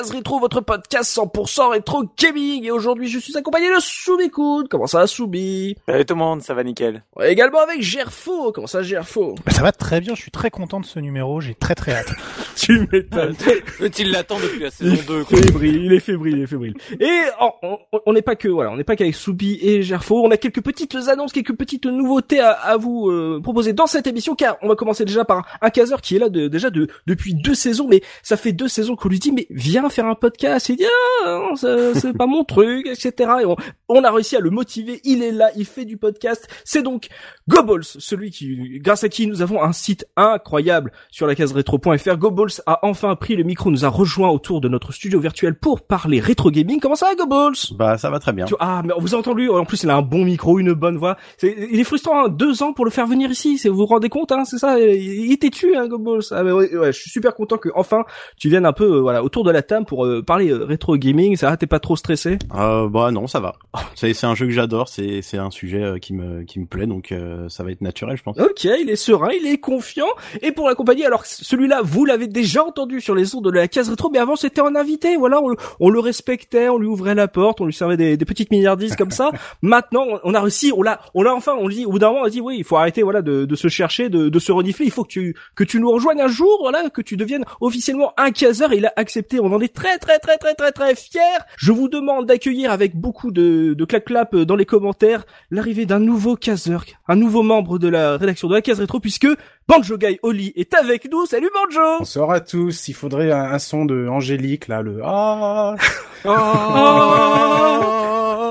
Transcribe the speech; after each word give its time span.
Case 0.00 0.10
rétro, 0.12 0.38
votre 0.40 0.60
podcast 0.62 1.14
100% 1.16 1.70
rétro 1.72 2.04
gaming. 2.18 2.64
Et 2.64 2.70
aujourd'hui, 2.70 3.08
je 3.08 3.18
suis 3.18 3.36
accompagné 3.36 3.68
de 3.68 3.78
Soubikoud. 3.80 4.68
Comment 4.68 4.86
ça 4.86 4.98
va, 5.00 5.06
Soubi? 5.06 5.76
Salut 5.86 6.04
tout 6.06 6.14
le 6.14 6.18
monde, 6.18 6.42
ça 6.42 6.54
va 6.54 6.64
nickel. 6.64 7.04
Ouais, 7.16 7.30
Également 7.32 7.60
avec 7.60 7.82
Gerfo. 7.82 8.52
Comment 8.52 8.66
ça, 8.66 8.82
Gerfo? 8.82 9.34
Bah, 9.44 9.52
ça 9.52 9.62
va 9.62 9.72
très 9.72 10.00
bien, 10.00 10.14
je 10.14 10.20
suis 10.22 10.30
très 10.30 10.50
content 10.50 10.80
de 10.80 10.86
ce 10.86 10.98
numéro, 10.98 11.40
j'ai 11.40 11.54
très 11.54 11.74
très 11.74 11.92
hâte. 11.92 12.12
Tu 12.56 12.86
m'étonnes. 12.92 13.34
Il 13.98 14.10
l'attend 14.12 14.38
depuis 14.38 14.60
la 14.60 14.68
Il 14.68 14.72
saison 14.72 15.02
2. 15.06 15.24
Quoi. 15.24 15.38
est 15.38 15.42
fébrile, 15.46 15.84
il 15.84 15.92
est 15.92 16.00
fébrile, 16.00 16.36
il 16.38 16.42
est 16.42 16.46
fébrile. 16.46 16.74
Et 17.00 17.20
oh, 17.40 17.50
on- 17.62 17.78
on 18.06 18.12
n'est 18.12 18.22
pas 18.22 18.36
que 18.36 18.48
voilà, 18.48 18.70
on 18.70 18.76
n'est 18.76 18.84
pas 18.84 18.96
qu'avec 18.96 19.14
Soubi 19.14 19.58
et 19.62 19.82
Gerfo. 19.82 20.22
On 20.24 20.30
a 20.30 20.36
quelques 20.36 20.62
petites 20.62 20.94
annonces, 21.08 21.32
quelques 21.32 21.54
petites 21.56 21.86
nouveautés 21.86 22.40
à, 22.40 22.50
à 22.52 22.76
vous 22.76 23.08
euh, 23.10 23.40
proposer 23.42 23.72
dans 23.72 23.86
cette 23.86 24.06
émission, 24.06 24.34
car 24.34 24.56
on 24.62 24.68
va 24.68 24.74
commencer 24.76 25.04
déjà 25.04 25.24
par 25.24 25.46
un 25.60 25.70
caseur 25.70 26.00
qui 26.00 26.16
est 26.16 26.18
là 26.18 26.28
de, 26.28 26.48
déjà 26.48 26.70
de, 26.70 26.88
depuis 27.06 27.34
deux 27.34 27.54
saisons, 27.54 27.86
mais 27.88 28.02
ça 28.22 28.36
fait 28.36 28.52
deux 28.52 28.68
saisons 28.68 28.94
qu'on 28.96 29.08
lui 29.08 29.18
dit 29.18 29.32
mais 29.32 29.46
viens 29.50 29.84
faire 29.90 30.06
un 30.06 30.14
podcast. 30.14 30.68
Il 30.68 30.76
dit 30.76 30.84
ah 31.26 31.50
c'est 31.94 32.16
pas 32.16 32.26
mon 32.26 32.44
truc, 32.44 32.86
etc. 32.86 33.30
Et 33.42 33.44
on, 33.46 33.56
on 33.88 34.04
a 34.04 34.10
réussi 34.10 34.36
à 34.36 34.40
le 34.40 34.50
motiver. 34.50 35.00
Il 35.04 35.22
est 35.22 35.32
là, 35.32 35.50
il 35.56 35.64
fait 35.64 35.84
du 35.84 35.96
podcast. 35.96 36.48
C'est 36.64 36.82
donc 36.82 37.08
Goballs, 37.48 37.84
celui 37.84 38.30
qui, 38.30 38.78
grâce 38.80 39.04
à 39.04 39.08
qui 39.08 39.26
nous 39.26 39.42
avons 39.42 39.62
un 39.62 39.72
site 39.72 40.06
incroyable 40.16 40.92
sur 41.10 41.26
la 41.26 41.34
case 41.34 41.52
rétro.fr. 41.52 42.16
Goballs 42.16 42.60
a 42.66 42.80
enfin 42.86 43.14
pris 43.16 43.36
le 43.36 43.42
micro, 43.44 43.70
nous 43.70 43.84
a 43.84 43.88
rejoint 43.88 44.28
autour 44.30 44.60
de 44.60 44.68
notre 44.68 44.92
studio 44.92 45.20
virtuel 45.20 45.54
pour 45.58 45.80
parler 45.82 46.20
rétro 46.20 46.50
gaming. 46.50 46.80
Comment 46.80 46.94
ça 46.94 47.06
va, 47.06 47.14
Goballs 47.14 47.54
Bah 47.76 47.98
ça 47.98 48.10
va 48.10 48.18
très 48.18 48.32
bien. 48.32 48.44
Tu- 48.46 48.54
Ah, 48.60 48.82
mais 48.84 48.92
vous 48.98 49.14
avez 49.14 49.20
entendu 49.20 49.48
En 49.50 49.64
plus, 49.64 49.82
il 49.82 49.90
a 49.90 49.96
un 49.96 50.02
bon 50.02 50.24
micro, 50.24 50.58
une 50.58 50.72
bonne 50.72 50.96
voix. 50.96 51.16
C'est- 51.38 51.56
il 51.70 51.78
est 51.80 51.84
frustrant, 51.84 52.24
hein, 52.24 52.28
deux 52.28 52.62
ans 52.62 52.72
pour 52.72 52.84
le 52.84 52.90
faire 52.90 53.06
venir 53.06 53.30
ici. 53.30 53.60
Vous 53.68 53.76
vous 53.76 53.86
rendez 53.86 54.08
compte, 54.08 54.32
hein, 54.32 54.44
c'est 54.44 54.58
ça? 54.58 54.78
Il 54.78 55.32
était 55.32 55.50
tu, 55.50 55.74
hein, 55.76 55.86
Goballs. 55.88 56.22
Ah, 56.30 56.42
mais 56.42 56.52
ouais, 56.52 56.76
ouais, 56.76 56.92
je 56.92 57.00
suis 57.00 57.10
super 57.10 57.34
content 57.34 57.58
que 57.58 57.68
enfin 57.74 58.04
tu 58.36 58.48
viennes 58.48 58.66
un 58.66 58.72
peu, 58.72 58.84
euh, 58.96 59.00
voilà, 59.00 59.22
autour 59.24 59.44
de 59.44 59.50
la 59.50 59.62
table 59.62 59.79
pour 59.84 60.04
euh, 60.06 60.22
parler 60.22 60.50
euh, 60.50 60.64
rétro 60.64 60.96
gaming. 60.96 61.36
Ça 61.36 61.50
va 61.50 61.56
T'es 61.56 61.66
pas 61.66 61.80
trop 61.80 61.96
stressé? 61.96 62.38
Euh, 62.54 62.88
bah 62.88 63.10
non, 63.10 63.26
ça 63.26 63.40
va. 63.40 63.54
C'est 63.94 64.14
c'est 64.14 64.26
un 64.26 64.34
jeu 64.34 64.46
que 64.46 64.52
j'adore, 64.52 64.88
c'est 64.88 65.22
c'est 65.22 65.38
un 65.38 65.50
sujet 65.50 65.82
euh, 65.82 65.98
qui 65.98 66.14
me 66.14 66.42
qui 66.44 66.58
me 66.60 66.66
plaît 66.66 66.86
donc 66.86 67.12
euh, 67.12 67.48
ça 67.48 67.62
va 67.64 67.70
être 67.70 67.80
naturel, 67.82 68.16
je 68.16 68.22
pense. 68.22 68.38
Ok, 68.38 68.64
il 68.64 68.88
est 68.90 68.96
serein, 68.96 69.30
il 69.38 69.46
est 69.46 69.58
confiant. 69.58 70.06
Et 70.42 70.52
pour 70.52 70.68
l'accompagner, 70.68 71.04
alors 71.06 71.26
celui-là, 71.26 71.80
vous 71.82 72.04
l'avez 72.04 72.26
déjà 72.28 72.64
entendu 72.64 73.00
sur 73.00 73.14
les 73.14 73.34
ondes 73.34 73.44
de 73.44 73.50
la 73.50 73.68
case 73.68 73.88
rétro, 73.90 74.10
mais 74.10 74.18
avant 74.18 74.36
c'était 74.36 74.60
un 74.60 74.74
invité. 74.76 75.16
Voilà, 75.16 75.40
on, 75.42 75.54
on 75.80 75.90
le 75.90 76.00
respectait, 76.00 76.68
on 76.68 76.78
lui 76.78 76.86
ouvrait 76.86 77.14
la 77.14 77.28
porte, 77.28 77.60
on 77.60 77.66
lui 77.66 77.72
servait 77.74 77.96
des, 77.96 78.16
des 78.16 78.24
petites 78.24 78.50
milliardises 78.50 78.96
comme 78.96 79.10
ça. 79.10 79.30
Maintenant, 79.62 80.04
on- 80.24 80.34
a 80.34 80.40
réussi, 80.40 80.72
on 80.76 80.82
l'a, 80.82 81.00
on 81.14 81.22
l'a 81.22 81.34
enfin, 81.34 81.52
on 81.58 81.66
le 81.68 81.74
dit. 81.74 81.84
Au 81.86 81.90
bout 81.90 81.98
d'un 81.98 82.08
moment, 82.08 82.20
on 82.22 82.24
a 82.26 82.30
dit 82.30 82.40
oui, 82.40 82.56
il 82.58 82.64
faut 82.64 82.76
arrêter, 82.76 83.02
voilà, 83.02 83.20
de, 83.22 83.44
de 83.44 83.54
se 83.56 83.68
chercher, 83.68 84.08
de, 84.08 84.28
de 84.28 84.38
se 84.38 84.52
renifler. 84.52 84.86
Il 84.86 84.92
faut 84.92 85.04
que 85.04 85.08
tu 85.10 85.34
que 85.54 85.64
tu 85.64 85.80
nous 85.80 85.90
rejoignes 85.90 86.20
un 86.20 86.28
jour, 86.28 86.58
voilà, 86.60 86.88
que 86.90 87.02
tu 87.02 87.16
deviennes 87.16 87.44
officiellement 87.60 88.12
un 88.16 88.30
caseur. 88.30 88.72
Il 88.72 88.86
a 88.86 88.92
accepté. 88.96 89.40
On 89.40 89.52
en 89.52 89.60
est 89.60 89.69
très 89.72 89.98
très 89.98 90.18
très 90.18 90.36
très 90.38 90.54
très 90.54 90.72
très 90.72 90.94
fiers. 90.94 91.20
Je 91.56 91.72
vous 91.72 91.88
demande 91.88 92.26
d'accueillir 92.26 92.70
avec 92.70 92.96
beaucoup 92.96 93.30
de 93.30 93.74
de 93.74 93.84
clap 93.84 94.04
clap 94.04 94.36
dans 94.36 94.56
les 94.56 94.66
commentaires 94.66 95.24
l'arrivée 95.50 95.86
d'un 95.86 96.00
nouveau 96.00 96.36
caseur, 96.36 96.84
un 97.08 97.16
nouveau 97.16 97.42
membre 97.42 97.78
de 97.78 97.88
la 97.88 98.16
rédaction 98.16 98.48
de 98.48 98.54
la 98.54 98.62
case 98.62 98.80
rétro, 98.80 99.00
puisque 99.00 99.28
Banjo 99.68 99.96
Guy 99.96 100.18
Oli 100.22 100.52
est 100.56 100.74
avec 100.74 101.10
nous. 101.10 101.26
Salut 101.26 101.50
Banjo 101.54 101.98
Bonsoir 102.00 102.30
à 102.30 102.40
tous. 102.40 102.88
Il 102.88 102.94
faudrait 102.94 103.30
un, 103.30 103.52
un 103.52 103.58
son 103.58 103.84
de 103.84 104.08
Angélique 104.08 104.68
là, 104.68 104.82
le 104.82 105.00
ah. 105.04 105.76
Ah 106.24 107.60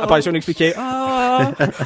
Apparition 0.04 0.34
expliquée. 0.34 0.74
Ah, 0.78 1.19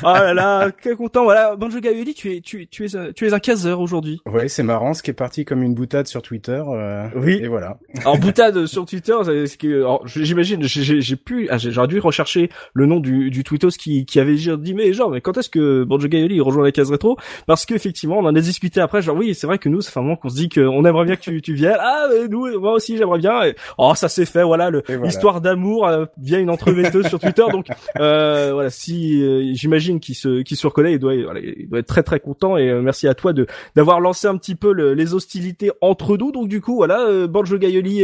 ah 0.03 0.23
là 0.23 0.33
là, 0.33 0.71
quel 0.81 0.95
content. 0.95 1.23
Voilà, 1.23 1.55
Banjo 1.55 1.79
Guy 1.79 1.89
Oli, 1.89 2.13
tu 2.13 2.35
es, 2.35 2.41
tu, 2.41 2.67
tu 2.67 2.85
es, 2.85 2.95
un- 2.95 3.11
tu 3.13 3.27
es 3.27 3.33
un 3.33 3.39
caseur 3.39 3.79
aujourd'hui. 3.79 4.21
Ouais, 4.25 4.47
c'est 4.47 4.63
marrant, 4.63 4.93
ce 4.93 5.03
qui 5.03 5.11
est 5.11 5.13
parti 5.13 5.45
comme 5.45 5.63
une 5.63 5.73
boutade 5.73 6.07
sur 6.07 6.21
Twitter. 6.21 6.61
euh, 6.67 7.07
Oui. 7.15 7.39
Et 7.41 7.47
voilà. 7.47 7.77
Alors 8.01 8.17
boutade 8.19 8.65
sur 8.65 8.85
Twitter, 8.85 9.15
c'est 9.25 9.47
ce 9.47 9.57
que 9.57 9.85
j'imagine, 10.05 10.63
j'ai- 10.63 11.15
pu, 11.15 11.47
ah, 11.51 11.57
j'aurais 11.57 11.87
dû 11.87 11.99
rechercher 11.99 12.49
le 12.73 12.85
nom 12.85 12.99
du, 12.99 13.29
du 13.29 13.43
tweetos 13.43 13.69
qui, 13.77 14.05
qui 14.05 14.19
avait 14.19 14.35
dit 14.35 14.73
mais 14.73 14.91
genre 14.93 15.09
mais 15.11 15.21
quand 15.21 15.37
est-ce 15.37 15.49
que 15.49 15.83
Banjo 15.83 16.07
Gaioli 16.07 16.41
rejoint 16.41 16.63
la 16.63 16.71
case 16.71 16.89
rétro? 16.91 17.17
Parce 17.45 17.65
qu'effectivement 17.65 18.17
on 18.17 18.25
en 18.25 18.35
a 18.35 18.41
discuté 18.41 18.81
après, 18.81 19.01
genre 19.01 19.15
oui 19.15 19.35
c'est 19.35 19.45
vrai 19.47 19.59
que 19.59 19.69
nous 19.69 19.81
ça 19.81 19.91
fait 19.91 19.99
un 19.99 20.03
moment 20.03 20.15
qu'on 20.15 20.29
se 20.29 20.35
dit 20.35 20.49
qu'on 20.49 20.83
aimerait 20.85 21.05
bien 21.05 21.15
que 21.15 21.21
tu, 21.21 21.41
tu 21.41 21.53
viennes. 21.53 21.77
Ah 21.79 22.07
mais 22.11 22.27
nous 22.27 22.59
moi 22.59 22.73
aussi 22.73 22.97
j'aimerais 22.97 23.19
bien. 23.19 23.43
Et, 23.43 23.55
oh 23.77 23.93
ça 23.95 24.09
s'est 24.09 24.25
fait 24.25 24.43
voilà 24.43 24.69
le 24.71 24.81
voilà. 24.87 25.03
l'histoire 25.05 25.39
d'amour 25.39 25.87
euh, 25.87 26.05
via 26.17 26.39
une 26.39 26.49
entremetteuse 26.49 27.07
sur 27.07 27.19
Twitter. 27.19 27.45
Donc 27.51 27.67
euh, 27.99 28.51
voilà 28.53 28.69
si 28.71 29.21
euh, 29.21 29.42
j'imagine 29.53 29.99
qu'il 29.99 30.15
se 30.15 30.41
qu'il 30.41 30.57
se 30.57 30.65
reconnaît, 30.67 30.93
il 30.93 30.99
doit 30.99 31.15
voilà, 31.23 31.39
il 31.41 31.67
doit 31.69 31.79
être 31.79 31.87
très 31.87 32.03
très 32.03 32.19
content 32.19 32.57
et 32.57 32.69
euh, 32.69 32.81
merci 32.81 33.07
à 33.07 33.13
toi 33.13 33.33
de 33.33 33.45
d'avoir 33.75 33.99
lancé 33.99 34.27
un 34.27 34.37
petit 34.37 34.55
peu 34.55 34.71
le- 34.73 34.93
les 34.93 35.13
hostilités 35.13 35.71
entre 35.81 36.17
nous. 36.17 36.31
Donc 36.31 36.47
du 36.47 36.61
coup 36.61 36.75
voilà 36.75 37.01
euh, 37.01 37.27
Banjo 37.27 37.57
Gaioli 37.57 38.03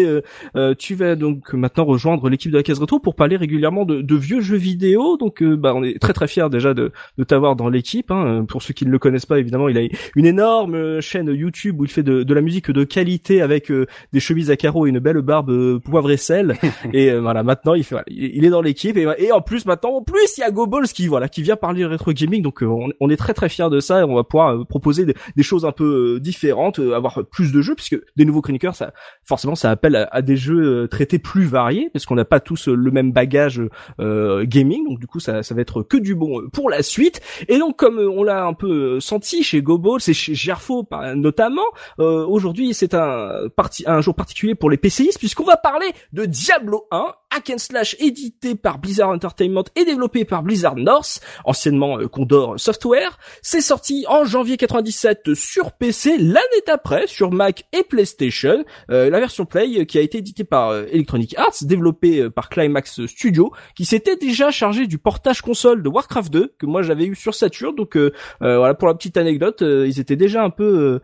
euh, 0.56 0.74
tu 0.78 0.96
vas 0.96 1.16
donc 1.16 1.54
maintenant 1.54 1.86
rejoindre 1.86 2.30
l'équipe 2.30 2.52
de 2.52 2.58
la 2.58 2.64
case 2.64 2.80
rétro 2.80 3.00
pour 3.00 3.16
parler 3.16 3.36
régulièrement 3.38 3.86
de, 3.86 4.02
de 4.02 4.16
vieux 4.16 4.42
jeux 4.42 4.58
vidéo. 4.58 5.18
Donc 5.18 5.42
euh, 5.42 5.56
bah 5.56 5.74
on 5.76 5.84
est 5.84 6.00
très 6.02 6.14
très 6.14 6.28
fiers 6.28 6.50
déjà 6.52 6.74
de, 6.74 6.92
de 7.18 7.24
t'avoir 7.24 7.56
dans 7.56 7.70
l'équipe. 7.70 8.12
Hein. 8.12 8.46
Pour 8.48 8.62
ceux 8.62 8.74
qui 8.74 8.86
ne 8.86 8.92
le 8.92 9.00
connaissent 9.00 9.26
pas 9.26 9.40
évidemment, 9.40 9.70
il 9.70 9.78
a 9.78 9.82
une 10.16 10.26
énorme 10.26 11.00
chaîne 11.02 11.30
YouTube 11.34 11.80
où 11.80 11.86
il 11.86 11.92
fait 11.92 12.04
de, 12.04 12.24
de 12.24 12.34
la 12.34 12.42
musique 12.42 12.72
de 12.72 12.84
qualité 12.84 13.42
avec 13.42 13.72
euh, 13.72 13.86
des 14.14 14.20
chemises 14.20 14.52
à 14.52 14.58
carreaux 14.58 14.86
et 14.86 14.90
une 14.90 15.00
belle 15.00 15.22
barbe 15.22 15.50
euh, 15.52 15.80
poivre 15.80 16.12
et 16.12 16.18
sel. 16.18 16.56
et 16.94 17.14
voilà 17.16 17.44
maintenant 17.44 17.74
il 17.76 17.84
fait 17.84 17.96
voilà, 17.96 18.06
il 18.10 18.44
est 18.46 18.50
dans 18.50 18.62
l'équipe 18.62 18.98
et, 18.98 19.08
et 19.20 19.32
en 19.32 19.42
plus 19.42 19.66
maintenant 19.66 19.92
en 19.92 20.02
plus 20.02 20.38
il 20.38 20.42
y 20.42 20.44
a 20.44 20.52
GoBalls 20.52 20.88
qui 20.88 21.08
voilà 21.08 21.29
qui 21.30 21.42
vient 21.42 21.56
parler 21.56 21.86
rétro 21.86 22.12
gaming. 22.12 22.42
Donc 22.42 22.64
euh, 22.64 22.90
on, 23.00 23.10
est 23.10 23.18
très 23.18 23.34
très 23.34 23.50
fiers 23.50 23.70
de 23.70 23.80
ça 23.80 24.02
et 24.02 24.04
on 24.04 24.16
va 24.16 24.24
pouvoir 24.24 24.56
euh, 24.56 24.66
proposer 24.66 25.06
des, 25.06 25.44
choses 25.44 25.66
un 25.66 25.72
peu 25.72 26.16
euh, 26.16 26.20
différentes, 26.20 26.80
avoir 26.80 27.26
plus 27.26 27.52
de 27.52 27.62
jeux 27.62 27.76
puisque 27.76 27.98
des 28.16 28.26
nouveaux 28.26 28.42
chroniqueurs 28.42 28.76
ça 28.76 28.94
forcément 29.24 29.56
ça 29.56 29.72
appelle 29.72 30.08
à, 30.12 30.22
des 30.22 30.38
jeux 30.38 30.88
traités 30.90 31.20
plus 31.20 31.46
variés 31.46 31.90
parce 31.92 32.06
qu'on 32.06 32.16
n'a 32.16 32.26
pas 32.26 32.40
tous 32.40 32.68
le 32.68 32.92
même 32.92 33.12
bagage 33.12 33.62
euh, 34.00 34.46
gaming 34.46 34.88
donc 34.88 35.00
du 35.00 35.08
coup 35.08 35.20
ça, 35.20 35.44
ça 35.44 35.56
va 35.56 35.62
être 35.62 35.84
que 35.84 35.98
du 35.98 36.16
bon 36.16 36.50
pour 36.52 36.70
la 36.70 36.84
suite 36.84 37.22
et 37.48 37.58
donc 37.58 37.78
comme 37.78 38.00
on 38.00 38.24
l'a 38.24 38.46
un 38.46 38.54
peu 38.54 39.00
senti 39.00 39.44
chez 39.44 39.62
GoBall 39.62 40.02
c'est 40.02 40.14
chez 40.14 40.36
Gerfo 40.36 40.88
notamment 41.16 41.66
euh, 42.00 42.26
aujourd'hui 42.26 42.74
c'est 42.74 42.94
un 42.94 43.50
parti 43.56 43.84
un 43.88 44.02
jour 44.02 44.16
particulier 44.16 44.56
pour 44.56 44.70
les 44.70 44.78
PCistes 44.78 45.20
puisqu'on 45.20 45.46
va 45.46 45.58
parler 45.58 45.88
de 46.14 46.26
Diablo 46.26 46.88
1 46.92 47.14
hack 47.32 47.52
and 47.52 47.58
slash 47.58 47.96
édité 48.00 48.56
par 48.56 48.80
Blizzard 48.80 49.10
Entertainment 49.10 49.66
et 49.76 49.86
développé 49.86 50.26
par 50.26 50.44
Blizzard 50.44 50.76
North 50.76 51.22
anciennement 51.46 52.00
euh, 52.00 52.08
Condor 52.08 52.60
Software 52.60 53.18
c'est 53.42 53.62
sorti 53.62 54.06
en 54.08 54.26
janvier 54.26 54.58
97 54.58 55.34
sur 55.34 55.72
PC 55.74 56.18
l'année 56.18 56.64
d'après 56.68 57.08
sur 57.08 57.32
Mac 57.32 57.66
et 57.74 57.84
PlayStation 57.84 58.64
euh, 58.92 59.10
la 59.10 59.20
version 59.20 59.46
Play 59.46 59.80
euh, 59.80 59.86
qui 59.86 59.98
a 59.98 60.02
été 60.02 60.20
éditée 60.20 60.44
par 60.44 60.70
euh, 60.70 60.86
Electronic 60.92 61.38
Arts, 61.38 61.56
développée 61.62 62.30
par 62.30 62.50
Climax 62.50 63.06
Studio, 63.06 63.52
qui 63.76 63.86
s'était 63.86 64.16
déjà 64.16 64.52
chargé 64.52 64.88
du 64.88 64.98
portage 64.98 65.42
console 65.42 65.84
de 65.84 65.90
Warcraft 65.90 66.32
2 66.32 66.56
que 66.58 66.66
moi 66.66 66.82
j'avais 66.82 67.06
eu 67.06 67.16
sur 67.16 67.34
Saturn. 67.34 67.76
Donc 67.76 67.96
euh, 67.96 68.12
voilà 68.40 68.74
pour 68.74 68.88
la 68.88 68.94
petite 68.94 69.18
anecdote, 69.18 69.62
ils 69.62 70.00
étaient 70.00 70.16
déjà 70.16 70.44
un 70.44 70.50
peu 70.50 71.00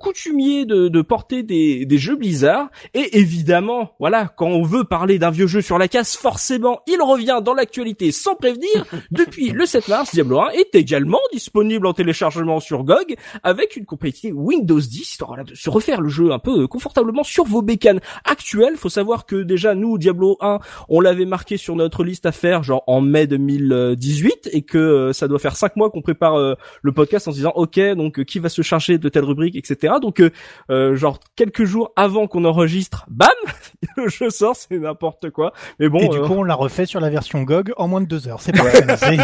coutumiers 0.00 0.64
de, 0.64 0.88
de 0.88 1.02
porter 1.02 1.42
des, 1.42 1.86
des 1.86 1.98
jeux 1.98 2.16
Blizzard. 2.16 2.68
Et 2.94 3.18
évidemment, 3.18 3.92
voilà, 3.98 4.28
quand 4.28 4.48
on 4.48 4.62
veut 4.62 4.84
parler 4.84 5.18
d'un 5.18 5.30
vieux 5.30 5.46
jeu 5.46 5.53
jeu 5.54 5.62
sur 5.62 5.78
la 5.78 5.86
casse, 5.86 6.16
forcément, 6.16 6.80
il 6.88 7.00
revient 7.00 7.40
dans 7.42 7.54
l'actualité 7.54 8.10
sans 8.10 8.34
prévenir. 8.34 8.84
Depuis 9.12 9.50
le 9.50 9.66
7 9.66 9.86
mars, 9.86 10.12
Diablo 10.12 10.40
1 10.40 10.50
est 10.50 10.74
également 10.74 11.20
disponible 11.32 11.86
en 11.86 11.92
téléchargement 11.92 12.58
sur 12.58 12.82
GOG 12.82 13.14
avec 13.44 13.76
une 13.76 13.86
compatibilité 13.86 14.32
Windows 14.32 14.80
10, 14.80 15.00
histoire 15.00 15.44
de 15.44 15.54
se 15.54 15.70
refaire 15.70 16.00
le 16.00 16.08
jeu 16.08 16.32
un 16.32 16.40
peu 16.40 16.62
euh, 16.62 16.66
confortablement 16.66 17.22
sur 17.22 17.44
vos 17.44 17.62
bécanes 17.62 18.00
actuelles. 18.24 18.76
Faut 18.76 18.88
savoir 18.88 19.26
que 19.26 19.36
déjà 19.36 19.76
nous, 19.76 19.96
Diablo 19.96 20.36
1, 20.40 20.58
on 20.88 21.00
l'avait 21.00 21.24
marqué 21.24 21.56
sur 21.56 21.76
notre 21.76 22.02
liste 22.02 22.26
à 22.26 22.32
faire 22.32 22.64
genre 22.64 22.82
en 22.88 23.00
mai 23.00 23.28
2018 23.28 24.50
et 24.52 24.62
que 24.62 24.78
euh, 24.78 25.12
ça 25.12 25.28
doit 25.28 25.38
faire 25.38 25.54
cinq 25.54 25.76
mois 25.76 25.88
qu'on 25.90 26.02
prépare 26.02 26.34
euh, 26.34 26.54
le 26.82 26.90
podcast 26.90 27.28
en 27.28 27.30
se 27.30 27.36
disant 27.36 27.52
ok 27.54 27.78
donc 27.96 28.24
qui 28.24 28.40
va 28.40 28.48
se 28.48 28.62
charger 28.62 28.98
de 28.98 29.08
telle 29.08 29.24
rubrique 29.24 29.54
etc. 29.54 29.94
Donc 30.02 30.20
genre 30.68 31.20
quelques 31.36 31.64
jours 31.64 31.92
avant 31.94 32.26
qu'on 32.26 32.44
enregistre, 32.44 33.06
bam, 33.08 33.28
le 33.96 34.08
jeu 34.08 34.30
sort, 34.30 34.56
c'est 34.56 34.78
n'importe 34.78 35.30
quoi. 35.30 35.43
Mais 35.78 35.88
bon. 35.88 35.98
Et 35.98 36.08
du 36.08 36.20
coup 36.20 36.34
on 36.34 36.42
l'a 36.42 36.54
refait 36.54 36.86
sur 36.86 37.00
la 37.00 37.10
version 37.10 37.42
GOG 37.42 37.72
en 37.76 37.88
moins 37.88 38.00
de 38.00 38.06
deux 38.06 38.28
heures. 38.28 38.40
C'est 38.40 38.52
parfait. 38.52 39.16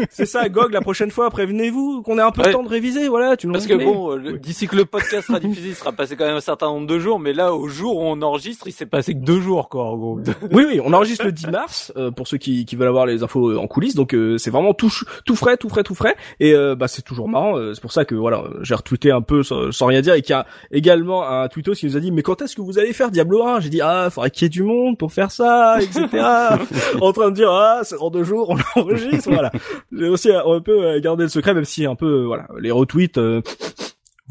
c'est 0.10 0.26
ça 0.26 0.48
GOG 0.48 0.72
la 0.72 0.80
prochaine 0.80 1.10
fois 1.10 1.30
prévenez-vous 1.30 2.02
qu'on 2.02 2.18
ait 2.18 2.22
un 2.22 2.30
peu 2.30 2.42
de 2.42 2.50
temps 2.50 2.62
de 2.62 2.68
réviser 2.68 3.08
voilà. 3.08 3.36
Tu 3.36 3.48
Parce 3.48 3.66
que 3.66 3.74
bon 3.74 4.18
d'ici 4.38 4.66
que 4.66 4.76
le 4.76 4.84
podcast 4.84 5.26
sera 5.26 5.40
diffusé, 5.40 5.68
il 5.68 5.74
sera 5.74 5.92
passé 5.92 6.16
quand 6.16 6.26
même 6.26 6.36
un 6.36 6.40
certain 6.40 6.66
nombre 6.66 6.86
de 6.86 6.98
jours, 6.98 7.18
mais 7.18 7.32
là, 7.32 7.54
au 7.54 7.68
jour 7.68 7.96
où 7.96 8.02
on 8.02 8.20
enregistre, 8.22 8.66
il 8.66 8.72
s'est 8.72 8.86
passé 8.86 9.14
que 9.14 9.20
deux 9.20 9.40
jours, 9.40 9.68
quoi, 9.68 9.84
en 9.84 9.96
gros. 9.96 10.20
oui, 10.52 10.64
oui, 10.66 10.80
on 10.84 10.92
enregistre 10.92 11.24
le 11.24 11.32
10 11.32 11.46
mars, 11.48 11.92
euh, 11.96 12.10
pour 12.10 12.28
ceux 12.28 12.38
qui, 12.38 12.64
qui 12.64 12.76
veulent 12.76 12.88
avoir 12.88 13.06
les 13.06 13.22
infos 13.22 13.50
euh, 13.50 13.58
en 13.58 13.66
coulisses, 13.66 13.94
donc 13.94 14.14
euh, 14.14 14.38
c'est 14.38 14.50
vraiment 14.50 14.74
tout, 14.74 14.92
tout 15.24 15.36
frais, 15.36 15.56
tout 15.56 15.68
frais, 15.68 15.82
tout 15.82 15.94
frais, 15.94 16.16
et 16.40 16.54
bah 16.76 16.88
c'est 16.88 17.02
toujours 17.02 17.28
marrant, 17.28 17.56
c'est 17.74 17.80
pour 17.80 17.92
ça 17.92 18.04
que 18.04 18.14
voilà, 18.14 18.44
j'ai 18.62 18.74
retweeté 18.74 19.10
un 19.10 19.22
peu 19.22 19.42
sans, 19.42 19.86
rien 19.86 20.00
dire, 20.00 20.14
et 20.14 20.22
qu'il 20.22 20.32
y 20.32 20.36
a 20.36 20.46
également 20.70 21.28
un 21.28 21.48
tweetos 21.48 21.74
qui 21.74 21.86
nous 21.86 21.96
a 21.96 22.00
dit, 22.00 22.12
mais 22.12 22.22
quand 22.22 22.42
est-ce 22.42 22.56
que 22.56 22.62
vous 22.62 22.78
allez 22.78 22.92
faire 22.92 23.10
Diablo 23.10 23.44
1 23.44 23.60
J'ai 23.60 23.70
dit, 23.70 23.80
ah, 23.80 24.08
faudrait 24.10 24.30
qu'il 24.30 24.44
y 24.44 24.46
ait 24.46 24.48
du 24.50 24.62
monde 24.62 24.98
pour 24.98 25.12
faire 25.12 25.30
ça, 25.30 25.61
etc. 25.80 26.08
en 27.00 27.12
train 27.12 27.30
de 27.30 27.36
dire, 27.36 27.50
ah, 27.50 27.80
c'est 27.82 27.98
dans 27.98 28.10
deux 28.10 28.24
jours, 28.24 28.50
on 28.50 28.80
enregistre, 28.80 29.30
voilà. 29.30 29.50
J'ai 29.92 30.08
aussi 30.08 30.30
un 30.32 30.60
peu 30.60 30.98
gardé 31.00 31.24
le 31.24 31.28
secret, 31.28 31.54
même 31.54 31.64
si 31.64 31.86
un 31.86 31.94
peu, 31.94 32.24
voilà, 32.24 32.48
les 32.60 32.70
retweets 32.70 33.18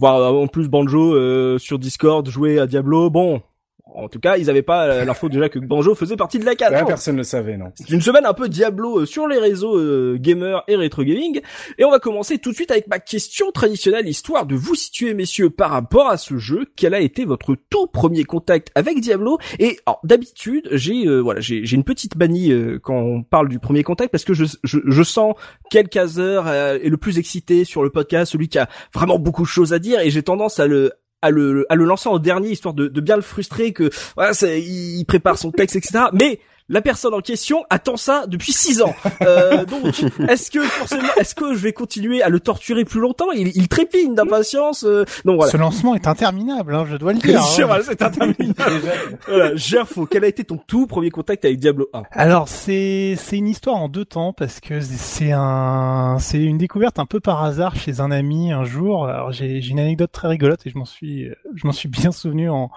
voir 0.01 0.33
en 0.33 0.47
plus 0.47 0.67
Banjo 0.67 1.15
euh, 1.15 1.57
sur 1.59 1.79
Discord 1.79 2.27
jouer 2.27 2.59
à 2.59 2.67
Diablo. 2.67 3.09
Bon, 3.09 3.41
en 3.93 4.07
tout 4.07 4.19
cas, 4.19 4.37
ils 4.37 4.49
avaient 4.49 4.61
pas 4.61 5.03
l'info 5.05 5.29
déjà 5.29 5.49
que 5.49 5.59
Banjo 5.59 5.95
faisait 5.95 6.15
partie 6.15 6.39
de 6.39 6.45
la 6.45 6.55
case. 6.55 6.71
Ouais, 6.71 6.85
personne 6.85 7.15
ne 7.15 7.19
le 7.19 7.23
savait, 7.23 7.57
non. 7.57 7.71
C'est 7.75 7.89
une 7.89 8.01
semaine 8.01 8.25
un 8.25 8.33
peu 8.33 8.49
Diablo 8.49 9.01
euh, 9.01 9.05
sur 9.05 9.27
les 9.27 9.37
réseaux 9.37 9.77
euh, 9.77 10.17
gamer 10.19 10.63
et 10.67 10.75
rétro 10.75 11.03
gaming. 11.03 11.41
Et 11.77 11.85
on 11.85 11.91
va 11.91 11.99
commencer 11.99 12.37
tout 12.37 12.51
de 12.51 12.55
suite 12.55 12.71
avec 12.71 12.87
ma 12.87 12.99
question 12.99 13.51
traditionnelle, 13.51 14.07
histoire 14.07 14.45
de 14.45 14.55
vous 14.55 14.75
situer, 14.75 15.13
messieurs, 15.13 15.49
par 15.49 15.71
rapport 15.71 16.09
à 16.09 16.17
ce 16.17 16.37
jeu. 16.37 16.65
Quel 16.75 16.93
a 16.93 16.99
été 16.99 17.25
votre 17.25 17.55
tout 17.69 17.87
premier 17.87 18.23
contact 18.23 18.71
avec 18.75 18.99
Diablo? 18.99 19.37
Et 19.59 19.79
d'habitude, 20.03 20.69
j'ai 20.71 21.05
euh, 21.07 21.19
voilà, 21.19 21.41
j'ai 21.41 21.71
une 21.71 21.83
petite 21.83 22.17
bannie 22.17 22.51
quand 22.83 22.95
on 22.95 23.23
parle 23.23 23.49
du 23.49 23.59
premier 23.59 23.83
contact 23.83 24.11
parce 24.11 24.23
que 24.23 24.33
je, 24.33 24.45
je, 24.63 24.79
je 24.85 25.03
sens 25.03 25.35
quel 25.69 25.89
caseur 25.89 26.47
est 26.47 26.89
le 26.89 26.97
plus 26.97 27.17
excité 27.17 27.63
sur 27.65 27.83
le 27.83 27.89
podcast, 27.89 28.31
celui 28.31 28.47
qui 28.47 28.59
a 28.59 28.69
vraiment 28.93 29.19
beaucoup 29.19 29.43
de 29.43 29.47
choses 29.47 29.73
à 29.73 29.79
dire, 29.79 29.99
et 29.99 30.09
j'ai 30.09 30.23
tendance 30.23 30.59
à 30.59 30.67
le 30.67 30.93
à 31.21 31.29
le, 31.29 31.65
à 31.69 31.75
le 31.75 31.85
lancer 31.85 32.09
en 32.09 32.19
dernier 32.19 32.49
histoire 32.49 32.73
de, 32.73 32.87
de 32.87 33.01
bien 33.01 33.15
le 33.15 33.21
frustrer 33.21 33.73
que 33.73 33.89
voilà, 34.15 34.31
il 34.57 35.05
prépare 35.05 35.37
son 35.37 35.51
texte 35.51 35.75
etc. 35.75 36.05
Mais 36.13 36.39
la 36.71 36.81
personne 36.81 37.13
en 37.13 37.19
question 37.19 37.65
attend 37.69 37.97
ça 37.97 38.23
depuis 38.27 38.53
six 38.53 38.81
ans. 38.81 38.95
Euh, 39.21 39.65
donc, 39.65 40.03
est-ce 40.29 40.49
que 40.49 40.61
forcément, 40.61 41.09
est-ce 41.19 41.35
que 41.35 41.53
je 41.53 41.59
vais 41.59 41.73
continuer 41.73 42.23
à 42.23 42.29
le 42.29 42.39
torturer 42.39 42.85
plus 42.85 43.01
longtemps? 43.01 43.31
Il, 43.31 43.51
il 43.55 43.67
trépigne 43.67 44.15
d'impatience. 44.15 44.85
Euh, 44.85 45.03
donc 45.25 45.35
voilà. 45.35 45.51
Ce 45.51 45.57
lancement 45.57 45.95
est 45.95 46.07
interminable, 46.07 46.73
hein, 46.73 46.85
je 46.89 46.95
dois 46.95 47.11
le 47.11 47.19
dire. 47.19 47.41
Hein. 47.41 47.79
c'est 47.83 48.01
interminable. 48.01 48.55
voilà, 49.27 49.55
Gerfo, 49.55 50.05
quel 50.05 50.23
a 50.23 50.27
été 50.27 50.45
ton 50.45 50.57
tout 50.57 50.87
premier 50.87 51.09
contact 51.09 51.43
avec 51.43 51.59
Diablo 51.59 51.89
1 51.93 52.03
Alors 52.11 52.47
c'est 52.47 53.15
c'est 53.17 53.37
une 53.37 53.47
histoire 53.47 53.75
en 53.75 53.89
deux 53.89 54.05
temps 54.05 54.31
parce 54.31 54.61
que 54.61 54.79
c'est 54.79 55.33
un 55.33 56.17
c'est 56.19 56.41
une 56.41 56.57
découverte 56.57 56.99
un 56.99 57.05
peu 57.05 57.19
par 57.19 57.43
hasard 57.43 57.75
chez 57.75 57.99
un 57.99 58.11
ami 58.11 58.53
un 58.53 58.63
jour. 58.63 59.07
Alors 59.07 59.33
j'ai 59.33 59.61
j'ai 59.61 59.71
une 59.71 59.79
anecdote 59.79 60.11
très 60.13 60.29
rigolote 60.29 60.65
et 60.65 60.69
je 60.69 60.77
m'en 60.77 60.85
suis 60.85 61.27
je 61.53 61.67
m'en 61.67 61.73
suis 61.73 61.89
bien 61.89 62.13
souvenu 62.13 62.49
en 62.49 62.71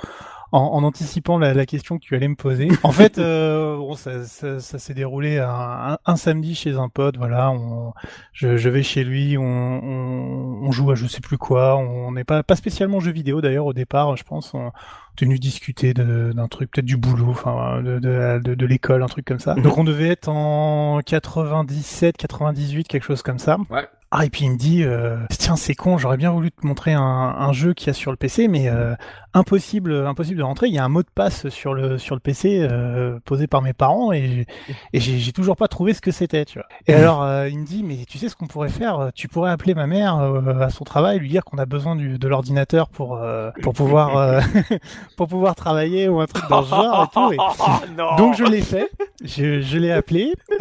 en, 0.54 0.84
anticipant 0.84 1.38
la, 1.38 1.66
question 1.66 1.98
que 1.98 2.04
tu 2.04 2.14
allais 2.14 2.28
me 2.28 2.36
poser. 2.36 2.68
En 2.82 2.92
fait, 2.92 3.18
euh, 3.18 3.76
bon, 3.76 3.94
ça, 3.94 4.24
ça, 4.24 4.60
ça 4.60 4.78
s'est 4.78 4.94
déroulé 4.94 5.38
un, 5.38 5.98
un, 6.04 6.16
samedi 6.16 6.54
chez 6.54 6.76
un 6.76 6.88
pote. 6.88 7.16
Voilà, 7.16 7.50
on, 7.50 7.92
je, 8.32 8.56
je, 8.56 8.68
vais 8.68 8.82
chez 8.82 9.04
lui, 9.04 9.36
on, 9.36 9.42
on, 9.42 10.66
on, 10.66 10.72
joue 10.72 10.90
à 10.90 10.94
je 10.94 11.06
sais 11.06 11.20
plus 11.20 11.38
quoi. 11.38 11.76
On 11.76 12.12
n'est 12.12 12.24
pas 12.24 12.42
pas 12.42 12.56
spécialement 12.56 13.00
jeu 13.00 13.10
vidéo 13.10 13.40
d'ailleurs 13.40 13.66
au 13.66 13.72
départ. 13.72 14.16
Je 14.16 14.24
pense 14.24 14.54
on 14.54 14.70
tenu 15.16 15.38
discuter 15.38 15.94
d'un 15.94 16.48
truc, 16.48 16.70
peut-être 16.72 16.86
du 16.86 16.96
boulot, 16.96 17.30
enfin 17.30 17.82
de, 17.82 18.00
de, 18.00 18.40
de, 18.42 18.54
de 18.54 18.66
l'école, 18.66 19.02
un 19.02 19.06
truc 19.06 19.24
comme 19.24 19.38
ça. 19.38 19.54
Mhm. 19.54 19.62
Donc 19.62 19.78
on 19.78 19.84
devait 19.84 20.08
être 20.08 20.28
en 20.28 21.00
97, 21.04 22.16
98, 22.16 22.88
quelque 22.88 23.04
chose 23.04 23.22
comme 23.22 23.38
ça. 23.38 23.58
Ouais. 23.70 23.88
Ah 24.16 24.24
et 24.24 24.30
puis 24.30 24.44
il 24.44 24.52
me 24.52 24.56
dit 24.56 24.84
euh, 24.84 25.16
tiens 25.36 25.56
c'est 25.56 25.74
con 25.74 25.98
j'aurais 25.98 26.16
bien 26.16 26.30
voulu 26.30 26.52
te 26.52 26.64
montrer 26.64 26.92
un, 26.92 27.02
un 27.02 27.52
jeu 27.52 27.74
qu'il 27.74 27.88
y 27.88 27.90
a 27.90 27.94
sur 27.94 28.12
le 28.12 28.16
PC 28.16 28.46
mais 28.46 28.68
euh, 28.68 28.94
impossible 29.34 30.06
impossible 30.06 30.38
de 30.38 30.42
rentrer. 30.42 30.68
Il 30.68 30.74
y 30.74 30.78
a 30.78 30.84
un 30.84 30.88
mot 30.88 31.02
de 31.02 31.08
passe 31.14 31.48
sur 31.48 31.74
le 31.74 31.98
sur 31.98 32.14
le 32.14 32.20
PC 32.20 32.60
euh, 32.60 33.18
posé 33.24 33.46
par 33.46 33.62
mes 33.62 33.72
parents 33.72 34.12
et 34.12 34.46
et 34.92 35.00
j'ai 35.00 35.32
toujours 35.32 35.56
pas 35.56 35.68
trouvé 35.68 35.94
ce 35.94 36.00
que 36.00 36.10
c'était 36.10 36.44
tu 36.44 36.58
vois. 36.58 36.68
Et 36.86 36.94
alors 36.94 37.22
euh, 37.22 37.48
il 37.48 37.58
me 37.58 37.66
dit 37.66 37.82
mais 37.82 38.04
tu 38.08 38.18
sais 38.18 38.28
ce 38.28 38.36
qu'on 38.36 38.46
pourrait 38.46 38.68
faire 38.68 39.10
tu 39.14 39.28
pourrais 39.28 39.50
appeler 39.50 39.74
ma 39.74 39.86
mère 39.86 40.16
à 40.60 40.70
son 40.70 40.84
travail 40.84 41.18
lui 41.18 41.28
dire 41.28 41.44
qu'on 41.44 41.58
a 41.58 41.66
besoin 41.66 41.96
du, 41.96 42.18
de 42.18 42.28
l'ordinateur 42.28 42.88
pour 42.88 43.20
pour 43.62 43.72
pouvoir 43.74 44.42
pour 45.16 45.28
pouvoir 45.28 45.54
travailler 45.54 46.08
ou 46.08 46.20
un 46.20 46.26
truc 46.26 46.44
dans 46.48 46.62
ce 46.62 46.70
genre 46.70 47.10
et 47.10 47.14
tout. 47.14 47.32
Et 47.32 48.16
donc 48.18 48.36
je 48.36 48.44
l'ai 48.44 48.62
fait. 48.62 48.90
Je, 49.24 49.60
je 49.60 49.78
l'ai 49.78 49.92
appelé 49.92 50.32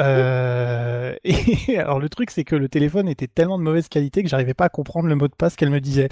et 1.24 1.78
alors 1.78 2.00
le 2.00 2.10
truc 2.10 2.32
c'est 2.32 2.44
que 2.44 2.56
le 2.56 2.68
téléphone 2.70 3.08
était 3.08 3.28
tellement 3.28 3.58
de 3.58 3.64
mauvaise 3.64 3.88
qualité 3.88 4.24
que 4.24 4.30
j'arrivais 4.30 4.54
pas 4.54 4.66
à 4.66 4.70
comprendre 4.70 5.08
le 5.08 5.16
mot 5.16 5.28
de 5.28 5.34
passe 5.34 5.56
qu'elle 5.56 5.70
me 5.70 5.80
disait. 5.80 6.10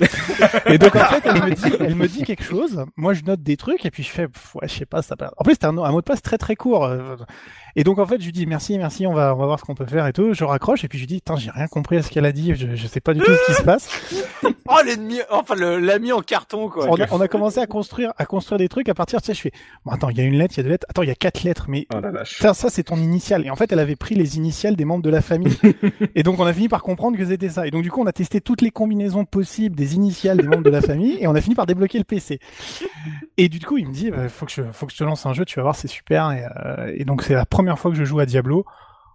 et 0.68 0.78
donc 0.78 0.96
en 0.96 1.00
fait, 1.00 1.24
elle 1.26 1.44
me 1.44 1.54
dit, 1.54 1.76
elle 1.80 1.96
me 1.96 2.08
dit 2.08 2.24
quelque 2.24 2.44
chose. 2.44 2.51
Moi, 2.96 3.14
je 3.14 3.24
note 3.24 3.42
des 3.42 3.58
trucs 3.58 3.86
et 3.86 3.92
puis 3.92 4.04
je 4.04 4.10
fais, 4.10 4.28
ouais, 4.56 4.68
je 4.68 4.74
sais 4.74 4.86
pas, 4.86 5.02
ça. 5.02 5.16
En 5.38 5.44
plus, 5.44 5.54
c'était 5.54 5.68
un, 5.68 5.78
un, 5.78 5.92
mot 5.92 6.02
de 6.02 6.06
passe 6.06 6.22
très 6.22 6.38
très 6.38 6.56
court. 6.56 6.90
Et 7.76 7.84
donc 7.84 8.00
en 8.00 8.06
fait, 8.06 8.20
je 8.20 8.26
lui 8.26 8.32
dis 8.32 8.46
merci, 8.46 8.78
merci, 8.78 9.08
on 9.08 9.14
va, 9.14 9.34
on 9.36 9.38
va 9.38 9.46
voir 9.46 9.60
ce 9.60 9.66
qu'on 9.66 9.76
peut 9.76 9.86
faire 9.86 10.08
et 10.08 10.14
tout. 10.14 10.34
Je 10.34 10.44
raccroche 10.44 10.84
et 10.84 10.88
puis 10.88 10.98
je 10.98 11.04
lui 11.04 11.08
dis, 11.08 11.16
putain, 11.16 11.36
j'ai 11.36 11.52
rien 11.52 11.68
compris 11.68 11.98
à 11.98 12.02
ce 12.02 12.10
qu'elle 12.10 12.26
a 12.26 12.32
dit, 12.32 12.54
je, 12.56 12.76
je 12.76 12.88
sais 12.88 13.00
pas 13.00 13.14
du 13.14 13.20
tout 13.22 13.32
ce 13.32 13.46
qui 13.46 13.54
se 13.54 13.64
passe. 13.64 13.90
oh 14.68 14.78
l'ennemi, 14.86 15.20
enfin 15.30 15.56
l'ami 15.56 16.12
en 16.12 16.22
carton 16.22 16.70
quoi. 16.70 16.88
On 16.90 16.96
a, 16.96 17.06
on 17.12 17.22
a, 17.22 17.28
commencé 17.28 17.60
à 17.60 17.68
construire, 17.68 18.14
à 18.18 18.26
construire 18.26 18.60
des 18.60 18.70
trucs 18.70 18.90
à 18.90 18.94
partir, 18.94 19.22
tu 19.22 19.28
sais, 19.28 19.34
je 19.34 19.42
fais, 19.42 19.52
bon 19.86 19.92
attends, 19.92 20.10
il 20.10 20.18
y 20.18 20.22
a 20.22 20.24
une 20.24 20.36
lettre, 20.36 20.56
il 20.56 20.58
y 20.58 20.60
a 20.62 20.64
deux 20.64 20.70
lettres, 20.70 20.88
attends, 20.90 21.04
il 21.04 21.10
y 21.10 21.12
a 21.12 21.16
quatre 21.16 21.44
lettres, 21.44 21.66
mais 21.68 21.88
oh 21.94 22.00
ça, 22.26 22.54
ça 22.54 22.70
c'est 22.70 22.84
ton 22.84 22.98
initial. 22.98 23.46
Et 23.46 23.50
en 23.50 23.56
fait, 23.56 23.72
elle 23.72 23.80
avait 23.80 23.96
pris 23.96 24.16
les 24.16 24.38
initiales 24.38 24.76
des 24.76 24.86
membres 24.86 25.04
de 25.04 25.10
la 25.10 25.22
famille. 25.22 25.58
et 26.16 26.24
donc 26.24 26.40
on 26.40 26.46
a 26.46 26.54
fini 26.54 26.68
par 26.68 26.84
comprendre 26.84 27.18
que 27.18 27.26
c'était 27.26 27.50
ça. 27.50 27.68
Et 27.68 27.72
donc 27.72 27.84
du 27.84 27.92
coup, 27.92 28.02
on 28.02 28.08
a 28.08 28.14
testé 28.14 28.42
toutes 28.42 28.62
les 28.62 28.72
combinaisons 28.72 29.26
possibles 29.26 29.76
des 29.76 29.96
initiales 29.96 30.38
des 30.38 30.48
membres 30.48 30.64
de 30.64 30.70
la 30.70 30.82
famille 30.82 31.18
et 31.20 31.28
on 31.28 31.36
a 31.36 31.42
fini 31.42 31.56
par 31.56 31.66
débloquer 31.66 31.98
le 31.98 32.04
PC. 32.04 32.40
Et 33.38 33.50
du 33.50 33.60
coup, 33.60 33.78
il 33.78 33.88
me 33.88 33.94
dit, 33.94 34.12
bah, 34.12 34.30
faut 34.30 34.46
que 34.46 34.52
je, 34.52 34.64
faut 34.72 34.86
que 34.86 34.92
je 34.92 34.98
te 34.98 35.04
lance 35.04 35.26
un 35.26 35.34
jeu, 35.34 35.46
tu 35.46 35.58
vas 35.58 35.64
voir, 35.64 35.76
c'est 35.76 35.88
super. 35.88 36.32
Et, 36.32 36.44
euh, 36.44 36.94
et 36.96 37.06
donc 37.06 37.24
c'est 37.24 37.34
la 37.34 37.46
première 37.46 37.61
fois 37.78 37.92
que 37.92 37.98
je 37.98 38.04
joue 38.04 38.20
à 38.20 38.26
Diablo 38.26 38.66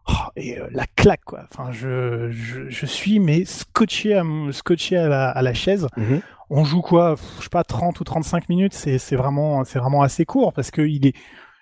Oh, 0.09 0.13
et 0.37 0.59
euh, 0.59 0.69
la 0.71 0.87
claque 0.87 1.25
quoi. 1.25 1.41
Enfin, 1.51 1.73
je, 1.73 2.31
je, 2.31 2.69
je, 2.69 2.87
suis 2.87 3.19
mais 3.19 3.45
scotché 3.45 4.15
à 4.15 4.23
scotché 4.53 4.97
à 4.97 5.09
la, 5.09 5.31
à 5.31 5.43
la 5.43 5.53
chaise. 5.53 5.89
Mhm. 5.97 6.21
On 6.49 6.65
joue 6.65 6.81
quoi, 6.81 7.17
je 7.39 7.43
sais 7.45 7.49
pas 7.49 7.65
30 7.65 7.99
ou 7.99 8.05
35 8.05 8.49
minutes, 8.49 8.73
c'est 8.73 8.99
c'est 8.99 9.17
vraiment 9.17 9.65
c'est 9.65 9.81
vraiment 9.81 10.03
assez 10.03 10.25
court 10.25 10.53
parce 10.53 10.71
que 10.71 10.81
il 10.83 11.07
est 11.09 11.17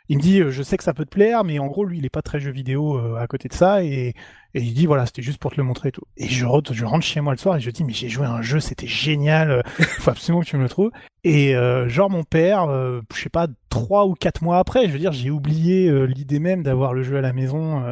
il 0.09 0.19
me 0.19 0.23
dit 0.23 0.43
je 0.49 0.63
sais 0.63 0.77
que 0.77 0.85
ça 0.85 0.95
peut 0.95 1.05
te 1.05 1.11
plaire 1.11 1.45
mais 1.45 1.59
en 1.59 1.67
gros 1.67 1.85
lui 1.85 1.99
il 1.99 2.07
est 2.07 2.11
pas 2.11 2.23
très 2.23 2.41
jeu 2.41 2.51
vidéo 2.51 2.99
euh, 2.99 3.17
à 3.17 3.27
côté 3.27 3.49
de 3.49 3.55
ça 3.55 3.83
et 3.83 4.15
et 4.55 4.61
il 4.61 4.73
dit 4.73 4.87
voilà, 4.87 5.05
c'était 5.05 5.23
juste 5.23 5.39
pour 5.39 5.51
te 5.51 5.57
le 5.57 5.65
montrer 5.65 5.89
et 5.89 5.93
tout. 5.93 6.05
Et 6.17 6.29
je 6.29 6.47
rentre, 6.47 6.73
je 6.73 6.85
rentre 6.85 7.05
chez 7.05 7.21
moi 7.21 7.33
le 7.33 7.39
soir 7.39 7.57
et 7.57 7.61
je 7.61 7.71
dis 7.71 7.83
mais 7.83 7.93
j'ai 7.93 8.09
joué 8.09 8.25
à 8.25 8.31
un 8.31 8.43
jeu, 8.43 8.61
c'était 8.61 8.87
génial, 8.87 9.51
euh, 9.51 9.63
faut 9.99 10.11
absolument 10.11 10.43
que 10.43 10.47
tu 10.47 10.57
me 10.57 10.63
le 10.63 10.69
trouves. 10.69 10.93
Et 11.25 11.57
euh, 11.57 11.89
genre 11.89 12.09
mon 12.09 12.23
père, 12.23 12.71
euh, 12.71 13.01
je 13.13 13.21
sais 13.21 13.31
pas, 13.31 13.49
trois 13.69 14.07
ou 14.07 14.15
quatre 14.15 14.43
mois 14.43 14.59
après, 14.59 14.87
je 14.87 14.93
veux 14.93 14.99
dire, 14.99 15.11
j'ai 15.11 15.31
oublié 15.31 15.89
euh, 15.89 16.05
l'idée 16.05 16.39
même 16.39 16.63
d'avoir 16.63 16.95
le 16.95 17.03
jeu 17.03 17.17
à 17.17 17.21
la 17.21 17.33
maison, 17.33 17.83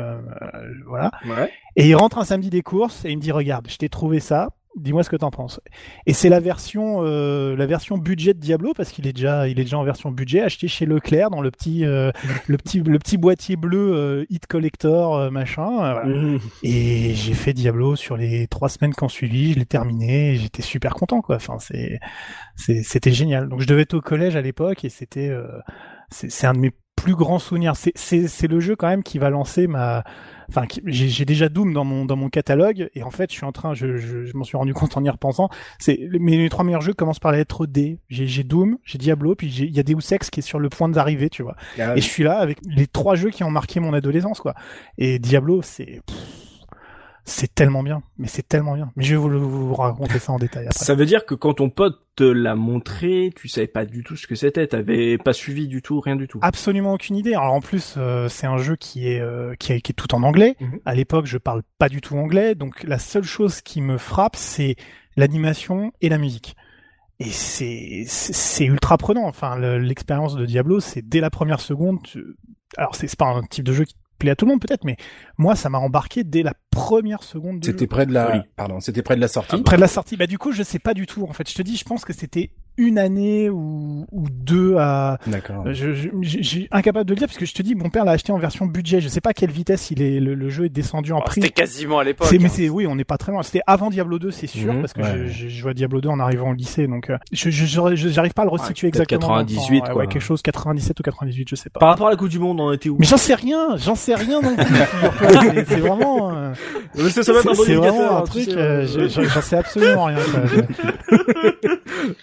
voilà. 0.86 1.10
Ouais. 1.26 1.50
Et 1.74 1.88
il 1.88 1.96
rentre 1.96 2.18
un 2.18 2.24
samedi 2.24 2.48
des 2.48 2.62
courses 2.62 3.04
et 3.04 3.10
il 3.10 3.16
me 3.16 3.22
dit 3.22 3.32
regarde, 3.32 3.68
je 3.68 3.76
t'ai 3.76 3.88
trouvé 3.88 4.20
ça, 4.20 4.50
Dis-moi 4.76 5.02
ce 5.02 5.10
que 5.10 5.16
t'en 5.16 5.30
penses. 5.30 5.60
Et 6.06 6.14
c'est 6.14 6.30
la 6.30 6.40
version, 6.40 7.04
euh, 7.04 7.54
la 7.56 7.66
version 7.66 7.98
budget 7.98 8.32
de 8.32 8.38
Diablo 8.38 8.72
parce 8.74 8.90
qu'il 8.90 9.06
est 9.06 9.12
déjà, 9.12 9.46
il 9.46 9.60
est 9.60 9.64
déjà 9.64 9.76
en 9.76 9.84
version 9.84 10.10
budget, 10.10 10.40
acheté 10.40 10.66
chez 10.66 10.86
Leclerc 10.86 11.28
dans 11.28 11.42
le 11.42 11.50
petit, 11.50 11.84
euh, 11.84 12.10
le 12.46 12.56
petit, 12.56 12.80
le 12.80 12.98
petit 12.98 13.18
boîtier 13.18 13.56
bleu 13.56 13.92
euh, 13.94 14.24
Hit 14.30 14.46
Collector 14.46 15.30
machin. 15.30 15.70
Voilà. 15.76 16.04
Mmh. 16.06 16.40
Et 16.62 17.14
j'ai 17.14 17.34
fait 17.34 17.52
Diablo 17.52 17.96
sur 17.96 18.16
les 18.16 18.46
trois 18.46 18.70
semaines 18.70 18.94
qui 18.94 19.04
ont 19.04 19.08
suivi, 19.08 19.52
je 19.52 19.58
l'ai 19.58 19.66
terminé, 19.66 20.36
j'étais 20.36 20.62
super 20.62 20.94
content 20.94 21.20
quoi. 21.20 21.36
Enfin 21.36 21.58
c'est, 21.58 22.00
c'était 22.56 23.12
génial. 23.12 23.48
Donc 23.48 23.60
je 23.60 23.66
devais 23.66 23.82
être 23.82 23.94
au 23.94 24.00
collège 24.00 24.36
à 24.36 24.40
l'époque 24.40 24.84
et 24.84 24.88
c'était, 24.88 25.30
c'est 26.10 26.46
un 26.46 26.54
de 26.54 26.58
mes 26.60 26.72
plus 26.96 27.14
grand 27.14 27.38
souvenir. 27.38 27.76
C'est 27.76 27.92
c'est 27.94 28.28
c'est 28.28 28.46
le 28.46 28.60
jeu 28.60 28.76
quand 28.76 28.88
même 28.88 29.02
qui 29.02 29.18
va 29.18 29.28
lancer 29.28 29.66
ma 29.66 30.04
enfin 30.54 30.66
j'ai 30.84 31.24
déjà 31.24 31.48
Doom 31.48 31.72
dans 31.72 31.84
mon 31.84 32.04
dans 32.04 32.16
mon 32.16 32.28
catalogue 32.28 32.90
et 32.94 33.02
en 33.02 33.10
fait 33.10 33.30
je 33.30 33.36
suis 33.36 33.46
en 33.46 33.52
train 33.52 33.74
je 33.74 33.96
je, 33.96 34.24
je 34.24 34.36
m'en 34.36 34.44
suis 34.44 34.56
rendu 34.56 34.74
compte 34.74 34.96
en 34.96 35.04
y 35.04 35.08
repensant. 35.08 35.48
C'est 35.78 35.98
mes, 36.12 36.36
mes 36.36 36.48
trois 36.48 36.64
meilleurs 36.64 36.82
jeux 36.82 36.92
commencent 36.92 37.20
par 37.20 37.32
la 37.32 37.38
lettre 37.38 37.66
D. 37.66 37.98
J'ai 38.08 38.26
j'ai 38.26 38.44
Doom 38.44 38.78
j'ai 38.84 38.98
Diablo 38.98 39.34
puis 39.34 39.48
il 39.48 39.74
y 39.74 39.80
a 39.80 39.82
Deus 39.82 40.12
Ex 40.12 40.30
qui 40.30 40.40
est 40.40 40.42
sur 40.42 40.58
le 40.58 40.68
point 40.68 40.88
d'arriver 40.88 41.30
tu 41.30 41.42
vois. 41.42 41.56
Ah, 41.78 41.96
et 41.96 42.00
je 42.00 42.06
suis 42.06 42.22
là 42.22 42.38
avec 42.38 42.58
les 42.68 42.86
trois 42.86 43.14
jeux 43.14 43.30
qui 43.30 43.44
ont 43.44 43.50
marqué 43.50 43.80
mon 43.80 43.94
adolescence 43.94 44.40
quoi. 44.40 44.54
Et 44.98 45.18
Diablo 45.18 45.62
c'est 45.62 46.02
c'est 47.24 47.54
tellement 47.54 47.82
bien 47.82 48.02
mais 48.18 48.26
c'est 48.26 48.46
tellement 48.48 48.74
bien 48.74 48.90
mais 48.96 49.04
je 49.04 49.14
vais 49.14 49.20
vous, 49.20 49.74
raconter 49.74 50.18
ça 50.18 50.32
en 50.32 50.38
détail 50.38 50.66
après. 50.66 50.84
Ça 50.84 50.94
veut 50.94 51.06
dire 51.06 51.24
que 51.24 51.34
quand 51.34 51.54
ton 51.54 51.70
pote 51.70 51.98
te 52.16 52.24
l'a 52.24 52.54
montré, 52.56 53.32
tu 53.36 53.48
savais 53.48 53.66
pas 53.68 53.84
du 53.86 54.02
tout 54.04 54.16
ce 54.16 54.26
que 54.26 54.34
c'était, 54.34 54.66
t'avais 54.66 55.16
pas 55.18 55.32
suivi 55.32 55.66
du 55.68 55.80
tout, 55.82 55.98
rien 56.00 56.16
du 56.16 56.28
tout. 56.28 56.38
Absolument 56.42 56.92
aucune 56.94 57.16
idée. 57.16 57.34
Alors 57.34 57.54
en 57.54 57.60
plus, 57.60 57.94
euh, 57.96 58.28
c'est 58.28 58.46
un 58.46 58.58
jeu 58.58 58.76
qui 58.76 59.08
est, 59.08 59.20
euh, 59.20 59.54
qui 59.54 59.72
est 59.72 59.80
qui 59.80 59.92
est 59.92 59.94
tout 59.94 60.14
en 60.14 60.22
anglais. 60.22 60.56
Mhm. 60.60 60.80
À 60.84 60.94
l'époque, 60.94 61.24
je 61.26 61.38
parle 61.38 61.62
pas 61.78 61.88
du 61.88 62.00
tout 62.02 62.16
anglais, 62.18 62.54
donc 62.54 62.82
la 62.82 62.98
seule 62.98 63.24
chose 63.24 63.62
qui 63.62 63.80
me 63.80 63.96
frappe, 63.96 64.36
c'est 64.36 64.76
l'animation 65.16 65.92
et 66.00 66.08
la 66.08 66.18
musique. 66.18 66.54
Et 67.18 67.30
c'est 67.30 68.04
c'est 68.06 68.64
ultra 68.64 68.98
prenant. 68.98 69.26
Enfin, 69.26 69.56
le- 69.56 69.78
l'expérience 69.78 70.34
de 70.34 70.44
Diablo, 70.44 70.80
c'est 70.80 71.02
dès 71.08 71.20
la 71.20 71.30
première 71.30 71.60
seconde. 71.60 72.02
tu- 72.02 72.24
Alors 72.76 72.94
c'est 72.94 73.06
c'est 73.06 73.18
pas 73.18 73.26
un 73.26 73.42
type 73.42 73.64
de 73.64 73.72
jeu 73.72 73.84
qui 73.84 73.94
plaît 74.22 74.30
à 74.30 74.36
tout 74.36 74.46
le 74.46 74.52
monde 74.52 74.60
peut-être, 74.60 74.84
mais 74.84 74.96
moi, 75.36 75.56
ça 75.56 75.68
m'a 75.68 75.78
embarqué 75.78 76.24
dès 76.24 76.42
la 76.42 76.54
première 76.70 77.22
seconde. 77.22 77.60
De 77.60 77.66
C'était 77.66 77.86
près 77.86 78.06
de 78.06 78.12
la, 78.12 78.26
Folie. 78.26 78.42
pardon, 78.56 78.80
c'était 78.80 79.02
près 79.02 79.16
de 79.16 79.20
la 79.20 79.28
sortie. 79.28 79.60
Près 79.62 79.76
de 79.76 79.80
la 79.80 79.88
sortie. 79.88 80.16
Bah 80.16 80.26
du 80.26 80.38
coup, 80.38 80.52
je 80.52 80.62
sais 80.62 80.78
pas 80.78 80.94
du 80.94 81.06
tout. 81.06 81.24
En 81.24 81.32
fait, 81.32 81.48
je 81.48 81.54
te 81.54 81.62
dis, 81.62 81.76
je 81.76 81.84
pense 81.84 82.04
que 82.04 82.12
c'était 82.12 82.52
une 82.76 82.98
année 82.98 83.50
ou, 83.50 84.06
ou 84.10 84.26
deux 84.30 84.76
à 84.78 85.18
D'accord. 85.26 85.64
euh, 85.66 85.72
Je, 85.74 85.92
je, 85.94 86.08
j'ai- 86.20 86.42
j'ai 86.42 86.68
incapable 86.70 87.06
de 87.06 87.14
le 87.14 87.18
dire 87.18 87.28
parce 87.28 87.38
que 87.38 87.46
je 87.46 87.54
te 87.54 87.62
dis, 87.62 87.74
mon 87.74 87.90
père 87.90 88.04
l'a 88.04 88.12
acheté 88.12 88.32
en 88.32 88.38
version 88.38 88.66
budget. 88.66 89.00
Je 89.00 89.08
sais 89.08 89.20
pas 89.20 89.30
à 89.30 89.34
quelle 89.34 89.50
vitesse 89.50 89.90
il 89.90 90.00
est, 90.02 90.20
le, 90.20 90.34
le 90.34 90.48
jeu 90.48 90.64
est 90.66 90.68
descendu 90.70 91.12
en 91.12 91.18
Oh, 91.18 91.22
prix. 91.24 91.40
C'était 91.42 91.52
quasiment 91.52 91.98
à 91.98 92.04
l'époque. 92.04 92.26
C'est, 92.30 92.38
mais 92.38 92.46
hein. 92.46 92.52
c'est, 92.52 92.68
oui, 92.68 92.86
on 92.86 92.94
n'est 92.94 93.04
pas 93.04 93.18
très 93.18 93.32
loin. 93.32 93.42
C'était 93.42 93.60
avant 93.66 93.90
Diablo 93.90 94.18
2, 94.18 94.30
c'est 94.30 94.46
sûr, 94.46 94.72
Mhm. 94.72 94.80
parce 94.80 94.92
que 94.92 95.00
Ouais. 95.02 95.26
je, 95.26 95.48
je 95.48 95.48
jouais 95.48 95.70
à 95.72 95.74
Diablo 95.74 96.00
2 96.00 96.08
en 96.08 96.18
arrivant 96.20 96.50
au 96.50 96.54
lycée, 96.54 96.86
donc 96.86 97.10
euh, 97.10 97.16
je, 97.32 97.50
je, 97.50 97.66
je- 97.66 98.08
j'arrive 98.08 98.32
pas 98.32 98.42
à 98.42 98.44
le 98.46 98.50
resituer 98.50 98.90
peut-être 98.90 99.02
exactement. 99.12 99.34
dans 99.34 99.40
le 99.40 99.46
temps. 99.46 99.48
98, 99.54 99.80
Ouais, 99.80 99.86
quoi. 99.88 99.96
ouais, 99.96 100.06
quelque 100.06 100.22
chose 100.22 100.42
97 100.42 100.98
ou 100.98 101.02
98, 101.02 101.48
je 101.50 101.54
sais 101.56 101.70
pas. 101.70 101.80
Par 101.80 101.88
rapport 101.90 102.06
à 102.08 102.10
la 102.10 102.16
Coupe 102.16 102.28
du 102.28 102.38
Monde, 102.38 102.60
on 102.60 102.72
était 102.72 102.88
où? 102.88 102.96
Mais 102.98 103.06
j'en 103.06 103.16
sais 103.16 103.34
rien, 103.34 103.76
j'en 103.76 103.94
sais 103.94 104.14
rien 104.14 104.40
non 104.40 104.54
plus. 104.56 104.64
c'est, 105.66 105.76
vraiment, 105.80 106.32
euh, 106.34 106.50
un 106.50 106.54
c'est, 107.10 107.22
vraiment 107.74 108.16
un 108.16 108.18
hein, 108.18 108.22
truc. 108.24 108.48
euh, 108.48 108.82
euh, 108.84 108.86
je- 108.86 109.08
je- 109.08 109.28
j'en 109.28 109.40
sais 109.42 109.56
absolument 109.56 110.04
rien. 110.06 110.16
quoi. 110.32 110.40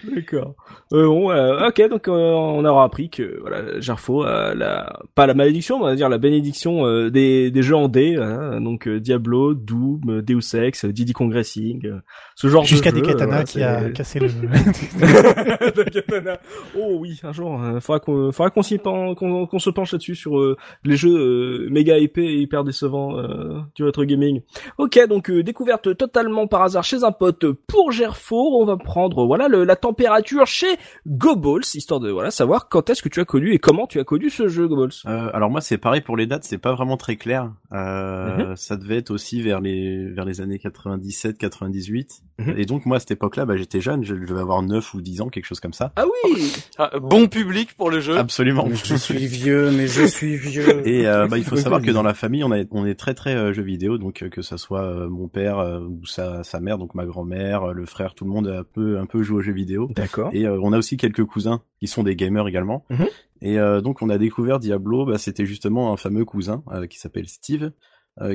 D'accord. 0.03 0.55
Euh, 0.93 1.05
bon, 1.05 1.31
euh, 1.31 1.67
ok, 1.67 1.89
donc 1.89 2.07
euh, 2.07 2.11
on 2.11 2.65
aura 2.65 2.83
appris 2.83 3.09
que 3.09 3.39
voilà, 3.41 3.79
Gerfo 3.79 4.23
a 4.23 4.53
la 4.55 4.99
pas 5.15 5.27
la 5.27 5.33
malédiction, 5.33 5.77
on 5.77 5.83
va 5.83 5.95
dire 5.95 6.09
la 6.09 6.17
bénédiction 6.17 6.85
euh, 6.85 7.09
des, 7.09 7.51
des 7.51 7.61
jeux 7.61 7.75
en 7.75 7.88
D, 7.88 8.15
hein, 8.17 8.59
donc 8.61 8.88
euh, 8.88 8.99
Diablo, 8.99 9.53
Doom, 9.53 10.01
euh, 10.09 10.21
Deus 10.21 10.55
Ex, 10.55 10.85
euh, 10.85 10.91
Diddy 10.93 11.13
euh, 11.19 11.99
ce 12.35 12.47
genre 12.47 12.63
Jusqu'à 12.65 12.91
de 12.91 12.97
jeu. 12.97 13.01
des 13.03 13.07
katana 13.07 13.25
voilà, 13.27 13.43
qui 13.43 13.61
a 13.63 13.89
cassé 13.91 14.19
le. 14.19 14.27
Des 15.83 15.91
katanas. 15.91 16.38
Oh 16.77 16.97
oui, 16.99 17.19
un 17.23 17.31
jour, 17.31 17.61
euh, 17.61 17.79
faudra 17.79 17.99
qu'on 17.99 18.31
faudra 18.31 18.49
qu'on 18.49 18.61
s'y 18.63 18.77
pen- 18.77 19.15
qu'on 19.15 19.45
qu'on 19.45 19.59
se 19.59 19.69
penche 19.69 19.91
là-dessus 19.91 20.15
sur 20.15 20.39
euh, 20.39 20.57
les 20.83 20.95
jeux 20.95 21.15
euh, 21.17 21.67
méga 21.69 21.97
épais 21.97 22.25
et 22.25 22.38
hyper 22.38 22.63
décevants 22.63 23.17
euh, 23.17 23.59
du 23.75 23.83
rétro 23.83 24.03
gaming. 24.05 24.41
Ok, 24.77 24.99
donc 25.07 25.29
euh, 25.29 25.43
découverte 25.43 25.95
totalement 25.97 26.47
par 26.47 26.63
hasard 26.63 26.83
chez 26.83 27.03
un 27.03 27.11
pote 27.11 27.45
pour 27.67 27.91
Gerfo. 27.91 28.59
On 28.61 28.65
va 28.65 28.77
prendre 28.77 29.25
voilà 29.25 29.47
le, 29.47 29.58
la 29.63 29.75
température 29.75 30.47
chez 30.47 30.77
Goballs, 31.07 31.63
histoire 31.73 31.99
de 31.99 32.09
voilà 32.09 32.31
savoir 32.31 32.69
quand 32.69 32.89
est-ce 32.89 33.01
que 33.01 33.09
tu 33.09 33.19
as 33.19 33.25
connu 33.25 33.53
et 33.53 33.59
comment 33.59 33.87
tu 33.87 33.99
as 33.99 34.03
connu 34.03 34.29
ce 34.29 34.47
jeu 34.47 34.67
Goballs. 34.67 34.91
Euh, 35.05 35.29
alors 35.33 35.49
moi 35.49 35.61
c'est 35.61 35.77
pareil 35.77 36.01
pour 36.01 36.17
les 36.17 36.27
dates, 36.27 36.43
c'est 36.43 36.57
pas 36.57 36.73
vraiment 36.73 36.97
très 36.97 37.15
clair. 37.15 37.51
Euh, 37.73 38.55
Ça 38.55 38.77
devait 38.77 38.97
être 38.97 39.11
aussi 39.11 39.41
vers 39.41 39.61
les 39.61 40.07
vers 40.09 40.25
les 40.25 40.41
années 40.41 40.57
97-98. 40.57 42.21
Mhm. 42.39 42.53
Et 42.57 42.65
donc 42.65 42.85
moi 42.85 42.97
à 42.97 42.99
cette 42.99 43.11
époque-là, 43.11 43.45
bah, 43.45 43.57
j'étais 43.57 43.81
jeune, 43.81 44.03
je 44.03 44.15
devais 44.15 44.39
avoir 44.39 44.61
9 44.61 44.93
ou 44.93 45.01
10 45.01 45.21
ans, 45.21 45.27
quelque 45.29 45.45
chose 45.45 45.59
comme 45.59 45.73
ça. 45.73 45.91
Ah 45.95 46.05
oui. 46.25 46.51
Ah, 46.77 46.91
bon 47.01 47.27
public 47.27 47.73
pour 47.75 47.89
le 47.89 47.99
jeu. 47.99 48.17
Absolument. 48.17 48.65
Mais 48.67 48.75
je 48.75 48.95
suis 48.95 49.27
vieux, 49.27 49.71
mais 49.71 49.87
je 49.87 50.03
suis 50.05 50.35
vieux. 50.35 50.81
Et 50.87 51.07
euh, 51.07 51.27
bah, 51.27 51.37
il 51.37 51.43
faut 51.43 51.57
savoir 51.57 51.81
que 51.81 51.91
dans 51.91 52.03
la 52.03 52.13
famille, 52.13 52.43
on, 52.43 52.51
a, 52.51 52.63
on 52.71 52.85
est 52.85 52.95
très 52.95 53.13
très 53.13 53.35
euh, 53.35 53.53
jeux 53.53 53.63
vidéo, 53.63 53.97
donc 53.97 54.23
euh, 54.23 54.29
que 54.29 54.41
ça 54.41 54.57
soit 54.57 54.83
euh, 54.83 55.09
mon 55.09 55.27
père 55.27 55.59
euh, 55.59 55.81
ou 55.81 56.05
sa, 56.05 56.43
sa 56.43 56.59
mère, 56.59 56.77
donc 56.77 56.95
ma 56.95 57.05
grand-mère, 57.05 57.69
euh, 57.69 57.73
le 57.73 57.85
frère, 57.85 58.13
tout 58.15 58.25
le 58.25 58.31
monde 58.31 58.47
a 58.47 58.59
un 58.59 58.63
peu 58.63 58.97
un 58.99 59.05
peu 59.05 59.21
joué 59.23 59.37
aux 59.37 59.41
jeux 59.50 59.56
vidéo. 59.56 59.89
D'accord. 59.96 60.29
Et 60.34 60.46
euh, 60.46 60.60
on 60.62 60.72
a 60.74 60.77
aussi 60.77 60.98
quelques 60.98 61.25
cousins 61.25 61.62
qui 61.79 61.88
sont 61.88 62.03
des 62.03 62.15
gamers 62.15 62.48
également. 62.48 62.86
Mhm. 62.89 63.08
Et 63.41 63.60
euh, 63.60 63.82
donc 63.82 64.01
on 64.01 64.10
a 64.10 64.18
découvert 64.18 64.60
Diablo, 64.60 65.06
bah, 65.06 65.18
c'était 65.18 65.46
justement 65.46 65.91
un 65.94 65.98
fameux 65.98 66.25
cousin 66.25 66.63
euh, 66.72 66.88
qui 66.88 67.00
s'appelle 67.00 67.27
Steve, 67.27 67.72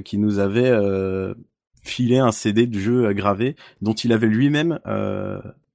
qui 0.05 0.17
nous 0.19 0.39
avait 0.39 0.73
filé 1.83 2.17
un 2.19 2.33
CD 2.33 2.67
de 2.67 2.79
jeu 2.79 3.05
euh, 3.07 3.13
gravé, 3.13 3.57
dont 3.83 3.93
il 3.93 4.13
avait 4.13 4.29
lui-même, 4.29 4.79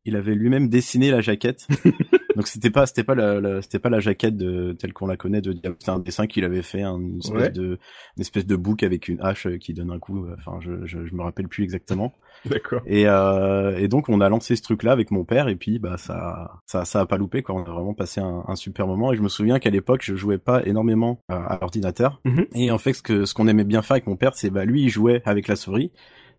il 0.05 0.15
avait 0.15 0.33
lui-même 0.33 0.67
dessiné 0.69 1.11
la 1.11 1.21
jaquette. 1.21 1.67
donc 2.35 2.47
c'était 2.47 2.71
pas, 2.71 2.87
c'était 2.87 3.03
pas 3.03 3.13
la, 3.15 3.39
la- 3.39 3.61
c'était 3.61 3.77
pas 3.79 3.89
la 3.89 3.99
jaquette 3.99 4.35
de 4.37 4.71
telle 4.73 4.93
qu'on 4.93 5.05
la 5.05 5.17
connaît 5.17 5.41
de 5.41 5.53
Diablo. 5.53 5.75
C'était 5.79 5.91
un 5.91 5.99
dessin 5.99 6.25
qu'il 6.25 6.43
avait 6.45 6.63
fait, 6.63 6.81
un- 6.81 6.97
une 6.99 7.19
espèce 7.19 7.39
Ouais. 7.41 7.49
de, 7.51 7.77
une 8.17 8.21
espèce 8.21 8.47
de 8.47 8.55
bouc 8.55 8.81
avec 8.81 9.07
une 9.07 9.21
hache 9.21 9.47
qui 9.59 9.73
donne 9.75 9.91
un 9.91 9.99
coup. 9.99 10.25
Enfin, 10.33 10.57
je, 10.61 10.85
je, 10.85 11.05
je 11.05 11.13
me 11.13 11.21
rappelle 11.21 11.47
plus 11.47 11.63
exactement. 11.63 12.13
D'accord. 12.45 12.81
Et, 12.85 13.05
euh, 13.07 13.77
et 13.77 13.87
donc 13.87 14.07
on 14.09 14.21
a 14.21 14.29
lancé 14.29 14.55
ce 14.55 14.61
truc-là 14.61 14.91
avec 14.91 15.11
mon 15.11 15.25
père 15.25 15.47
et 15.49 15.55
puis 15.55 15.77
bah 15.79 15.97
ça 15.97 16.61
ça 16.65 16.85
ça 16.85 17.01
a 17.01 17.05
pas 17.05 17.17
loupé 17.17 17.41
quoi. 17.43 17.55
On 17.55 17.63
a 17.63 17.69
vraiment 17.71 17.93
passé 17.93 18.21
un, 18.21 18.43
un 18.47 18.55
super 18.55 18.87
moment 18.87 19.11
et 19.11 19.17
je 19.17 19.21
me 19.21 19.29
souviens 19.29 19.59
qu'à 19.59 19.69
l'époque 19.69 20.01
je 20.03 20.15
jouais 20.15 20.37
pas 20.37 20.65
énormément 20.65 21.21
à, 21.27 21.35
à 21.55 21.59
l'ordinateur 21.59 22.21
Mhm. 22.25 22.45
et 22.55 22.71
en 22.71 22.77
fait 22.77 22.93
ce 22.93 23.01
que 23.01 23.25
ce 23.25 23.33
qu'on 23.33 23.47
aimait 23.47 23.63
bien 23.63 23.81
faire 23.81 23.95
avec 23.95 24.07
mon 24.07 24.15
père 24.15 24.35
c'est 24.35 24.49
bah 24.49 24.65
lui 24.65 24.83
il 24.83 24.89
jouait 24.89 25.21
avec 25.25 25.47
la 25.47 25.55
souris 25.55 25.91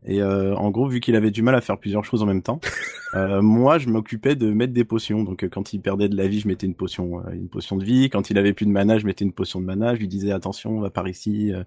et 0.06 0.22
euh, 0.22 0.54
en 0.54 0.70
gros 0.70 0.88
vu 0.88 1.00
qu'il 1.00 1.14
avait 1.16 1.30
du 1.30 1.42
mal 1.42 1.54
à 1.54 1.60
faire 1.60 1.78
plusieurs 1.78 2.04
choses 2.04 2.22
en 2.22 2.26
même 2.26 2.42
temps 2.42 2.60
euh, 3.14 3.42
moi 3.42 3.78
je 3.78 3.88
m'occupais 3.88 4.34
de 4.34 4.50
mettre 4.50 4.72
des 4.72 4.84
potions 4.84 5.22
donc 5.22 5.44
euh, 5.44 5.48
quand 5.48 5.72
il 5.72 5.80
perdait 5.80 6.08
de 6.08 6.16
la 6.16 6.26
vie 6.26 6.40
je 6.40 6.48
mettais 6.48 6.66
une 6.66 6.74
potion 6.74 7.20
euh, 7.20 7.32
une 7.32 7.48
potion 7.48 7.76
de 7.76 7.84
vie 7.84 8.08
quand 8.08 8.30
il 8.30 8.38
avait 8.38 8.52
plus 8.52 8.66
de 8.66 8.70
mana 8.70 8.98
je 8.98 9.06
mettais 9.06 9.24
une 9.24 9.32
potion 9.32 9.60
de 9.60 9.66
mana 9.66 9.94
je 9.94 10.00
lui 10.00 10.08
disais 10.08 10.32
attention 10.32 10.78
on 10.78 10.80
va 10.80 10.90
par 10.90 11.06
ici 11.08 11.52
euh. 11.52 11.64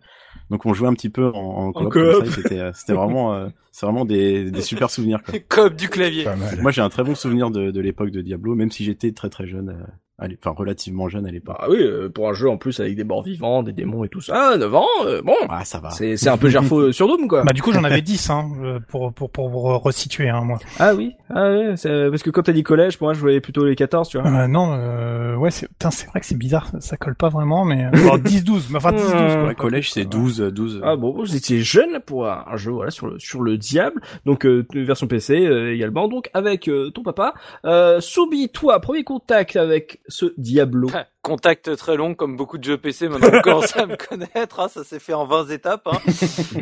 donc 0.50 0.66
on 0.66 0.74
jouait 0.74 0.88
un 0.88 0.94
petit 0.94 1.10
peu 1.10 1.28
en, 1.28 1.68
en 1.68 1.74
coop, 1.74 1.94
coop. 1.94 2.26
c'était 2.28 2.72
c'était 2.74 2.94
vraiment 2.94 3.34
euh, 3.34 3.50
c'est 3.74 3.88
vraiment 3.88 4.06
des, 4.06 4.52
des 4.52 4.62
super 4.62 4.90
souvenirs 4.90 5.22
quoi. 5.24 5.34
Comme 5.50 5.74
du 5.74 5.90
clavier. 5.90 6.28
Moi, 6.62 6.70
j'ai 6.70 6.82
un 6.82 6.90
très 6.90 7.04
bon 7.04 7.16
souvenir 7.16 7.50
de, 7.50 7.72
de 7.72 7.82
l'époque 7.82 8.12
de 8.12 8.22
Diablo, 8.22 8.54
même 8.54 8.70
si 8.70 8.84
j'étais 8.84 9.12
très 9.14 9.30
très 9.30 9.48
jeune, 9.48 9.76
euh, 10.22 10.26
à 10.26 10.28
l'é- 10.28 10.38
enfin 10.44 10.56
relativement 10.58 11.08
jeune 11.10 11.26
à 11.26 11.32
l'époque. 11.32 11.56
Bah 11.60 11.68
oui, 11.70 11.78
euh, 11.82 12.10
pour 12.10 12.30
un 12.30 12.34
jeu 12.34 12.50
en 12.50 12.58
plus 12.58 12.80
avec 12.80 12.96
des 12.96 13.04
morts 13.04 13.24
vivants, 13.24 13.64
des 13.64 13.74
démons 13.74 14.04
et 14.04 14.10
tout 14.10 14.22
ça. 14.22 14.52
Ah, 14.54 14.58
9 14.58 14.74
ans, 14.76 14.88
euh, 15.06 15.22
bon. 15.22 15.36
Ah, 15.50 15.66
ça 15.66 15.80
va. 15.80 15.90
C'est 15.92 16.18
c'est 16.18 16.30
un 16.30 16.38
peu 16.38 16.50
Gerfo 16.50 16.92
sur 16.92 17.08
Doom 17.08 17.28
quoi. 17.28 17.44
bah 17.44 17.54
du 17.54 17.62
coup, 17.62 17.72
j'en 17.74 17.84
avais 17.84 18.02
10 18.04 18.30
hein, 18.30 18.50
euh, 18.64 18.80
pour 18.90 19.14
pour 19.14 19.30
pour 19.30 19.50
vous 19.50 19.60
resituer 19.80 20.30
hein, 20.30 20.42
moi. 20.42 20.58
Ah 20.80 20.94
oui, 20.96 21.14
ah 21.34 21.76
c'est- 21.76 22.10
parce 22.10 22.24
que 22.24 22.30
quand 22.30 22.44
t'as 22.44 22.54
dit 22.54 22.64
collège, 22.64 22.98
pour 22.98 23.08
moi 23.08 23.14
je 23.14 23.20
voyais 23.20 23.42
plutôt 23.42 23.66
les 23.66 23.76
14, 23.76 24.08
tu 24.10 24.18
vois. 24.20 24.30
Euh, 24.30 24.48
non, 24.48 24.74
euh, 24.74 25.36
ouais, 25.36 25.52
c'est 25.52 25.68
putain, 25.68 25.92
c'est 25.92 26.08
vrai 26.08 26.20
que 26.20 26.26
c'est 26.26 26.38
bizarre, 26.38 26.68
ça, 26.68 26.80
ça 26.80 26.98
colle 26.98 27.16
pas 27.16 27.30
vraiment, 27.30 27.66
mais 27.66 27.84
alors 27.86 28.20
10 28.20 28.44
12, 28.44 28.68
mais 28.70 28.78
enfin 28.78 28.92
10 28.92 29.02
12 29.02 29.12
quoi. 29.12 29.44
Ouais, 29.48 29.56
collège, 29.56 29.92
c'est 29.92 30.06
12, 30.06 30.42
euh, 30.42 30.52
12. 30.52 30.82
Ah 30.84 30.96
bon, 30.96 31.12
vous 31.14 31.36
étiez 31.36 31.62
jeune 31.62 31.92
là 31.92 32.00
pour 32.00 32.28
un 32.28 32.44
un 32.48 32.58
jeu 32.58 32.72
voilà 32.72 32.92
sur 32.92 33.08
le 33.08 33.20
sur 33.20 33.42
le 33.42 33.58
diable, 33.58 34.02
donc 34.26 34.46
euh, 34.46 34.66
version 34.74 35.08
PC 35.08 35.46
euh, 35.46 35.74
également, 35.74 36.08
donc 36.08 36.30
avec 36.34 36.68
euh, 36.68 36.90
ton 36.92 37.04
papa. 37.04 37.34
Euh, 37.66 38.00
Soubi, 38.02 38.50
toi, 38.50 38.80
premier 38.80 39.04
contact 39.04 39.56
avec 39.56 40.00
ce 40.08 40.34
Diablo. 40.38 40.90
Contact 41.24 41.76
très 41.78 41.96
long, 41.96 42.16
comme 42.16 42.36
beaucoup 42.36 42.58
de 42.58 42.66
jeux 42.66 42.78
PC, 42.78 43.08
maintenant 43.08 43.40
commence 43.42 43.78
à 43.78 43.86
me 43.86 43.96
connaître, 43.96 44.60
hein, 44.60 44.68
ça 44.68 44.84
s'est 44.84 45.00
fait 45.00 45.14
en 45.14 45.26
20 45.26 45.48
étapes. 45.52 45.88
Hein. 45.88 45.98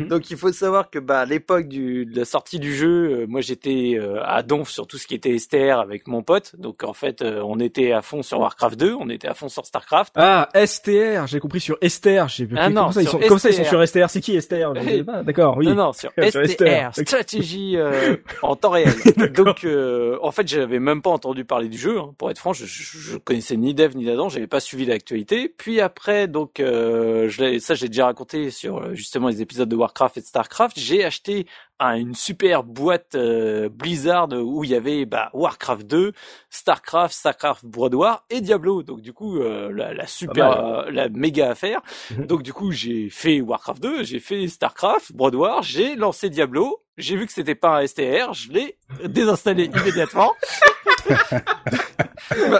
Donc 0.08 0.30
il 0.30 0.36
faut 0.36 0.52
savoir 0.52 0.88
que 0.88 1.00
bah, 1.00 1.18
à 1.20 1.24
l'époque 1.24 1.66
du, 1.66 2.06
de 2.06 2.16
la 2.16 2.24
sortie 2.24 2.60
du 2.60 2.72
jeu, 2.72 3.22
euh, 3.22 3.26
moi 3.28 3.40
j'étais 3.40 3.96
euh, 3.98 4.22
à 4.24 4.44
Donf 4.44 4.70
sur 4.70 4.86
tout 4.86 4.98
ce 4.98 5.08
qui 5.08 5.16
était 5.16 5.36
STR 5.36 5.80
avec 5.80 6.06
mon 6.06 6.22
pote. 6.22 6.54
Donc 6.56 6.84
en 6.84 6.92
fait, 6.92 7.22
euh, 7.22 7.42
on 7.44 7.58
était 7.58 7.90
à 7.90 8.02
fond 8.02 8.22
sur 8.22 8.38
Warcraft 8.38 8.78
2, 8.78 8.94
on 8.94 9.08
était 9.10 9.26
à 9.26 9.34
fond 9.34 9.48
sur 9.48 9.66
Starcraft. 9.66 10.12
Ah, 10.16 10.48
STR, 10.54 11.26
j'ai 11.26 11.40
compris 11.40 11.58
sur 11.60 11.76
Esther, 11.80 12.28
j'ai 12.28 12.48
Ah 12.56 12.70
non, 12.70 12.82
comment 12.82 12.92
ça, 12.92 13.02
ils 13.02 13.08
sont, 13.08 13.18
comment 13.18 13.38
ça 13.38 13.48
ils 13.50 13.54
sont 13.54 13.64
STR. 13.64 13.68
sur 13.70 13.88
STR, 13.88 14.10
c'est 14.10 14.20
qui 14.20 14.40
STR 14.40 14.72
D'accord, 15.24 15.56
oui. 15.56 15.66
Non, 15.66 15.74
non, 15.74 15.92
sur 15.92 16.12
Sur 16.30 16.46
STR, 16.46 16.92
STR. 16.92 17.02
stratégie 17.04 17.76
euh, 17.76 18.16
en 18.42 18.54
temps 18.54 18.70
réel. 18.70 18.94
Donc, 19.34 19.64
euh, 19.64 20.18
en 20.22 20.30
fait, 20.30 20.46
j'avais 20.46 20.78
même 20.78 21.02
pas 21.02 21.10
entendu 21.10 21.44
parler 21.44 21.68
du 21.68 21.78
jeu. 21.78 21.98
hein. 21.98 22.14
Pour 22.16 22.30
être 22.30 22.38
franc, 22.38 22.52
je, 22.52 22.64
je, 22.64 22.98
je 22.98 23.16
connaissais 23.16 23.56
ni 23.56 23.74
Dev 23.74 23.96
ni 23.96 24.04
Dadan, 24.04 24.28
j'avais 24.28 24.46
pas 24.52 24.60
suivi 24.60 24.84
l'actualité. 24.84 25.48
Puis 25.48 25.80
après, 25.80 26.28
donc, 26.28 26.60
euh, 26.60 27.26
je 27.30 27.58
ça, 27.58 27.74
j'ai 27.74 27.88
déjà 27.88 28.04
raconté 28.04 28.50
sur 28.50 28.78
euh, 28.82 28.94
justement 28.94 29.28
les 29.28 29.40
épisodes 29.40 29.68
de 29.68 29.74
Warcraft 29.76 30.18
et 30.18 30.20
de 30.20 30.26
Starcraft. 30.26 30.78
J'ai 30.78 31.04
acheté 31.04 31.46
un- 31.80 31.94
une 31.96 32.14
super 32.14 32.62
boîte 32.62 33.14
euh, 33.14 33.70
Blizzard 33.70 34.28
où 34.32 34.62
il 34.62 34.70
y 34.70 34.74
avait 34.74 35.06
bah, 35.06 35.30
Warcraft 35.32 35.86
2, 35.86 36.12
Starcraft, 36.50 37.14
Starcraft 37.14 37.64
Brood 37.64 37.94
War 37.94 38.24
et 38.28 38.42
Diablo. 38.42 38.82
Donc 38.82 39.00
du 39.00 39.14
coup, 39.14 39.38
euh, 39.40 39.72
la, 39.74 39.94
la 39.94 40.06
super, 40.06 40.50
euh, 40.86 40.90
la 40.90 41.08
méga 41.08 41.50
affaire. 41.50 41.80
Mhm. 42.10 42.26
Donc 42.26 42.42
du 42.42 42.52
coup, 42.52 42.70
j'ai 42.72 43.08
fait 43.08 43.40
Warcraft 43.40 43.82
2, 43.82 44.04
j'ai 44.04 44.20
fait 44.20 44.46
Starcraft, 44.48 45.12
Brood 45.14 45.34
War, 45.34 45.62
j'ai 45.62 45.96
lancé 45.96 46.28
Diablo. 46.28 46.78
J'ai 46.98 47.16
vu 47.16 47.26
que 47.26 47.32
c'était 47.32 47.54
pas 47.54 47.78
un 47.78 47.86
STR, 47.86 48.34
je 48.34 48.52
l'ai 48.52 48.76
désinstallé 49.06 49.64
immédiatement. 49.64 50.34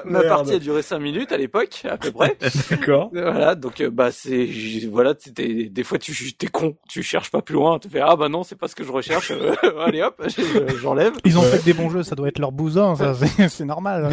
ma, 0.05 0.23
partie 0.23 0.55
a 0.55 0.59
duré 0.59 0.83
5 0.83 0.99
minutes 0.99 1.33
à 1.33 1.37
l'époque, 1.37 1.83
à 1.89 1.97
peu 1.97 2.11
près. 2.13 2.37
D'accord. 2.71 3.11
Voilà, 3.13 3.55
donc 3.55 3.81
euh, 3.81 3.91
bah 3.91 4.11
c'est 4.13 4.49
voilà, 4.91 5.15
c'était 5.19 5.65
des 5.65 5.83
fois 5.85 5.99
tu 5.99 6.33
t'es 6.35 6.47
con, 6.49 6.77
tu 6.89 7.03
cherches 7.03 7.31
pas 7.31 7.43
plus 7.43 7.55
loin, 7.55 7.79
tu 7.79 7.89
fais 7.89 8.01
ah 8.01 8.17
bah 8.17 8.29
non, 8.29 8.43
c'est 8.43 8.57
pas 8.59 8.69
ce 8.69 8.75
que 8.75 8.85
je 8.85 8.93
recherche. 8.93 9.31
euh, 9.31 9.55
allez 9.85 10.03
hop, 10.03 10.23
je- 10.27 10.77
j'enlève. 10.77 11.13
Ils 11.25 11.39
ont 11.39 11.43
fait 11.43 11.63
des 11.65 11.73
bons 11.75 11.91
jeux, 11.91 12.03
ça 12.03 12.15
doit 12.15 12.29
être 12.29 12.39
leur 12.39 12.53
bousin, 12.53 12.95
ça, 12.97 13.15
c'est 13.49 13.65
normal. 13.65 14.11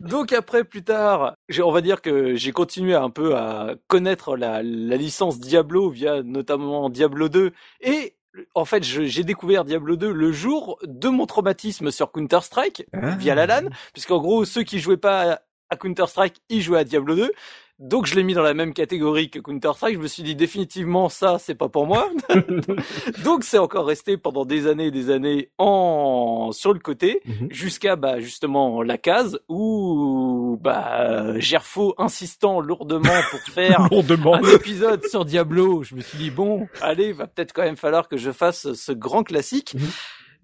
Donc 0.00 0.32
après, 0.32 0.64
plus 0.64 0.82
tard, 0.84 1.34
on 1.62 1.72
va 1.72 1.80
dire 1.80 2.00
que 2.00 2.36
j'ai 2.36 2.52
continué 2.52 2.94
un 2.94 3.10
peu 3.10 3.34
à 3.36 3.74
connaître 3.88 4.36
la, 4.36 4.62
la 4.62 4.96
licence 4.96 5.40
Diablo 5.40 5.90
via 5.90 6.22
notamment 6.22 6.88
Diablo 6.90 7.28
2 7.28 7.52
et 7.82 8.14
en 8.54 8.64
fait, 8.64 8.82
j'ai 8.82 9.24
découvert 9.24 9.64
Diablo 9.64 9.96
2 9.96 10.12
le 10.12 10.32
jour 10.32 10.78
de 10.84 11.08
mon 11.08 11.26
traumatisme 11.26 11.90
sur 11.90 12.10
Counter-Strike 12.12 12.86
via 13.18 13.34
la 13.34 13.46
LAN, 13.46 13.68
puisqu'en 13.92 14.18
gros, 14.18 14.44
ceux 14.44 14.62
qui 14.62 14.78
jouaient 14.78 14.96
pas 14.96 15.32
à- 15.34 15.40
à 15.70 15.76
Counter-Strike, 15.76 16.36
ils 16.48 16.62
jouaient 16.62 16.80
à 16.80 16.84
Diablo 16.84 17.14
2. 17.16 17.32
Donc 17.78 18.06
je 18.06 18.14
l'ai 18.14 18.22
mis 18.22 18.32
dans 18.32 18.42
la 18.42 18.54
même 18.54 18.72
catégorie 18.72 19.28
que 19.28 19.38
Counter-Strike. 19.38 19.96
Je 19.96 20.00
me 20.00 20.06
suis 20.08 20.22
dit 20.22 20.34
définitivement 20.34 21.08
ça, 21.10 21.36
c'est 21.38 21.54
pas 21.54 21.68
pour 21.68 21.86
moi. 21.86 22.08
Donc 23.24 23.44
c'est 23.44 23.58
encore 23.58 23.84
resté 23.86 24.16
pendant 24.16 24.44
des 24.46 24.66
années 24.66 24.86
et 24.86 24.90
des 24.90 25.10
années 25.10 25.50
en 25.58 26.50
sur 26.52 26.72
le 26.72 26.78
côté 26.78 27.20
Mhm. 27.26 27.48
jusqu'à 27.50 27.96
bah 27.96 28.18
justement 28.20 28.82
la 28.82 28.96
case 28.98 29.38
où 29.48 30.58
bah 30.60 31.38
Gerfo 31.38 31.94
insistant 31.98 32.60
lourdement 32.60 33.10
pour 33.30 33.40
faire 33.54 33.88
Lourdement. 33.90 34.34
un 34.36 34.54
épisode 34.54 35.04
sur 35.06 35.24
Diablo, 35.24 35.82
je 35.82 35.94
me 35.96 36.00
suis 36.00 36.16
dit 36.18 36.30
bon, 36.30 36.68
allez, 36.80 37.12
va 37.12 37.26
peut-être 37.26 37.52
quand 37.52 37.62
même 37.62 37.76
falloir 37.76 38.08
que 38.08 38.16
je 38.16 38.30
fasse 38.32 38.72
ce 38.72 38.92
grand 38.92 39.22
classique. 39.22 39.74
Mhm. 39.74 39.86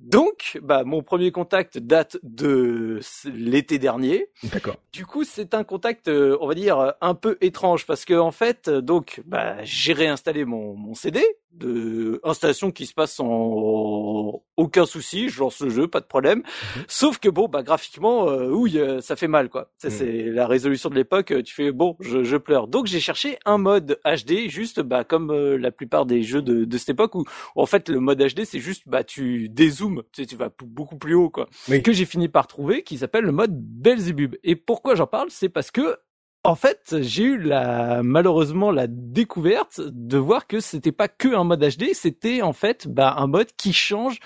Donc, 0.02 0.58
bah 0.62 0.82
mon 0.84 1.02
premier 1.02 1.30
contact 1.30 1.78
date 1.78 2.18
de 2.24 2.98
l'été 3.32 3.78
dernier. 3.78 4.26
D'accord. 4.52 4.76
Du 4.92 5.06
coup, 5.06 5.22
c'est 5.24 5.54
un 5.54 5.62
contact, 5.64 6.08
euh, 6.08 6.36
on 6.40 6.48
va 6.48 6.54
dire, 6.54 6.78
euh, 6.80 6.90
un 7.00 7.14
peu 7.14 7.38
étrange 7.40 7.86
parce 7.86 8.04
que 8.04 8.14
en 8.14 8.32
fait, 8.32 8.66
euh, 8.68 8.80
donc, 8.80 9.22
bah, 9.26 9.56
j'ai 9.62 9.92
réinstallé 9.92 10.44
mon, 10.44 10.74
mon 10.74 10.94
CD 10.94 11.22
de 11.52 12.18
installation 12.24 12.70
qui 12.70 12.86
se 12.86 12.94
passe 12.94 13.12
sans 13.14 14.42
aucun 14.56 14.86
souci. 14.86 15.28
Je 15.28 15.38
lance 15.40 15.60
le 15.60 15.68
jeu, 15.70 15.86
pas 15.86 16.00
de 16.00 16.06
problème. 16.06 16.42
Sauf 16.88 17.18
que 17.18 17.28
bon, 17.28 17.46
bah, 17.46 17.62
graphiquement, 17.62 18.28
euh, 18.28 18.48
oui, 18.50 18.78
euh, 18.78 19.00
ça 19.00 19.16
fait 19.16 19.28
mal, 19.28 19.48
quoi. 19.50 19.70
Ça, 19.76 19.88
Mhm. 19.88 19.94
c'est 19.94 20.22
la 20.30 20.46
résolution 20.46 20.88
de 20.88 20.94
l'époque. 20.94 21.32
Tu 21.44 21.54
fais 21.54 21.70
bon, 21.70 21.96
je, 22.00 22.24
je 22.24 22.36
pleure. 22.38 22.68
Donc, 22.68 22.86
j'ai 22.86 23.00
cherché 23.00 23.38
un 23.44 23.58
mode 23.58 23.98
HD, 24.04 24.48
juste, 24.48 24.80
bah, 24.80 25.04
comme 25.04 25.30
euh, 25.30 25.56
la 25.58 25.70
plupart 25.70 26.06
des 26.06 26.22
jeux 26.22 26.42
de, 26.42 26.64
de 26.64 26.78
cette 26.78 26.90
époque 26.90 27.14
où, 27.14 27.24
en 27.54 27.66
fait, 27.66 27.88
le 27.90 28.00
mode 28.00 28.18
HD, 28.22 28.44
c'est 28.44 28.60
juste, 28.60 28.84
bah, 28.88 29.04
tu 29.04 29.48
dézoomes, 29.50 29.91
tu 30.12 30.22
sais, 30.22 30.26
tu 30.26 30.36
vas 30.36 30.50
beaucoup 30.64 30.96
plus 30.96 31.14
haut, 31.14 31.30
quoi 31.30 31.48
Oui. 31.68 31.82
que 31.82 31.92
j'ai 31.92 32.04
fini 32.04 32.28
par 32.28 32.46
trouver, 32.46 32.82
qui 32.82 32.98
s'appelle 32.98 33.24
le 33.24 33.32
mode 33.32 33.52
Belzebub. 33.54 34.36
Et 34.42 34.56
pourquoi 34.56 34.94
j'en 34.94 35.06
parle, 35.06 35.30
c'est 35.30 35.48
parce 35.48 35.70
que 35.70 35.96
en 36.44 36.56
fait, 36.56 36.96
j'ai 37.00 37.22
eu 37.22 37.38
la 37.38 38.02
malheureusement 38.02 38.72
la 38.72 38.86
découverte 38.88 39.80
de 39.80 40.18
voir 40.18 40.48
que 40.48 40.58
c'était 40.58 40.90
pas 40.90 41.06
que 41.06 41.34
un 41.34 41.44
mode 41.44 41.60
HD, 41.60 41.94
c'était 41.94 42.42
en 42.42 42.52
fait 42.52 42.88
bah, 42.88 43.14
un 43.16 43.28
mode 43.28 43.52
qui 43.56 43.72
change 43.72 44.18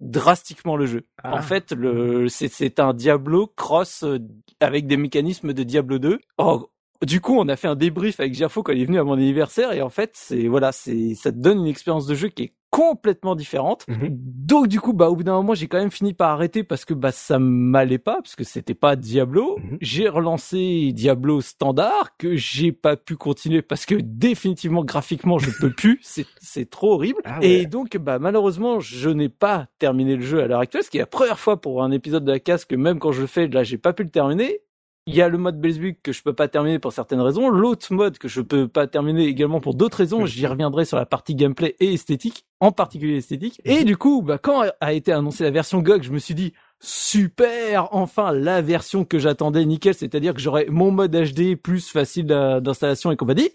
drastiquement 0.00 0.76
le 0.76 0.86
jeu. 0.86 1.06
Ah. 1.22 1.36
En 1.36 1.42
fait, 1.42 1.72
le 1.72 2.28
c'est 2.28 2.48
c'est 2.48 2.78
un 2.78 2.94
Diablo 2.94 3.48
cross 3.56 4.04
euh, 4.04 4.18
avec 4.60 4.86
des 4.86 4.96
mécanismes 4.96 5.52
de 5.52 5.62
Diablo 5.64 5.98
2. 5.98 6.20
Oh, 6.38 6.70
du 7.02 7.20
coup, 7.20 7.36
on 7.38 7.48
a 7.48 7.56
fait 7.56 7.68
un 7.68 7.74
débrief 7.74 8.20
avec 8.20 8.34
Gerfo 8.34 8.62
quand 8.62 8.72
il 8.72 8.82
est 8.82 8.86
venu 8.86 8.98
à 8.98 9.04
mon 9.04 9.14
anniversaire 9.14 9.72
et 9.72 9.82
en 9.82 9.90
fait, 9.90 10.12
c'est 10.14 10.46
voilà, 10.46 10.70
c'est 10.70 11.14
ça 11.14 11.32
te 11.32 11.38
donne 11.38 11.58
une 11.58 11.66
expérience 11.66 12.06
de 12.06 12.14
jeu 12.14 12.28
qui 12.28 12.44
est 12.44 12.52
complètement 12.74 13.36
différente. 13.36 13.84
Mhm. 13.86 14.08
Donc 14.10 14.66
du 14.66 14.80
coup, 14.80 14.92
bah 14.92 15.08
au 15.08 15.14
bout 15.14 15.22
d'un 15.22 15.34
moment, 15.34 15.54
j'ai 15.54 15.68
quand 15.68 15.78
même 15.78 15.92
fini 15.92 16.12
par 16.12 16.30
arrêter 16.30 16.64
parce 16.64 16.84
que 16.84 16.92
bah 16.92 17.12
ça 17.12 17.38
m'allait 17.38 17.98
pas 17.98 18.16
parce 18.16 18.34
que 18.34 18.42
c'était 18.42 18.74
pas 18.74 18.96
Diablo. 18.96 19.58
Mhm. 19.58 19.78
J'ai 19.80 20.08
relancé 20.08 20.90
Diablo 20.92 21.40
standard 21.40 22.16
que 22.18 22.34
j'ai 22.34 22.72
pas 22.72 22.96
pu 22.96 23.14
continuer 23.14 23.62
parce 23.62 23.86
que 23.86 23.94
définitivement 23.94 24.84
graphiquement 24.84 25.38
je 25.38 25.50
peux 25.52 25.70
plus, 25.76 26.00
c'est 26.02 26.26
c'est 26.40 26.68
trop 26.68 26.94
horrible. 26.94 27.20
Ah 27.24 27.38
ouais. 27.38 27.48
Et 27.48 27.66
donc 27.66 27.96
bah 27.96 28.18
malheureusement, 28.18 28.80
je 28.80 29.08
n'ai 29.08 29.28
pas 29.28 29.68
terminé 29.78 30.16
le 30.16 30.22
jeu 30.22 30.42
à 30.42 30.48
l'heure 30.48 30.60
actuelle, 30.60 30.82
ce 30.82 30.90
qui 30.90 30.96
est 30.96 31.00
la 31.00 31.06
première 31.06 31.38
fois 31.38 31.60
pour 31.60 31.84
un 31.84 31.92
épisode 31.92 32.24
de 32.24 32.32
la 32.32 32.40
casse 32.40 32.64
que 32.64 32.74
même 32.74 32.98
quand 32.98 33.12
je 33.12 33.20
le 33.20 33.28
fais, 33.28 33.46
là 33.46 33.62
j'ai 33.62 33.78
pas 33.78 33.92
pu 33.92 34.02
le 34.02 34.10
terminer. 34.10 34.62
Il 35.06 35.14
y 35.14 35.20
a 35.20 35.28
le 35.28 35.36
mode 35.36 35.60
Belzebub 35.60 35.96
que 36.02 36.12
je 36.12 36.22
peux 36.22 36.32
pas 36.32 36.48
terminer 36.48 36.78
pour 36.78 36.92
certaines 36.92 37.20
raisons, 37.20 37.50
l'autre 37.50 37.92
mode 37.92 38.16
que 38.16 38.26
je 38.26 38.40
peux 38.40 38.68
pas 38.68 38.86
terminer 38.86 39.26
également 39.26 39.60
pour 39.60 39.74
d'autres 39.74 39.98
raisons, 39.98 40.24
j'y 40.24 40.46
reviendrai 40.46 40.86
sur 40.86 40.96
la 40.96 41.04
partie 41.04 41.34
gameplay 41.34 41.76
et 41.78 41.92
esthétique, 41.92 42.46
en 42.60 42.72
particulier 42.72 43.18
esthétique. 43.18 43.60
Et 43.66 43.84
du 43.84 43.98
coup, 43.98 44.22
bah, 44.22 44.38
quand 44.38 44.64
a 44.80 44.92
été 44.94 45.12
annoncée 45.12 45.44
la 45.44 45.50
version 45.50 45.82
GOG, 45.82 46.04
je 46.04 46.10
me 46.10 46.18
suis 46.18 46.34
dit, 46.34 46.54
super, 46.80 47.88
enfin 47.92 48.32
la 48.32 48.62
version 48.62 49.04
que 49.04 49.18
j'attendais, 49.18 49.66
nickel, 49.66 49.94
c'est-à-dire 49.94 50.32
que 50.32 50.40
j'aurais 50.40 50.66
mon 50.70 50.90
mode 50.90 51.14
HD 51.14 51.54
plus 51.54 51.90
facile 51.90 52.24
d'installation 52.24 53.12
et 53.12 53.16
compagnie. 53.16 53.50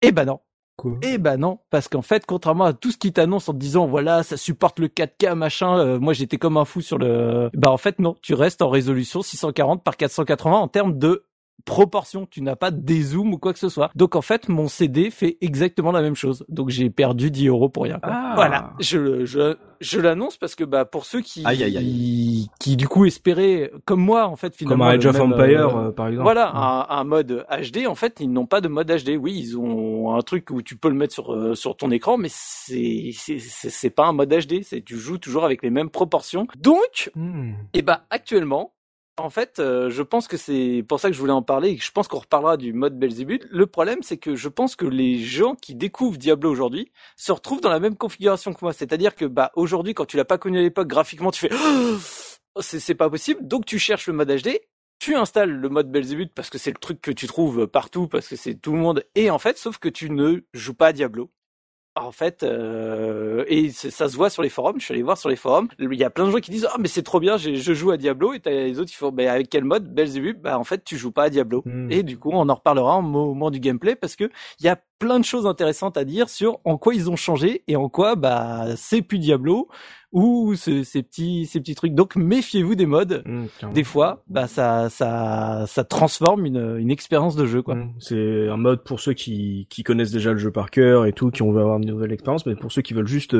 Et 0.00 0.12
bah 0.12 0.24
non. 0.24 0.38
Eh 1.02 1.18
ben 1.18 1.36
non, 1.38 1.58
parce 1.70 1.88
qu'en 1.88 2.02
fait, 2.02 2.24
contrairement 2.24 2.64
à 2.64 2.72
tout 2.72 2.92
ce 2.92 2.98
qui 2.98 3.12
t'annonce 3.12 3.48
en 3.48 3.52
te 3.52 3.58
disant 3.58 3.86
voilà, 3.86 4.22
ça 4.22 4.36
supporte 4.36 4.78
le 4.78 4.86
4K 4.86 5.34
machin, 5.34 5.78
euh, 5.78 5.98
moi 5.98 6.12
j'étais 6.12 6.38
comme 6.38 6.56
un 6.56 6.64
fou 6.64 6.80
sur 6.80 6.98
le. 6.98 7.50
Bah 7.54 7.70
en 7.70 7.76
fait 7.76 7.98
non, 7.98 8.14
tu 8.22 8.34
restes 8.34 8.62
en 8.62 8.68
résolution 8.68 9.22
640 9.22 9.82
par 9.82 9.96
480 9.96 10.56
en 10.56 10.68
termes 10.68 10.98
de 10.98 11.24
proportion. 11.64 12.26
Tu 12.26 12.42
n'as 12.42 12.56
pas 12.56 12.70
de 12.70 12.80
dézoom 12.80 13.34
ou 13.34 13.38
quoi 13.38 13.52
que 13.52 13.58
ce 13.58 13.68
soit. 13.68 13.90
Donc 13.94 14.16
en 14.16 14.22
fait, 14.22 14.48
mon 14.48 14.68
CD 14.68 15.10
fait 15.10 15.36
exactement 15.40 15.92
la 15.92 16.02
même 16.02 16.14
chose. 16.16 16.44
Donc 16.48 16.70
j'ai 16.70 16.90
perdu 16.90 17.30
10 17.30 17.48
euros 17.48 17.68
pour 17.68 17.84
rien. 17.84 17.98
quoi. 18.00 18.10
Ah. 18.12 18.32
Voilà, 18.34 18.72
je 18.80 19.24
je 19.24 19.56
je 19.80 20.00
l'annonce 20.00 20.36
parce 20.36 20.54
que 20.56 20.64
bah 20.64 20.84
pour 20.84 21.04
ceux 21.04 21.20
qui 21.20 21.42
Aïe, 21.46 21.62
aïe, 21.62 22.48
qui 22.58 22.76
du 22.76 22.88
coup 22.88 23.04
espéraient 23.04 23.70
comme 23.84 24.00
moi 24.00 24.26
en 24.26 24.34
fait 24.34 24.48
Comme 24.50 24.56
finalement 24.58 24.84
un 24.86 24.92
le 24.94 24.98
Age 24.98 25.06
of 25.06 25.18
même, 25.18 25.32
Empire, 25.32 25.76
euh, 25.76 25.88
euh, 25.88 25.90
par 25.92 26.08
exemple. 26.08 26.22
voilà, 26.24 26.50
un, 26.56 26.86
un 26.88 27.04
mode 27.04 27.46
HD, 27.48 27.86
en 27.86 27.94
fait, 27.94 28.16
ils 28.20 28.32
n'ont 28.32 28.46
pas 28.46 28.60
de 28.60 28.66
mode 28.68 28.88
HD. 28.90 29.10
Oui, 29.20 29.34
ils 29.38 29.56
ont 29.56 30.14
un 30.16 30.20
truc 30.22 30.50
où 30.50 30.62
tu 30.62 30.76
peux 30.76 30.88
le 30.88 30.94
mettre 30.96 31.14
sur 31.14 31.32
euh, 31.32 31.54
sur 31.54 31.76
ton 31.76 31.90
écran, 31.92 32.16
mais 32.18 32.28
c'est 32.30 33.10
c'est 33.14 33.90
pas 33.90 34.06
un 34.06 34.12
mode 34.12 34.30
HD. 34.32 34.62
C'est 34.62 34.82
tu 34.84 34.96
joues 34.96 35.18
toujours 35.18 35.44
avec 35.44 35.62
les 35.62 35.70
mêmes 35.70 35.90
proportions. 35.90 36.46
Donc, 36.58 37.10
Hmm. 37.14 37.52
et 37.74 37.82
bah 37.82 38.02
actuellement, 38.10 38.72
en 39.18 39.30
fait, 39.30 39.58
euh, 39.58 39.90
je 39.90 40.02
pense 40.02 40.28
que 40.28 40.36
c'est 40.36 40.84
pour 40.88 41.00
ça 41.00 41.08
que 41.08 41.14
je 41.14 41.20
voulais 41.20 41.32
en 41.32 41.42
parler 41.42 41.70
et 41.70 41.76
que 41.76 41.84
je 41.84 41.90
pense 41.90 42.08
qu'on 42.08 42.18
reparlera 42.18 42.56
du 42.56 42.72
mode 42.72 42.98
Belzebub. 42.98 43.42
Le 43.50 43.66
problème, 43.66 44.02
c'est 44.02 44.16
que 44.16 44.36
je 44.36 44.48
pense 44.48 44.76
que 44.76 44.86
les 44.86 45.18
gens 45.18 45.54
qui 45.54 45.74
découvrent 45.74 46.18
Diablo 46.18 46.50
aujourd'hui 46.50 46.92
se 47.16 47.32
retrouvent 47.32 47.60
dans 47.60 47.70
la 47.70 47.80
même 47.80 47.96
configuration 47.96 48.52
que 48.52 48.58
moi. 48.62 48.72
C'est-à-dire 48.72 49.14
que 49.14 49.24
bah 49.24 49.50
aujourd'hui, 49.54 49.94
quand 49.94 50.06
tu 50.06 50.16
l'as 50.16 50.24
pas 50.24 50.38
connu 50.38 50.58
à 50.58 50.62
l'époque, 50.62 50.88
graphiquement, 50.88 51.30
tu 51.30 51.48
fais 51.48 51.50
Oh, 52.54 52.60
c'est 52.62 52.94
pas 52.94 53.08
possible. 53.08 53.46
Donc 53.46 53.66
tu 53.66 53.78
cherches 53.78 54.08
le 54.08 54.14
mode 54.14 54.30
HD. 54.30 54.60
Tu 54.98 55.14
installes 55.14 55.50
le 55.50 55.68
mode 55.68 55.92
Belzebub 55.92 56.30
parce 56.34 56.50
que 56.50 56.58
c'est 56.58 56.72
le 56.72 56.78
truc 56.78 57.00
que 57.00 57.12
tu 57.12 57.28
trouves 57.28 57.68
partout, 57.68 58.08
parce 58.08 58.26
que 58.26 58.34
c'est 58.34 58.54
tout 58.54 58.72
le 58.72 58.78
monde. 58.78 59.04
Et 59.14 59.30
en 59.30 59.38
fait, 59.38 59.56
sauf 59.58 59.78
que 59.78 59.88
tu 59.88 60.10
ne 60.10 60.40
joues 60.52 60.74
pas 60.74 60.92
Diablo. 60.92 61.30
En 62.04 62.12
fait, 62.12 62.42
euh, 62.42 63.44
et 63.48 63.70
ça 63.70 64.08
se 64.08 64.16
voit 64.16 64.30
sur 64.30 64.42
les 64.42 64.48
forums. 64.48 64.78
Je 64.78 64.84
suis 64.84 64.94
allé 64.94 65.02
voir 65.02 65.18
sur 65.18 65.28
les 65.28 65.36
forums. 65.36 65.68
Il 65.78 65.94
y 65.94 66.04
a 66.04 66.10
plein 66.10 66.26
de 66.26 66.30
gens 66.30 66.38
qui 66.38 66.50
disent 66.50 66.68
ah 66.70 66.76
mais 66.78 66.88
c'est 66.88 67.02
trop 67.02 67.20
bien, 67.20 67.36
je 67.36 67.72
joue 67.74 67.90
à 67.90 67.96
Diablo. 67.96 68.34
Et 68.34 68.40
t'as 68.40 68.50
les 68.50 68.78
autres 68.78 68.90
qui 68.90 68.96
font 68.96 69.10
bah 69.10 69.32
avec 69.32 69.48
quel 69.50 69.64
mode? 69.64 69.92
Belzebub 69.92 70.40
Bah 70.40 70.58
en 70.58 70.64
fait 70.64 70.84
tu 70.84 70.96
joues 70.96 71.12
pas 71.12 71.24
à 71.24 71.30
Diablo. 71.30 71.62
Hmm. 71.64 71.90
Et 71.90 72.02
du 72.02 72.18
coup 72.18 72.30
on 72.32 72.48
en 72.48 72.54
reparlera 72.54 72.98
au 72.98 73.02
moment 73.02 73.50
du 73.50 73.60
gameplay 73.60 73.96
parce 73.96 74.16
que 74.16 74.30
il 74.60 74.66
y 74.66 74.68
a 74.68 74.78
plein 74.98 75.20
de 75.20 75.24
choses 75.24 75.46
intéressantes 75.46 75.96
à 75.96 76.04
dire 76.04 76.28
sur 76.28 76.58
en 76.64 76.76
quoi 76.78 76.94
ils 76.94 77.10
ont 77.10 77.16
changé 77.16 77.62
et 77.68 77.76
en 77.76 77.88
quoi 77.88 78.16
bah 78.16 78.64
c'est 78.76 79.02
plus 79.02 79.18
Diablo 79.18 79.68
ou 80.10 80.54
ce- 80.54 80.84
ces 80.84 81.02
petits 81.02 81.44
ces 81.44 81.60
petits 81.60 81.74
trucs. 81.74 81.92
Donc 81.94 82.16
méfiez-vous 82.16 82.74
des 82.74 82.86
modes. 82.86 83.22
Carrément. 83.60 83.74
Des 83.74 83.84
fois, 83.84 84.24
bah 84.26 84.46
ça 84.46 84.88
ça 84.88 85.64
ça 85.66 85.84
transforme 85.84 86.46
une 86.46 86.76
une 86.78 86.90
expérience 86.90 87.36
de 87.36 87.44
jeu 87.44 87.60
quoi. 87.60 87.74
Mm. 87.74 87.92
C'est 88.00 88.48
un 88.48 88.56
mode 88.56 88.82
pour 88.84 89.00
ceux 89.00 89.12
qui, 89.12 89.66
qui 89.68 89.82
connaissent 89.82 90.10
déjà 90.10 90.32
le 90.32 90.38
jeu 90.38 90.50
par 90.50 90.70
cœur 90.70 91.04
et 91.04 91.12
tout, 91.12 91.30
qui 91.30 91.42
ont 91.42 91.52
veut 91.52 91.60
avoir 91.60 91.76
une 91.76 91.86
nouvelle 91.86 92.10
expérience, 92.12 92.46
mais 92.46 92.56
pour 92.56 92.72
ceux 92.72 92.80
qui 92.80 92.94
veulent 92.94 93.06
juste 93.06 93.36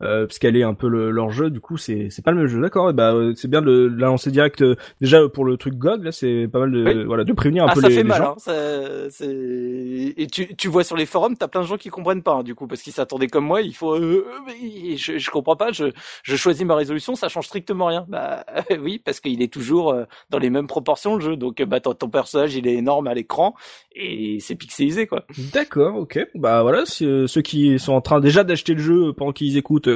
euh, 0.00 0.26
scaler 0.30 0.62
un 0.62 0.74
peu 0.74 0.86
le- 0.88 1.10
leur 1.10 1.30
jeu, 1.30 1.50
du 1.50 1.58
coup 1.60 1.76
c'est 1.76 2.06
c'est 2.10 2.22
pas 2.22 2.30
le 2.30 2.36
même 2.38 2.46
jeu. 2.46 2.60
D'accord, 2.60 2.90
et 2.90 2.92
bah 2.92 3.12
euh, 3.14 3.32
c'est 3.34 3.48
bien 3.48 3.60
de 3.60 3.66
le 3.66 3.88
lancer 3.88 4.30
direct. 4.30 4.62
euh, 4.62 4.76
déjà 5.00 5.28
pour 5.28 5.44
le 5.44 5.56
truc 5.56 5.74
GOG, 5.74 6.04
là 6.04 6.12
c'est 6.12 6.46
pas 6.46 6.60
mal 6.60 6.70
de 6.70 6.84
Oui. 6.84 7.04
voilà 7.04 7.24
de 7.24 7.32
prévenir 7.32 7.64
un 7.64 7.68
Ah, 7.70 7.74
peu 7.74 7.80
ça 7.80 7.88
les, 7.88 7.94
fait 7.96 8.02
les 8.04 8.08
mal, 8.08 8.22
gens. 8.22 8.32
hein. 8.32 8.34
Ça, 8.38 9.10
c'est... 9.10 10.14
Et 10.16 10.26
tu, 10.30 10.54
tu 10.54 10.68
vois 10.68 10.84
sur 10.84 10.96
les 10.96 11.01
forums, 11.06 11.36
t'as 11.36 11.48
plein 11.48 11.62
de 11.62 11.66
gens 11.66 11.76
qui 11.76 11.88
comprennent 11.88 12.22
pas, 12.22 12.34
hein, 12.34 12.42
du 12.42 12.54
coup, 12.54 12.66
parce 12.66 12.82
qu'ils 12.82 12.92
s'attendaient 12.92 13.26
comme 13.26 13.44
moi, 13.44 13.62
il 13.62 13.74
faut, 13.74 13.94
euh, 13.94 14.26
euh, 14.48 14.96
je, 14.96 15.30
comprends 15.30 15.56
pas, 15.56 15.72
je, 15.72 15.86
je 16.22 16.36
choisis 16.36 16.64
ma 16.64 16.74
résolution, 16.74 17.14
ça 17.14 17.28
change 17.28 17.46
strictement 17.46 17.86
rien. 17.86 18.04
Bah, 18.08 18.44
oui, 18.80 18.98
parce 18.98 19.20
qu'il 19.20 19.42
est 19.42 19.52
toujours 19.52 19.92
euh, 19.92 20.04
dans 20.30 20.38
les 20.38 20.50
mêmes 20.50 20.66
proportions, 20.66 21.16
le 21.16 21.20
jeu, 21.20 21.36
donc, 21.36 21.62
bah, 21.62 21.80
ton, 21.80 21.94
ton 21.94 22.08
personnage, 22.08 22.54
il 22.54 22.66
est 22.66 22.74
énorme 22.74 23.06
à 23.06 23.14
l'écran, 23.14 23.54
et 23.94 24.38
c'est 24.40 24.54
pixelisé, 24.54 25.06
quoi. 25.06 25.24
D'accord, 25.52 25.96
ok. 25.96 26.18
Bah 26.34 26.62
voilà, 26.62 26.84
ceux 26.86 27.26
qui 27.42 27.78
sont 27.78 27.92
en 27.92 28.00
train 28.00 28.20
déjà 28.20 28.44
d'acheter 28.44 28.74
le 28.74 28.80
jeu 28.80 29.12
pendant 29.12 29.32
qu'ils 29.32 29.56
écoutent, 29.56 29.88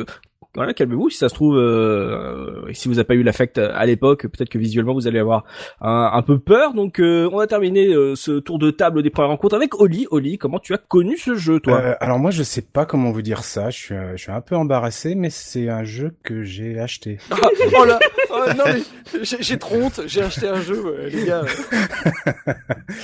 voilà, 0.57 0.75
calmez-vous. 0.75 1.11
Si 1.11 1.19
ça 1.19 1.29
se 1.29 1.35
trouve, 1.35 1.57
euh, 1.57 2.73
si 2.73 2.89
vous 2.89 2.95
n'avez 2.95 3.05
pas 3.05 3.15
eu 3.15 3.23
l'affect 3.23 3.59
à 3.59 3.87
l'époque, 3.87 4.23
peut-être 4.27 4.49
que 4.49 4.59
visuellement 4.59 4.95
vous 4.95 5.07
allez 5.07 5.19
avoir 5.19 5.45
un, 5.81 6.11
un 6.13 6.23
peu 6.23 6.39
peur. 6.39 6.75
Donc, 6.75 6.99
euh, 6.99 7.29
on 7.33 7.37
va 7.37 7.47
terminer 7.47 7.89
euh, 7.89 8.15
ce 8.17 8.33
tour 8.39 8.59
de 8.59 8.71
table 8.71 9.03
des 9.03 9.11
premières 9.11 9.31
rencontres 9.31 9.55
avec 9.55 9.81
Oli. 9.81 10.07
Oli, 10.11 10.39
comment 10.39 10.59
tu 10.59 10.75
as 10.75 10.79
connu 10.79 11.17
ce 11.17 11.35
jeu, 11.35 11.61
toi 11.61 11.81
Euh, 11.81 11.95
alors 12.01 12.19
moi, 12.19 12.31
je 12.31 12.43
sais 12.43 12.63
pas 12.63 12.87
comment 12.87 13.11
vous 13.11 13.23
dire 13.23 13.45
ça. 13.45 13.71
Je 13.71 13.77
suis, 13.77 13.95
euh, 13.95 14.13
je 14.17 14.23
suis 14.23 14.33
un 14.33 14.41
peu 14.41 14.57
embarrassé, 14.57 15.15
mais 15.15 15.31
c'est 15.31 15.69
un 15.69 15.85
jeu 15.85 16.15
que 16.23 16.43
j'ai 16.43 16.79
acheté. 16.79 17.19
oh 17.31 17.85
là, 17.85 17.99
oh, 18.31 18.45
non 18.57 18.65
mais 18.67 18.81
j'ai 19.23 19.59
trop 19.59 19.77
honte. 19.77 20.01
J'ai 20.07 20.23
acheté 20.23 20.49
un 20.49 20.61
jeu, 20.61 21.09
les 21.13 21.27
gars. 21.27 21.45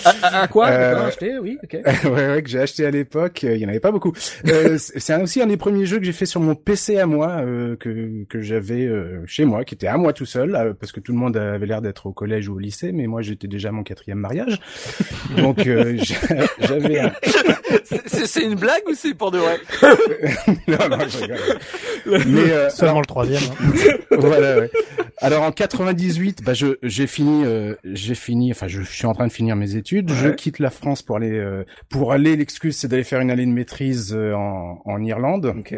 à 0.22 0.48
quoi? 0.48 0.68
Euh, 0.68 1.06
acheté, 1.06 1.38
Oui, 1.38 1.58
ok. 1.62 1.78
ouais, 2.04 2.10
ouais, 2.10 2.42
que 2.42 2.48
j'ai 2.48 2.60
acheté 2.60 2.86
à 2.86 2.90
l'époque. 2.90 3.42
Il 3.42 3.58
y 3.58 3.66
en 3.66 3.68
avait 3.68 3.80
pas 3.80 3.92
beaucoup. 3.92 4.12
Euh, 4.48 4.76
c'est 4.78 5.00
c'est 5.00 5.22
aussi 5.22 5.42
un 5.42 5.46
des 5.46 5.56
premiers 5.56 5.84
jeux 5.84 5.98
que 5.98 6.04
j'ai 6.04 6.12
fait 6.12 6.26
sur 6.26 6.40
mon 6.40 6.54
PC 6.54 6.98
à 6.98 7.06
moi, 7.06 7.41
euh, 7.44 7.76
que 7.76 8.24
que 8.28 8.40
j'avais 8.40 8.86
euh, 8.86 9.22
chez 9.26 9.44
moi, 9.44 9.64
qui 9.64 9.74
était 9.74 9.86
à 9.86 9.96
moi 9.96 10.12
tout 10.12 10.26
seul, 10.26 10.54
euh, 10.54 10.72
parce 10.78 10.92
que 10.92 11.00
tout 11.00 11.12
le 11.12 11.18
monde 11.18 11.36
avait 11.36 11.66
l'air 11.66 11.82
d'être 11.82 12.06
au 12.06 12.12
collège 12.12 12.48
ou 12.48 12.54
au 12.54 12.58
lycée, 12.58 12.92
mais 12.92 13.06
moi 13.06 13.22
j'étais 13.22 13.48
déjà 13.48 13.68
à 13.68 13.72
mon 13.72 13.82
quatrième 13.82 14.18
mariage. 14.18 14.58
Donc 15.36 15.66
euh, 15.66 15.96
j'avais 16.60 17.00
un... 17.00 17.12
C'est- 18.06 18.42
une 18.42 18.54
blague 18.56 18.82
ou 18.88 18.94
c'est 18.94 19.14
pour 19.14 19.30
de 19.30 19.38
vrai? 19.38 19.58
Non, 20.68 20.88
non, 20.90 20.98
je 21.08 21.18
rigole. 21.18 21.38
Mais 22.26 22.50
euh, 22.50 22.70
Seulement 22.70 23.00
le 23.00 23.06
troisième. 23.06 23.42
hein. 23.42 23.96
voilà. 24.18 24.58
Ouais. 24.60 24.70
Alors 25.18 25.42
en 25.44 25.52
98, 25.52 26.42
bah 26.42 26.54
je 26.54 26.78
j'ai 26.82 27.06
fini, 27.06 27.44
euh, 27.44 27.74
j'ai 27.84 28.14
fini, 28.16 28.50
enfin 28.50 28.66
je, 28.66 28.82
suis 28.82 29.06
en 29.06 29.12
train 29.12 29.26
de 29.28 29.32
finir 29.32 29.54
mes 29.54 29.76
études. 29.76 30.10
Je 30.10 30.28
quitte 30.30 30.58
la 30.58 30.70
France 30.70 31.02
pour 31.02 31.16
aller 31.16 31.30
euh, 31.38 31.64
pour 31.90 32.12
aller. 32.12 32.34
L'excuse 32.36 32.76
c'est 32.76 32.88
d'aller 32.88 33.04
faire 33.04 33.20
une 33.20 33.30
année 33.30 33.46
de 33.46 33.52
maîtrise 33.52 34.12
euh, 34.14 34.32
en, 34.34 34.82
en 34.84 35.02
Irlande. 35.04 35.54
Ok. 35.56 35.76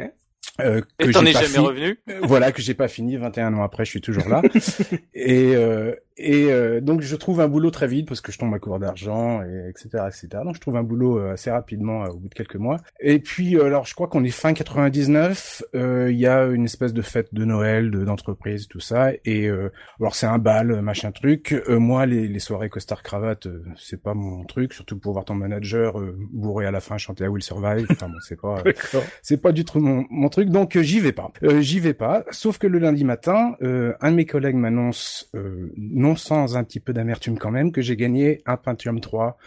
Euh, 0.60 0.80
Et 1.00 1.06
que 1.06 1.10
t'en 1.12 1.22
j'ai 1.24 1.30
es 1.30 1.32
pas 1.32 1.42
jamais 1.42 1.54
fini- 1.54 1.66
revenu? 1.66 1.98
Euh, 2.08 2.18
voilà 2.22 2.52
que 2.52 2.62
j'ai 2.62 2.74
pas 2.74 2.88
fini 2.88 3.16
21 3.16 3.54
ans 3.54 3.62
après 3.62 3.84
je 3.84 3.90
suis 3.90 4.00
toujours 4.00 4.28
là. 4.28 4.42
Et 5.14 5.54
euh, 5.56 5.94
et 6.16 6.52
euh, 6.52 6.80
donc 6.80 7.00
je 7.00 7.16
trouve 7.16 7.40
un 7.40 7.48
boulot 7.48 7.70
très 7.70 7.86
vite 7.86 8.08
parce 8.08 8.20
que 8.20 8.32
je 8.32 8.38
tombe 8.38 8.54
à 8.54 8.58
court 8.58 8.78
d'argent 8.78 9.42
et 9.42 9.68
etc 9.68 10.04
etc 10.08 10.42
donc 10.44 10.54
je 10.54 10.60
trouve 10.60 10.76
un 10.76 10.82
boulot 10.82 11.18
euh, 11.18 11.32
assez 11.32 11.50
rapidement 11.50 12.04
euh, 12.04 12.08
au 12.08 12.16
bout 12.16 12.28
de 12.28 12.34
quelques 12.34 12.56
mois. 12.56 12.78
Et 13.00 13.18
puis 13.18 13.56
euh, 13.56 13.66
alors 13.66 13.86
je 13.86 13.94
crois 13.94 14.08
qu'on 14.08 14.24
est 14.24 14.30
fin 14.30 14.52
99 14.52 15.62
euh, 15.74 16.10
il 16.10 16.18
y 16.18 16.26
a 16.26 16.44
une 16.46 16.64
espèce 16.64 16.92
de 16.92 17.02
fête 17.02 17.34
de 17.34 17.44
Noël 17.44 17.90
de 17.90 18.04
d'entreprise 18.04 18.68
tout 18.68 18.80
ça. 18.80 19.12
Et 19.24 19.48
euh, 19.48 19.70
alors 20.00 20.14
c'est 20.14 20.26
un 20.26 20.38
bal 20.38 20.82
machin 20.82 21.12
truc. 21.12 21.52
Euh, 21.68 21.78
moi 21.78 22.06
les, 22.06 22.28
les 22.28 22.38
soirées 22.38 22.68
costard 22.68 23.02
cravate 23.02 23.46
euh, 23.46 23.64
c'est 23.76 24.02
pas 24.02 24.14
mon 24.14 24.44
truc 24.44 24.72
surtout 24.72 24.98
pour 24.98 25.12
voir 25.12 25.24
ton 25.24 25.34
manager 25.34 25.98
euh, 26.00 26.16
bourré 26.32 26.66
à 26.66 26.70
la 26.70 26.80
fin 26.80 26.98
chanter 26.98 27.24
à 27.24 27.30
Will 27.30 27.42
Survive. 27.42 27.86
Enfin 27.90 28.08
bon 28.08 28.18
c'est 28.20 28.40
pas 28.40 28.62
c'est 29.22 29.40
pas 29.40 29.52
du 29.52 29.64
tout 29.64 29.80
mon, 29.80 30.06
mon 30.10 30.28
truc, 30.28 30.48
donc 30.48 30.78
j'y 30.78 31.00
vais 31.00 31.12
pas. 31.12 31.30
Euh, 31.42 31.60
j'y 31.60 31.80
vais 31.80 31.94
pas. 31.94 32.24
Sauf 32.30 32.58
que 32.58 32.66
le 32.66 32.78
lundi 32.78 33.04
matin, 33.04 33.56
euh, 33.62 33.94
un 34.00 34.10
de 34.10 34.16
mes 34.16 34.26
collègues 34.26 34.56
m'annonce, 34.56 35.30
euh, 35.34 35.72
non 36.04 36.16
sans 36.16 36.56
un 36.58 36.64
petit 36.64 36.80
peu 36.80 36.92
d'amertume 36.92 37.38
quand 37.38 37.50
même, 37.50 37.72
que 37.72 37.80
j'ai 37.80 37.96
gagné 37.96 38.42
un 38.44 38.58
Pentium 38.58 39.00
3 39.00 39.38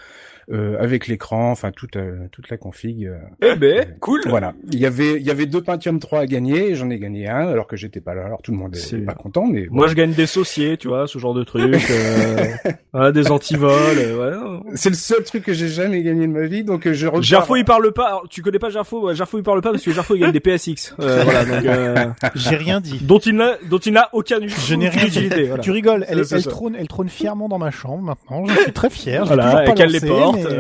euh, 0.52 0.78
avec 0.80 1.08
l'écran, 1.08 1.52
enfin 1.52 1.72
toute 1.72 1.96
euh, 1.98 2.28
toute 2.32 2.50
la 2.50 2.58
config. 2.58 3.06
euh, 3.06 3.18
Eh 3.42 3.56
ben, 3.56 3.86
Cool. 4.00 4.22
voilà. 4.28 4.54
Il 4.72 4.80
y 4.80 4.86
avait 4.86 5.16
il 5.18 5.24
y 5.26 5.32
avait 5.32 5.46
deux 5.46 5.62
Pentium 5.62 6.00
3 6.00 6.20
à 6.22 6.26
gagner, 6.26 6.70
et 6.72 6.76
j'en 6.76 6.90
ai 6.90 7.00
gagné 7.00 7.28
un 7.28 7.48
alors 7.50 7.68
que 7.68 7.76
j'étais 7.76 8.00
pas 8.02 8.14
là. 8.16 8.26
Alors 8.26 8.42
tout 8.42 8.52
le 8.52 8.58
monde 8.58 8.76
est 8.76 8.98
pas 9.06 9.14
content, 9.14 9.46
mais 9.46 9.68
moi 9.70 9.88
je 9.88 9.94
gagne 9.96 10.14
des 10.14 10.26
sauciers, 10.26 10.78
tu 10.78 10.88
vois, 10.88 11.08
ce 11.08 11.20
genre 11.20 11.34
de 11.34 11.44
truc, 11.44 11.76
euh, 11.92 12.46
voilà, 12.94 13.12
des 13.12 13.30
antivols. 13.32 13.72
Euh, 13.98 14.62
ouais. 14.64 14.72
c'est 14.76 14.90
le 14.90 14.96
seul 14.96 15.24
truc 15.24 15.44
que 15.44 15.54
j'ai 15.54 15.68
jamais 15.68 16.02
gagné 16.04 16.28
de 16.28 16.32
ma 16.32 16.46
vie, 16.46 16.64
donc 16.64 16.88
euh, 16.88 16.94
je 16.94 17.08
repars. 17.08 17.22
Gerfo 17.24 17.56
il 17.58 17.66
parle 17.66 17.92
pas. 17.92 18.08
Alors, 18.08 18.28
tu 18.30 18.42
connais 18.42 18.60
pas 18.60 18.70
Gerfo 18.70 19.08
ouais, 19.08 19.16
Gerfo 19.16 19.38
il 19.40 19.44
parle 19.44 19.62
pas 19.62 19.72
parce 19.72 19.84
que 19.84 19.92
Gerfo 19.92 20.16
il 20.16 20.22
gagne 20.22 20.32
des 20.32 20.40
PSX. 20.40 20.96
Euh, 21.00 21.24
voilà, 21.24 21.46
donc, 21.46 21.66
euh, 21.66 22.06
J'ai 22.36 22.56
rien 22.56 22.80
dit. 22.80 23.00
dont 23.02 23.20
il 23.20 23.36
n'a 23.36 23.58
dont 23.70 23.80
il 23.80 23.94
n'a 23.94 24.10
aucun 24.14 24.38
Je 24.48 24.76
n'ai 24.76 24.90
rien 24.90 25.08
dit. 25.08 25.28
Voilà. 25.48 25.62
Tu 25.64 25.72
rigoles, 25.72 26.06
elle, 26.08 26.24
elle 26.32 26.44
trône, 26.44 26.76
elle 26.80 26.88
trône 26.88 27.10
fièrement 27.10 27.50
dans 27.50 27.58
ma 27.60 27.72
chambre 27.72 28.02
maintenant. 28.04 28.46
Je 28.46 28.62
suis 28.62 28.72
très 28.74 28.90
fier. 28.90 29.26
Voilà, 29.26 29.66
et 29.70 29.74
qu'elle 29.74 29.92
les 29.92 30.00
lancé, 30.00 30.37
porte. 30.44 30.56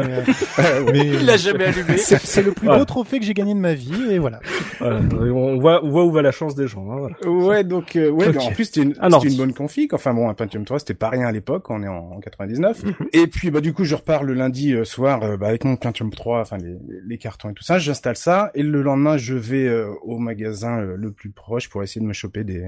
mais, 0.57 0.63
euh, 0.65 0.83
mais- 0.93 1.07
Il 1.19 1.25
l'a 1.25 1.37
jamais 1.37 1.65
allumé. 1.65 1.97
C'est 1.97 2.19
c'est 2.19 2.41
le 2.41 2.51
plus 2.51 2.67
beau 2.67 2.85
trophée 2.85 3.19
que 3.19 3.25
j'ai 3.25 3.33
gagné 3.33 3.53
de 3.53 3.59
ma 3.59 3.73
vie 3.73 4.11
et 4.11 4.19
voilà. 4.19 4.39
Voilà, 4.79 4.99
on 5.11 5.57
voit 5.59 5.83
on 5.83 5.89
voit 5.89 6.05
où 6.05 6.11
va 6.11 6.21
la 6.21 6.31
chance 6.31 6.55
des 6.55 6.67
gens. 6.67 6.89
hein, 6.91 6.97
voilà. 6.99 7.45
Ouais, 7.47 7.63
donc 7.63 7.95
euh, 7.95 8.09
ouais, 8.09 8.37
en 8.37 8.51
plus 8.51 8.65
c'était 8.65 8.81
une, 8.83 8.93
ordi. 9.01 9.27
une 9.27 9.37
bonne 9.37 9.53
config. 9.53 9.93
Enfin 9.93 10.13
bon, 10.13 10.29
un 10.29 10.33
Pentium 10.33 10.65
3 10.65 10.79
c'était 10.79 10.93
pas 10.93 11.09
rien 11.09 11.25
à 11.27 11.31
l'époque, 11.31 11.69
on 11.69 11.81
est 11.83 11.87
en, 11.87 12.11
en 12.13 12.19
99. 12.19 12.83
Mhm. 12.83 12.93
Et 13.13 13.27
puis 13.27 13.51
bah 13.51 13.61
du 13.61 13.73
coup 13.73 13.83
je 13.83 13.95
repars 13.95 14.23
le 14.23 14.33
lundi 14.33 14.73
euh, 14.73 14.83
soir 14.85 15.23
euh, 15.23 15.37
bah, 15.37 15.47
avec 15.47 15.63
mon 15.63 15.75
Pentium 15.75 16.11
3, 16.11 16.41
enfin 16.41 16.57
les, 16.57 16.77
les 17.05 17.17
cartons 17.17 17.49
et 17.49 17.53
tout 17.53 17.63
ça, 17.63 17.79
j'installe 17.79 18.17
ça 18.17 18.51
et 18.55 18.63
le 18.63 18.81
lendemain 18.81 19.17
je 19.17 19.33
vais 19.35 19.67
euh, 19.67 19.87
au 20.03 20.17
magasin 20.19 20.79
euh, 20.79 20.95
le 20.97 21.11
plus 21.11 21.29
proche 21.31 21.69
pour 21.69 21.83
essayer 21.83 22.01
de 22.01 22.05
me 22.07 22.13
choper 22.13 22.43
des 22.43 22.63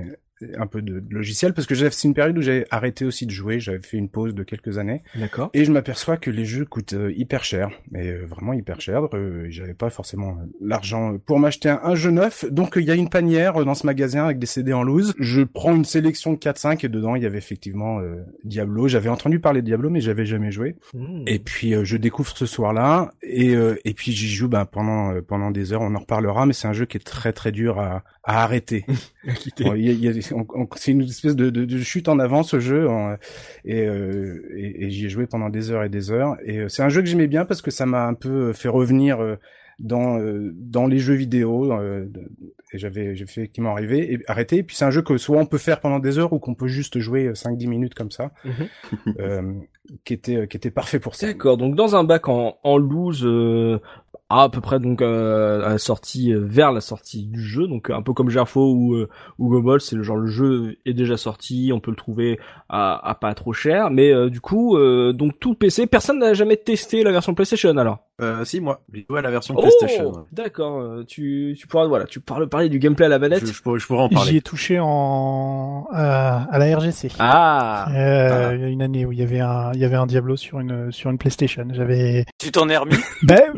un 0.57 0.67
peu 0.67 0.81
de, 0.81 0.99
de 0.99 1.13
logiciels 1.13 1.53
parce 1.53 1.67
que 1.67 1.75
c'est 1.75 2.07
une 2.07 2.13
période 2.13 2.37
où 2.37 2.41
j'avais 2.41 2.65
arrêté 2.71 3.05
aussi 3.05 3.25
de 3.25 3.31
jouer, 3.31 3.59
j'avais 3.59 3.79
fait 3.79 3.97
une 3.97 4.09
pause 4.09 4.33
de 4.35 4.43
quelques 4.43 4.77
années 4.77 5.03
D'accord. 5.15 5.49
et 5.53 5.65
je 5.65 5.71
m'aperçois 5.71 6.17
que 6.17 6.29
les 6.31 6.45
jeux 6.45 6.65
coûtent 6.65 6.93
euh, 6.93 7.11
hyper 7.15 7.43
cher, 7.43 7.69
mais 7.91 8.07
euh, 8.09 8.25
vraiment 8.25 8.53
hyper 8.53 8.81
cher. 8.81 9.07
Euh, 9.13 9.45
J'avais 9.49 9.73
pas 9.73 9.89
forcément 9.89 10.37
l'argent 10.61 11.17
pour 11.25 11.39
m'acheter 11.39 11.69
un, 11.69 11.79
un 11.83 11.95
jeu 11.95 12.11
neuf, 12.11 12.45
donc 12.51 12.73
il 12.77 12.83
y 12.83 12.91
a 12.91 12.95
une 12.95 13.09
panière 13.09 13.63
dans 13.65 13.73
ce 13.75 13.85
magasin 13.85 14.25
avec 14.25 14.39
des 14.39 14.45
CD 14.45 14.73
en 14.73 14.83
loose. 14.83 15.13
Je 15.19 15.41
prends 15.41 15.75
une 15.75 15.85
sélection 15.85 16.33
de 16.33 16.37
4-5 16.37 16.85
et 16.85 16.89
dedans 16.89 17.15
il 17.15 17.23
y 17.23 17.25
avait 17.25 17.37
effectivement 17.37 17.99
euh, 17.99 18.23
Diablo. 18.43 18.87
J'avais 18.87 19.09
entendu 19.09 19.39
parler 19.39 19.61
de 19.61 19.65
Diablo, 19.67 19.89
mais 19.89 20.01
j'avais 20.01 20.25
jamais 20.25 20.51
joué. 20.51 20.75
Mmh. 20.93 21.23
Et 21.27 21.39
puis 21.39 21.73
euh, 21.73 21.83
je 21.83 21.97
découvre 21.97 22.35
ce 22.35 22.45
soir-là 22.45 23.11
et 23.21 23.55
euh, 23.55 23.75
et 23.85 23.93
puis 23.93 24.11
j'y 24.11 24.27
joue 24.29 24.47
ben, 24.47 24.65
pendant 24.65 25.13
euh, 25.13 25.21
pendant 25.21 25.51
des 25.51 25.73
heures. 25.73 25.81
On 25.81 25.95
en 25.95 25.99
reparlera, 25.99 26.45
mais 26.45 26.53
c'est 26.53 26.67
un 26.67 26.73
jeu 26.73 26.85
qui 26.85 26.97
est 26.97 27.03
très 27.05 27.33
très 27.33 27.51
dur 27.51 27.79
à 27.79 28.03
à 28.23 28.43
arrêter. 28.43 28.85
Quitter. 29.35 29.63
Bon, 29.63 29.73
il 29.75 29.85
y 29.85 29.89
a- 29.89 29.93
il 29.93 29.99
y 30.03 30.07
a 30.07 30.13
des- 30.13 30.28
on- 30.28 30.28
on- 30.28 30.28
c'est 30.75 30.91
une 30.91 31.01
espèce 31.01 31.35
de, 31.35 31.49
de, 31.49 31.65
de 31.65 31.77
chute 31.79 32.07
en 32.09 32.19
avant 32.19 32.43
ce 32.43 32.59
jeu 32.59 32.87
en- 32.89 33.15
et, 33.65 33.85
euh, 33.85 34.41
et, 34.55 34.85
et 34.85 34.89
j'y 34.91 35.05
ai 35.05 35.09
joué 35.09 35.25
pendant 35.27 35.49
des 35.49 35.71
heures 35.71 35.83
et 35.83 35.89
des 35.89 36.11
heures 36.11 36.37
et 36.43 36.59
euh, 36.59 36.69
c'est 36.69 36.83
un 36.83 36.89
jeu 36.89 37.01
que 37.01 37.07
j'aimais 37.07 37.27
bien 37.27 37.45
parce 37.45 37.61
que 37.61 37.71
ça 37.71 37.85
m'a 37.85 38.05
un 38.05 38.13
peu 38.13 38.53
fait 38.53 38.69
revenir 38.69 39.21
euh, 39.21 39.35
dans 39.79 40.19
euh, 40.19 40.51
dans 40.55 40.87
les 40.87 40.99
jeux 40.99 41.13
vidéo 41.13 41.71
euh, 41.71 42.05
et 42.73 42.77
j'avais 42.77 43.15
j'ai 43.15 43.25
fait 43.25 43.41
effectivement 43.41 43.71
arriver 43.71 44.13
et 44.13 44.19
arrêter 44.27 44.57
et 44.57 44.63
puis 44.63 44.75
c'est 44.75 44.83
un 44.85 44.91
jeu 44.91 45.01
que 45.01 45.17
soit 45.17 45.37
on 45.37 45.45
peut 45.45 45.57
faire 45.57 45.79
pendant 45.79 45.99
des 45.99 46.17
heures 46.19 46.33
ou 46.33 46.39
qu'on 46.39 46.53
peut 46.53 46.67
juste 46.67 46.99
jouer 46.99 47.31
5-10 47.31 47.67
minutes 47.67 47.93
comme 47.95 48.11
ça 48.11 48.31
Mhm. 48.43 49.13
euh, 49.19 49.53
qui 50.03 50.13
était 50.13 50.47
qui 50.47 50.57
était 50.57 50.69
parfait 50.69 50.99
pour 50.99 51.15
ça. 51.15 51.27
D'accord. 51.27 51.57
Donc 51.57 51.75
dans 51.75 51.95
un 51.95 52.03
bac 52.03 52.27
en, 52.27 52.57
en 52.63 52.77
loose, 52.77 53.23
euh, 53.25 53.79
à, 54.29 54.47
peu 54.49 54.61
près 54.61 54.79
donc 54.79 55.01
euh, 55.01 55.65
à 55.65 55.69
la 55.69 55.77
sortie 55.77 56.33
euh, 56.33 56.39
vers 56.45 56.71
la 56.71 56.81
sortie 56.81 57.25
du 57.25 57.41
jeu, 57.41 57.67
donc 57.67 57.89
un 57.89 58.01
peu 58.01 58.13
comme 58.13 58.29
Gerfo 58.29 58.73
ou 58.73 58.93
euh, 58.95 59.09
ou 59.39 59.49
Gobol, 59.49 59.81
c'est 59.81 59.95
le 59.95 60.03
genre 60.03 60.17
le 60.17 60.27
jeu 60.27 60.77
est 60.85 60.93
déjà 60.93 61.17
sorti, 61.17 61.71
on 61.73 61.79
peut 61.79 61.91
le 61.91 61.97
trouver 61.97 62.39
à, 62.69 63.09
à 63.09 63.15
pas 63.15 63.33
trop 63.33 63.53
cher, 63.53 63.89
mais 63.89 64.11
euh, 64.13 64.29
du 64.29 64.39
coup 64.41 64.77
euh, 64.77 65.13
donc 65.13 65.39
tout 65.39 65.49
le 65.51 65.55
PC, 65.55 65.87
personne 65.87 66.19
n'a 66.19 66.33
jamais 66.33 66.57
testé 66.57 67.03
la 67.03 67.11
version 67.11 67.33
PlayStation 67.33 67.75
alors? 67.77 67.99
Euh, 68.21 68.43
si 68.43 68.59
moi, 68.59 68.81
j'ai 68.93 69.05
joué 69.09 69.19
à 69.19 69.21
la 69.21 69.31
version 69.31 69.55
PlayStation. 69.55 70.11
Oh, 70.13 70.19
d'accord. 70.33 70.81
euh, 70.81 71.05
Tu 71.07 71.55
tu 71.57 71.67
pourras 71.67 71.87
voilà, 71.87 72.03
tu 72.05 72.19
pourras 72.19 72.45
parler 72.47 72.67
du 72.67 72.77
gameplay 72.77 73.05
à 73.05 73.09
la 73.09 73.17
manette. 73.17 73.45
Je, 73.45 73.53
je 73.53 73.61
pourrais, 73.61 73.79
je 73.79 73.87
pourrais 73.87 74.01
en 74.03 74.09
J'y 74.09 74.13
parler. 74.15 74.35
ai 74.35 74.41
touché 74.41 74.77
en 74.77 75.87
à, 75.93 76.43
à 76.51 76.57
la 76.59 76.77
RGC. 76.77 77.11
Ah. 77.17 77.87
Euh, 77.95 78.55
Il 78.55 78.61
y 78.61 78.65
a 78.65 78.67
une 78.67 78.81
année 78.81 79.05
où 79.05 79.13
il 79.13 79.19
y 79.19 79.23
avait 79.23 79.39
un 79.39 79.71
il 79.73 79.79
y 79.79 79.85
avait 79.85 79.95
un 79.95 80.05
Diablo 80.05 80.35
sur 80.35 80.59
une 80.59 80.91
sur 80.91 81.09
une 81.09 81.17
PlayStation. 81.17 81.65
J'avais 81.71 82.25
Tu 82.39 82.51
t'en 82.51 82.67
es 82.67 82.75
remis? 82.75 82.97
Ben 83.23 83.53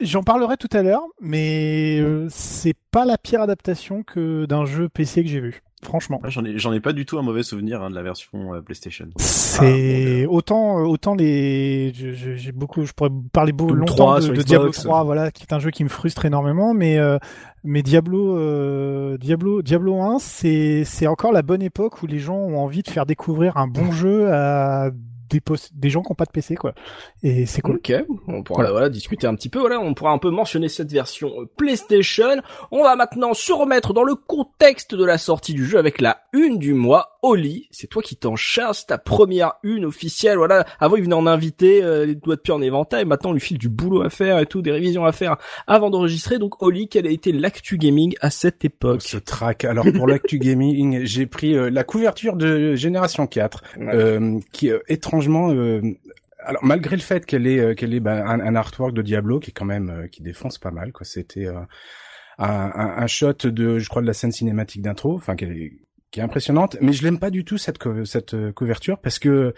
j'en 0.00 0.22
parlerai 0.22 0.56
tout 0.56 0.68
à 0.72 0.82
l'heure, 0.82 1.02
mais 1.20 1.98
euh, 2.00 2.26
c'est 2.30 2.74
pas 2.90 3.04
la 3.04 3.18
pire 3.18 3.40
adaptation 3.42 4.02
que 4.02 4.46
d'un 4.46 4.64
jeu 4.64 4.88
PC 4.88 5.22
que 5.22 5.28
j'ai 5.28 5.40
vu. 5.40 5.62
Franchement. 5.84 6.20
Ah, 6.22 6.28
J'en 6.28 6.44
ai, 6.44 6.58
j'en 6.58 6.72
ai 6.72 6.78
pas 6.78 6.92
du 6.92 7.04
tout 7.04 7.18
un 7.18 7.22
mauvais 7.22 7.42
souvenir 7.42 7.82
hein, 7.82 7.90
de 7.90 7.96
la 7.96 8.04
version 8.04 8.54
euh, 8.54 8.60
PlayStation. 8.60 9.06
C'est 9.16 10.26
autant 10.26 10.78
euh, 10.78 10.84
autant 10.84 11.16
les 11.16 11.92
je- 11.92 12.12
je- 12.12 12.34
j'ai 12.36 12.52
beaucoup 12.52 12.84
je 12.84 12.92
pourrais 12.92 13.10
parler 13.32 13.50
beaucoup 13.50 13.72
Doom 13.72 13.80
longtemps 13.80 13.94
3 13.96 14.20
de, 14.20 14.28
de. 14.28 14.42
Diablo 14.42 14.70
3 14.70 15.02
voilà 15.02 15.32
qui 15.32 15.42
est 15.42 15.52
un 15.52 15.58
jeu 15.58 15.72
qui 15.72 15.82
me 15.82 15.88
frustre 15.88 16.24
énormément 16.24 16.72
mais 16.72 16.98
euh, 16.98 17.18
mais 17.64 17.82
Diablo 17.82 18.36
euh, 18.38 19.18
Diablo 19.18 19.60
Diablo 19.62 20.00
1 20.00 20.20
c'est 20.20 20.84
c'est 20.84 21.08
encore 21.08 21.32
la 21.32 21.42
bonne 21.42 21.62
époque 21.62 22.00
où 22.04 22.06
les 22.06 22.20
gens 22.20 22.36
ont 22.36 22.58
envie 22.60 22.82
de 22.84 22.88
faire 22.88 23.04
découvrir 23.04 23.56
un 23.56 23.66
bon 23.66 23.90
jeu 23.90 24.32
à 24.32 24.90
des 25.32 25.42
des 25.74 25.90
gens 25.90 26.02
qui 26.02 26.12
ont 26.12 26.16
pas 26.16 26.24
de 26.24 26.30
PC 26.30 26.54
quoi 26.56 26.74
et 27.22 27.46
c'est 27.46 27.62
cool. 27.62 27.76
Ok, 27.76 27.92
on 28.28 28.42
pourra 28.42 28.70
voilà. 28.70 28.88
discuter 28.88 29.26
un 29.26 29.34
petit 29.34 29.48
peu. 29.48 29.60
Voilà, 29.60 29.80
on 29.80 29.94
pourra 29.94 30.12
un 30.12 30.18
peu 30.18 30.30
mentionner 30.30 30.68
cette 30.68 30.90
version 30.90 31.32
euh, 31.40 31.48
PlayStation. 31.56 32.42
On 32.70 32.82
va 32.82 32.96
maintenant 32.96 33.34
se 33.34 33.52
remettre 33.52 33.92
dans 33.92 34.04
le 34.04 34.14
contexte 34.14 34.94
de 34.94 35.04
la 35.04 35.18
sortie 35.18 35.54
du 35.54 35.64
jeu 35.64 35.78
avec 35.78 36.00
la 36.00 36.22
une 36.32 36.58
du 36.58 36.74
mois. 36.74 37.11
Oli, 37.22 37.68
c'est 37.70 37.86
toi 37.86 38.02
qui 38.02 38.16
t'en 38.16 38.36
charges, 38.36 38.78
c'est 38.78 38.86
ta 38.86 38.98
première 38.98 39.54
une 39.62 39.84
officielle. 39.84 40.38
Voilà, 40.38 40.66
avant 40.80 40.96
il 40.96 41.04
venait 41.04 41.14
en 41.14 41.26
inviter, 41.26 41.82
euh, 41.82 42.04
les 42.04 42.14
doigts 42.14 42.36
de 42.36 42.40
pied 42.40 42.52
en 42.52 42.60
éventail. 42.60 43.04
Maintenant 43.04 43.30
on 43.30 43.34
lui 43.34 43.40
file 43.40 43.58
du 43.58 43.68
boulot 43.68 44.02
à 44.02 44.10
faire 44.10 44.38
et 44.38 44.46
tout, 44.46 44.62
des 44.62 44.72
révisions 44.72 45.04
à 45.04 45.12
faire 45.12 45.36
avant 45.66 45.90
d'enregistrer. 45.90 46.38
Donc 46.38 46.62
Oli, 46.62 46.88
quelle 46.88 47.06
a 47.06 47.10
été 47.10 47.32
l'actu 47.32 47.78
gaming 47.78 48.14
à 48.20 48.30
cette 48.30 48.64
époque 48.64 49.02
Ce 49.02 49.16
track. 49.16 49.64
Alors 49.64 49.86
pour 49.94 50.06
l'actu 50.06 50.38
gaming, 50.38 51.00
j'ai 51.04 51.26
pris 51.26 51.54
euh, 51.56 51.70
la 51.70 51.84
couverture 51.84 52.36
de 52.36 52.74
Génération 52.74 53.26
4, 53.26 53.62
euh, 53.78 54.38
qui 54.52 54.70
euh, 54.70 54.80
étrangement, 54.88 55.52
euh, 55.52 55.80
alors 56.44 56.64
malgré 56.64 56.96
le 56.96 57.02
fait 57.02 57.24
qu'elle 57.24 57.46
est 57.46 57.58
euh, 57.58 57.74
qu'elle 57.74 57.94
est 57.94 58.00
bah, 58.00 58.24
un, 58.26 58.40
un 58.40 58.56
artwork 58.56 58.92
de 58.92 59.02
Diablo 59.02 59.40
qui 59.40 59.50
est 59.50 59.54
quand 59.54 59.64
même 59.64 59.90
euh, 59.90 60.08
qui 60.08 60.22
défonce 60.22 60.58
pas 60.58 60.70
mal 60.70 60.92
quoi. 60.92 61.04
C'était 61.04 61.46
euh, 61.46 61.60
un, 62.38 62.70
un, 62.74 63.06
shot 63.06 63.34
de, 63.44 63.78
je 63.78 63.88
crois, 63.88 64.02
de 64.02 64.06
la 64.06 64.14
scène 64.14 64.32
cinématique 64.32 64.82
d'intro, 64.82 65.14
enfin 65.14 65.36
qui 65.36 65.44
est, 65.44 65.72
qui 66.12 66.20
est 66.20 66.22
impressionnante, 66.22 66.76
mais 66.80 66.92
je 66.92 67.02
l'aime 67.02 67.18
pas 67.18 67.30
du 67.30 67.44
tout 67.44 67.56
cette 67.58 67.78
cette 68.04 68.34
euh, 68.34 68.52
couverture 68.52 68.98
parce 68.98 69.18
que 69.18 69.54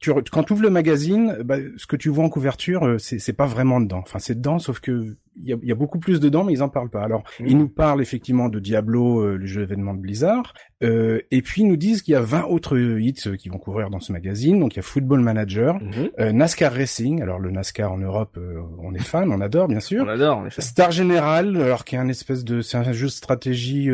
tu, 0.00 0.10
quand 0.32 0.42
tu 0.42 0.54
ouvres 0.54 0.62
le 0.62 0.70
magazine, 0.70 1.36
bah, 1.44 1.58
ce 1.76 1.86
que 1.86 1.96
tu 1.96 2.08
vois 2.08 2.24
en 2.24 2.30
couverture, 2.30 2.84
euh, 2.84 2.98
c'est 2.98 3.32
pas 3.34 3.46
vraiment 3.46 3.78
dedans. 3.80 3.98
Enfin, 3.98 4.18
c'est 4.18 4.34
dedans, 4.34 4.58
sauf 4.58 4.80
que 4.80 5.16
y 5.42 5.52
a, 5.52 5.56
y 5.62 5.72
a, 5.72 5.74
beaucoup 5.74 5.98
plus 5.98 6.20
dedans, 6.20 6.44
mais 6.44 6.52
ils 6.52 6.62
en 6.62 6.68
parlent 6.68 6.90
pas. 6.90 7.02
Alors, 7.02 7.22
mmh. 7.40 7.46
ils 7.46 7.58
nous 7.58 7.68
parlent 7.68 8.02
effectivement 8.02 8.48
de 8.48 8.58
Diablo, 8.58 9.20
euh, 9.20 9.36
le 9.36 9.46
jeu 9.46 9.62
événement 9.62 9.94
de 9.94 10.00
Blizzard, 10.00 10.54
euh, 10.84 11.20
et 11.32 11.42
puis 11.42 11.62
ils 11.62 11.68
nous 11.68 11.76
disent 11.76 12.02
qu'il 12.02 12.12
y 12.12 12.16
a 12.16 12.20
20 12.20 12.44
autres 12.44 12.78
hits 12.78 13.14
euh, 13.26 13.36
qui 13.36 13.48
vont 13.48 13.58
couvrir 13.58 13.90
dans 13.90 13.98
ce 13.98 14.12
magazine. 14.12 14.60
Donc 14.60 14.74
il 14.74 14.76
y 14.76 14.80
a 14.80 14.82
Football 14.82 15.20
Manager, 15.20 15.74
mmh. 15.74 15.90
euh, 16.20 16.32
NASCAR 16.32 16.72
Racing. 16.72 17.20
Alors 17.22 17.38
le 17.38 17.50
NASCAR 17.50 17.92
en 17.92 17.98
Europe, 17.98 18.38
on 18.78 18.94
est 18.94 19.02
fan, 19.02 19.30
on 19.32 19.40
adore 19.40 19.68
bien 19.68 19.80
sûr. 19.80 20.04
On 20.04 20.08
adore. 20.08 20.44
Star 20.58 20.92
General, 20.92 21.56
alors 21.56 21.84
qui 21.84 21.96
est 21.96 21.98
un 21.98 22.08
espèce 22.08 22.44
de, 22.44 22.60
c'est 22.60 22.76
un 22.76 22.92
jeu 22.92 23.06
de 23.06 23.12
stratégie 23.12 23.88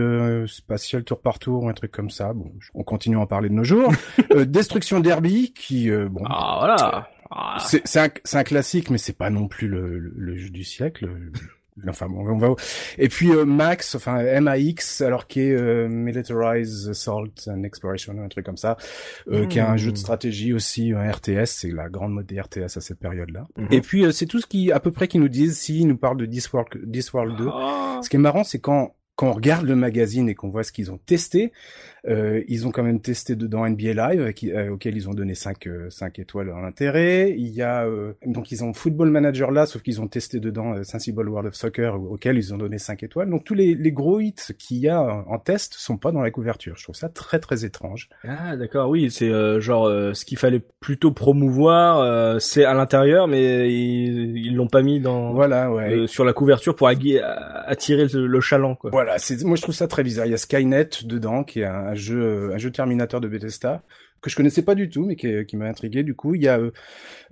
spatiale 0.46 1.04
tour 1.04 1.20
par 1.20 1.38
tour 1.38 1.64
ou 1.64 1.68
un 1.68 1.74
truc 1.74 1.92
comme 1.92 2.10
ça. 2.10 2.32
Bon, 2.32 2.52
on 2.74 2.82
continue 2.82 3.16
à 3.16 3.20
en 3.20 3.26
parler 3.26 3.48
de 3.48 3.54
nos 3.54 3.64
jours. 3.64 3.90
Destruction 4.46 5.00
Derby, 5.00 5.52
qui 5.52 5.90
bon. 5.90 6.24
Ah 6.28 6.56
voilà. 6.58 7.08
Ah. 7.36 7.58
C'est 7.60 7.98
un, 7.98 8.08
un, 8.32 8.44
classique, 8.44 8.90
mais 8.90 8.98
c'est 8.98 9.16
pas 9.16 9.30
non 9.30 9.48
plus 9.48 9.66
le, 9.66 9.98
le, 9.98 10.12
le 10.16 10.36
jeu 10.36 10.50
du 10.50 10.62
siècle. 10.62 11.08
Enfin 11.88 12.08
bon, 12.08 12.24
on 12.28 12.38
va. 12.38 12.54
Et 12.98 13.08
puis 13.08 13.30
euh, 13.30 13.44
Max, 13.44 13.96
enfin 13.96 14.40
MAX, 14.40 15.00
alors 15.00 15.26
qui 15.26 15.40
est 15.40 15.52
euh, 15.52 15.88
Militarized 15.88 16.90
Assault 16.90 17.32
and 17.48 17.64
Exploration, 17.64 18.14
un 18.22 18.28
truc 18.28 18.46
comme 18.46 18.56
ça, 18.56 18.76
euh, 19.28 19.46
qui 19.46 19.58
est 19.58 19.62
un 19.62 19.76
jeu 19.76 19.90
de 19.90 19.96
hmm. 19.96 20.00
stratégie 20.00 20.52
aussi, 20.52 20.92
un 20.92 21.10
RTS, 21.10 21.46
c'est 21.46 21.72
la 21.72 21.88
grande 21.88 22.12
mode 22.12 22.26
des 22.26 22.40
RTS 22.40 22.76
à 22.76 22.80
cette 22.80 23.00
période-là. 23.00 23.48
Hmm. 23.56 23.66
Et 23.72 23.80
puis 23.80 24.04
c'est 24.12 24.26
tout 24.26 24.40
ce 24.40 24.46
qui, 24.46 24.70
à 24.70 24.78
peu 24.78 24.92
près, 24.92 25.08
qui 25.08 25.18
nous 25.18 25.28
disent 25.28 25.58
s'ils 25.58 25.88
nous 25.88 25.96
parlent 25.96 26.16
de 26.16 26.26
Discworld, 26.26 26.68
Discworld 26.84 27.36
2. 27.36 27.48
Ah. 27.52 28.00
Ce 28.04 28.08
qui 28.08 28.16
est 28.16 28.20
marrant, 28.20 28.44
c'est 28.44 28.60
quand 28.60 28.94
quand 29.16 29.28
on 29.28 29.32
regarde 29.32 29.66
le 29.66 29.76
magazine 29.76 30.28
et 30.28 30.34
qu'on 30.34 30.48
voit 30.48 30.64
ce 30.64 30.72
qu'ils 30.72 30.90
ont 30.90 30.98
testé, 30.98 31.44
euh, 31.44 31.93
ils 32.06 32.66
ont 32.66 32.70
quand 32.70 32.82
même 32.82 33.00
testé 33.00 33.36
dedans 33.36 33.68
NBA 33.68 33.94
Live, 33.94 34.20
euh, 34.20 34.32
qui, 34.32 34.52
euh, 34.52 34.72
auquel 34.72 34.96
ils 34.96 35.08
ont 35.08 35.14
donné 35.14 35.34
5, 35.34 35.68
5 35.88 36.18
étoiles 36.18 36.50
en 36.50 36.64
intérêt. 36.64 37.34
Il 37.36 37.48
y 37.48 37.62
a 37.62 37.86
donc 38.26 38.52
ils 38.52 38.62
ont 38.64 38.72
Football 38.72 39.10
Manager 39.10 39.50
là, 39.50 39.66
sauf 39.66 39.82
qu'ils 39.82 40.00
ont 40.00 40.08
testé 40.08 40.40
dedans 40.40 40.82
Sensible 40.84 41.28
World 41.28 41.48
of 41.48 41.54
Soccer, 41.54 42.00
auquel 42.00 42.36
ils 42.36 42.52
ont 42.52 42.58
donné 42.58 42.78
5 42.78 43.02
étoiles. 43.02 43.30
Donc 43.30 43.44
tous 43.44 43.54
les, 43.54 43.74
les 43.74 43.92
gros 43.92 44.20
hits 44.20 44.34
qu'il 44.58 44.78
y 44.78 44.88
a 44.88 45.00
en 45.00 45.38
test 45.38 45.74
sont 45.74 45.96
pas 45.96 46.12
dans 46.12 46.20
la 46.20 46.30
couverture. 46.30 46.74
Je 46.76 46.84
trouve 46.84 46.94
ça 46.94 47.08
très 47.08 47.38
très 47.38 47.64
étrange. 47.64 48.08
Ah 48.26 48.56
d'accord, 48.56 48.90
oui, 48.90 49.10
c'est 49.10 49.30
genre 49.60 49.88
ce 49.88 50.24
qu'il 50.24 50.38
fallait 50.38 50.62
plutôt 50.80 51.12
promouvoir, 51.12 52.40
c'est 52.40 52.64
à 52.64 52.74
l'intérieur, 52.74 53.28
mais 53.28 53.72
ils 53.72 54.54
l'ont 54.54 54.68
pas 54.68 54.82
mis 54.82 55.00
dans 55.00 55.32
voilà 55.32 55.72
ouais. 55.72 56.06
sur 56.06 56.24
la 56.24 56.32
couverture 56.32 56.76
pour 56.76 56.88
attirer 56.88 58.06
le, 58.12 58.26
le 58.26 58.40
chaland 58.40 58.74
quoi. 58.74 58.90
Voilà, 58.90 59.18
c'est 59.18 59.42
moi 59.44 59.56
je 59.56 59.62
trouve 59.62 59.74
ça 59.74 59.88
très 59.88 60.02
bizarre. 60.02 60.26
Il 60.26 60.30
y 60.30 60.34
a 60.34 60.38
Skynet 60.38 60.90
dedans 61.04 61.44
qui 61.44 61.60
est 61.60 61.64
un 61.64 61.93
un 61.94 61.96
jeu, 61.96 62.52
un 62.52 62.58
jeu 62.58 62.70
Terminator 62.70 63.20
de 63.20 63.28
Bethesda 63.28 63.82
que 64.24 64.30
je 64.30 64.36
connaissais 64.36 64.62
pas 64.62 64.74
du 64.74 64.88
tout, 64.88 65.04
mais 65.04 65.16
qui, 65.16 65.28
qui 65.44 65.56
m'a 65.56 65.66
intrigué. 65.66 66.02
Du 66.02 66.14
coup, 66.14 66.34
il 66.34 66.42
y 66.42 66.48
a 66.48 66.58
euh, 66.58 66.70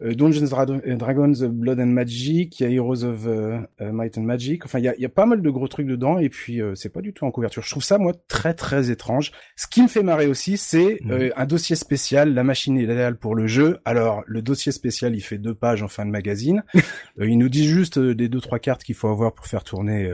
euh 0.02 0.14
Dungeons 0.14 0.44
Dragons 0.44 1.48
Blood 1.48 1.80
and 1.80 1.86
Magic, 1.86 2.60
il 2.60 2.62
y 2.62 2.66
a 2.66 2.70
Heroes 2.70 3.04
of 3.04 3.26
euh, 3.26 3.58
euh, 3.80 3.92
Might 3.92 4.18
and 4.18 4.22
Magic. 4.22 4.66
Enfin, 4.66 4.78
il 4.78 4.84
y 4.84 4.88
a, 4.88 4.96
y 4.98 5.06
a, 5.06 5.08
pas 5.08 5.24
mal 5.24 5.40
de 5.40 5.50
gros 5.50 5.68
trucs 5.68 5.86
dedans, 5.86 6.18
et 6.18 6.28
puis 6.28 6.60
c'est 6.74 6.92
pas 6.92 7.00
du 7.00 7.12
tout 7.12 7.24
en 7.24 7.30
couverture. 7.30 7.62
Je 7.62 7.70
trouve 7.70 7.82
ça 7.82 7.98
moi 7.98 8.12
très 8.28 8.52
très 8.54 8.90
étrange. 8.90 9.32
Ce 9.56 9.66
qui 9.66 9.82
me 9.82 9.88
fait 9.88 10.02
marrer 10.02 10.26
aussi, 10.26 10.58
c'est 10.58 10.98
mmh. 11.02 11.30
un 11.34 11.46
dossier 11.46 11.76
spécial. 11.76 12.34
La 12.34 12.44
machine 12.44 12.76
est 12.76 12.82
idéale 12.82 13.16
pour 13.16 13.34
le 13.34 13.46
jeu. 13.46 13.78
Alors, 13.84 14.22
le 14.26 14.42
dossier 14.42 14.72
spécial, 14.72 15.14
il 15.14 15.22
fait 15.22 15.38
deux 15.38 15.54
pages 15.54 15.82
en 15.82 15.88
fin 15.88 16.04
de 16.04 16.10
magazine. 16.10 16.62
il 17.20 17.38
nous 17.38 17.48
dit 17.48 17.66
juste 17.66 17.98
des 17.98 18.28
deux 18.28 18.40
trois 18.40 18.58
cartes 18.58 18.84
qu'il 18.84 18.94
faut 18.94 19.08
avoir 19.08 19.32
pour 19.32 19.46
faire 19.46 19.64
tourner 19.64 20.10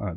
un, 0.00 0.16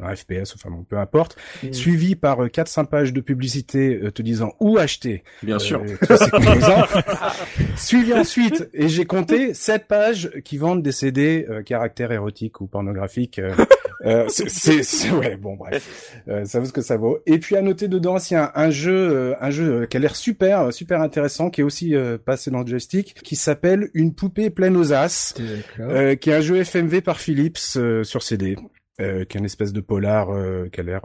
un, 0.00 0.16
FPS, 0.16 0.54
enfin 0.54 0.70
bon, 0.70 0.84
peu 0.84 0.96
importe. 0.98 1.36
Mmh. 1.62 1.72
Suivi 1.72 2.16
par 2.16 2.50
quatre 2.50 2.68
cinq 2.68 2.84
pages 2.84 3.12
de 3.12 3.20
publicité 3.20 4.00
te 4.14 4.22
disant 4.22 4.52
où 4.60 4.78
acheter 4.78 5.24
Bien 5.42 5.58
sûr. 5.58 5.82
Euh, 6.12 6.82
Suivi 7.76 8.12
ensuite, 8.14 8.68
et 8.72 8.88
j'ai 8.88 9.04
compté 9.04 9.54
sept 9.54 9.86
pages 9.86 10.30
qui 10.44 10.58
vendent 10.58 10.82
des 10.82 10.92
CD 10.92 11.46
euh, 11.48 11.62
caractères 11.62 12.12
érotiques 12.12 12.60
ou 12.60 12.66
pornographiques. 12.66 13.38
Euh, 13.38 13.54
euh 14.06 14.26
c'est 14.28 15.10
ouais 15.10 15.36
bon 15.36 15.54
bref, 15.54 16.20
euh, 16.28 16.44
ça 16.44 16.60
vaut 16.60 16.66
ce 16.66 16.72
que 16.72 16.80
ça 16.80 16.96
vaut. 16.96 17.18
Et 17.26 17.38
puis 17.38 17.56
à 17.56 17.62
noter 17.62 17.88
dedans, 17.88 18.18
il 18.18 18.34
y 18.34 18.36
a 18.36 18.52
un, 18.54 18.70
jeu, 18.70 19.34
un 19.40 19.50
jeu 19.50 19.86
qui 19.86 19.96
a 19.96 20.00
l'air 20.00 20.16
super 20.16 20.72
super 20.72 21.00
intéressant, 21.00 21.50
qui 21.50 21.60
est 21.60 21.64
aussi 21.64 21.94
passé 22.24 22.50
dans 22.50 22.60
le 22.60 22.66
joystick, 22.66 23.14
qui 23.22 23.36
s'appelle 23.36 23.90
Une 23.94 24.14
poupée 24.14 24.50
pleine 24.50 24.76
aux 24.76 24.92
as, 24.92 25.34
qui 25.34 26.30
est 26.30 26.34
un 26.34 26.40
jeu 26.40 26.62
FMV 26.64 27.00
par 27.02 27.20
Philips 27.20 27.58
sur 27.58 28.22
CD. 28.22 28.56
Euh, 29.00 29.24
qui 29.24 29.38
est 29.38 29.40
une 29.40 29.46
espèce 29.46 29.72
de 29.72 29.80
polar 29.80 30.30
euh, 30.30 30.68
qui 30.70 30.80
a 30.80 30.82
l'air 30.82 31.00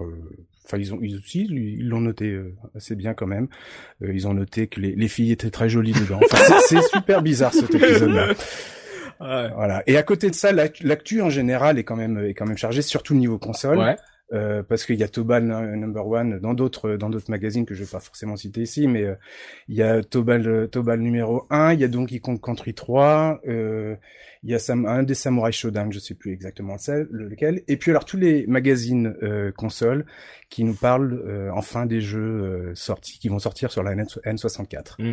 Enfin, 0.67 0.77
ils 0.77 0.93
ont, 0.93 0.99
ils 1.01 1.15
aussi, 1.15 1.47
ils 1.49 1.87
l'ont 1.87 2.01
noté 2.01 2.31
euh, 2.31 2.53
assez 2.75 2.95
bien 2.95 3.13
quand 3.13 3.25
même. 3.25 3.47
Euh, 4.03 4.11
ils 4.13 4.27
ont 4.27 4.33
noté 4.33 4.67
que 4.67 4.81
les, 4.81 4.95
les, 4.95 5.07
filles 5.07 5.31
étaient 5.31 5.49
très 5.49 5.69
jolies 5.69 5.93
dedans. 5.93 6.19
Enfin, 6.29 6.57
c'est 6.67 6.81
super 6.93 7.21
bizarre 7.21 7.53
cet 7.53 7.73
épisode-là. 7.73 8.33
Ouais. 9.19 9.49
Voilà. 9.55 9.81
Et 9.87 9.97
à 9.97 10.03
côté 10.03 10.29
de 10.29 10.35
ça, 10.35 10.51
l'actu 10.51 11.23
en 11.23 11.31
général 11.31 11.79
est 11.79 11.83
quand 11.83 11.95
même 11.95 12.23
est 12.23 12.35
quand 12.35 12.45
même 12.45 12.55
chargée, 12.55 12.83
surtout 12.83 13.15
niveau 13.15 13.39
console. 13.39 13.79
Ouais. 13.79 13.95
Euh, 14.33 14.61
parce 14.61 14.85
qu'il 14.85 14.97
y 14.97 15.03
a 15.03 15.07
Tobal 15.07 15.45
Number 15.45 16.05
One 16.05 16.39
dans 16.39 16.53
d'autres 16.53 16.97
dans 16.97 17.09
d'autres 17.09 17.31
magazines 17.31 17.65
que 17.65 17.73
je 17.73 17.85
vais 17.85 17.89
pas 17.89 18.01
forcément 18.01 18.35
citer 18.35 18.61
ici, 18.61 18.85
mais 18.85 19.03
euh, 19.03 19.15
il 19.69 19.75
y 19.75 19.81
a 19.81 20.03
Tobal 20.03 20.67
Tobal 20.69 20.99
numéro 20.99 21.47
1, 21.49 21.75
il 21.75 21.79
y 21.79 21.85
a 21.85 21.87
Donkey 21.87 22.19
Kong 22.19 22.37
Country 22.41 22.73
3, 22.73 23.39
euh, 23.47 23.95
il 24.43 24.49
y 24.49 24.53
a 24.53 24.59
un 24.69 25.03
des 25.03 25.13
Samurai 25.13 25.53
Shodown, 25.53 25.93
je 25.93 25.99
sais 25.99 26.13
plus 26.13 26.33
exactement 26.33 26.75
lequel, 27.09 27.63
et 27.69 27.77
puis 27.77 27.91
alors 27.91 28.03
tous 28.03 28.17
les 28.17 28.45
magazines 28.47 29.15
euh, 29.23 29.53
consoles 29.53 30.05
qui 30.49 30.63
nous 30.63 30.73
parlent 30.73 31.21
euh, 31.27 31.49
enfin 31.53 31.85
des 31.85 31.99
jeux 31.99 32.19
euh, 32.19 32.71
sortis 32.73 33.19
qui 33.19 33.27
vont 33.27 33.39
sortir 33.39 33.71
sur 33.71 33.83
la 33.83 33.95
N64. 33.95 34.95
Mm. 34.99 35.11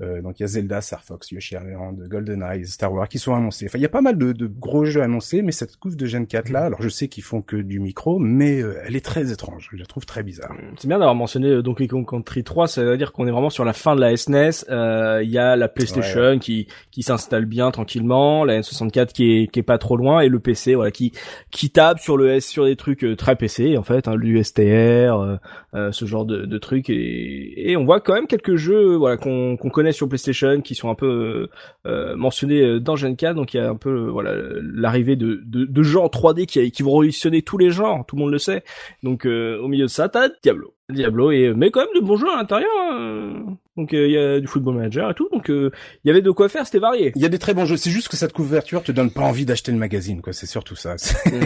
Euh, 0.00 0.22
donc 0.22 0.38
il 0.38 0.42
y 0.42 0.44
a 0.44 0.46
Zelda, 0.46 0.80
Star 0.80 1.02
Fox, 1.02 1.32
Yoshi 1.32 1.56
Island, 1.56 2.06
GoldenEye, 2.08 2.66
Star 2.66 2.92
Wars 2.92 3.08
qui 3.08 3.18
sont 3.18 3.34
annoncés. 3.34 3.66
Enfin 3.66 3.78
il 3.78 3.82
y 3.82 3.86
a 3.86 3.90
pas 3.90 4.00
mal 4.00 4.16
de, 4.16 4.32
de 4.32 4.46
gros 4.46 4.84
jeux 4.84 5.02
annoncés, 5.02 5.42
mais 5.42 5.50
cette 5.50 5.76
couche 5.76 5.96
de 5.96 6.06
Gen 6.06 6.26
4 6.26 6.50
là, 6.50 6.62
mm. 6.62 6.66
alors 6.66 6.82
je 6.82 6.88
sais 6.88 7.08
qu'ils 7.08 7.24
font 7.24 7.42
que 7.42 7.56
du 7.56 7.80
micro, 7.80 8.18
mais 8.20 8.60
euh, 8.60 8.80
elle 8.86 8.94
est 8.94 9.04
très 9.04 9.32
étrange. 9.32 9.70
Je 9.72 9.76
la 9.76 9.86
trouve 9.86 10.06
très 10.06 10.22
bizarre. 10.22 10.52
Mm. 10.52 10.76
C'est 10.78 10.88
bien 10.88 10.98
d'avoir 10.98 11.16
mentionné 11.16 11.62
Donkey 11.62 11.88
Kong 11.88 12.08
Country 12.08 12.44
3, 12.44 12.68
ça 12.68 12.84
veut 12.84 12.96
dire 12.96 13.12
qu'on 13.12 13.26
est 13.26 13.32
vraiment 13.32 13.50
sur 13.50 13.64
la 13.64 13.72
fin 13.72 13.96
de 13.96 14.00
la 14.00 14.16
SNES. 14.16 14.66
Il 14.68 15.30
y 15.30 15.38
a 15.38 15.56
la 15.56 15.68
PlayStation 15.68 16.38
qui 16.38 16.68
qui 16.92 17.02
s'installe 17.02 17.46
bien 17.46 17.72
tranquillement, 17.72 18.44
la 18.44 18.60
N64 18.60 19.08
qui 19.08 19.32
est 19.32 19.46
qui 19.48 19.58
est 19.58 19.64
pas 19.64 19.78
trop 19.78 19.96
loin 19.96 20.20
et 20.20 20.28
le 20.28 20.38
PC 20.38 20.74
voilà 20.76 20.92
qui 20.92 21.12
qui 21.50 21.70
tape 21.70 21.98
sur 21.98 22.16
le 22.16 22.30
S 22.30 22.46
sur 22.46 22.64
des 22.66 22.76
trucs 22.76 23.04
très 23.16 23.34
PC 23.34 23.76
en 23.76 23.82
fait, 23.82 24.06
hein, 24.06 24.14
l'USTR 24.14 24.75
euh, 24.76 25.36
euh, 25.74 25.92
ce 25.92 26.04
genre 26.04 26.24
de, 26.24 26.44
de 26.44 26.58
trucs. 26.58 26.90
Et, 26.90 27.70
et, 27.70 27.76
on 27.76 27.84
voit 27.84 28.00
quand 28.00 28.14
même 28.14 28.26
quelques 28.26 28.56
jeux 28.56 28.96
voilà 28.96 29.16
qu'on 29.16 29.56
connaît 29.56 29.92
sur 29.92 30.08
PlayStation 30.08 30.60
qui 30.60 30.74
sont 30.74 30.90
un 30.90 30.94
peu 30.94 31.48
euh, 31.86 32.16
mentionnés 32.16 32.80
dans 32.80 32.96
Gen 32.96 33.16
4 33.16 33.34
donc 33.34 33.54
il 33.54 33.58
y 33.58 33.60
a 33.60 33.68
un 33.68 33.76
peu 33.76 34.08
voilà 34.08 34.34
l'arrivée 34.60 35.16
de, 35.16 35.42
de, 35.44 35.64
de 35.64 35.82
jeux 35.82 36.00
en 36.00 36.06
3D 36.06 36.46
qui, 36.46 36.70
qui 36.70 36.82
vont 36.82 36.96
révolutionner 36.96 37.42
tous 37.42 37.58
les 37.58 37.70
genres 37.70 38.04
tout 38.06 38.16
le 38.16 38.22
monde 38.22 38.32
le 38.32 38.38
sait. 38.38 38.64
Donc 39.02 39.26
au 39.26 39.68
milieu 39.68 39.84
de 39.84 39.90
ça 39.90 40.08
t'as 40.08 40.28
Diablo. 40.42 40.74
Diablo 40.88 41.30
et 41.30 41.52
mais 41.54 41.70
quand 41.70 41.80
même 41.80 42.00
de 42.00 42.06
bons 42.06 42.16
jeux 42.16 42.30
à 42.30 42.36
l'intérieur 42.36 42.70
hein. 42.90 43.56
Donc 43.76 43.92
euh, 43.92 44.06
il 44.06 44.12
y 44.12 44.18
a 44.18 44.40
du 44.40 44.46
football 44.46 44.76
manager 44.76 45.10
et 45.10 45.14
tout. 45.14 45.28
Donc 45.30 45.50
euh, 45.50 45.70
il 46.04 46.08
y 46.08 46.10
avait 46.10 46.22
de 46.22 46.30
quoi 46.30 46.48
faire, 46.48 46.64
c'était 46.64 46.78
varié. 46.78 47.12
Il 47.14 47.22
y 47.22 47.26
a 47.26 47.28
des 47.28 47.38
très 47.38 47.52
bons 47.52 47.66
jeux. 47.66 47.76
C'est 47.76 47.90
juste 47.90 48.08
que 48.08 48.16
cette 48.16 48.32
couverture 48.32 48.82
te 48.82 48.90
donne 48.90 49.10
pas 49.10 49.20
envie 49.20 49.44
d'acheter 49.44 49.70
le 49.70 49.78
magazine, 49.78 50.22
quoi. 50.22 50.32
C'est 50.32 50.46
surtout 50.46 50.76
ça. 50.76 50.96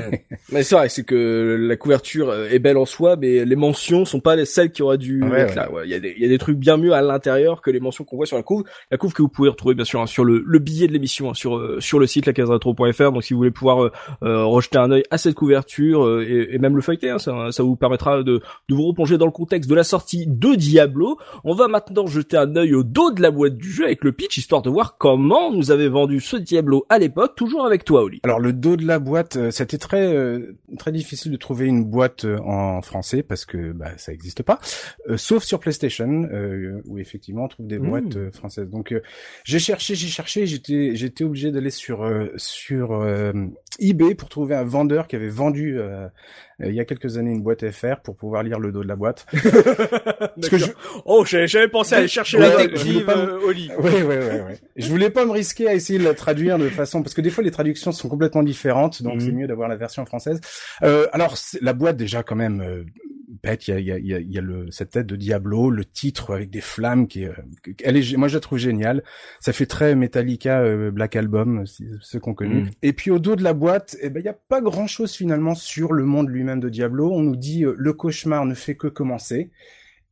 mais 0.52 0.62
c'est 0.62 0.76
vrai, 0.76 0.88
c'est 0.88 1.04
que 1.04 1.56
la 1.60 1.76
couverture 1.76 2.30
euh, 2.30 2.48
est 2.48 2.60
belle 2.60 2.76
en 2.76 2.84
soi, 2.84 3.16
mais 3.16 3.44
les 3.44 3.56
mentions 3.56 4.04
sont 4.04 4.20
pas 4.20 4.44
celles 4.44 4.70
qui 4.70 4.82
auraient 4.82 4.98
dû 4.98 5.24
être 5.34 5.56
là. 5.56 5.68
Il 5.84 5.90
y, 5.90 5.94
a 5.94 6.00
des, 6.00 6.14
il 6.16 6.22
y 6.22 6.24
a 6.24 6.28
des 6.28 6.38
trucs 6.38 6.56
bien 6.56 6.76
mieux 6.76 6.92
à 6.92 7.02
l'intérieur 7.02 7.62
que 7.62 7.70
les 7.70 7.80
mentions 7.80 8.04
qu'on 8.04 8.16
voit 8.16 8.26
sur 8.26 8.36
la 8.36 8.42
couve. 8.42 8.64
La 8.90 8.96
couve 8.96 9.12
que 9.12 9.22
vous 9.22 9.28
pouvez 9.28 9.48
retrouver 9.48 9.74
bien 9.74 9.84
sûr 9.84 10.00
hein, 10.00 10.06
sur 10.06 10.24
le, 10.24 10.42
le, 10.46 10.58
billet 10.60 10.86
de 10.86 10.92
l'émission 10.92 11.30
hein, 11.30 11.34
sur 11.34 11.82
sur 11.82 11.98
le 11.98 12.06
site 12.06 12.26
lacaseretro.fr. 12.26 13.12
Donc 13.12 13.24
si 13.24 13.34
vous 13.34 13.38
voulez 13.38 13.50
pouvoir 13.50 13.90
euh, 14.22 14.44
rejeter 14.44 14.78
un 14.78 14.90
œil 14.92 15.02
à 15.10 15.18
cette 15.18 15.34
couverture 15.34 16.20
et, 16.20 16.48
et, 16.52 16.58
même 16.58 16.76
le 16.76 16.82
feuilleter, 16.82 17.10
hein, 17.10 17.18
ça, 17.18 17.50
ça 17.50 17.62
vous 17.62 17.76
permettra 17.76 18.22
de, 18.22 18.40
de 18.68 18.74
vous 18.74 18.86
replonger 18.86 19.18
dans 19.18 19.26
le 19.26 19.32
contexte 19.32 19.68
de 19.68 19.74
la 19.74 19.84
sortie 19.84 20.26
de 20.28 20.54
Diablo. 20.54 21.18
On 21.44 21.54
va 21.54 21.66
maintenant 21.66 22.06
jeter 22.20 22.36
un 22.36 22.54
œil 22.56 22.74
au 22.74 22.82
dos 22.82 23.10
de 23.10 23.22
la 23.22 23.30
boîte 23.30 23.56
du 23.56 23.70
jeu 23.70 23.84
avec 23.84 24.04
le 24.04 24.12
pitch, 24.12 24.36
histoire 24.36 24.62
de 24.62 24.70
voir 24.70 24.96
comment 24.98 25.52
nous 25.52 25.70
avait 25.70 25.88
vendu 25.88 26.20
ce 26.20 26.36
Diablo 26.36 26.86
à 26.88 26.98
l'époque, 26.98 27.34
toujours 27.36 27.66
avec 27.66 27.84
toi, 27.84 28.02
Oli. 28.02 28.20
Alors 28.22 28.40
le 28.40 28.52
dos 28.52 28.76
de 28.76 28.86
la 28.86 28.98
boîte, 28.98 29.36
euh, 29.36 29.50
c'était 29.50 29.78
très 29.78 30.14
euh, 30.14 30.56
très 30.78 30.92
difficile 30.92 31.32
de 31.32 31.36
trouver 31.36 31.66
une 31.66 31.84
boîte 31.84 32.24
euh, 32.24 32.38
en 32.38 32.82
français 32.82 33.22
parce 33.22 33.44
que 33.44 33.72
bah, 33.72 33.90
ça 33.96 34.12
n'existe 34.12 34.42
pas, 34.42 34.60
sauf 35.16 35.42
sur 35.42 35.60
PlayStation 35.60 36.28
où 36.86 36.98
effectivement 36.98 37.44
on 37.44 37.48
trouve 37.48 37.66
des 37.66 37.78
mmh. 37.78 37.88
boîtes 37.88 38.30
françaises. 38.32 38.68
Donc 38.68 38.94
j'ai 39.44 39.58
cherché, 39.58 39.94
j'ai 39.94 40.08
cherché, 40.08 40.46
j'étais 40.46 40.92
j'étais 40.94 41.24
obligé 41.24 41.50
d'aller 41.50 41.70
sur 41.70 42.08
sur 42.36 43.04
eBay 43.78 44.14
pour 44.14 44.28
trouver 44.28 44.54
un 44.54 44.64
vendeur 44.64 45.06
qui 45.06 45.16
avait 45.16 45.28
vendu 45.28 45.78
euh, 45.78 46.08
il 46.62 46.74
y 46.74 46.80
a 46.80 46.84
quelques 46.84 47.16
années 47.16 47.30
une 47.30 47.42
boîte 47.42 47.70
FR 47.70 48.00
pour 48.02 48.16
pouvoir 48.16 48.42
lire 48.42 48.58
le 48.58 48.72
dos 48.72 48.82
de 48.82 48.88
la 48.88 48.96
boîte. 48.96 49.26
Parce 49.32 50.48
que 50.48 50.58
je... 50.58 50.66
Oh, 51.04 51.24
j'avais 51.24 51.68
pensé 51.68 51.94
à 51.94 51.98
aller 51.98 52.08
chercher 52.08 52.38
la 52.38 52.50
détective 52.56 53.08
euh, 53.08 53.38
au 53.40 53.50
lit. 53.50 53.70
Oui, 53.78 53.90
oui, 54.06 54.16
oui. 54.48 54.54
Je 54.76 54.88
voulais 54.88 55.10
pas 55.10 55.24
me 55.24 55.30
risquer 55.30 55.68
à 55.68 55.74
essayer 55.74 55.98
de 55.98 56.04
la 56.04 56.14
traduire 56.14 56.58
de 56.58 56.68
façon 56.68 57.02
parce 57.02 57.14
que 57.14 57.20
des 57.20 57.30
fois 57.30 57.44
les 57.44 57.50
traductions 57.50 57.92
sont 57.92 58.08
complètement 58.08 58.42
différentes, 58.42 59.02
donc 59.02 59.20
c'est 59.20 59.30
mhm. 59.30 59.40
mieux 59.40 59.46
d'avoir 59.46 59.68
la 59.68 59.76
version 59.76 60.04
française. 60.04 60.40
Euh, 60.82 61.06
alors 61.12 61.36
la 61.60 61.72
boîte 61.72 61.96
déjà 61.96 62.22
quand 62.22 62.36
même 62.36 62.84
euh. 63.46 63.56
Il 63.80 63.86
y 63.86 63.92
a, 63.92 63.98
il 63.98 64.06
y 64.06 64.14
a, 64.14 64.18
il 64.18 64.30
y 64.30 64.38
a 64.38 64.40
le, 64.40 64.70
cette 64.70 64.90
tête 64.90 65.06
de 65.06 65.16
Diablo, 65.16 65.70
le 65.70 65.84
titre 65.84 66.34
avec 66.34 66.50
des 66.50 66.60
flammes 66.60 67.06
qui, 67.06 67.24
euh, 67.24 67.32
elle 67.84 67.96
est, 67.96 68.16
moi 68.16 68.28
je 68.28 68.34
la 68.34 68.40
trouve 68.40 68.58
géniale. 68.58 69.02
Ça 69.40 69.52
fait 69.52 69.66
très 69.66 69.94
Metallica 69.94 70.60
euh, 70.60 70.90
Black 70.90 71.16
Album, 71.16 71.64
ceux 72.00 72.20
qu'on 72.20 72.34
connaît. 72.34 72.62
Mm. 72.62 72.70
Et 72.82 72.92
puis 72.92 73.10
au 73.10 73.18
dos 73.18 73.36
de 73.36 73.42
la 73.42 73.52
boîte, 73.52 73.96
eh 74.00 74.10
ben 74.10 74.20
il 74.20 74.26
y 74.26 74.28
a 74.28 74.38
pas 74.48 74.60
grand 74.60 74.86
chose 74.86 75.14
finalement 75.14 75.54
sur 75.54 75.92
le 75.92 76.04
monde 76.04 76.28
lui-même 76.28 76.60
de 76.60 76.68
Diablo. 76.68 77.10
On 77.12 77.22
nous 77.22 77.36
dit 77.36 77.64
euh, 77.64 77.74
le 77.76 77.92
cauchemar 77.92 78.44
ne 78.44 78.54
fait 78.54 78.76
que 78.76 78.86
commencer. 78.86 79.50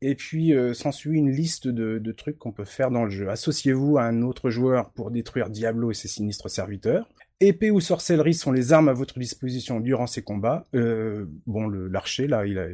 Et 0.01 0.15
puis 0.15 0.53
s'ensuit 0.75 1.17
une 1.17 1.29
liste 1.29 1.67
de, 1.67 1.97
de 1.97 2.11
trucs 2.13 2.37
qu'on 2.37 2.53
peut 2.53 2.63
faire 2.63 2.89
dans 2.89 3.03
le 3.03 3.09
jeu. 3.09 3.29
Associez-vous 3.29 3.97
à 3.97 4.03
un 4.03 4.21
autre 4.21 4.49
joueur 4.49 4.91
pour 4.91 5.11
détruire 5.11 5.49
Diablo 5.49 5.91
et 5.91 5.93
ses 5.93 6.07
sinistres 6.07 6.49
serviteurs. 6.49 7.09
Épée 7.41 7.71
ou 7.71 7.79
sorcellerie 7.79 8.33
sont 8.33 8.51
les 8.51 8.73
armes 8.73 8.89
à 8.89 8.93
votre 8.93 9.17
disposition 9.17 9.79
durant 9.79 10.07
ces 10.07 10.21
combats. 10.21 10.65
Euh, 10.75 11.25
bon, 11.47 11.69
l'archer, 11.69 12.27
là, 12.27 12.45
il 12.45 12.59
a, 12.59 12.67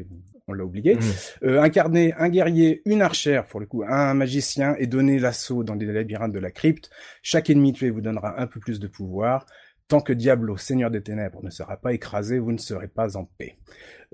on 0.48 0.54
l'a 0.54 0.64
oublié. 0.64 0.96
Mmh. 0.96 1.00
Euh, 1.44 1.62
incarner 1.62 2.14
un 2.18 2.30
guerrier, 2.30 2.82
une 2.86 3.02
archère, 3.02 3.46
pour 3.46 3.60
le 3.60 3.66
coup, 3.66 3.84
un 3.88 4.14
magicien, 4.14 4.76
et 4.78 4.88
donner 4.88 5.20
l'assaut 5.20 5.64
dans 5.64 5.76
des 5.76 5.86
labyrinthes 5.86 6.34
de 6.34 6.40
la 6.40 6.52
crypte. 6.52 6.90
Chaque 7.22 7.50
ennemi 7.50 7.74
tué 7.74 7.90
vous 7.90 8.02
donnera 8.02 8.40
un 8.40 8.48
peu 8.48 8.60
plus 8.60 8.80
de 8.80 8.88
pouvoir. 8.88 9.46
Tant 9.88 10.02
que 10.02 10.14
Diablo, 10.14 10.58
Seigneur 10.58 10.90
des 10.90 11.02
Ténèbres, 11.02 11.44
ne 11.44 11.52
sera 11.52 11.78
pas 11.78 11.94
écrasé, 11.94 12.40
vous 12.40 12.52
ne 12.52 12.58
serez 12.58 12.88
pas 12.88 13.18
en 13.18 13.26
paix. 13.38 13.58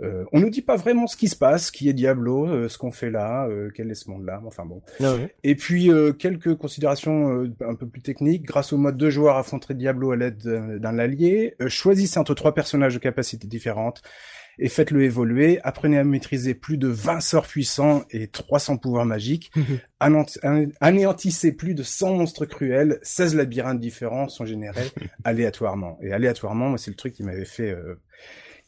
Euh, 0.02 0.26
on 0.34 0.41
nous 0.41 0.50
dit 0.50 0.62
pas 0.62 0.76
vraiment 0.76 1.08
ce 1.08 1.15
qui 1.15 1.30
se 1.30 1.36
passe, 1.36 1.72
qui 1.72 1.88
est 1.88 1.94
Diablo, 1.94 2.48
euh, 2.48 2.67
ce 2.67 2.78
qu'on 2.78 2.91
fait 2.91 3.10
là, 3.10 3.48
euh, 3.48 3.70
quel 3.74 3.89
est 3.89 3.96
ce 3.96 4.10
monde-là, 4.10 4.41
enfin 4.46 4.65
bon. 4.65 4.82
Ah 5.02 5.15
Et 5.44 5.56
puis 5.56 5.89
euh, 5.89 6.12
quelques 6.12 6.56
considérations 6.56 7.50
un 7.62 7.76
peu 7.76 7.88
plus 7.88 8.02
techniques. 8.02 8.44
Grâce 8.44 8.74
au 8.74 8.78
mode 8.78 8.98
de 8.98 9.10
joueur, 9.10 9.38
affronter 9.38 9.74
Diablo 9.74 10.12
à 10.12 10.17
l'aide 10.17 10.41
d'un 10.80 11.00
allié. 11.00 11.56
choisissez 11.67 12.20
entre 12.20 12.34
trois 12.34 12.54
personnages 12.54 12.96
de 12.96 13.00
capacités 13.00 13.48
différentes 13.48 14.02
et 14.62 14.69
faites-le 14.69 15.04
évoluer. 15.04 15.60
Apprenez 15.63 15.97
à 15.97 16.04
maîtriser 16.04 16.54
plus 16.54 16.78
de 16.78 16.88
20 16.88 17.19
sorts 17.19 17.47
puissants 17.47 18.04
et 18.12 18.28
300 18.28 18.78
pouvoirs 18.78 19.06
magiques. 19.06 19.52
Anéantissez 20.80 21.52
plus 21.52 21.74
de 21.74 21.84
100 21.84 22.15
monstres 22.15 22.45
cruels. 22.45 23.00
16 23.02 23.36
labyrinthes 23.36 23.80
différents 23.80 24.30
sont 24.30 24.45
générés 24.45 24.91
aléatoirement. 25.24 25.97
Et 26.02 26.13
aléatoirement, 26.13 26.69
moi, 26.69 26.78
c'est 26.78 26.91
le 26.91 26.95
truc 26.95 27.13
qui 27.13 27.24
m'avait 27.24 27.43
fait 27.43 27.76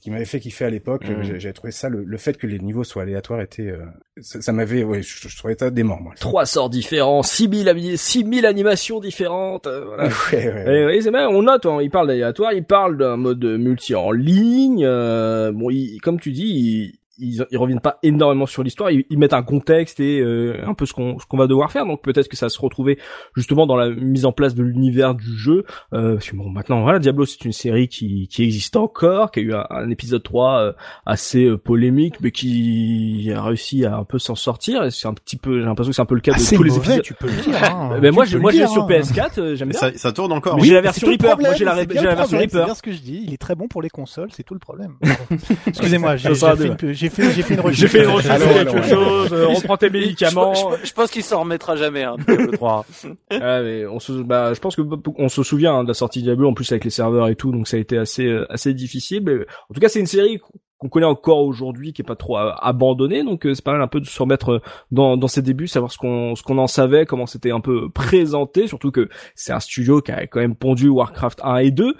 qui 0.03 0.11
m'avait 0.11 0.25
fait 0.25 0.41
kiffer 0.41 0.65
à 0.65 0.69
l'époque. 0.69 1.07
Mmh. 1.07 1.39
J'avais 1.39 1.53
trouvé 1.53 1.71
ça, 1.71 1.87
le, 1.87 2.17
fait 2.17 2.35
que 2.35 2.45
les 2.45 2.59
niveaux 2.59 2.83
soient 2.83 3.03
aléatoires 3.03 3.39
était, 3.39 3.69
euh, 3.69 3.85
ça, 4.19 4.51
m'avait, 4.51 4.83
ouais, 4.83 5.01
je, 5.01 5.37
trouvais 5.37 5.55
ça 5.57 5.69
dément, 5.69 5.97
moi. 6.01 6.13
Trois 6.19 6.45
sorts 6.45 6.69
différents, 6.69 7.23
6000 7.23 7.97
6000 7.97 8.45
animations 8.45 8.99
différentes. 8.99 9.65
Euh, 9.65 9.85
voilà. 9.85 10.09
ouais, 10.33 10.65
ouais. 10.65 10.97
Et, 10.97 11.01
c'est 11.01 11.09
même, 11.09 11.29
on 11.29 11.43
note, 11.43 11.65
hein, 11.65 11.77
il 11.81 11.89
parle 11.89 12.07
d'aléatoire, 12.07 12.51
il 12.51 12.65
parle 12.65 12.97
d'un 12.97 13.15
mode 13.15 13.45
multi 13.45 13.95
en 13.95 14.11
ligne. 14.11 14.83
Euh, 14.85 15.53
bon, 15.53 15.69
il, 15.69 16.01
comme 16.01 16.19
tu 16.19 16.33
dis, 16.33 16.99
ils, 17.17 17.45
ils 17.51 17.57
reviennent 17.57 17.79
pas 17.79 17.99
énormément 18.03 18.45
sur 18.45 18.63
l'histoire, 18.63 18.91
ils, 18.91 19.05
mettent 19.17 19.33
un 19.33 19.43
contexte 19.43 19.99
et 19.99 20.19
euh, 20.19 20.61
un 20.65 20.73
peu 20.73 20.85
ce 20.85 20.93
qu'on 20.93 21.19
ce 21.19 21.25
qu'on 21.25 21.37
va 21.37 21.47
devoir 21.47 21.71
faire. 21.71 21.85
Donc 21.85 22.01
peut-être 22.01 22.27
que 22.27 22.35
ça 22.35 22.47
va 22.47 22.49
se 22.49 22.59
retrouver 22.59 22.97
justement 23.35 23.67
dans 23.67 23.75
la 23.75 23.89
mise 23.89 24.25
en 24.25 24.31
place 24.31 24.55
de 24.55 24.63
l'univers 24.63 25.15
du 25.15 25.37
jeu. 25.37 25.65
Euh, 25.93 26.15
parce 26.15 26.29
que 26.29 26.35
bon, 26.35 26.49
maintenant 26.49 26.81
voilà, 26.81 26.99
Diablo 26.99 27.25
c'est 27.25 27.45
une 27.45 27.53
série 27.53 27.87
qui 27.87 28.27
qui 28.27 28.43
existe 28.43 28.75
encore, 28.75 29.31
qui 29.31 29.39
a 29.39 29.43
eu 29.43 29.53
un, 29.53 29.89
épisode 29.89 30.23
3 30.23 30.59
euh, 30.59 30.73
assez 31.05 31.45
euh, 31.45 31.57
polémique, 31.57 32.15
mais 32.21 32.31
qui 32.31 33.31
a 33.35 33.41
réussi 33.43 33.85
à 33.85 33.95
un 33.95 34.03
peu 34.03 34.19
s'en 34.19 34.35
sortir. 34.35 34.91
C'est 34.91 35.07
un 35.07 35.13
petit 35.13 35.37
peu, 35.37 35.59
j'ai 35.59 35.65
l'impression 35.65 35.91
que 35.91 35.95
c'est 35.95 36.01
un 36.01 36.05
peu 36.05 36.15
le 36.15 36.21
cas 36.21 36.33
de 36.33 36.55
tous 36.55 36.63
les 36.63 36.75
épisodes. 36.75 37.01
Tu 37.01 37.13
peux 37.13 37.27
le 37.27 37.41
dire. 37.41 37.63
Hein. 37.63 37.97
mais 38.01 38.11
moi, 38.11 38.25
j'ai 38.25 38.39
moi 38.39 38.51
j'ai 38.51 38.65
sur 38.67 38.83
hein. 38.83 38.87
PS4, 38.89 39.55
j'aime 39.55 39.69
bien. 39.69 39.79
Ça, 39.79 39.91
ça, 39.95 40.11
tourne 40.11 40.31
encore. 40.31 40.59
j'ai 40.59 40.73
la 40.73 40.81
version 40.81 41.07
Reaper. 41.07 41.37
Moi 41.39 41.53
j'ai 41.53 41.65
la, 41.65 41.75
j'ai 41.83 42.01
la 42.01 42.15
version 42.15 42.37
Reaper. 42.37 42.59
C'est 42.59 42.65
bien 42.65 42.75
ce 42.75 42.81
que 42.81 42.91
je 42.91 42.99
dis. 42.99 43.23
Il 43.27 43.33
est 43.33 43.37
très 43.37 43.55
bon 43.55 43.67
pour 43.67 43.81
les 43.81 43.89
consoles, 43.89 44.29
c'est 44.31 44.43
tout 44.43 44.53
le 44.53 44.59
problème. 44.59 44.95
Excusez-moi, 45.67 46.15
j'ai 46.17 46.33
fait, 46.35 47.02
j'ai 47.03 47.09
fait, 47.09 47.31
j'ai 47.31 47.41
fait 47.43 47.53
une 47.55 47.59
recherche. 47.59 47.79
J'ai 47.79 47.87
fait 47.87 48.03
une 48.03 48.09
recherche 48.09 48.41
sur 48.41 48.53
quelque 48.53 48.81
chose. 48.83 49.33
Euh, 49.33 49.47
reprends 49.47 49.77
tes 49.77 49.89
médicaments. 49.89 50.53
Je, 50.53 50.87
je, 50.87 50.93
pense 50.93 51.11
qu'il 51.11 51.23
s'en 51.23 51.41
remettra 51.41 51.75
jamais. 51.75 52.03
Hein, 52.03 52.15
le 52.27 52.51
3. 52.51 52.85
ah, 53.31 53.61
mais 53.61 53.85
on 53.85 53.99
se, 53.99 54.13
bah, 54.13 54.53
je 54.53 54.59
pense 54.59 54.75
que 54.75 54.81
on 55.17 55.29
se 55.29 55.43
souvient 55.43 55.75
hein, 55.75 55.83
de 55.83 55.89
la 55.89 55.93
sortie 55.93 56.19
de 56.19 56.25
Diablo 56.25 56.49
en 56.49 56.53
plus 56.53 56.71
avec 56.71 56.85
les 56.85 56.89
serveurs 56.89 57.27
et 57.27 57.35
tout, 57.35 57.51
donc 57.51 57.67
ça 57.67 57.77
a 57.77 57.79
été 57.79 57.97
assez 57.97 58.25
euh, 58.25 58.45
assez 58.49 58.73
difficile. 58.73 59.23
Mais 59.23 59.33
en 59.69 59.73
tout 59.73 59.81
cas, 59.81 59.89
c'est 59.89 59.99
une 59.99 60.07
série 60.07 60.39
qu'on 60.83 60.89
connaît 60.89 61.05
encore 61.05 61.39
aujourd'hui, 61.39 61.93
qui 61.93 62.01
est 62.01 62.05
pas 62.05 62.15
trop 62.15 62.37
euh, 62.37 62.51
abandonné. 62.59 63.23
Donc 63.23 63.45
euh, 63.45 63.53
c'est 63.53 63.63
pas 63.63 63.71
mal 63.71 63.81
un 63.81 63.87
peu 63.87 63.99
de 63.99 64.05
se 64.05 64.21
remettre 64.21 64.53
euh, 64.53 64.61
dans, 64.91 65.17
dans 65.17 65.27
ses 65.27 65.41
débuts, 65.41 65.67
savoir 65.67 65.91
ce 65.91 65.97
qu'on 65.97 66.35
ce 66.35 66.43
qu'on 66.43 66.57
en 66.57 66.67
savait, 66.67 67.05
comment 67.05 67.25
c'était 67.25 67.51
un 67.51 67.61
peu 67.61 67.89
présenté, 67.89 68.67
surtout 68.67 68.91
que 68.91 69.09
c'est 69.35 69.53
un 69.53 69.59
studio 69.59 70.01
qui 70.01 70.11
a 70.11 70.27
quand 70.27 70.39
même 70.39 70.55
pondu 70.55 70.89
Warcraft 70.89 71.39
1 71.43 71.57
et 71.57 71.71
2, 71.71 71.95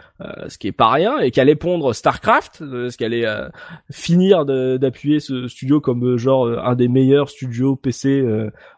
ce 0.48 0.58
qui 0.58 0.68
est 0.68 0.74
pas 0.74 0.90
rien, 0.90 1.20
et 1.20 1.32
qui 1.32 1.40
allait 1.40 1.56
pondre 1.56 1.94
Starcraft, 1.94 2.60
ce 2.60 2.96
qui 2.96 3.06
allait 3.06 3.26
finir 3.92 4.46
d'appuyer 4.46 5.20
ce 5.20 5.48
studio 5.48 5.80
comme 5.80 6.18
genre 6.18 6.48
un 6.48 6.76
des 6.76 6.88
meilleurs 6.88 7.30
studios 7.30 7.76
PC 7.76 8.26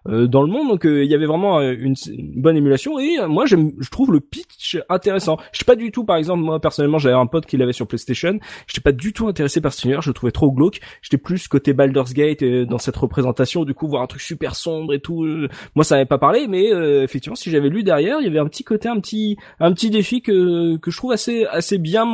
dans 0.05 0.41
le 0.41 0.47
monde. 0.47 0.69
Donc 0.69 0.83
il 0.85 1.05
y 1.05 1.15
avait 1.15 1.25
vraiment 1.25 1.61
une, 1.61 1.95
bonne 2.35 2.57
émulation 2.57 2.99
et 2.99 3.17
moi 3.27 3.45
j'aime 3.45 3.71
je 3.79 3.89
trouve 3.89 4.11
le 4.11 4.19
pitch 4.19 4.77
intéressant. 4.89 5.37
Je 5.51 5.57
suis 5.57 5.65
pas 5.65 5.75
du 5.75 5.91
tout 5.91 6.03
par 6.03 6.17
exemple 6.17 6.43
moi 6.43 6.59
personnellement 6.59 6.97
j'avais 6.97 7.15
un 7.15 7.25
pote 7.25 7.45
qui 7.45 7.57
l'avait 7.57 7.73
sur 7.73 7.87
PlayStation, 7.87 8.39
j'étais 8.67 8.81
pas 8.81 8.91
du 8.91 9.13
tout 9.13 9.27
intéressé 9.27 9.61
par 9.61 9.73
ce 9.73 9.85
je 10.01 10.09
le 10.09 10.13
trouvais 10.13 10.31
trop 10.31 10.51
glauque. 10.51 10.79
J'étais 11.01 11.17
plus 11.17 11.47
côté 11.47 11.73
Baldur's 11.73 12.13
Gate 12.13 12.41
euh, 12.43 12.65
dans 12.65 12.77
cette 12.77 12.95
représentation, 12.95 13.63
du 13.63 13.73
coup 13.73 13.87
voir 13.87 14.01
un 14.01 14.07
truc 14.07 14.21
super 14.21 14.55
sombre 14.55 14.93
et 14.93 14.99
tout. 14.99 15.23
Euh, 15.23 15.47
moi 15.75 15.83
ça 15.83 15.95
n'avait 15.95 16.05
pas 16.05 16.17
parlé, 16.17 16.47
mais 16.47 16.71
euh, 16.73 17.03
effectivement 17.03 17.35
si 17.35 17.49
j'avais 17.49 17.69
lu 17.69 17.83
derrière, 17.83 18.19
il 18.19 18.25
y 18.25 18.27
avait 18.27 18.39
un 18.39 18.47
petit 18.47 18.63
côté, 18.63 18.89
un 18.89 18.99
petit, 18.99 19.37
un 19.59 19.71
petit 19.73 19.89
défi 19.89 20.21
que 20.21 20.77
que 20.77 20.91
je 20.91 20.97
trouve 20.97 21.11
assez 21.11 21.45
assez 21.45 21.77
bien 21.77 22.05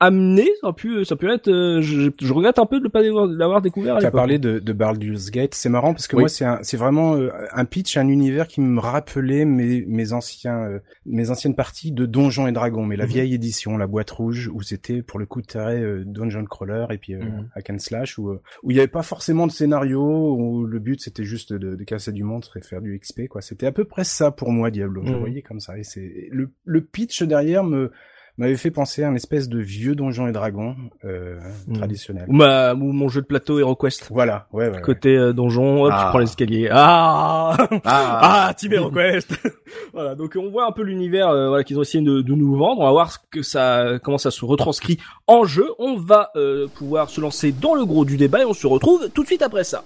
amené. 0.00 0.48
Ça 0.62 0.72
pu, 0.72 1.04
ça 1.04 1.16
peut 1.16 1.32
être. 1.32 1.50
Je, 1.80 2.10
je, 2.20 2.32
regrette 2.32 2.58
un 2.58 2.66
peu 2.66 2.78
de 2.78 2.84
ne 2.84 2.88
pas 2.88 3.02
l'avoir 3.02 3.60
découvert. 3.60 3.98
Tu 3.98 4.06
as 4.06 4.10
parlé 4.10 4.38
de, 4.38 4.58
de 4.58 4.72
Baldur's 4.72 5.30
Gate, 5.30 5.54
c'est 5.54 5.68
marrant 5.68 5.92
parce 5.92 6.06
que 6.06 6.16
moi 6.16 6.28
c'est 6.28 6.46
c'est 6.62 6.76
vraiment 6.76 7.16
un 7.52 7.64
pitch, 7.64 7.96
un 7.96 8.08
univers 8.08 8.46
qui 8.48 8.60
me 8.60 8.80
rappelait 8.80 9.44
mes 9.44 9.84
mes 9.86 10.12
anciens 10.12 10.80
mes 11.06 11.30
anciennes 11.30 11.54
parties 11.54 11.92
de 11.92 12.06
Donjons 12.06 12.46
et 12.46 12.52
Dragons, 12.52 12.84
mais 12.84 12.96
la 12.96 13.04
mhm. 13.04 13.10
vieille 13.10 13.34
édition, 13.34 13.76
la 13.76 13.86
boîte 13.86 14.10
rouge 14.10 14.50
où 14.52 14.62
c'était 14.62 15.02
pour 15.02 15.18
le 15.18 15.26
coup 15.26 15.42
de 15.42 16.04
Dungeon 16.04 16.44
Crawler 16.44 16.86
et 16.90 16.98
puis 16.98 17.14
mm 17.14 17.50
hack 17.54 17.70
and 17.70 17.78
slash 17.78 18.18
où 18.18 18.30
euh, 18.30 18.40
où 18.62 18.70
il 18.70 18.76
y 18.76 18.80
avait 18.80 18.88
pas 18.88 19.02
forcément 19.02 19.46
de 19.46 19.52
scénario 19.52 20.34
où 20.34 20.66
le 20.66 20.78
but 20.78 21.00
c'était 21.00 21.24
juste 21.24 21.52
de, 21.52 21.74
de, 21.74 21.84
casser 21.84 22.12
du 22.12 22.24
monstre 22.24 22.56
et 22.56 22.60
faire 22.60 22.80
du 22.80 22.98
XP 22.98 23.28
quoi. 23.28 23.40
C'était 23.40 23.66
à 23.66 23.72
peu 23.72 23.84
près 23.84 24.04
ça 24.04 24.30
pour 24.30 24.50
moi 24.50 24.70
Diablo. 24.70 25.02
Je 25.04 25.12
mhm. 25.12 25.18
voyais 25.18 25.42
comme 25.42 25.60
ça. 25.60 25.78
Et 25.78 25.84
c'est 25.84 26.28
le 26.30 26.50
le 26.64 26.80
pitch 26.80 27.22
derrière 27.22 27.64
me 27.64 27.92
m'avait 28.40 28.56
fait 28.56 28.70
penser 28.70 29.02
à 29.02 29.08
un 29.08 29.14
espèce 29.14 29.50
de 29.50 29.58
vieux 29.58 29.94
donjon 29.94 30.26
et 30.26 30.32
dragon 30.32 30.74
euh, 31.04 31.38
hmm. 31.68 31.74
traditionnel. 31.74 32.24
Ou, 32.26 32.32
ma, 32.32 32.72
ou 32.72 32.92
mon 32.92 33.10
jeu 33.10 33.20
de 33.20 33.26
plateau 33.26 33.58
HeroQuest. 33.58 34.08
Voilà, 34.10 34.46
ouais, 34.54 34.70
ouais. 34.70 34.80
Côté 34.80 35.14
euh, 35.14 35.34
donjon, 35.34 35.84
hop, 35.84 35.90
tu 35.90 35.96
ah. 35.98 36.06
prends 36.08 36.18
l'escalier. 36.18 36.68
Ah 36.72 37.54
Ah, 37.84 38.46
ah 38.48 38.54
Team 38.54 38.72
HeroQuest 38.72 39.34
Voilà, 39.92 40.14
donc 40.14 40.38
on 40.40 40.48
voit 40.48 40.66
un 40.66 40.72
peu 40.72 40.82
l'univers 40.82 41.28
euh, 41.28 41.48
voilà, 41.48 41.64
qu'ils 41.64 41.78
ont 41.78 41.82
essayé 41.82 42.02
de, 42.02 42.22
de, 42.22 42.34
nous 42.34 42.56
vendre. 42.56 42.80
On 42.80 42.86
va 42.86 42.92
voir 42.92 43.12
ce 43.12 43.18
que 43.30 43.42
ça, 43.42 43.98
comment 44.02 44.18
ça 44.18 44.30
se 44.30 44.42
retranscrit 44.46 44.96
en 45.26 45.44
jeu. 45.44 45.66
On 45.78 45.96
va 45.96 46.30
euh, 46.36 46.66
pouvoir 46.66 47.10
se 47.10 47.20
lancer 47.20 47.52
dans 47.52 47.74
le 47.74 47.84
gros 47.84 48.06
du 48.06 48.16
débat 48.16 48.40
et 48.40 48.46
on 48.46 48.54
se 48.54 48.66
retrouve 48.66 49.10
tout 49.12 49.22
de 49.22 49.26
suite 49.26 49.42
après 49.42 49.64
ça. 49.64 49.84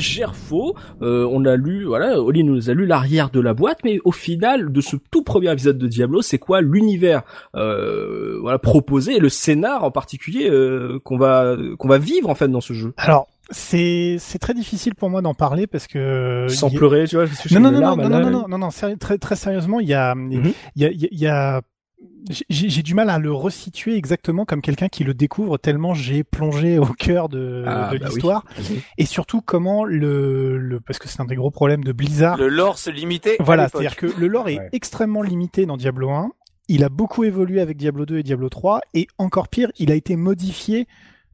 Gerfo. 0.00 0.74
Euh, 1.02 1.26
on 1.30 1.44
a 1.44 1.54
lu, 1.56 1.84
voilà, 1.84 2.20
Oli 2.20 2.42
nous 2.42 2.68
a 2.70 2.74
lu 2.74 2.86
l'arrière 2.86 3.30
de 3.30 3.38
la 3.40 3.54
boîte, 3.54 3.78
mais 3.84 3.98
au 4.04 4.12
final 4.12 4.72
de 4.72 4.80
ce 4.80 4.96
tout 5.10 5.22
premier 5.22 5.52
épisode 5.52 5.78
de 5.78 5.86
Diablo, 5.86 6.22
c'est 6.22 6.38
quoi 6.38 6.60
l'univers 6.60 7.22
euh, 7.54 8.38
voilà 8.40 8.58
proposé 8.58 9.16
et 9.16 9.20
le 9.20 9.28
scénar 9.28 9.84
en 9.84 9.90
particulier 9.90 10.48
euh, 10.50 10.98
qu'on 11.04 11.18
va 11.18 11.54
qu'on 11.78 11.88
va 11.88 11.98
vivre 11.98 12.28
en 12.28 12.34
fait 12.34 12.48
dans 12.48 12.60
ce 12.60 12.72
jeu? 12.72 12.92
Alors 12.96 13.28
c'est 13.52 14.16
c'est 14.20 14.38
très 14.38 14.54
difficile 14.54 14.94
pour 14.94 15.10
moi 15.10 15.22
d'en 15.22 15.34
parler 15.34 15.66
parce 15.66 15.86
que 15.88 16.46
sans 16.48 16.70
pleurer, 16.70 17.06
tu 17.08 17.16
vois. 17.16 17.26
je 17.26 17.34
suis 17.34 17.54
non 17.54 17.60
non 17.60 17.72
non, 17.72 17.80
non 17.80 17.96
non 17.96 18.20
non 18.20 18.30
non 18.30 18.48
non 18.48 18.58
non 18.58 18.68
très 18.98 19.18
très 19.18 19.36
sérieusement 19.36 19.80
il 19.80 19.88
y 19.88 19.94
a 19.94 20.14
Mhm. 20.14 20.52
il 20.76 20.82
y 20.82 20.86
a 20.86 20.90
il 20.90 21.00
y 21.00 21.04
a- 21.04 21.08
il 21.10 21.18
y 21.18 21.26
a 21.26 21.60
j'ai 22.30 22.68
j'ai 22.68 22.82
du 22.82 22.94
mal 22.94 23.10
à 23.10 23.18
le 23.18 23.32
resituer 23.32 23.96
exactement 23.96 24.44
comme 24.44 24.62
quelqu'un 24.62 24.88
qui 24.88 25.04
le 25.04 25.14
découvre 25.14 25.58
tellement 25.58 25.94
j'ai 25.94 26.22
plongé 26.24 26.78
au 26.78 26.86
cœur 26.86 27.28
de, 27.28 27.64
Ah, 27.66 27.90
de 27.92 27.98
bah 27.98 28.04
oui. 28.06 28.14
l'histoire 28.14 28.44
et 28.98 29.04
surtout 29.06 29.40
comment 29.40 29.84
le, 29.84 30.56
le 30.58 30.80
parce 30.80 30.98
que 30.98 31.08
c'est 31.08 31.20
un 31.20 31.24
des 31.24 31.34
gros 31.34 31.50
problèmes 31.50 31.82
de 31.84 31.92
Blizzard 31.92 32.36
Le 32.38 32.48
lore 32.48 32.78
se 32.78 32.90
limitait. 32.90 33.36
à 33.40 33.42
voilà, 33.42 33.64
l'époque. 33.64 33.82
c'est-à-dire 33.82 33.96
que 33.96 34.20
le 34.20 34.26
lore 34.28 34.48
est 34.48 34.58
Ouais. 34.58 34.68
extrêmement 34.72 35.22
limité 35.22 35.66
dans 35.66 35.76
Diablo 35.76 36.10
1. 36.10 36.30
Il 36.68 36.84
a 36.84 36.88
beaucoup 36.88 37.24
évolué 37.24 37.60
avec 37.60 37.76
Diablo 37.76 38.06
2 38.06 38.18
et 38.18 38.22
Diablo 38.22 38.48
3, 38.48 38.80
et 38.94 39.08
encore 39.18 39.48
pire, 39.48 39.72
il 39.78 39.90
a 39.90 39.94
été 39.96 40.14
modifié 40.14 40.86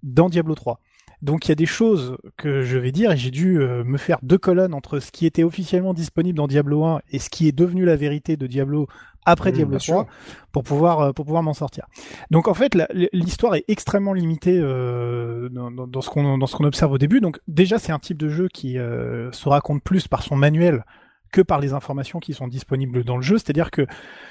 dans 0.03 0.29
Diablo 0.31 0.55
3. 0.55 0.81
Donc 1.23 1.47
il 1.47 1.49
y 1.51 1.53
a 1.53 1.57
des 1.57 1.67
choses 1.67 2.17
que 2.37 2.63
je 2.63 2.79
vais 2.79 2.93
dire, 2.93 3.13
et 3.13 3.17
j'ai 3.17 3.31
dû 3.31 3.61
euh, 3.61 3.85
me 3.85 3.99
faire 3.99 4.19
deux 4.23 4.39
colonnes 4.39 4.75
entre 4.75 5.01
ce 5.01 5.11
qui 5.11 5.27
était 5.27 5.45
officiellement 5.45 5.95
disponible 5.95 6.37
dans 6.37 6.47
Diablo 6.47 6.85
1 6.85 7.01
et 7.11 7.19
ce 7.19 7.31
qui 7.31 7.49
est 7.49 7.53
devenu 7.53 7.85
la 7.85 7.97
vérité 7.97 8.37
de 8.37 8.47
Diablo 8.47 8.87
après 9.27 9.51
Mmh, 9.51 9.55
Diablo 9.55 9.71
bien 9.79 9.79
3 9.79 10.07
pour 10.53 10.63
pouvoir 10.63 11.01
euh, 11.01 11.13
pour 11.13 11.27
pouvoir 11.27 11.43
m'en 11.43 11.53
sortir. 11.53 11.87
Donc 12.31 12.49
en 12.49 12.55
fait 12.55 12.79
l'histoire 13.13 13.57
est 13.57 13.65
extrêmement 13.69 14.15
limitée 14.15 14.59
euh, 14.59 15.49
dans, 15.51 16.01
ce 16.01 16.09
qu'on 16.09 16.39
dans 16.39 16.47
ce 16.47 16.57
qu'on 16.57 16.65
observe 16.65 16.93
au 16.93 16.99
début. 16.99 17.21
Donc 17.21 17.41
déjà 17.49 17.79
c'est 17.79 17.93
un 17.93 17.99
type 17.99 18.17
de 18.17 18.29
jeu 18.29 18.49
qui 18.49 18.79
euh, 18.79 19.31
se 19.33 19.49
raconte 19.49 19.83
plus 19.83 20.09
par 20.09 20.23
son 20.23 20.37
manuel 20.37 20.85
que 21.33 21.41
par 21.43 21.59
les 21.59 21.75
informations 21.75 22.21
qui 22.21 22.33
sont 22.33 22.47
disponibles 22.47 23.05
dans 23.05 23.17
le 23.17 23.23
jeu. 23.23 23.37
C'est-à-dire 23.37 23.71
que 23.71 23.87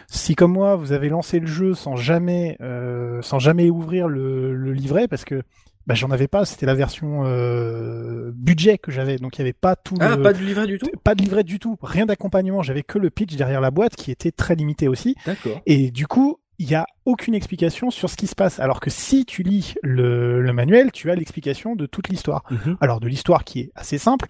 si 0.07 0.33
comme 0.33 0.53
moi 0.53 0.75
vous 0.77 0.93
avez 0.93 1.09
lancé 1.09 1.39
le 1.39 1.47
jeu 1.47 1.73
sans 1.73 1.97
jamais 1.97 2.57
euh, 2.61 3.21
sans 3.21 3.37
jamais 3.37 3.69
ouvrir 3.69 4.07
le, 4.07 4.55
le 4.55 4.71
livret 4.71 5.07
parce 5.07 5.25
que 5.25 5.43
bah, 5.87 5.93
j'en 5.95 6.09
avais 6.11 6.27
pas, 6.27 6.45
c'était 6.45 6.65
la 6.65 6.73
version 6.75 7.23
euh, 7.25 8.31
budget 8.33 8.77
que 8.77 8.91
j'avais, 8.91 9.17
donc 9.17 9.35
il 9.37 9.39
y 9.39 9.41
avait 9.41 9.53
pas 9.53 9.75
tout 9.75 9.95
Ah, 9.99 10.15
le 10.15 10.21
pas 10.23 10.33
de 10.33 10.39
livret 10.39 10.65
du 10.67 10.77
tout? 10.79 10.87
pas 11.03 11.15
de 11.15 11.21
livret 11.21 11.43
du 11.43 11.59
tout, 11.59 11.77
rien 11.81 12.05
d'accompagnement, 12.05 12.61
j'avais 12.63 12.83
que 12.83 12.97
le 12.97 13.09
pitch 13.09 13.35
derrière 13.35 13.61
la 13.61 13.71
boîte 13.71 13.95
qui 13.95 14.11
était 14.11 14.31
très 14.31 14.55
limité 14.55 14.87
aussi. 14.87 15.15
D'accord. 15.25 15.61
Et 15.65 15.91
du 15.91 16.07
coup, 16.07 16.39
il 16.59 16.67
n'y 16.67 16.75
a 16.75 16.85
aucune 17.05 17.35
explication 17.35 17.91
sur 17.91 18.09
ce 18.09 18.15
qui 18.15 18.27
se 18.27 18.35
passe. 18.35 18.59
Alors 18.59 18.79
que 18.79 18.89
si 18.89 19.25
tu 19.25 19.43
lis 19.43 19.75
le, 19.83 20.41
le 20.41 20.53
manuel, 20.53 20.91
tu 20.91 21.11
as 21.11 21.15
l'explication 21.15 21.75
de 21.75 21.85
toute 21.85 22.09
l'histoire. 22.09 22.43
Mhm. 22.49 22.77
Alors 22.81 22.99
de 22.99 23.07
l'histoire 23.07 23.43
qui 23.43 23.59
est 23.59 23.71
assez 23.75 23.97
simple, 23.97 24.27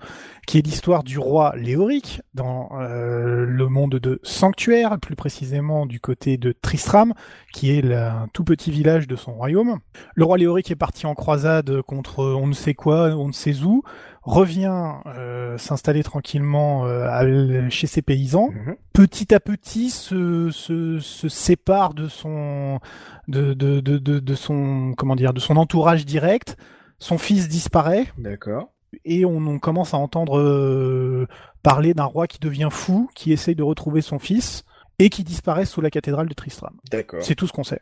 qui 0.48 0.58
est 0.58 0.62
l'histoire 0.62 1.04
du 1.04 1.18
roi 1.20 1.54
Léoric 1.56 2.22
dans 2.34 2.70
euh, 2.80 3.46
le 3.46 3.68
monde 3.70 3.96
de 3.96 4.20
Sanctuaire, 4.24 4.98
plus 5.00 5.16
précisément 5.16 5.86
du 5.86 6.00
côté 6.00 6.38
de 6.38 6.52
Tristram, 6.52 7.14
qui 7.54 7.78
est 7.78 7.82
la- 7.82 8.14
un 8.16 8.28
tout 8.34 8.44
petit 8.44 8.72
village 8.72 9.08
de 9.08 9.16
son 9.16 9.34
royaume. 9.34 9.80
Le 10.16 10.26
roi 10.26 10.38
Léoric 10.38 10.70
est 10.72 10.76
parti 10.76 11.06
en 11.06 11.14
croisade 11.16 11.82
contre 11.84 12.24
on 12.24 12.48
ne 12.48 12.54
sait 12.54 12.74
quoi, 12.74 13.10
on 13.16 13.28
ne 13.28 13.34
sait 13.34 13.62
où, 13.64 13.84
revient 14.26 14.94
euh, 15.06 15.58
s'installer 15.58 16.04
tranquillement 16.04 16.86
euh, 16.86 17.08
à- 17.08 17.70
chez 17.70 17.88
ses 17.88 18.02
paysans 18.02 18.50
Mhm. 18.52 18.76
petit 18.94 19.34
à 19.34 19.40
petit 19.40 19.90
se, 19.92 20.50
se, 20.52 21.00
se 21.00 21.30
sépare 21.30 21.94
de 21.94 22.08
son 22.08 22.80
de, 23.28 23.54
de, 23.54 23.80
de, 23.80 23.98
de, 24.00 24.36
son 24.36 24.94
comment 24.98 25.16
dire 25.16 25.34
de 25.34 25.40
son 25.40 25.58
entourage 25.58 26.06
direct. 26.06 26.58
Son 27.00 27.18
fils 27.18 27.48
disparaît 27.50 28.06
D'accord. 28.18 28.70
et 29.04 29.26
on, 29.26 29.38
on 29.38 29.60
commence 29.60 29.94
à 29.94 29.98
entendre 29.98 30.40
euh, 30.40 31.28
parler 31.62 31.94
d'un 31.94 32.06
roi 32.06 32.26
qui 32.28 32.40
devient 32.40 32.70
fou, 32.72 33.10
qui 33.16 33.32
essaye 33.32 33.56
de 33.56 33.64
retrouver 33.64 34.02
son 34.02 34.18
fils 34.18 34.64
et 34.98 35.10
qui 35.10 35.24
disparaît 35.26 35.66
sous 35.66 35.82
la 35.82 35.90
cathédrale 35.90 36.30
de 36.30 36.34
Tristram. 36.34 36.74
D'accord. 36.90 37.20
C'est 37.22 37.36
tout 37.36 37.48
ce 37.48 37.52
qu'on 37.54 37.66
sait. 37.66 37.82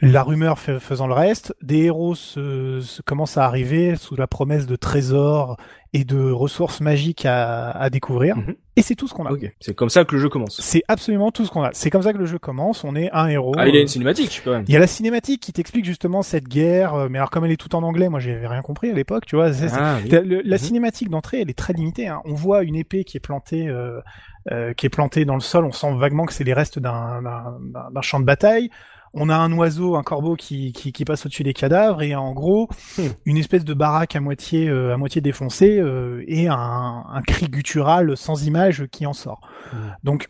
La 0.00 0.22
rumeur 0.22 0.58
fait- 0.58 0.78
faisant 0.78 1.06
le 1.08 1.14
reste, 1.14 1.54
des 1.60 1.84
héros 1.84 2.14
se, 2.14 2.80
se 2.80 3.02
commencent 3.02 3.36
à 3.36 3.44
arriver 3.44 3.96
sous 3.96 4.14
la 4.14 4.26
promesse 4.28 4.66
de 4.66 4.76
trésors 4.76 5.56
et 5.92 6.04
de 6.04 6.30
ressources 6.30 6.80
magiques 6.80 7.24
à, 7.26 7.70
à 7.70 7.90
découvrir. 7.90 8.36
Mhm. 8.36 8.54
Et 8.76 8.82
c'est 8.82 8.94
tout 8.94 9.08
ce 9.08 9.14
qu'on 9.14 9.26
a. 9.26 9.32
Ok. 9.32 9.50
C'est 9.58 9.74
comme 9.74 9.88
ça 9.88 10.04
que 10.04 10.14
le 10.14 10.20
jeu 10.20 10.28
commence. 10.28 10.60
C'est 10.60 10.82
absolument 10.86 11.32
tout 11.32 11.44
ce 11.44 11.50
qu'on 11.50 11.62
a. 11.62 11.70
C'est 11.72 11.90
comme 11.90 12.02
ça 12.02 12.12
que 12.12 12.18
le 12.18 12.26
jeu 12.26 12.38
commence. 12.38 12.84
On 12.84 12.94
est 12.94 13.10
un 13.12 13.26
héros. 13.26 13.52
Ah, 13.58 13.66
il 13.66 13.74
y 13.74 13.78
a 13.78 13.80
une 13.80 13.88
cinématique 13.88 14.42
quand 14.44 14.52
même. 14.52 14.64
il 14.68 14.72
y 14.72 14.76
a 14.76 14.78
la 14.78 14.86
cinématique 14.86 15.42
qui 15.42 15.52
t'explique 15.52 15.84
justement 15.84 16.22
cette 16.22 16.46
guerre, 16.46 16.94
euh, 16.94 17.08
mais 17.10 17.18
alors 17.18 17.30
comme 17.30 17.44
elle 17.44 17.50
est 17.52 17.56
tout 17.56 17.74
en 17.74 17.82
anglais, 17.82 18.08
moi 18.08 18.20
j'avais 18.20 18.46
rien 18.46 18.62
compris 18.62 18.90
à 18.90 18.94
l'époque, 18.94 19.26
tu 19.26 19.34
vois. 19.34 19.48
Ah, 19.72 19.96
oui. 20.04 20.10
la, 20.10 20.20
le- 20.20 20.42
la 20.44 20.56
Mhm. 20.56 20.62
cinématique 20.62 21.08
d'entrée, 21.10 21.40
elle 21.40 21.50
est 21.50 21.58
très 21.58 21.72
limitée. 21.72 22.06
hein. 22.06 22.20
On 22.24 22.34
voit 22.34 22.62
une 22.62 22.76
épée 22.76 23.02
qui 23.02 23.16
est 23.16 23.20
plantée, 23.20 23.66
euh, 23.66 23.98
euh, 24.52 24.74
qui 24.74 24.86
est 24.86 24.90
plantée 24.90 25.24
dans 25.24 25.34
le 25.34 25.40
sol. 25.40 25.64
On 25.64 25.72
sent 25.72 25.92
vaguement 25.96 26.24
que 26.26 26.32
c'est 26.32 26.44
les 26.44 26.52
restes 26.54 26.78
d'un 26.78 27.20
champ 28.02 28.20
de 28.20 28.24
bataille. 28.26 28.70
On 29.14 29.28
a 29.28 29.36
un 29.36 29.52
oiseau, 29.52 29.96
un 29.96 30.02
corbeau 30.02 30.36
qui, 30.36 30.72
qui, 30.72 30.92
qui 30.92 31.04
passe 31.04 31.26
au-dessus 31.26 31.42
des 31.42 31.54
cadavres 31.54 32.02
et 32.02 32.14
en 32.14 32.32
gros 32.32 32.68
Hmm. 32.96 33.08
une 33.26 33.36
espèce 33.36 33.64
de 33.64 33.74
baraque 33.74 34.16
à 34.16 34.20
moitié 34.20 34.68
euh, 34.68 34.94
à 34.94 34.96
moitié 34.96 35.20
défoncée 35.20 35.78
euh, 35.78 36.24
et 36.26 36.48
un, 36.48 37.04
un 37.08 37.22
cri 37.22 37.48
guttural 37.48 38.16
sans 38.16 38.46
image 38.46 38.86
qui 38.90 39.06
en 39.06 39.12
sort. 39.12 39.40
Hmm. 39.72 39.76
Donc 40.04 40.28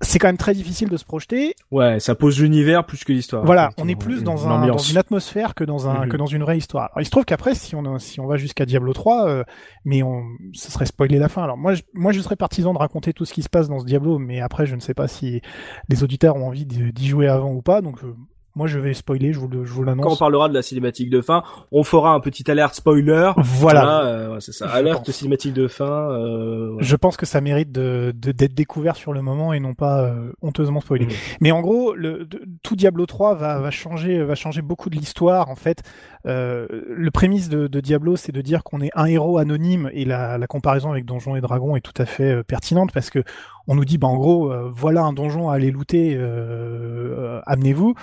c'est 0.00 0.18
quand 0.18 0.28
même 0.28 0.36
très 0.36 0.52
difficile 0.54 0.88
de 0.88 0.96
se 0.96 1.04
projeter. 1.04 1.54
Ouais, 1.70 2.00
ça 2.00 2.14
pose 2.14 2.40
l'univers 2.40 2.84
plus 2.84 3.02
que 3.04 3.12
l'histoire. 3.12 3.44
Voilà, 3.44 3.70
on 3.78 3.88
est 3.88 3.96
plus 3.96 4.22
dans, 4.22 4.36
une 4.36 4.46
un, 4.50 4.56
dans 4.56 4.62
ambiance. 4.62 4.90
une 4.90 4.98
atmosphère 4.98 5.54
que 5.54 5.64
dans 5.64 5.88
un 5.88 6.02
Mhm. 6.04 6.08
que 6.10 6.16
dans 6.16 6.26
une 6.26 6.42
vraie 6.42 6.58
histoire. 6.58 6.84
Alors, 6.92 7.00
il 7.00 7.06
se 7.06 7.10
trouve 7.10 7.24
qu'après, 7.24 7.54
si 7.54 7.74
on 7.74 7.98
si 7.98 8.20
on 8.20 8.26
va 8.26 8.36
jusqu'à 8.36 8.66
Diablo 8.66 8.92
3, 8.92 9.28
euh, 9.28 9.44
mais 9.84 10.02
on 10.02 10.22
ce 10.52 10.70
serait 10.70 10.86
spoiler 10.86 11.18
la 11.18 11.28
fin. 11.28 11.42
Alors 11.42 11.56
moi, 11.56 11.74
je, 11.74 11.82
moi, 11.94 12.12
je 12.12 12.20
serais 12.20 12.36
partisan 12.36 12.72
de 12.74 12.78
raconter 12.78 13.12
tout 13.12 13.24
ce 13.24 13.32
qui 13.32 13.42
se 13.42 13.48
passe 13.48 13.68
dans 13.68 13.78
ce 13.78 13.86
Diablo, 13.86 14.18
mais 14.18 14.40
après, 14.40 14.66
je 14.66 14.74
ne 14.74 14.80
sais 14.80 14.94
pas 14.94 15.08
si 15.08 15.40
les 15.88 16.04
auditeurs 16.04 16.36
ont 16.36 16.46
envie 16.48 16.66
d'y 16.66 16.92
d'y 16.92 17.06
jouer 17.08 17.28
avant 17.28 17.52
ou 17.52 17.62
pas. 17.62 17.80
Donc 17.80 18.02
euh, 18.04 18.14
moi, 18.56 18.66
je 18.66 18.80
vais 18.80 18.92
spoiler, 18.94 19.32
je 19.32 19.38
vous 19.38 19.46
le- 19.46 19.64
je 19.64 19.70
vous 19.72 19.82
Quand 19.84 19.92
on 19.92 19.94
l'annonce. 19.96 20.18
parlera 20.18 20.48
de 20.48 20.54
la 20.54 20.62
cinématique 20.62 21.10
de 21.10 21.20
fin, 21.20 21.44
on 21.70 21.84
fera 21.84 22.12
un 22.14 22.20
petit 22.20 22.50
alerte 22.50 22.74
spoiler. 22.74 23.30
Voilà. 23.36 24.00
euh, 24.06 24.32
ouais, 24.34 24.40
c'est 24.40 24.52
ça. 24.52 24.66
Je 24.66 24.72
Alerte 24.76 25.04
pense. 25.06 25.14
cinématique 25.14 25.52
de 25.52 25.68
fin. 25.68 26.10
Euh. 26.10 26.74
Je 26.80 26.96
pense 26.96 27.16
que 27.16 27.26
ça 27.26 27.40
mérite 27.40 27.70
de 27.70 28.12
de- 28.16 28.32
d'être 28.32 28.54
découvert 28.54 28.96
sur 28.96 29.12
le 29.12 29.22
moment 29.22 29.52
et 29.52 29.60
non 29.60 29.74
pas 29.74 30.02
euh, 30.02 30.32
honteusement 30.42 30.80
spoilé. 30.80 31.04
Mhm. 31.06 31.12
Mais 31.40 31.52
en 31.52 31.60
gros, 31.60 31.94
le, 31.94 32.24
de- 32.24 32.42
tout 32.62 32.74
Diablo 32.76 33.06
3 33.06 33.34
va, 33.34 33.60
va 33.60 33.70
changer, 33.70 34.22
va 34.24 34.34
changer 34.34 34.62
beaucoup 34.62 34.88
de 34.90 34.96
l'histoire. 34.96 35.48
En 35.50 35.54
fait, 35.56 35.82
euh, 36.26 36.66
le 36.88 37.10
prémisse 37.10 37.48
de, 37.48 37.66
de 37.66 37.80
Diablo, 37.80 38.16
c'est 38.16 38.32
de 38.32 38.40
dire 38.40 38.64
qu'on 38.64 38.80
est 38.80 38.90
un 38.94 39.06
héros 39.06 39.38
anonyme 39.38 39.90
et 39.92 40.04
la, 40.04 40.38
la 40.38 40.46
comparaison 40.46 40.90
avec 40.90 41.04
Donjons 41.04 41.36
et 41.36 41.40
Dragons 41.40 41.76
est 41.76 41.80
tout 41.80 42.00
à 42.00 42.06
fait 42.06 42.36
euh, 42.36 42.42
pertinente 42.42 42.92
parce 42.92 43.10
que 43.10 43.22
on 43.68 43.74
nous 43.74 43.84
dit, 43.84 43.98
bah 43.98 44.06
en 44.06 44.16
gros, 44.16 44.52
euh, 44.52 44.70
voilà 44.72 45.02
un 45.02 45.12
donjon 45.12 45.50
à 45.50 45.54
aller 45.54 45.70
looter, 45.70 46.14
euh, 46.16 47.40
amenez-vous. 47.46 47.94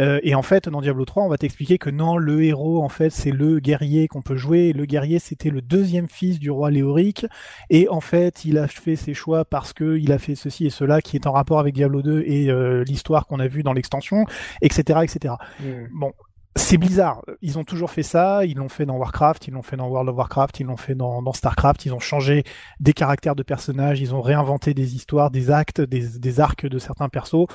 Euh, 0.00 0.18
et 0.22 0.34
en 0.34 0.42
fait, 0.42 0.68
dans 0.68 0.80
Diablo 0.80 1.04
3, 1.04 1.22
on 1.22 1.28
va 1.28 1.38
t'expliquer 1.38 1.78
que 1.78 1.90
non, 1.90 2.16
le 2.16 2.42
héros, 2.42 2.82
en 2.82 2.88
fait, 2.88 3.10
c'est 3.10 3.30
le 3.30 3.60
guerrier 3.60 4.08
qu'on 4.08 4.22
peut 4.22 4.36
jouer. 4.36 4.72
Le 4.72 4.84
guerrier, 4.84 5.18
c'était 5.18 5.50
le 5.50 5.62
deuxième 5.62 6.08
fils 6.08 6.40
du 6.40 6.50
roi 6.50 6.70
Léoric. 6.70 7.26
Et 7.70 7.88
en 7.88 8.00
fait, 8.00 8.44
il 8.44 8.58
a 8.58 8.66
fait 8.66 8.96
ses 8.96 9.14
choix 9.14 9.44
parce 9.44 9.72
que 9.72 9.96
il 9.96 10.12
a 10.12 10.18
fait 10.18 10.34
ceci 10.34 10.66
et 10.66 10.70
cela 10.70 11.00
qui 11.00 11.16
est 11.16 11.26
en 11.26 11.32
rapport 11.32 11.60
avec 11.60 11.74
Diablo 11.74 12.02
2 12.02 12.22
et 12.26 12.50
l'histoire 12.84 13.26
qu'on 13.26 13.38
a 13.38 13.46
vue 13.46 13.62
dans 13.62 13.72
l'extension, 13.72 14.24
etc., 14.60 15.00
etc. 15.04 15.34
Bon, 15.92 16.12
c'est 16.56 16.76
bizarre. 16.78 17.22
Ils 17.40 17.58
ont 17.58 17.64
toujours 17.64 17.90
fait 17.90 18.02
ça. 18.02 18.44
Ils 18.44 18.56
l'ont 18.58 18.68
fait 18.68 18.84
dans 18.86 18.96
Warcraft, 18.96 19.48
ils 19.48 19.52
l'ont 19.52 19.62
fait 19.62 19.76
dans 19.76 19.88
World 19.88 20.08
of 20.10 20.16
Warcraft, 20.16 20.60
ils 20.60 20.66
l'ont 20.66 20.76
fait 20.76 20.94
dans, 20.94 21.22
dans 21.22 21.32
Starcraft. 21.32 21.86
Ils 21.86 21.94
ont 21.94 21.98
changé 22.00 22.44
des 22.80 22.92
caractères 22.92 23.34
de 23.36 23.42
personnages, 23.42 24.00
ils 24.00 24.14
ont 24.14 24.20
réinventé 24.20 24.74
des 24.74 24.94
histoires, 24.94 25.30
des 25.30 25.50
actes, 25.50 25.80
des, 25.80 26.18
des 26.18 26.40
arcs 26.40 26.66
de 26.66 26.78
certains 26.78 27.08
persos. 27.08 27.46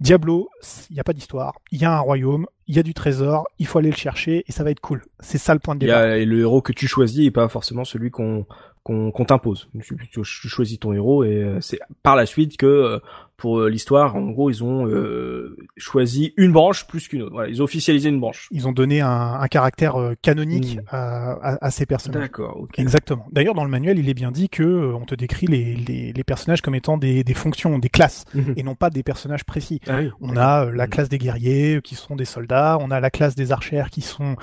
Diablo, 0.00 0.48
il 0.90 0.94
n'y 0.94 1.00
a 1.00 1.04
pas 1.04 1.12
d'histoire. 1.12 1.54
Il 1.70 1.80
y 1.80 1.84
a 1.84 1.92
un 1.92 2.00
royaume, 2.00 2.46
il 2.66 2.74
y 2.74 2.80
a 2.80 2.82
du 2.82 2.94
trésor, 2.94 3.46
il 3.60 3.66
faut 3.66 3.78
aller 3.78 3.90
le 3.90 3.96
chercher 3.96 4.42
et 4.48 4.52
ça 4.52 4.64
va 4.64 4.72
être 4.72 4.80
cool. 4.80 5.04
C'est 5.20 5.38
ça 5.38 5.54
le 5.54 5.60
point 5.60 5.76
de 5.76 5.80
départ. 5.80 6.02
et 6.16 6.24
le 6.24 6.40
héros 6.40 6.62
que 6.62 6.72
tu 6.72 6.88
choisis 6.88 7.24
est 7.26 7.30
pas 7.30 7.48
forcément 7.48 7.84
celui 7.84 8.10
qu'on 8.10 8.46
qu'on 8.82 9.24
t'impose. 9.24 9.70
Tu, 9.82 9.96
tu- 9.96 10.08
tu 10.10 10.24
choisis 10.24 10.78
ton 10.78 10.92
héros 10.92 11.24
et 11.24 11.42
euh, 11.42 11.58
c'est 11.62 11.78
par 12.02 12.16
la 12.16 12.26
suite 12.26 12.58
que 12.58 12.66
euh, 12.66 12.98
pour 13.36 13.58
euh, 13.60 13.68
l'histoire, 13.68 14.14
en 14.16 14.30
gros, 14.30 14.48
ils 14.50 14.62
ont 14.62 14.86
euh, 14.86 15.56
choisi 15.76 16.32
une 16.36 16.52
branche 16.52 16.86
plus 16.86 17.08
qu'une 17.08 17.22
autre. 17.22 17.32
Voilà, 17.32 17.48
ils 17.48 17.60
ont 17.60 17.64
officialisé 17.64 18.08
une 18.08 18.20
branche. 18.20 18.48
Ils 18.52 18.68
ont 18.68 18.72
donné 18.72 19.00
un, 19.00 19.10
un 19.40 19.48
caractère 19.48 19.96
euh, 19.96 20.14
canonique 20.22 20.76
Mm. 20.76 20.80
à, 20.90 21.32
à, 21.32 21.66
à 21.66 21.70
ces 21.70 21.84
personnages. 21.86 22.22
D'accord, 22.22 22.56
ok. 22.60 22.78
Exactement. 22.78 23.26
D'ailleurs, 23.32 23.54
dans 23.54 23.64
le 23.64 23.70
manuel, 23.70 23.98
il 23.98 24.08
est 24.08 24.14
bien 24.14 24.30
dit 24.30 24.48
que 24.48 24.62
euh, 24.62 24.94
on 24.94 25.04
te 25.04 25.14
décrit 25.14 25.46
les, 25.46 25.74
les, 25.74 26.12
les 26.12 26.24
personnages 26.24 26.60
comme 26.62 26.74
étant 26.76 26.96
des, 26.96 27.24
des 27.24 27.34
fonctions, 27.34 27.78
des 27.78 27.88
classes, 27.88 28.24
Mhm. 28.34 28.54
et 28.56 28.62
non 28.62 28.74
pas 28.76 28.90
des 28.90 29.02
personnages 29.02 29.44
précis. 29.44 29.80
Ah 29.88 29.96
oui. 30.00 30.10
On 30.20 30.36
a 30.36 30.66
euh, 30.66 30.72
la 30.72 30.84
Mhm. 30.84 30.90
classe 30.90 31.08
des 31.08 31.18
guerriers 31.18 31.80
qui 31.82 31.96
sont 31.96 32.14
des 32.16 32.24
soldats, 32.24 32.78
on 32.80 32.90
a 32.90 33.00
la 33.00 33.10
classe 33.10 33.34
des 33.34 33.50
archères 33.52 33.90
qui 33.90 34.00
sont 34.00 34.36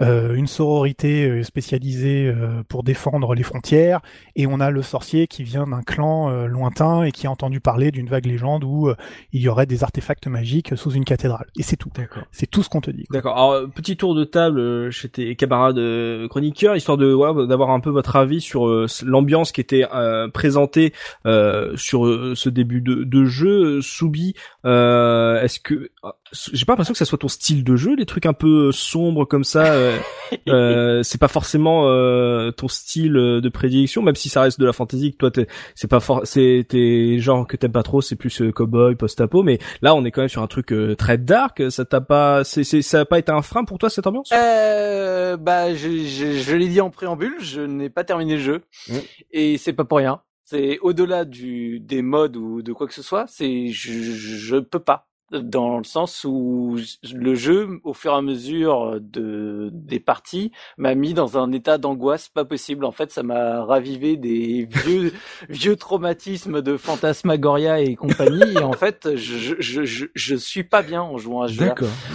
euh, 0.00 0.34
une 0.34 0.46
sororité 0.46 1.42
spécialisée 1.42 2.26
euh, 2.28 2.62
pour 2.68 2.82
défendre 2.82 3.34
les 3.34 3.42
frontières, 3.42 4.00
et 4.36 4.46
on 4.46 4.58
a 4.60 4.70
le 4.70 4.82
sorcier 4.82 5.26
qui 5.26 5.42
vient 5.42 5.66
d'un 5.66 5.82
clan 5.82 6.30
lointain 6.46 7.02
et 7.02 7.12
qui 7.12 7.26
a 7.26 7.30
entendu 7.30 7.60
parler 7.60 7.90
d'une 7.90 8.08
vague 8.08 8.24
légende 8.26 8.37
légende 8.38 8.64
où 8.64 8.88
euh, 8.88 8.94
il 9.32 9.42
y 9.42 9.48
aurait 9.48 9.66
des 9.66 9.82
artefacts 9.82 10.26
magiques 10.26 10.76
sous 10.76 10.90
une 10.90 11.04
cathédrale. 11.04 11.46
Et 11.56 11.62
c'est 11.62 11.76
tout. 11.76 11.90
D'accord. 11.94 12.22
C'est 12.30 12.46
tout 12.46 12.62
ce 12.62 12.68
qu'on 12.68 12.80
te 12.80 12.90
dit. 12.90 13.04
D'accord. 13.10 13.36
Alors 13.36 13.52
euh, 13.52 13.66
petit 13.66 13.96
tour 13.96 14.14
de 14.14 14.24
table 14.24 14.60
euh, 14.60 14.90
chez 14.90 15.08
tes 15.08 15.34
camarades 15.36 15.80
chroniqueurs, 16.28 16.76
histoire 16.76 16.96
de 16.96 17.06
voilà, 17.06 17.46
d'avoir 17.46 17.70
un 17.70 17.80
peu 17.80 17.90
votre 17.90 18.16
avis 18.16 18.40
sur 18.40 18.66
l'ambiance 19.04 19.52
qui 19.52 19.60
était 19.60 19.84
présentée 20.32 20.92
sur 21.24 22.36
ce 22.36 22.48
début 22.48 22.80
de, 22.80 23.04
de 23.04 23.24
jeu. 23.24 23.80
Soubi, 23.80 24.34
est-ce 24.64 25.60
que 25.60 25.90
j'ai 26.32 26.64
pas 26.64 26.72
l'impression 26.72 26.92
que 26.92 26.98
ça 26.98 27.04
soit 27.04 27.18
ton 27.18 27.28
style 27.28 27.64
de 27.64 27.76
jeu, 27.76 27.94
les 27.96 28.06
trucs 28.06 28.26
un 28.26 28.32
peu 28.32 28.70
sombres 28.72 29.24
comme 29.24 29.44
ça. 29.44 29.72
euh, 29.72 29.96
euh, 30.48 31.02
c'est 31.02 31.18
pas 31.20 31.28
forcément 31.28 31.88
euh, 31.88 32.50
ton 32.50 32.68
style 32.68 33.12
de 33.12 33.48
prédilection, 33.48 34.02
même 34.02 34.14
si 34.16 34.28
ça 34.28 34.42
reste 34.42 34.60
de 34.60 34.66
la 34.66 34.72
fantasy. 34.72 35.12
Que 35.12 35.16
toi, 35.16 35.30
t'es- 35.30 35.46
c'est 35.74 35.88
pas 35.88 36.00
for 36.00 36.22
c'est 36.24 36.66
tes 36.68 37.18
genres 37.18 37.46
que 37.46 37.56
t'aimes 37.56 37.72
pas 37.72 37.82
trop, 37.82 38.00
c'est 38.00 38.16
plus 38.16 38.42
euh, 38.42 38.52
cowboy, 38.52 38.94
post-apo. 38.94 39.42
Mais 39.42 39.58
là, 39.82 39.94
on 39.94 40.04
est 40.04 40.10
quand 40.10 40.20
même 40.22 40.28
sur 40.28 40.42
un 40.42 40.46
truc 40.46 40.72
euh, 40.72 40.94
très 40.94 41.18
dark. 41.18 41.70
Ça 41.70 41.84
t'a 41.84 42.00
pas, 42.00 42.44
c'est, 42.44 42.64
ça 42.64 43.00
a 43.00 43.04
pas 43.04 43.18
été 43.18 43.32
un 43.32 43.42
frein 43.42 43.64
pour 43.64 43.78
toi 43.78 43.90
cette 43.90 44.06
ambiance? 44.06 44.30
Euh, 44.32 45.36
bah, 45.36 45.74
je, 45.74 45.88
je, 46.04 46.32
je 46.38 46.56
l'ai 46.56 46.68
dit 46.68 46.80
en 46.80 46.90
préambule, 46.90 47.34
je 47.40 47.60
n'ai 47.60 47.88
pas 47.90 48.04
terminé 48.04 48.34
le 48.36 48.42
jeu. 48.42 48.60
Mm. 48.88 48.94
Et 49.32 49.58
c'est 49.58 49.72
pas 49.72 49.84
pour 49.84 49.98
rien. 49.98 50.20
C'est 50.42 50.78
au-delà 50.80 51.24
du, 51.26 51.78
des 51.80 52.00
modes 52.00 52.36
ou 52.36 52.62
de 52.62 52.72
quoi 52.72 52.86
que 52.86 52.94
ce 52.94 53.02
soit, 53.02 53.26
c'est, 53.28 53.68
je, 53.68 53.92
je 53.92 54.56
peux 54.56 54.78
pas. 54.78 55.07
Dans 55.30 55.78
le 55.78 55.84
sens 55.84 56.24
où 56.24 56.76
le 57.12 57.34
jeu, 57.34 57.80
au 57.84 57.92
fur 57.92 58.12
et 58.12 58.16
à 58.16 58.22
mesure 58.22 58.98
de, 59.00 59.70
des 59.72 60.00
parties, 60.00 60.52
m'a 60.76 60.94
mis 60.94 61.14
dans 61.14 61.38
un 61.38 61.52
état 61.52 61.78
d'angoisse 61.78 62.28
pas 62.28 62.44
possible. 62.44 62.84
En 62.84 62.92
fait, 62.92 63.10
ça 63.10 63.22
m'a 63.22 63.64
ravivé 63.64 64.16
des 64.16 64.66
vieux, 64.84 65.12
vieux 65.48 65.76
traumatismes 65.76 66.62
de 66.62 66.76
Fantasmagoria 66.76 67.80
et 67.80 67.94
compagnie. 67.94 68.54
Et 68.54 68.58
en 68.58 68.72
fait, 68.72 69.16
je, 69.16 69.54
je, 69.58 69.84
je, 69.84 70.06
je 70.14 70.36
suis 70.36 70.64
pas 70.64 70.82
bien 70.82 71.02
en 71.02 71.16
jouant 71.18 71.42
à 71.42 71.48
ce 71.48 71.54
jeu 71.54 71.68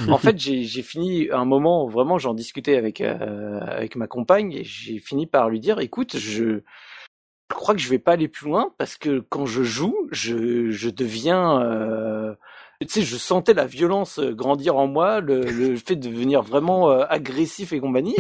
en 0.10 0.18
fait, 0.18 0.40
j'ai 0.40 0.82
fini 0.82 1.30
un 1.32 1.46
moment 1.46 1.88
vraiment, 1.88 2.18
j'en 2.18 2.34
discutais 2.34 2.78
avec 2.78 3.02
euh, 3.02 3.60
avec 3.62 3.96
ma 3.96 4.08
compagne 4.08 4.52
et 4.54 4.64
j'ai 4.64 5.00
fini 5.00 5.28
par 5.28 5.50
lui 5.50 5.60
dire, 5.60 5.80
écoute, 5.80 6.18
je 6.18 6.62
je 7.52 7.56
crois 7.56 7.76
que 7.76 7.82
je 7.82 7.90
vais 7.90 8.00
pas 8.00 8.14
aller 8.14 8.28
plus 8.28 8.48
loin 8.48 8.74
parce 8.78 8.98
que 8.98 9.20
quand 9.20 9.46
je 9.46 9.64
joue, 9.64 9.96
je 10.12 10.72
je 10.72 10.90
deviens 10.90 11.62
euh, 11.62 12.34
tu 12.86 12.94
sais, 12.94 13.02
je 13.02 13.16
sentais 13.18 13.54
la 13.54 13.66
violence 13.66 14.20
grandir 14.20 14.76
en 14.78 14.88
moi, 14.88 15.20
le, 15.22 15.42
le 15.42 15.76
fait 15.86 15.96
de 15.96 16.10
devenir 16.10 16.42
vraiment 16.42 16.90
euh, 16.92 17.04
agressif 17.10 17.74
et 17.74 17.80
compagnie. 17.80 18.16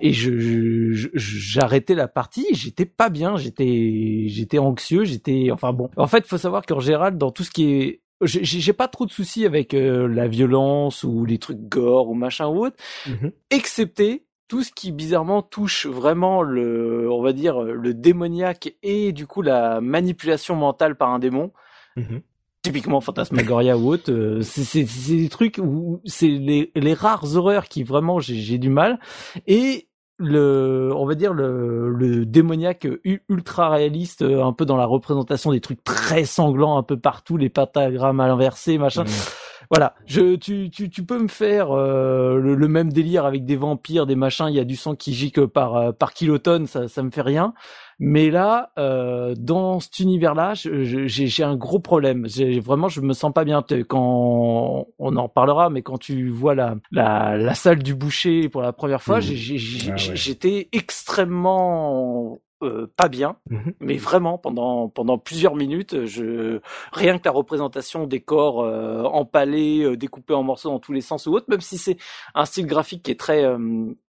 Et, 0.00 0.12
je, 0.12 0.92
j'arrêtais 1.14 1.94
la 1.94 2.08
partie, 2.08 2.46
j'étais 2.52 2.86
pas 2.86 3.08
bien, 3.08 3.36
j'étais 3.36 4.24
j'étais 4.28 4.58
anxieux, 4.58 5.04
j'étais 5.04 5.48
enfin 5.52 5.72
bon. 5.72 5.90
En 5.96 6.06
fait, 6.06 6.26
faut 6.26 6.38
savoir 6.38 6.64
qu'en 6.66 6.80
général 6.80 7.18
dans 7.18 7.30
tout 7.30 7.44
ce 7.44 7.50
qui 7.50 7.72
est 7.72 8.00
j'ai 8.24 8.72
pas 8.72 8.86
trop 8.86 9.04
de 9.04 9.10
soucis 9.10 9.44
avec 9.46 9.74
euh, 9.74 10.06
la 10.06 10.28
violence 10.28 11.02
ou 11.02 11.24
les 11.24 11.38
trucs 11.38 11.58
gore 11.58 12.08
ou 12.08 12.14
machin 12.14 12.46
ou 12.46 12.66
autre, 12.66 12.76
Mhm. 13.08 13.32
excepté 13.50 14.24
tout 14.46 14.62
ce 14.62 14.70
qui 14.72 14.92
bizarrement 14.92 15.42
touche 15.42 15.86
vraiment 15.86 16.42
le 16.42 17.10
on 17.10 17.20
va 17.22 17.32
dire 17.32 17.60
le 17.62 17.94
démoniaque 17.94 18.74
et 18.84 19.12
du 19.12 19.26
coup 19.26 19.42
la 19.42 19.80
manipulation 19.80 20.54
mentale 20.54 20.94
par 20.96 21.10
un 21.10 21.18
démon 21.18 21.50
Mhm. 21.96 22.22
Typiquement 22.62 23.00
Fantasmagoria 23.00 23.76
ou 23.76 23.92
autre, 23.92 24.10
euh, 24.12 24.40
c'est 24.42 24.86
des 25.08 25.28
trucs 25.28 25.58
où 25.58 26.00
c'est 26.04 26.28
les, 26.28 26.70
les 26.74 26.94
rares 26.94 27.36
horreurs 27.36 27.68
qui 27.68 27.82
vraiment 27.82 28.20
j'ai 28.20 28.58
du 28.58 28.70
mal. 28.70 28.98
Et 29.46 29.88
le 30.18 30.92
on 30.94 31.04
va 31.04 31.14
dire 31.14 31.32
le, 31.32 31.90
le 31.90 32.24
démoniaque 32.24 32.86
ultra 33.28 33.70
réaliste 33.70 34.22
euh, 34.22 34.44
un 34.44 34.52
peu 34.52 34.64
dans 34.64 34.76
la 34.76 34.86
représentation 34.86 35.50
des 35.50 35.60
trucs 35.60 35.82
très 35.82 36.24
sanglants 36.24 36.78
un 36.78 36.82
peu 36.82 36.96
partout 36.96 37.36
les 37.36 37.48
pentagrammes 37.48 38.20
à 38.20 38.28
l'inversé 38.28 38.78
machin 38.78 39.04
voilà 39.72 39.94
je 40.06 40.36
tu 40.36 40.70
tu 40.70 40.90
tu 40.90 41.04
peux 41.04 41.18
me 41.18 41.28
faire 41.28 41.72
euh, 41.72 42.36
le, 42.38 42.54
le 42.54 42.68
même 42.68 42.92
délire 42.92 43.24
avec 43.24 43.44
des 43.46 43.56
vampires 43.56 44.06
des 44.06 44.16
machins 44.16 44.46
il 44.48 44.54
y 44.54 44.60
a 44.60 44.64
du 44.64 44.76
sang 44.76 44.94
qui 44.94 45.14
gicle 45.14 45.48
par 45.48 45.76
euh, 45.76 45.92
par 45.92 46.12
kilotonne 46.12 46.66
ça 46.66 46.88
ça 46.88 47.02
me 47.02 47.10
fait 47.10 47.22
rien 47.22 47.54
mais 48.04 48.30
là, 48.30 48.72
euh, 48.80 49.34
dans 49.38 49.78
cet 49.78 50.00
univers-là, 50.00 50.54
j'ai 50.56 51.44
un 51.44 51.54
gros 51.54 51.78
problème. 51.78 52.26
Vraiment, 52.60 52.88
je 52.88 53.00
me 53.00 53.12
sens 53.12 53.32
pas 53.32 53.44
bien. 53.44 53.62
Quand 53.88 54.88
on 54.98 55.16
en 55.16 55.28
parlera, 55.28 55.70
mais 55.70 55.82
quand 55.82 55.98
tu 55.98 56.28
vois 56.28 56.56
la 56.56 56.74
la, 56.90 57.36
la 57.36 57.54
salle 57.54 57.80
du 57.80 57.94
boucher 57.94 58.48
pour 58.48 58.60
la 58.60 58.72
première 58.72 59.02
fois, 59.02 59.20
j'ai- 59.20 59.36
Ah 59.88 60.08
ouais. 60.08 60.16
j'étais 60.16 60.68
extrêmement 60.72 62.40
euh, 62.62 62.90
pas 62.96 63.08
bien, 63.08 63.36
Mhm. 63.50 63.72
mais 63.80 63.96
vraiment 63.96 64.38
pendant 64.38 64.88
pendant 64.88 65.18
plusieurs 65.18 65.54
minutes, 65.56 66.06
je 66.06 66.60
rien 66.92 67.18
que 67.18 67.24
la 67.24 67.30
représentation 67.32 68.06
des 68.06 68.20
corps 68.20 68.62
euh, 68.62 69.02
empalés, 69.04 69.82
euh, 69.82 69.96
découpés 69.96 70.34
en 70.34 70.42
morceaux 70.42 70.70
dans 70.70 70.78
tous 70.80 70.92
les 70.92 71.00
sens 71.00 71.26
ou 71.26 71.32
autre, 71.34 71.46
même 71.48 71.60
si 71.60 71.78
c'est 71.78 71.96
un 72.34 72.44
style 72.44 72.66
graphique 72.66 73.02
qui 73.04 73.10
est 73.10 73.18
très 73.20 73.44
euh, 73.44 73.58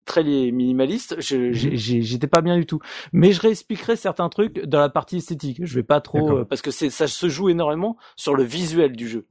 très 0.05 0.25
minimaliste, 0.25 1.17
j'étais 1.21 2.27
pas 2.27 2.41
bien 2.41 2.57
du 2.57 2.67
tout. 2.67 2.81
Mais 3.13 3.33
je 3.33 3.41
réexpliquerai 3.41 3.97
certains 3.97 4.29
trucs 4.29 4.65
dans 4.65 4.81
la 4.81 4.89
partie 4.89 5.19
esthétique. 5.19 5.61
Je 5.63 5.75
vais 5.75 5.83
pas 5.83 6.01
trop 6.01 6.39
euh, 6.39 6.45
parce 6.45 6.63
que 6.63 6.71
c'est 6.71 6.91
ça 6.91 7.07
se 7.07 7.29
joue 7.29 7.49
énormément 7.49 7.97
sur 8.17 8.35
le 8.35 8.43
visuel 8.43 8.93
du 8.97 9.09
jeu. 9.09 9.27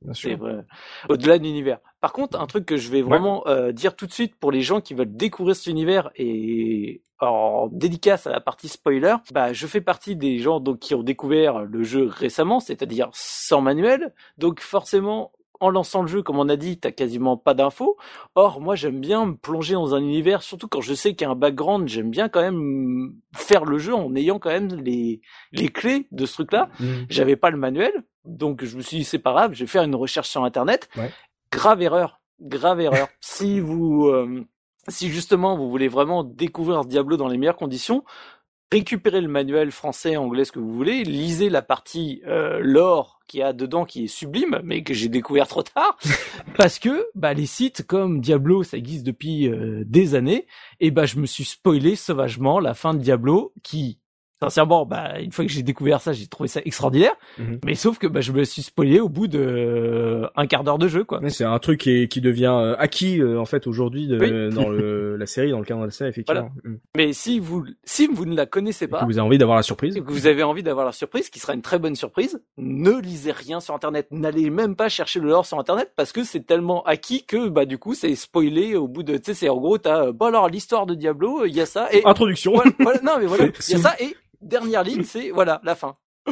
Au-delà 1.09 1.37
de 1.37 1.43
l'univers. 1.43 1.79
Par 1.99 2.13
contre, 2.13 2.39
un 2.39 2.47
truc 2.47 2.65
que 2.65 2.77
je 2.77 2.89
vais 2.89 3.01
vraiment 3.01 3.45
euh, 3.47 3.71
dire 3.71 3.95
tout 3.95 4.07
de 4.07 4.11
suite 4.11 4.35
pour 4.35 4.51
les 4.51 4.61
gens 4.61 4.81
qui 4.81 4.93
veulent 4.93 5.15
découvrir 5.15 5.55
cet 5.55 5.67
univers 5.67 6.09
et 6.15 7.03
en 7.19 7.69
dédicace 7.71 8.25
à 8.25 8.31
la 8.31 8.41
partie 8.41 8.67
spoiler, 8.67 9.15
bah 9.31 9.53
je 9.53 9.67
fais 9.67 9.81
partie 9.81 10.15
des 10.15 10.39
gens 10.39 10.59
donc 10.59 10.79
qui 10.79 10.95
ont 10.95 11.03
découvert 11.03 11.63
le 11.63 11.83
jeu 11.83 12.07
récemment, 12.07 12.59
c'est-à-dire 12.59 13.09
sans 13.13 13.61
manuel. 13.61 14.13
Donc 14.39 14.59
forcément, 14.59 15.31
en 15.61 15.69
lançant 15.69 16.01
le 16.01 16.07
jeu, 16.07 16.23
comme 16.23 16.39
on 16.39 16.49
a 16.49 16.57
dit, 16.57 16.79
t'as 16.79 16.91
quasiment 16.91 17.37
pas 17.37 17.53
d'infos. 17.53 17.95
Or, 18.35 18.59
moi, 18.59 18.75
j'aime 18.75 18.99
bien 18.99 19.27
me 19.27 19.35
plonger 19.35 19.75
dans 19.75 19.93
un 19.95 19.99
univers, 19.99 20.41
surtout 20.41 20.67
quand 20.67 20.81
je 20.81 20.93
sais 20.93 21.13
qu'il 21.13 21.25
y 21.25 21.29
a 21.29 21.31
un 21.31 21.35
background. 21.35 21.87
J'aime 21.87 22.09
bien 22.09 22.27
quand 22.29 22.41
même 22.41 23.13
faire 23.35 23.63
le 23.63 23.77
jeu 23.77 23.93
en 23.93 24.13
ayant 24.15 24.39
quand 24.39 24.49
même 24.49 24.73
les 24.81 25.21
les 25.51 25.69
clés 25.69 26.07
de 26.11 26.25
ce 26.25 26.33
truc-là. 26.33 26.69
Mhm. 26.79 27.05
J'avais 27.09 27.35
pas 27.35 27.51
le 27.51 27.57
manuel, 27.57 27.93
donc 28.25 28.65
je 28.65 28.75
me 28.75 28.81
suis 28.81 28.97
dit 28.97 29.03
c'est 29.03 29.19
pas 29.19 29.31
grave, 29.31 29.53
je 29.53 29.61
vais 29.61 29.67
faire 29.67 29.83
une 29.83 29.95
recherche 29.95 30.29
sur 30.29 30.43
internet. 30.43 30.89
Ouais. 30.97 31.11
Grave 31.51 31.81
erreur, 31.81 32.21
grave 32.41 32.81
erreur. 32.81 33.07
si 33.21 33.59
vous, 33.59 34.07
euh, 34.07 34.43
si 34.87 35.09
justement 35.09 35.55
vous 35.55 35.69
voulez 35.69 35.87
vraiment 35.87 36.23
découvrir 36.23 36.85
Diablo 36.85 37.17
dans 37.17 37.27
les 37.27 37.37
meilleures 37.37 37.55
conditions, 37.55 38.03
récupérez 38.71 39.21
le 39.21 39.27
manuel 39.27 39.71
français, 39.71 40.17
anglais, 40.17 40.45
ce 40.45 40.51
que 40.51 40.59
vous 40.59 40.73
voulez, 40.73 41.03
lisez 41.03 41.49
la 41.49 41.61
partie 41.61 42.21
euh, 42.25 42.59
lore 42.61 43.20
qu'il 43.31 43.39
y 43.39 43.43
a 43.43 43.53
dedans 43.53 43.85
qui 43.85 44.03
est 44.03 44.07
sublime, 44.07 44.59
mais 44.65 44.83
que 44.83 44.93
j'ai 44.93 45.07
découvert 45.07 45.47
trop 45.47 45.63
tard, 45.63 45.97
parce 46.57 46.79
que 46.79 47.07
bah, 47.15 47.33
les 47.33 47.45
sites 47.45 47.87
comme 47.87 48.19
Diablo, 48.19 48.63
ça 48.63 48.75
existe 48.75 49.05
depuis 49.05 49.47
euh, 49.47 49.83
des 49.85 50.15
années, 50.15 50.47
et 50.81 50.91
bah 50.91 51.05
je 51.05 51.17
me 51.17 51.25
suis 51.25 51.45
spoilé 51.45 51.95
sauvagement 51.95 52.59
la 52.59 52.73
fin 52.73 52.93
de 52.93 52.99
Diablo, 52.99 53.53
qui 53.63 54.00
sincèrement, 54.41 54.85
bah 54.85 55.19
une 55.19 55.31
fois 55.31 55.45
que 55.45 55.51
j'ai 55.51 55.63
découvert 55.63 56.01
ça, 56.01 56.13
j'ai 56.13 56.27
trouvé 56.27 56.47
ça 56.49 56.61
extraordinaire, 56.65 57.13
Mhm. 57.37 57.59
mais 57.65 57.75
sauf 57.75 57.97
que 57.99 58.07
bah 58.07 58.21
je 58.21 58.31
me 58.31 58.43
suis 58.43 58.61
spoilé 58.63 58.99
au 58.99 59.09
bout 59.09 59.27
de 59.27 59.39
euh, 59.39 60.27
un 60.35 60.47
quart 60.47 60.63
d'heure 60.63 60.77
de 60.79 60.87
jeu, 60.87 61.03
quoi. 61.03 61.19
C'est 61.29 61.43
un 61.43 61.59
truc 61.59 61.81
qui, 61.81 61.91
est- 61.91 62.07
qui 62.07 62.21
devient 62.21 62.53
euh, 62.53 62.75
acquis 62.77 63.19
euh, 63.21 63.39
en 63.39 63.45
fait 63.45 63.67
aujourd'hui 63.67 64.07
Oui. 64.11 64.49
dans 64.53 64.69
le, 64.69 65.15
la 65.17 65.25
série, 65.25 65.51
dans 65.51 65.59
le 65.59 65.65
cadre 65.65 65.81
de 65.81 65.85
la 65.85 65.91
série 65.91 66.09
effectivement. 66.09 66.49
Mhm. 66.63 66.79
Mais 66.97 67.13
si 67.13 67.39
vous 67.39 67.65
si 67.83 68.07
vous 68.07 68.25
ne 68.25 68.35
la 68.35 68.45
connaissez 68.45 68.85
Et 68.85 68.87
pas, 68.87 68.99
que 69.01 69.05
vous 69.05 69.17
avez 69.19 69.21
envie 69.27 69.37
d'avoir 69.37 69.57
la 69.57 69.63
surprise. 69.63 69.95
et 69.97 70.01
que 70.01 70.11
vous 70.11 70.27
avez 70.27 70.43
envie 70.43 70.63
d'avoir 70.63 70.85
la 70.85 70.91
surprise, 70.91 71.29
qui 71.29 71.39
sera 71.39 71.53
une 71.53 71.61
très 71.61 71.79
bonne 71.79 71.95
surprise, 71.95 72.41
ne 72.57 72.91
lisez 72.99 73.31
rien 73.31 73.59
sur 73.59 73.75
Internet. 73.75 74.07
N'allez 74.11 74.49
même 74.49 74.75
pas 74.75 74.89
chercher 74.89 75.19
le 75.19 75.27
lore 75.29 75.45
sur 75.45 75.59
Internet 75.59 75.91
parce 75.95 76.11
que 76.11 76.23
c'est 76.23 76.45
tellement 76.45 76.83
acquis 76.83 77.25
que 77.25 77.47
bah 77.49 77.65
du 77.65 77.77
coup 77.77 77.93
c'est 77.93 78.15
spoilé 78.15 78.75
au 78.75 78.87
bout 78.87 79.03
de. 79.03 79.17
Tu 79.17 79.21
sais, 79.25 79.33
c'est 79.33 79.49
en 79.49 79.57
gros 79.57 79.77
t'as 79.77 80.07
euh, 80.07 80.11
bon 80.11 80.25
alors 80.27 80.47
l'histoire 80.49 80.85
de 80.85 80.95
Diablo, 80.95 81.45
il 81.45 81.55
y 81.55 81.61
a 81.61 81.65
ça 81.65 81.87
et 81.93 82.01
Introduction. 82.05 82.53
voilà, 82.53 82.71
voilà, 82.79 82.99
non 83.03 83.11
mais 83.19 83.25
voilà, 83.25 83.45
il 83.45 83.71
y 83.71 83.75
a 83.75 83.77
ça 83.79 83.95
et 83.99 84.15
dernière 84.41 84.83
ligne 84.83 85.03
c'est 85.03 85.29
voilà 85.31 85.61
la 85.63 85.75
fin. 85.75 85.97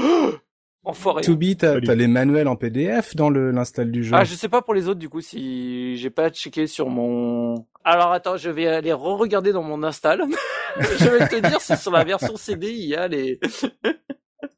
Enfoiré. 0.85 1.23
To 1.23 1.35
be, 1.35 1.57
t'as 1.57 1.77
les 1.79 2.07
manuels 2.07 2.47
en 2.47 2.55
PDF 2.55 3.13
dans 3.13 3.29
le 3.29 3.51
l'install 3.51 3.91
du 3.91 4.03
jeu. 4.03 4.15
Ah, 4.15 4.23
je 4.23 4.33
sais 4.33 4.47
pas 4.47 4.61
pour 4.61 4.73
les 4.73 4.87
autres 4.87 4.99
du 4.99 5.09
coup 5.09 5.19
si 5.19 5.97
j'ai 5.97 6.09
pas 6.09 6.29
checké 6.29 6.67
sur 6.67 6.89
mon. 6.89 7.65
Alors 7.83 8.13
attends, 8.13 8.37
je 8.37 8.49
vais 8.49 8.67
aller 8.67 8.93
re-regarder 8.93 9.51
dans 9.51 9.61
mon 9.61 9.83
install. 9.83 10.23
je 10.79 11.09
vais 11.09 11.27
te 11.27 11.47
dire 11.47 11.59
si 11.59 11.75
sur 11.75 11.91
la 11.91 12.05
version 12.05 12.37
CD 12.37 12.69
il 12.71 12.85
y 12.85 12.95
a 12.95 13.07
les. 13.07 13.39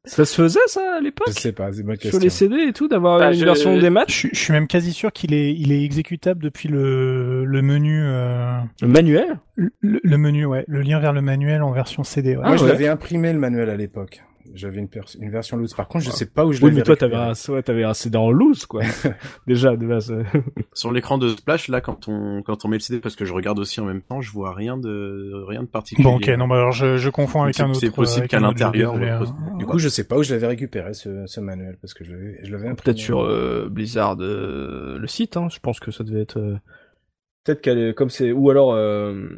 Ça 0.04 0.24
se 0.24 0.34
faisait 0.34 0.60
ça 0.66 0.96
à 0.98 1.00
l'époque 1.00 1.28
Je 1.28 1.32
sais 1.40 1.52
pas, 1.52 1.72
c'est 1.72 1.82
ma 1.82 1.94
sur 1.94 2.02
question. 2.02 2.20
les 2.20 2.30
CD 2.30 2.56
et 2.68 2.72
tout 2.72 2.88
d'avoir 2.88 3.18
Bah, 3.18 3.32
une 3.32 3.38
je- 3.38 3.44
version 3.44 3.76
des 3.78 3.90
matchs. 3.90 4.22
Je, 4.22 4.28
je 4.32 4.38
suis 4.38 4.52
même 4.52 4.66
quasi 4.66 4.92
sûr 4.92 5.12
qu'il 5.12 5.32
est, 5.34 5.52
il 5.54 5.72
est 5.72 5.82
exécutable 5.84 6.42
depuis 6.42 6.68
le, 6.68 7.44
le 7.44 7.62
menu, 7.62 8.00
euh, 8.02 8.58
Le 8.80 8.88
manuel? 8.88 9.38
le, 9.56 9.70
le 10.02 10.18
menu, 10.18 10.44
ouais, 10.44 10.64
le 10.68 10.82
lien 10.82 10.98
vers 11.00 11.12
le 11.12 11.20
manuel 11.22 11.62
en 11.62 11.72
version 11.72 12.04
CD. 12.04 12.36
Ouais. 12.36 12.46
Moi, 12.46 12.56
je 12.56 12.62
ouais. 12.64 12.68
l'avais 12.70 12.88
imprimé 12.88 13.32
le 13.32 13.38
manuel 13.38 13.70
à 13.70 13.76
l'époque. 13.76 14.22
J'avais 14.54 14.78
une, 14.78 14.88
une 15.20 15.30
version 15.30 15.56
loose. 15.56 15.74
Par 15.74 15.88
contre, 15.88 16.04
je 16.04 16.10
sais 16.10 16.26
pas 16.26 16.44
où 16.44 16.52
je 16.52 16.58
Oui, 16.60 16.70
l'avais 16.70 16.76
mais 16.80 16.82
toi, 16.82 16.96
t'avais 16.96 17.16
récupéré. 17.16 17.48
un, 17.48 17.54
ouais, 17.54 17.62
t'avais 17.62 17.84
un 17.84 17.94
CD 17.94 18.16
en 18.16 18.30
loose, 18.30 18.66
quoi. 18.66 18.82
Déjà, 19.46 19.76
de 19.76 19.86
base. 19.86 20.10
euh. 20.10 20.24
Sur 20.74 20.92
l'écran 20.92 21.18
de 21.18 21.28
Splash, 21.28 21.68
là, 21.68 21.80
quand 21.80 22.08
on 22.08 22.42
quand 22.42 22.64
on 22.64 22.68
met 22.68 22.76
le 22.76 22.80
CD, 22.80 23.00
parce 23.00 23.16
que 23.16 23.24
je 23.24 23.32
regarde 23.32 23.58
aussi 23.58 23.80
en 23.80 23.84
même 23.84 24.02
temps, 24.02 24.20
je 24.20 24.30
vois 24.32 24.52
rien 24.54 24.76
de 24.76 25.44
rien 25.46 25.62
de 25.62 25.68
particulier. 25.68 26.04
Bon, 26.08 26.16
ok, 26.16 26.28
non, 26.28 26.48
bah 26.48 26.56
alors 26.56 26.72
je, 26.72 26.96
je 26.96 27.10
confonds 27.10 27.42
avec 27.42 27.58
un 27.60 27.70
autre. 27.70 27.78
c'est 27.80 27.90
possible 27.94 28.28
qu'à 28.28 28.40
l'intérieur, 28.40 28.94
hein. 28.94 29.24
Du 29.58 29.66
coup, 29.66 29.78
je 29.78 29.88
sais 29.88 30.04
pas 30.04 30.16
où 30.18 30.22
je 30.22 30.32
l'avais 30.34 30.46
récupéré 30.48 30.94
ce, 30.94 31.26
ce 31.26 31.40
manuel 31.40 31.76
parce 31.80 31.94
que 31.94 32.04
je 32.04 32.12
l'avais, 32.12 32.38
je 32.42 32.50
l'avais 32.52 32.68
imprimé. 32.68 32.76
Peut-être 32.84 32.98
sur 32.98 33.20
euh, 33.22 33.68
Blizzard, 33.70 34.16
euh, 34.20 34.98
le 34.98 35.06
site, 35.06 35.36
hein. 35.36 35.48
Je 35.52 35.58
pense 35.60 35.80
que 35.80 35.90
ça 35.90 36.04
devait 36.04 36.22
être... 36.22 36.38
euh, 36.38 36.56
Peut-être 37.44 37.60
qu'elle 37.60 37.78
est 37.78 37.94
comme 37.94 38.08
c'est... 38.10 38.30
Ou 38.32 38.50
alors... 38.50 38.72
Euh... 38.72 39.28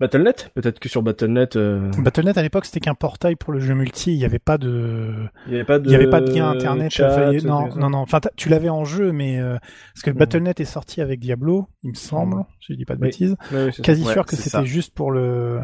Battle.net 0.00 0.50
Peut-être 0.54 0.80
que 0.80 0.88
sur 0.88 1.02
Battle.net, 1.02 1.56
euh, 1.56 1.90
Battle.net 1.98 2.36
à 2.38 2.42
l'époque 2.42 2.64
c'était 2.64 2.80
qu'un 2.80 2.94
portail 2.94 3.36
pour 3.36 3.52
le 3.52 3.60
jeu 3.60 3.74
multi, 3.74 4.12
il 4.14 4.18
n'y 4.18 4.24
avait 4.24 4.38
pas 4.38 4.58
de, 4.58 5.12
il 5.46 5.52
y 5.52 5.56
avait 5.56 5.64
pas 5.64 5.78
de... 5.78 5.86
il 5.86 5.92
y 5.92 5.94
avait 5.94 6.10
pas 6.10 6.20
de 6.20 6.32
lien 6.32 6.50
internet. 6.50 6.90
chat, 6.90 7.10
fallait- 7.10 7.38
tout 7.40 7.46
Non, 7.46 7.68
non, 7.76 7.90
non. 7.90 7.98
Enfin, 7.98 8.20
tu 8.36 8.48
l'avais 8.48 8.68
en 8.70 8.84
jeu, 8.84 9.12
mais 9.12 9.38
euh, 9.38 9.58
parce 9.94 10.02
que. 10.02 10.10
Battle.net 10.10 10.58
est 10.60 10.64
sorti 10.64 11.00
avec 11.00 11.20
Diablo, 11.20 11.68
il 11.82 11.90
me 11.90 11.94
semble, 11.94 12.44
si 12.60 12.72
je 12.72 12.78
dis 12.78 12.84
pas 12.84 12.94
de 12.94 13.00
Oui. 13.02 13.08
bêtises. 13.08 13.36
Ça. 13.50 13.82
Quasi 13.82 14.04
Ouais, 14.04 14.12
sûr 14.14 14.24
que 14.26 14.34
c'était 14.36 14.64
juste 14.64 14.94
pour 14.94 15.10
le, 15.12 15.60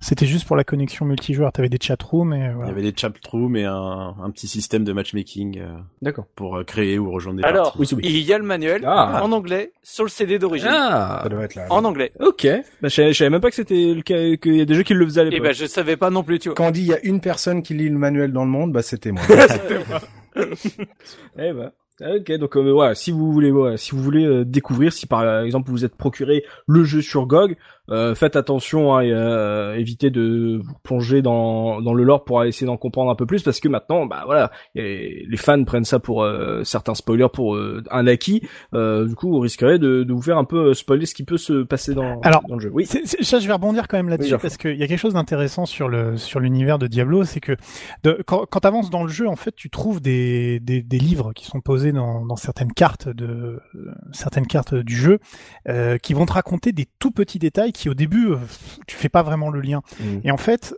c'était 0.00 0.26
juste 0.26 0.46
pour 0.46 0.56
la 0.56 0.64
connexion 0.64 1.04
multijoueur. 1.06 1.52
T'avais 1.52 1.68
des 1.68 1.78
chatrooms 1.80 2.32
et 2.34 2.38
Il 2.38 2.50
y 2.50 2.54
voilà. 2.54 2.70
avait 2.70 2.82
des 2.82 2.92
chatrooms 2.96 3.54
et 3.56 3.64
un, 3.64 4.14
un 4.22 4.30
petit 4.30 4.48
système 4.48 4.84
de 4.84 4.92
matchmaking 4.92 5.58
euh, 5.60 5.76
D'accord. 6.02 6.26
pour 6.34 6.56
euh, 6.56 6.64
créer 6.64 6.98
ou 6.98 7.10
rejoindre 7.10 7.38
des 7.40 7.44
Alors, 7.44 7.72
parties. 7.74 7.94
Oui, 7.94 8.02
oui. 8.04 8.10
il 8.12 8.26
y 8.26 8.32
a 8.32 8.38
le 8.38 8.44
manuel 8.44 8.82
Ah. 8.86 9.20
en 9.22 9.30
anglais 9.32 9.72
sur 9.82 10.04
le 10.04 10.10
CD 10.10 10.38
d'origine. 10.38 10.68
Ah 10.70 11.20
Ça 11.22 11.28
doit 11.28 11.44
être 11.44 11.54
là. 11.54 11.66
En 11.70 11.84
anglais. 11.84 12.12
Ok. 12.20 12.46
Bah, 12.82 12.88
je 12.88 13.12
savais 13.12 13.30
même 13.30 13.40
pas 13.40 13.50
que 13.50 13.56
c'était 13.56 13.67
le 13.70 14.02
cas, 14.02 14.36
qu'il 14.36 14.56
y 14.56 14.60
a 14.60 14.64
des 14.64 14.74
jeux 14.74 14.82
qui 14.82 14.94
le 14.94 15.04
faisaient 15.04 15.20
à 15.22 15.24
l'époque. 15.24 15.42
ben 15.42 15.54
je 15.54 15.66
savais 15.66 15.96
pas 15.96 16.10
non 16.10 16.22
plus, 16.22 16.38
tu 16.38 16.48
vois. 16.48 16.56
Quand 16.56 16.68
on 16.68 16.70
dit 16.70 16.82
il 16.82 16.88
y 16.88 16.94
a 16.94 17.04
une 17.04 17.20
personne 17.20 17.62
qui 17.62 17.74
lit 17.74 17.88
le 17.88 17.98
manuel 17.98 18.32
dans 18.32 18.44
le 18.44 18.50
monde, 18.50 18.72
bah 18.72 18.82
c'était 18.82 19.12
moi. 19.12 19.22
Eh 21.38 21.52
ben. 21.52 21.72
Ok, 22.00 22.30
donc 22.38 22.56
euh, 22.56 22.70
voilà, 22.70 22.94
si 22.94 23.10
vous 23.10 23.32
voulez, 23.32 23.50
voilà, 23.50 23.76
si 23.76 23.90
vous 23.90 24.00
voulez 24.00 24.24
euh, 24.24 24.44
découvrir, 24.44 24.92
si 24.92 25.06
par 25.06 25.42
exemple 25.42 25.72
vous 25.72 25.84
êtes 25.84 25.96
procuré 25.96 26.44
le 26.68 26.84
jeu 26.84 27.02
sur 27.02 27.26
GOG, 27.26 27.56
euh, 27.90 28.14
faites 28.14 28.36
attention 28.36 28.94
à 28.94 29.02
euh, 29.04 29.74
éviter 29.74 30.10
de 30.10 30.60
vous 30.62 30.74
plonger 30.82 31.22
dans, 31.22 31.80
dans 31.80 31.94
le 31.94 32.04
lore 32.04 32.24
pour 32.24 32.44
essayer 32.44 32.66
d'en 32.66 32.76
comprendre 32.76 33.10
un 33.10 33.14
peu 33.14 33.26
plus, 33.26 33.42
parce 33.42 33.60
que 33.60 33.68
maintenant, 33.68 34.06
bah 34.06 34.22
voilà, 34.26 34.50
les 34.74 35.36
fans 35.36 35.64
prennent 35.64 35.84
ça 35.84 35.98
pour 35.98 36.22
euh, 36.22 36.62
certains 36.64 36.94
spoilers 36.94 37.28
pour 37.32 37.54
euh, 37.54 37.82
un 37.90 38.06
acquis. 38.06 38.42
Euh, 38.74 39.06
du 39.06 39.14
coup, 39.14 39.30
vous 39.30 39.40
risquerez 39.40 39.78
de, 39.78 40.02
de 40.02 40.12
vous 40.12 40.22
faire 40.22 40.38
un 40.38 40.44
peu 40.44 40.74
spoiler 40.74 41.06
ce 41.06 41.14
qui 41.14 41.24
peut 41.24 41.38
se 41.38 41.62
passer 41.62 41.94
dans, 41.94 42.20
Alors, 42.20 42.42
dans 42.48 42.56
le 42.56 42.60
jeu. 42.60 42.70
Oui. 42.72 42.86
Ça, 42.86 43.38
je 43.40 43.46
vais 43.46 43.52
rebondir 43.52 43.88
quand 43.88 43.96
même 43.96 44.08
là-dessus 44.08 44.34
Oui, 44.34 44.38
parce 44.40 44.56
qu'il 44.56 44.76
y 44.76 44.82
a 44.82 44.86
quelque 44.86 44.98
chose 44.98 45.14
d'intéressant 45.14 45.66
sur 45.66 45.88
le 45.88 46.16
sur 46.16 46.40
l'univers 46.40 46.78
de 46.78 46.86
Diablo, 46.86 47.24
c'est 47.24 47.40
que 47.40 47.56
de, 48.02 48.22
quand, 48.26 48.46
quand 48.50 48.60
tu 48.60 48.66
avances 48.66 48.90
dans 48.90 49.02
le 49.02 49.08
jeu, 49.08 49.28
en 49.28 49.36
fait, 49.36 49.54
tu 49.54 49.70
trouves 49.70 50.00
des, 50.00 50.60
des, 50.60 50.82
des 50.82 50.98
livres 50.98 51.32
qui 51.34 51.46
sont 51.46 51.60
posés 51.60 51.92
dans, 51.92 52.24
dans 52.24 52.36
certaines 52.36 52.72
cartes 52.72 53.08
de 53.08 53.60
certaines 54.12 54.46
cartes 54.46 54.74
du 54.74 54.96
jeu, 54.96 55.18
euh, 55.68 55.98
qui 55.98 56.14
vont 56.14 56.26
te 56.26 56.32
raconter 56.32 56.72
des 56.72 56.86
tout 56.98 57.10
petits 57.10 57.38
détails 57.38 57.72
qui 57.78 57.88
au 57.88 57.94
début 57.94 58.28
euh, 58.32 58.36
tu 58.86 58.96
fais 58.96 59.08
pas 59.08 59.22
vraiment 59.22 59.50
le 59.50 59.60
lien. 59.60 59.82
Mhm. 60.00 60.20
Et 60.24 60.30
en 60.30 60.36
fait, 60.36 60.74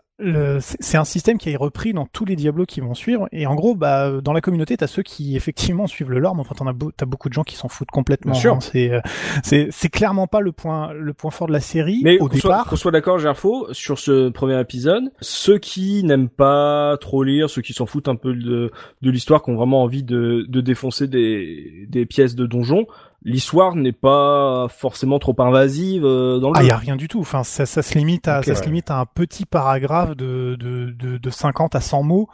c'est 0.59 0.99
un 0.99 1.05
système 1.05 1.39
qui 1.39 1.49
est 1.49 1.57
repris 1.57 1.95
dans 1.95 2.05
tous 2.05 2.27
les 2.27 2.37
Diablos 2.37 2.67
qui 2.67 2.81
vont 2.83 2.93
suivre. 2.93 3.27
Et 3.33 3.47
en 3.47 3.55
gros, 3.55 3.75
bah, 3.75 4.21
dans 4.23 4.35
la 4.35 4.43
communauté, 4.43 4.77
t'as 4.77 4.87
ceux 4.87 5.03
qui 5.03 5.35
effectivement 5.35 5.87
suivent 5.87 6.11
le 6.11 6.19
lore, 6.19 6.35
mais 6.35 6.43
enfin, 6.43 6.55
t'en 6.55 6.67
as, 6.67 6.75
beau- 6.75 6.93
t'as 6.95 7.07
beaucoup 7.07 7.31
de 7.31 7.33
gens 7.33 7.43
qui 7.43 7.57
s'en 7.57 7.69
foutent 7.69 7.91
complètement. 7.91 8.33
Bien 8.33 8.41
sûr. 8.41 8.55
hein. 8.57 8.61
C'est, 8.61 8.91
euh, 8.93 9.01
c'est, 9.43 9.69
c'est 9.71 9.89
clairement 9.89 10.27
pas 10.27 10.41
le 10.41 10.53
point, 10.53 10.93
le 10.93 11.15
point 11.15 11.31
fort 11.31 11.47
de 11.47 11.55
la 11.55 11.61
série 11.61 12.03
Mais 12.05 12.19
au 12.19 12.29
qu'on 12.29 12.35
départ. 12.35 12.67
qu'on 12.67 12.77
soit 12.77 12.91
d'accord, 12.93 13.19
Gerfo, 13.19 13.69
sur 13.73 13.99
ce 13.99 14.29
premier 14.29 14.61
épisode, 14.61 15.05
ceux 15.23 15.57
qui 15.57 16.05
n'aiment 16.05 16.29
pas 16.29 16.99
trop 17.01 17.23
lire, 17.23 17.49
ceux 17.49 17.63
qui 17.63 17.73
s'en 17.73 17.87
foutent 17.87 18.09
un 18.09 18.17
peu 18.17 18.35
de, 18.35 18.71
de 19.01 19.11
l'histoire, 19.11 19.43
qui 19.43 19.49
ont 19.51 19.57
vraiment 19.57 19.83
envie 19.83 20.03
de, 20.03 20.45
de 20.47 20.61
défoncer 20.61 21.09
des, 21.09 21.87
des 21.89 22.05
pièces 22.05 22.35
de 22.35 22.45
donjon, 22.45 22.85
l'histoire 23.23 23.77
n'est 23.77 23.93
pas 23.93 24.67
forcément 24.69 25.19
trop 25.19 25.35
invasive 25.39 26.05
euh, 26.05 26.39
dans 26.39 26.51
le 26.51 26.57
Ah, 26.59 26.63
jeu. 26.63 26.69
y 26.69 26.71
a 26.73 26.77
rien 26.77 26.97
du 26.97 27.09
tout. 27.09 27.21
Enfin, 27.21 27.43
ça, 27.45 27.67
ça 27.67 27.83
se 27.83 27.97
limite 27.99 28.29
à, 28.29 28.43
ça 28.43 28.55
se 28.55 28.65
limite 28.65 28.91
à 28.91 28.99
un 28.99 29.07
petit 29.07 29.45
paragraphe 29.47 30.17
de, 30.17 30.57
de, 30.59 30.91
de, 30.91 31.19
de 31.19 31.31
50 31.31 31.75
à 31.75 31.81
100 31.81 32.03
mots, 32.03 32.29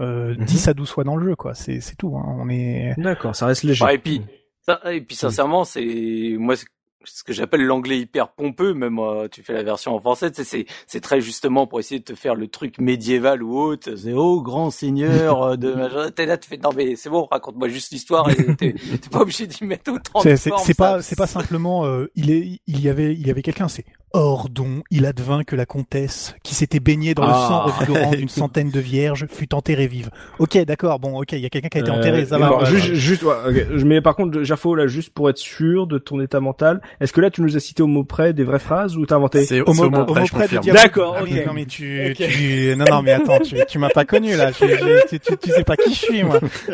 euh, 0.00 0.34
Mhm. 0.38 0.44
10 0.44 0.68
à 0.68 0.74
12 0.74 0.90
fois 0.90 1.04
dans 1.04 1.16
le 1.16 1.28
jeu, 1.28 1.36
quoi. 1.36 1.54
C'est, 1.54 1.80
c'est 1.80 1.96
tout. 1.96 2.16
Hein. 2.16 2.24
On 2.38 2.48
est. 2.48 2.94
D'accord, 2.98 3.36
ça 3.36 3.46
reste 3.46 3.64
léger. 3.64 3.84
Ouais, 3.84 3.96
et 3.96 3.98
puis, 3.98 4.22
ça, 4.62 4.80
et 4.90 5.00
puis 5.00 5.16
sincèrement, 5.16 5.64
c'est 5.64 6.36
moi 6.38 6.56
c'est 6.56 6.66
ce 7.04 7.24
que 7.24 7.32
j'appelle 7.32 7.64
l'anglais 7.64 7.98
hyper 7.98 8.28
pompeux. 8.28 8.74
Même 8.74 8.98
euh, 8.98 9.28
tu 9.28 9.42
fais 9.42 9.52
la 9.52 9.62
version 9.62 9.94
en 9.94 10.00
français, 10.00 10.30
tu 10.30 10.44
sais, 10.44 10.44
c'est 10.44 10.66
c'est 10.86 11.00
très 11.00 11.20
justement 11.20 11.66
pour 11.66 11.80
essayer 11.80 12.00
de 12.00 12.04
te 12.04 12.14
faire 12.14 12.34
le 12.34 12.48
truc 12.48 12.78
médiéval 12.78 13.42
ou 13.42 13.58
autre. 13.58 13.96
C'est 13.96 14.12
oh 14.12 14.42
grand 14.42 14.70
seigneur 14.70 15.42
euh, 15.42 15.56
de 15.56 15.72
machin. 15.74 16.10
T'es 16.10 16.26
là, 16.26 16.36
tu 16.36 16.48
fais 16.48 16.58
non 16.58 16.70
mais 16.76 16.96
c'est 16.96 17.10
bon, 17.10 17.26
raconte-moi 17.30 17.68
juste 17.68 17.92
l'histoire. 17.92 18.28
et 18.30 18.56
T'es 18.56 18.74
pas 19.10 19.20
obligé 19.20 19.46
d'y 19.46 19.64
mettre 19.64 19.92
autant 19.92 20.22
de 20.22 20.36
C'est, 20.36 20.52
c'est, 20.58 20.74
pas, 20.74 21.02
c'est 21.02 21.16
pas 21.16 21.26
simplement, 21.26 21.84
euh, 21.84 22.10
il 22.14 22.30
est, 22.30 22.60
il 22.66 22.80
y 22.80 22.88
avait, 22.88 23.12
il 23.12 23.26
y 23.26 23.30
avait 23.30 23.42
quelqu'un, 23.42 23.68
c'est 23.68 23.84
Ordon, 24.12 24.82
il 24.90 25.06
advint 25.06 25.44
que 25.44 25.54
la 25.54 25.66
comtesse, 25.66 26.34
qui 26.42 26.56
s'était 26.56 26.80
baignée 26.80 27.14
dans 27.14 27.22
le 27.24 27.32
Ah. 27.32 27.46
sang 27.48 27.60
revigorant 27.66 28.10
d'une 28.10 28.28
centaine 28.28 28.70
de 28.70 28.80
vierges, 28.80 29.26
fut 29.30 29.54
enterrée 29.54 29.86
vive. 29.86 30.10
Ok, 30.40 30.58
d'accord, 30.64 30.98
bon, 30.98 31.20
ok, 31.20 31.30
il 31.32 31.38
y 31.38 31.46
a 31.46 31.48
quelqu'un 31.48 31.68
qui 31.68 31.78
a 31.78 31.80
été 31.82 31.90
enterré, 31.92 32.26
ça 32.26 32.34
Euh, 32.34 32.38
va. 32.38 32.46
non, 32.48 32.58
ouais, 32.58 32.66
juste, 32.66 32.94
juste, 32.94 33.22
ouais, 33.22 33.34
ok. 33.48 33.66
Je- 33.76 33.84
mais 33.84 34.00
par 34.00 34.16
contre, 34.16 34.42
Gerfo, 34.42 34.74
là, 34.74 34.88
juste 34.88 35.10
pour 35.14 35.30
être 35.30 35.38
sûr 35.38 35.86
de 35.86 35.98
ton 35.98 36.20
état 36.20 36.40
mental, 36.40 36.80
est-ce 37.00 37.12
que 37.12 37.20
là, 37.20 37.30
tu 37.30 37.40
nous 37.40 37.56
as 37.56 37.60
cité 37.60 37.84
au 37.84 37.86
mot 37.86 38.02
près 38.02 38.32
des 38.32 38.42
vraies 38.42 38.58
phrases 38.58 38.96
ou 38.96 39.06
t'as 39.06 39.14
inventé 39.14 39.44
C'est 39.44 39.60
Au 39.60 39.72
mot, 39.74 39.84
au 39.84 39.90
mot 39.90 40.00
au 40.00 40.04
près, 40.06 40.24
près 40.24 40.48
de. 40.48 40.58
Diablo. 40.58 40.72
D'accord, 40.72 41.16
Ah, 41.20 41.22
mais 41.24 41.40
ok. 41.42 41.46
non, 41.46 41.52
mais 41.52 41.66
tu, 41.66 42.10
Ok. 42.10 42.26
tu, 42.28 42.74
non, 42.76 42.84
non, 42.90 43.02
mais 43.02 43.12
attends, 43.12 43.38
tu, 43.38 43.54
tu 43.68 43.78
m'as 43.78 43.90
pas 43.90 44.04
connu, 44.04 44.34
là. 44.36 44.50
Je- 44.50 44.66
je- 44.66 45.08
tu, 45.08 45.20
tu, 45.20 45.36
tu 45.36 45.50
sais 45.52 45.62
pas 45.64 45.76
qui 45.76 45.94
je 45.94 45.98
suis, 45.98 46.22
moi. 46.24 46.40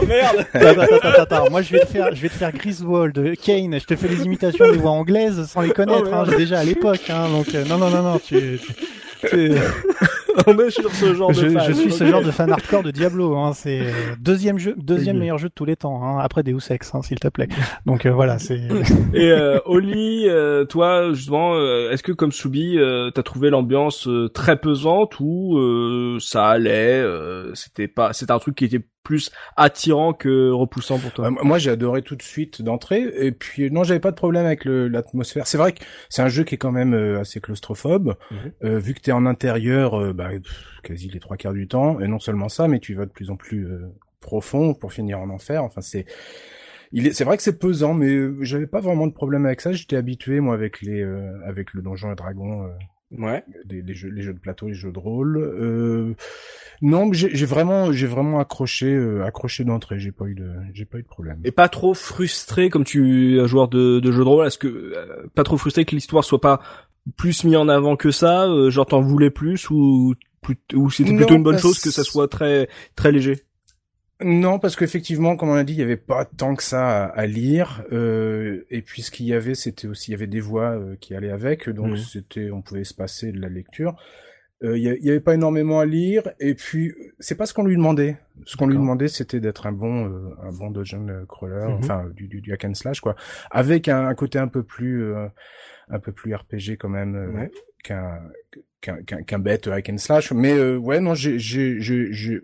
Oh 0.00 0.04
merde 0.06 0.46
Attends, 0.52 0.80
attends, 0.80 0.96
attends, 0.96 1.22
attends. 1.22 1.50
Moi, 1.50 1.62
je 1.62 1.72
vais 1.72 1.80
te 1.80 1.86
faire, 1.86 2.12
je 2.14 2.20
vais 2.22 2.28
te 2.28 2.34
faire 2.34 2.50
Griswold, 2.52 3.36
Kane. 3.40 3.78
Je 3.78 3.84
te 3.86 3.94
fais 3.94 4.08
les 4.08 4.24
imitations 4.24 4.70
des 4.70 4.78
voix 4.78 4.90
anglaises 4.90 5.46
sans 5.46 5.60
les 5.60 5.70
connaître, 5.70 6.08
Oh, 6.10 6.14
hein, 6.14 6.24
merde. 6.26 6.36
déjà 6.36 6.58
à 6.60 6.64
l'époque, 6.74 7.08
hein. 7.10 7.28
Donc, 7.30 7.54
euh, 7.54 7.64
non, 7.64 7.78
non, 7.78 7.90
non, 7.90 8.02
non, 8.02 8.18
tu, 8.18 8.58
tu- 8.60 9.28
tu- 9.28 9.52
On 10.46 10.58
est 10.58 10.70
sur 10.70 10.90
ce 10.94 11.14
genre 11.14 11.30
je, 11.34 11.44
de 11.44 11.50
fan. 11.50 11.62
je 11.68 11.72
suis 11.74 11.92
ce 11.92 12.06
genre 12.06 12.22
de 12.22 12.30
fan 12.30 12.50
hardcore 12.50 12.82
de 12.82 12.90
Diablo, 12.90 13.36
hein. 13.36 13.52
C'est 13.54 13.80
euh, 13.82 13.90
deuxième 14.18 14.58
jeu, 14.58 14.74
deuxième 14.78 15.18
meilleur 15.18 15.36
jeu 15.36 15.48
de 15.50 15.54
tous 15.54 15.66
les 15.66 15.76
temps, 15.76 16.02
hein, 16.02 16.18
après 16.22 16.42
Deus 16.42 16.58
Ex, 16.70 16.94
hein, 16.94 17.02
s'il 17.02 17.18
te 17.20 17.28
plaît. 17.28 17.48
Donc, 17.84 18.06
euh, 18.06 18.12
voilà, 18.12 18.38
c'est, 18.38 18.58
Et 19.14 19.30
euh, 19.30 19.58
Oli, 19.66 20.24
euh, 20.28 20.64
toi 20.64 21.12
justement, 21.12 21.54
euh, 21.54 21.90
est-ce 21.90 22.02
que 22.02 22.12
comme 22.12 22.32
Soubi, 22.32 22.78
euh, 22.78 23.10
t'as 23.10 23.22
trouvé 23.22 23.50
l'ambiance 23.50 24.08
euh, 24.08 24.30
très 24.30 24.56
pesante 24.56 25.20
ou 25.20 25.58
euh, 25.58 26.16
ça 26.18 26.46
allait, 26.48 26.98
euh, 27.02 27.52
c'était 27.54 27.88
pas, 27.88 28.14
c'était 28.14 28.32
un 28.32 28.38
truc 28.38 28.54
qui 28.54 28.64
était 28.64 28.80
plus 29.02 29.30
attirant 29.56 30.12
que 30.12 30.50
repoussant 30.50 30.98
pour 30.98 31.12
toi 31.12 31.26
Euh, 31.26 31.44
moi, 31.44 31.58
j'ai 31.58 31.70
adoré 31.70 32.02
tout 32.02 32.16
de 32.16 32.22
suite 32.22 32.62
d'entrée. 32.62 33.02
Et 33.16 33.32
puis, 33.32 33.70
non, 33.70 33.84
j'avais 33.84 34.00
pas 34.00 34.10
de 34.10 34.16
problème 34.16 34.46
avec 34.46 34.64
l'atmosphère. 34.64 35.46
C'est 35.46 35.58
vrai 35.58 35.72
que 35.72 35.82
c'est 36.08 36.22
un 36.22 36.28
jeu 36.28 36.44
qui 36.44 36.54
est 36.54 36.58
quand 36.58 36.72
même 36.72 36.94
euh, 36.94 37.20
assez 37.20 37.40
claustrophobe. 37.40 38.14
Mhm. 38.30 38.38
Euh, 38.64 38.78
vu 38.78 38.94
que 38.94 39.00
t'es 39.00 39.12
en 39.12 39.26
intérieur, 39.26 40.00
euh, 40.00 40.12
bah, 40.12 40.30
pff, 40.30 40.64
quasi 40.82 41.08
les 41.08 41.20
trois 41.20 41.36
quarts 41.36 41.52
du 41.52 41.68
temps. 41.68 42.00
Et 42.00 42.08
non 42.08 42.18
seulement 42.18 42.48
ça, 42.48 42.68
mais 42.68 42.78
tu 42.78 42.94
vas 42.94 43.06
de 43.06 43.10
plus 43.10 43.30
en 43.30 43.36
plus 43.36 43.66
euh, 43.66 43.92
profond 44.20 44.74
pour 44.74 44.92
finir 44.92 45.18
en 45.20 45.30
enfer. 45.30 45.62
Enfin, 45.64 45.80
c'est... 45.80 46.06
Il 46.94 47.06
est, 47.06 47.12
c'est 47.14 47.24
vrai 47.24 47.38
que 47.38 47.42
c'est 47.42 47.58
pesant, 47.58 47.94
mais 47.94 48.10
euh, 48.12 48.36
j'avais 48.42 48.66
pas 48.66 48.80
vraiment 48.80 49.06
de 49.06 49.14
problème 49.14 49.46
avec 49.46 49.62
ça. 49.62 49.72
J'étais 49.72 49.96
habitué 49.96 50.40
moi 50.40 50.54
avec 50.54 50.82
les, 50.82 51.02
euh, 51.02 51.40
avec 51.46 51.72
le 51.72 51.80
donjon 51.80 52.12
et 52.12 52.14
dragon, 52.14 52.66
euh, 52.66 52.68
Ouais. 53.18 53.44
des, 53.64 53.82
des 53.82 53.94
jeux, 53.94 54.08
les 54.08 54.22
jeux 54.22 54.32
de 54.32 54.38
plateau, 54.38 54.68
les 54.68 54.74
jeux 54.74 54.92
de 54.92 54.98
rôle. 54.98 55.36
Euh, 55.36 56.14
non, 56.80 57.12
j'ai 57.12 57.46
vraiment, 57.46 57.92
j'ai 57.92 58.06
vraiment 58.06 58.40
accroché, 58.40 58.86
euh, 58.92 59.24
accroché 59.24 59.64
d'entrée. 59.64 59.98
J'ai 60.00 60.12
pas 60.12 60.26
eu 60.26 60.34
de, 60.34 60.50
j'ai 60.74 60.84
pas 60.84 60.98
eu 60.98 61.02
de 61.02 61.08
problème. 61.08 61.40
Et 61.44 61.52
pas 61.52 61.68
trop 61.68 61.94
frustré 61.94 62.70
comme 62.70 62.84
tu 62.84 63.36
es 63.36 63.40
un 63.40 63.46
joueur 63.46 63.68
de, 63.68 64.00
de 64.00 64.12
jeu 64.12 64.24
de 64.24 64.28
rôle, 64.28 64.46
est-ce 64.46 64.58
que 64.58 64.68
euh, 64.68 65.26
pas 65.34 65.44
trop 65.44 65.56
frustré 65.56 65.84
que 65.84 65.94
l'histoire 65.94 66.24
soit 66.24 66.40
pas 66.40 66.60
plus 67.16 67.44
mis 67.44 67.56
en 67.56 67.68
avant 67.68 67.96
que 67.96 68.10
ça, 68.10 68.46
euh, 68.48 68.70
genre 68.70 68.86
t'en 68.86 69.00
voulais 69.00 69.30
plus 69.30 69.70
ou 69.70 70.14
c'était 70.90 71.14
plutôt 71.14 71.34
Non, 71.34 71.36
une 71.36 71.42
bonne 71.42 71.58
chose 71.58 71.78
que 71.80 71.90
ça 71.90 72.02
soit 72.04 72.28
très 72.28 72.68
très 72.96 73.12
léger? 73.12 73.42
Non, 74.24 74.58
parce 74.58 74.76
qu'effectivement, 74.76 75.36
comme 75.36 75.48
on 75.50 75.54
a 75.54 75.64
dit, 75.64 75.72
il 75.74 75.78
y 75.78 75.82
avait 75.82 75.96
pas 75.96 76.24
tant 76.24 76.54
que 76.54 76.62
ça 76.62 77.04
à, 77.04 77.06
à 77.06 77.26
lire. 77.26 77.84
Euh, 77.92 78.64
et 78.70 78.82
puis 78.82 79.02
ce 79.02 79.10
qu'il 79.10 79.26
y 79.26 79.34
avait, 79.34 79.54
c'était 79.54 79.88
aussi, 79.88 80.10
il 80.10 80.12
y 80.12 80.14
avait 80.14 80.26
des 80.26 80.40
voix 80.40 80.70
euh, 80.76 80.96
qui 81.00 81.14
allaient 81.14 81.30
avec, 81.30 81.68
donc 81.68 81.90
Mhm. 81.92 81.96
c'était, 81.96 82.50
on 82.50 82.62
pouvait 82.62 82.84
se 82.84 82.94
passer 82.94 83.32
de 83.32 83.40
la 83.40 83.48
lecture. 83.48 83.96
Euh, 84.64 84.78
Il 84.78 84.84
y, 84.84 84.88
a- 84.88 84.94
il 84.94 85.04
y 85.04 85.10
avait 85.10 85.18
pas 85.20 85.34
énormément 85.34 85.80
à 85.80 85.84
lire. 85.86 86.22
Et 86.38 86.54
puis 86.54 86.94
c'est 87.18 87.34
pas 87.34 87.46
ce 87.46 87.52
qu'on 87.54 87.64
lui 87.64 87.74
demandait. 87.76 88.16
Ce 88.46 88.56
qu'on 88.56 88.66
lui 88.68 88.76
demandait, 88.76 89.08
c'était 89.08 89.40
d'être 89.40 89.66
un 89.66 89.72
bon, 89.72 90.06
euh, 90.06 90.28
un 90.42 90.52
bon 90.52 90.70
dungeon 90.70 91.24
crawler, 91.28 91.66
Mhm. 91.68 91.74
enfin 91.80 92.04
du, 92.14 92.28
du, 92.28 92.40
du 92.40 92.52
hack 92.52 92.64
and 92.66 92.74
slash 92.74 93.00
quoi, 93.00 93.16
avec 93.50 93.88
un, 93.88 94.06
un 94.06 94.14
côté 94.14 94.38
un 94.38 94.46
peu 94.48 94.62
plus, 94.62 95.02
euh, 95.04 95.26
un 95.88 95.98
peu 95.98 96.12
plus 96.12 96.32
RPG 96.34 96.76
quand 96.78 96.88
même 96.88 97.16
euh, 97.16 97.30
Ouais. 97.32 97.50
qu'un 97.82 98.20
qu'un 98.80 99.02
qu'un 99.02 99.22
qu'un 99.22 99.38
bête 99.40 99.66
hack 99.66 99.88
and 99.90 99.98
slash. 99.98 100.30
Mais 100.32 100.52
euh, 100.52 100.76
ouais, 100.76 101.00
non, 101.00 101.14
j'ai 101.14 101.38
j'ai- 101.40 101.80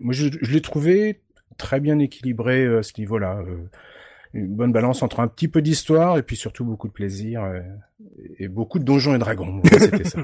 moi 0.01 0.13
je, 0.13 0.27
je 0.41 0.51
l'ai 0.51 0.61
trouvé 0.61 1.21
très 1.57 1.79
bien 1.79 1.99
équilibré 1.99 2.65
euh, 2.65 2.79
à 2.79 2.83
ce 2.83 2.93
niveau-là. 2.97 3.43
Une 4.33 4.55
bonne 4.55 4.71
balance 4.71 5.01
entre 5.01 5.21
un 5.21 5.27
petit 5.27 5.47
peu 5.47 5.61
d'histoire 5.61 6.17
et 6.19 6.21
puis 6.23 6.35
surtout 6.35 6.63
beaucoup 6.63 6.87
de 6.87 6.93
plaisir 6.93 7.43
euh, 7.43 7.61
et 8.37 8.47
beaucoup 8.47 8.77
de 8.77 8.83
donjons 8.83 9.15
et 9.15 9.17
dragons. 9.17 9.59
C'était 9.71 10.03
ça. 10.03 10.19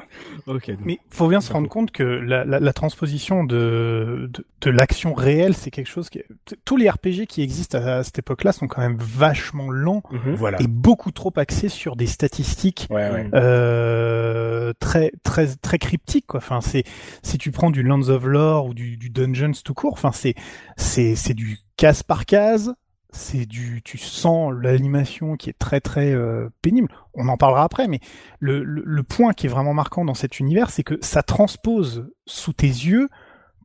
ok. 0.46 0.68
donc- 0.70 0.80
Mais 0.86 1.00
faut 1.10 1.28
bien 1.28 1.42
se 1.42 1.52
rendre 1.52 1.68
compte 1.68 1.90
que 1.92 2.04
la, 2.04 2.46
la, 2.46 2.60
la 2.60 2.74
transposition 2.74 3.44
de, 3.44 4.30
de, 4.32 4.46
de 4.62 4.70
l'action 4.70 5.16
réelle, 5.16 5.56
c'est 5.56 5.72
quelque 5.72 5.88
chose 5.90 6.12
qui... 6.12 6.22
Tous 6.66 6.78
les 6.78 6.88
RPG 6.88 7.26
qui 7.28 7.42
existent 7.42 7.80
à, 7.80 7.96
à 7.96 8.04
cette 8.04 8.20
époque-là 8.20 8.52
sont 8.52 8.68
quand 8.68 8.82
même 8.82 8.98
vachement 9.00 9.72
lents 9.72 10.04
Mhm. 10.12 10.36
Voilà. 10.36 10.62
et 10.62 10.68
beaucoup 10.68 11.10
trop 11.12 11.34
axés 11.38 11.70
sur 11.70 11.96
des 11.96 12.06
statistiques 12.06 12.86
Ouais, 12.92 13.10
ouais. 13.10 13.30
euh, 13.34 14.72
très 14.80 15.12
très 15.24 15.48
très 15.48 15.78
cryptiques 15.80 16.28
quoi. 16.28 16.38
Enfin 16.40 16.62
c'est 16.62 16.84
si 17.24 17.38
tu 17.38 17.52
prends 17.52 17.72
du 17.72 17.82
Lands 17.84 18.10
of 18.10 18.24
Lore 18.26 18.68
ou 18.68 18.74
du, 18.74 18.98
du 18.98 19.10
Dungeons 19.10 19.52
tout 19.64 19.74
court, 19.74 19.94
enfin 19.94 20.12
c'est 20.12 20.36
c'est 20.78 21.16
c'est 21.16 21.34
du 21.34 21.58
case 21.78 22.04
par 22.04 22.26
case, 22.26 22.74
c'est 23.16 23.46
du 23.46 23.82
tu 23.84 23.98
sens 23.98 24.54
l'animation 24.54 25.38
qui 25.38 25.50
est 25.50 25.58
très 25.58 25.80
très 25.80 26.12
euh, 26.14 26.50
pénible. 26.62 26.90
On 27.14 27.28
en 27.30 27.38
parlera 27.38 27.64
après, 27.64 27.88
mais 27.88 28.00
le, 28.40 28.64
le 28.64 28.84
le 28.86 29.04
point 29.04 29.34
qui 29.34 29.48
est 29.48 29.50
vraiment 29.50 29.74
marquant 29.74 30.06
dans 30.06 30.14
cet 30.14 30.40
univers, 30.40 30.70
c'est 30.70 30.84
que 30.84 30.98
ça 31.02 31.24
transpose 31.24 32.10
sous 32.26 32.54
tes 32.54 32.68
yeux 32.68 33.10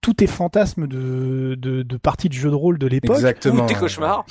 tous 0.01 0.15
tes 0.15 0.27
fantasmes 0.27 0.87
de, 0.87 1.57
de, 1.59 1.83
de 1.83 1.97
parties 1.99 2.29
de 2.31 2.33
jeux 2.35 2.49
de 2.51 2.55
rôle 2.55 2.79
de 2.79 2.87
l'époque 2.87 3.17
Exactement. 3.17 3.65
Ou 3.65 3.67
tes 3.67 3.75
cauchemars. 3.75 4.25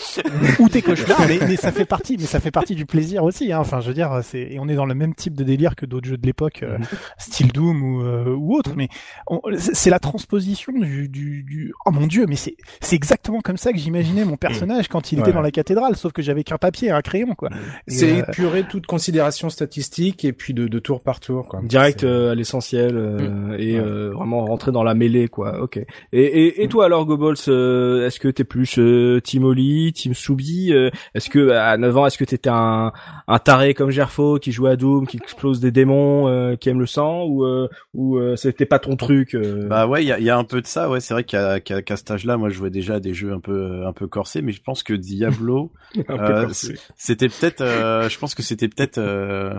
ou 0.60 0.68
tes 0.68 0.82
cauchemars, 0.82 1.22
mais, 1.28 1.40
mais 1.48 1.56
ça 1.58 1.72
fait 1.72 1.86
partie, 1.86 2.18
mais 2.18 2.26
ça 2.26 2.40
fait 2.40 2.50
partie 2.50 2.74
du 2.74 2.86
plaisir 2.88 3.24
aussi. 3.24 3.52
Hein. 3.54 3.60
Enfin, 3.60 3.80
je 3.80 3.88
veux 3.88 3.94
dire, 3.94 4.20
c'est 4.24 4.40
et 4.42 4.60
on 4.60 4.68
est 4.68 4.74
dans 4.76 4.86
le 4.86 4.96
même 4.96 5.14
type 5.14 5.36
de 5.36 5.44
délire 5.44 5.76
que 5.76 5.86
d'autres 5.86 6.08
jeux 6.08 6.18
de 6.18 6.26
l'époque, 6.26 6.64
euh, 6.64 6.78
Mhm. 6.80 6.86
style 7.20 7.52
Doom 7.52 7.84
ou, 7.84 8.02
euh, 8.04 8.34
ou 8.36 8.56
autre. 8.56 8.72
Mais 8.76 8.88
on- 9.28 9.42
c'est 9.58 9.76
c'est 9.76 9.90
la 9.92 10.00
transposition 10.00 10.74
du, 10.74 11.08
du, 11.08 11.44
du. 11.44 11.72
Oh 11.86 11.92
mon 11.92 12.08
dieu, 12.08 12.26
mais 12.28 12.36
c'est 12.36 12.56
c'est 12.82 12.96
exactement 12.96 13.40
comme 13.42 13.58
ça 13.58 13.72
que 13.72 13.78
j'imaginais 13.78 14.26
mon 14.26 14.38
personnage 14.38 14.88
quand 14.88 15.12
il 15.12 15.20
était 15.20 15.32
dans 15.34 15.42
la 15.42 15.52
cathédrale, 15.52 15.96
sauf 15.96 16.12
que 16.14 16.22
j'avais 16.22 16.44
qu'un 16.44 16.58
papier 16.58 16.88
et 16.90 16.92
un 16.92 17.02
crayon, 17.02 17.36
quoi. 17.36 17.50
Et, 17.88 17.92
C'est 17.92 18.12
euh, 18.12 18.24
épurer 18.28 18.64
toute 18.68 18.88
considération 18.88 19.50
statistique 19.50 20.26
et 20.26 20.34
puis 20.34 20.54
de, 20.54 20.68
de 20.68 20.80
tour 20.80 21.02
par 21.02 21.20
tour. 21.20 21.48
Quoi. 21.48 21.62
Direct 21.64 22.04
euh, 22.04 22.32
à 22.32 22.36
l'essentiel 22.36 22.96
euh, 22.96 23.56
et 23.58 23.80
Ouais. 23.80 23.86
euh, 23.86 24.12
vraiment 24.14 24.44
rentrer 24.46 24.72
dans 24.72 24.84
la 24.84 24.96
mêlée 24.96 25.28
quoi. 25.28 25.59
Ok. 25.60 25.78
Et 25.78 25.86
et, 26.12 26.64
et 26.64 26.68
toi 26.68 26.86
alors 26.86 27.06
Goebbels, 27.06 27.36
euh, 27.48 28.06
est-ce 28.06 28.20
que 28.20 28.28
t'es 28.28 28.44
plus 28.44 28.78
euh, 28.80 29.20
Team 29.22 29.44
Oli, 29.44 29.94
Team 29.94 30.14
Soubi 30.14 30.74
euh, 30.74 30.90
Est-ce 31.14 31.30
que 31.30 31.52
à 31.52 31.78
9 31.78 31.98
ans, 31.98 32.06
est-ce 32.06 32.18
que 32.18 32.26
t'étais 32.26 32.50
un 32.50 32.92
un 33.28 33.40
taré 33.40 33.74
comme 33.74 33.92
Gerfo 33.92 34.40
qui 34.40 34.52
joue 34.52 34.68
à 34.68 34.76
Doom, 34.76 35.08
qui 35.08 35.18
explose 35.18 35.60
des 35.60 35.72
démons, 35.72 36.28
euh, 36.28 36.56
qui 36.56 36.70
aime 36.70 36.80
le 36.80 36.86
sang 36.86 37.26
ou 37.26 37.46
euh, 37.46 37.68
ou 37.94 38.18
euh, 38.18 38.36
c'était 38.36 38.66
pas 38.66 38.80
ton 38.80 38.96
truc 38.96 39.36
euh... 39.36 39.68
Bah 39.68 39.88
ouais, 39.88 40.04
il 40.04 40.08
y 40.08 40.12
a, 40.12 40.20
y 40.20 40.30
a 40.30 40.38
un 40.38 40.44
peu 40.44 40.62
de 40.62 40.68
ça. 40.68 40.90
Ouais, 40.90 41.00
c'est 41.00 41.14
vrai 41.14 41.24
qu'à 41.24 41.60
qu'à 41.60 41.82
qu'à 41.82 41.98
cet 41.98 42.12
âge-là, 42.12 42.38
moi, 42.38 42.50
je 42.50 42.56
jouais 42.56 42.70
déjà 42.70 42.96
à 42.96 43.00
des 43.00 43.14
jeux 43.14 43.34
un 43.34 43.40
peu 43.40 43.86
un 43.86 43.94
peu 43.94 44.08
corsés, 44.08 44.42
mais 44.42 44.52
je 44.52 44.62
pense 44.62 44.84
que 44.84 44.94
Diablo, 44.94 45.72
peu 46.08 46.14
euh, 46.14 46.48
c'était 46.96 47.30
peut-être, 47.30 47.62
euh, 47.62 48.10
je 48.10 48.18
pense 48.20 48.36
que 48.36 48.44
c'était 48.44 48.68
peut-être 48.68 48.98
euh, 48.98 49.54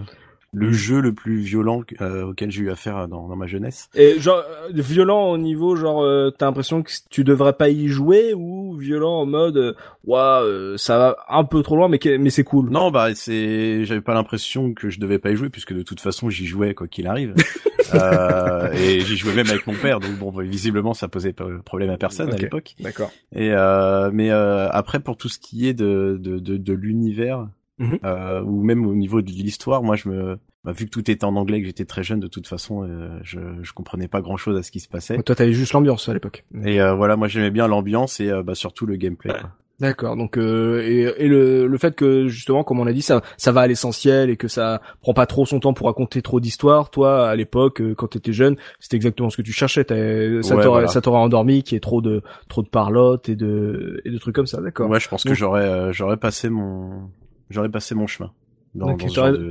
le 0.53 0.73
jeu 0.73 1.01
le 1.01 1.13
plus 1.13 1.37
violent 1.39 1.83
euh, 2.01 2.25
auquel 2.25 2.51
j'ai 2.51 2.63
eu 2.63 2.71
affaire 2.71 3.07
dans, 3.07 3.29
dans 3.29 3.37
ma 3.37 3.47
jeunesse. 3.47 3.89
Et 3.95 4.19
genre 4.19 4.43
euh, 4.49 4.71
violent 4.73 5.31
au 5.31 5.39
niveau 5.39 5.77
genre 5.77 6.03
euh, 6.03 6.31
t'as 6.31 6.47
l'impression 6.47 6.83
que 6.83 6.91
tu 7.09 7.23
devrais 7.23 7.53
pas 7.53 7.69
y 7.69 7.87
jouer 7.89 8.35
ou 8.35 8.77
violent 8.77 9.21
en 9.21 9.27
mode 9.27 9.57
euh, 9.57 9.75
ouah 10.05 10.43
euh, 10.43 10.77
ça 10.77 10.99
va 10.99 11.17
un 11.29 11.45
peu 11.45 11.63
trop 11.63 11.77
loin 11.77 11.89
mais 11.89 12.01
mais 12.19 12.31
c'est 12.31 12.45
cool? 12.45 12.71
Non, 12.71 12.91
bah 12.91 13.15
c'est, 13.15 13.85
j'avais 13.85 14.01
pas 14.01 14.15
l'impression 14.15 14.75
que 14.75 14.91
je 14.91 14.99
devais 14.99 15.19
pas 15.19 15.31
y 15.31 15.37
jouer 15.37 15.51
puisque 15.51 15.73
de 15.73 15.83
toute 15.83 16.01
façon 16.01 16.31
j'y 16.31 16.47
jouais 16.47 16.75
quoi 16.75 16.89
qu'il 16.89 17.07
arrive. 17.07 17.35
euh, 17.95 18.73
et 18.73 19.01
j'y 19.01 19.17
jouais 19.17 19.35
même 19.35 19.49
avec 19.49 19.67
mon 19.67 19.75
père, 19.75 20.01
donc 20.01 20.19
bon, 20.19 20.31
visiblement 20.31 20.95
ça 20.95 21.09
posait 21.09 21.33
pas 21.33 21.47
problème 21.65 21.91
à 21.91 21.97
personne 21.97 22.33
à 22.33 22.37
l'époque. 22.37 22.75
D'accord. 22.81 23.13
Et 23.35 23.53
euh, 23.53 24.11
mais 24.13 24.31
euh, 24.31 24.69
après 24.71 25.01
pour 25.01 25.17
tout 25.17 25.29
ce 25.29 25.39
qui 25.39 25.69
est 25.69 25.75
de 25.75 26.19
de 26.21 26.39
de, 26.39 26.57
de 26.57 26.73
l'univers 26.73 27.47
Mhm. 27.81 27.99
euh, 28.05 28.43
ou 28.43 28.63
même 28.63 28.87
au 28.87 28.95
niveau 28.95 29.23
de 29.23 29.31
l'histoire, 29.31 29.83
moi 29.83 29.97
je 29.97 30.09
me 30.09 30.39
bah, 30.65 30.73
vu 30.73 30.85
que 30.85 30.91
tout 30.91 31.11
était 31.11 31.25
en 31.25 31.35
anglais, 31.37 31.61
que 31.61 31.67
j'étais 31.67 31.87
très 31.87 32.03
jeune 32.03 32.21
de 32.21 32.29
toute 32.29 32.47
façon, 32.47 32.85
euh, 32.85 33.19
je 33.23 33.41
je 33.63 33.73
comprenais 33.73 34.07
pas 34.09 34.21
grand 34.21 34.37
chose 34.37 34.57
à 34.59 34.63
ce 34.63 34.71
qui 34.71 34.81
se 34.81 34.89
passait. 34.89 35.17
Toi 35.23 35.35
t'avais 35.35 35.53
juste 35.55 35.73
l'ambiance 35.73 36.09
à 36.09 36.15
l'époque. 36.15 36.45
Et 36.65 36.81
euh, 36.81 36.95
voilà, 36.95 37.17
moi 37.17 37.27
j'aimais 37.27 37.51
bien 37.51 37.67
l'ambiance 37.67 38.21
et 38.21 38.31
euh, 38.31 38.43
bah, 38.43 38.55
surtout 38.55 38.87
le 38.87 38.97
gameplay. 38.97 39.33
quoi. 39.33 39.51
D'accord. 39.81 40.15
Donc 40.15 40.37
euh, 40.37 40.83
et, 40.83 41.25
et 41.25 41.27
le, 41.27 41.67
le 41.67 41.79
fait 41.79 41.97
que 41.97 42.27
justement, 42.29 42.63
comme 42.65 42.81
on 42.81 42.87
a 42.87 42.93
dit, 42.93 43.01
ça 43.01 43.23
ça 43.39 43.51
va 43.51 43.63
à 43.63 43.67
l'essentiel 43.67 44.29
et 44.29 44.37
que 44.37 44.47
ça 44.47 44.83
prend 45.01 45.15
pas 45.15 45.25
trop 45.25 45.47
son 45.47 45.59
temps 45.59 45.73
pour 45.73 45.87
raconter 45.87 46.21
trop 46.21 46.39
d'histoires. 46.39 46.91
Toi, 46.91 47.27
à 47.27 47.35
l'époque, 47.35 47.81
euh, 47.81 47.95
quand 47.95 48.09
t'étais 48.09 48.35
jeune, 48.35 48.57
c'était 48.79 48.97
exactement 48.97 49.31
ce 49.31 49.39
que 49.39 49.43
tu 49.43 49.53
cherchais. 49.53 49.87
Ça 49.89 49.95
Ouais, 49.95 50.63
t'aurait 50.63 50.85
voilà. 50.85 51.19
endormi, 51.23 51.63
qu'il 51.63 51.77
y 51.77 51.79
ait 51.79 51.81
trop 51.81 52.03
de 52.03 52.23
trop 52.51 52.63
de 52.63 52.69
parlotte 52.69 53.31
et 53.31 53.37
de 53.37 54.03
et 54.05 54.11
de 54.11 54.19
trucs 54.19 54.35
comme 54.35 54.45
ça. 54.47 54.61
D'accord. 54.61 54.91
Ouais, 54.91 55.01
je 55.01 55.09
pense 55.09 55.25
que 55.25 55.33
j'aurais 55.33 55.65
euh, 55.65 55.93
j'aurais 55.93 56.19
passé 56.19 56.51
mon 56.51 57.09
j'aurais 57.51 57.69
passé 57.71 57.95
mon 57.95 58.07
chemin. 58.07 58.33
Dans, 58.73 58.87
dans 58.87 59.09
de- 59.33 59.51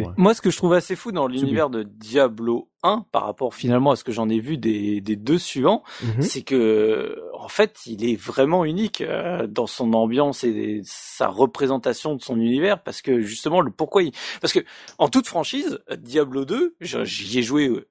ouais. 0.00 0.04
Moi, 0.18 0.34
ce 0.34 0.42
que 0.42 0.50
je 0.50 0.56
trouve 0.58 0.74
assez 0.74 0.94
fou 0.94 1.12
dans 1.12 1.26
l'univers 1.26 1.70
de 1.70 1.82
Diablo 1.82 2.68
1, 2.82 3.06
par 3.10 3.24
rapport 3.24 3.54
finalement 3.54 3.92
à 3.92 3.96
ce 3.96 4.04
que 4.04 4.12
j'en 4.12 4.28
ai 4.28 4.38
vu 4.38 4.58
des, 4.58 5.00
des 5.00 5.16
deux 5.16 5.38
suivants, 5.38 5.82
Mhm. 6.02 6.20
c'est 6.20 6.42
que 6.42 7.18
en 7.32 7.48
fait, 7.48 7.78
il 7.86 8.04
est 8.04 8.16
vraiment 8.16 8.66
unique 8.66 9.00
euh, 9.00 9.46
dans 9.46 9.66
son 9.66 9.94
ambiance 9.94 10.44
et 10.44 10.82
sa 10.84 11.28
représentation 11.28 12.14
de 12.14 12.20
son 12.20 12.36
univers, 12.38 12.82
parce 12.82 13.00
que 13.00 13.22
justement, 13.22 13.62
le 13.62 13.70
pourquoi 13.70 14.02
il... 14.02 14.12
Parce 14.42 14.52
que 14.52 14.60
en 14.98 15.08
toute 15.08 15.26
franchise, 15.26 15.78
Diablo 15.96 16.44
2, 16.44 16.74
je- 16.82 17.02
j'y 17.04 17.38
ai 17.38 17.42
joué 17.42 17.66
euh, 17.68 17.88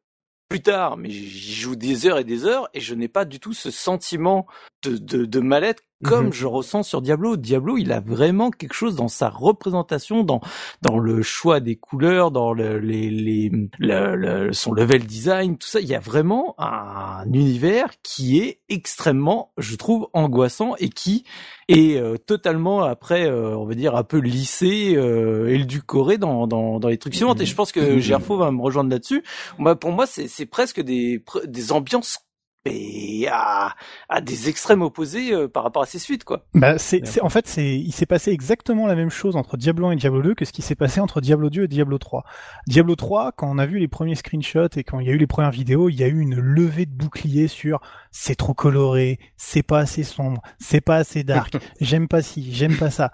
plus 0.50 0.62
tard, 0.62 0.98
mais 0.98 1.10
j'y 1.10 1.54
joue 1.56 1.76
des 1.76 2.06
heures 2.06 2.20
et 2.20 2.24
des 2.24 2.46
heures, 2.46 2.70
et 2.76 2.80
je 2.80 2.94
n'ai 2.94 3.08
pas 3.08 3.26
du 3.26 3.40
tout 3.40 3.54
ce 3.54 3.72
sentiment 3.72 4.46
de, 4.84 4.98
de, 4.98 5.26
de 5.26 5.40
mal-être 5.40 5.82
comme 6.04 6.28
Mhm. 6.28 6.34
je 6.34 6.48
ressens 6.48 6.84
sur 6.84 7.02
Diablo. 7.02 7.38
Diablo, 7.38 7.78
il 7.78 7.92
a 7.92 8.00
vraiment 8.00 8.52
quelque 8.52 8.74
chose 8.74 8.96
dans 8.96 9.08
sa 9.10 9.30
représentation, 9.30 10.24
dans 10.24 10.42
dans 10.82 11.00
le 11.00 11.22
choix 11.24 11.60
des 11.60 11.76
couleurs, 11.76 12.32
dans 12.32 12.54
le, 12.54 12.80
les, 12.80 13.10
les 13.10 13.52
le- 13.80 14.16
le- 14.16 14.54
son 14.54 14.74
level 14.74 15.06
design, 15.06 15.58
tout 15.58 15.68
ça. 15.68 15.82
Il 15.82 15.88
y 15.88 15.96
a 15.96 16.00
vraiment 16.00 16.56
un 16.60 17.26
univers 17.34 17.90
qui 18.04 18.40
est 18.40 18.62
extrêmement, 18.70 19.52
je 19.58 19.76
trouve, 19.76 20.08
angoissant 20.14 20.76
et 20.80 20.90
qui 20.90 21.26
est 21.70 21.98
euh, 21.98 22.18
totalement 22.18 22.84
après, 22.84 23.28
euh, 23.30 23.58
on 23.58 23.66
va 23.66 23.76
dire, 23.76 23.96
un 23.96 24.04
peu 24.04 24.18
lissé, 24.20 24.96
euh, 24.96 25.50
édulcoré 25.50 26.18
dans, 26.18 26.48
dans 26.48 26.80
dans 26.80 26.90
les 26.90 26.98
trucs 26.98 27.16
suivants. 27.16 27.36
Et 27.36 27.46
je 27.46 27.56
pense 27.56 27.72
que 27.74 28.00
Gerfo 28.00 28.38
va 28.38 28.52
me 28.52 28.62
rejoindre 28.62 28.90
là-dessus. 28.92 29.24
Moi, 29.60 29.76
pour 29.76 29.92
moi, 29.92 30.06
c'est 30.08 30.28
c'est 30.30 30.46
presque 30.48 30.82
des 30.82 31.24
des 31.46 31.72
ambiances 31.74 32.20
et 32.66 33.28
à, 33.32 33.76
à 34.10 34.22
des 34.22 34.50
extrêmes 34.50 34.82
opposés 34.82 35.34
euh, 35.34 35.48
par 35.48 35.64
rapport 35.64 35.82
à 35.82 35.86
ces 35.86 36.00
suites, 36.00 36.24
quoi. 36.24 36.46
Bah, 36.54 36.78
c'est, 36.78 37.06
c'est, 37.06 37.22
en 37.22 37.30
fait, 37.30 37.48
c'est, 37.48 37.78
il 37.78 37.92
s'est 37.92 38.06
passé 38.06 38.32
exactement 38.32 38.86
la 38.86 38.96
même 38.96 39.10
chose 39.10 39.36
entre 39.36 39.58
Diablo 39.58 39.88
1 39.88 39.92
et 39.92 39.96
Diablo 39.96 40.22
2 40.22 40.36
que 40.36 40.46
ce 40.46 40.52
qui 40.52 40.62
s'est 40.62 40.76
passé 40.76 41.00
entre 41.00 41.22
Diablo 41.22 41.50
2 41.50 41.64
et 41.64 41.68
Diablo 41.68 41.98
3. 41.98 42.24
Diablo 42.68 42.96
3, 42.96 43.32
quand 43.32 43.50
on 43.50 43.58
a 43.58 43.66
vu 43.66 43.80
les 43.80 43.88
premiers 43.88 44.16
screenshots 44.16 44.76
et 44.76 44.84
quand 44.84 45.00
il 45.00 45.08
y 45.08 45.10
a 45.10 45.14
eu 45.14 45.18
les 45.18 45.28
premières 45.28 45.52
vidéos, 45.52 45.90
il 45.90 45.96
y 45.96 46.04
a 46.04 46.08
eu 46.08 46.20
une 46.20 46.36
levée 46.36 46.86
de 46.86 46.94
boucliers 46.94 47.48
sur 47.48 47.80
c'est 48.12 48.36
trop 48.36 48.54
coloré, 48.54 49.20
c'est 49.38 49.64
pas 49.64 49.80
assez 49.80 50.04
sombre, 50.04 50.42
c'est 50.60 50.82
pas 50.82 50.98
assez 50.98 51.24
dark, 51.24 51.58
j'aime 51.82 52.08
pas 52.08 52.22
ci, 52.22 52.54
j'aime 52.54 52.76
pas 52.76 52.90
ça. 52.90 53.12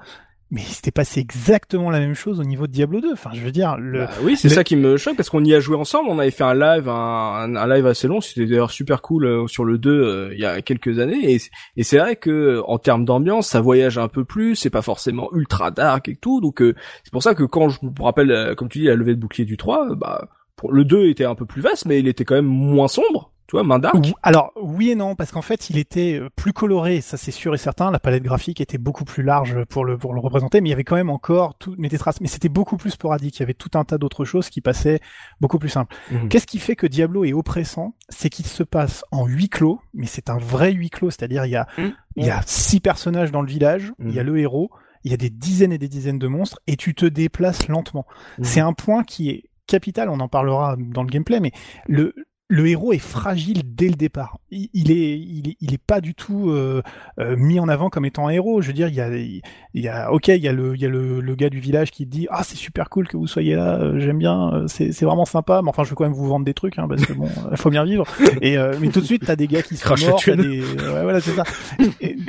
Mais 0.51 0.61
il 0.61 0.67
s'était 0.67 0.91
passé 0.91 1.19
exactement 1.19 1.89
la 1.89 1.99
même 1.99 2.13
chose 2.13 2.39
au 2.39 2.43
niveau 2.43 2.67
de 2.67 2.71
Diablo 2.71 3.01
2. 3.01 3.11
Enfin, 3.13 3.31
je 3.33 3.41
veux 3.41 3.51
dire, 3.51 3.77
le, 3.77 4.01
Bah 4.05 4.09
oui, 4.21 4.37
c'est 4.37 4.47
le- 4.49 4.53
ça 4.53 4.63
qui 4.63 4.75
me 4.75 4.95
choque 4.95 5.15
parce 5.17 5.29
qu'on 5.31 5.43
y 5.43 5.53
a 5.55 5.59
joué 5.59 5.75
ensemble. 5.75 6.07
On 6.09 6.19
avait 6.19 6.29
fait 6.31 6.43
un 6.43 6.53
live, 6.53 6.87
un, 6.87 7.55
un 7.55 7.67
live 7.75 7.85
assez 7.87 8.07
long. 8.07 8.21
C'était 8.21 8.45
d'ailleurs 8.45 8.69
super 8.69 9.01
cool 9.01 9.25
euh, 9.25 9.47
sur 9.47 9.65
le 9.65 9.77
2 9.79 9.89
euh, 9.91 10.29
il 10.33 10.39
y 10.39 10.45
a 10.45 10.61
quelques 10.61 10.99
années. 10.99 11.33
Et, 11.33 11.41
et 11.77 11.83
c'est 11.83 11.97
vrai 11.97 12.15
que 12.15 12.61
en 12.67 12.77
termes 12.77 13.05
d'ambiance, 13.05 13.47
ça 13.47 13.59
voyage 13.59 13.97
un 13.97 14.07
peu 14.07 14.23
plus. 14.23 14.55
C'est 14.55 14.69
pas 14.69 14.83
forcément 14.83 15.29
ultra 15.33 15.71
dark 15.71 16.07
et 16.09 16.15
tout. 16.15 16.41
Donc 16.41 16.61
euh, 16.61 16.75
c'est 17.03 17.11
pour 17.11 17.23
ça 17.23 17.33
que 17.33 17.43
quand 17.43 17.69
je 17.69 17.79
me 17.83 17.91
rappelle, 18.01 18.31
euh, 18.31 18.53
comme 18.55 18.69
tu 18.69 18.79
dis, 18.79 18.85
la 18.85 18.95
levée 18.95 19.15
de 19.15 19.19
bouclier 19.19 19.45
du 19.45 19.57
3, 19.57 19.89
euh, 19.91 19.95
bah 19.95 20.29
pour 20.55 20.71
le 20.71 20.85
2 20.85 21.07
était 21.07 21.25
un 21.25 21.35
peu 21.35 21.45
plus 21.45 21.61
vaste, 21.61 21.85
mais 21.85 21.99
il 21.99 22.07
était 22.07 22.23
quand 22.23 22.35
même 22.35 22.45
moins 22.45 22.87
sombre. 22.87 23.33
Tu 23.47 23.51
vois, 23.55 23.63
main 23.63 23.77
dark. 23.77 23.93
Ou- 23.95 24.01
Alors 24.23 24.51
oui 24.59 24.89
et 24.89 24.95
non 24.95 25.15
parce 25.15 25.31
qu'en 25.31 25.43
fait 25.43 25.69
il 25.69 25.77
était 25.77 26.19
euh, 26.19 26.29
plus 26.35 26.51
coloré, 26.51 27.01
ça 27.01 27.15
c'est 27.15 27.31
sûr 27.31 27.53
et 27.53 27.57
certain. 27.59 27.91
La 27.91 27.99
palette 27.99 28.23
graphique 28.23 28.59
était 28.59 28.79
beaucoup 28.79 29.05
plus 29.05 29.21
large 29.21 29.63
pour 29.65 29.85
le 29.85 29.97
pour 29.99 30.13
le 30.15 30.19
représenter, 30.19 30.61
mais 30.61 30.69
il 30.69 30.71
y 30.71 30.73
avait 30.73 30.83
quand 30.83 30.95
même 30.95 31.11
encore 31.11 31.55
toutes 31.57 31.77
mes 31.77 31.89
traces. 31.89 32.21
Mais 32.21 32.27
c'était 32.27 32.49
beaucoup 32.49 32.75
plus 32.77 32.89
sporadique. 32.91 33.37
Il 33.37 33.41
y 33.41 33.43
avait 33.43 33.53
tout 33.53 33.69
un 33.75 33.83
tas 33.83 33.97
d'autres 33.99 34.25
choses 34.25 34.49
qui 34.49 34.61
passaient 34.61 34.99
beaucoup 35.41 35.59
plus 35.59 35.69
simple. 35.69 35.95
Mhm. 36.11 36.29
Qu'est-ce 36.29 36.47
qui 36.47 36.57
fait 36.57 36.75
que 36.75 36.87
Diablo 36.87 37.23
est 37.23 37.33
oppressant? 37.33 37.95
C'est 38.09 38.29
qu'il 38.29 38.47
se 38.47 38.63
passe 38.63 39.03
en 39.11 39.27
huis 39.27 39.49
clos, 39.49 39.79
mais 39.93 40.07
c'est 40.07 40.29
un 40.31 40.37
vrai 40.37 40.71
huis 40.71 40.89
clos, 40.89 41.11
c'est-à-dire 41.11 41.45
il 41.45 41.51
y 41.51 41.55
a 41.55 41.67
Mhm. 41.77 41.93
il 42.15 42.25
y 42.25 42.29
a 42.31 42.41
six 42.47 42.79
personnages 42.79 43.31
dans 43.31 43.41
le 43.41 43.47
village, 43.47 43.93
il 43.99 44.11
y 44.11 44.19
a 44.19 44.23
Mhm. 44.23 44.29
le 44.31 44.39
héros, 44.39 44.71
il 45.03 45.11
y 45.11 45.13
a 45.13 45.17
des 45.17 45.29
dizaines 45.29 45.71
et 45.71 45.77
des 45.77 45.87
dizaines 45.89 46.17
de 46.17 46.27
monstres 46.27 46.59
et 46.65 46.77
tu 46.77 46.95
te 46.95 47.05
déplaces 47.05 47.67
lentement. 47.67 48.07
Mhm. 48.39 48.43
C'est 48.43 48.59
un 48.61 48.73
point 48.73 49.03
qui 49.03 49.29
est 49.29 49.43
capital, 49.67 50.09
on 50.09 50.19
en 50.19 50.27
parlera 50.27 50.75
dans 50.79 51.03
le 51.03 51.09
gameplay, 51.09 51.39
mais 51.39 51.51
le, 51.87 52.13
le 52.47 52.67
héros 52.67 52.93
est 52.93 52.99
fragile 52.99 53.61
dès 53.65 53.87
le 53.87 53.95
départ. 53.95 54.37
Il, 54.51 54.69
il 54.73 54.91
est, 54.91 55.19
il 55.19 55.49
est, 55.49 55.57
il 55.61 55.73
est 55.73 55.81
pas 55.81 55.99
du 55.99 56.13
tout 56.13 56.51
euh, 56.51 56.83
euh, 57.19 57.35
mis 57.35 57.59
en 57.59 57.67
avant 57.67 57.89
comme 57.89 58.05
étant 58.05 58.27
un 58.27 58.29
héros. 58.29 58.61
Je 58.61 58.67
veux 58.67 58.73
dire, 58.73 58.87
il 58.87 58.93
y 58.93 59.01
a, 59.01 59.09
il 59.15 59.41
y 59.73 59.87
a, 59.87 60.11
ok, 60.11 60.27
il 60.27 60.43
y 60.43 60.47
a 60.47 60.53
le, 60.53 60.75
il 60.75 60.81
y 60.81 60.85
a 60.85 60.89
le, 60.89 61.21
le 61.21 61.35
gars 61.35 61.49
du 61.49 61.59
village 61.59 61.89
qui 61.89 62.05
dit, 62.05 62.27
ah, 62.29 62.43
c'est 62.43 62.55
super 62.55 62.89
cool 62.89 63.07
que 63.07 63.17
vous 63.17 63.25
soyez 63.25 63.55
là, 63.55 63.79
euh, 63.79 63.99
j'aime 63.99 64.19
bien, 64.19 64.53
euh, 64.53 64.67
c'est, 64.67 64.91
c'est 64.91 65.05
vraiment 65.05 65.25
sympa. 65.25 65.61
Mais 65.63 65.69
enfin, 65.69 65.83
je 65.83 65.89
veux 65.89 65.95
quand 65.95 66.03
même 66.03 66.13
vous 66.13 66.27
vendre 66.27 66.45
des 66.45 66.53
trucs, 66.53 66.77
hein, 66.77 66.87
parce 66.87 67.03
que 67.05 67.13
bon, 67.13 67.27
il 67.51 67.57
faut 67.57 67.71
bien 67.71 67.83
vivre. 67.83 68.05
Et 68.41 68.57
euh, 68.57 68.75
mais 68.79 68.89
tout 68.89 69.01
de 69.01 69.05
suite, 69.05 69.25
t'as 69.25 69.35
des 69.35 69.47
gars 69.47 69.63
qui 69.63 69.75
la 69.75 70.07
morts, 70.07 70.21
t'as 70.23 70.35
des, 70.35 70.61
ouais, 70.61 71.03
voilà, 71.03 71.21
c'est 71.21 71.31
ça. 71.31 71.43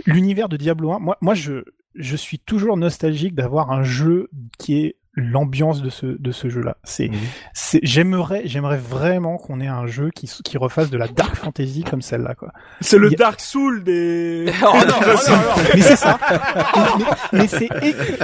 L'univers 0.06 0.48
de 0.48 0.56
Diablo 0.56 0.92
1, 0.92 0.98
moi, 0.98 1.18
moi, 1.20 1.34
je, 1.34 1.64
je 1.94 2.16
suis 2.16 2.38
toujours 2.38 2.78
nostalgique 2.78 3.34
d'avoir 3.34 3.70
un 3.70 3.84
jeu 3.84 4.30
qui 4.58 4.78
est 4.78 4.96
l'ambiance 5.16 5.82
de 5.82 5.88
ce 5.90 6.06
de 6.06 6.30
ce 6.32 6.48
jeu-là. 6.48 6.76
C'est 6.84 7.08
Mhm. 7.08 7.16
c'est 7.54 7.80
j'aimerais 7.82 8.42
j'aimerais 8.44 8.76
vraiment 8.76 9.38
qu'on 9.38 9.60
ait 9.60 9.66
un 9.66 9.86
jeu 9.86 10.10
qui 10.14 10.30
qui 10.44 10.58
refasse 10.58 10.90
de 10.90 10.98
la 10.98 11.08
dark 11.08 11.34
fantasy 11.36 11.84
comme 11.84 12.02
celle-là 12.02 12.34
quoi. 12.34 12.52
C'est 12.80 12.98
le 12.98 13.08
a- 13.08 13.16
Dark 13.16 13.40
Soul 13.40 13.82
des. 13.82 14.46
Oh 14.62 14.74
non, 14.74 14.94
oh 15.00 15.06
non, 15.06 15.14
oh 15.26 15.30
non. 15.30 15.62
Mais 15.74 15.80
c'est 15.80 15.96
ça. 15.96 16.18
mais 17.32 17.38
mais 17.40 17.46
c'est 17.48 17.68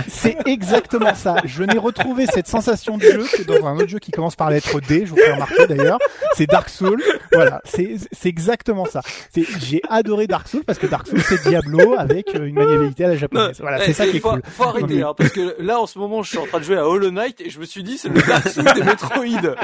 c'est 0.09 0.37
exactement 0.47 1.15
ça. 1.15 1.37
Je 1.45 1.63
n'ai 1.65 1.79
retrouvé 1.79 2.27
cette 2.27 2.47
sensation 2.47 2.99
de 2.99 3.03
jeu 3.05 3.25
que 3.37 3.43
dans 3.45 3.67
un 3.67 3.77
autre 3.77 3.89
jeu 3.89 3.99
qui 3.99 4.11
commence 4.11 4.37
par 4.37 4.51
la 4.51 4.57
lettre 4.57 4.81
D. 4.81 5.05
Je 5.07 5.11
vous 5.11 5.17
ferai 5.17 5.33
remarquer 5.33 5.67
d'ailleurs. 5.67 5.99
C'est 6.35 6.47
Dark 6.47 6.69
Souls. 6.69 7.03
Voilà, 7.33 7.61
c'est 7.65 7.97
c'est 8.13 8.29
exactement 8.29 8.85
ça. 8.85 9.01
C'est 9.35 9.45
j'ai 9.61 9.81
adoré 9.89 10.27
Dark 10.27 10.47
Souls 10.49 10.65
parce 10.65 10.79
que 10.79 10.87
Dark 10.87 11.07
Souls 11.07 11.21
c'est 11.23 11.43
Diablo 11.49 11.95
avec 11.97 12.35
euh, 12.35 12.45
une 12.47 12.55
maniabilité 12.55 13.05
à 13.05 13.09
la 13.09 13.17
japonaise. 13.17 13.59
Voilà, 13.61 13.79
Eh, 13.83 13.87
c'est 13.87 13.93
ça 13.95 14.07
qui 14.07 14.19
est 14.19 14.21
faut, 14.21 14.31
cool. 14.31 14.43
faut 14.45 14.65
arrêter, 14.65 14.97
mais- 14.97 15.03
hein, 15.03 15.15
parce 15.17 15.31
que 15.31 15.57
là, 15.59 15.81
en 15.81 15.87
ce 15.87 15.99
moment, 15.99 16.23
je 16.23 16.29
suis 16.31 16.39
en 16.39 16.47
train 16.47 16.59
de 16.59 16.65
jouer 16.65 16.77
à 16.77 16.82
Hollow 16.87 17.11
Knight 17.11 17.41
et 17.41 17.51
je 17.51 17.59
me 17.59 17.65
suis 17.65 17.83
dit, 17.83 17.99
c'est 17.99 18.09
le 18.09 18.21
Dark 18.23 18.49
Souls 18.49 18.65
des 18.75 18.83
Metroid. 18.83 19.57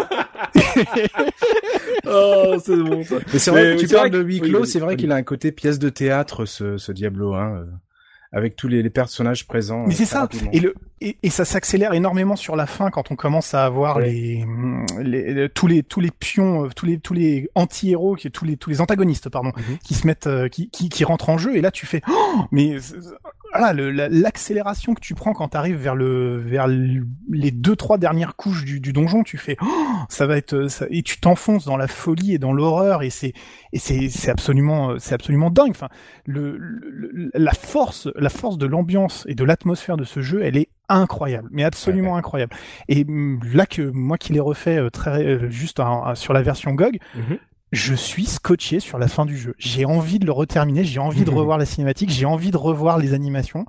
Oh, 2.06 2.56
c'est 2.64 2.76
bon 2.76 3.04
ça. 3.04 3.16
Mais 3.32 3.38
c'est 3.38 3.50
vrai 3.50 3.74
Mais 3.74 3.76
que 3.76 3.80
tu 3.86 3.94
parles 3.94 4.10
de 4.10 4.22
huis 4.22 4.40
clos, 4.40 4.64
c'est 4.64 4.78
vrai 4.78 4.96
qu'il 4.96 5.12
a 5.12 5.16
un 5.16 5.22
côté 5.22 5.52
pièce 5.52 5.78
de 5.78 5.88
théâtre, 5.88 6.46
ce, 6.46 6.78
ce 6.78 6.92
Diablo, 6.92 7.34
hein, 7.34 7.66
avec 8.32 8.56
tous 8.56 8.68
les, 8.68 8.82
les 8.82 8.90
personnages 8.90 9.46
présents. 9.46 9.84
Mais 9.86 9.94
euh, 9.94 9.96
c'est 9.96 10.04
ça. 10.04 10.20
rapidement. 10.20 10.50
Et 10.52 10.60
le 10.60 10.74
et, 11.00 11.16
et 11.22 11.30
ça 11.30 11.44
s'accélère 11.44 11.92
énormément 11.94 12.34
sur 12.34 12.56
la 12.56 12.66
fin 12.66 12.90
quand 12.90 13.12
on 13.12 13.16
commence 13.16 13.54
à 13.54 13.64
avoir 13.64 14.00
les, 14.00 14.44
les, 15.00 15.32
les- 15.32 15.48
tous 15.48 15.66
les 15.68 15.82
tous 15.82 16.00
les 16.00 16.10
pions, 16.10 16.64
euh, 16.64 16.68
tous 16.74 16.86
les 16.86 16.98
tous 16.98 17.14
les 17.14 17.48
anti-héros, 17.54 18.16
qui 18.16 18.30
tous 18.30 18.44
les 18.44 18.56
tous 18.56 18.68
les 18.70 18.80
antagonistes 18.80 19.28
pardon, 19.28 19.52
Mhm. 19.56 19.78
qui 19.84 19.94
se 19.94 20.06
mettent 20.06 20.26
euh, 20.26 20.48
qui, 20.48 20.68
qui 20.70 20.88
qui 20.88 21.04
rentrent 21.04 21.28
en 21.30 21.38
jeu 21.38 21.56
et 21.56 21.60
là 21.60 21.70
tu 21.70 21.86
fais 21.86 22.02
oh, 22.10 22.40
mais 22.50 22.76
voilà 23.54 23.72
la- 23.72 24.08
l'accélération 24.08 24.94
que 24.94 25.00
tu 25.00 25.14
prends 25.14 25.32
quand 25.32 25.48
tu 25.50 25.56
arrives 25.56 25.76
vers 25.76 25.94
le 25.94 26.36
vers 26.36 26.66
le- 26.66 27.06
les 27.30 27.50
deux 27.52 27.76
trois 27.76 27.96
dernières 27.96 28.34
couches 28.36 28.64
du, 28.64 28.80
du 28.80 28.92
donjon, 28.92 29.22
tu 29.22 29.38
fais 29.38 29.56
oh, 29.62 29.66
ça 30.08 30.26
va 30.26 30.36
être 30.36 30.68
ça, 30.68 30.86
et 30.90 31.02
tu 31.02 31.20
t'enfonces 31.20 31.64
dans 31.64 31.76
la 31.76 31.88
folie 31.88 32.34
et 32.34 32.38
dans 32.38 32.52
l'horreur 32.52 33.02
et 33.02 33.10
c'est 33.10 33.32
et 33.72 33.78
c'est 33.78 34.08
c'est 34.08 34.30
absolument 34.30 34.98
c'est 34.98 35.14
absolument 35.14 35.50
dingue. 35.50 35.70
Enfin 35.70 35.88
le, 36.26 36.56
le- 36.56 37.10
le- 37.12 37.30
la 37.34 37.52
force 37.52 38.08
la 38.16 38.30
force 38.30 38.58
de 38.58 38.66
l'ambiance 38.66 39.24
et 39.28 39.34
de 39.34 39.44
l'atmosphère 39.44 39.96
de 39.96 40.04
ce 40.04 40.20
jeu, 40.20 40.42
elle 40.42 40.56
est 40.56 40.68
incroyable, 40.88 41.48
mais 41.52 41.64
absolument 41.64 42.16
incroyable. 42.16 42.54
Et 42.88 43.04
là 43.52 43.66
que 43.66 43.82
moi 43.82 44.16
qui 44.18 44.32
l'ai 44.32 44.40
refait 44.40 44.78
euh, 44.78 44.90
très 44.90 45.24
euh, 45.24 45.50
juste 45.50 45.80
sur 46.14 46.32
la 46.32 46.42
version 46.42 46.72
GOG, 46.72 46.98
Mhm. 47.14 47.38
je 47.72 47.94
suis 47.94 48.24
scotché 48.24 48.80
sur 48.80 48.98
la 48.98 49.08
fin 49.08 49.26
du 49.26 49.36
jeu. 49.36 49.54
J'ai 49.58 49.84
envie 49.84 50.18
de 50.18 50.24
le 50.26 50.32
reterminer, 50.32 50.84
j'ai 50.84 51.00
envie 51.00 51.24
de 51.24 51.30
revoir 51.40 51.58
la 51.58 51.66
cinématique, 51.66 52.10
j'ai 52.10 52.24
envie 52.26 52.50
de 52.50 52.56
revoir 52.56 52.96
les 52.98 53.12
animations. 53.14 53.66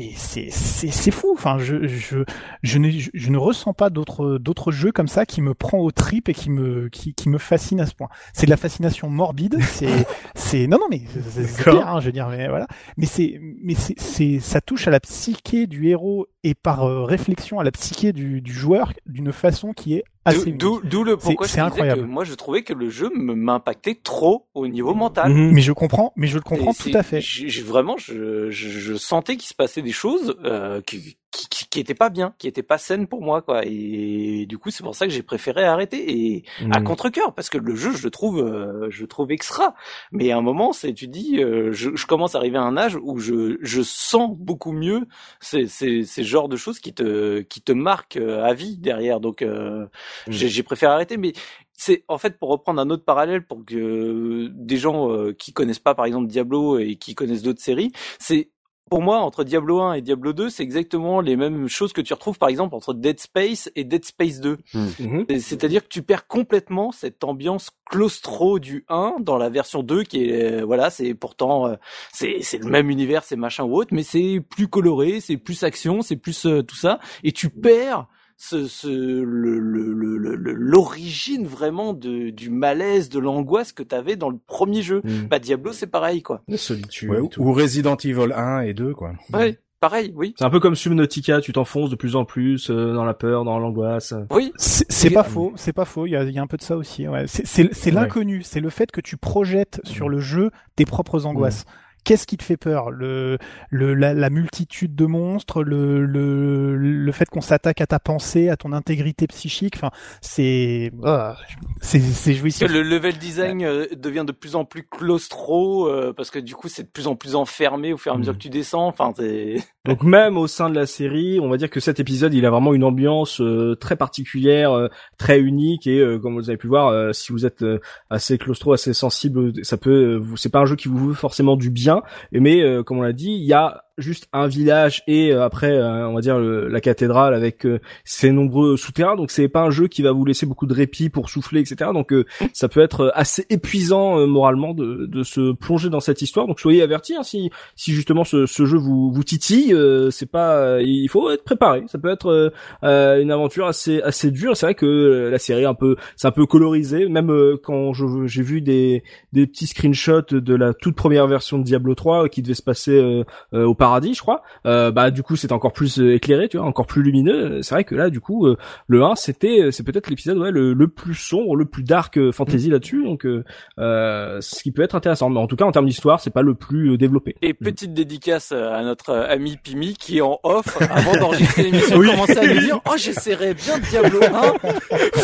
Et 0.00 0.12
c'est 0.14 0.48
c'est 0.52 0.92
c'est 0.92 1.10
fou. 1.10 1.32
Enfin, 1.34 1.58
je 1.58 1.88
je 1.88 2.18
je 2.62 2.78
ne 2.78 2.88
je, 2.88 3.30
ne 3.30 3.36
ressens 3.36 3.72
pas 3.72 3.90
d'autres 3.90 4.38
d'autres 4.38 4.70
jeux 4.70 4.92
comme 4.92 5.08
ça 5.08 5.26
qui 5.26 5.42
me 5.42 5.54
prend 5.54 5.78
aux 5.78 5.90
tripes 5.90 6.28
et 6.28 6.34
qui 6.34 6.50
me 6.50 6.88
qui 6.88 7.14
qui 7.14 7.28
me 7.28 7.36
fascine 7.38 7.80
à 7.80 7.86
ce 7.86 7.96
point. 7.96 8.06
C'est 8.32 8.46
de 8.46 8.50
la 8.50 8.56
fascination 8.56 9.10
morbide. 9.10 9.58
C'est 9.60 10.06
c'est 10.36 10.68
non 10.68 10.78
non 10.78 10.86
mais 10.88 11.02
c'est- 11.30 11.62
clair, 11.62 11.88
hein, 11.88 11.98
je 12.00 12.06
veux 12.06 12.12
dire 12.12 12.28
mais 12.28 12.46
voilà. 12.46 12.68
Mais 12.96 13.06
c'est 13.06 13.40
mais 13.42 13.74
c'est 13.74 13.98
c'est 13.98 14.38
ça 14.38 14.60
touche 14.60 14.86
à 14.86 14.92
la 14.92 15.00
psyché 15.00 15.66
du 15.66 15.88
héros 15.88 16.28
et 16.48 16.54
par 16.54 16.84
euh, 16.84 17.04
réflexion 17.04 17.58
à 17.60 17.64
la 17.64 17.70
psyché 17.70 18.12
du 18.12 18.40
du 18.40 18.52
joueur 18.52 18.92
d'une 19.06 19.32
façon 19.32 19.72
qui 19.72 19.94
est 19.94 20.04
assez. 20.24 20.52
D'où 20.52 20.80
d'où 20.84 21.04
le 21.04 21.16
pourquoi 21.16 21.46
C'est- 21.48 21.60
incroyable. 21.60 22.02
que 22.02 22.06
moi, 22.06 22.24
je 22.24 22.34
trouvais 22.34 22.62
que 22.62 22.72
le 22.72 22.88
jeu 22.90 23.10
me- 23.14 23.34
m'impactait 23.34 23.98
trop 24.02 24.46
au 24.54 24.66
niveau 24.68 24.94
mental. 24.94 25.32
Mhm. 25.32 25.52
Mais 25.52 25.60
je 25.60 25.72
comprends, 25.72 26.12
mais 26.16 26.26
je 26.26 26.36
le 26.36 26.42
comprends 26.42 26.72
Et 26.72 26.90
tout 26.90 26.96
à 26.96 27.02
fait. 27.02 27.20
vraiment, 27.64 27.96
je, 27.96 28.50
je, 28.50 28.68
je 28.68 28.94
sentais 28.94 29.36
qu'il 29.36 29.48
se 29.48 29.54
passait 29.54 29.82
des 29.82 29.92
choses 29.92 30.36
euh, 30.44 30.80
qui, 30.82 31.16
qui, 31.30 31.48
qui, 31.48 31.68
qui 31.68 31.80
étaient 31.80 31.94
pas 31.94 32.10
bien, 32.10 32.34
qui 32.38 32.48
étaient 32.48 32.62
pas 32.62 32.78
saines 32.78 33.06
pour 33.06 33.22
moi, 33.22 33.42
quoi. 33.42 33.62
Et 33.64 34.46
du 34.46 34.58
coup, 34.58 34.70
c'est 34.70 34.82
pour 34.82 34.94
ça 34.94 35.06
que 35.06 35.12
j'ai 35.12 35.22
préféré 35.22 35.64
arrêter 35.64 36.10
et 36.34 36.44
à 36.70 36.80
Mhm. 36.80 36.82
contre-cœur, 36.82 37.34
parce 37.34 37.50
que 37.50 37.58
le 37.58 37.74
jeu, 37.74 37.92
je 37.92 38.02
le 38.04 38.10
trouve, 38.10 38.38
euh, 38.40 38.88
je 38.90 39.02
le 39.02 39.08
trouve 39.08 39.30
extra. 39.32 39.74
Mais 40.12 40.30
à 40.32 40.38
un 40.38 40.42
moment, 40.42 40.72
c'est, 40.72 40.94
tu 40.94 41.08
dis, 41.08 41.42
euh, 41.42 41.72
je, 41.72 41.94
je 41.94 42.06
commence 42.06 42.34
à 42.34 42.38
arriver 42.38 42.58
à 42.58 42.62
un 42.62 42.76
âge 42.76 42.96
où 43.02 43.18
je, 43.18 43.58
je 43.60 43.82
sens 43.82 44.36
beaucoup 44.36 44.72
mieux 44.72 45.06
ces, 45.40 45.66
ces, 45.66 46.04
ces 46.04 46.24
genres 46.24 46.48
de 46.48 46.56
choses 46.56 46.80
qui 46.80 46.94
te, 46.94 47.40
qui 47.42 47.60
te 47.62 47.72
marquent 47.72 48.16
euh, 48.16 48.44
à 48.44 48.54
vie 48.54 48.78
derrière. 48.78 49.20
Donc, 49.20 49.42
euh, 49.42 49.86
j'ai, 50.30 50.48
j'ai 50.48 50.62
préféré 50.62 50.92
arrêter. 50.92 51.16
Mais 51.16 51.32
c'est 51.72 52.04
en 52.08 52.18
fait 52.18 52.38
pour 52.38 52.48
reprendre 52.50 52.80
un 52.80 52.90
autre 52.90 53.04
parallèle 53.04 53.46
pour 53.46 53.64
que 53.64 54.48
des 54.52 54.76
gens 54.78 55.12
euh, 55.12 55.32
qui 55.32 55.52
connaissent 55.52 55.78
pas 55.78 55.94
par 55.94 56.06
exemple 56.06 56.26
Diablo 56.26 56.78
et 56.78 56.96
qui 56.96 57.14
connaissent 57.14 57.42
d'autres 57.42 57.60
séries, 57.62 57.92
c'est 58.18 58.50
pour 58.88 59.02
moi 59.02 59.18
entre 59.18 59.44
Diablo 59.44 59.80
1 59.80 59.94
et 59.94 60.02
Diablo 60.02 60.32
2, 60.32 60.50
c'est 60.50 60.62
exactement 60.62 61.20
les 61.20 61.36
mêmes 61.36 61.68
choses 61.68 61.92
que 61.92 62.00
tu 62.00 62.12
retrouves 62.12 62.38
par 62.38 62.48
exemple 62.48 62.74
entre 62.74 62.94
Dead 62.94 63.18
Space 63.20 63.70
et 63.76 63.84
Dead 63.84 64.04
Space 64.04 64.40
2. 64.40 64.58
Mhm. 64.74 65.26
Et 65.28 65.40
C'est-à-dire 65.40 65.82
que 65.82 65.88
tu 65.88 66.02
perds 66.02 66.26
complètement 66.26 66.92
cette 66.92 67.24
ambiance 67.24 67.70
claustro 67.90 68.58
du 68.58 68.84
1 68.88 69.16
dans 69.20 69.38
la 69.38 69.48
version 69.48 69.82
2 69.82 70.02
qui 70.02 70.24
est 70.24 70.60
euh, 70.60 70.64
voilà, 70.64 70.90
c'est 70.90 71.14
pourtant 71.14 71.66
euh, 71.66 71.76
c'est 72.12 72.38
c'est 72.42 72.58
le 72.58 72.70
même 72.70 72.90
univers, 72.90 73.24
c'est 73.24 73.36
machin 73.36 73.64
ou 73.64 73.74
autre, 73.74 73.94
mais 73.94 74.02
c'est 74.02 74.40
plus 74.40 74.68
coloré, 74.68 75.20
c'est 75.20 75.36
plus 75.36 75.62
action, 75.62 76.02
c'est 76.02 76.16
plus 76.16 76.46
euh, 76.46 76.62
tout 76.62 76.76
ça 76.76 76.98
et 77.22 77.32
tu 77.32 77.50
perds 77.50 78.06
ce, 78.40 78.66
ce 78.68 78.86
le 78.88 79.58
le- 79.58 79.92
le- 79.92 80.16
le- 80.16 80.36
le- 80.36 80.52
l'origine 80.52 81.46
vraiment 81.46 81.92
de 81.92 82.30
du 82.30 82.50
malaise, 82.50 83.08
de 83.08 83.18
l'angoisse 83.18 83.72
que 83.72 83.82
t'avais 83.82 84.14
dans 84.16 84.30
le 84.30 84.38
premier 84.46 84.80
jeu. 84.82 85.00
Mhm. 85.04 85.26
Bah 85.28 85.38
Diablo 85.40 85.72
c'est 85.72 85.88
pareil 85.88 86.22
quoi. 86.22 86.42
La 86.48 86.56
solitude. 86.56 87.10
Ouais, 87.10 87.18
ou, 87.38 87.52
Resident 87.52 87.96
Evil 87.96 88.32
1 88.34 88.60
et 88.60 88.74
2, 88.74 88.94
quoi. 88.94 89.12
Ouais, 89.32 89.58
pareil, 89.80 90.12
oui. 90.16 90.34
C'est 90.38 90.44
un 90.44 90.50
peu 90.50 90.60
comme 90.60 90.76
Subnautica, 90.76 91.40
tu 91.40 91.52
t'enfonces 91.52 91.90
de 91.90 91.96
plus 91.96 92.14
en 92.14 92.24
plus 92.24 92.70
euh, 92.70 92.94
dans 92.94 93.04
la 93.04 93.14
peur, 93.14 93.44
dans 93.44 93.58
l'angoisse. 93.58 94.14
Oui, 94.30 94.52
C'est 94.56 95.10
pas 95.10 95.24
faux, 95.24 95.52
c'est 95.56 95.72
pas 95.72 95.84
faux. 95.84 96.06
Il 96.06 96.10
y 96.10 96.16
a, 96.16 96.22
il 96.22 96.32
y 96.32 96.38
a 96.38 96.42
un 96.42 96.46
peu 96.46 96.56
de 96.58 96.62
ça 96.62 96.76
aussi. 96.76 97.08
Ouais. 97.08 97.26
C'est- 97.26 97.44
C'est 97.46 97.74
c'est 97.74 97.90
Ouais. 97.90 98.00
l'inconnu, 98.02 98.42
c'est 98.42 98.60
le 98.60 98.70
fait 98.70 98.90
que 98.92 99.00
tu 99.00 99.16
projettes 99.16 99.80
sur 99.84 100.08
le 100.08 100.20
jeu 100.20 100.50
tes 100.76 100.84
propres 100.84 101.26
angoisses. 101.26 101.64
Qu'est-ce 102.08 102.26
qui 102.26 102.38
te 102.38 102.42
fait 102.42 102.56
peur? 102.56 102.90
Le, 102.90 103.36
le, 103.68 103.92
la, 103.92 104.14
la 104.14 104.30
multitude 104.30 104.94
de 104.94 105.04
monstres, 105.04 105.62
le, 105.62 106.06
le, 106.06 106.74
le 106.74 107.12
fait 107.12 107.28
qu'on 107.28 107.42
s'attaque 107.42 107.82
à 107.82 107.86
ta 107.86 107.98
pensée, 107.98 108.48
à 108.48 108.56
ton 108.56 108.72
intégrité 108.72 109.26
psychique. 109.26 109.74
Enfin, 109.76 109.90
c'est 110.22 110.90
ah, 111.04 111.36
c'est 111.82 112.00
c'est 112.00 112.32
jouissif. 112.32 112.66
le 112.66 112.80
level 112.80 113.18
design 113.18 113.62
euh, 113.62 113.84
devient 113.94 114.24
de 114.26 114.32
plus 114.32 114.56
en 114.56 114.64
plus 114.64 114.84
claustro 114.84 115.86
euh, 115.86 116.14
parce 116.16 116.30
que 116.30 116.38
du 116.38 116.54
coup 116.54 116.68
c'est 116.68 116.84
de 116.84 116.88
plus 116.88 117.08
en 117.08 117.14
plus 117.14 117.34
enfermé 117.34 117.92
au 117.92 117.98
fur 117.98 118.12
et 118.12 118.14
à 118.14 118.18
mesure 118.18 118.32
que 118.32 118.38
tu 118.38 118.48
descends. 118.48 118.86
Enfin, 118.86 119.12
c'est 119.14 119.56
Donc 119.88 120.02
même 120.02 120.36
au 120.36 120.46
sein 120.46 120.68
de 120.68 120.74
la 120.74 120.84
série, 120.84 121.40
on 121.40 121.48
va 121.48 121.56
dire 121.56 121.70
que 121.70 121.80
cet 121.80 121.98
épisode, 121.98 122.34
il 122.34 122.44
a 122.44 122.50
vraiment 122.50 122.74
une 122.74 122.84
ambiance 122.84 123.40
euh, 123.40 123.74
très 123.74 123.96
particulière, 123.96 124.72
euh, 124.72 124.88
très 125.16 125.40
unique 125.40 125.86
et 125.86 125.98
euh, 125.98 126.18
comme 126.18 126.34
vous 126.34 126.50
avez 126.50 126.58
pu 126.58 126.66
le 126.66 126.72
voir, 126.72 126.88
euh, 126.88 127.14
si 127.14 127.32
vous 127.32 127.46
êtes 127.46 127.62
euh, 127.62 127.80
assez 128.10 128.36
claustro, 128.36 128.74
assez 128.74 128.92
sensible, 128.92 129.64
ça 129.64 129.78
peut, 129.78 130.20
euh, 130.20 130.36
c'est 130.36 130.52
pas 130.52 130.58
un 130.58 130.66
jeu 130.66 130.76
qui 130.76 130.88
vous 130.88 131.08
veut 131.08 131.14
forcément 131.14 131.56
du 131.56 131.70
bien, 131.70 131.97
mais 132.32 132.60
euh, 132.62 132.82
comme 132.82 132.98
on 132.98 133.02
l'a 133.02 133.12
dit, 133.12 133.32
il 133.32 133.44
y 133.44 133.52
a 133.52 133.84
juste 133.98 134.28
un 134.32 134.46
village 134.46 135.02
et 135.06 135.32
euh, 135.32 135.44
après 135.44 135.72
euh, 135.72 136.08
on 136.08 136.14
va 136.14 136.20
dire 136.20 136.38
le- 136.38 136.68
la 136.68 136.80
cathédrale 136.80 137.34
avec 137.34 137.66
euh, 137.66 137.80
ses 138.04 138.32
nombreux 138.32 138.76
souterrains. 138.76 139.16
Donc 139.16 139.30
c'est 139.30 139.48
pas 139.48 139.62
un 139.62 139.70
jeu 139.70 139.88
qui 139.88 140.02
va 140.02 140.12
vous 140.12 140.24
laisser 140.24 140.46
beaucoup 140.46 140.66
de 140.66 140.74
répit 140.74 141.08
pour 141.10 141.28
souffler 141.30 141.60
etc 141.60 141.90
donc 141.92 142.14
ça 142.52 142.68
peut 142.68 142.80
être 142.80 143.12
assez 143.14 143.44
épuisant 143.50 144.26
moralement 144.26 144.72
de, 144.74 145.06
de 145.06 145.22
se 145.22 145.52
plonger 145.52 145.90
dans 145.90 146.00
cette 146.00 146.22
histoire. 146.22 146.46
Donc 146.46 146.60
soyez 146.60 146.82
avertis 146.82 147.14
hein, 147.16 147.22
si 147.22 147.50
si 147.76 147.92
justement 147.92 148.24
ce, 148.24 148.46
ce 148.46 148.64
jeu 148.64 148.78
vous 148.78 149.10
vous 149.12 149.24
titille 149.24 149.74
c'est 150.10 150.30
pas 150.30 150.80
il 150.80 151.08
faut 151.08 151.30
être 151.30 151.44
préparé. 151.44 151.84
Ça 151.88 151.98
peut 151.98 152.10
être 152.10 152.52
une 152.82 153.30
aventure 153.30 153.66
assez 153.66 154.00
assez 154.02 154.30
dure. 154.30 154.56
C'est 154.56 154.66
vrai 154.66 154.74
que 154.74 155.28
la 155.30 155.38
série 155.38 155.64
un 155.64 155.74
peu 155.74 155.96
c'est 156.16 156.28
un 156.28 156.32
peu 156.32 156.46
colorisé. 156.46 157.08
Même 157.08 157.32
quand 157.62 157.92
j'ai 157.92 158.42
vu 158.42 158.60
des 158.60 159.02
des 159.32 159.46
petits 159.46 159.66
screenshots 159.66 160.22
de 160.32 160.54
la 160.54 160.72
toute 160.74 160.94
première 160.96 161.26
version 161.26 161.58
de 161.58 161.64
Diablo 161.64 161.94
3 161.94 162.24
euh, 162.24 162.28
qui 162.28 162.42
devait 162.42 162.54
se 162.54 162.62
passer 162.62 163.24
au 163.52 163.74
paradis 163.88 164.14
je 164.14 164.20
crois. 164.20 164.42
Euh, 164.66 164.90
bah 164.90 165.10
du 165.10 165.22
coup 165.22 165.36
c'est 165.36 165.52
encore 165.52 165.72
plus 165.72 165.98
euh, 165.98 166.14
éclairé 166.14 166.48
tu 166.48 166.58
vois 166.58 166.66
encore 166.66 166.86
plus 166.86 167.02
lumineux. 167.02 167.62
C'est 167.62 167.74
vrai 167.74 167.84
que 167.84 167.94
là 167.94 168.10
du 168.10 168.20
coup 168.20 168.46
euh, 168.46 168.56
le 168.86 169.02
1 169.02 169.14
c'était 169.16 169.60
euh, 169.62 169.70
c'est 169.70 169.82
peut-être 169.82 170.08
l'épisode 170.10 170.36
ouais 170.38 170.50
le, 170.50 170.72
le 170.74 170.88
plus 170.88 171.14
sombre 171.14 171.56
le 171.56 171.64
plus 171.64 171.82
dark 171.82 172.18
euh, 172.18 172.32
fantasy 172.32 172.68
là-dessus. 172.70 173.04
Donc 173.04 173.24
euh, 173.24 173.44
euh, 173.78 174.38
ce 174.40 174.62
qui 174.62 174.72
peut 174.72 174.82
être 174.82 174.94
intéressant. 174.94 175.30
Mais 175.30 175.40
en 175.40 175.46
tout 175.46 175.56
cas 175.56 175.64
en 175.64 175.72
termes 175.72 175.86
d'histoire 175.86 176.20
c'est 176.20 176.30
pas 176.30 176.42
le 176.42 176.54
plus 176.54 176.92
euh, 176.92 176.96
développé. 176.98 177.34
Et 177.42 177.54
petite 177.54 177.94
dédicace 177.94 178.52
à 178.52 178.82
notre 178.82 179.10
euh, 179.10 179.26
ami 179.28 179.56
Pimi 179.62 179.94
qui 179.94 180.20
en 180.20 180.38
off, 180.42 180.76
avant 180.90 181.12
d'enregistrer 181.18 181.62
l'émission, 181.64 181.96
Oui. 181.98 182.10
commençait 182.10 182.38
à 182.38 182.44
lui 182.44 182.60
dire 182.60 182.80
«Oh, 182.86 182.94
j'essaierais 182.96 183.54
bien 183.54 183.78
Diablo 183.78 184.20
1». 184.22 184.70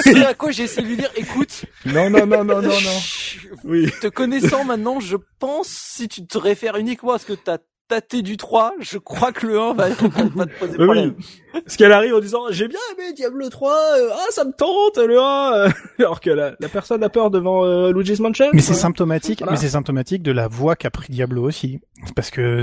C'est 0.02 0.24
à 0.24 0.34
quoi 0.34 0.50
j'ai 0.50 0.62
essayé 0.64 0.82
de 0.82 0.88
lui 0.88 0.96
dire 0.96 1.10
«Écoute, 1.16 1.64
Non, 1.86 2.08
non, 2.10 2.26
non, 2.26 2.44
non, 2.44 2.62
non, 2.62 2.68
non. 2.68 2.98
oui. 3.64 3.90
Te 4.00 4.06
connaissant 4.08 4.64
maintenant, 4.64 5.00
je 5.00 5.16
pense, 5.38 5.66
si 5.68 6.08
tu 6.08 6.26
te 6.26 6.38
réfères 6.38 6.76
uniquement 6.76 7.12
à 7.12 7.18
ce 7.18 7.26
que 7.26 7.32
t'as 7.32 7.58
tâter 7.88 8.22
du 8.22 8.36
3, 8.36 8.72
je 8.80 8.98
crois 8.98 9.30
que 9.32 9.46
le 9.46 9.60
1 9.60 9.74
va, 9.74 9.88
va 9.88 9.94
te 10.46 10.58
poser 10.58 10.72
Oui, 10.78 10.84
problème. 10.84 11.14
Parce 11.52 11.76
qu'elle 11.76 11.92
arrive 11.92 12.14
en 12.14 12.20
disant 12.20 12.40
j'ai 12.50 12.66
bien 12.66 12.78
aimé 12.92 13.12
Diablo 13.14 13.48
3, 13.48 13.72
euh, 13.72 14.08
ah 14.12 14.26
ça 14.30 14.44
me 14.44 14.52
tente 14.52 14.96
le 14.98 15.18
1, 15.20 15.52
euh, 15.54 15.68
alors 15.98 16.20
que 16.20 16.30
la, 16.30 16.54
la 16.58 16.68
personne 16.68 17.02
a 17.04 17.08
peur 17.08 17.30
devant 17.30 17.64
euh, 17.64 17.92
Luigi's 17.92 18.20
Mansion. 18.20 18.46
Mais 18.52 18.62
c'est 18.62 18.74
symptomatique, 18.74 19.40
Voilà. 19.40 19.52
mais 19.52 19.58
c'est 19.58 19.68
symptomatique 19.68 20.22
de 20.22 20.32
la 20.32 20.48
voix 20.48 20.76
qu'a 20.76 20.90
pris 20.90 21.12
Diablo 21.12 21.42
aussi. 21.42 21.80
Parce 22.16 22.30
que 22.30 22.62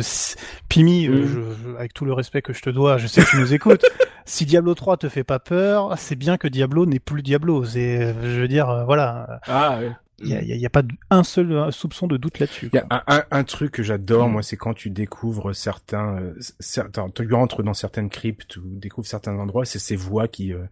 Pimi, 0.69 1.07
euh, 1.07 1.11
Mm. 1.11 1.26
je- 1.28 1.69
je- 1.72 1.76
avec 1.78 1.93
tout 1.93 2.05
le 2.05 2.13
respect 2.13 2.41
que 2.41 2.53
je 2.53 2.61
te 2.61 2.69
dois, 2.69 2.97
je 2.97 3.07
sais 3.07 3.22
que 3.24 3.30
tu 3.30 3.38
nous 3.38 3.53
écoutes. 3.53 3.86
si 4.26 4.45
Diablo 4.45 4.74
3 4.76 4.97
te 4.97 5.07
fait 5.09 5.24
pas 5.24 5.39
peur, 5.39 5.93
c'est 5.97 6.15
bien 6.15 6.38
que 6.38 6.47
Diablo 6.47 6.86
n'est 6.86 6.99
plus 6.99 7.22
Diablo. 7.22 7.63
C'est, 7.63 8.01
euh, 8.01 8.13
je 8.36 8.41
veux 8.41 8.47
dire, 8.47 8.69
euh, 8.69 8.84
voilà, 8.86 9.39
Ah 9.47 9.78
ouais. 9.80 9.91
Il 10.24 10.30
y 10.30 10.36
a, 10.36 10.41
y 10.43 10.53
a- 10.53 10.55
y 10.55 10.65
a 10.65 10.69
pas 10.69 10.84
un 11.09 11.24
seul 11.24 11.51
euh, 11.51 11.72
soupçon 11.72 12.07
de 12.07 12.17
doute 12.17 12.39
là-dessus. 12.39 12.69
Il 12.72 12.76
y 12.76 12.80
a 12.80 12.82
quoi. 12.82 13.03
un, 13.07 13.17
un, 13.17 13.24
un 13.32 13.43
truc 13.43 13.72
que 13.72 13.84
j'adore, 13.84 14.28
Mm. 14.30 14.32
moi, 14.32 14.43
c'est 14.43 14.57
quand 14.57 14.74
tu 14.74 14.89
découvres 14.89 15.55
certains, 15.55 16.17
euh, 16.19 16.34
certains, 16.59 17.09
tu 17.09 17.32
rentres 17.34 17.63
dans 17.63 17.74
certaines 17.74 18.09
cryptes 18.09 18.57
ou 18.57 18.61
découvres 18.65 19.07
certains 19.07 19.38
endroits, 19.38 19.65
c'est 19.65 19.80
ces 19.80 19.95
voix 19.95 20.28
qui, 20.28 20.53
euh, 20.53 20.63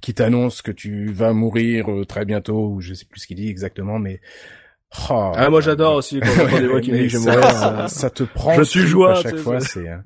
qui 0.00 0.14
t'annoncent 0.14 0.62
que 0.64 0.70
tu 0.72 1.12
vas 1.12 1.32
mourir 1.32 1.90
euh, 1.90 2.04
très 2.04 2.24
bientôt, 2.24 2.68
ou 2.68 2.80
je 2.80 2.94
sais 2.94 3.04
plus 3.06 3.20
ce 3.20 3.26
qu'il 3.26 3.36
dit 3.36 3.48
exactement, 3.48 3.98
mais 3.98 4.20
Oh, 5.10 5.32
Ah 5.36 5.50
moi 5.50 5.60
j'adore 5.60 5.96
aussi 5.96 6.18
quand 6.18 6.30
j'entends 6.34 6.58
des 6.60 6.66
voix 6.66 6.80
qui 6.80 6.92
me 6.92 6.98
disent 7.06 7.22
ça, 7.22 8.06
euh. 8.06 8.08
te 8.08 8.22
prend. 8.22 8.54
Je 8.54 8.62
suis 8.62 8.80
joie, 8.86 9.18
à 9.18 9.22
chaque 9.22 9.36
fois. 9.36 9.60
c'est- 9.60 9.86
euh, 9.86 9.98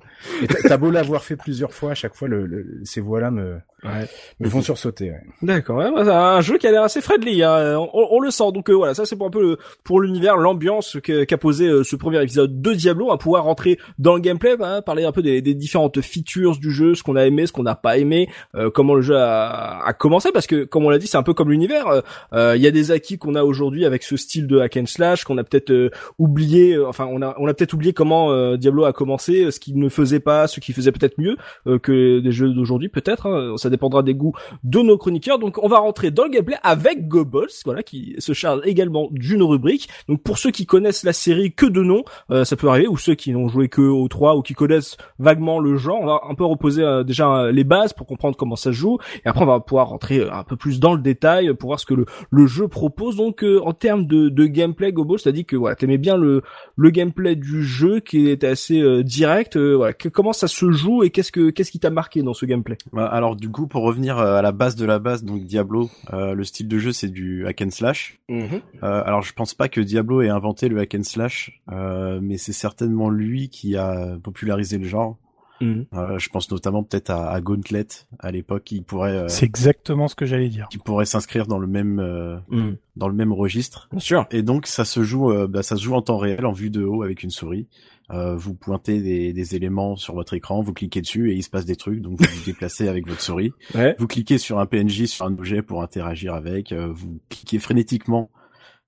t'as 0.64 0.76
beau 0.76 0.90
l'avoir 0.90 1.22
fait 1.22 1.36
plusieurs 1.36 1.72
fois, 1.72 1.92
à 1.92 1.94
chaque 1.94 2.16
fois, 2.16 2.26
le, 2.26 2.46
le- 2.46 2.80
ces 2.84 3.00
voix-là 3.00 3.30
me, 3.30 3.60
Ouais. 3.84 4.06
me 4.40 4.48
font 4.48 4.62
sursauter. 4.62 5.10
Ouais. 5.10 5.20
D'accord, 5.42 5.78
ouais, 5.78 5.90
bah, 5.92 6.04
c'est 6.04 6.10
un 6.10 6.40
jeu 6.40 6.58
qui 6.58 6.66
a 6.66 6.70
l'air 6.70 6.82
assez 6.82 7.00
friendly, 7.00 7.42
hein. 7.42 7.78
on, 7.92 8.06
on 8.12 8.20
le 8.20 8.30
sent. 8.30 8.52
Donc 8.54 8.70
euh, 8.70 8.74
voilà, 8.74 8.94
ça 8.94 9.04
c'est 9.04 9.16
pour 9.16 9.26
un 9.26 9.30
peu 9.30 9.40
le, 9.42 9.58
pour 9.82 10.00
l'univers, 10.00 10.36
l'ambiance 10.36 10.98
qu'a 11.02 11.38
posé 11.38 11.66
euh, 11.66 11.82
ce 11.82 11.96
premier 11.96 12.22
épisode 12.22 12.60
de 12.62 12.72
Diablo, 12.74 13.10
à 13.10 13.18
pouvoir 13.18 13.44
rentrer 13.44 13.78
dans 13.98 14.14
le 14.14 14.20
gameplay, 14.20 14.56
bah, 14.56 14.82
parler 14.82 15.04
un 15.04 15.10
peu 15.12 15.22
des, 15.22 15.42
des 15.42 15.54
différentes 15.54 16.00
features 16.00 16.58
du 16.58 16.70
jeu, 16.70 16.94
ce 16.94 17.02
qu'on 17.02 17.16
a 17.16 17.26
aimé, 17.26 17.46
ce 17.46 17.52
qu'on 17.52 17.64
n'a 17.64 17.74
pas 17.74 17.98
aimé, 17.98 18.28
euh, 18.54 18.70
comment 18.70 18.94
le 18.94 19.02
jeu 19.02 19.16
a, 19.16 19.82
a 19.84 19.92
commencé, 19.94 20.30
parce 20.32 20.46
que 20.46 20.64
comme 20.64 20.84
on 20.84 20.90
l'a 20.90 20.98
dit, 20.98 21.06
c'est 21.08 21.16
un 21.18 21.22
peu 21.24 21.34
comme 21.34 21.50
l'univers. 21.50 21.88
euh, 21.88 22.00
euh, 22.34 22.56
Il 22.56 22.62
y 22.62 22.66
a 22.68 22.70
des 22.70 22.92
acquis 22.92 23.18
qu'on 23.18 23.34
a 23.34 23.42
aujourd'hui 23.42 23.84
avec 23.84 24.02
ce 24.04 24.16
style 24.16 24.46
de 24.46 24.58
hack 24.60 24.76
and 24.76 24.86
slash 24.86 25.24
qu'on 25.24 25.38
a 25.38 25.44
peut-être 25.44 25.70
euh, 25.70 25.90
oublié, 26.18 26.78
enfin 26.78 27.06
on 27.10 27.20
a 27.22 27.34
on 27.38 27.46
a 27.48 27.54
peut-être 27.54 27.72
oublié 27.72 27.92
comment 27.92 28.30
euh, 28.30 28.56
Diablo 28.56 28.84
a 28.84 28.92
commencé, 28.92 29.50
ce 29.50 29.58
qu'il 29.58 29.78
ne 29.78 29.88
faisait 29.88 30.20
pas, 30.20 30.46
ce 30.46 30.60
qui 30.60 30.72
faisait 30.72 30.92
peut-être 30.92 31.18
mieux 31.18 31.36
euh, 31.66 31.78
que 31.78 32.20
des 32.20 32.32
jeux 32.32 32.50
d'aujourd'hui, 32.50 32.88
peut-être. 32.88 33.26
hein. 33.26 33.54
ça 33.56 33.70
dépendra 33.72 34.02
des 34.02 34.14
goûts 34.14 34.34
de 34.62 34.80
nos 34.80 34.96
chroniqueurs. 34.96 35.38
Donc 35.38 35.58
on 35.62 35.68
va 35.68 35.78
rentrer 35.78 36.10
dans 36.10 36.24
le 36.24 36.30
gameplay 36.30 36.56
avec 36.62 37.08
Goebbels, 37.08 37.48
voilà, 37.64 37.82
qui 37.82 38.14
se 38.18 38.32
charge 38.32 38.60
également 38.64 39.08
d'une 39.10 39.42
rubrique. 39.42 39.88
Donc 40.08 40.22
pour 40.22 40.38
ceux 40.38 40.50
qui 40.50 40.66
connaissent 40.66 41.04
la 41.04 41.12
série 41.12 41.52
que 41.52 41.66
de 41.66 41.82
nom, 41.82 42.04
euh, 42.30 42.44
ça 42.44 42.56
peut 42.56 42.68
arriver, 42.68 42.88
ou 42.88 42.96
ceux 42.96 43.14
qui 43.14 43.32
n'ont 43.32 43.48
joué 43.48 43.68
que 43.68 43.82
au 43.82 44.06
3 44.08 44.36
ou 44.36 44.42
qui 44.42 44.54
connaissent 44.54 44.96
vaguement 45.18 45.58
le 45.58 45.76
genre, 45.76 45.98
on 46.00 46.06
va 46.06 46.20
un 46.28 46.34
peu 46.34 46.44
reposer 46.44 46.82
euh, 46.82 47.02
déjà 47.02 47.28
euh, 47.34 47.52
les 47.52 47.64
bases 47.64 47.92
pour 47.92 48.06
comprendre 48.06 48.36
comment 48.36 48.56
ça 48.56 48.70
se 48.70 48.76
joue, 48.76 48.98
et 49.24 49.28
après 49.28 49.42
on 49.42 49.46
va 49.46 49.60
pouvoir 49.60 49.88
rentrer 49.88 50.28
un 50.30 50.44
peu 50.44 50.56
plus 50.56 50.80
dans 50.80 50.94
le 50.94 51.00
détail 51.00 51.52
pour 51.54 51.70
voir 51.70 51.80
ce 51.80 51.86
que 51.86 51.94
le, 51.94 52.06
le 52.30 52.46
jeu 52.46 52.68
propose. 52.68 53.16
Donc 53.16 53.44
en 53.64 53.72
termes 53.72 54.06
de, 54.06 54.28
de 54.28 54.46
gameplay, 54.46 54.92
Goebbels, 54.92 55.20
t'as 55.22 55.32
dit 55.32 55.44
que 55.44 55.56
voilà, 55.56 55.76
t'aimais 55.76 55.98
bien 55.98 56.16
le, 56.16 56.42
le 56.76 56.90
gameplay 56.90 57.36
du 57.36 57.64
jeu 57.64 58.00
qui 58.00 58.28
était 58.28 58.46
assez 58.46 59.02
direct. 59.02 59.56
voilà, 59.56 59.92
comment 59.92 60.32
ça 60.32 60.48
se 60.48 60.70
joue 60.70 61.02
et 61.02 61.10
qu'est-ce 61.10 61.32
que 61.32 61.50
qu'est-ce 61.50 61.70
qui 61.70 61.80
t'a 61.80 61.90
marqué 61.90 62.22
dans 62.22 62.34
ce 62.34 62.46
gameplay? 62.46 62.76
Bah, 62.92 63.06
alors 63.06 63.36
du 63.36 63.50
coup, 63.50 63.61
pour 63.66 63.82
revenir 63.82 64.18
euh, 64.18 64.36
à 64.38 64.42
la 64.42 64.52
base 64.52 64.76
de 64.76 64.84
la 64.84 64.98
base, 64.98 65.24
donc 65.24 65.42
Diablo, 65.44 65.90
euh, 66.12 66.34
le 66.34 66.44
style 66.44 66.68
de 66.68 66.78
jeu 66.78 66.92
c'est 66.92 67.08
du 67.08 67.46
hack 67.46 67.62
and 67.62 67.70
slash. 67.70 68.18
Euh, 68.30 68.60
alors 68.82 69.22
je 69.22 69.32
pense 69.32 69.54
pas 69.54 69.68
que 69.68 69.80
Diablo 69.80 70.22
ait 70.22 70.28
inventé 70.28 70.68
le 70.68 70.78
hack 70.80 70.94
and 70.94 71.02
slash, 71.04 71.62
euh, 71.70 72.20
mais 72.22 72.36
c'est 72.38 72.52
certainement 72.52 73.10
lui 73.10 73.48
qui 73.48 73.76
a 73.76 74.16
popularisé 74.22 74.78
le 74.78 74.84
genre. 74.84 75.18
Mhm. 75.60 75.86
Euh, 75.94 76.18
je 76.18 76.28
pense 76.28 76.50
notamment 76.50 76.82
peut-être 76.82 77.10
à, 77.10 77.30
à 77.30 77.40
Gauntlet 77.40 77.86
à 78.18 78.32
l'époque, 78.32 78.64
qui 78.64 78.80
pourrait, 78.80 79.16
euh, 79.16 79.28
C'est 79.28 79.46
exactement 79.46 80.08
ce 80.08 80.16
que 80.16 80.26
j'allais 80.26 80.48
dire. 80.48 80.66
qui 80.70 80.78
pourrait 80.78 81.04
s'inscrire 81.04 81.46
dans 81.46 81.58
le 81.58 81.68
même 81.68 82.00
euh, 82.00 82.36
Mhm. 82.50 82.76
dans 82.96 83.06
le 83.06 83.14
même 83.14 83.32
registre. 83.32 83.86
Bien 83.92 84.00
sûr. 84.00 84.26
Et 84.32 84.42
donc 84.42 84.66
ça 84.66 84.84
se 84.84 85.04
joue, 85.04 85.30
euh, 85.30 85.46
bah, 85.46 85.62
ça 85.62 85.76
se 85.76 85.82
joue 85.84 85.94
en 85.94 86.02
temps 86.02 86.18
réel, 86.18 86.44
en 86.46 86.52
vue 86.52 86.70
de 86.70 86.82
haut 86.84 87.02
avec 87.04 87.22
une 87.22 87.30
souris. 87.30 87.68
Euh, 88.12 88.36
vous 88.36 88.54
pointez 88.54 89.00
des, 89.00 89.32
des 89.32 89.56
éléments 89.56 89.96
sur 89.96 90.14
votre 90.14 90.34
écran, 90.34 90.60
vous 90.62 90.72
cliquez 90.74 91.00
dessus 91.00 91.32
et 91.32 91.34
il 91.34 91.42
se 91.42 91.48
passe 91.50 91.64
des 91.64 91.76
trucs, 91.76 92.00
donc 92.02 92.20
vous 92.20 92.26
vous 92.30 92.44
déplacez 92.46 92.88
avec 92.88 93.06
votre 93.08 93.20
souris. 93.22 93.52
Ouais. 93.74 93.96
Vous 93.98 94.06
cliquez 94.06 94.36
sur 94.38 94.58
un 94.58 94.66
PNJ, 94.66 95.06
sur 95.06 95.24
un 95.24 95.32
objet 95.32 95.62
pour 95.62 95.82
interagir 95.82 96.34
avec. 96.34 96.72
euh, 96.72 96.88
vous 96.92 97.20
cliquez 97.30 97.58
frénétiquement 97.58 98.30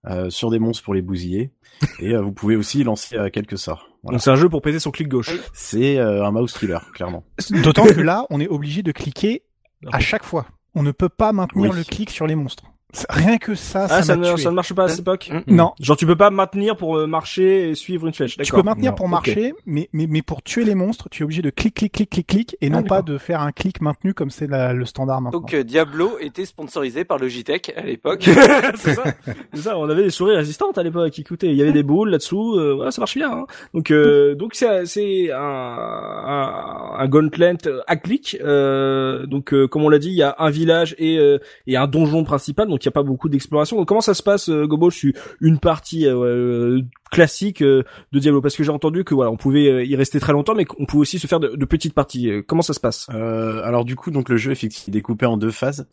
euh, 0.07 0.29
sur 0.29 0.51
des 0.51 0.59
monstres 0.59 0.85
pour 0.85 0.93
les 0.95 1.01
bousiller. 1.03 1.53
Et 2.01 2.15
euh, 2.15 2.21
vous 2.21 2.33
pouvez 2.33 2.57
aussi 2.57 2.85
lancer 2.85 3.17
euh, 3.17 3.31
quelques 3.31 3.57
sorts. 3.59 3.89
Voilà. 4.03 4.17
Donc 4.17 4.23
c'est 4.23 4.31
un 4.31 4.37
jeu 4.37 4.49
pour 4.51 4.61
péter 4.61 4.79
son 4.79 4.91
clic 4.91 5.09
gauche. 5.09 5.31
C'est 5.55 5.99
euh, 5.99 6.25
un 6.27 6.31
mouse 6.31 6.53
killer, 6.59 6.79
clairement. 6.93 7.25
D'autant 7.63 7.85
que 7.87 8.01
là, 8.03 8.27
on 8.29 8.39
est 8.41 8.49
obligé 8.49 8.83
de 8.83 8.93
cliquer 8.93 9.43
à 9.91 10.01
chaque 10.01 10.25
fois. 10.25 10.47
On 10.75 10.83
ne 10.83 10.91
peut 10.93 11.09
pas 11.09 11.33
maintenir 11.33 11.71
Oui. 11.71 11.77
le 11.79 11.85
clic 11.85 12.11
sur 12.11 12.27
les 12.27 12.35
monstres. 12.35 12.65
Rien 13.09 13.39
que 13.39 13.55
ça, 13.55 13.87
Ah, 13.91 14.03
ça 14.03 14.17
ne, 14.17 14.25
tué. 14.35 14.43
ça 14.43 14.51
ne 14.51 14.55
marche 14.55 14.73
pas 14.75 14.85
à 14.85 14.89
cette 14.89 15.01
époque 15.01 15.31
Mm. 15.33 15.55
Non, 15.55 15.73
Genre 15.81 15.97
tu 15.97 16.07
peux 16.07 16.17
pas 16.17 16.31
maintenir 16.31 16.77
pour 16.77 16.97
euh, 16.97 17.07
marcher 17.07 17.71
et 17.71 17.75
suivre 17.75 18.07
une 18.07 18.13
flèche, 18.15 18.37
tu 18.37 18.53
peux 18.53 18.63
maintenir 18.63 18.93
Non, 18.93 18.97
pour 18.97 19.09
marcher, 19.09 19.55
mais, 19.67 19.89
mais, 19.93 20.07
mais 20.09 20.23
pour 20.23 20.43
tuer 20.43 20.65
les 20.65 20.75
monstres, 20.75 21.09
tu 21.11 21.23
es 21.23 21.25
obligé 21.25 21.43
de 21.43 21.51
clic, 21.51 21.75
clic, 21.75 21.93
clic, 21.93 22.11
clic, 22.11 22.27
clic, 22.27 22.57
et 22.61 22.67
Ah, 22.67 22.71
non 22.71 22.83
pas 22.83 23.03
de 23.03 23.19
faire 23.19 23.41
un 23.41 23.53
clic 23.53 23.81
maintenu 23.81 24.15
comme 24.15 24.31
c'est 24.31 24.47
le 24.49 24.85
standard 24.85 25.21
maintenant. 25.21 25.41
Donc 25.41 25.55
euh, 25.55 25.65
Diablo 25.65 26.19
était 26.21 26.45
sponsorisé 26.45 27.05
par 27.05 27.19
Logitech 27.19 27.73
à 27.77 27.83
l'époque. 27.83 28.23
c'est 28.77 28.95
ça. 28.95 29.05
C'est 29.53 29.61
ça, 29.63 29.79
on 29.79 29.89
avait 29.89 30.05
des 30.05 30.11
souris 30.11 30.37
résistantes 30.37 30.79
à 30.79 30.83
l'époque, 30.83 31.19
écoutez, 31.19 31.49
il 31.51 31.57
y 31.57 31.63
avait 31.63 31.73
des 31.73 31.83
boules 31.83 32.11
là-dessous, 32.11 32.55
euh, 32.59 32.75
voilà, 32.75 32.91
ça 32.91 33.01
marche 33.01 33.17
bien. 33.17 33.31
hein. 33.33 33.47
Donc 33.73 33.91
euh, 33.91 34.35
donc 34.35 34.55
c'est 34.55 34.87
c'est 34.87 35.31
un, 35.33 35.39
un 35.39 36.95
un 36.99 37.09
gauntlet 37.09 37.55
euh, 37.67 37.81
à 37.87 37.97
clic. 37.97 38.37
Euh, 38.43 39.27
donc 39.27 39.53
euh, 39.53 39.67
comme 39.67 39.83
on 39.85 39.89
l'a 39.89 39.99
dit, 39.99 40.09
il 40.09 40.15
y 40.17 40.23
a 40.23 40.35
un 40.39 40.51
village 40.51 40.95
et 40.99 41.19
euh, 41.19 41.39
et 41.67 41.77
un 41.77 41.87
donjon 41.87 42.25
principal, 42.25 42.69
donc 42.69 42.84
il 42.85 42.89
y 42.89 42.89
a 42.89 42.93
pas 42.93 43.03
beaucoup 43.03 43.29
d'exploration. 43.29 43.85
Comment 43.85 44.01
ça 44.01 44.15
se 44.15 44.23
passe 44.23 44.49
euh, 44.49 44.67
Gobo? 44.67 44.91
Sur 44.91 45.13
une 45.41 45.59
partie 45.59 46.07
euh, 46.07 46.81
classique 47.11 47.63
euh, 47.63 47.83
de 48.13 48.19
Diablo 48.19 48.41
parce 48.41 48.57
que 48.57 48.63
j'ai 48.63 48.71
entendu 48.71 49.05
que 49.05 49.15
voilà, 49.15 49.31
on 49.31 49.37
pouvait 49.37 49.87
y 49.87 49.97
rester 49.97 50.21
très 50.21 50.33
longtemps 50.33 50.55
mais 50.55 50.65
qu'on 50.65 50.85
pouvait 50.87 51.03
aussi 51.03 51.19
se 51.19 51.27
faire 51.27 51.41
de, 51.41 51.65
petites 51.65 51.95
parties. 51.95 52.31
Comment 52.47 52.63
ça 52.63 52.75
se 52.75 52.81
passe? 52.81 53.09
Alors 53.09 53.85
du 53.85 53.97
coup, 53.97 54.11
donc 54.11 54.29
le 54.29 54.37
jeu 54.37 54.53
effectivement 54.53 54.89
est 54.89 54.91
découpé 54.93 55.27
en 55.27 55.37
deux 55.37 55.51
phases. 55.51 55.87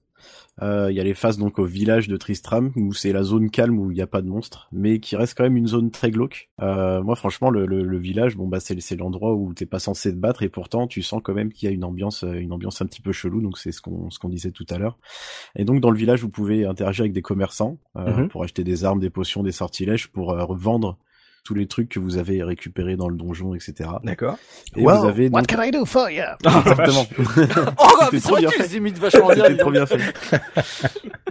Euh, 0.62 0.92
Il 0.92 0.96
y 0.96 1.00
a 1.00 1.04
les 1.04 1.14
phases 1.14 1.38
donc 1.38 1.60
au 1.60 1.66
village 1.66 2.08
de 2.08 2.18
Tristram 2.18 2.72
où 2.76 2.94
c'est 2.94 3.14
la 3.14 3.24
zone 3.24 3.50
calme 3.50 3.80
où 3.80 3.90
il 3.92 3.96
n'y 3.96 4.02
a 4.02 4.08
pas 4.08 4.22
de 4.22 4.28
monstres, 4.28 4.68
mais 4.72 5.00
qui 5.00 5.16
reste 5.16 5.36
quand 5.38 5.44
même 5.44 5.58
une 5.58 5.68
zone 5.68 5.92
très 5.92 6.12
glauque. 6.12 6.50
Euh, 6.62 7.02
moi, 7.02 7.16
franchement, 7.16 7.50
le, 7.50 7.66
le, 7.66 7.84
le 7.84 7.98
village, 7.98 8.36
bon 8.36 8.48
bah 8.48 8.60
c'est 8.60 8.80
c'est 8.82 8.96
l'endroit 8.96 9.34
où 9.34 9.54
t'es 9.54 9.66
pas 9.66 9.80
censé 9.80 10.12
te 10.12 10.18
battre 10.18 10.44
et 10.44 10.50
pourtant 10.50 10.88
tu 10.88 11.02
sens 11.02 11.22
quand 11.24 11.34
même 11.34 11.52
qu'il 11.52 11.68
y 11.68 11.72
a 11.72 11.74
une 11.74 11.84
ambiance, 11.84 12.24
euh, 12.24 12.34
une 12.34 12.52
ambiance 12.52 12.82
un 12.82 12.86
petit 12.86 13.02
peu 13.02 13.12
chelou. 13.12 13.42
Donc 13.42 13.58
c'est 13.58 13.72
ce 13.72 13.82
qu'on 13.82 14.10
ce 14.10 14.20
qu'on 14.20 14.30
disait 14.30 14.52
tout 14.52 14.66
à 14.70 14.78
l'heure. 14.78 14.98
Et 15.56 15.64
donc 15.66 15.80
dans 15.82 15.90
le 15.92 15.98
village, 15.98 16.22
vous 16.22 16.30
pouvez 16.30 16.66
interagir 16.66 17.04
avec 17.04 17.14
des 17.14 17.22
commerçants 17.22 17.78
euh, 17.98 18.16
Mhm. 18.18 18.28
pour 18.30 18.44
acheter 18.44 18.64
des 18.64 18.84
armes, 18.86 19.00
des 19.00 19.10
potions, 19.10 19.44
des 19.44 19.52
sortilèges 19.54 20.08
pour 20.10 20.28
revendre 20.28 20.98
tous 21.44 21.54
les 21.56 21.68
trucs 21.68 21.90
que 21.90 22.00
vous 22.00 22.18
avez 22.18 22.44
récupérés 22.44 22.96
dans 22.96 23.10
le 23.10 23.16
donjon, 23.18 23.56
etc. 23.56 23.90
D'accord. 24.04 24.38
Et 24.76 24.84
vous 24.84 24.90
avez 24.90 25.28
what 25.30 25.42
donc... 25.42 25.48
can 25.48 25.62
I 25.64 25.72
do 25.72 25.86
for 25.86 26.10
you? 26.10 26.24
Exactement. 26.46 27.06
oh, 27.80 27.84
mais 28.12 28.20
c'est 28.20 28.28
trop 28.28 28.38
bien 28.38 28.50
tu 28.50 28.58
fait. 28.58 28.64
les 28.68 28.78
imites 28.78 28.98
vachement 29.00 29.30
bien. 29.34 29.56
Trop 29.58 29.72
bien 29.72 29.86
fait. 29.86 30.00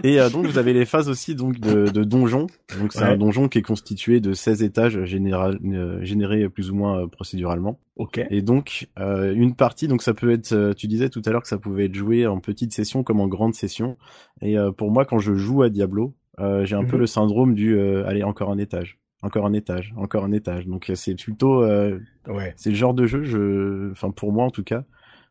Et 0.03 0.19
euh, 0.19 0.29
donc 0.29 0.47
vous 0.47 0.57
avez 0.57 0.73
les 0.73 0.85
phases 0.85 1.09
aussi 1.09 1.35
donc 1.35 1.59
de, 1.59 1.85
de 1.89 2.03
donjon. 2.03 2.47
Donc 2.79 2.91
c'est 2.93 3.01
Ouais. 3.01 3.07
un 3.11 3.17
donjon 3.17 3.47
qui 3.47 3.59
est 3.59 3.61
constitué 3.63 4.19
de 4.19 4.33
16 4.33 4.63
étages 4.63 5.03
général, 5.05 5.59
euh, 5.65 6.03
générés 6.03 6.49
plus 6.49 6.71
ou 6.71 6.75
moins 6.75 7.01
euh, 7.03 7.07
procéduralement. 7.07 7.79
Ok. 7.95 8.19
Et 8.29 8.41
donc 8.41 8.89
euh, 8.99 9.33
une 9.33 9.55
partie 9.55 9.87
donc 9.87 10.01
ça 10.01 10.13
peut 10.13 10.31
être 10.31 10.53
euh, 10.53 10.73
tu 10.73 10.87
disais 10.87 11.09
tout 11.09 11.21
à 11.25 11.29
l'heure 11.31 11.41
que 11.41 11.47
ça 11.47 11.57
pouvait 11.57 11.85
être 11.85 11.95
joué 11.95 12.25
en 12.27 12.39
petite 12.39 12.73
session 12.73 13.03
comme 13.03 13.19
en 13.19 13.27
grande 13.27 13.53
session. 13.53 13.97
Et 14.41 14.57
euh, 14.57 14.71
pour 14.71 14.91
moi 14.91 15.05
quand 15.05 15.19
je 15.19 15.33
joue 15.35 15.61
à 15.63 15.69
Diablo, 15.69 16.13
euh, 16.39 16.65
j'ai 16.65 16.75
un 16.75 16.83
peu 16.85 16.95
Mhm. 16.95 17.01
le 17.01 17.07
syndrome 17.07 17.53
du 17.53 17.77
euh, 17.77 18.05
allez 18.07 18.23
encore 18.23 18.49
un 18.51 18.57
étage, 18.57 18.97
encore 19.21 19.45
un 19.45 19.53
étage, 19.53 19.93
encore 19.97 20.23
un 20.23 20.31
étage. 20.31 20.65
Donc 20.67 20.89
euh, 20.89 20.95
c'est 20.95 21.15
plutôt 21.15 21.63
euh, 21.63 21.99
Ouais. 22.27 22.53
c'est 22.55 22.69
le 22.69 22.75
genre 22.75 22.93
de 22.93 23.05
jeu 23.07 23.23
je 23.23 23.91
enfin 23.91 24.11
pour 24.11 24.31
moi 24.31 24.45
en 24.45 24.51
tout 24.51 24.63
cas 24.63 24.83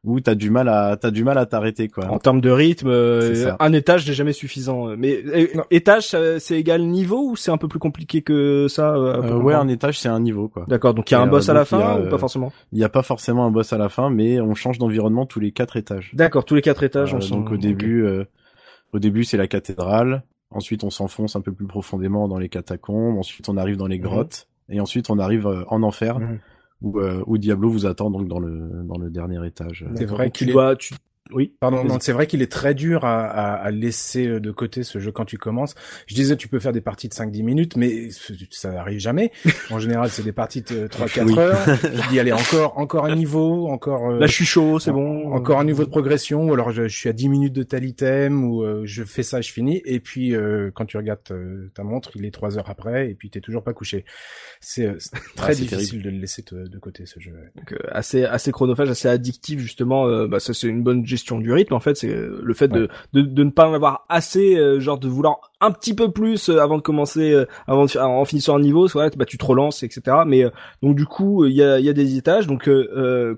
où 0.02 0.18
t'as 0.18 0.34
du 0.34 0.48
mal 0.48 0.68
à 0.70 0.96
t'as 0.96 1.10
du 1.10 1.24
mal 1.24 1.36
à 1.36 1.44
t'arrêter 1.44 1.88
quoi. 1.88 2.06
En 2.06 2.18
termes 2.18 2.40
de 2.40 2.48
rythme, 2.50 2.88
euh, 2.88 3.52
un 3.60 3.72
étage 3.74 4.08
n'est 4.08 4.14
jamais 4.14 4.32
suffisant. 4.32 4.96
Mais 4.96 5.22
euh, 5.26 5.46
Non. 5.54 5.64
étage, 5.70 6.16
c'est 6.38 6.58
égal 6.58 6.80
niveau 6.84 7.28
ou 7.30 7.36
c'est 7.36 7.50
un 7.50 7.58
peu 7.58 7.68
plus 7.68 7.78
compliqué 7.78 8.22
que 8.22 8.66
ça 8.66 8.94
euh, 8.94 9.20
Euh, 9.22 9.36
ouais, 9.36 9.52
un 9.52 9.68
étage, 9.68 10.00
c'est 10.00 10.08
un 10.08 10.20
niveau, 10.20 10.48
quoi. 10.48 10.64
D'accord, 10.68 10.94
donc 10.94 11.10
il 11.10 11.12
y 11.12 11.16
a 11.18 11.20
un 11.20 11.26
boss 11.26 11.50
à 11.50 11.52
la 11.52 11.66
fin 11.66 11.80
a, 11.80 12.00
ou 12.00 12.08
pas 12.08 12.16
forcément 12.16 12.50
Il 12.72 12.78
n'y 12.78 12.84
a 12.84 12.88
pas 12.88 13.02
forcément 13.02 13.44
un 13.44 13.50
boss 13.50 13.74
à 13.74 13.78
la 13.78 13.90
fin, 13.90 14.08
mais 14.08 14.40
on 14.40 14.54
change 14.54 14.78
d'environnement 14.78 15.26
tous 15.26 15.38
les 15.38 15.52
quatre 15.52 15.76
étages. 15.76 16.12
D'accord, 16.14 16.46
tous 16.46 16.54
les 16.54 16.62
quatre 16.62 16.82
étages. 16.82 17.12
On 17.12 17.18
donc 17.18 17.52
au 17.52 17.58
début, 17.58 18.02
euh, 18.06 18.24
au 18.94 18.98
début 19.00 19.24
c'est 19.24 19.36
la 19.36 19.48
cathédrale. 19.48 20.22
Ensuite, 20.50 20.82
on 20.84 20.90
s'enfonce 20.90 21.36
un 21.36 21.40
peu 21.40 21.52
plus 21.52 21.66
profondément 21.66 22.26
dans 22.28 22.38
les 22.38 22.48
catacombes. 22.48 23.16
Ensuite, 23.18 23.48
on 23.48 23.56
arrive 23.56 23.76
dans 23.76 23.86
les 23.86 23.98
Mhm. 23.98 24.04
grottes. 24.04 24.48
Et 24.68 24.80
ensuite, 24.80 25.10
on 25.10 25.18
arrive 25.18 25.46
euh, 25.46 25.64
en 25.68 25.82
enfer, 25.82 26.18
Mhm. 26.18 26.38
où, 26.82 26.98
euh, 27.00 27.22
où 27.26 27.38
Diablo 27.38 27.70
vous 27.70 27.86
attend 27.86 28.10
donc 28.10 28.26
dans 28.28 28.38
le 28.40 28.82
dans 28.84 28.98
le 28.98 29.10
dernier 29.10 29.44
étage. 29.46 29.84
C'est 29.96 30.04
vrai 30.04 30.30
tu 30.30 30.38
qu'il 30.38 30.50
est- 30.50 30.52
dois, 30.52 30.76
tu, 30.76 30.94
Oui. 31.32 31.54
Pardon, 31.60 31.84
non, 31.84 31.98
c'est 32.00 32.12
vrai 32.12 32.26
qu'il 32.26 32.42
est 32.42 32.50
très 32.50 32.74
dur 32.74 33.04
à, 33.04 33.24
à, 33.24 33.54
à, 33.54 33.70
laisser 33.70 34.40
de 34.40 34.50
côté 34.50 34.82
ce 34.82 34.98
jeu 34.98 35.12
quand 35.12 35.24
tu 35.24 35.38
commences. 35.38 35.74
Je 36.06 36.14
disais, 36.14 36.36
tu 36.36 36.48
peux 36.48 36.58
faire 36.58 36.72
des 36.72 36.80
parties 36.80 37.08
de 37.08 37.14
5-10 37.14 37.42
minutes, 37.42 37.76
mais 37.76 38.08
ça 38.50 38.70
n'arrive 38.72 38.98
jamais. 38.98 39.30
En 39.70 39.78
général, 39.78 40.10
c'est 40.10 40.22
des 40.22 40.32
parties 40.32 40.62
de 40.62 40.88
3-4 40.88 41.24
oui. 41.24 41.38
heures. 41.38 41.58
Je 41.66 42.08
dis, 42.08 42.18
allez, 42.18 42.32
encore, 42.32 42.78
encore 42.78 43.04
un 43.04 43.14
niveau, 43.14 43.68
encore... 43.68 44.10
Euh, 44.10 44.18
Là, 44.18 44.26
je 44.26 44.32
suis 44.32 44.44
chaud, 44.44 44.78
c'est 44.78 44.92
bon. 44.92 45.32
Encore 45.32 45.60
un 45.60 45.64
niveau 45.64 45.84
de 45.84 45.90
progression, 45.90 46.48
ou 46.48 46.52
alors 46.52 46.72
je, 46.72 46.88
je, 46.88 46.96
suis 46.96 47.08
à 47.08 47.12
10 47.12 47.28
minutes 47.28 47.52
de 47.52 47.62
tel 47.62 47.84
item, 47.84 48.44
ou 48.44 48.62
euh, 48.62 48.82
je 48.84 49.04
fais 49.04 49.22
ça, 49.22 49.40
je 49.40 49.52
finis, 49.52 49.80
et 49.84 50.00
puis 50.00 50.34
euh, 50.34 50.70
quand 50.74 50.86
tu 50.86 50.96
regardes 50.96 51.20
ta 51.74 51.82
montre, 51.84 52.10
il 52.14 52.24
est 52.24 52.30
3 52.30 52.58
heures 52.58 52.68
après, 52.68 53.10
et 53.10 53.14
puis 53.14 53.30
t'es 53.30 53.40
toujours 53.40 53.62
pas 53.62 53.72
couché. 53.72 54.04
C'est 54.60 54.86
euh, 54.86 54.98
très 55.36 55.52
ah, 55.52 55.54
difficile 55.54 55.78
terrible. 55.78 56.02
de 56.04 56.10
le 56.10 56.18
laisser 56.18 56.44
de, 56.50 56.66
de 56.66 56.78
côté, 56.78 57.06
ce 57.06 57.20
jeu. 57.20 57.32
Donc, 57.56 57.74
assez, 57.90 58.24
assez 58.24 58.52
chronophage, 58.52 58.90
assez 58.90 59.08
addictif, 59.08 59.60
justement. 59.60 60.26
bah, 60.26 60.40
ça, 60.40 60.52
c'est 60.54 60.66
une 60.66 60.82
bonne 60.82 61.06
gestion 61.06 61.19
du 61.28 61.52
rythme 61.52 61.74
en 61.74 61.80
fait 61.80 61.96
c'est 61.96 62.14
le 62.14 62.54
fait 62.54 62.68
de, 62.68 62.88
de, 63.12 63.22
de 63.22 63.44
ne 63.44 63.50
pas 63.50 63.68
en 63.68 63.74
avoir 63.74 64.04
assez 64.08 64.56
euh, 64.56 64.80
genre 64.80 64.98
de 64.98 65.08
vouloir 65.08 65.36
un 65.60 65.70
petit 65.70 65.94
peu 65.94 66.10
plus 66.10 66.48
euh, 66.48 66.58
avant 66.58 66.76
de 66.76 66.82
commencer 66.82 67.32
euh, 67.32 67.46
avant 67.66 67.84
de, 67.84 67.98
en 67.98 68.24
finissant 68.24 68.56
un 68.56 68.60
niveau 68.60 68.88
soit 68.88 69.16
bah 69.16 69.24
tu 69.24 69.38
te 69.38 69.44
relances 69.44 69.82
etc 69.82 70.18
mais 70.26 70.44
donc 70.82 70.96
du 70.96 71.06
coup 71.06 71.44
il 71.44 71.54
y 71.54 71.62
a, 71.62 71.78
y 71.78 71.88
a 71.88 71.92
des 71.92 72.16
étages. 72.16 72.46
Donc 72.46 72.68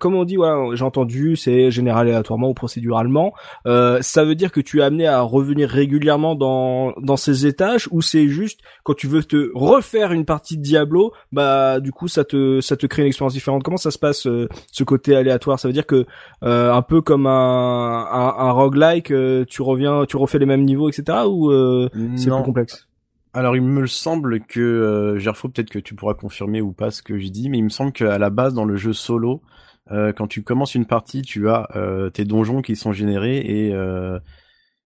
comme 0.00 0.14
on 0.14 0.24
dit 0.24 0.36
voilà 0.36 0.74
j'ai 0.74 0.84
entendu 0.84 1.36
c'est 1.36 1.70
général 1.70 2.08
aléatoirement 2.08 2.50
ou 2.50 2.54
procéduralement. 2.54 3.32
Ça 3.64 4.24
veut 4.24 4.34
dire 4.34 4.52
que 4.52 4.60
tu 4.60 4.80
es 4.80 4.82
amené 4.82 5.06
à 5.06 5.20
revenir 5.20 5.68
régulièrement 5.68 6.34
dans 6.34 6.92
dans 7.00 7.16
ces 7.16 7.46
étages 7.46 7.88
ou 7.90 8.02
c'est 8.02 8.28
juste 8.28 8.60
quand 8.82 8.94
tu 8.94 9.06
veux 9.06 9.24
te 9.24 9.50
refaire 9.54 10.12
une 10.12 10.24
partie 10.24 10.56
de 10.56 10.62
Diablo 10.62 11.12
bah 11.32 11.80
du 11.80 11.92
coup 11.92 12.08
ça 12.08 12.24
te 12.24 12.60
ça 12.60 12.76
te 12.76 12.86
crée 12.86 13.02
une 13.02 13.08
expérience 13.08 13.34
différente. 13.34 13.62
Comment 13.62 13.76
ça 13.76 13.90
se 13.90 13.98
passe 13.98 14.28
ce 14.72 14.84
côté 14.84 15.16
aléatoire? 15.16 15.58
Ça 15.58 15.68
veut 15.68 15.74
dire 15.74 15.86
que 15.86 16.06
un 16.42 16.82
peu 16.82 17.00
comme 17.00 17.26
un 17.26 17.71
un, 17.72 18.34
un, 18.38 18.50
roguelike, 18.52 19.10
euh, 19.10 19.44
tu 19.44 19.62
reviens, 19.62 20.04
tu 20.06 20.16
refais 20.16 20.38
les 20.38 20.46
mêmes 20.46 20.64
niveaux, 20.64 20.88
etc. 20.88 21.18
Ou 21.26 21.50
euh, 21.50 21.88
c'est 22.16 22.30
plus 22.30 22.42
complexe? 22.42 22.88
Alors 23.34 23.56
il 23.56 23.62
me 23.62 23.86
semble 23.86 24.40
que 24.40 24.60
euh, 24.60 25.18
Gerfo, 25.18 25.48
peut-être 25.48 25.70
que 25.70 25.78
tu 25.78 25.94
pourras 25.94 26.14
confirmer 26.14 26.60
ou 26.60 26.72
pas 26.72 26.90
ce 26.90 27.02
que 27.02 27.18
je 27.18 27.28
dis, 27.28 27.48
mais 27.48 27.58
il 27.58 27.64
me 27.64 27.70
semble 27.70 27.92
qu'à 27.92 28.18
la 28.18 28.30
base 28.30 28.52
dans 28.52 28.66
le 28.66 28.76
jeu 28.76 28.92
solo, 28.92 29.40
euh, 29.90 30.12
quand 30.12 30.26
tu 30.26 30.42
commences 30.42 30.74
une 30.74 30.84
partie, 30.84 31.22
tu 31.22 31.48
as 31.48 31.68
euh, 31.74 32.10
tes 32.10 32.26
donjons 32.26 32.60
qui 32.60 32.76
sont 32.76 32.92
générés 32.92 33.38
et 33.38 33.74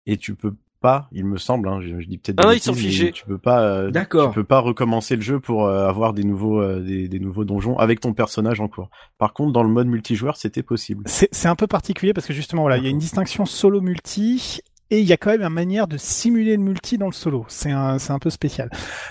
et 0.07 0.16
tu 0.16 0.35
peux 0.35 0.55
pas, 0.81 1.09
il 1.12 1.26
me 1.26 1.37
semble, 1.37 1.68
hein, 1.68 1.81
je, 1.81 2.01
je, 2.01 2.09
dis 2.09 2.18
peut-être. 2.18 2.45
Ah 2.45 2.55
ils 2.55 2.61
sont 2.61 2.74
figés. 2.74 3.12
Tu 3.12 3.24
peux 3.24 3.39
pas. 3.39 3.62
Euh, 3.62 3.91
D'accord. 3.91 4.31
Tu 4.31 4.35
peux 4.35 4.45
pas 4.45 4.59
recommencer 4.59 5.14
le 5.14 5.22
jeu 5.22 5.39
pour 5.39 5.66
euh, 5.66 5.87
avoir 5.87 6.14
des 6.14 6.24
nouveaux 6.24 6.61
euh, 6.61 6.81
des, 6.81 7.09
des, 7.09 7.20
nouveaux 7.20 7.45
donjons 7.45 7.76
avec 7.78 8.01
ton 8.01 8.14
personnage 8.14 8.61
en 8.61 8.68
cours. 8.68 8.91
Par 9.18 9.35
contre, 9.35 9.53
dans 9.53 9.62
le 9.62 9.68
mode 9.68 9.87
multijoueur, 9.87 10.37
c'était 10.37 10.62
possible. 10.62 11.05
C'est 11.07 11.49
un 11.49 11.57
peu 11.57 11.66
particulier 11.66 12.12
parce 12.12 12.26
que 12.26 12.33
justement, 12.33 12.62
voilà, 12.62 12.78
il 12.78 12.85
y 12.85 12.87
a 12.87 12.91
une 12.91 12.99
distinction 12.99 13.47
solo 13.47 13.81
multi. 13.81 14.61
Et 14.93 14.99
il 14.99 15.07
y 15.07 15.12
a 15.12 15.16
quand 15.16 15.31
même 15.31 15.43
une 15.43 15.51
manière 15.51 15.87
de 15.87 15.97
simuler 15.97 16.57
le 16.57 16.62
multi 16.62 16.99
dans 16.99 17.07
le 17.07 17.12
solo. 17.12 17.45
C'est 17.47 17.70
un, 17.70 18.01
c'est 18.01 18.12
un 18.12 18.18
peu 18.18 18.28
spécial. 18.28 18.70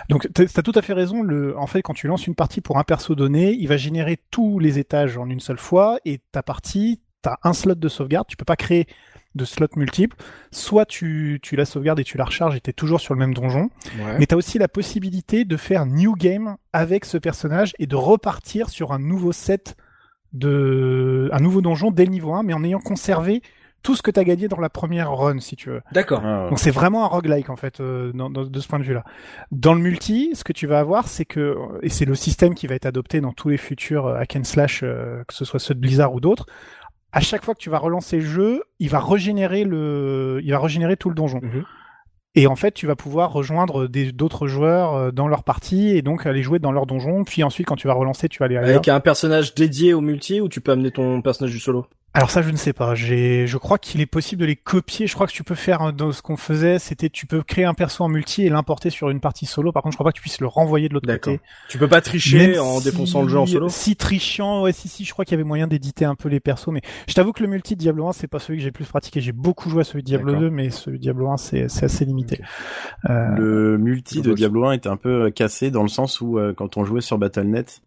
Donc, 0.10 0.28
tu 0.36 0.42
as 0.42 0.62
tout 0.62 0.74
à 0.76 0.82
fait 0.82 0.92
raison. 0.92 1.22
Le, 1.24 1.58
en 1.58 1.68
fait, 1.68 1.82
quand 1.82 1.94
tu 1.94 2.08
lances 2.08 2.28
une 2.28 2.36
partie 2.36 2.60
pour 2.60 2.78
un 2.78 2.84
perso 2.84 3.16
donné, 3.16 3.54
il 3.54 3.70
va 3.70 3.78
générer 3.78 4.20
tous 4.30 4.60
les 4.60 4.78
étages 4.78 5.18
en 5.18 5.30
une 5.30 5.40
seule 5.40 5.58
fois 5.58 5.98
et 6.04 6.20
ta 6.34 6.44
partie, 6.44 7.00
tu 7.24 7.30
as 7.30 7.40
un 7.44 7.54
slot 7.54 7.76
de 7.76 7.88
sauvegarde. 7.88 8.28
Tu 8.28 8.36
peux 8.36 8.44
pas 8.44 8.58
créer 8.58 8.88
de 9.36 9.46
slots 9.46 9.68
multiples. 9.76 10.16
Soit 10.52 10.86
tu, 10.86 11.40
tu 11.42 11.56
la 11.56 11.66
sauvegardes 11.66 12.00
et 12.00 12.04
tu 12.04 12.18
la 12.18 12.26
recharges 12.26 12.56
et 12.56 12.62
t'es 12.62 12.74
toujours 12.74 13.00
sur 13.00 13.14
le 13.14 13.20
même 13.20 13.34
donjon. 13.34 13.70
Ouais. 14.00 14.18
Mais 14.20 14.26
t'as 14.26 14.36
aussi 14.36 14.58
la 14.58 14.68
possibilité 14.68 15.46
de 15.46 15.58
faire 15.58 15.86
new 15.86 16.14
game 16.14 16.58
avec 16.74 17.06
ce 17.06 17.18
personnage 17.18 17.74
et 17.80 17.88
de 17.88 17.96
repartir 17.96 18.70
sur 18.70 18.92
un 18.92 19.00
nouveau 19.00 19.32
set 19.32 19.76
de, 20.34 21.30
un 21.32 21.40
nouveau 21.40 21.62
donjon 21.62 21.92
dès 21.92 22.06
le 22.06 22.12
niveau 22.12 22.34
1, 22.34 22.44
mais 22.44 22.54
en 22.54 22.64
ayant 22.64 22.80
conservé 22.80 23.42
tout 23.82 23.96
ce 23.96 24.02
que 24.02 24.12
t'as 24.12 24.24
gagné 24.24 24.48
dans 24.48 24.60
la 24.60 24.70
première 24.70 25.12
run, 25.14 25.40
si 25.40 25.56
tu 25.56 25.70
veux. 25.70 25.82
D'accord. 25.94 26.22
Ah. 26.24 26.48
Donc 26.50 26.60
c'est 26.60 26.72
vraiment 26.72 27.06
un 27.06 27.08
roguelike 27.08 27.50
en 27.50 27.56
fait, 27.56 27.80
euh, 27.80 28.12
dans, 28.14 28.30
dans, 28.30 28.44
de 28.44 28.60
ce 28.60 28.68
point 28.68 28.80
de 28.80 28.84
vue-là. 28.84 29.04
Dans 29.52 29.74
le 29.74 29.80
multi, 29.80 30.32
ce 30.34 30.44
que 30.44 30.52
tu 30.52 30.68
vas 30.68 30.80
avoir, 30.80 31.08
c'est 31.08 31.26
que 31.26 31.56
et 31.82 31.90
c'est 31.90 32.06
le 32.06 32.16
système 32.16 32.56
qui 32.56 32.68
va 32.68 32.76
être 32.76 32.86
adopté 32.86 33.22
dans 33.22 33.32
tous 33.32 33.50
les 33.50 33.58
futurs 33.58 34.08
hack 34.08 34.36
and 34.36 34.44
slash, 34.44 34.82
euh, 34.84 35.24
que 35.28 35.34
ce 35.34 35.46
soit 35.46 35.60
ceux 35.60 35.74
de 35.74 35.80
Blizzard 35.80 36.14
ou 36.14 36.20
d'autres 36.20 36.46
à 37.12 37.22
chaque 37.22 37.44
fois 37.44 37.56
que 37.56 37.60
tu 37.60 37.70
vas 37.70 37.80
relancer 37.80 38.18
le 38.18 38.26
jeu, 38.26 38.64
il 38.80 38.90
va 38.90 39.00
régénérer 39.00 39.64
le, 39.64 40.40
il 40.44 40.52
va 40.52 40.60
régénérer 40.60 40.98
tout 40.98 41.10
le 41.10 41.16
donjon. 41.16 41.40
Mmh. 41.42 41.64
Et 42.36 42.46
en 42.46 42.56
fait, 42.56 42.72
tu 42.74 42.86
vas 42.86 42.96
pouvoir 42.96 43.34
rejoindre 43.34 43.88
d'autres 43.88 44.48
joueurs 44.48 44.94
euh, 44.94 45.12
dans 45.12 45.28
leur 45.28 45.44
partie 45.44 45.90
et 45.90 46.02
donc 46.02 46.26
aller 46.26 46.44
jouer 46.44 46.60
dans 46.60 46.72
leur 46.72 46.86
donjon. 46.86 47.24
Puis 47.24 47.44
ensuite, 47.44 47.68
quand 47.68 47.76
tu 47.76 47.88
vas 47.88 47.94
relancer, 47.94 48.30
tu 48.30 48.40
vas 48.40 48.46
aller 48.46 48.58
avec 48.58 48.88
un 48.88 49.00
personnage 49.00 49.56
dédié 49.56 49.94
au 49.94 50.02
multi 50.02 50.40
ou 50.40 50.48
tu 50.48 50.62
peux 50.62 50.72
amener 50.72 50.92
ton 50.92 51.22
personnage 51.22 51.52
du 51.52 51.60
solo? 51.60 51.88
Alors 52.14 52.32
ça, 52.32 52.42
je 52.42 52.50
ne 52.50 52.58
sais 52.58 52.74
pas. 52.74 52.96
J'ai, 52.96 53.46
je 53.46 53.58
crois 53.58 53.78
qu'il 53.78 54.02
est 54.02 54.08
possible 54.08 54.42
de 54.42 54.48
les 54.48 54.56
copier. 54.56 55.06
Je 55.06 55.14
crois 55.14 55.28
que 55.28 55.32
tu 55.32 55.44
peux 55.44 55.56
faire 55.56 55.82
euh, 55.84 55.92
dans 55.92 56.12
ce 56.12 56.24
qu'on 56.24 56.38
faisait, 56.38 56.80
c'était 56.80 57.10
tu 57.10 57.28
peux 57.28 57.44
créer 57.44 57.66
un 57.66 57.76
perso 57.76 58.04
en 58.04 58.10
multi 58.10 58.44
et 58.44 58.50
l'importer 58.50 58.90
sur 58.90 59.12
une 59.12 59.20
partie 59.20 59.46
solo. 59.46 59.72
Par 59.72 59.84
contre, 59.84 59.94
je 59.94 59.98
crois 59.98 60.06
pas 60.06 60.12
que 60.12 60.18
tu 60.18 60.22
puisses 60.22 60.42
le 60.42 60.48
renvoyer 60.48 60.90
de 60.90 60.96
l'autre 60.96 61.08
côté. 61.08 61.40
Tu 61.70 61.78
peux 61.78 61.88
pas 61.88 62.02
tricher 62.02 62.50
Même 62.50 62.62
en 62.62 62.80
si, 62.80 62.86
défonçant 62.86 63.22
le 63.22 63.30
jeu 63.30 63.38
en 63.38 63.46
solo. 63.46 63.70
Si 63.70 63.96
trichant, 63.96 64.64
ouais, 64.64 64.72
si 64.72 64.88
si, 64.88 65.06
je 65.06 65.14
crois 65.14 65.24
qu'il 65.24 65.34
y 65.34 65.36
avait 65.36 65.44
moyen 65.44 65.68
d'éditer 65.68 66.04
un 66.04 66.16
peu 66.16 66.30
les 66.30 66.40
persos. 66.40 66.70
Mais 66.70 66.82
je 67.08 67.14
t'avoue 67.14 67.32
que 67.32 67.44
le 67.44 67.50
multi 67.50 67.76
de 67.76 67.80
Diablo 67.80 68.08
1, 68.08 68.14
c'est 68.14 68.28
pas 68.28 68.40
celui 68.40 68.58
que 68.58 68.64
j'ai 68.64 68.72
plus 68.72 68.86
pratiqué. 68.86 69.22
J'ai 69.22 69.32
beaucoup 69.32 69.70
joué 69.70 69.82
à 69.82 69.84
celui 69.84 70.02
de 70.02 70.08
Diablo 70.08 70.36
2, 70.36 70.50
mais 70.50 70.72
celui 70.72 70.98
de 70.98 71.04
Diablo 71.04 71.30
1, 71.30 71.38
c'est 71.38 71.70
c'est 71.70 71.86
assez 71.86 72.06
limité. 72.06 72.42
Okay. 73.06 73.14
Euh... 73.14 73.36
Le 73.38 73.78
multi 73.78 74.22
de 74.22 74.34
Diablo 74.34 74.66
1 74.66 74.72
était 74.74 74.90
un 74.90 74.98
peu 74.98 75.30
cassé 75.30 75.70
dans 75.70 75.84
le 75.84 75.90
sens 75.90 76.22
où 76.22 76.40
euh, 76.40 76.54
quand 76.54 76.78
on 76.78 76.86
jouait 76.86 77.02
sur 77.02 77.20
Battle.net 77.20 77.82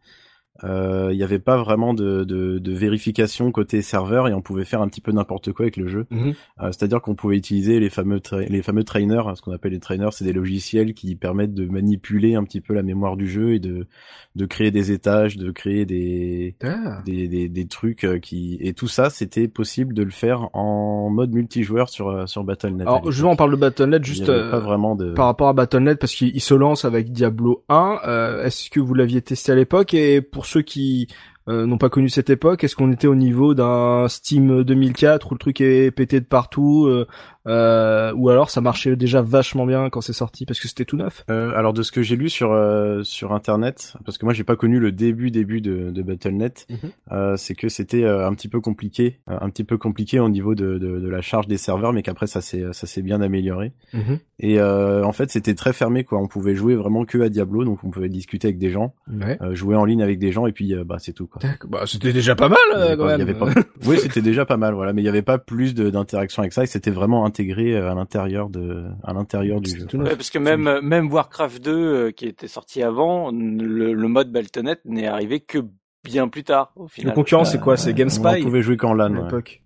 il 0.63 0.69
euh, 0.69 1.15
n'y 1.15 1.23
avait 1.23 1.39
pas 1.39 1.57
vraiment 1.57 1.95
de, 1.95 2.25
de, 2.25 2.59
de, 2.59 2.73
vérification 2.73 3.51
côté 3.51 3.81
serveur 3.81 4.29
et 4.29 4.35
on 4.35 4.43
pouvait 4.43 4.67
faire 4.67 4.83
un 4.83 4.89
petit 4.89 5.01
peu 5.01 5.11
n'importe 5.11 5.51
quoi 5.53 5.65
avec 5.65 5.79
le 5.79 5.89
jeu. 5.89 6.07
Mmh. 6.11 6.31
Euh, 6.61 6.67
C'est-à-dire 6.67 7.01
qu'on 7.01 7.15
pouvait 7.15 7.37
utiliser 7.37 7.81
les 7.81 7.89
fameux 7.89 8.21
les 8.49 8.63
fameux 8.63 8.85
trainers, 8.85 9.27
hein, 9.27 9.35
ce 9.35 9.41
qu'on 9.41 9.53
appelle 9.53 9.73
les 9.73 9.81
trainers, 9.81 10.11
c'est 10.13 10.27
des 10.27 10.33
logiciels 10.35 10.93
qui 10.93 11.17
permettent 11.17 11.55
de 11.55 11.67
manipuler 11.67 12.35
un 12.35 12.45
petit 12.45 12.61
peu 12.61 12.75
la 12.75 12.83
mémoire 12.83 13.17
du 13.17 13.27
jeu 13.29 13.55
et 13.55 13.61
de 13.61 13.87
de 14.35 14.47
créer 14.47 14.70
des 14.70 14.93
étages, 14.93 15.37
de 15.37 15.51
créer 15.51 15.85
des 15.85 16.55
ah. 16.64 17.03
des, 17.05 17.28
des, 17.28 17.49
des, 17.49 17.66
trucs 17.66 18.05
euh, 18.05 18.18
qui 18.18 18.57
et 18.61 18.72
tout 18.72 18.89
ça, 18.89 19.11
c'était 19.11 19.47
possible 19.47 19.93
de 19.93 20.03
le 20.03 20.11
faire 20.11 20.49
en 20.55 21.11
mode 21.11 21.33
multijoueur 21.33 21.91
sur 21.91 22.09
euh, 22.09 22.26
sur 22.26 22.43
Battle.net. 22.43 22.87
Alors 22.87 23.11
justement, 23.11 23.33
on 23.33 23.37
parle 23.37 23.51
de 23.51 23.57
Battle.net 23.57 24.05
juste 24.05 24.26
pas 24.26 24.59
vraiment 24.59 24.95
de... 24.95 25.12
par 25.12 25.26
rapport 25.26 25.49
à 25.49 25.53
Battle.net 25.53 25.99
parce 25.99 26.14
qu'il 26.14 26.41
se 26.41 26.55
lance 26.55 26.85
avec 26.85 27.12
Diablo 27.12 27.64
1. 27.68 28.41
Est-ce 28.45 28.70
que 28.70 28.80
vous 28.80 28.95
l'aviez 28.95 29.20
testé 29.20 29.53
à 29.53 29.55
l'époque? 29.55 29.95
Et 29.95 30.22
pour 30.22 30.47
ceux 30.47 30.62
qui 30.62 31.09
euh, 31.49 31.66
n'ont 31.66 31.78
pas 31.78 31.88
connu 31.88 32.09
cette 32.09 32.30
époque, 32.30 32.64
est-ce 32.64 32.76
qu'on 32.76 32.93
était 32.93 33.09
au 33.09 33.14
niveau 33.14 33.55
d'un 33.55 34.07
Steam 34.09 34.62
2004 34.62 35.30
où 35.30 35.34
le 35.34 35.38
truc 35.38 35.61
est 35.61 35.90
pété 35.90 36.20
de 36.20 36.24
partout 36.24 36.86
euh, 36.86 37.07
euh, 37.49 38.12
ou 38.14 38.28
alors 38.28 38.51
ça 38.51 38.61
marchait 38.61 38.95
déjà 38.95 39.20
vachement 39.20 39.66
bien 39.66 39.90
quand 39.90 40.01
c'est 40.01 40.12
sorti 40.12 40.47
parce 40.47 40.61
que 40.61 40.68
c'était 40.68 40.84
tout 40.84 40.97
neuf 40.97 41.24
euh, 41.28 41.53
Alors 41.57 41.72
de 41.72 41.82
ce 41.82 41.90
que 41.90 42.01
j'ai 42.03 42.14
lu 42.14 42.28
sur 42.30 42.53
euh, 42.53 43.03
sur 43.03 43.32
internet, 43.32 43.95
parce 44.05 44.16
que 44.16 44.24
moi 44.24 44.32
j'ai 44.32 44.45
pas 44.45 44.55
connu 44.55 44.78
le 44.78 44.93
début 44.93 45.30
début 45.32 45.61
de, 45.61 45.90
de 45.90 46.03
Battle.net, 46.03 46.66
mm 46.70 46.74
-hmm. 46.76 47.36
c'est 47.36 47.55
que 47.55 47.68
c'était 47.68 48.05
un 48.07 48.32
petit 48.34 48.49
peu 48.49 48.61
compliqué, 48.61 49.18
un 49.26 49.51
petit 49.51 49.64
peu 49.64 49.76
compliqué 49.78 50.20
au 50.20 50.28
niveau 50.28 50.55
de, 50.55 50.78
de, 50.78 51.01
de 51.01 51.09
la 51.09 51.20
charge 51.20 51.49
des 51.49 51.59
serveurs, 51.59 51.93
mais 51.93 52.03
qu'après 52.03 52.28
ça 52.28 52.40
s'est 52.40 52.64
ça 52.72 52.86
s'est 52.86 53.03
bien 53.03 53.20
amélioré. 53.20 53.72
Mm 53.93 54.01
-hmm. 54.01 54.18
Et 54.43 54.61
en 54.61 55.12
fait 55.12 55.30
c'était 55.30 55.55
très 55.55 55.72
fermé 55.72 56.05
quoi, 56.05 56.18
on 56.18 56.26
pouvait 56.26 56.55
jouer 56.55 56.74
vraiment 56.74 57.05
que 57.05 57.18
à 57.20 57.28
Diablo, 57.28 57.64
donc 57.64 57.84
on 57.84 57.90
pouvait 57.90 58.09
discuter 58.09 58.49
avec 58.49 58.59
des 58.59 58.70
gens, 58.70 58.95
ouais. 59.09 59.38
jouer 59.55 59.76
en 59.76 59.84
ligne 59.84 60.03
avec 60.03 60.18
des 60.18 60.32
gens 60.32 60.47
et 60.47 60.53
puis 60.53 60.74
bah 60.84 60.97
c'est 60.99 61.12
tout 61.12 61.26
quoi. 61.26 61.40
Bah 61.68 61.84
c'était 61.86 62.12
déjà 62.12 62.34
pas 62.34 62.49
mal 62.49 62.59
quand 62.70 63.05
pas, 63.05 63.16
même. 63.16 63.20
Y 63.20 63.22
avait 63.22 63.34
pas... 63.34 63.47
oui 63.86 63.99
c'était 64.01 64.20
déjà 64.20 64.45
pas 64.45 64.57
mal 64.57 64.74
voilà, 64.74 64.93
mais 64.93 65.03
il 65.03 65.05
y 65.05 65.09
avait 65.09 65.22
pas 65.22 65.38
plus 65.38 65.74
d'interaction 65.74 66.43
avec 66.43 66.53
ça 66.53 66.64
et 66.64 66.66
c'était 66.66 66.90
vraiment 66.90 67.24
intégré 67.24 67.76
à 67.76 67.95
l'intérieur 67.95 68.49
de 68.51 68.84
à 69.05 69.12
l'intérieur 69.12 69.61
du 69.61 69.70
jeu. 69.70 69.86
Ouais, 69.95 70.16
parce 70.16 70.30
que 70.30 70.38
même 70.38 70.80
même 70.82 71.12
Warcraft 71.12 71.64
2 71.64 71.72
euh, 71.72 72.11
qui 72.11 72.26
était 72.26 72.49
sorti 72.49 72.82
avant, 72.82 73.30
le, 73.30 73.93
le 73.93 74.09
mode 74.09 74.32
Battle.net 74.32 74.80
n'est 74.84 75.07
arrivé 75.07 75.40
que 75.40 75.59
bien 76.05 76.28
plus 76.28 76.45
tard 76.45 76.72
au 76.76 76.88
final. 76.88 77.11
Le 77.11 77.14
concurrent 77.14 77.45
c'est 77.45 77.61
quoi? 77.61 77.76
C'est 77.76 77.95
GameSpy. 77.95 78.40
On 78.40 78.43
pouvait 78.43 78.62
jouer 78.62 78.76
qu'en 78.76 78.95
LAN. 78.95 79.14
À 79.14 79.22
l'époque 79.22 79.62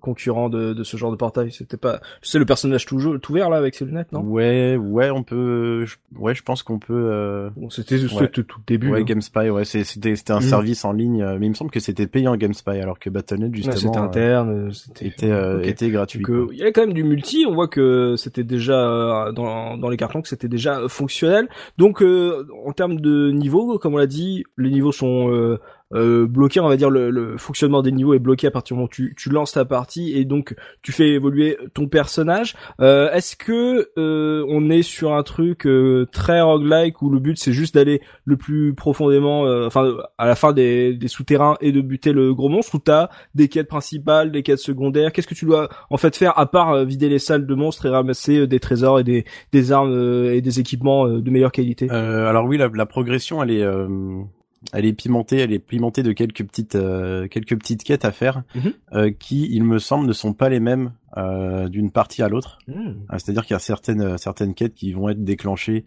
concurrent 0.00 0.48
de, 0.48 0.74
de, 0.74 0.84
ce 0.84 0.96
genre 0.96 1.10
de 1.10 1.16
portail. 1.16 1.50
C'était 1.52 1.76
pas, 1.76 2.00
c'est 2.22 2.38
le 2.38 2.44
personnage 2.44 2.86
tout, 2.86 3.18
tout 3.18 3.32
vert 3.32 3.50
là 3.50 3.56
avec 3.56 3.74
ses 3.74 3.84
lunettes, 3.84 4.12
non? 4.12 4.20
Ouais, 4.20 4.76
ouais, 4.76 5.10
on 5.10 5.22
peut, 5.22 5.84
je, 5.86 5.96
ouais, 6.16 6.34
je 6.34 6.42
pense 6.42 6.62
qu'on 6.62 6.78
peut. 6.78 6.94
Euh... 6.94 7.50
Bon, 7.56 7.70
c'était 7.70 7.96
ouais. 7.96 8.28
tout, 8.28 8.42
tout 8.42 8.60
début. 8.66 8.90
Ouais, 8.90 9.00
hein. 9.00 9.04
GameSpy, 9.04 9.50
ouais, 9.50 9.64
c'était 9.64 10.16
c'était 10.16 10.32
un 10.32 10.38
mmh. 10.38 10.42
service 10.42 10.84
en 10.84 10.92
ligne, 10.92 11.22
euh, 11.22 11.36
mais 11.38 11.46
il 11.46 11.50
me 11.50 11.54
semble 11.54 11.70
que 11.70 11.80
c'était 11.80 12.06
payant 12.06 12.36
GameSpy, 12.36 12.70
alors 12.70 12.98
que 12.98 13.10
Battle.net 13.10 13.54
justement. 13.54 13.74
Ouais, 13.74 13.80
c'était 13.80 13.98
interne, 13.98 14.72
c'était 14.72 15.06
était, 15.06 15.30
euh, 15.30 15.58
okay. 15.58 15.70
était 15.70 15.90
gratuit. 15.90 16.22
Donc, 16.22 16.50
il 16.52 16.58
y 16.58 16.62
avait 16.62 16.72
quand 16.72 16.82
même 16.82 16.94
du 16.94 17.04
multi. 17.04 17.46
On 17.48 17.54
voit 17.54 17.68
que 17.68 18.14
c'était 18.16 18.44
déjà 18.44 19.32
dans 19.34 19.76
dans 19.76 19.88
les 19.88 19.96
cartons 19.96 20.22
que 20.22 20.28
c'était 20.28 20.48
déjà 20.48 20.88
fonctionnel. 20.88 21.48
Donc 21.78 22.02
en 22.02 22.72
termes 22.72 23.00
de 23.00 23.30
niveau, 23.30 23.78
comme 23.78 23.94
on 23.94 23.98
l'a 23.98 24.06
dit, 24.06 24.44
les 24.56 24.70
niveaux 24.70 24.92
sont 24.92 25.58
euh, 25.94 26.26
bloqué, 26.26 26.60
on 26.60 26.68
va 26.68 26.76
dire 26.76 26.90
le, 26.90 27.10
le, 27.10 27.36
fonctionnement 27.38 27.82
des 27.82 27.92
niveaux 27.92 28.14
est 28.14 28.18
bloqué 28.18 28.46
à 28.46 28.50
partir 28.50 28.74
du 28.74 28.78
moment 28.78 28.86
où 28.86 28.94
tu, 28.94 29.14
tu 29.16 29.30
lances 29.30 29.52
ta 29.52 29.64
partie 29.64 30.12
et 30.16 30.24
donc 30.24 30.54
tu 30.82 30.92
fais 30.92 31.08
évoluer 31.08 31.56
ton 31.74 31.88
personnage. 31.88 32.54
Euh, 32.80 33.10
Est-ce 33.12 33.36
que 33.36 33.88
euh, 33.98 34.44
on 34.48 34.70
est 34.70 34.82
sur 34.82 35.14
un 35.14 35.22
truc 35.22 35.66
euh, 35.66 36.06
très 36.12 36.40
roguelike 36.40 37.00
où 37.02 37.10
le 37.10 37.20
but 37.20 37.38
c'est 37.38 37.52
juste 37.52 37.74
d'aller 37.74 38.02
le 38.24 38.36
plus 38.36 38.74
profondément, 38.74 39.46
euh, 39.46 39.66
enfin 39.66 39.94
à 40.18 40.26
la 40.26 40.34
fin 40.34 40.52
des, 40.52 40.94
des 40.94 41.08
souterrains 41.08 41.56
et 41.60 41.72
de 41.72 41.80
buter 41.80 42.12
le 42.12 42.34
gros 42.34 42.48
monstre 42.48 42.74
ou 42.74 42.78
t'as 42.78 43.08
des 43.34 43.48
quêtes 43.48 43.68
principales, 43.68 44.30
des 44.30 44.42
quêtes 44.42 44.58
secondaires? 44.58 45.12
Qu'est-ce 45.12 45.28
que 45.28 45.34
tu 45.34 45.46
dois 45.46 45.68
en 45.90 45.96
fait 45.96 46.16
faire 46.16 46.38
à 46.38 46.50
part 46.50 46.84
vider 46.84 47.08
les 47.08 47.18
salles 47.18 47.46
de 47.46 47.54
monstres 47.54 47.86
et 47.86 47.90
ramasser 47.90 48.46
des 48.46 48.60
trésors 48.60 49.00
et 49.00 49.04
des, 49.04 49.24
des 49.52 49.72
armes 49.72 50.28
et 50.32 50.40
des 50.40 50.60
équipements 50.60 51.08
de 51.08 51.30
meilleure 51.30 51.52
qualité? 51.52 51.88
Alors 51.90 52.44
oui, 52.44 52.58
la, 52.58 52.68
la 52.68 52.86
progression 52.86 53.42
elle 53.42 53.50
est 53.50 53.64
elle 54.72 54.84
est 54.84 54.92
pimentée, 54.92 55.38
elle 55.38 55.52
est 55.52 55.58
pimentée 55.58 56.02
de 56.02 56.12
quelques 56.12 56.44
petites 56.44 56.74
euh, 56.74 57.28
quelques 57.28 57.56
petites 57.58 57.84
quêtes 57.84 58.04
à 58.04 58.12
faire 58.12 58.42
Mhm. 58.54 58.72
euh, 58.94 59.10
qui, 59.10 59.48
il 59.52 59.64
me 59.64 59.78
semble, 59.78 60.06
ne 60.06 60.12
sont 60.12 60.32
pas 60.32 60.48
les 60.48 60.60
mêmes 60.60 60.92
euh, 61.16 61.68
d'une 61.68 61.90
partie 61.90 62.22
à 62.22 62.28
l'autre. 62.28 62.58
Hmm. 62.68 62.92
C'est-à-dire 63.12 63.44
qu'il 63.46 63.54
y 63.54 63.56
a 63.56 63.60
certaines 63.60 64.18
certaines 64.18 64.54
quêtes 64.54 64.74
qui 64.74 64.92
vont 64.92 65.08
être 65.08 65.22
déclenchées 65.24 65.84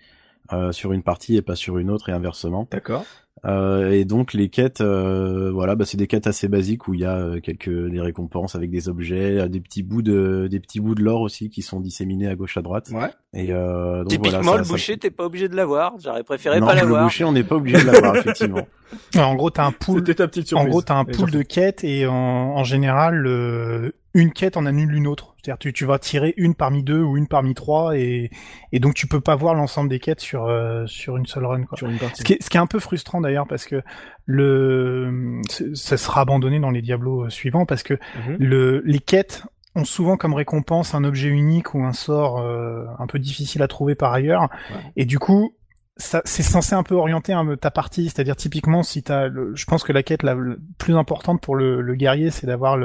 euh, 0.54 0.72
sur 0.72 0.92
une 0.94 1.04
partie 1.04 1.36
et 1.38 1.42
pas 1.42 1.56
sur 1.56 1.78
une 1.78 1.90
autre 1.90 2.10
et 2.10 2.12
inversement. 2.12 2.68
D'accord. 2.72 3.06
Euh, 3.44 3.90
et 3.92 4.06
donc 4.06 4.34
les 4.34 4.50
quêtes, 4.50 4.82
euh, 4.82 5.50
voilà, 5.52 5.76
bah, 5.76 5.84
c'est 5.86 5.98
des 5.98 6.06
quêtes 6.06 6.28
assez 6.28 6.48
basiques 6.48 6.88
où 6.88 6.94
il 6.94 7.00
y 7.00 7.06
a 7.06 7.16
euh, 7.18 7.40
quelques 7.40 7.70
des 7.90 8.00
récompenses 8.00 8.54
avec 8.56 8.70
des 8.70 8.88
objets, 8.88 9.40
euh, 9.40 9.48
des 9.48 9.60
petits 9.60 9.82
bouts 9.82 10.04
de 10.04 10.48
des 10.52 10.60
petits 10.60 10.80
bouts 10.80 10.94
de 10.94 11.02
l'or 11.02 11.22
aussi 11.22 11.50
qui 11.50 11.64
sont 11.64 11.80
disséminés 11.80 12.28
à 12.28 12.36
gauche 12.36 12.58
à 12.58 12.62
droite. 12.62 12.92
Ouais. 12.94 13.10
Et 13.34 13.52
euh, 13.52 14.00
donc 14.04 14.10
Typiquement, 14.10 14.42
voilà, 14.42 14.58
le 14.60 14.64
ça- 14.64 14.68
ça- 14.68 14.74
boucher, 14.74 14.98
t'es 14.98 15.10
pas 15.10 15.26
obligé 15.26 15.50
de 15.50 15.56
l'avoir. 15.56 15.94
J'aurais 16.04 16.24
préféré 16.24 16.60
non, 16.60 16.68
pas 16.68 16.76
le 16.76 16.82
l'avoir. 16.82 17.04
boucher, 17.06 17.24
on 17.24 17.32
n'est 17.32 17.44
pas 17.44 17.56
obligé 17.56 17.82
de 17.82 17.90
l'avoir 17.90 18.16
effectivement. 18.18 18.68
Ouais, 19.16 19.22
en 19.22 19.36
gros, 19.36 19.50
t'as 19.50 19.64
un 19.66 19.72
pool. 19.72 20.00
C'était 20.00 20.16
ta 20.16 20.28
petite 20.28 20.52
En 20.52 20.66
gros, 20.66 20.82
t'as 20.82 20.96
un 20.96 21.06
pool 21.06 21.32
de 21.32 21.44
quêtes 21.44 21.86
et 21.86 22.08
en, 22.08 22.14
en 22.14 22.64
général, 22.66 23.26
euh, 23.26 23.92
une 24.14 24.34
quête 24.34 24.58
en 24.58 24.66
annule 24.66 24.94
une 24.94 25.08
autre. 25.08 25.34
C'est-à-dire 25.38 25.60
tu, 25.60 25.72
tu 25.72 25.86
vas 25.86 25.98
tirer 25.98 26.34
une 26.36 26.56
parmi 26.56 26.84
deux 26.84 27.00
ou 27.02 27.16
une 27.16 27.28
parmi 27.30 27.54
trois 27.54 27.98
et, 27.98 28.32
et 28.74 28.80
donc 28.82 28.94
tu 28.94 29.08
peux 29.08 29.22
pas 29.22 29.38
voir 29.38 29.56
l'ensemble 29.56 29.88
des 29.88 30.00
quêtes 30.00 30.20
sur 30.20 30.44
euh, 30.48 30.86
sur 30.88 31.16
une 31.16 31.26
seule 31.26 31.46
run. 31.46 31.64
Quoi. 31.64 31.78
sur 31.78 31.88
une 31.88 32.00
partie. 32.00 32.18
Ce 32.18 32.24
qui, 32.26 32.34
est, 32.34 32.44
ce 32.44 32.50
qui 32.50 32.58
est 32.58 32.60
un 32.60 32.68
peu 32.68 32.80
frustrant 32.80 33.21
d'ailleurs 33.22 33.48
parce 33.48 33.66
que 33.66 33.82
le 34.26 35.40
ça 35.74 35.98
sera 35.98 36.22
abandonné 36.22 36.60
dans 36.60 36.72
les 36.72 36.82
Diablos 36.82 37.30
suivants 37.30 37.66
parce 37.66 37.84
que 37.84 37.94
Mhm. 37.94 38.38
le 38.40 38.82
les 38.86 39.00
quêtes 39.00 39.44
ont 39.76 39.86
souvent 39.86 40.18
comme 40.18 40.34
récompense 40.34 40.94
un 40.96 41.04
objet 41.04 41.30
unique 41.30 41.74
ou 41.74 41.84
un 41.84 41.94
sort 41.94 42.40
euh, 42.40 42.86
un 43.00 43.08
peu 43.08 43.20
difficile 43.20 43.62
à 43.64 43.68
trouver 43.68 43.96
par 43.96 44.12
ailleurs. 44.14 44.50
Et 44.98 45.06
du 45.06 45.18
coup 45.20 45.56
ça 45.98 46.22
c'est 46.26 46.44
censé 46.44 46.74
un 46.74 46.84
peu 46.84 46.96
orienter 46.96 47.32
un- 47.34 47.56
ta 47.56 47.72
partie. 47.72 48.06
C'est-à-dire 48.10 48.36
typiquement 48.36 48.84
si 48.84 49.04
t'as 49.04 49.30
je 49.30 49.66
pense 49.66 49.84
que 49.84 49.94
la 49.94 50.04
quête 50.04 50.24
la, 50.24 50.34
la 50.36 50.56
plus 50.78 50.96
importante 50.98 51.42
pour 51.42 51.56
le, 51.56 51.82
le 51.82 51.96
guerrier 51.96 52.32
c'est 52.32 52.48
d'avoir 52.48 52.78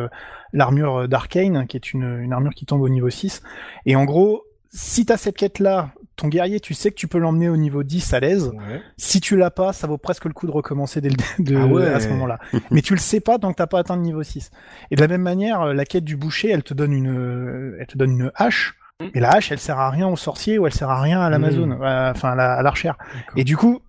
l'armure 0.52 1.08
d'Arcane 1.08 1.66
qui 1.66 1.76
est 1.76 1.92
une, 1.92 2.04
une 2.20 2.32
armure 2.32 2.52
qui 2.54 2.66
tombe 2.66 2.82
au 2.82 2.88
niveau 2.88 3.10
6 3.10 3.42
et 3.84 3.96
en 3.96 4.04
gros 4.04 4.42
si 4.70 5.06
t'as 5.06 5.16
cette 5.16 5.36
quête 5.36 5.58
là 5.58 5.90
ton 6.16 6.28
guerrier 6.28 6.60
tu 6.60 6.72
sais 6.72 6.90
que 6.90 6.94
tu 6.96 7.08
peux 7.08 7.18
l'emmener 7.18 7.48
au 7.50 7.58
niveau 7.58 7.82
10 7.82 8.14
à 8.14 8.20
l'aise 8.20 8.48
Ouais. 8.54 8.80
si 8.96 9.20
tu 9.20 9.36
l'as 9.36 9.50
pas, 9.50 9.72
ça 9.74 9.86
vaut 9.86 9.98
presque 9.98 10.24
le 10.24 10.32
coup 10.32 10.46
de 10.46 10.50
recommencer 10.52 11.00
dès 11.02 11.10
le 11.10 11.16
de, 11.44 11.56
Ah 11.56 11.66
ouais. 11.66 11.86
à 11.88 12.00
ce 12.00 12.08
moment-là. 12.08 12.38
Mais 12.70 12.80
tu 12.80 12.94
le 12.94 12.98
sais 12.98 13.20
pas 13.20 13.38
tant 13.38 13.50
que 13.52 13.56
t'as 13.56 13.66
pas 13.66 13.80
atteint 13.80 13.96
le 13.96 14.02
niveau 14.02 14.22
6. 14.22 14.50
Et 14.90 14.96
de 14.96 15.00
la 15.02 15.08
même 15.08 15.20
manière, 15.22 15.60
euh, 15.60 15.74
la 15.74 15.84
quête 15.84 16.04
du 16.04 16.16
boucher, 16.16 16.48
elle 16.50 16.62
te 16.62 16.72
donne 16.72 16.92
une, 16.94 17.10
euh, 17.14 17.76
elle 17.78 17.86
te 17.86 17.98
donne 17.98 18.12
une 18.12 18.32
hache. 18.34 18.76
Mm. 19.00 19.04
Et 19.14 19.20
la 19.20 19.30
hache, 19.32 19.52
elle 19.52 19.58
sert 19.58 19.78
à 19.78 19.90
rien 19.90 20.08
au 20.08 20.16
sorcier 20.16 20.58
ou 20.58 20.66
elle 20.66 20.72
sert 20.72 20.88
à 20.88 21.02
rien 21.02 21.20
à 21.20 21.28
l'Amazon, 21.28 21.66
Mm. 21.66 21.82
euh, 21.82 22.10
enfin 22.12 22.30
à 22.38 22.62
l'archère. 22.62 22.96
Et 23.36 23.44
du 23.44 23.58
coup, 23.58 23.80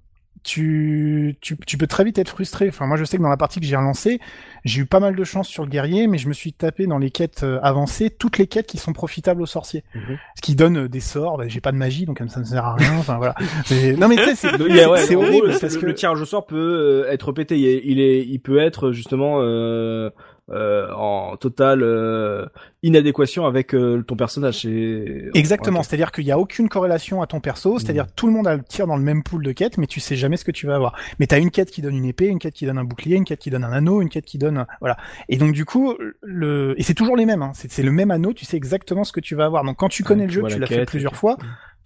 tu, 0.44 1.38
tu, 1.42 1.58
tu 1.66 1.78
peux 1.78 1.88
très 1.88 2.04
vite 2.04 2.18
être 2.20 2.30
frustré. 2.30 2.68
Enfin, 2.70 2.86
moi, 2.88 2.96
je 2.98 3.04
sais 3.06 3.18
que 3.18 3.22
dans 3.22 3.30
la 3.30 3.38
partie 3.38 3.60
que 3.60 3.66
j'ai 3.66 3.76
relancée, 3.76 4.20
j'ai 4.68 4.82
eu 4.82 4.86
pas 4.86 5.00
mal 5.00 5.16
de 5.16 5.24
chance 5.24 5.48
sur 5.48 5.64
le 5.64 5.70
guerrier, 5.70 6.08
mais 6.08 6.18
je 6.18 6.28
me 6.28 6.34
suis 6.34 6.54
tapé 6.54 6.86
dans 6.88 6.98
les 6.98 7.10
quêtes 7.12 7.44
euh, 7.44 7.60
avancées, 7.64 8.10
toutes 8.10 8.38
les 8.38 8.48
quêtes 8.48 8.68
qui 8.68 8.78
sont 8.78 8.94
profitables 8.94 9.42
aux 9.42 9.46
sorciers. 9.48 9.84
Mhm. 9.96 10.18
Ce 10.36 10.42
qui 10.42 10.56
donne 10.56 10.78
euh, 10.86 10.88
des 10.90 11.00
sorts, 11.00 11.38
bah, 11.38 11.46
j'ai 11.48 11.62
pas 11.62 11.72
de 11.72 11.78
magie, 11.78 12.06
donc 12.06 12.22
ça 12.28 12.40
ne 12.40 12.46
sert 12.46 12.66
à 12.66 12.76
rien. 12.76 12.96
Enfin, 12.98 13.18
voilà. 13.18 13.36
Mais- 13.72 13.94
non, 13.94 14.08
mais 14.08 14.16
tu 14.18 14.24
sais, 14.24 14.36
c'est 14.36 14.62
ouais, 14.62 14.86
horrible 15.16 15.48
le- 15.48 15.60
parce 15.60 15.74
le, 15.76 15.82
que 15.82 15.86
le 15.86 15.94
tirage 15.94 16.22
au 16.22 16.26
sort 16.26 16.46
peut 16.46 17.04
euh, 17.08 17.12
être 17.12 17.32
pété. 17.32 17.58
Il 17.58 17.66
est, 17.66 17.82
il 17.86 18.00
est, 18.00 18.26
il 18.26 18.40
peut 18.40 18.58
être 18.60 18.92
justement 18.92 19.38
euh, 19.42 20.10
euh, 20.50 20.90
en 20.94 21.36
totale 21.36 21.84
euh, 21.84 22.46
inadéquation 22.82 23.46
avec 23.46 23.76
euh, 23.76 24.02
ton 24.02 24.16
personnage. 24.16 24.62
C'est 24.62 25.30
Exactement, 25.34 25.84
c'est-à-dire 25.84 26.12
qu'il 26.12 26.24
y 26.24 26.32
a 26.32 26.40
aucune 26.40 26.70
corrélation 26.70 27.22
à 27.22 27.28
ton 27.28 27.42
perso, 27.42 27.80
c'est-à-dire 27.80 28.06
Mm. 28.06 28.12
tout 28.16 28.28
le 28.28 28.34
monde 28.34 28.48
a 28.48 28.56
le 28.56 28.64
tir 28.64 28.88
dans 28.88 28.96
le 28.96 29.04
même 29.04 29.24
pool 29.24 29.44
de 29.44 29.52
quêtes, 29.52 29.78
mais 29.78 29.88
tu 29.88 30.00
sais 30.00 30.16
jamais 30.16 30.38
ce 30.38 30.46
que 30.46 30.52
tu 30.52 30.66
vas 30.66 30.76
avoir. 30.76 30.96
Mais 31.20 31.28
t'as 31.28 31.40
une 31.40 31.52
quête 31.52 31.70
qui 31.70 31.82
donne 31.82 31.96
une 31.96 32.06
épée, 32.06 32.28
une 32.28 32.40
quête 32.40 32.54
qui 32.54 32.66
donne 32.66 32.78
un 32.78 32.86
bouclier, 32.86 33.18
une 33.18 33.26
quête 33.26 33.40
qui 33.40 33.50
donne 33.50 33.64
un 33.64 33.74
anneau, 33.74 34.02
une 34.02 34.10
quête 34.10 34.26
qui 34.26 34.38
donne 34.38 34.66
voilà. 34.80 34.98
Et 35.28 35.38
donc 35.38 35.52
du 35.54 35.66
coup, 35.66 35.96
le 36.22 36.76
et 36.78 36.84
c'est 36.84 36.94
toujours 36.94 37.18
les 37.18 37.26
mêmes, 37.26 37.42
hein. 37.42 37.52
c'est 37.54 37.84
le 37.84 37.92
même 37.92 38.12
anneau, 38.12 38.34
tu 38.34 38.46
sais 38.46 38.58
exactement 38.58 39.04
ce 39.04 39.12
que 39.12 39.20
tu 39.20 39.36
vas 39.36 39.46
avoir. 39.46 39.64
Donc 39.64 39.78
quand 39.78 39.90
tu 39.90 40.04
connais 40.04 40.22
Ouais, 40.22 40.28
le 40.28 40.34
jeu, 40.34 40.44
tu 40.44 40.54
la 40.54 40.60
l'as 40.60 40.68
fait 40.68 40.86
plusieurs 40.86 41.16
fois, 41.16 41.38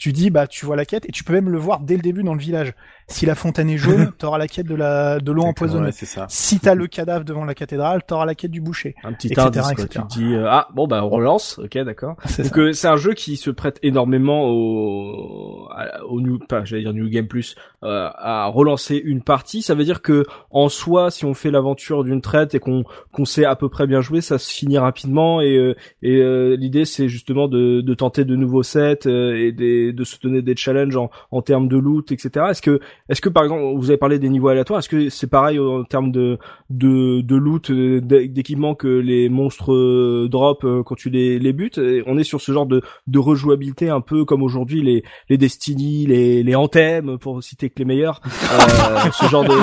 tu 0.01 0.13
dis 0.13 0.31
bah 0.31 0.47
tu 0.47 0.65
vois 0.65 0.75
la 0.75 0.83
quête 0.83 1.05
et 1.07 1.11
tu 1.11 1.23
peux 1.23 1.33
même 1.33 1.49
le 1.49 1.59
voir 1.59 1.79
dès 1.79 1.95
le 1.95 2.01
début 2.01 2.23
dans 2.23 2.33
le 2.33 2.39
village. 2.39 2.73
Si 3.07 3.27
la 3.27 3.35
fontaine 3.35 3.69
est 3.69 3.77
jaune, 3.77 4.11
t'auras 4.17 4.39
la 4.39 4.47
quête 4.47 4.65
de 4.65 4.73
la 4.73 5.19
de 5.19 5.31
l'eau 5.31 5.43
empoisonnée. 5.43 5.85
Ouais, 5.85 5.91
c'est 5.91 6.07
ça. 6.07 6.25
Si 6.27 6.59
t'as 6.59 6.73
le 6.73 6.87
cadavre 6.87 7.23
devant 7.23 7.45
la 7.45 7.53
cathédrale, 7.53 8.01
t'auras 8.01 8.25
la 8.25 8.33
quête 8.33 8.49
du 8.49 8.61
boucher. 8.61 8.95
Un 9.03 9.13
petit 9.13 9.27
etc., 9.27 9.41
indice, 9.45 9.61
quoi. 9.61 9.85
etc. 9.85 9.87
Tu 9.89 10.01
te 10.01 10.07
dis 10.07 10.33
euh, 10.33 10.49
ah 10.49 10.69
bon 10.73 10.87
bah 10.87 11.05
on 11.05 11.09
relance, 11.09 11.59
ok 11.59 11.77
d'accord. 11.83 12.15
C'est 12.25 12.41
Donc 12.41 12.57
euh, 12.57 12.73
c'est 12.73 12.87
un 12.87 12.95
jeu 12.95 13.13
qui 13.13 13.37
se 13.37 13.51
prête 13.51 13.77
énormément 13.83 14.49
au, 14.49 15.69
au 16.09 16.19
new, 16.19 16.39
pas 16.39 16.65
j'allais 16.65 16.81
dire 16.81 16.93
new 16.93 17.07
game 17.07 17.27
plus, 17.27 17.55
euh, 17.83 18.09
à 18.15 18.47
relancer 18.47 18.95
une 18.95 19.21
partie. 19.21 19.61
Ça 19.61 19.75
veut 19.75 19.83
dire 19.83 20.01
que 20.01 20.25
en 20.49 20.69
soi, 20.69 21.11
si 21.11 21.25
on 21.25 21.35
fait 21.35 21.51
l'aventure 21.51 22.03
d'une 22.03 22.21
traite 22.21 22.55
et 22.55 22.59
qu'on 22.59 22.85
qu'on 23.11 23.25
sait 23.25 23.45
à 23.45 23.55
peu 23.55 23.69
près 23.69 23.85
bien 23.85 24.01
jouer, 24.01 24.21
ça 24.21 24.39
se 24.39 24.51
finit 24.51 24.77
rapidement. 24.77 25.41
Et, 25.41 25.57
euh, 25.57 25.75
et 26.01 26.17
euh, 26.17 26.55
l'idée 26.55 26.85
c'est 26.85 27.07
justement 27.07 27.47
de, 27.47 27.81
de 27.81 27.93
tenter 27.93 28.25
de 28.25 28.35
nouveaux 28.35 28.63
sets 28.63 29.05
euh, 29.05 29.35
et 29.35 29.51
des, 29.51 29.90
de 29.93 30.03
se 30.03 30.19
donner 30.19 30.41
des 30.41 30.55
challenges 30.55 30.95
en, 30.97 31.09
en 31.31 31.41
termes 31.41 31.67
de 31.67 31.77
loot, 31.77 32.11
etc. 32.11 32.45
Est-ce 32.51 32.61
que 32.61 32.79
est-ce 33.09 33.21
que 33.21 33.29
par 33.29 33.43
exemple 33.43 33.63
vous 33.77 33.89
avez 33.89 33.97
parlé 33.97 34.19
des 34.19 34.29
niveaux 34.29 34.49
aléatoires, 34.49 34.79
est-ce 34.79 34.89
que 34.89 35.09
c'est 35.09 35.27
pareil 35.29 35.59
en 35.59 35.83
termes 35.83 36.11
de 36.11 36.37
de, 36.69 37.21
de 37.21 37.35
loot, 37.35 37.69
euh, 37.71 37.99
d'é- 38.01 38.27
d'équipement 38.27 38.75
que 38.75 38.87
les 38.87 39.29
monstres 39.29 39.73
euh, 39.73 40.27
drop 40.29 40.63
euh, 40.63 40.83
quand 40.83 40.95
tu 40.95 41.09
les, 41.09 41.39
les 41.39 41.53
butes? 41.53 41.79
On 42.07 42.17
est 42.17 42.23
sur 42.23 42.39
ce 42.41 42.51
genre 42.51 42.65
de, 42.65 42.81
de 43.07 43.19
rejouabilité 43.19 43.89
un 43.89 44.01
peu 44.01 44.25
comme 44.25 44.43
aujourd'hui 44.43 44.81
les, 44.81 45.03
les 45.29 45.37
Destiny, 45.37 46.05
les, 46.05 46.43
les 46.43 46.55
Anthem, 46.55 47.17
pour 47.17 47.43
citer 47.43 47.69
que 47.69 47.79
les 47.79 47.85
meilleurs. 47.85 48.21
Euh, 48.25 49.09
ce 49.13 49.25
genre 49.27 49.43
de 49.43 49.55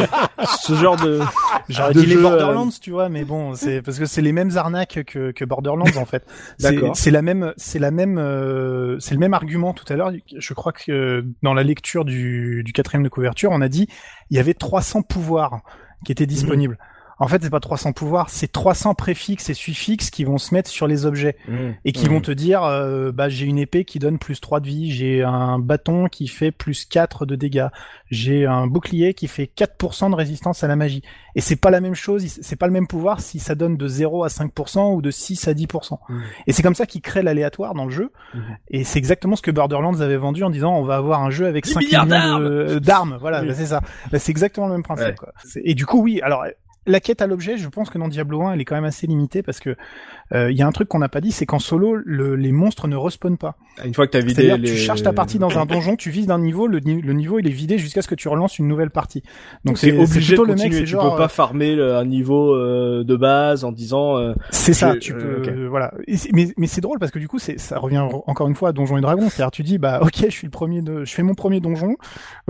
ce 0.60 0.74
genre 0.74 0.96
de 0.96 1.20
J'aurais 1.68 1.92
dit 1.92 2.06
les 2.06 2.12
jeux, 2.14 2.18
euh, 2.20 2.22
Borderlands, 2.22 2.68
tu 2.80 2.90
vois, 2.90 3.08
mais 3.08 3.24
bon, 3.24 3.54
c'est 3.54 3.82
parce 3.82 3.98
que 3.98 4.06
c'est 4.06 4.22
les 4.22 4.32
mêmes 4.32 4.50
arnaques 4.56 5.04
que, 5.06 5.30
que 5.32 5.44
Borderlands 5.44 5.84
en 5.96 6.04
fait. 6.04 6.24
D'accord. 6.60 6.96
C'est 6.96 7.10
la 7.10 7.22
même, 7.22 7.52
c'est 7.56 7.78
la 7.78 7.90
même, 7.90 8.18
euh, 8.18 8.98
c'est 9.00 9.14
le 9.14 9.20
même 9.20 9.34
argument 9.34 9.72
tout 9.72 9.84
à 9.92 9.96
l'heure. 9.96 10.12
Je 10.36 10.54
crois 10.54 10.72
que 10.72 10.90
euh, 10.90 11.22
dans 11.42 11.54
la 11.54 11.62
lecture 11.62 12.04
du, 12.04 12.64
quatrième 12.74 13.02
de 13.02 13.08
couverture, 13.08 13.50
on 13.52 13.60
a 13.60 13.68
dit 13.68 13.88
il 14.30 14.36
y 14.36 14.40
avait 14.40 14.54
300 14.54 15.02
pouvoirs 15.02 15.62
qui 16.04 16.12
étaient 16.12 16.26
disponibles. 16.26 16.78
En 17.20 17.26
fait, 17.26 17.42
c'est 17.42 17.50
pas 17.50 17.58
300 17.58 17.92
pouvoirs, 17.92 18.30
c'est 18.30 18.50
300 18.52 18.94
préfixes 18.94 19.50
et 19.50 19.54
suffixes 19.54 20.10
qui 20.10 20.22
vont 20.22 20.38
se 20.38 20.54
mettre 20.54 20.70
sur 20.70 20.86
les 20.86 21.04
objets 21.04 21.36
et 21.84 21.90
qui 21.92 22.04
Mhm. 22.06 22.12
vont 22.14 22.20
te 22.20 22.30
dire 22.30 22.62
euh, 22.62 23.10
bah 23.10 23.28
j'ai 23.28 23.44
une 23.46 23.58
épée 23.58 23.84
qui 23.84 23.98
donne 23.98 24.18
plus 24.18 24.40
3 24.40 24.60
de 24.60 24.66
vie, 24.68 24.92
j'ai 24.92 25.24
un 25.24 25.58
bâton 25.58 26.06
qui 26.06 26.28
fait 26.28 26.52
plus 26.52 26.84
4 26.84 27.26
de 27.26 27.34
dégâts, 27.34 27.66
j'ai 28.10 28.46
un 28.46 28.68
bouclier 28.68 29.14
qui 29.14 29.26
fait 29.26 29.50
4% 29.56 30.10
de 30.10 30.14
résistance 30.14 30.62
à 30.62 30.68
la 30.68 30.76
magie. 30.76 31.02
Et 31.34 31.40
c'est 31.40 31.56
pas 31.56 31.70
la 31.70 31.80
même 31.80 31.94
chose, 31.96 32.24
c'est 32.40 32.56
pas 32.56 32.66
le 32.66 32.72
même 32.72 32.86
pouvoir 32.86 33.20
si 33.20 33.40
ça 33.40 33.54
donne 33.56 33.76
de 33.76 33.88
0 33.88 34.22
à 34.24 34.28
5% 34.28 34.94
ou 34.94 35.02
de 35.02 35.10
6 35.10 35.48
à 35.48 35.54
10%. 35.54 35.98
Mhm. 36.08 36.22
Et 36.46 36.52
c'est 36.52 36.62
comme 36.62 36.74
ça 36.76 36.86
qu'ils 36.86 37.00
créent 37.02 37.22
l'aléatoire 37.24 37.74
dans 37.74 37.84
le 37.84 37.90
jeu. 37.90 38.12
Et 38.70 38.84
c'est 38.84 38.98
exactement 38.98 39.34
ce 39.34 39.42
que 39.42 39.50
Borderlands 39.50 40.00
avait 40.00 40.16
vendu 40.16 40.44
en 40.44 40.50
disant 40.50 40.76
on 40.76 40.84
va 40.84 40.94
avoir 40.96 41.22
un 41.22 41.30
jeu 41.30 41.46
avec 41.46 41.64
10 41.64 41.72
5 41.72 41.80
milliards 41.80 42.06
millions 42.06 42.78
d'armes. 42.80 43.16
Voilà, 43.20 43.40
Oui. 43.42 43.48
bah, 43.48 43.54
c'est 43.54 43.66
ça. 43.66 43.80
Bah, 44.12 44.18
c'est 44.20 44.30
exactement 44.30 44.66
le 44.68 44.72
même 44.74 44.82
principe. 44.84 45.06
Ouais. 45.08 45.14
quoi. 45.16 45.32
Et 45.64 45.74
du 45.74 45.84
coup 45.84 46.00
oui, 46.00 46.20
alors 46.22 46.44
la 46.88 47.00
quête 47.00 47.22
à 47.22 47.26
l'objet, 47.26 47.58
je 47.58 47.68
pense 47.68 47.90
que 47.90 47.98
dans 47.98 48.08
Diablo 48.08 48.42
1, 48.42 48.54
elle 48.54 48.60
est 48.60 48.64
quand 48.64 48.74
même 48.74 48.84
assez 48.84 49.06
limitée 49.06 49.42
parce 49.42 49.60
que 49.60 49.76
il 50.34 50.56
y 50.56 50.62
a 50.62 50.66
un 50.66 50.72
truc 50.72 50.88
qu'on 50.88 50.98
n'a 50.98 51.08
pas 51.08 51.20
dit, 51.20 51.32
c'est 51.32 51.46
qu'en 51.46 51.58
solo, 51.58 51.96
le- 52.04 52.36
les 52.36 52.52
monstres 52.52 52.86
ne 52.88 52.96
respawnent 52.96 53.38
pas. 53.38 53.56
Une 53.84 53.94
fois 53.94 54.06
que 54.06 54.12
t'as 54.12 54.20
vidé 54.20 54.56
les... 54.58 54.68
tu 54.70 54.76
charges 54.76 55.02
ta 55.02 55.12
partie 55.12 55.38
dans 55.38 55.56
un 55.58 55.64
donjon, 55.64 55.96
tu 55.96 56.10
vises 56.10 56.26
d'un 56.26 56.38
niveau, 56.38 56.66
le, 56.66 56.80
le 56.80 57.12
niveau 57.12 57.38
il 57.38 57.46
est 57.46 57.50
vidé 57.50 57.78
jusqu'à 57.78 58.02
ce 58.02 58.08
que 58.08 58.14
tu 58.14 58.28
relances 58.28 58.58
une 58.58 58.66
nouvelle 58.68 58.90
partie. 58.90 59.22
Donc 59.64 59.78
c'est 59.78 59.96
obligé 59.96 60.36
de 60.36 60.42
le 60.42 60.48
mec, 60.48 60.56
continuer. 60.56 60.74
c'est 60.78 60.84
tu 60.84 60.86
genre, 60.90 61.12
peux 61.12 61.16
pas 61.18 61.24
euh, 61.24 61.28
farmer 61.28 61.76
le- 61.76 61.94
un 61.96 62.04
niveau 62.04 62.54
euh, 62.54 63.04
de 63.04 63.16
base 63.16 63.64
en 63.64 63.72
disant 63.72 64.18
euh, 64.18 64.34
c'est 64.50 64.72
ça, 64.74 64.96
tu 64.96 65.12
euh, 65.14 65.42
peux, 65.42 65.50
euh, 65.50 65.68
voilà. 65.68 65.92
Et 66.06 66.16
mais 66.34 66.48
mais 66.56 66.66
c'est 66.66 66.80
drôle 66.80 66.98
parce 66.98 67.12
que 67.12 67.18
du 67.18 67.28
coup, 67.28 67.38
c'est 67.38 67.58
ça 67.58 67.78
revient 67.78 68.04
encore 68.26 68.48
une 68.48 68.54
fois 68.54 68.70
à 68.70 68.72
Donjons 68.72 68.98
et 68.98 69.00
Dragons. 69.00 69.28
C'est-à-dire 69.30 69.50
tu 69.52 69.62
dis 69.62 69.78
bah 69.78 70.00
ok, 70.02 70.24
je 70.26 70.30
suis 70.30 70.46
le 70.46 70.50
premier 70.50 70.82
de, 70.82 71.04
je 71.04 71.14
fais 71.14 71.22
mon 71.22 71.34
premier 71.34 71.60
donjon. 71.60 71.96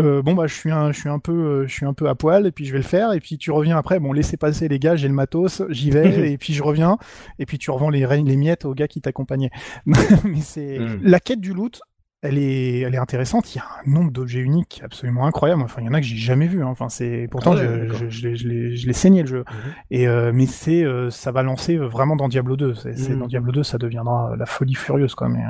Euh, 0.00 0.22
bon 0.22 0.34
bah 0.34 0.46
je 0.46 0.54
suis 0.54 0.70
un, 0.70 0.92
je 0.92 0.98
suis 0.98 1.08
un 1.10 1.18
peu, 1.18 1.32
euh, 1.32 1.66
je 1.68 1.72
suis 1.74 1.86
un 1.86 1.92
peu 1.94 2.08
à 2.08 2.14
poil 2.14 2.46
et 2.46 2.52
puis 2.52 2.64
je 2.64 2.72
vais 2.72 2.78
le 2.78 2.84
faire 2.84 3.12
et 3.12 3.20
puis 3.20 3.36
tu 3.38 3.50
reviens 3.50 3.76
après. 3.76 4.00
Bon 4.00 4.12
laissez 4.12 4.36
passer 4.36 4.66
les 4.68 4.78
gars, 4.78 4.96
j'ai 4.96 5.08
le 5.08 5.14
matos, 5.14 5.62
j'y 5.68 5.90
vais 5.90 6.30
et 6.32 6.38
puis 6.38 6.54
je 6.54 6.62
reviens 6.62 6.96
et 7.38 7.44
puis 7.46 7.58
tu 7.58 7.67
revends 7.70 7.90
les, 7.90 8.06
les 8.22 8.36
miettes 8.36 8.64
au 8.64 8.74
gars 8.74 8.88
qui 8.88 9.00
t'accompagnait. 9.00 9.50
mais 9.86 10.40
c'est 10.40 10.78
Mm. 10.78 11.00
la 11.02 11.20
quête 11.20 11.40
du 11.40 11.52
loot. 11.52 11.80
elle 12.22 12.36
est, 12.38 12.80
elle 12.80 12.94
est 12.94 12.98
intéressante. 12.98 13.54
Il 13.54 13.58
y 13.58 13.60
a 13.60 13.64
un 13.64 13.90
nombre 13.90 14.10
d'objets 14.10 14.40
uniques 14.40 14.80
absolument 14.84 15.24
incroyable. 15.26 15.62
Enfin, 15.62 15.80
il 15.82 15.86
y 15.86 15.88
en 15.88 15.94
a 15.94 16.00
que 16.00 16.06
j'ai 16.06 16.16
jamais 16.16 16.48
vu. 16.48 16.62
Hein. 16.64 16.66
Enfin, 16.68 16.88
c'est 16.88 17.28
pourtant 17.30 17.52
Ah 17.52 17.60
ouais, 17.62 17.88
je, 17.94 18.08
je, 18.10 18.34
je 18.34 18.48
l'ai- 18.48 18.76
je 18.76 18.90
saigné 18.92 19.22
le 19.22 19.28
jeu. 19.28 19.38
Mhm. 19.46 19.72
Et 19.92 20.08
euh, 20.08 20.32
mais 20.34 20.46
c'est, 20.46 20.82
euh, 20.84 21.10
ça 21.10 21.30
va 21.30 21.42
lancer 21.44 21.76
vraiment 21.76 22.16
dans 22.16 22.28
Diablo 22.28 22.56
2. 22.56 22.74
C'est, 22.74 23.10
Mhm. 23.10 23.20
dans 23.20 23.26
Diablo 23.28 23.52
2, 23.52 23.62
ça 23.62 23.78
deviendra 23.78 24.34
la 24.36 24.46
folie 24.46 24.74
furieuse 24.74 25.14
quoi. 25.14 25.28
Mais 25.28 25.42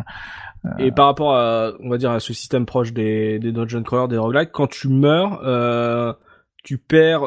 Et 0.79 0.93
par 0.93 1.07
rapport 1.07 1.35
à, 1.37 1.73
on 1.81 1.89
va 1.89 1.97
dire, 1.99 2.11
à 2.11 2.21
ce 2.21 2.33
système 2.35 2.67
proche 2.67 2.93
des, 2.93 3.39
des 3.39 3.53
dungeon 3.53 3.83
crawlers, 3.83 4.09
des 4.09 4.19
roguelikes, 4.19 4.51
quand 4.53 4.67
tu 4.67 4.89
meurs, 4.89 5.41
euh, 5.45 6.13
tu 6.65 6.79
perds. 6.79 7.23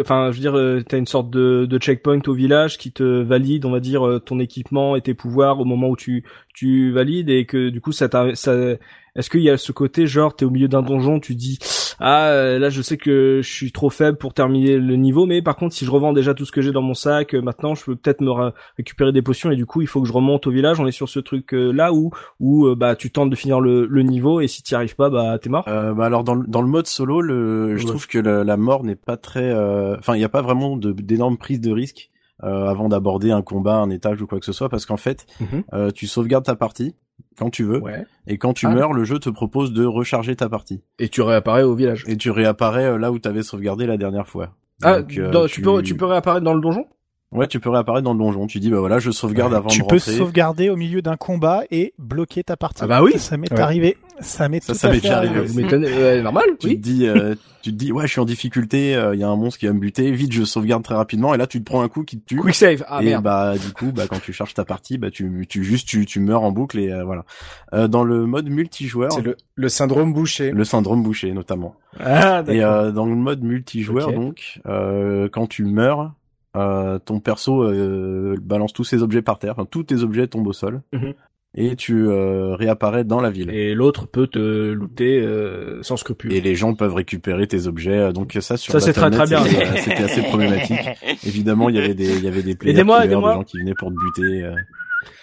Enfin, 0.00 0.30
je 0.30 0.36
veux 0.36 0.40
dire, 0.40 0.56
euh, 0.56 0.82
t'as 0.86 0.98
une 0.98 1.06
sorte 1.06 1.30
de, 1.30 1.78
checkpoint 1.78 2.20
au 2.26 2.34
village 2.34 2.78
qui 2.78 2.92
te 2.92 3.22
valide, 3.22 3.64
on 3.64 3.70
va 3.70 3.80
dire, 3.80 4.06
euh, 4.06 4.18
ton 4.18 4.38
équipement 4.40 4.96
et 4.96 5.00
tes 5.00 5.14
pouvoirs 5.14 5.60
au 5.60 5.64
moment 5.64 5.88
où 5.88 5.96
tu 5.96 6.24
tu 6.54 6.92
valides 6.92 7.30
et 7.30 7.46
que 7.46 7.70
du 7.70 7.80
coup, 7.80 7.92
ça. 7.92 8.08
Ça... 8.34 8.76
Est-ce 9.16 9.30
qu'il 9.30 9.42
y 9.42 9.50
a 9.50 9.56
ce 9.56 9.70
côté, 9.72 10.06
genre, 10.06 10.34
t'es 10.34 10.44
au 10.44 10.50
milieu 10.50 10.66
d'un 10.68 10.82
donjon, 10.82 11.20
tu 11.20 11.36
dis, 11.36 11.58
ah, 12.00 12.26
euh, 12.30 12.58
là, 12.58 12.68
je 12.68 12.82
sais 12.82 12.96
que 12.96 13.40
je 13.42 13.48
suis 13.48 13.70
trop 13.70 13.88
faible 13.88 14.18
pour 14.18 14.34
terminer 14.34 14.76
le 14.76 14.96
niveau, 14.96 15.24
mais 15.26 15.40
par 15.40 15.54
contre, 15.54 15.72
si 15.74 15.84
je 15.84 15.90
revends 15.92 16.12
déjà 16.12 16.34
tout 16.34 16.44
ce 16.44 16.50
que 16.50 16.60
j'ai 16.60 16.72
dans 16.72 16.82
mon 16.82 16.94
sac, 16.94 17.32
euh, 17.34 17.40
maintenant, 17.40 17.76
je 17.76 17.84
peux 17.84 17.94
peut-être 17.94 18.20
me 18.22 18.32
récupérer 18.76 19.12
des 19.12 19.22
potions 19.22 19.52
et 19.52 19.56
du 19.56 19.66
coup, 19.66 19.82
il 19.82 19.86
faut 19.86 20.02
que 20.02 20.08
je 20.08 20.12
remonte 20.12 20.48
au 20.48 20.50
village. 20.50 20.80
On 20.80 20.86
est 20.88 20.92
sur 20.92 21.08
ce 21.08 21.20
truc 21.20 21.54
euh, 21.54 21.70
là 21.70 21.92
où 21.92 22.10
où 22.40 22.66
euh, 22.66 22.74
bah 22.74 22.96
tu 22.96 23.12
tentes 23.12 23.30
de 23.30 23.36
finir 23.36 23.60
le, 23.60 23.86
le 23.86 24.02
niveau 24.02 24.40
et 24.40 24.48
si 24.48 24.62
t'y 24.64 24.74
arrives 24.74 24.96
pas, 24.96 25.10
bah 25.10 25.38
t'es 25.40 25.48
mort. 25.48 25.64
Euh, 25.68 25.94
bah 25.94 26.06
alors 26.06 26.24
dans 26.24 26.34
le, 26.34 26.44
dans 26.48 26.62
le 26.62 26.68
mode 26.68 26.86
solo, 26.88 27.20
le, 27.20 27.76
je 27.76 27.82
Ouais. 27.84 27.88
trouve 27.90 28.08
que 28.08 28.18
la, 28.18 28.42
la 28.42 28.56
mort 28.56 28.82
n'est 28.82 28.96
pas 28.96 29.16
très, 29.16 29.48
euh, 29.52 29.96
enfin 29.96 30.16
il 30.16 30.18
n'y 30.18 30.24
a 30.24 30.28
pas 30.28 30.42
vraiment 30.42 30.76
d'énormes 30.76 31.38
prises 31.38 31.60
de 31.60 31.70
risque 31.70 32.10
euh, 32.42 32.66
avant 32.66 32.88
d'aborder 32.88 33.30
un 33.30 33.42
combat, 33.42 33.76
un 33.76 33.90
étage 33.90 34.20
ou 34.20 34.26
quoi 34.26 34.40
que 34.40 34.44
ce 34.46 34.52
soit, 34.52 34.68
parce 34.68 34.86
qu'en 34.86 34.96
fait, 34.96 35.24
Mhm. 35.40 35.62
euh, 35.72 35.90
tu 35.92 36.08
sauvegardes 36.08 36.44
ta 36.44 36.56
partie 36.56 36.96
quand 37.38 37.50
tu 37.50 37.64
veux, 37.64 37.80
Ouais. 37.80 38.04
et 38.26 38.38
quand 38.38 38.52
tu 38.52 38.66
Ah. 38.66 38.70
meurs, 38.70 38.92
le 38.92 39.04
jeu 39.04 39.18
te 39.18 39.28
propose 39.30 39.72
de 39.72 39.84
recharger 39.84 40.36
ta 40.36 40.48
partie, 40.48 40.82
Et 40.98 41.08
tu 41.08 41.20
réapparais 41.22 41.62
au 41.64 41.74
village. 41.74 42.04
et 42.06 42.16
tu 42.16 42.30
réapparais 42.30 42.84
euh, 42.86 42.98
là 42.98 43.10
où 43.12 43.18
t'avais 43.18 43.42
sauvegardé 43.42 43.86
la 43.86 43.96
dernière 43.96 44.26
fois. 44.28 44.50
Ah, 44.82 45.00
Donc, 45.00 45.16
euh, 45.18 45.30
dans- 45.30 45.46
tu... 45.46 45.60
peux 45.62 45.82
tu 45.82 45.96
peux 45.96 46.04
réapparaître 46.06 46.44
dans 46.44 46.54
le 46.54 46.60
donjon? 46.60 46.86
Ouais, 47.32 47.48
tu 47.48 47.58
peux 47.58 47.70
réapparaître 47.70 48.04
dans 48.04 48.12
le 48.12 48.18
donjon. 48.20 48.46
Tu 48.46 48.60
dis 48.60 48.70
bah 48.70 48.78
voilà, 48.78 49.00
je 49.00 49.10
sauvegarde 49.10 49.52
avant 49.54 49.68
tu 49.68 49.80
de 49.80 49.86
peux 49.86 49.96
rentrer. 49.96 50.12
sauvegarder 50.16 50.68
au 50.70 50.76
milieu 50.76 51.02
d'un 51.02 51.16
combat 51.16 51.62
et 51.72 51.92
bloquer 51.98 52.44
ta 52.44 52.56
partie. 52.56 52.82
Ah 52.84 52.86
bah 52.86 53.02
oui. 53.02 53.18
Ça 53.18 53.36
m'est 53.36 53.52
Ouais. 53.52 53.58
arrivé. 53.60 53.96
Ça 54.20 54.48
m'est 54.48 54.62
Ça, 54.62 54.74
ça 54.74 54.88
m'est 54.90 55.00
déjà 55.00 55.18
arrivé. 55.18 55.40
Vous 55.40 55.60
m'étonnez, 55.60 55.86
ouais, 55.88 56.22
normal. 56.22 56.44
tu 56.60 56.68
Oui. 56.68 56.76
te 56.76 56.80
dis, 56.82 57.06
euh, 57.06 57.34
tu 57.62 57.70
te 57.72 57.76
dis, 57.76 57.90
ouais, 57.92 58.06
je 58.06 58.12
suis 58.12 58.20
en 58.20 58.24
difficulté, 58.24 58.90
il 59.12 59.18
y 59.18 59.24
a 59.24 59.28
un 59.28 59.36
monstre 59.36 59.58
qui 59.58 59.66
va 59.66 59.72
me 59.72 59.80
buter, 59.80 60.10
vite, 60.12 60.32
je 60.32 60.44
sauvegarde 60.44 60.82
très 60.84 60.94
rapidement, 60.94 61.34
et 61.34 61.38
là, 61.38 61.46
tu 61.46 61.58
te 61.58 61.64
prends 61.64 61.82
un 61.82 61.88
coup 61.88 62.04
qui 62.04 62.20
te 62.20 62.26
tue. 62.26 62.36
Quick 62.40 62.54
save. 62.54 62.84
Ah 62.88 63.02
et 63.02 63.06
merde. 63.06 63.24
bah 63.24 63.54
du 63.58 63.72
coup 63.72 63.90
bah 63.92 64.04
quand 64.08 64.20
tu 64.20 64.32
charges 64.32 64.54
ta 64.54 64.64
partie 64.64 64.98
bah 64.98 65.10
tu 65.10 65.46
tu 65.48 65.64
juste 65.64 65.88
tu 65.88 66.06
tu 66.06 66.20
meurs 66.20 66.42
en 66.42 66.52
boucle 66.52 66.78
et 66.78 66.90
euh, 66.92 67.02
voilà 67.04 67.24
euh, 67.72 67.88
dans 67.88 68.04
le 68.04 68.26
mode 68.26 68.48
multijoueur 68.48 69.12
C'est 69.12 69.22
le, 69.22 69.36
le 69.54 69.68
syndrome 69.68 70.12
bouché. 70.12 70.50
le 70.52 70.64
syndrome 70.64 71.02
bouché 71.02 71.32
notamment 71.32 71.74
Ah 71.98 72.42
et 72.46 72.58
d'accord. 72.58 72.72
euh, 72.74 72.90
dans 72.92 73.06
le 73.06 73.14
mode 73.16 73.42
multijoueur 73.42 74.08
Ok. 74.08 74.14
donc 74.14 74.60
euh, 74.66 75.28
quand 75.32 75.46
tu 75.46 75.64
meurs 75.64 76.12
euh, 76.56 76.98
ton 76.98 77.18
perso 77.20 77.62
euh, 77.64 78.36
balance 78.40 78.72
tous 78.72 78.84
ses 78.84 79.02
objets 79.02 79.22
par 79.22 79.38
terre 79.38 79.52
enfin, 79.56 79.66
tous 79.68 79.82
tes 79.84 80.02
objets 80.02 80.26
tombent 80.28 80.46
au 80.46 80.52
sol 80.52 80.82
Mhm. 80.92 81.14
Et 81.56 81.76
tu 81.76 82.08
euh, 82.08 82.54
réapparais 82.56 83.04
dans 83.04 83.20
la 83.20 83.30
ville 83.30 83.50
et, 83.50 83.70
Et 83.70 83.74
l'autre 83.74 84.06
peut 84.06 84.26
te 84.26 84.72
looter 84.72 85.20
euh, 85.20 85.82
sans 85.82 85.96
scrupule. 85.96 86.32
les 86.32 86.54
gens 86.56 86.74
peuvent 86.74 86.94
récupérer 86.94 87.46
tes 87.46 87.66
objets 87.66 88.12
donc 88.12 88.36
ça 88.40 88.56
sur 88.56 88.72
Ça, 88.72 88.80
c'est 88.80 88.92
très, 88.92 89.10
très 89.10 89.26
bien. 89.26 89.44
c'était, 89.44 89.62
euh, 89.64 89.76
c'était 89.76 90.02
assez 90.02 90.22
problématique 90.22 90.80
évidemment 91.26 91.68
il 91.68 91.76
y 91.76 91.78
avait 91.78 91.94
des 91.94 92.16
il 92.16 92.24
y 92.24 92.28
avait 92.28 92.42
des 92.42 92.56
Aidez-moi, 92.64 92.96
killers, 92.96 93.08
des 93.08 93.12
aidez-moi. 93.14 93.34
gens 93.34 93.42
qui 93.44 93.58
venaient 93.58 93.74
pour 93.78 93.90
te 93.90 93.94
buter 93.94 94.42
euh. 94.44 94.54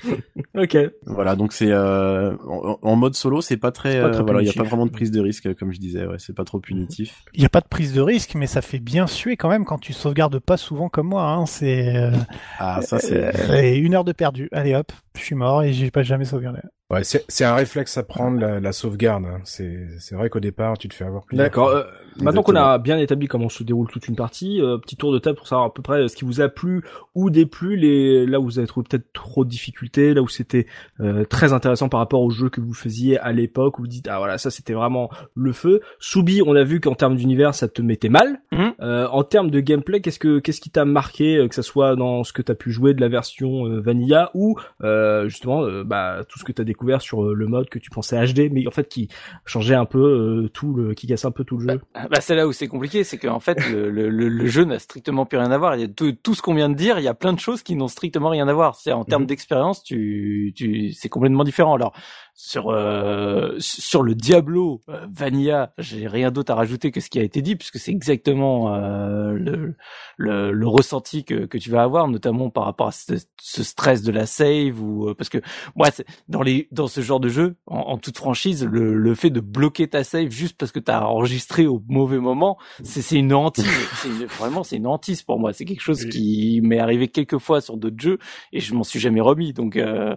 Ok. 0.58 0.78
Voilà, 1.06 1.36
donc 1.36 1.54
c'est 1.54 1.72
euh, 1.72 2.36
en, 2.48 2.78
en 2.82 2.96
mode 2.96 3.16
solo, 3.16 3.42
c'est 3.42 3.58
pas 3.58 3.72
très, 3.72 4.02
pas 4.02 4.08
euh, 4.08 4.22
voilà, 4.24 4.42
il 4.42 4.48
y 4.48 4.50
a 4.50 4.54
pas 4.54 4.64
vraiment 4.64 4.86
de 4.86 4.92
prise 4.92 5.12
de 5.12 5.22
risque 5.22 5.54
comme 5.56 5.72
je 5.72 5.80
disais, 5.80 6.06
ouais, 6.06 6.18
c'est 6.18 6.36
pas 6.36 6.44
trop 6.44 6.60
punitif. 6.60 7.16
Il 7.34 7.40
n'y 7.40 7.46
a 7.46 7.50
pas 7.50 7.62
de 7.62 7.68
prise 7.68 7.94
de 7.94 8.02
risque, 8.02 8.36
mais 8.36 8.48
ça 8.48 8.62
fait 8.62 8.80
bien 8.80 9.08
suer 9.08 9.38
quand 9.38 9.50
même 9.50 9.64
quand 9.66 9.78
tu 9.78 9.94
sauvegardes 9.94 10.40
pas 10.40 10.58
souvent 10.58 10.90
comme 10.90 11.08
moi. 11.08 11.24
Hein. 11.30 11.46
C'est 11.46 11.96
euh, 11.96 12.12
Ah, 12.60 12.82
ça 12.82 13.00
c'est 13.00 13.34
euh, 13.52 13.76
une 13.82 13.94
heure 13.96 14.04
de 14.04 14.12
perdu. 14.12 14.50
Allez 14.52 14.76
hop, 14.76 14.92
je 15.16 15.22
suis 15.22 15.36
mort 15.36 15.64
et 15.64 15.72
j'ai 15.74 15.90
pas 15.92 16.04
jamais 16.04 16.26
sauvegardé. 16.26 16.60
Ouais, 16.90 17.06
c'est 17.06 17.24
c'est 17.30 17.46
un 17.46 17.56
réflexe 17.56 17.98
à 17.98 18.04
prendre 18.04 18.38
la, 18.40 18.60
la 18.60 18.72
sauvegarde. 18.74 19.24
hein. 19.26 19.40
C'est 19.46 19.88
c'est 20.00 20.16
vrai 20.16 20.30
qu'au 20.30 20.42
départ, 20.42 20.78
tu 20.78 20.90
te 20.90 20.94
fais 20.94 21.06
avoir 21.06 21.24
D'accord. 21.32 21.86
Maintenant 22.18 22.44
qu'on 22.44 22.56
a 22.56 22.78
bien 22.78 22.98
établi 22.98 23.28
comment 23.28 23.50
se 23.50 23.64
déroule 23.64 23.88
toute 23.90 24.08
une 24.08 24.16
partie, 24.16 24.62
euh, 24.62 24.78
petit 24.78 24.96
tour 24.96 25.14
de 25.14 25.20
table 25.20 25.38
pour 25.38 25.48
savoir 25.48 25.68
à 25.68 25.74
peu 25.74 25.82
près 25.82 26.08
ce 26.08 26.16
qui 26.16 26.26
vous 26.26 26.42
a 26.42 26.50
plu 26.50 26.84
ou 27.16 27.30
déplu, 27.30 27.76
les 27.76 28.26
là 28.26 28.40
où 28.40 28.44
vous 28.44 28.60
avez 28.60 28.68
trouvé 28.68 28.86
peut-être 28.90 29.12
trop 29.14 29.46
de 29.46 29.50
difficultés, 29.50 30.14
là 30.14 30.22
où 30.22 30.28
c'était 30.28 30.66
euh, 31.00 31.26
très 31.26 31.54
intéressant 31.54 31.90
par 31.90 32.00
rapport 32.00 32.22
au 32.22 32.30
jeu 32.30 32.50
que 32.50 32.62
vous 32.62 32.74
faisiez 32.74 33.18
à 33.20 33.32
l'époque, 33.32 33.80
où 33.80 33.84
vous 33.84 33.88
dites 33.88 34.08
ah 34.10 34.18
voilà 34.18 34.38
ça 34.38 34.52
c'était 34.52 34.74
vraiment 34.74 35.10
le 35.36 35.54
feu. 35.54 35.82
Soubi, 36.00 36.42
on 36.46 36.56
a 36.56 36.64
vu 36.64 36.80
qu'en 36.80 36.96
termes 36.96 37.16
d'univers 37.16 37.56
ça 37.56 37.68
te 37.68 37.82
mettait 37.82 38.10
mal. 38.10 38.42
Mhm. 38.52 38.74
Euh, 38.82 39.08
en 39.08 39.24
termes 39.24 39.52
de 39.52 39.60
gameplay, 39.60 40.02
qu'est-ce 40.02 40.20
que 40.20 40.40
qu'est-ce 40.40 40.62
qui 40.62 40.70
t'a 40.70 40.86
marqué, 40.86 41.38
euh, 41.38 41.48
que 41.48 41.56
ça 41.56 41.64
soit 41.64 41.96
dans 41.96 42.24
ce 42.24 42.34
que 42.34 42.42
t'as 42.42 42.56
pu 42.56 42.72
jouer 42.72 42.94
de 42.94 43.02
la 43.02 43.10
version 43.10 43.66
euh, 43.68 43.80
vanilla 43.80 44.32
ou 44.34 44.58
euh, 44.84 45.28
justement 45.28 45.64
euh, 45.64 45.84
bah 45.84 46.22
tout 46.28 46.40
ce 46.40 46.44
que 46.44 46.52
t'as 46.52 46.64
découvert 46.64 47.02
sur 47.02 47.24
euh, 47.24 47.34
le 47.34 47.48
mode 47.48 47.70
que 47.70 47.80
tu 47.80 47.90
pensais 47.90 48.18
HD, 48.26 48.52
mais 48.52 48.68
en 48.68 48.72
fait 48.72 48.88
qui 48.88 49.08
changeait 49.46 49.76
un 49.76 49.86
peu 49.86 50.00
euh, 50.00 50.50
tout 50.50 50.74
le, 50.74 50.94
qui 50.94 51.08
cassait 51.08 51.28
un 51.28 51.32
peu 51.32 51.44
tout 51.44 51.58
le 51.58 51.68
jeu. 51.70 51.82
Bah, 51.94 52.01
c'est 52.22 52.36
là 52.36 52.48
où 52.48 52.52
c'est 52.54 52.68
compliqué, 52.68 53.04
c'est 53.04 53.18
qu'en 53.18 53.40
fait 53.40 53.58
le, 53.70 53.90
le, 53.92 54.10
le- 54.10 54.30
le 54.30 54.46
jeu 54.48 54.64
n'a 54.66 54.80
strictement 54.80 55.26
plus 55.26 55.38
rien 55.38 55.52
à 55.52 55.58
voir. 55.58 55.76
Il 55.76 55.82
y 55.82 55.84
a 55.84 55.88
tout, 55.88 56.12
tout 56.14 56.34
ce 56.36 56.42
qu'on 56.42 56.54
vient 56.56 56.70
de 56.70 56.76
dire, 56.76 56.98
il 57.00 57.04
y 57.04 57.08
a 57.08 57.14
plein 57.14 57.34
de 57.34 57.40
choses 57.40 57.64
qui 57.64 57.76
n'ont 57.76 57.88
strictement 57.88 58.30
rien 58.30 58.48
à 58.48 58.54
voir. 58.54 58.76
C'est 58.76 58.92
en 58.92 59.04
termes 59.06 59.24
Mhm. 59.24 59.28
d'expérience, 59.28 59.84
tu, 59.84 60.54
tu, 60.56 60.92
c'est 60.94 61.10
complètement 61.10 61.44
différent. 61.44 61.74
Alors 61.76 61.94
sur 62.44 62.72
euh, 62.72 63.56
sur 63.60 64.02
le 64.04 64.16
Diablo 64.16 64.82
euh, 64.90 65.06
Vanilla, 65.14 65.74
j'ai 65.78 66.08
rien 66.08 66.32
d'autre 66.32 66.52
à 66.52 66.56
rajouter 66.56 66.92
que 66.92 67.00
ce 67.00 67.10
qui 67.10 67.20
a 67.20 67.24
été 67.24 67.42
dit, 67.44 67.56
puisque 67.56 67.78
c'est 67.78 67.92
exactement 67.92 68.74
euh, 68.76 69.34
le, 69.34 69.76
le 70.18 70.52
le 70.52 70.68
ressenti 70.68 71.24
que 71.24 71.46
que 71.46 71.58
tu 71.60 71.70
vas 71.70 71.84
avoir, 71.84 72.08
notamment 72.08 72.50
par 72.50 72.66
rapport 72.66 72.88
à 72.88 72.92
ce, 72.92 73.14
ce 73.40 73.64
stress 73.64 74.02
de 74.02 74.12
la 74.12 74.26
save 74.26 74.82
ou 74.82 75.10
euh, 75.10 75.14
parce 75.16 75.30
que 75.30 75.38
moi 75.76 75.90
c'est 75.94 76.06
dans 76.30 76.42
les 76.42 76.68
dans 76.72 76.88
ce 76.88 77.02
genre 77.02 77.20
de 77.20 77.30
jeu, 77.30 77.58
en, 77.68 77.78
en 77.80 77.98
toute 78.00 78.18
franchise, 78.18 78.66
le, 78.66 78.96
le 78.96 79.16
fait 79.16 79.30
de 79.30 79.40
bloquer 79.40 79.88
ta 79.88 80.04
save 80.04 80.32
juste 80.32 80.58
parce 80.58 80.72
que 80.72 80.80
t'as 80.80 81.02
enregistré 81.04 81.68
au 81.68 81.84
mauvais 81.90 82.20
moment, 82.20 82.58
c'est 82.84 83.04
c'est 83.04 83.18
une 83.18 83.34
hantise. 83.34 83.66
C'est 83.94 84.10
une- 84.10 84.26
vraiment 84.26 84.64
c'est 84.64 84.78
une 84.78 84.88
hantise 84.88 85.22
pour 85.24 85.40
moi. 85.40 85.54
C'est 85.54 85.66
quelque 85.66 85.82
chose 85.82 86.06
qui 86.06 86.60
m'est 86.64 86.80
arrivé 86.80 87.08
quelques 87.08 87.38
fois 87.38 87.62
sur 87.62 87.78
d'autres 87.78 88.00
jeux 88.02 88.18
et 88.54 88.60
je 88.60 88.74
m'en 88.74 88.84
suis 88.84 89.00
jamais 89.00 89.22
remis. 89.22 89.54
Donc 89.54 89.76
euh, 89.78 90.16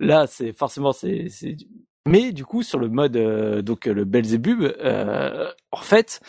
là, 0.00 0.26
c'est 0.26 0.52
forcément 0.52 0.92
c'est 0.92 1.28
c'est 1.28 1.56
mais 2.06 2.32
du 2.32 2.44
coup 2.44 2.62
sur 2.62 2.78
le 2.78 2.88
mode 2.88 3.16
euh, 3.16 3.62
donc 3.62 3.86
euh, 3.88 3.92
le 3.94 4.04
Belzebub, 4.04 4.62
euh, 4.62 5.48
en 5.70 5.80
fait. 5.82 6.20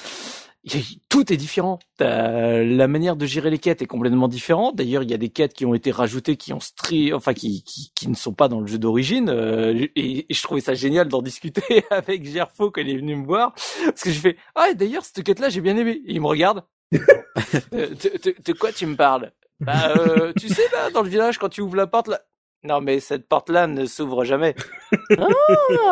Tout 1.09 1.33
est 1.33 1.37
différent. 1.37 1.79
T'as- 1.97 2.63
La 2.63 2.87
manière 2.87 3.15
de 3.15 3.25
gérer 3.25 3.49
les 3.49 3.57
quêtes 3.57 3.81
est 3.81 3.87
complètement 3.87 4.27
différente. 4.27 4.75
D'ailleurs, 4.75 5.01
il 5.01 5.09
y 5.09 5.13
a 5.15 5.17
des 5.17 5.29
quêtes 5.29 5.53
qui 5.53 5.65
ont 5.65 5.73
été 5.73 5.89
rajoutées, 5.89 6.37
qui 6.37 6.53
ont 6.53 6.59
stri, 6.59 7.13
enfin 7.13 7.33
qui, 7.33 7.63
qui, 7.63 7.91
qui 7.95 8.07
ne 8.07 8.13
sont 8.13 8.33
pas 8.33 8.47
dans 8.47 8.61
le 8.61 8.67
jeu 8.67 8.77
d'origine. 8.77 9.29
euh, 9.29 9.87
et, 9.95 10.27
et 10.29 10.33
je 10.35 10.43
trouvais 10.43 10.61
ça 10.61 10.75
génial 10.75 11.07
d'en 11.07 11.23
discuter 11.23 11.83
avec 11.89 12.25
Gerfo 12.31 12.69
quand 12.69 12.81
il 12.81 12.91
est 12.91 12.97
venu 12.97 13.15
me 13.15 13.25
voir, 13.25 13.53
parce 13.85 14.01
que 14.03 14.11
je 14.11 14.19
fais 14.19 14.37
ah 14.53 14.71
d'ailleurs 14.75 15.03
cette 15.03 15.23
quête-là 15.23 15.49
j'ai 15.49 15.61
bien 15.61 15.75
aimé. 15.77 15.99
Et 16.05 16.13
il 16.13 16.21
me 16.21 16.27
regarde. 16.27 16.63
Euh, 17.73 17.87
de, 17.89 18.29
de- 18.29 18.35
de 18.43 18.53
quoi 18.53 18.71
tu 18.71 18.85
me 18.85 18.95
parles? 18.95 19.31
Bah 19.59 19.93
euh, 19.97 20.31
tu 20.39 20.47
sais 20.47 20.63
là 20.73 20.91
dans 20.91 21.01
le 21.01 21.09
village 21.09 21.37
quand 21.39 21.49
tu 21.49 21.61
ouvres 21.61 21.75
la 21.75 21.87
porte 21.87 22.07
là. 22.07 22.21
Non 22.63 22.79
mais 22.79 22.99
cette 22.99 23.27
porte-là 23.27 23.65
ne 23.67 23.85
s'ouvre 23.85 24.23
jamais. 24.23 24.55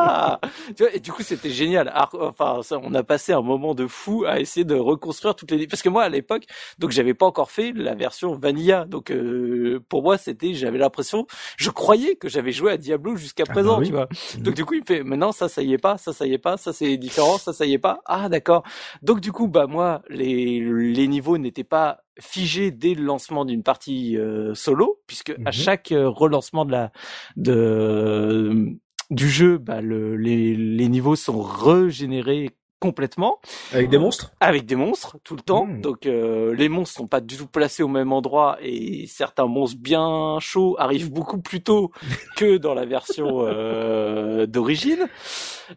Ah 0.01 0.39
tu 0.75 0.83
vois, 0.83 0.93
et 0.93 0.99
du 0.99 1.11
coup 1.11 1.23
c'était 1.23 1.49
génial. 1.49 1.91
Enfin, 2.13 2.61
ça, 2.63 2.79
on 2.81 2.93
a 2.93 3.03
passé 3.03 3.31
un 3.33 3.41
moment 3.41 3.73
de 3.73 3.87
fou 3.87 4.25
à 4.25 4.39
essayer 4.39 4.65
de 4.65 4.75
reconstruire 4.75 5.35
toutes 5.35 5.51
les. 5.51 5.67
Parce 5.67 5.81
que 5.81 5.89
moi 5.89 6.03
à 6.03 6.09
l'époque, 6.09 6.43
donc 6.79 6.91
j'avais 6.91 7.13
pas 7.13 7.25
encore 7.25 7.49
fait 7.51 7.71
la 7.73 7.95
version 7.95 8.35
vanilla. 8.35 8.85
Donc 8.85 9.11
euh, 9.11 9.81
pour 9.89 10.03
moi 10.03 10.17
c'était, 10.17 10.53
j'avais 10.53 10.77
l'impression, 10.77 11.27
je 11.57 11.69
croyais 11.69 12.15
que 12.15 12.27
j'avais 12.29 12.51
joué 12.51 12.73
à 12.73 12.77
Diablo 12.77 13.15
jusqu'à 13.15 13.45
bah 13.45 13.53
présent, 13.53 13.79
oui. 13.79 13.87
tu 13.87 13.93
vois. 13.93 14.07
Donc 14.37 14.53
du 14.55 14.65
coup 14.65 14.73
il 14.75 14.81
me 14.81 14.85
fait, 14.85 15.03
maintenant 15.03 15.31
ça 15.31 15.49
ça 15.49 15.61
y 15.61 15.73
est 15.73 15.77
pas, 15.77 15.97
ça 15.97 16.13
ça 16.13 16.25
y 16.25 16.33
est 16.33 16.37
pas, 16.37 16.57
ça 16.57 16.73
c'est 16.73 16.97
différent, 16.97 17.37
ça 17.37 17.53
ça 17.53 17.65
y 17.65 17.73
est 17.73 17.79
pas. 17.79 18.01
Ah 18.05 18.29
d'accord. 18.29 18.63
Donc 19.01 19.21
du 19.21 19.31
coup 19.31 19.47
bah 19.47 19.67
moi 19.67 20.01
les 20.09 20.59
les 20.59 21.07
niveaux 21.07 21.37
n'étaient 21.37 21.63
pas 21.63 22.01
figés 22.19 22.71
dès 22.71 22.93
le 22.95 23.03
lancement 23.03 23.45
d'une 23.45 23.63
partie 23.63 24.17
euh, 24.17 24.53
solo, 24.55 25.01
puisque 25.07 25.37
à 25.45 25.51
Mhm. 25.51 25.53
chaque 25.53 25.91
euh, 25.91 26.09
relancement 26.09 26.65
de 26.65 26.71
la 26.71 26.91
de 27.37 28.77
du 29.11 29.29
jeu, 29.29 29.57
bah, 29.57 29.81
le, 29.81 30.15
les, 30.17 30.55
les 30.55 30.89
niveaux 30.89 31.15
sont 31.15 31.41
régénérés 31.41 32.51
complètement. 32.79 33.39
Avec 33.73 33.89
des 33.89 33.97
monstres 33.97 34.31
Avec 34.39 34.65
des 34.65 34.75
monstres 34.75 35.17
tout 35.23 35.35
le 35.35 35.41
temps. 35.41 35.65
Mmh. 35.65 35.81
Donc 35.81 36.05
euh, 36.05 36.53
les 36.55 36.69
monstres 36.69 36.95
sont 36.95 37.07
pas 37.07 37.21
du 37.21 37.37
tout 37.37 37.47
placés 37.47 37.83
au 37.83 37.87
même 37.87 38.11
endroit 38.11 38.57
et 38.61 39.05
certains 39.07 39.45
monstres 39.47 39.79
bien 39.79 40.37
chauds 40.39 40.75
arrivent 40.79 41.11
beaucoup 41.11 41.39
plus 41.41 41.61
tôt 41.61 41.91
que 42.35 42.57
dans 42.57 42.73
la 42.73 42.85
version 42.85 43.41
euh, 43.41 44.45
d'origine, 44.45 45.07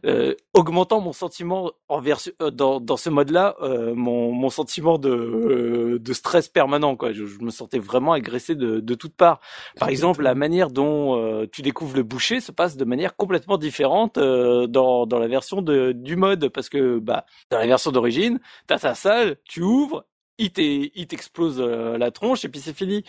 euh, 0.06 0.34
augmentant 0.54 1.00
mon 1.00 1.12
sentiment 1.12 1.72
en 1.88 2.00
version 2.00 2.32
euh, 2.40 2.50
dans, 2.50 2.80
dans 2.80 2.96
ce 2.96 3.10
mode-là, 3.10 3.56
euh, 3.62 3.94
mon, 3.94 4.32
mon 4.32 4.48
sentiment 4.50 4.98
de, 4.98 5.10
euh, 5.10 5.98
de 5.98 6.12
stress 6.12 6.48
permanent. 6.48 6.96
Quoi, 6.96 7.12
je, 7.12 7.26
je 7.26 7.40
me 7.40 7.50
sentais 7.50 7.78
vraiment 7.78 8.12
agressé 8.12 8.54
de, 8.54 8.80
de 8.80 8.94
toutes 8.94 9.16
parts. 9.16 9.40
Par 9.78 9.88
exemple, 9.90 10.22
la 10.22 10.34
manière 10.34 10.70
dont 10.70 11.16
euh, 11.16 11.46
tu 11.50 11.62
découvres 11.62 11.96
le 11.96 12.02
boucher 12.02 12.40
se 12.40 12.52
passe 12.52 12.76
de 12.76 12.84
manière 12.84 13.16
complètement 13.16 13.58
différente 13.58 14.18
euh, 14.18 14.66
dans, 14.66 15.06
dans 15.06 15.18
la 15.18 15.28
version 15.28 15.62
de, 15.62 15.92
du 15.92 16.16
mode 16.16 16.48
parce 16.48 16.68
que 16.68 16.91
bah 17.00 17.24
dans 17.50 17.58
la 17.58 17.66
version 17.66 17.90
d'origine, 17.92 18.40
t'as 18.66 18.78
ta 18.78 18.94
salle, 18.94 19.36
tu 19.44 19.62
ouvres, 19.62 20.04
il 20.38 20.50
t'explose 21.06 21.60
euh, 21.60 21.98
la 21.98 22.10
tronche 22.10 22.44
et 22.44 22.48
puis 22.48 22.60
c'est 22.60 22.76
fini. 22.76 23.04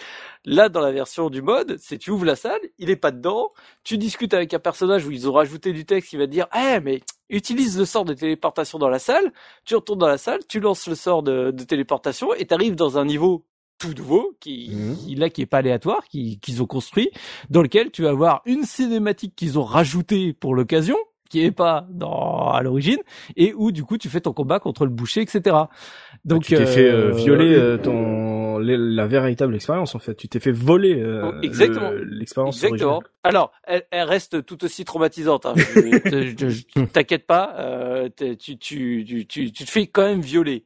Là, 0.45 0.69
dans 0.69 0.81
la 0.81 0.91
version 0.91 1.29
du 1.29 1.41
mode, 1.41 1.77
c'est 1.79 1.97
tu 1.97 2.11
ouvres 2.11 2.25
la 2.25 2.35
salle, 2.35 2.59
il 2.77 2.89
est 2.89 2.95
pas 2.95 3.11
dedans, 3.11 3.51
tu 3.83 3.97
discutes 3.97 4.33
avec 4.33 4.53
un 4.53 4.59
personnage 4.59 5.05
où 5.05 5.11
ils 5.11 5.27
ont 5.29 5.33
rajouté 5.33 5.73
du 5.73 5.85
texte 5.85 6.09
qui 6.09 6.17
va 6.17 6.25
te 6.27 6.31
dire, 6.31 6.47
eh 6.55 6.79
mais 6.81 7.01
utilise 7.29 7.77
le 7.79 7.85
sort 7.85 8.05
de 8.05 8.13
téléportation 8.13 8.77
dans 8.77 8.89
la 8.89 8.99
salle, 8.99 9.31
tu 9.65 9.75
retournes 9.75 9.99
dans 9.99 10.07
la 10.07 10.17
salle, 10.17 10.39
tu 10.47 10.59
lances 10.59 10.87
le 10.87 10.95
sort 10.95 11.23
de, 11.23 11.51
de 11.51 11.63
téléportation 11.63 12.33
et 12.35 12.45
t'arrives 12.45 12.75
dans 12.75 12.97
un 12.97 13.05
niveau 13.05 13.45
tout 13.79 13.93
nouveau 13.93 14.37
qui, 14.39 14.93
qui- 15.03 15.15
là 15.15 15.29
qui 15.29 15.41
est 15.41 15.45
pas 15.47 15.57
aléatoire, 15.57 16.05
qui 16.07 16.39
qu'ils 16.39 16.61
ont 16.61 16.67
construit, 16.67 17.09
dans 17.49 17.61
lequel 17.63 17.89
tu 17.91 18.03
vas 18.03 18.09
avoir 18.09 18.41
une 18.45 18.63
cinématique 18.63 19.35
qu'ils 19.35 19.57
ont 19.57 19.63
rajoutée 19.63 20.33
pour 20.33 20.53
l'occasion 20.55 20.97
qui 21.33 21.43
est 21.43 21.51
pas 21.51 21.87
dans 21.89 22.51
à 22.51 22.61
l'origine 22.61 22.99
et 23.35 23.53
où 23.55 23.71
du 23.71 23.83
coup 23.83 23.97
tu 23.97 24.07
fais 24.07 24.21
ton 24.21 24.33
combat 24.33 24.59
contre 24.59 24.85
le 24.85 24.91
boucher 24.91 25.21
etc 25.21 25.55
donc 26.25 26.43
tu 26.43 26.53
t'es 26.55 26.67
fait 26.67 26.89
euh, 26.91 27.07
euh, 27.09 27.11
violer 27.11 27.55
euh, 27.55 27.77
ton 27.77 28.59
les- 28.59 28.77
la 28.77 29.07
véritable 29.07 29.55
expérience 29.55 29.95
en 29.95 29.99
fait. 29.99 30.13
Tu 30.15 30.27
t'es 30.29 30.39
fait 30.39 30.51
voler 30.51 31.01
euh, 31.01 31.23
Oh, 31.25 31.31
le- 31.33 32.03
l'expérience 32.03 32.63
Exactement. 32.63 32.91
originale. 32.97 33.09
Alors, 33.23 33.51
elle, 33.63 33.83
elle 33.91 34.03
reste 34.07 34.45
tout 34.45 34.63
aussi 34.63 34.85
traumatisante. 34.85 35.45
Hein. 35.47 35.55
T'inquiète 36.93 37.25
pas, 37.25 37.55
euh, 37.59 38.09
tu, 38.39 38.57
tu, 38.57 39.03
tu, 39.05 39.25
tu 39.27 39.51
te 39.51 39.69
fais 39.69 39.87
quand 39.87 40.03
même 40.03 40.21
violer 40.21 40.65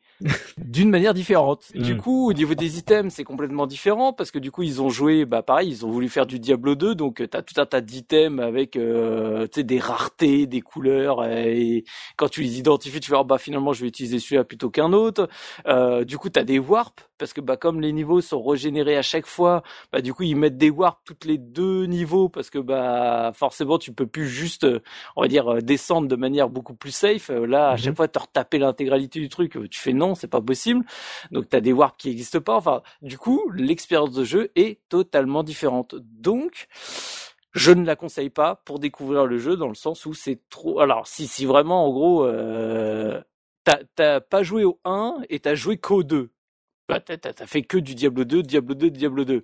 d'une 0.63 0.89
manière 0.89 1.13
différente. 1.13 1.71
Du 1.75 1.95
Mm. 1.95 1.97
coup, 1.97 2.29
au 2.29 2.33
niveau 2.33 2.55
des 2.55 2.77
items, 2.77 3.13
c'est 3.13 3.23
complètement 3.23 3.67
différent 3.67 4.13
parce 4.13 4.31
que 4.31 4.39
du 4.39 4.51
coup, 4.51 4.63
ils 4.63 4.81
ont 4.81 4.89
joué, 4.89 5.25
bah 5.25 5.43
pareil, 5.43 5.69
ils 5.69 5.85
ont 5.85 5.89
voulu 5.91 6.09
faire 6.09 6.25
du 6.25 6.39
Diablo 6.39 6.75
2, 6.75 6.95
donc 6.95 7.21
euh, 7.21 7.27
t'as 7.27 7.41
tout 7.41 7.59
un 7.61 7.65
tas 7.65 7.81
d'items 7.81 8.41
avec, 8.41 8.75
euh, 8.75 9.47
des 9.57 9.79
raretés, 9.79 10.47
des 10.47 10.61
couleurs, 10.61 11.25
et 11.25 11.83
quand 12.15 12.29
tu 12.29 12.41
les 12.41 12.59
identifies, 12.59 12.99
tu 12.99 13.11
vas, 13.11 13.23
bah 13.23 13.37
finalement, 13.37 13.73
je 13.73 13.81
vais 13.81 13.87
utiliser 13.87 14.19
celui-là 14.19 14.43
plutôt 14.43 14.69
qu'un 14.69 14.93
autre. 14.93 15.27
Euh, 15.67 16.03
du 16.03 16.17
coup, 16.17 16.29
t'as 16.29 16.43
des 16.43 16.59
warps 16.59 17.03
parce 17.19 17.33
que 17.33 17.41
bah 17.41 17.57
comme 17.57 17.81
les 17.81 17.93
niveaux 17.93 18.21
sont 18.21 18.43
régénérés 18.43 18.95
à 18.95 19.01
chaque 19.01 19.25
fois, 19.25 19.63
bah 19.91 20.01
du 20.01 20.13
coup 20.13 20.21
ils 20.23 20.35
mettent 20.35 20.57
des 20.57 20.69
warps 20.69 21.01
toutes 21.03 21.25
les 21.25 21.39
deux 21.39 21.85
niveaux 21.85 22.29
parce 22.29 22.51
que 22.51 22.59
bah 22.59 23.31
forcément 23.33 23.79
tu 23.79 23.91
peux 23.91 24.05
plus 24.05 24.27
juste 24.27 24.65
euh, 24.65 24.81
on 25.15 25.21
va 25.23 25.27
dire 25.27 25.47
euh, 25.51 25.61
descendre 25.61 26.07
de 26.07 26.15
manière 26.15 26.49
beaucoup 26.49 26.75
plus 26.75 26.91
safe 26.91 27.31
Euh, 27.31 27.47
là 27.47 27.69
à 27.71 27.77
Mhm. 27.77 27.77
chaque 27.77 27.95
fois 27.95 28.07
te 28.07 28.19
retaper 28.19 28.59
l'intégralité 28.59 29.19
du 29.19 29.29
truc 29.29 29.57
euh, 29.57 29.67
tu 29.67 29.79
fais 29.79 29.93
non 29.93 30.06
c'est 30.15 30.27
pas 30.27 30.41
possible. 30.41 30.85
Donc 31.31 31.49
t'as 31.49 31.61
des 31.61 31.73
warps 31.73 31.97
qui 31.97 32.09
existent 32.09 32.41
pas. 32.41 32.55
Enfin 32.55 32.81
du 33.01 33.17
coup 33.17 33.49
l'expérience 33.51 34.11
de 34.11 34.23
jeu 34.23 34.51
est 34.55 34.81
totalement 34.89 35.43
différente. 35.43 35.95
Donc 35.95 36.67
je 37.53 37.71
ne 37.71 37.85
la 37.85 37.95
conseille 37.95 38.29
pas 38.29 38.55
pour 38.65 38.79
découvrir 38.79 39.25
le 39.25 39.37
jeu 39.39 39.57
dans 39.57 39.69
le 39.69 39.75
sens 39.75 40.05
où 40.05 40.13
c'est 40.13 40.41
trop 40.49 40.79
alors 40.79 41.07
si 41.07 41.27
si 41.27 41.45
vraiment 41.45 41.85
en 41.87 41.91
gros 41.91 42.25
euh, 42.25 43.21
t'as 43.95 44.21
pas 44.21 44.43
joué 44.43 44.63
au 44.63 44.79
1 44.85 45.21
et 45.29 45.39
t'as 45.39 45.55
joué 45.55 45.77
qu'au 45.77 46.03
2 46.03 46.31
bah, 46.89 47.01
t'as 47.01 47.45
fait 47.45 47.63
que 47.63 47.77
du 47.77 47.95
Diablo 47.95 48.23
2, 48.23 48.43
Diablo 48.43 48.73
2, 48.75 48.89
Diablo 48.91 49.25
2. 49.25 49.43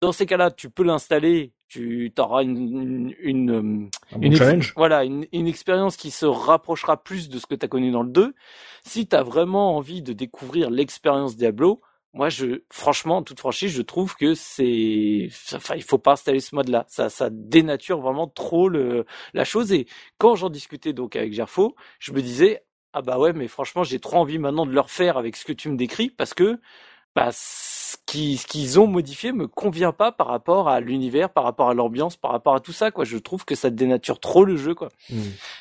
Dans 0.00 0.12
ces 0.12 0.26
cas-là, 0.26 0.50
tu 0.50 0.70
peux 0.70 0.84
l'installer, 0.84 1.52
tu 1.68 2.12
auras 2.18 2.42
une, 2.42 2.56
une, 2.56 3.14
une, 3.20 3.50
euh, 3.50 3.88
une 4.20 4.34
challenge. 4.34 4.72
voilà, 4.76 5.04
une, 5.04 5.26
une 5.32 5.46
expérience 5.46 5.96
qui 5.96 6.10
se 6.10 6.26
rapprochera 6.26 7.02
plus 7.02 7.28
de 7.28 7.38
ce 7.38 7.46
que 7.46 7.54
tu 7.54 7.64
as 7.64 7.68
connu 7.68 7.90
dans 7.90 8.02
le 8.02 8.10
2. 8.10 8.34
Si 8.84 9.06
tu 9.06 9.14
as 9.14 9.22
vraiment 9.22 9.76
envie 9.76 10.02
de 10.02 10.12
découvrir 10.12 10.70
l'expérience 10.70 11.36
Diablo, 11.36 11.80
moi, 12.14 12.30
je, 12.30 12.62
franchement, 12.70 13.18
en 13.18 13.22
toute 13.22 13.38
franchise, 13.38 13.70
je 13.70 13.82
trouve 13.82 14.16
que 14.16 14.34
c'est, 14.34 15.28
enfin, 15.54 15.74
il 15.76 15.82
faut 15.82 15.98
pas 15.98 16.12
installer 16.12 16.40
ce 16.40 16.54
mode-là. 16.54 16.86
Ça, 16.88 17.10
ça 17.10 17.28
dénature 17.30 18.00
vraiment 18.00 18.26
trop 18.26 18.68
le, 18.68 19.04
la 19.34 19.44
chose. 19.44 19.72
Et 19.72 19.86
quand 20.16 20.34
j'en 20.34 20.48
discutais 20.48 20.92
donc 20.94 21.16
avec 21.16 21.32
Gerfo, 21.34 21.76
je 21.98 22.12
me 22.12 22.22
disais, 22.22 22.64
ah 22.94 23.02
bah 23.02 23.18
ouais, 23.18 23.34
mais 23.34 23.46
franchement, 23.46 23.84
j'ai 23.84 24.00
trop 24.00 24.16
envie 24.16 24.38
maintenant 24.38 24.64
de 24.66 24.72
le 24.72 24.80
refaire 24.80 25.18
avec 25.18 25.36
ce 25.36 25.44
que 25.44 25.52
tu 25.52 25.68
me 25.68 25.76
décris 25.76 26.08
parce 26.10 26.32
que 26.32 26.58
bah, 27.18 27.30
ce 27.32 27.96
qui- 28.06 28.36
ce 28.36 28.46
qu'ils 28.46 28.78
ont 28.78 28.86
modifié 28.86 29.32
me 29.32 29.46
convient 29.48 29.92
pas 29.92 30.12
par 30.12 30.26
rapport 30.28 30.68
à 30.68 30.80
l'univers, 30.80 31.30
par 31.30 31.44
rapport 31.44 31.68
à 31.70 31.74
l'ambiance, 31.74 32.16
par 32.16 32.30
rapport 32.32 32.54
à 32.54 32.60
tout 32.60 32.72
ça, 32.72 32.90
quoi. 32.90 33.04
Je 33.04 33.16
trouve 33.18 33.44
que 33.44 33.54
ça 33.54 33.70
dénature 33.70 34.20
trop 34.20 34.44
le 34.44 34.56
jeu, 34.56 34.74
quoi. 34.74 34.88
Mm. 35.10 35.16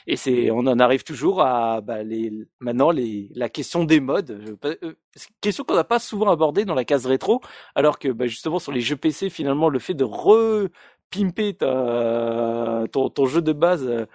Et 0.08 0.16
c'est, 0.18 0.52
on 0.52 0.60
en 0.60 0.80
arrive 0.80 1.04
toujours 1.04 1.42
à 1.42 1.82
bah, 1.82 2.04
les, 2.04 2.32
maintenant 2.60 2.92
les, 2.92 3.30
la 3.34 3.50
question 3.50 3.86
des 3.86 4.00
modes, 4.00 4.58
euh, 4.66 4.76
une 4.84 4.94
question 5.42 5.64
qu'on 5.64 5.76
n'a 5.76 5.84
pas 5.84 6.00
souvent 6.00 6.30
abordée 6.30 6.64
dans 6.66 6.76
la 6.76 6.86
case 6.86 7.06
rétro, 7.06 7.42
alors 7.76 7.98
que 7.98 8.10
bah, 8.10 8.28
justement 8.28 8.60
sur 8.60 8.72
les 8.72 8.82
jeux 8.82 8.98
PC, 8.98 9.30
finalement, 9.30 9.70
le 9.70 9.80
fait 9.80 9.94
de 9.94 10.04
repimper 10.04 11.56
ta, 11.56 12.84
ton, 12.92 13.10
ton 13.10 13.26
jeu 13.26 13.42
de 13.42 13.54
base, 13.54 13.86
euh, 13.88 14.06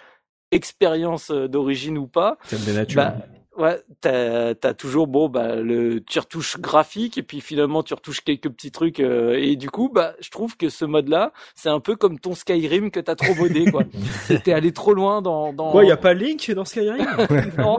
expérience 0.51 1.31
euh, 1.31 1.49
d'origine 1.49 1.97
ou 1.99 2.07
pas, 2.07 2.37
Ça 2.45 2.57
me 2.59 2.65
dénature. 2.67 2.97
bah, 3.03 3.17
ouais, 3.59 3.81
t'as 4.01 4.51
as 4.63 4.75
toujours 4.75 5.07
bon 5.07 5.29
bah 5.29 5.57
le 5.57 6.01
tu 6.01 6.19
retouches 6.19 6.59
graphique 6.59 7.19
et 7.19 7.23
puis 7.23 7.41
finalement 7.41 7.83
tu 7.83 7.95
retouches 7.95 8.23
quelques 8.23 8.49
petits 8.49 8.71
trucs 8.71 9.01
euh, 9.01 9.35
et 9.39 9.57
du 9.57 9.71
coup 9.71 9.91
bah 9.93 10.15
je 10.21 10.31
trouve 10.31 10.57
que 10.57 10.69
ce 10.69 10.85
mode 10.85 11.09
là 11.09 11.33
c'est 11.55 11.69
un 11.69 11.81
peu 11.81 11.97
comme 11.97 12.19
ton 12.19 12.35
Skyrim 12.35 12.91
que 12.91 13.01
t'as 13.01 13.15
trop 13.15 13.35
modé 13.35 13.71
quoi. 13.71 13.83
T'es 14.45 14.53
allé 14.53 14.73
trop 14.73 14.95
loin 14.95 15.23
dans 15.23 15.53
dans. 15.53 15.71
Quoi, 15.71 15.85
y 15.85 15.91
a 15.91 15.97
pas 15.97 16.15
Link 16.15 16.51
dans 16.53 16.65
Skyrim? 16.65 17.07
Non. 17.59 17.79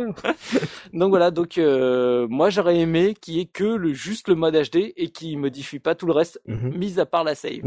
Donc 0.93 1.09
voilà 1.09 1.31
donc 1.31 1.57
euh, 1.57 2.27
moi 2.29 2.49
j'aurais 2.49 2.77
aimé 2.79 3.15
qu'il 3.19 3.35
y 3.35 3.39
ait 3.41 3.45
que 3.45 3.63
le 3.63 3.93
juste 3.93 4.27
le 4.27 4.35
mode 4.35 4.55
HD 4.55 4.93
et 4.97 5.09
qui 5.09 5.35
modifie 5.37 5.79
pas 5.79 5.95
tout 5.95 6.05
le 6.05 6.13
reste 6.13 6.39
Mhm. 6.47 6.77
mis 6.77 6.99
à 6.99 7.05
part 7.05 7.23
la 7.23 7.35
save. 7.35 7.61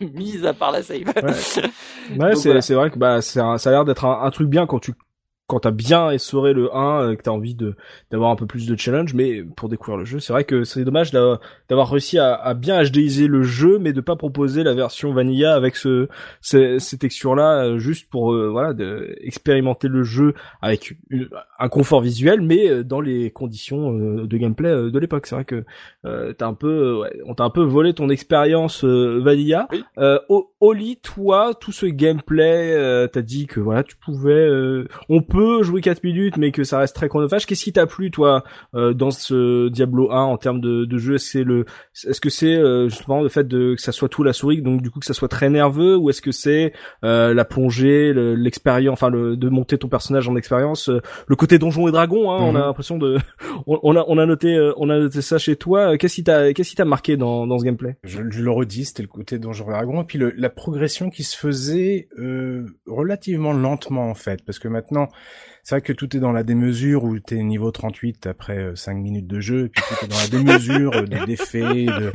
mis 0.00 0.46
à 0.46 0.52
part 0.54 0.70
la 0.72 0.82
save. 0.82 1.02
Ouais, 1.06 1.12
Donc 1.14 2.36
c'est 2.36 2.50
voilà. 2.52 2.60
vrai 2.76 2.90
que 2.90 2.98
bah 2.98 3.20
c'est 3.22 3.40
un- 3.40 3.58
ça 3.58 3.70
a 3.70 3.72
l'air 3.72 3.84
d'être 3.84 4.04
un, 4.04 4.22
un 4.22 4.30
truc 4.30 4.48
bien 4.48 4.66
quand 4.66 4.78
tu 4.78 4.92
quand 5.50 5.60
t'as 5.60 5.70
bien 5.72 6.10
essoré 6.10 6.52
le 6.52 6.74
1 6.74 7.02
euh, 7.02 7.16
que 7.16 7.22
t'as 7.22 7.32
envie 7.32 7.54
de 7.56 7.74
d'avoir 8.12 8.30
un 8.30 8.36
peu 8.36 8.46
plus 8.46 8.66
de 8.68 8.76
challenge 8.78 9.14
mais 9.14 9.42
pour 9.42 9.68
découvrir 9.68 9.98
le 9.98 10.04
jeu 10.04 10.20
c'est 10.20 10.32
vrai 10.32 10.44
que 10.44 10.62
c'est 10.64 10.84
dommage 10.84 11.10
d'a- 11.10 11.40
d'avoir 11.68 11.90
réussi 11.90 12.18
à, 12.18 12.34
à 12.34 12.54
bien 12.54 12.80
HDiser 12.82 13.26
le 13.26 13.42
jeu 13.42 13.78
mais 13.80 13.92
de 13.92 14.00
pas 14.00 14.14
proposer 14.16 14.62
la 14.62 14.74
version 14.74 15.12
vanilla 15.12 15.54
avec 15.54 15.74
ce 15.76 16.08
ces, 16.40 16.78
ces 16.78 16.98
textures 16.98 17.34
là 17.34 17.76
juste 17.78 18.08
pour 18.10 18.32
euh, 18.32 18.48
voilà 18.48 18.72
de 18.74 19.16
expérimenter 19.20 19.88
le 19.88 20.04
jeu 20.04 20.34
avec 20.62 20.94
une- 21.10 21.28
un 21.58 21.68
confort 21.68 22.00
visuel 22.00 22.40
mais 22.40 22.70
euh, 22.70 22.84
dans 22.84 23.00
les 23.00 23.30
conditions 23.30 23.92
euh, 23.98 24.26
de 24.26 24.36
gameplay 24.36 24.68
euh, 24.70 24.90
de 24.90 24.98
l'époque 25.00 25.26
c'est 25.26 25.34
vrai 25.34 25.44
que 25.44 25.64
euh, 26.04 26.32
t'as 26.32 26.46
un 26.46 26.54
peu 26.54 26.68
euh, 26.70 27.00
ouais, 27.00 27.20
on 27.26 27.34
t'a 27.34 27.44
un 27.44 27.50
peu 27.50 27.62
volé 27.62 27.92
ton 27.92 28.08
expérience 28.08 28.84
euh, 28.84 29.20
vanilla 29.22 29.66
Oui. 29.72 29.82
euh, 29.98 30.18
Oli, 30.62 30.98
toi, 30.98 31.52
tout 31.58 31.72
ce 31.72 31.86
gameplay, 31.86 32.74
euh, 32.74 33.06
t'as 33.06 33.22
dit 33.22 33.46
que 33.46 33.60
voilà, 33.60 33.82
tu 33.82 33.96
pouvais, 33.96 34.32
euh, 34.34 34.86
on 35.08 35.22
peut 35.22 35.39
jouer 35.62 35.80
4 35.80 36.04
minutes, 36.04 36.36
mais 36.36 36.50
que 36.52 36.64
ça 36.64 36.78
reste 36.78 36.94
très 36.94 37.08
chronophage. 37.08 37.46
Qu'est-ce 37.46 37.64
qui 37.64 37.72
t'a 37.72 37.86
plu, 37.86 38.10
toi, 38.10 38.44
euh, 38.74 38.92
dans 38.94 39.10
ce 39.10 39.68
Diablo 39.68 40.10
1 40.12 40.22
en 40.22 40.36
termes 40.36 40.60
de, 40.60 40.84
de 40.84 40.98
jeu? 40.98 41.14
Est-ce 41.16 41.24
que 41.26 41.30
c'est 41.38 41.44
le, 41.44 41.64
est-ce 42.06 42.20
que 42.20 42.30
c'est 42.30 42.56
euh, 42.56 42.88
justement 42.88 43.22
le 43.22 43.28
fait 43.28 43.46
de 43.46 43.74
que 43.74 43.80
ça 43.82 43.92
soit 43.92 44.08
tout 44.08 44.22
la 44.22 44.32
souris, 44.32 44.62
donc 44.62 44.82
du 44.82 44.90
coup 44.90 45.00
que 45.00 45.06
ça 45.06 45.14
soit 45.14 45.28
très 45.28 45.50
nerveux, 45.50 45.96
ou 45.96 46.10
est-ce 46.10 46.22
que 46.22 46.32
c'est 46.32 46.72
euh, 47.04 47.34
la 47.34 47.44
plongée, 47.44 48.12
le- 48.12 48.34
l'expérience, 48.34 48.92
enfin 48.92 49.08
le, 49.10 49.36
de 49.36 49.48
monter 49.48 49.78
ton 49.78 49.88
personnage 49.88 50.28
en 50.28 50.36
expérience, 50.36 50.88
euh, 50.88 51.00
le 51.26 51.36
côté 51.36 51.58
donjon 51.58 51.88
et 51.88 51.92
dragon, 51.92 52.30
hein, 52.32 52.38
on 52.40 52.54
a 52.54 52.58
Mhm. 52.60 52.66
l'impression 52.66 52.98
de, 52.98 53.18
on, 53.66 53.78
on 53.82 53.96
a, 53.96 54.04
on 54.08 54.18
a 54.18 54.26
noté, 54.26 54.54
euh, 54.56 54.72
on 54.76 54.90
a 54.90 54.98
noté 54.98 55.20
ça 55.22 55.38
chez 55.38 55.56
toi. 55.56 55.96
Qu'est-ce 55.98 56.16
qui 56.16 56.24
t'a, 56.24 56.52
qu'est-ce 56.52 56.70
qui 56.70 56.76
t'a 56.76 56.84
marqué 56.84 57.16
dans, 57.16 57.46
dans 57.46 57.58
ce 57.58 57.64
gameplay? 57.64 57.96
Je, 58.04 58.22
je 58.30 58.42
le 58.42 58.50
redis, 58.50 58.84
c'était 58.86 59.02
le 59.02 59.08
côté 59.08 59.38
Donjon 59.38 59.66
et 59.66 59.70
Dragon, 59.72 60.02
et 60.02 60.04
puis 60.04 60.18
le, 60.18 60.32
la 60.36 60.50
progression 60.50 61.10
qui 61.10 61.22
se 61.24 61.36
faisait 61.36 62.08
euh, 62.18 62.66
relativement 62.86 63.52
lentement 63.52 64.08
en 64.10 64.14
fait, 64.14 64.44
parce 64.44 64.58
que 64.58 64.68
maintenant, 64.68 65.08
c'est 65.62 65.74
vrai 65.76 65.82
que 65.82 65.92
tout 65.92 66.16
est 66.16 66.20
dans 66.20 66.32
la 66.32 66.42
démesure 66.42 67.04
où 67.04 67.18
t'es 67.18 67.36
niveau 67.42 67.70
38 67.70 68.26
après 68.26 68.72
5 68.74 68.94
minutes 68.94 69.26
de 69.26 69.40
jeu, 69.40 69.66
et 69.66 69.68
puis 69.68 69.82
tout 69.88 70.04
est 70.04 70.08
dans 70.08 70.16
la 70.18 70.28
démesure 70.28 70.96
euh, 70.96 71.02
des 71.02 71.26
d'effets, 71.26 71.60
de, 71.86 72.12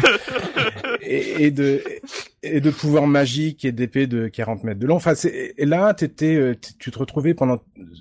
et, 1.01 1.45
et 1.45 1.51
de 1.51 1.81
et 2.47 2.61
de 2.61 2.69
pouvoirs 2.69 3.07
magiques 3.07 3.65
et 3.65 3.72
d'épées 3.72 4.07
de 4.07 4.27
40 4.27 4.63
mètres 4.63 4.80
de 4.80 4.85
long. 4.85 4.95
Enfin, 4.95 5.15
c'est, 5.15 5.53
et 5.57 5.65
là, 5.65 5.93
t'étais, 5.93 6.35
euh, 6.35 6.55
tu 6.80 6.91
te 6.91 6.99
retrouvais 6.99 7.34
pendant 7.34 7.59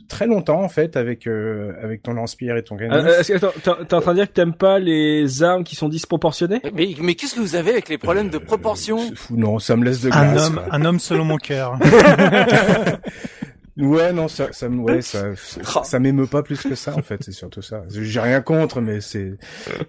très 0.08 0.26
longtemps 0.26 0.62
en 0.62 0.68
fait 0.68 0.96
avec 0.96 1.26
euh, 1.26 1.72
avec 1.82 2.02
ton 2.02 2.12
lance-pierre 2.12 2.56
et 2.56 2.62
ton 2.62 2.76
canon. 2.76 2.94
Euh, 2.94 3.22
t'es 3.22 3.38
t'es 3.38 3.94
en 3.94 4.00
train 4.00 4.12
de 4.12 4.18
dire 4.18 4.28
que 4.28 4.34
t'aimes 4.34 4.54
pas 4.54 4.78
les 4.78 5.42
armes 5.42 5.64
qui 5.64 5.76
sont 5.76 5.88
disproportionnées? 5.88 6.60
Mais 6.74 6.94
mais 7.00 7.14
qu'est-ce 7.14 7.34
que 7.34 7.40
vous 7.40 7.54
avez 7.56 7.70
avec 7.72 7.88
les 7.88 7.98
problèmes 7.98 8.28
de 8.28 8.38
proportion? 8.38 8.98
C'est 8.98 9.16
fou, 9.16 9.36
non, 9.36 9.58
ça 9.58 9.76
me 9.76 9.84
laisse 9.84 10.00
de 10.02 10.10
Un 10.12 10.32
glace. 10.32 10.46
homme, 10.46 10.54
quoi. 10.54 10.66
un 10.70 10.84
homme 10.84 11.00
selon 11.00 11.24
mon 11.24 11.38
cœur. 11.38 11.78
Ouais, 13.76 14.12
non, 14.12 14.28
ça, 14.28 14.52
ça, 14.52 14.68
ouais, 14.68 15.02
ça, 15.02 15.34
ça, 15.34 15.82
ça 15.82 15.98
m'émeut 15.98 16.28
pas 16.28 16.42
plus 16.44 16.62
que 16.62 16.76
ça, 16.76 16.96
en 16.96 17.02
fait, 17.02 17.22
c'est 17.24 17.32
surtout 17.32 17.60
ça. 17.62 17.82
J'ai 17.88 18.20
rien 18.20 18.40
contre, 18.40 18.80
mais 18.80 19.00
c'est, 19.00 19.32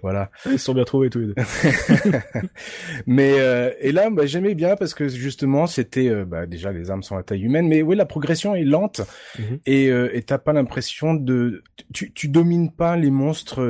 voilà. 0.02 0.30
Ils 0.50 0.58
sont 0.58 0.74
bien 0.74 0.82
trouvés 0.84 1.08
tous 1.08 1.20
les 1.20 1.26
deux. 1.28 1.34
mais 3.06 3.34
euh, 3.38 3.70
et 3.80 3.92
là, 3.92 4.10
bah, 4.10 4.26
j'aimais 4.26 4.54
bien 4.54 4.76
parce 4.76 4.94
que 4.94 5.08
justement, 5.08 5.66
c'était, 5.66 6.08
euh, 6.08 6.24
bah, 6.24 6.46
déjà 6.46 6.72
les 6.72 6.90
armes 6.90 7.02
sont 7.02 7.16
à 7.16 7.22
taille 7.22 7.42
humaine, 7.42 7.68
mais 7.68 7.82
oui, 7.82 7.96
la 7.96 8.06
progression 8.06 8.54
est 8.54 8.64
lente 8.64 9.02
Mhm. 9.38 9.58
et 9.66 9.88
euh, 9.90 10.10
et 10.16 10.22
t'as 10.22 10.38
pas 10.38 10.52
l'impression 10.52 11.14
de, 11.14 11.62
tu, 11.92 12.12
tu 12.12 12.28
domines 12.28 12.72
pas 12.72 12.96
les 12.96 13.10
monstres. 13.10 13.60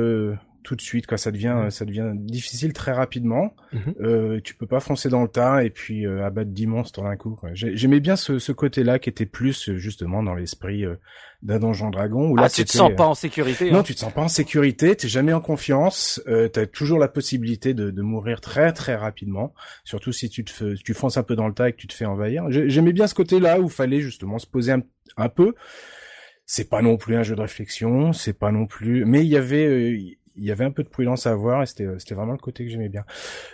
Tout 0.67 0.75
de 0.75 0.81
suite 0.81 1.07
quoi 1.07 1.17
ça 1.17 1.31
devient 1.31 1.67
ça 1.69 1.85
devient 1.85 2.11
difficile 2.13 2.73
très 2.73 2.91
rapidement 2.91 3.55
Mhm. 3.71 3.95
euh, 4.01 4.39
tu 4.43 4.53
peux 4.53 4.67
pas 4.67 4.81
foncer 4.81 5.07
dans 5.07 5.21
le 5.21 5.29
tas 5.29 5.63
et 5.63 5.69
puis 5.69 6.05
euh, 6.05 6.25
abattre 6.25 6.51
10 6.51 6.67
monstres 6.67 7.01
d'un 7.01 7.15
coup 7.15 7.39
j'aimais 7.53 8.01
bien 8.01 8.15
ce, 8.17 8.37
ce 8.37 8.51
côté 8.51 8.83
là 8.83 8.99
qui 8.99 9.09
était 9.09 9.25
plus 9.25 9.71
justement 9.77 10.23
dans 10.23 10.35
l'esprit 10.35 10.83
euh, 10.85 10.95
d'un 11.41 11.59
donjon 11.59 11.89
dragon 11.89 12.29
où 12.29 12.35
là 12.35 12.43
Ah, 12.45 12.49
tu 12.49 12.65
te 12.65 12.71
sens 12.71 12.91
euh, 12.91 12.95
pas 12.95 13.05
en 13.07 13.13
sécurité. 13.13 13.71
non, 13.71 13.79
hein. 13.79 13.83
tu 13.83 13.93
te 13.95 13.99
sens 13.99 14.11
pas 14.11 14.21
en 14.23 14.27
sécurité, 14.27 14.95
t'es 14.95 15.07
jamais 15.07 15.33
en 15.33 15.39
confiance, 15.41 16.21
euh, 16.27 16.47
t'as 16.49 16.65
toujours 16.65 16.99
la 16.99 17.07
possibilité 17.07 17.73
de, 17.73 17.91
de 17.91 18.01
mourir 18.01 18.41
très 18.41 18.73
très 18.73 18.95
rapidement, 18.95 19.53
surtout 19.85 20.11
si 20.11 20.29
tu 20.29 20.43
te 20.43 20.51
fais, 20.51 20.73
tu 20.83 20.93
fonces 20.93 21.15
un 21.17 21.23
peu 21.23 21.35
dans 21.37 21.47
le 21.47 21.53
tas 21.53 21.69
et 21.69 21.71
que 21.73 21.77
tu 21.77 21.87
te 21.87 21.93
fais 21.93 22.05
envahir. 22.05 22.45
J'ai- 22.49 22.69
J'aimais 22.69 22.91
bien 22.93 23.07
ce 23.07 23.13
côté-là 23.15 23.61
où 23.61 23.69
fallait 23.69 24.01
justement 24.01 24.37
se 24.39 24.47
poser 24.47 24.73
un, 24.73 24.81
un 25.15 25.29
peu. 25.29 25.53
C'est 26.45 26.69
pas 26.69 26.81
non 26.81 26.95
plus 26.97 27.15
un 27.15 27.23
jeu 27.23 27.35
de 27.35 27.41
réflexion, 27.41 28.13
c'est 28.13 28.31
pas 28.37 28.51
non 28.51 28.65
plus, 28.67 29.03
mais 29.05 29.19
il 29.25 29.27
y 29.27 29.35
avait 29.37 29.65
euh, 29.67 29.99
il 30.37 30.45
y 30.45 30.51
avait 30.51 30.65
un 30.65 30.71
peu 30.71 30.83
de 30.83 30.89
prudence 30.89 31.27
à 31.27 31.31
avoir 31.31 31.63
et 31.63 31.65
c'était 31.65 31.87
c'était 31.99 32.15
vraiment 32.15 32.33
le 32.33 32.37
côté 32.37 32.65
que 32.65 32.71
j'aimais 32.71 32.89
bien. 32.89 33.03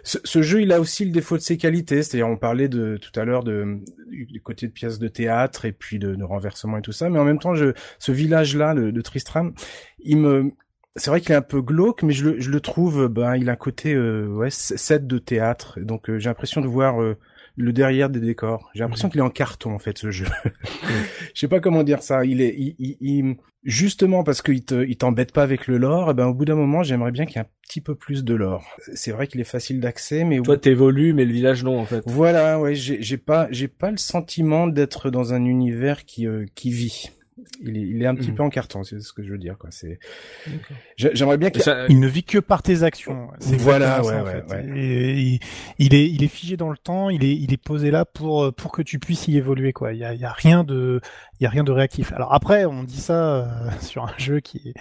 Ce, 0.03 0.17
ce 0.23 0.41
jeu, 0.41 0.61
il 0.61 0.71
a 0.71 0.79
aussi 0.79 1.05
le 1.05 1.11
défaut 1.11 1.37
de 1.37 1.41
ses 1.41 1.57
qualités, 1.57 2.03
c'est-à-dire 2.03 2.27
on 2.27 2.37
parlait 2.37 2.67
de 2.67 2.97
tout 2.97 3.17
à 3.19 3.25
l'heure 3.25 3.43
de 3.43 3.79
du 4.11 4.41
côté 4.41 4.67
de 4.67 4.71
pièces 4.71 4.99
de 4.99 5.07
théâtre 5.07 5.65
et 5.65 5.71
puis 5.71 5.99
de, 5.99 6.15
de 6.15 6.23
renversement 6.23 6.77
et 6.77 6.81
tout 6.81 6.91
ça, 6.91 7.09
mais 7.09 7.19
en 7.19 7.25
même 7.25 7.39
temps, 7.39 7.55
je, 7.55 7.73
ce 7.99 8.11
village-là 8.11 8.73
de, 8.75 8.91
de 8.91 9.01
Tristram, 9.01 9.53
il 9.99 10.17
me 10.17 10.51
c'est 10.95 11.09
vrai 11.09 11.21
qu'il 11.21 11.31
est 11.31 11.35
un 11.35 11.41
peu 11.41 11.61
glauque, 11.61 12.03
mais 12.03 12.13
je 12.13 12.29
le, 12.29 12.39
je 12.39 12.51
le 12.51 12.59
trouve, 12.59 13.07
ben, 13.07 13.35
il 13.35 13.49
a 13.49 13.53
un 13.53 13.55
côté 13.55 13.93
euh, 13.93 14.27
ouais 14.27 14.51
set 14.51 15.07
de 15.07 15.17
théâtre, 15.17 15.79
donc 15.79 16.09
euh, 16.09 16.19
j'ai 16.19 16.29
l'impression 16.29 16.61
de 16.61 16.67
voir 16.67 17.01
euh, 17.01 17.17
le 17.55 17.71
derrière 17.73 18.09
des 18.09 18.19
décors. 18.19 18.69
J'ai 18.73 18.81
l'impression 18.81 19.09
qu'il 19.09 19.19
est 19.19 19.23
en 19.23 19.29
carton 19.29 19.73
en 19.73 19.79
fait 19.79 19.97
ce 19.97 20.09
jeu. 20.11 20.25
Je 21.33 21.39
sais 21.39 21.47
pas 21.47 21.59
comment 21.59 21.83
dire 21.83 22.01
ça. 22.01 22.25
Il 22.25 22.41
est, 22.41 22.55
il, 22.57 22.75
il- 22.79 22.97
il- 23.01 23.35
justement 23.63 24.23
parce 24.23 24.41
qu'il 24.41 24.63
te, 24.65 24.85
il 24.85 24.97
t'embête 24.97 25.31
pas 25.31 25.43
avec 25.43 25.67
le 25.67 25.77
lore. 25.77 26.09
eh 26.11 26.13
ben 26.13 26.25
au 26.27 26.33
bout 26.33 26.45
d'un 26.45 26.55
moment, 26.55 26.83
j'aimerais 26.83 27.11
bien 27.11 27.25
qu'il 27.25 27.35
y 27.35 27.39
ait 27.39 27.45
un 27.45 27.49
petit 27.67 27.79
peu 27.81 27.95
plus 27.95 28.23
de 28.23 28.33
lore. 28.33 28.65
C'est 28.93 29.11
vrai 29.11 29.27
qu'il 29.27 29.39
est 29.39 29.43
facile 29.45 29.79
d'accès, 29.79 30.23
mais 30.23 30.39
Toi, 30.41 30.57
t'évolues, 30.57 31.13
mais 31.13 31.25
le 31.25 31.31
village 31.33 31.63
non, 31.63 31.79
en 31.79 31.85
fait. 31.85 32.03
voilà, 32.07 32.59
ouais, 32.59 32.75
j'ai 32.75 33.01
j'ai 33.01 33.17
pas, 33.17 33.47
j'ai 33.51 33.67
pas 33.67 33.91
le 33.91 33.97
sentiment 33.97 34.67
d'être 34.67 35.09
dans 35.09 35.33
un 35.33 35.45
univers 35.45 36.05
qui 36.05 36.27
euh, 36.27 36.45
qui 36.55 36.71
vit. 36.71 37.11
Il 37.61 37.77
est, 37.77 37.81
il 37.81 38.01
est 38.01 38.05
un 38.05 38.15
petit 38.15 38.29
Mhm. 38.31 38.35
peu 38.37 38.43
en 38.43 38.49
carton, 38.49 38.83
c'est 38.83 38.99
ce 38.99 39.13
que 39.13 39.23
je 39.23 39.31
veux 39.31 39.37
dire, 39.37 39.57
quoi. 39.57 39.69
C'est, 39.71 39.99
J'ai- 40.97 41.11
j'aimerais 41.13 41.37
bien 41.37 41.49
qu'il. 41.49 41.61
ça- 41.61 41.85
Il 41.89 41.99
ne 41.99 42.07
vit 42.07 42.23
que 42.23 42.37
par 42.39 42.61
tes 42.63 42.83
actions. 42.83 43.29
C'est 43.39 43.55
Voilà, 43.57 44.01
ouais, 44.01 44.07
ça, 44.07 44.21
en 44.21 44.25
ouais, 44.25 44.43
fait. 44.47 44.53
ouais. 44.71 44.79
Et 44.79 45.19
il, 45.21 45.39
il 45.79 45.93
est, 45.95 46.09
il 46.09 46.23
est 46.23 46.27
figé 46.27 46.57
dans 46.57 46.69
le 46.69 46.77
temps. 46.77 47.09
Il 47.09 47.23
est, 47.23 47.35
il 47.35 47.53
est 47.53 47.57
posé 47.63 47.91
là 47.91 48.05
pour, 48.05 48.53
pour 48.53 48.71
que 48.71 48.81
tu 48.81 48.99
puisses 48.99 49.27
y 49.27 49.37
évoluer, 49.37 49.73
quoi. 49.73 49.93
Il 49.93 49.99
y 49.99 50.03
a, 50.03 50.13
il 50.13 50.19
y 50.19 50.25
a 50.25 50.31
rien 50.31 50.63
de, 50.63 50.99
il 51.39 51.43
y 51.43 51.47
a 51.47 51.49
rien 51.49 51.63
de 51.63 51.71
réactif. 51.71 52.11
Alors 52.13 52.33
après, 52.33 52.65
on 52.65 52.83
dit 52.83 52.99
ça 53.01 53.35
euh, 53.35 53.45
sur 53.81 54.03
un 54.03 54.17
jeu 54.17 54.39
qui, 54.39 54.73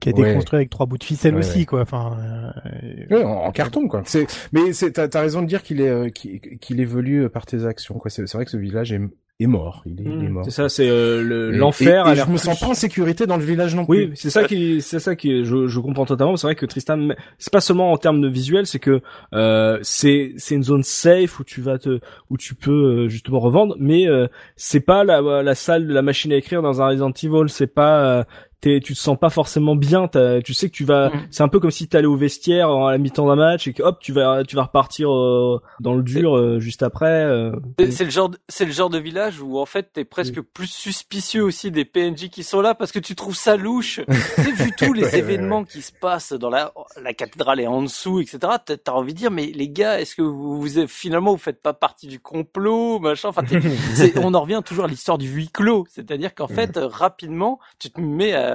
qui 0.00 0.08
a 0.08 0.12
été 0.12 0.22
Ouais. 0.22 0.34
construit 0.34 0.56
avec 0.58 0.70
trois 0.70 0.86
bouts 0.86 0.98
de 0.98 1.04
ficelle 1.04 1.34
Ouais, 1.34 1.40
aussi, 1.40 1.60
ouais. 1.60 1.64
quoi. 1.66 1.80
Enfin, 1.82 2.16
euh, 2.18 3.06
Ouais, 3.10 3.24
en, 3.24 3.30
en 3.44 3.52
carton, 3.52 3.88
quoi. 3.88 4.02
C'est, 4.06 4.26
mais 4.52 4.72
c'est, 4.72 4.92
t'as, 4.92 5.08
t'as 5.08 5.20
raison 5.20 5.42
de 5.42 5.46
dire 5.46 5.62
qu'il 5.62 5.80
est, 5.80 5.88
euh, 5.88 6.08
qu'il, 6.10 6.40
qu'il 6.40 6.80
évolue 6.80 7.24
euh, 7.24 7.28
par 7.28 7.46
tes 7.46 7.64
actions, 7.66 7.94
quoi. 7.98 8.10
C'est, 8.10 8.26
c'est 8.26 8.36
vrai 8.38 8.44
que 8.44 8.50
ce 8.50 8.56
village 8.56 8.92
est, 8.92 9.00
est 9.40 9.46
mort. 9.46 9.82
Il 9.86 10.00
est, 10.00 10.04
il 10.04 10.06
est 10.06 10.28
Mmh, 10.28 10.28
mort. 10.28 10.44
C'est 10.44 10.50
ça, 10.52 10.68
c'est 10.68 10.88
euh, 10.88 11.20
le- 11.22 11.50
l'enfer. 11.50 12.04
l'air 12.06 12.14
je 12.26 12.30
me 12.30 12.36
plus- 12.36 12.44
sens 12.44 12.60
pas 12.60 12.66
en 12.68 12.74
sécurité 12.74 13.26
dans 13.26 13.36
le 13.36 13.42
village 13.44 13.74
non 13.74 13.84
plus. 13.84 14.06
Oui, 14.06 14.10
c'est 14.14 14.30
ça 14.30 14.44
qui, 14.44 14.80
c'est 14.80 15.00
ça 15.00 15.16
qui, 15.16 15.44
je, 15.44 15.66
je 15.66 15.80
comprends 15.80 16.04
totalement. 16.06 16.36
C'est 16.36 16.46
vrai 16.46 16.54
que 16.54 16.66
Tristan, 16.66 17.08
c'est 17.38 17.52
pas 17.52 17.60
seulement 17.60 17.90
en 17.92 17.96
termes 17.96 18.20
de 18.20 18.28
visuel, 18.28 18.66
c'est 18.66 18.78
que 18.78 19.00
euh, 19.34 19.78
c'est 19.82 20.34
c'est 20.36 20.54
une 20.54 20.62
zone 20.62 20.82
safe 20.84 21.40
où 21.40 21.44
tu 21.44 21.60
vas 21.60 21.78
te, 21.78 21.98
où 22.30 22.36
tu 22.36 22.54
peux 22.54 22.70
euh, 23.04 23.08
justement 23.08 23.40
revendre, 23.40 23.74
mais 23.80 24.06
euh, 24.06 24.28
c'est 24.56 24.80
pas 24.80 25.02
la, 25.02 25.20
la 25.42 25.54
salle 25.54 25.86
de 25.88 25.92
la 25.94 26.02
machine 26.02 26.32
à 26.32 26.36
écrire 26.36 26.62
dans 26.62 26.80
un 26.80 26.86
Resident 26.88 27.10
Evil. 27.22 27.48
C'est 27.48 27.66
pas, 27.74 28.04
euh, 28.20 28.24
t'es, 28.62 28.80
tu 28.82 28.94
te 28.94 28.98
sens 28.98 29.18
pas 29.18 29.28
forcément 29.28 29.76
bien. 29.76 30.08
Tu 30.42 30.54
sais 30.54 30.70
que 30.70 30.74
tu 30.74 30.84
vas, 30.84 31.10
Mhm. 31.10 31.26
c'est 31.30 31.42
un 31.42 31.48
peu 31.48 31.60
comme 31.60 31.70
si 31.70 31.86
t'allais 31.88 32.06
au 32.06 32.16
vestiaire 32.16 32.70
à 32.70 32.92
la 32.92 32.96
mi-temps 32.98 33.26
d'un 33.26 33.36
match 33.36 33.66
et 33.68 33.74
que 33.74 33.82
hop, 33.82 33.98
tu 34.00 34.12
vas, 34.12 34.44
tu 34.44 34.56
vas 34.56 34.62
repartir 34.62 35.12
euh, 35.12 35.60
dans 35.80 35.92
le 35.94 36.02
dur 36.02 36.36
euh, 36.38 36.58
juste 36.60 36.82
après. 36.82 37.24
euh. 37.24 37.52
C'est- 37.90 38.04
le 38.04 38.10
genre, 38.10 38.28
de- 38.30 38.38
c'est 38.48 38.64
le 38.64 38.72
genre 38.72 38.88
de 38.88 38.98
village 38.98 39.40
où 39.42 39.58
en 39.58 39.66
fait 39.66 39.90
t'es 39.92 40.04
presque 40.04 40.40
plus 40.40 40.68
suspicieux 40.70 41.42
aussi 41.44 41.70
des 41.70 41.84
PNJ 41.84 42.30
qui 42.30 42.42
sont 42.44 42.60
là 42.62 42.74
parce 42.74 42.92
que 42.92 42.98
tu 43.00 43.14
trouves 43.14 43.36
ça 43.36 43.56
louche. 43.56 44.00
tu 44.36 44.52
vu 44.54 44.70
tous 44.78 44.92
les 44.92 45.02
Ouais, 45.02 45.10
ouais, 45.12 45.18
événements 45.18 45.64
qui 45.64 45.82
se 45.82 45.90
passent 45.92 46.32
dans 46.32 46.48
la, 46.50 46.72
la 47.02 47.12
cathédrale 47.14 47.58
et 47.60 47.66
en 47.66 47.82
dessous, 47.82 48.20
etc. 48.20 48.38
T'as 48.64 48.92
envie 48.92 49.12
de 49.12 49.18
dire 49.18 49.30
mais 49.32 49.46
les 49.46 49.68
gars, 49.68 50.00
est-ce 50.00 50.14
que 50.14 50.22
vous, 50.22 50.60
vous 50.60 50.86
finalement 50.86 51.32
vous 51.32 51.38
faites 51.38 51.60
pas 51.60 51.72
partie 51.74 52.06
du 52.06 52.20
complot, 52.20 53.00
machin? 53.00 53.28
Enfin, 53.30 53.42
on 54.22 54.34
en 54.34 54.40
revient 54.40 54.62
toujours 54.64 54.84
à 54.84 54.88
l'histoire 54.88 55.18
du 55.18 55.28
huis 55.28 55.48
clos, 55.48 55.84
c'est-à-dire 55.90 56.34
qu'en 56.34 56.46
fait 56.48 56.78
rapidement 56.80 57.58
tu 57.80 57.90
te 57.90 58.00
mets 58.00 58.32
à, 58.34 58.51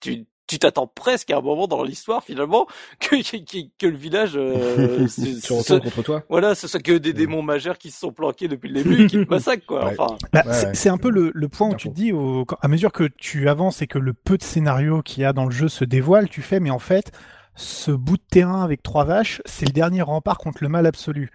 tu 0.00 0.24
tu 0.48 0.58
t'attends 0.58 0.86
presque 0.86 1.30
à 1.30 1.38
un 1.38 1.40
moment 1.40 1.66
dans 1.66 1.82
l'histoire 1.82 2.22
finalement 2.22 2.66
que 3.00 3.16
que, 3.22 3.68
que 3.78 3.86
le 3.86 3.96
village 3.96 4.32
euh, 4.36 5.06
se- 5.08 5.40
se- 5.40 5.78
contre 5.78 6.02
toi. 6.02 6.24
voilà, 6.28 6.54
ce 6.54 6.68
soit 6.68 6.80
que 6.80 6.92
des 6.98 7.14
démons 7.14 7.40
majeurs 7.42 7.78
qui 7.78 7.90
se 7.90 7.98
sont 8.00 8.12
planqués 8.12 8.48
depuis 8.48 8.68
le 8.68 8.82
début 8.82 9.02
et 9.04 9.06
qui 9.06 9.24
te 9.24 9.30
massacrent, 9.30 9.64
quoi. 9.64 9.84
Ouais. 9.86 9.96
Enfin, 9.98 10.18
Bah, 10.32 10.42
Ouais, 10.44 10.74
c'est 10.74 10.90
un 10.90 10.98
peu 10.98 11.08
le, 11.10 11.30
le 11.34 11.48
point 11.48 11.70
où 11.70 11.74
tu 11.76 11.88
te 11.88 11.94
dis, 11.94 12.12
au, 12.12 12.44
quand- 12.44 12.58
à 12.60 12.68
mesure 12.68 12.92
que 12.92 13.04
tu 13.16 13.48
avances 13.48 13.80
et 13.80 13.86
que 13.86 13.98
le 13.98 14.12
peu 14.12 14.36
de 14.36 14.42
scénario 14.42 15.00
qu'il 15.00 15.22
y 15.22 15.24
a 15.24 15.32
dans 15.32 15.46
le 15.46 15.52
jeu 15.52 15.68
se 15.68 15.84
dévoile, 15.86 16.28
tu 16.28 16.42
fais, 16.42 16.60
mais 16.60 16.70
en 16.70 16.80
fait, 16.80 17.12
ce 17.54 17.90
bout 17.90 18.16
de 18.18 18.22
terrain 18.30 18.62
avec 18.62 18.82
trois 18.82 19.04
vaches, 19.04 19.40
c'est 19.46 19.64
le 19.66 19.72
dernier 19.72 20.02
rempart 20.02 20.36
contre 20.36 20.58
le 20.62 20.68
mal 20.68 20.84
absolu. 20.86 21.30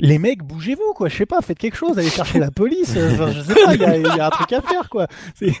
Les 0.00 0.18
mecs, 0.18 0.42
bougez-vous, 0.42 0.92
quoi. 0.94 1.08
Je 1.08 1.16
sais 1.16 1.26
pas, 1.26 1.40
faites 1.42 1.58
quelque 1.58 1.76
chose, 1.76 1.98
allez 1.98 2.08
chercher 2.08 2.38
la 2.38 2.50
police. 2.50 2.94
euh, 2.96 3.10
Enfin, 3.12 3.30
je 3.30 3.40
sais 3.42 3.54
pas, 3.54 3.74
il 3.74 3.80
y 3.80 3.84
a, 3.84 3.96
y 3.98 4.06
a 4.20 4.26
un 4.26 4.30
truc 4.30 4.52
à 4.52 4.60
faire, 4.62 4.88
quoi. 4.88 5.06
Tu 5.38 5.52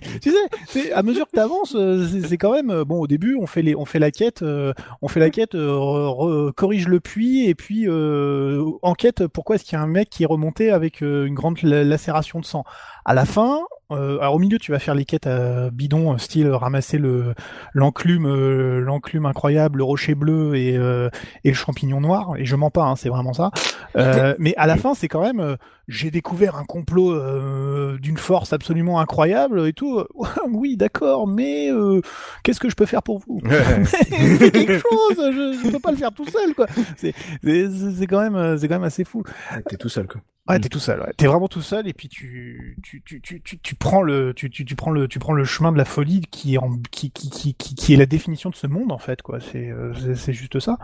sais, 0.68 0.92
à 0.92 1.02
mesure 1.02 1.26
que 1.26 1.36
t'avances, 1.36 1.74
euh, 1.76 2.06
c'est 2.28 2.36
quand 2.38 2.52
même 2.52 2.70
euh, 2.70 2.84
bon. 2.84 3.00
Au 3.00 3.06
début, 3.06 3.36
on 3.40 3.46
fait 3.46 3.62
les, 3.62 3.74
on 3.74 3.84
fait 3.84 3.98
la 3.98 4.10
quête, 4.10 4.42
euh, 4.42 4.72
on 5.02 5.08
fait 5.08 5.20
la 5.20 5.30
quête, 5.30 5.54
euh, 5.54 5.72
re- 5.72 6.52
corrige 6.52 6.88
le 6.88 7.00
puits 7.00 7.46
et 7.48 7.54
puis 7.54 7.84
euh, 7.88 8.64
enquête. 8.82 9.26
Pourquoi 9.26 9.56
est-ce 9.56 9.64
qu'il 9.64 9.74
y 9.76 9.80
a 9.80 9.82
un 9.82 9.86
mec 9.86 10.08
qui 10.10 10.22
est 10.22 10.26
remonté 10.26 10.70
avec 10.70 11.00
une 11.00 11.34
grande 11.34 11.60
la- 11.62 11.84
lacération 11.84 12.40
de 12.40 12.44
sang 12.44 12.64
À 13.04 13.14
la 13.14 13.24
fin, 13.24 13.60
euh, 13.90 14.18
alors 14.20 14.34
au 14.34 14.38
milieu, 14.38 14.58
tu 14.58 14.72
vas 14.72 14.78
faire 14.78 14.94
les 14.94 15.04
quêtes 15.04 15.26
à 15.26 15.70
bidon, 15.70 16.14
euh, 16.14 16.18
style 16.18 16.48
ramasser 16.48 16.98
le 16.98 17.34
l'enclume, 17.74 18.26
euh, 18.26 18.80
l'enclume 18.80 19.26
incroyable, 19.26 19.78
le 19.78 19.84
rocher 19.84 20.14
bleu 20.14 20.54
et 20.56 20.76
euh, 20.76 21.10
et 21.44 21.50
le 21.50 21.54
champignon 21.54 22.00
noir. 22.00 22.34
Et 22.36 22.44
je 22.44 22.56
mens 22.56 22.70
pas, 22.70 22.84
hein, 22.84 22.96
c'est 22.96 23.08
vraiment 23.08 23.32
ça. 23.32 23.50
Euh, 23.96 24.34
mais 24.38 24.54
à 24.56 24.66
la 24.66 24.76
fin, 24.76 24.94
c'est 24.94 25.08
quand 25.08 25.22
même, 25.22 25.40
euh, 25.40 25.56
j'ai 25.88 26.10
découvert 26.10 26.56
un 26.56 26.64
complot 26.64 27.12
euh, 27.12 27.98
d'une 27.98 28.16
force 28.16 28.52
absolument 28.52 29.00
incroyable 29.00 29.66
et 29.66 29.72
tout. 29.72 30.04
oui, 30.50 30.76
d'accord, 30.76 31.26
mais 31.26 31.70
euh, 31.70 32.00
qu'est-ce 32.42 32.60
que 32.60 32.68
je 32.68 32.76
peux 32.76 32.86
faire 32.86 33.02
pour 33.02 33.20
vous? 33.20 33.40
Fais 33.84 34.50
quelque 34.50 34.78
chose, 34.78 35.16
je, 35.16 35.60
je 35.64 35.70
peux 35.70 35.80
pas 35.80 35.90
le 35.90 35.96
faire 35.96 36.12
tout 36.12 36.26
seul, 36.28 36.54
quoi. 36.54 36.66
C'est 36.96 37.14
c'est 37.42 37.68
c'est 37.98 38.06
quand 38.06 38.20
même, 38.20 38.58
c'est 38.58 38.68
quand 38.68 38.76
même 38.76 38.84
assez 38.84 39.04
fou. 39.04 39.22
T'es 39.68 39.76
tout 39.76 39.88
seul, 39.88 40.06
quoi. 40.06 40.20
Ouais, 40.50 40.60
t'es 40.60 40.68
tout 40.68 40.78
seul. 40.78 41.00
Ouais. 41.00 41.12
T'es 41.16 41.26
vraiment 41.26 41.48
tout 41.48 41.62
seul 41.62 41.86
et 41.88 41.92
puis 41.92 42.08
tu 42.08 42.76
tu 42.82 43.02
tu 43.02 43.20
tu 43.20 43.40
tu, 43.40 43.58
tu 43.58 43.74
prends 43.74 44.02
le 44.02 44.34
tu, 44.34 44.50
tu 44.50 44.64
tu 44.64 44.76
prends 44.76 44.90
le 44.90 45.08
tu 45.08 45.18
prends 45.18 45.32
le 45.32 45.44
chemin 45.44 45.72
de 45.72 45.78
la 45.78 45.84
folie 45.84 46.22
qui 46.30 46.54
est 46.54 46.58
en 46.58 46.70
qui 46.90 47.10
qui 47.10 47.30
qui 47.30 47.54
qui, 47.54 47.74
qui 47.74 47.94
est 47.94 47.96
la 47.96 48.06
définition 48.06 48.50
de 48.50 48.54
ce 48.54 48.66
monde 48.66 48.92
en 48.92 48.98
fait 48.98 49.22
quoi. 49.22 49.40
C'est 49.40 49.70
euh, 49.70 49.92
c'est- 50.14 50.32
juste 50.32 50.60
ça. 50.60 50.78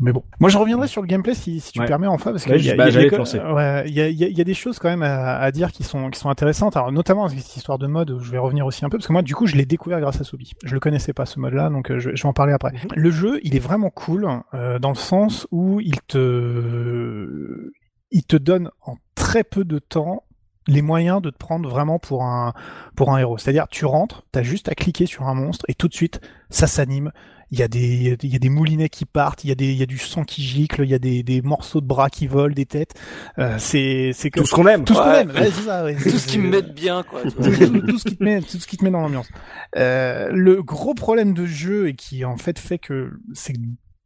Mais 0.00 0.12
bon, 0.12 0.22
moi 0.40 0.50
je 0.50 0.58
reviendrai 0.58 0.88
sur 0.88 1.02
le 1.02 1.06
gameplay 1.08 1.34
si 1.34 1.60
si 1.60 1.72
tu 1.72 1.80
Ouais. 1.80 1.86
permets 1.86 2.06
enfin 2.06 2.30
parce 2.32 2.44
que 2.44 2.50
Ouais, 2.50 2.58
il 2.58 2.64
y 2.64 2.70
a, 2.70 2.74
bah, 2.76 2.88
y 2.88 2.96
a 2.96 3.54
ouais, 3.54 3.90
y 3.90 4.00
a 4.00 4.08
y 4.28 4.40
a 4.40 4.44
des 4.44 4.54
choses 4.54 4.78
quand 4.78 4.88
même 4.88 5.02
à, 5.02 5.36
à 5.38 5.50
dire 5.52 5.72
qui 5.72 5.82
sont 5.84 6.10
qui 6.10 6.18
sont 6.18 6.30
intéressantes. 6.30 6.76
Alors 6.76 6.92
notamment 6.92 7.28
cette 7.28 7.56
histoire 7.56 7.78
de 7.78 7.86
mode, 7.86 8.10
où 8.10 8.20
je 8.20 8.30
vais 8.30 8.38
revenir 8.38 8.66
aussi 8.66 8.84
un 8.84 8.88
peu 8.88 8.98
parce 8.98 9.06
que 9.06 9.12
moi 9.12 9.22
du 9.22 9.34
coup 9.34 9.46
je 9.46 9.56
l'ai 9.56 9.66
découvert 9.66 10.00
grâce 10.00 10.20
à 10.20 10.24
Sobi. 10.24 10.52
Je 10.64 10.74
le 10.74 10.80
connaissais 10.80 11.12
pas 11.12 11.26
ce 11.26 11.38
mode-là 11.40 11.68
donc 11.70 11.90
euh, 11.90 11.98
je, 11.98 12.10
je 12.14 12.22
vais 12.22 12.28
en 12.28 12.32
parler 12.32 12.52
après. 12.52 12.72
Mhm. 12.72 12.78
Le 12.96 13.10
jeu, 13.10 13.40
il 13.42 13.56
est 13.56 13.60
vraiment 13.60 13.90
cool 13.90 14.28
euh, 14.54 14.78
dans 14.78 14.90
le 14.90 14.94
sens 14.96 15.46
où 15.50 15.80
il 15.80 16.00
te 16.06 17.70
il 18.10 18.24
te 18.24 18.36
donne 18.36 18.70
en 18.82 18.96
très 19.14 19.44
peu 19.44 19.64
de 19.64 19.78
temps 19.78 20.24
les 20.66 20.82
moyens 20.82 21.22
de 21.22 21.30
te 21.30 21.38
prendre 21.38 21.68
vraiment 21.68 21.98
pour 21.98 22.24
un 22.24 22.52
pour 22.94 23.10
un 23.12 23.18
héros. 23.18 23.38
C'est-à-dire 23.38 23.66
tu 23.70 23.84
rentres, 23.86 24.24
t'as 24.32 24.42
juste 24.42 24.68
à 24.68 24.74
cliquer 24.74 25.06
sur 25.06 25.26
un 25.26 25.34
monstre 25.34 25.64
et 25.68 25.74
tout 25.74 25.88
de 25.88 25.94
suite 25.94 26.20
ça 26.50 26.66
s'anime. 26.66 27.10
Il 27.50 27.58
y 27.58 27.62
a 27.62 27.68
des 27.68 28.18
il 28.22 28.30
y 28.30 28.36
a 28.36 28.38
des 28.38 28.50
moulinets 28.50 28.90
qui 28.90 29.06
partent, 29.06 29.42
il 29.44 29.48
y 29.48 29.50
a 29.50 29.54
des 29.54 29.68
il 29.72 29.78
y 29.78 29.82
a 29.82 29.86
du 29.86 29.96
sang 29.96 30.24
qui 30.24 30.42
gicle, 30.42 30.82
il 30.84 30.90
y 30.90 30.94
a 30.94 30.98
des, 30.98 31.22
des 31.22 31.40
morceaux 31.40 31.80
de 31.80 31.86
bras 31.86 32.10
qui 32.10 32.26
volent, 32.26 32.52
des 32.54 32.66
têtes. 32.66 32.92
Euh, 33.38 33.56
c'est 33.58 34.10
c'est 34.12 34.28
que 34.30 34.40
Tout 34.40 34.46
ce 34.46 34.54
qu'on 34.54 34.66
aime. 34.66 34.84
tout 34.84 34.92
ce 34.92 34.98
qu'on 34.98 35.10
aime. 35.12 35.30
Ouais, 35.30 35.50
c'est 35.50 35.62
ça, 35.62 35.84
ouais. 35.84 35.94
tout 35.96 36.10
ce 36.18 36.26
qui 36.26 36.36
me 36.38 36.50
met 36.50 36.60
bien, 36.60 37.02
quoi. 37.04 37.22
tout 37.22 37.30
ce 37.30 38.04
qui 38.04 38.16
te 38.18 38.22
met 38.22 38.42
tout 38.42 38.58
ce 38.58 38.66
qui 38.66 38.76
te 38.76 38.84
met 38.84 38.90
dans 38.90 39.00
l'ambiance. 39.00 39.28
Euh, 39.76 40.28
le 40.32 40.62
gros 40.62 40.92
problème 40.92 41.32
de 41.32 41.46
jeu 41.46 41.88
et 41.88 41.94
qui 41.94 42.26
en 42.26 42.36
fait 42.36 42.58
fait 42.58 42.76
que 42.78 43.12
c'est 43.32 43.54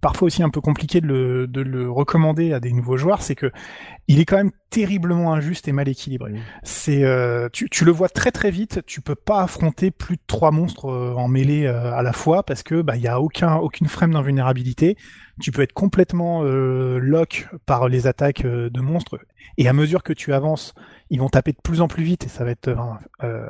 parfois 0.03 0.27
aussi 0.27 0.43
un 0.43 0.51
peu 0.51 0.61
compliqué 0.61 1.01
de 1.01 1.07
le, 1.07 1.47
de 1.47 1.63
le 1.63 1.89
recommander 1.89 2.53
à 2.53 2.61
des 2.61 2.73
nouveaux 2.73 2.97
joueurs, 2.97 3.23
c'est 3.23 3.37
que 3.37 3.53
il 4.09 4.19
est 4.19 4.25
quand 4.25 4.37
même 4.37 4.51
terriblement 4.69 5.33
injuste 5.33 5.69
et 5.69 5.73
mal 5.73 5.89
équilibré. 5.89 6.35
C'est, 6.65 7.05
euh, 7.05 7.49
tu, 7.53 7.71
tu, 7.71 7.85
le 7.85 7.93
vois 7.93 8.09
très 8.09 8.33
très 8.33 8.51
vite. 8.51 8.81
Tu 8.85 9.01
peux 9.01 9.15
pas 9.15 9.43
affronter 9.43 9.93
plus 9.93 10.17
de 10.17 10.23
trois 10.27 10.51
monstres 10.51 10.87
euh, 10.87 11.15
en 11.15 11.29
mêlée 11.29 11.67
euh, 11.67 11.95
à 11.95 12.03
la 12.03 12.13
fois 12.13 12.43
parce 12.43 12.65
que 12.65 12.83
bah 12.83 12.97
il 12.97 13.03
y 13.03 13.07
a 13.07 13.21
aucun 13.21 13.55
aucune 13.57 13.87
frame 13.87 14.13
d'invulnérabilité. 14.13 14.97
Tu 15.41 15.53
peux 15.53 15.63
être 15.63 15.73
complètement 15.73 16.43
lock 16.43 17.49
par 17.65 17.89
les 17.89 18.07
attaques 18.07 18.43
de 18.43 18.81
monstres 18.81 19.19
et 19.57 19.67
à 19.67 19.73
mesure 19.73 20.03
que 20.03 20.13
tu 20.13 20.35
avances, 20.35 20.75
ils 21.11 21.21
vont 21.21 21.31
taper 21.31 21.53
de 21.53 21.59
plus 21.63 21.81
en 21.81 21.89
plus 21.89 22.05
vite 22.05 22.27
et 22.27 22.29
ça 22.29 22.45
va 22.45 22.51
être 22.51 22.77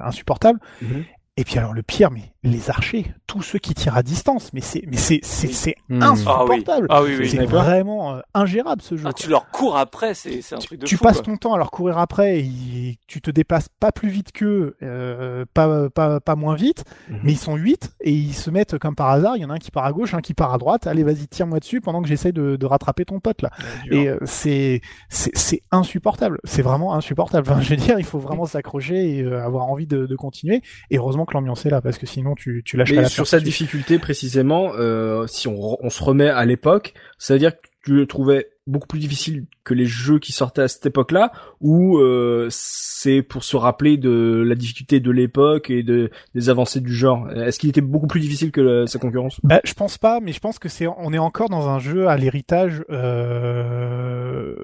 insupportable. 0.00 0.60
Mhm. 0.80 1.04
Et 1.36 1.44
puis 1.44 1.58
alors 1.58 1.72
le 1.74 1.82
pire, 1.82 2.10
mais 2.12 2.31
les 2.44 2.70
archers, 2.70 3.06
tous 3.28 3.42
ceux 3.42 3.60
qui 3.60 3.72
tirent 3.72 3.96
à 3.96 4.02
distance, 4.02 4.52
mais 4.52 4.60
c'est 4.60 4.82
mais 4.88 4.96
c'est 4.96 5.20
c'est 5.22 5.52
c'est 5.52 5.76
hmm. 5.88 6.02
insupportable. 6.02 6.88
Ah 6.90 7.02
oui. 7.02 7.16
Ah 7.22 7.28
c'est 7.28 7.46
vraiment 7.46 8.16
euh, 8.16 8.20
ingérable 8.34 8.82
ce 8.82 8.96
jeu. 8.96 9.04
Ah, 9.06 9.12
tu 9.12 9.30
leur 9.30 9.48
cours 9.50 9.76
après, 9.76 10.14
c'est 10.14 10.42
c'est 10.42 10.56
un 10.56 10.58
truc 10.58 10.80
de 10.80 10.86
Tu 10.86 10.98
passes 10.98 11.22
ton 11.22 11.36
temps 11.36 11.54
à 11.54 11.58
leur 11.58 11.70
courir 11.70 11.98
après 11.98 12.40
et 12.40 12.98
tu 13.06 13.20
te 13.20 13.30
déplaces 13.30 13.68
pas 13.78 13.92
plus 13.92 14.08
vite 14.08 14.32
qu'eux, 14.32 14.76
euh, 14.82 15.44
pas 15.54 15.88
pas 15.90 16.18
pas 16.18 16.34
moins 16.34 16.56
vite, 16.56 16.84
mhm. 17.08 17.20
mais 17.22 17.32
ils 17.32 17.38
sont 17.38 17.54
huit 17.54 17.92
et 18.00 18.10
ils 18.10 18.34
se 18.34 18.50
mettent 18.50 18.76
comme 18.78 18.96
par 18.96 19.10
hasard, 19.10 19.36
il 19.36 19.42
y 19.42 19.44
en 19.44 19.50
a 19.50 19.54
un 19.54 19.58
qui 19.58 19.70
part 19.70 19.84
à 19.84 19.92
gauche, 19.92 20.12
un 20.14 20.20
qui 20.20 20.34
part 20.34 20.52
à 20.52 20.58
droite. 20.58 20.88
Allez, 20.88 21.04
vas-y, 21.04 21.28
tire-moi 21.28 21.60
dessus 21.60 21.80
pendant 21.80 22.02
que 22.02 22.08
j'essaie 22.08 22.32
de, 22.32 22.56
de 22.56 22.66
rattraper 22.66 23.04
ton 23.04 23.20
pote 23.20 23.42
là. 23.42 23.50
et 23.92 24.08
euh, 24.08 24.18
c'est 24.24 24.80
c'est 25.08 25.30
c'est 25.36 25.62
insupportable. 25.70 26.40
C'est 26.42 26.62
vraiment 26.62 26.94
insupportable. 26.94 27.48
Enfin, 27.48 27.60
je 27.60 27.70
veux 27.70 27.76
dire, 27.76 28.00
il 28.00 28.04
faut 28.04 28.18
vraiment 28.18 28.46
s'accrocher 28.46 29.18
et 29.18 29.22
euh, 29.22 29.44
avoir 29.44 29.66
envie 29.66 29.86
de, 29.86 30.06
de 30.06 30.16
continuer. 30.16 30.60
Et 30.90 30.98
heureusement 30.98 31.24
que 31.24 31.34
l'ambiance 31.34 31.64
est 31.66 31.70
là 31.70 31.80
parce 31.80 31.98
que 31.98 32.06
sinon 32.06 32.31
tu, 32.34 32.62
tu 32.64 32.76
lâches 32.76 32.92
Mais 32.92 33.08
sur 33.08 33.26
cette 33.26 33.44
difficulté 33.44 33.98
précisément, 33.98 34.72
euh, 34.76 35.26
si 35.26 35.48
on, 35.48 35.76
on, 35.84 35.90
se 35.90 36.02
remet 36.02 36.28
à 36.28 36.44
l'époque, 36.44 36.94
ça 37.18 37.34
veut 37.34 37.38
dire 37.38 37.52
que 37.52 37.68
tu 37.84 37.92
le 37.94 38.06
trouvais 38.06 38.48
beaucoup 38.66 38.86
plus 38.86 39.00
difficile 39.00 39.46
que 39.64 39.74
les 39.74 39.86
jeux 39.86 40.18
qui 40.18 40.32
sortaient 40.32 40.62
à 40.62 40.68
cette 40.68 40.86
époque-là, 40.86 41.32
ou 41.60 41.98
euh, 41.98 42.46
c'est 42.50 43.22
pour 43.22 43.42
se 43.42 43.56
rappeler 43.56 43.96
de 43.96 44.44
la 44.46 44.54
difficulté 44.54 45.00
de 45.00 45.10
l'époque 45.10 45.70
et 45.70 45.82
de 45.82 46.10
des 46.34 46.48
avancées 46.50 46.80
du 46.80 46.94
genre? 46.94 47.30
Est-ce 47.32 47.58
qu'il 47.58 47.70
était 47.70 47.80
beaucoup 47.80 48.06
plus 48.06 48.20
difficile 48.20 48.52
que 48.52 48.86
sa 48.86 48.98
concurrence? 48.98 49.40
Bah, 49.42 49.60
je 49.64 49.74
pense 49.74 49.98
pas, 49.98 50.20
mais 50.20 50.32
je 50.32 50.40
pense 50.40 50.58
que 50.58 50.68
c'est 50.68 50.86
on 50.86 51.12
est 51.12 51.18
encore 51.18 51.48
dans 51.48 51.68
un 51.68 51.78
jeu 51.78 52.08
à 52.08 52.16
l'héritage. 52.16 52.84
Euh... 52.90 54.54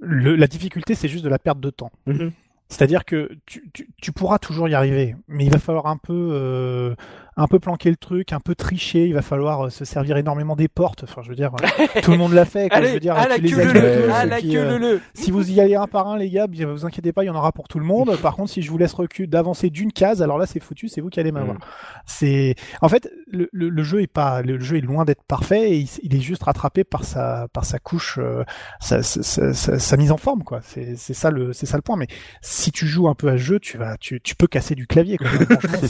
la 0.00 0.46
difficulté, 0.46 0.94
c'est 0.94 1.08
juste 1.08 1.24
de 1.24 1.30
la 1.30 1.38
perte 1.38 1.60
de 1.60 1.70
temps. 1.70 1.92
Mm-hmm. 2.08 2.32
C'est-à-dire 2.68 3.04
que 3.04 3.30
tu, 3.46 3.70
tu, 3.72 3.88
tu, 4.02 4.12
pourras 4.12 4.38
toujours 4.38 4.68
y 4.68 4.74
arriver, 4.74 5.14
mais 5.28 5.44
il 5.44 5.52
va 5.52 5.58
falloir 5.58 5.86
un 5.86 5.96
peu 5.96 6.30
euh, 6.32 6.94
un 7.38 7.46
peu 7.46 7.58
planquer 7.58 7.90
le 7.90 7.96
truc, 7.96 8.32
un 8.32 8.40
peu 8.40 8.54
tricher. 8.54 9.06
Il 9.06 9.14
va 9.14 9.22
falloir 9.22 9.66
euh, 9.66 9.70
se 9.70 9.84
servir 9.84 10.16
énormément 10.16 10.56
des 10.56 10.68
portes. 10.68 11.04
Enfin, 11.04 11.22
je 11.22 11.28
veux 11.28 11.34
dire, 11.34 11.52
euh, 11.96 12.00
tout 12.02 12.10
le 12.10 12.16
monde 12.16 12.32
l'a 12.32 12.46
fait. 12.46 12.68
Allez, 12.70 12.88
je 12.88 12.94
veux 12.94 13.00
dire, 13.00 13.14
à 13.14 13.28
la 13.28 13.38
queue 13.38 13.72
le 13.72 14.06
la 14.28 14.40
queue 14.40 14.78
le 14.78 15.00
Si 15.14 15.30
vous 15.30 15.50
y 15.50 15.60
allez 15.60 15.74
un 15.74 15.86
par 15.86 16.08
un, 16.08 16.16
les 16.16 16.30
gars, 16.30 16.46
vous 16.46 16.86
inquiétez 16.86 17.12
pas, 17.12 17.24
il 17.24 17.26
y 17.26 17.30
en 17.30 17.36
aura 17.36 17.52
pour 17.52 17.68
tout 17.68 17.78
le 17.78 17.84
monde. 17.84 18.16
Par 18.22 18.36
contre, 18.36 18.50
si 18.50 18.62
je 18.62 18.70
vous 18.70 18.78
laisse 18.78 18.94
recul 18.94 19.28
d'avancer 19.28 19.68
d'une 19.68 19.92
case, 19.92 20.22
alors 20.22 20.38
là, 20.38 20.46
c'est 20.46 20.60
foutu. 20.60 20.88
C'est 20.88 21.00
vous 21.00 21.10
qui 21.10 21.20
allez 21.20 21.32
m'avoir. 21.32 21.56
Mm. 21.56 21.60
C'est, 22.06 22.54
en 22.80 22.88
fait, 22.88 23.10
le, 23.26 23.48
le, 23.52 23.68
le, 23.68 23.82
jeu 23.82 24.00
est 24.00 24.06
pas, 24.06 24.42
le 24.42 24.58
jeu 24.58 24.78
est 24.78 24.80
loin 24.80 25.04
d'être 25.04 25.22
parfait 25.24 25.72
et 25.72 25.86
il, 26.02 26.14
est 26.14 26.20
juste 26.20 26.44
rattrapé 26.44 26.84
par 26.84 27.04
sa, 27.04 27.48
par 27.52 27.64
sa 27.64 27.78
couche, 27.78 28.18
euh, 28.18 28.44
sa, 28.80 29.02
sa, 29.02 29.52
sa, 29.52 29.78
sa, 29.78 29.96
mise 29.96 30.12
en 30.12 30.16
forme, 30.16 30.42
quoi. 30.42 30.60
C'est, 30.62 30.96
c'est 30.96 31.14
ça 31.14 31.30
le, 31.30 31.52
c'est 31.52 31.66
ça 31.66 31.76
le 31.76 31.82
point. 31.82 31.96
Mais 31.96 32.06
si 32.40 32.72
tu 32.72 32.86
joues 32.86 33.08
un 33.08 33.14
peu 33.14 33.28
à 33.28 33.32
ce 33.32 33.42
jeu, 33.42 33.58
tu 33.60 33.76
vas, 33.76 33.96
tu, 33.98 34.20
tu 34.20 34.34
peux 34.34 34.46
casser 34.46 34.74
du 34.74 34.86
clavier. 34.86 35.18
Quoi. 35.18 35.28
Franchement, 35.60 35.88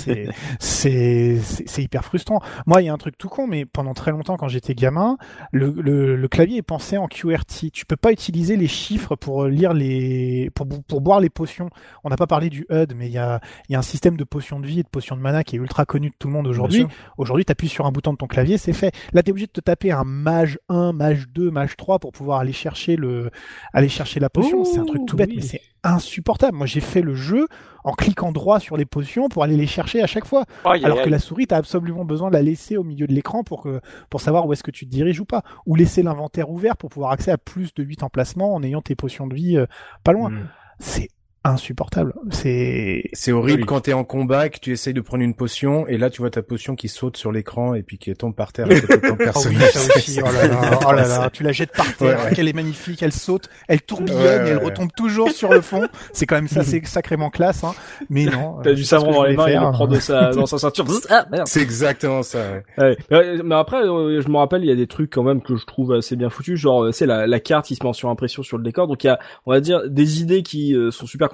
c'est, 0.59 1.36
c'est 1.41 1.83
hyper 1.83 2.05
frustrant. 2.05 2.41
Moi, 2.67 2.83
il 2.83 2.87
y 2.87 2.89
a 2.89 2.93
un 2.93 2.99
truc 2.99 3.17
tout 3.19 3.29
con, 3.29 3.47
mais 3.47 3.65
pendant 3.65 3.95
très 3.95 4.11
longtemps, 4.11 4.37
quand 4.37 4.49
j'étais 4.49 4.75
gamin, 4.75 5.17
le, 5.53 5.71
le, 5.71 6.17
le, 6.17 6.29
clavier 6.29 6.59
est 6.59 6.63
pensé 6.63 6.97
en 6.97 7.07
QRT. 7.09 7.71
Tu 7.73 7.87
peux 7.87 7.97
pas 7.97 8.13
utiliser 8.13 8.57
les 8.57 8.67
chiffres 8.67 9.17
pour 9.17 9.45
euh, 9.45 9.49
lire 9.49 9.73
les, 9.73 10.51
pour, 10.55 10.67
pour 10.67 11.01
boire 11.01 11.21
les 11.21 11.31
potions. 11.31 11.71
On 12.05 12.11
n'a 12.11 12.17
pas 12.17 12.27
parlé 12.27 12.51
du 12.51 12.67
HUD, 12.71 12.95
mais 12.97 13.07
il 13.07 13.13
y 13.13 13.19
a, 13.19 13.41
y 13.69 13.75
a 13.75 13.79
un 13.79 13.83
système 13.83 14.17
de 14.17 14.25
potions 14.25 14.61
de 14.61 14.67
vie 14.67 14.81
et 14.81 14.83
de 14.83 14.89
potions 14.89 15.17
de 15.17 15.21
mana 15.21 15.45
qui 15.45 15.57
est 15.57 15.59
ultra 15.59 15.85
connu 15.85 16.11
de 16.11 16.15
tout 16.19 16.29
le 16.29 16.35
monde 16.35 16.47
aujourd'hui. 16.47 16.87
Aujourd'hui, 17.17 17.45
tu 17.45 17.53
appuies 17.53 17.69
sur 17.69 17.87
un 17.87 17.93
bouton 17.93 18.13
de 18.13 18.19
ton 18.19 18.27
clavier, 18.27 18.59
c'est 18.59 18.73
fait. 18.73 18.95
Là, 19.13 19.23
tu 19.23 19.29
es 19.29 19.33
obligé 19.33 19.47
de 19.47 19.53
te 19.53 19.61
taper 19.61 19.93
un 19.93 20.05
mage 20.05 20.59
1, 20.69 20.93
mage 20.93 21.29
2, 21.29 21.51
mage 21.51 21.77
3 21.77 21.99
pour 21.99 22.13
pouvoir 22.13 22.41
aller 22.41 22.53
chercher 22.53 22.97
le, 22.97 23.31
aller 23.73 23.89
chercher 23.89 24.21
la 24.21 24.31
potion. 24.31 24.65
c'est 24.65 24.79
un 24.79 24.85
truc 24.85 25.03
tout 25.07 25.17
bête, 25.17 25.31
mais 25.35 25.43
c'est 25.43 25.63
insupportable. 25.87 26.57
Moi, 26.57 26.67
j'ai 26.67 26.81
fait 26.81 27.03
le 27.03 27.15
jeu 27.15 27.47
en 27.85 27.93
cliquant 27.93 28.33
droit 28.33 28.59
sur 28.61 28.77
les 28.77 28.85
potions 28.85 29.29
pour 29.29 29.43
aller 29.45 29.57
les 29.57 29.67
chercher 29.67 30.03
à 30.03 30.07
chaque 30.07 30.25
fois. 30.25 30.45
alors 30.65 31.03
que 31.03 31.09
la 31.09 31.19
souris, 31.19 31.47
t'as 31.47 31.57
absolument 31.57 32.05
besoin 32.05 32.29
de 32.29 32.35
la 32.35 32.43
laisser 32.43 32.77
au 32.77 32.85
milieu 32.85 33.07
de 33.07 33.13
l'écran 33.13 33.45
pour 33.45 33.63
que, 33.63 33.81
pour 34.11 34.21
savoir 34.21 34.47
où 34.47 34.53
est-ce 34.53 34.63
que 34.63 34.71
tu 34.71 34.87
te 34.87 34.91
diriges 34.91 35.21
ou 35.21 35.25
pas. 35.25 35.43
Ou 35.67 35.77
laisser 35.77 36.03
l'inventaire 36.03 36.51
ouvert 36.51 36.77
pour 36.77 36.91
pouvoir 36.91 37.13
accéder 37.13 37.33
à 37.33 37.39
plus 37.39 37.75
de 37.75 37.83
8 37.83 38.03
emplacements 38.03 38.55
en 38.55 38.63
ayant 38.63 38.83
tes 38.83 38.95
potions 38.97 39.27
de 39.27 39.35
vie 39.35 39.57
euh, 39.57 39.67
pas 40.05 40.13
loin. 40.13 40.31
Hmm. 40.31 40.49
C'est 40.79 41.09
insupportable. 41.51 42.15
C'est 42.31 43.05
c'est 43.13 43.33
horrible 43.33 43.65
quand 43.65 43.81
t'es 43.81 43.93
en 43.93 44.05
combat 44.05 44.49
que 44.49 44.59
tu 44.59 44.73
essayes 44.73 44.95
de 44.95 45.01
prendre 45.01 45.23
une 45.23 45.35
potion 45.35 45.87
et 45.87 45.99
là 45.99 46.11
tu 46.11 46.21
vois 46.21 46.31
ta 46.31 46.43
potion 46.43 46.77
qui 46.77 46.89
saute 46.89 47.17
sur 47.17 47.33
l'écran 47.33 47.75
et 47.75 47.83
puis 47.83 47.99
qui 47.99 48.13
tombe 48.15 48.35
par 48.35 48.53
terre. 48.53 48.71
Et 48.71 48.81
oh, 48.91 50.33
là 50.33 50.47
là, 50.47 50.79
oh 50.87 50.93
là 50.93 51.09
là, 51.09 51.31
tu 51.31 51.43
la 51.43 51.53
jettes 51.53 51.73
par 51.73 51.95
terre. 51.97 52.19
Elle 52.37 52.49
est 52.49 52.53
magnifique, 52.53 53.03
elle 53.03 53.13
saute, 53.13 53.49
elle 53.69 53.83
tourbillonne 53.83 54.47
et 54.47 54.51
elle 54.51 54.59
retombe 54.59 54.91
toujours 54.97 55.31
sur 55.31 55.51
le 55.51 55.61
fond. 55.61 55.87
C'est 56.13 56.27
quand 56.27 56.37
même 56.37 56.49
ça, 56.49 56.65
c'est 56.65 56.85
sacrément 56.87 57.31
classe. 57.31 57.65
Hein. 57.65 57.75
Mais 58.11 58.25
non. 58.27 58.59
T'as 58.63 58.75
du 58.75 58.85
savon 58.85 59.13
dans 59.13 59.25
les 59.25 59.37
mains, 59.37 59.49
il 59.49 59.59
le 59.59 59.73
prend 59.73 59.87
de 59.87 59.99
sa 59.99 60.31
dans 60.35 60.47
sa 60.47 60.59
ceinture. 60.59 60.87
Ah, 61.11 61.27
c'est 61.45 61.63
exactement 61.63 62.23
ça. 62.23 62.39
Ouais. 62.79 62.97
Mais 63.11 63.55
après, 63.55 63.83
euh, 63.83 64.21
je 64.21 64.29
me 64.29 64.37
rappelle, 64.37 64.63
il 64.63 64.69
y 64.69 64.73
a 64.73 64.77
des 64.77 64.87
trucs 64.87 65.13
quand 65.13 65.23
même 65.23 65.41
que 65.43 65.57
je 65.57 65.65
trouve 65.65 65.93
assez 65.93 66.17
bien 66.17 66.31
foutus. 66.31 66.59
Genre, 66.59 66.93
c'est 66.93 67.07
la, 67.07 67.27
la 67.27 67.41
carte 67.41 67.67
qui 67.67 67.75
se 67.75 67.85
met 67.85 67.93
sur 67.93 68.09
impression 68.09 68.43
sur 68.43 68.59
le 68.59 68.65
décor. 68.65 68.87
Donc 68.87 69.05
il 69.05 69.09
y 69.09 69.11
a, 69.11 69.19
on 69.47 69.53
va 69.53 69.61
dire, 69.61 69.89
des 69.89 70.21
idées 70.21 70.43
qui 70.43 70.75
euh, 70.75 70.91
sont 70.91 71.07
super 71.07 71.29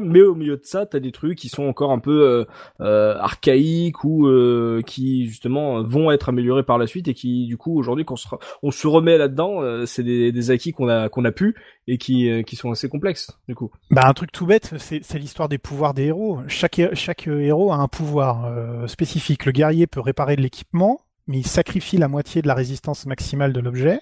mais 0.00 0.22
au 0.22 0.34
milieu 0.34 0.56
de 0.56 0.64
ça, 0.64 0.86
t'as 0.86 1.00
des 1.00 1.12
trucs 1.12 1.38
qui 1.38 1.48
sont 1.48 1.64
encore 1.64 1.92
un 1.92 1.98
peu 1.98 2.22
euh, 2.22 2.44
euh 2.80 3.16
archaïques 3.18 4.04
ou 4.04 4.26
euh, 4.26 4.82
qui 4.86 5.26
justement 5.26 5.82
vont 5.82 6.10
être 6.10 6.28
améliorés 6.28 6.62
par 6.62 6.78
la 6.78 6.86
suite 6.86 7.08
et 7.08 7.14
qui 7.14 7.46
du 7.46 7.56
coup 7.56 7.78
aujourd'hui 7.78 8.04
quand 8.04 8.16
on 8.62 8.70
se, 8.70 8.86
remet 8.86 9.18
là-dedans, 9.18 9.84
c'est 9.86 10.02
des, 10.02 10.50
acquis 10.50 10.72
qu'on 10.72 10.88
a 10.88 11.08
qu'on 11.08 11.22
pu 11.32 11.56
et 11.88 11.98
qui 11.98 12.44
sont 12.56 12.70
assez 12.70 12.88
complexes 12.88 13.36
du 13.48 13.54
coup. 13.54 13.70
Bah 13.90 14.02
un 14.06 14.12
truc 14.12 14.32
tout 14.32 14.46
bête, 14.46 14.74
c'est 14.78 15.18
l'histoire 15.18 15.48
des 15.48 15.58
pouvoirs 15.58 15.94
des 15.94 16.04
héros. 16.04 16.40
Chaque 16.46 16.78
héros 16.78 17.72
a 17.72 17.76
un 17.76 17.88
pouvoir 17.88 18.88
spécifique. 18.88 19.44
Le 19.44 19.52
guerrier 19.52 19.86
peut 19.86 20.00
réparer 20.00 20.36
de 20.36 20.42
l'équipement, 20.42 21.00
mais 21.26 21.38
il 21.38 21.46
sacrifie 21.46 21.96
la 21.96 22.08
moitié 22.08 22.42
de 22.42 22.48
la 22.48 22.54
résistance 22.54 23.06
maximale 23.06 23.52
de 23.52 23.60
l'objet. 23.60 24.00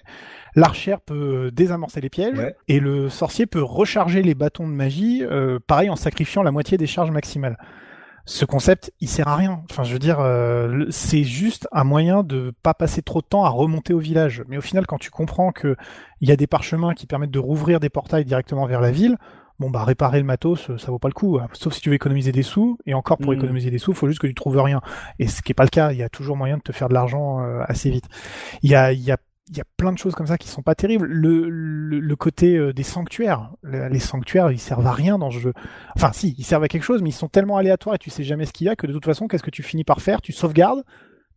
L'archère 0.55 1.01
peut 1.01 1.51
désamorcer 1.51 2.01
les 2.01 2.09
pièges 2.09 2.53
et 2.67 2.79
le 2.79 3.09
sorcier 3.09 3.45
peut 3.45 3.63
recharger 3.63 4.21
les 4.21 4.35
bâtons 4.35 4.67
de 4.67 4.73
magie, 4.73 5.23
euh, 5.23 5.59
pareil 5.65 5.89
en 5.89 5.95
sacrifiant 5.95 6.43
la 6.43 6.51
moitié 6.51 6.77
des 6.77 6.87
charges 6.87 7.11
maximales. 7.11 7.57
Ce 8.27 8.43
concept, 8.43 8.91
il 9.01 9.07
sert 9.07 9.27
à 9.27 9.35
rien. 9.35 9.61
Enfin, 9.69 9.83
je 9.83 9.93
veux 9.93 9.99
dire, 9.99 10.19
euh, 10.19 10.85
c'est 10.89 11.23
juste 11.23 11.67
un 11.71 11.83
moyen 11.83 12.23
de 12.23 12.53
pas 12.63 12.73
passer 12.73 13.03
trop 13.03 13.21
de 13.21 13.27
temps 13.27 13.45
à 13.45 13.49
remonter 13.49 13.93
au 13.93 13.99
village. 13.99 14.43
Mais 14.47 14.57
au 14.57 14.61
final, 14.61 14.87
quand 14.87 14.97
tu 14.97 15.11
comprends 15.11 15.51
que 15.51 15.75
il 16.21 16.29
y 16.29 16.31
a 16.31 16.35
des 16.35 16.47
parchemins 16.47 16.95
qui 16.95 17.05
permettent 17.05 17.31
de 17.31 17.39
rouvrir 17.39 17.79
des 17.79 17.89
portails 17.89 18.25
directement 18.25 18.65
vers 18.65 18.81
la 18.81 18.89
ville, 18.89 19.17
bon 19.59 19.69
bah 19.69 19.83
réparer 19.83 20.19
le 20.19 20.25
matos 20.25 20.75
ça 20.77 20.91
vaut 20.91 20.99
pas 20.99 21.07
le 21.07 21.13
coup 21.13 21.39
hein. 21.39 21.47
sauf 21.53 21.73
si 21.73 21.81
tu 21.81 21.89
veux 21.89 21.95
économiser 21.95 22.31
des 22.31 22.43
sous 22.43 22.77
et 22.85 22.93
encore 22.93 23.17
pour 23.17 23.31
mm. 23.31 23.35
économiser 23.35 23.71
des 23.71 23.77
sous 23.77 23.91
il 23.91 23.97
faut 23.97 24.07
juste 24.07 24.19
que 24.19 24.27
tu 24.27 24.33
trouves 24.33 24.57
rien 24.57 24.81
et 25.19 25.27
ce 25.27 25.41
qui 25.41 25.51
est 25.51 25.55
pas 25.55 25.63
le 25.63 25.69
cas 25.69 25.91
il 25.91 25.97
y 25.97 26.03
a 26.03 26.09
toujours 26.09 26.37
moyen 26.37 26.57
de 26.57 26.61
te 26.61 26.71
faire 26.71 26.89
de 26.89 26.93
l'argent 26.93 27.41
euh, 27.41 27.61
assez 27.67 27.89
vite 27.89 28.05
il 28.63 28.69
y 28.69 28.75
a 28.75 28.91
il 28.91 29.01
y 29.01 29.11
a 29.11 29.17
il 29.49 29.57
y 29.57 29.61
a 29.61 29.65
plein 29.77 29.93
de 29.93 29.97
choses 29.97 30.15
comme 30.15 30.25
ça 30.25 30.37
qui 30.37 30.47
sont 30.47 30.63
pas 30.63 30.73
terribles. 30.73 31.05
Le, 31.05 31.49
le, 31.49 32.15
côté 32.15 32.57
euh, 32.57 32.73
des 32.73 32.83
sanctuaires, 32.83 33.51
les 33.63 33.99
sanctuaires, 33.99 34.51
ils 34.51 34.59
servent 34.59 34.87
à 34.87 34.91
rien 34.91 35.19
dans 35.19 35.29
ce 35.29 35.37
jeu. 35.37 35.53
Enfin, 35.95 36.11
si, 36.13 36.33
ils 36.37 36.43
servent 36.43 36.63
à 36.63 36.67
quelque 36.67 36.83
chose, 36.83 37.01
mais 37.03 37.09
ils 37.09 37.13
sont 37.13 37.27
tellement 37.27 37.57
aléatoires 37.57 37.95
et 37.95 37.99
tu 37.99 38.09
sais 38.09 38.23
jamais 38.23 38.45
ce 38.45 38.53
qu'il 38.53 38.65
y 38.65 38.69
a 38.69 38.75
que 38.75 38.87
de 38.87 38.93
toute 38.93 39.05
façon, 39.05 39.27
qu'est-ce 39.27 39.43
que 39.43 39.51
tu 39.51 39.61
finis 39.61 39.83
par 39.83 40.01
faire? 40.01 40.21
Tu 40.21 40.31
sauvegardes, 40.31 40.83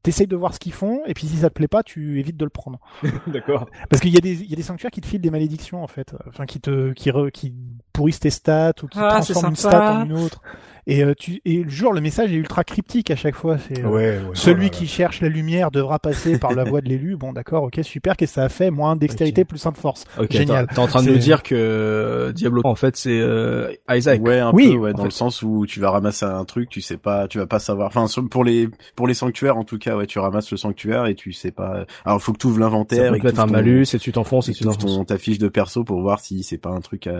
t'essayes 0.08 0.26
de 0.26 0.36
voir 0.36 0.54
ce 0.54 0.58
qu'ils 0.58 0.72
font, 0.72 1.02
et 1.06 1.12
puis 1.12 1.26
si 1.26 1.36
ça 1.36 1.50
te 1.50 1.54
plaît 1.54 1.68
pas, 1.68 1.82
tu 1.82 2.18
évites 2.18 2.38
de 2.38 2.44
le 2.44 2.50
prendre. 2.50 2.80
D'accord. 3.26 3.68
Parce 3.90 4.00
qu'il 4.00 4.12
y 4.12 4.16
a 4.16 4.20
des, 4.20 4.42
il 4.42 4.48
y 4.48 4.54
a 4.54 4.56
des 4.56 4.62
sanctuaires 4.62 4.90
qui 4.90 5.02
te 5.02 5.06
filent 5.06 5.20
des 5.20 5.30
malédictions, 5.30 5.82
en 5.82 5.86
fait. 5.86 6.14
Enfin, 6.26 6.46
qui 6.46 6.60
te, 6.60 6.92
qui, 6.92 7.10
qui 7.34 7.54
pourrissent 7.92 8.20
tes 8.20 8.30
stats, 8.30 8.72
ou 8.82 8.86
qui 8.86 8.98
ah, 8.98 9.08
transforment 9.08 9.50
une 9.50 9.56
stat 9.56 9.92
en 9.92 10.04
une 10.06 10.14
autre. 10.14 10.40
Et 10.90 11.04
euh, 11.04 11.12
tu 11.14 11.42
et 11.44 11.62
le 11.64 11.68
jour 11.68 11.92
le 11.92 12.00
message 12.00 12.32
est 12.32 12.36
ultra 12.36 12.64
cryptique 12.64 13.10
à 13.10 13.16
chaque 13.16 13.34
fois. 13.34 13.58
C'est 13.58 13.84
euh, 13.84 14.22
celui 14.32 14.70
qui 14.70 14.86
cherche 14.86 15.20
la 15.20 15.28
lumière 15.28 15.70
devra 15.70 15.98
passer 15.98 16.38
par 16.38 16.54
la 16.54 16.64
voie 16.68 16.80
de 16.80 16.88
l'élu. 16.88 17.14
Bon, 17.14 17.34
d'accord, 17.34 17.64
ok, 17.64 17.78
super. 17.82 18.16
Qu'est-ce 18.16 18.32
que 18.32 18.34
ça 18.36 18.44
a 18.44 18.48
fait? 18.48 18.70
Moins 18.70 18.96
dextérité, 18.96 19.44
plus 19.44 19.64
un 19.66 19.72
de 19.72 19.76
force. 19.76 20.06
Génial. 20.30 20.66
T'es 20.66 20.78
en 20.78 20.86
train 20.86 21.02
de 21.02 21.10
nous 21.10 21.18
dire 21.18 21.42
que 21.42 21.54
euh, 21.54 22.32
Diablo 22.32 22.62
en 22.64 22.74
fait 22.74 22.96
c'est 22.96 23.22
Isaac. 23.90 24.22
Ouais, 24.22 24.38
un 24.38 24.50
oui, 24.54 24.72
peu, 24.72 24.78
ouais, 24.78 24.92
dans 24.94 25.04
le 25.04 25.10
sens 25.10 25.42
où 25.42 25.66
tu 25.66 25.78
vas 25.78 25.90
ramasser 25.90 26.24
un 26.24 26.46
truc, 26.46 26.70
tu 26.70 26.80
sais 26.80 26.96
pas, 26.96 27.28
tu 27.28 27.36
vas 27.36 27.46
pas 27.46 27.58
savoir. 27.58 27.88
Enfin, 27.94 28.06
pour 28.30 28.42
les 28.42 28.70
pour 28.96 29.06
les 29.06 29.14
sanctuaires 29.14 29.58
en 29.58 29.64
tout 29.64 29.76
cas, 29.76 29.94
ouais, 29.94 30.06
tu 30.06 30.18
ramasses 30.18 30.50
le 30.50 30.56
sanctuaire 30.56 31.04
et 31.04 31.14
tu 31.14 31.32
sais 31.32 31.50
pas. 31.50 31.84
Alors, 32.06 32.22
faut 32.22 32.32
que 32.32 32.38
tu 32.38 32.46
ouvres 32.46 32.60
l'inventaire. 32.60 33.14
et 33.14 33.20
que 33.20 33.38
un 33.38 33.46
malus 33.46 33.88
et 33.92 33.98
tu 33.98 34.10
t'enfonces 34.10 34.48
et 34.48 34.52
tu 34.52 34.64
ton 34.64 35.04
ta 35.04 35.18
fiche 35.18 35.38
de 35.38 35.48
perso 35.48 35.84
pour 35.84 36.00
voir 36.00 36.18
si 36.20 36.42
c'est 36.42 36.56
pas 36.56 36.70
un 36.70 36.80
truc 36.80 37.10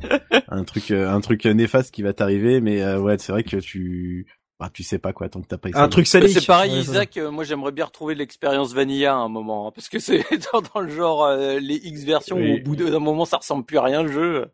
un 0.48 0.64
truc 0.64 0.90
un 0.90 1.20
truc 1.20 1.46
néfaste 1.46 1.94
qui 1.94 2.02
va 2.02 2.12
t'arriver. 2.12 2.60
Mais 2.60 2.84
ouais, 2.96 3.11
c'est 3.20 3.32
vrai 3.32 3.42
que 3.42 3.56
tu 3.58 4.26
bah, 4.60 4.70
tu 4.72 4.82
sais 4.84 4.98
pas 4.98 5.12
quoi 5.12 5.28
tant 5.28 5.40
que 5.40 5.48
t'as 5.48 5.58
pas 5.58 5.68
Un 5.74 5.88
truc 5.88 6.06
salé. 6.06 6.28
C'est 6.28 6.46
pareil, 6.46 6.70
Ouais. 6.72 6.78
Isaac. 6.78 7.16
euh, 7.16 7.30
moi, 7.32 7.42
j'aimerais 7.42 7.72
bien 7.72 7.84
retrouver 7.84 8.14
l'expérience 8.14 8.72
Vanilla 8.72 9.12
à 9.14 9.16
un 9.16 9.28
moment, 9.28 9.66
hein, 9.68 9.72
parce 9.74 9.88
que 9.88 9.98
c'est 9.98 10.24
dans, 10.52 10.62
dans 10.74 10.80
le 10.80 10.88
genre 10.88 11.24
euh, 11.24 11.58
les 11.58 11.76
X 11.76 12.04
versions 12.04 12.36
Oui. 12.36 12.52
où 12.52 12.56
au 12.58 12.62
bout 12.62 12.76
d'un 12.76 12.98
moment, 13.00 13.24
ça 13.24 13.38
ressemble 13.38 13.64
plus 13.64 13.78
à 13.78 13.82
rien 13.82 14.02
le 14.04 14.12
jeu. 14.12 14.46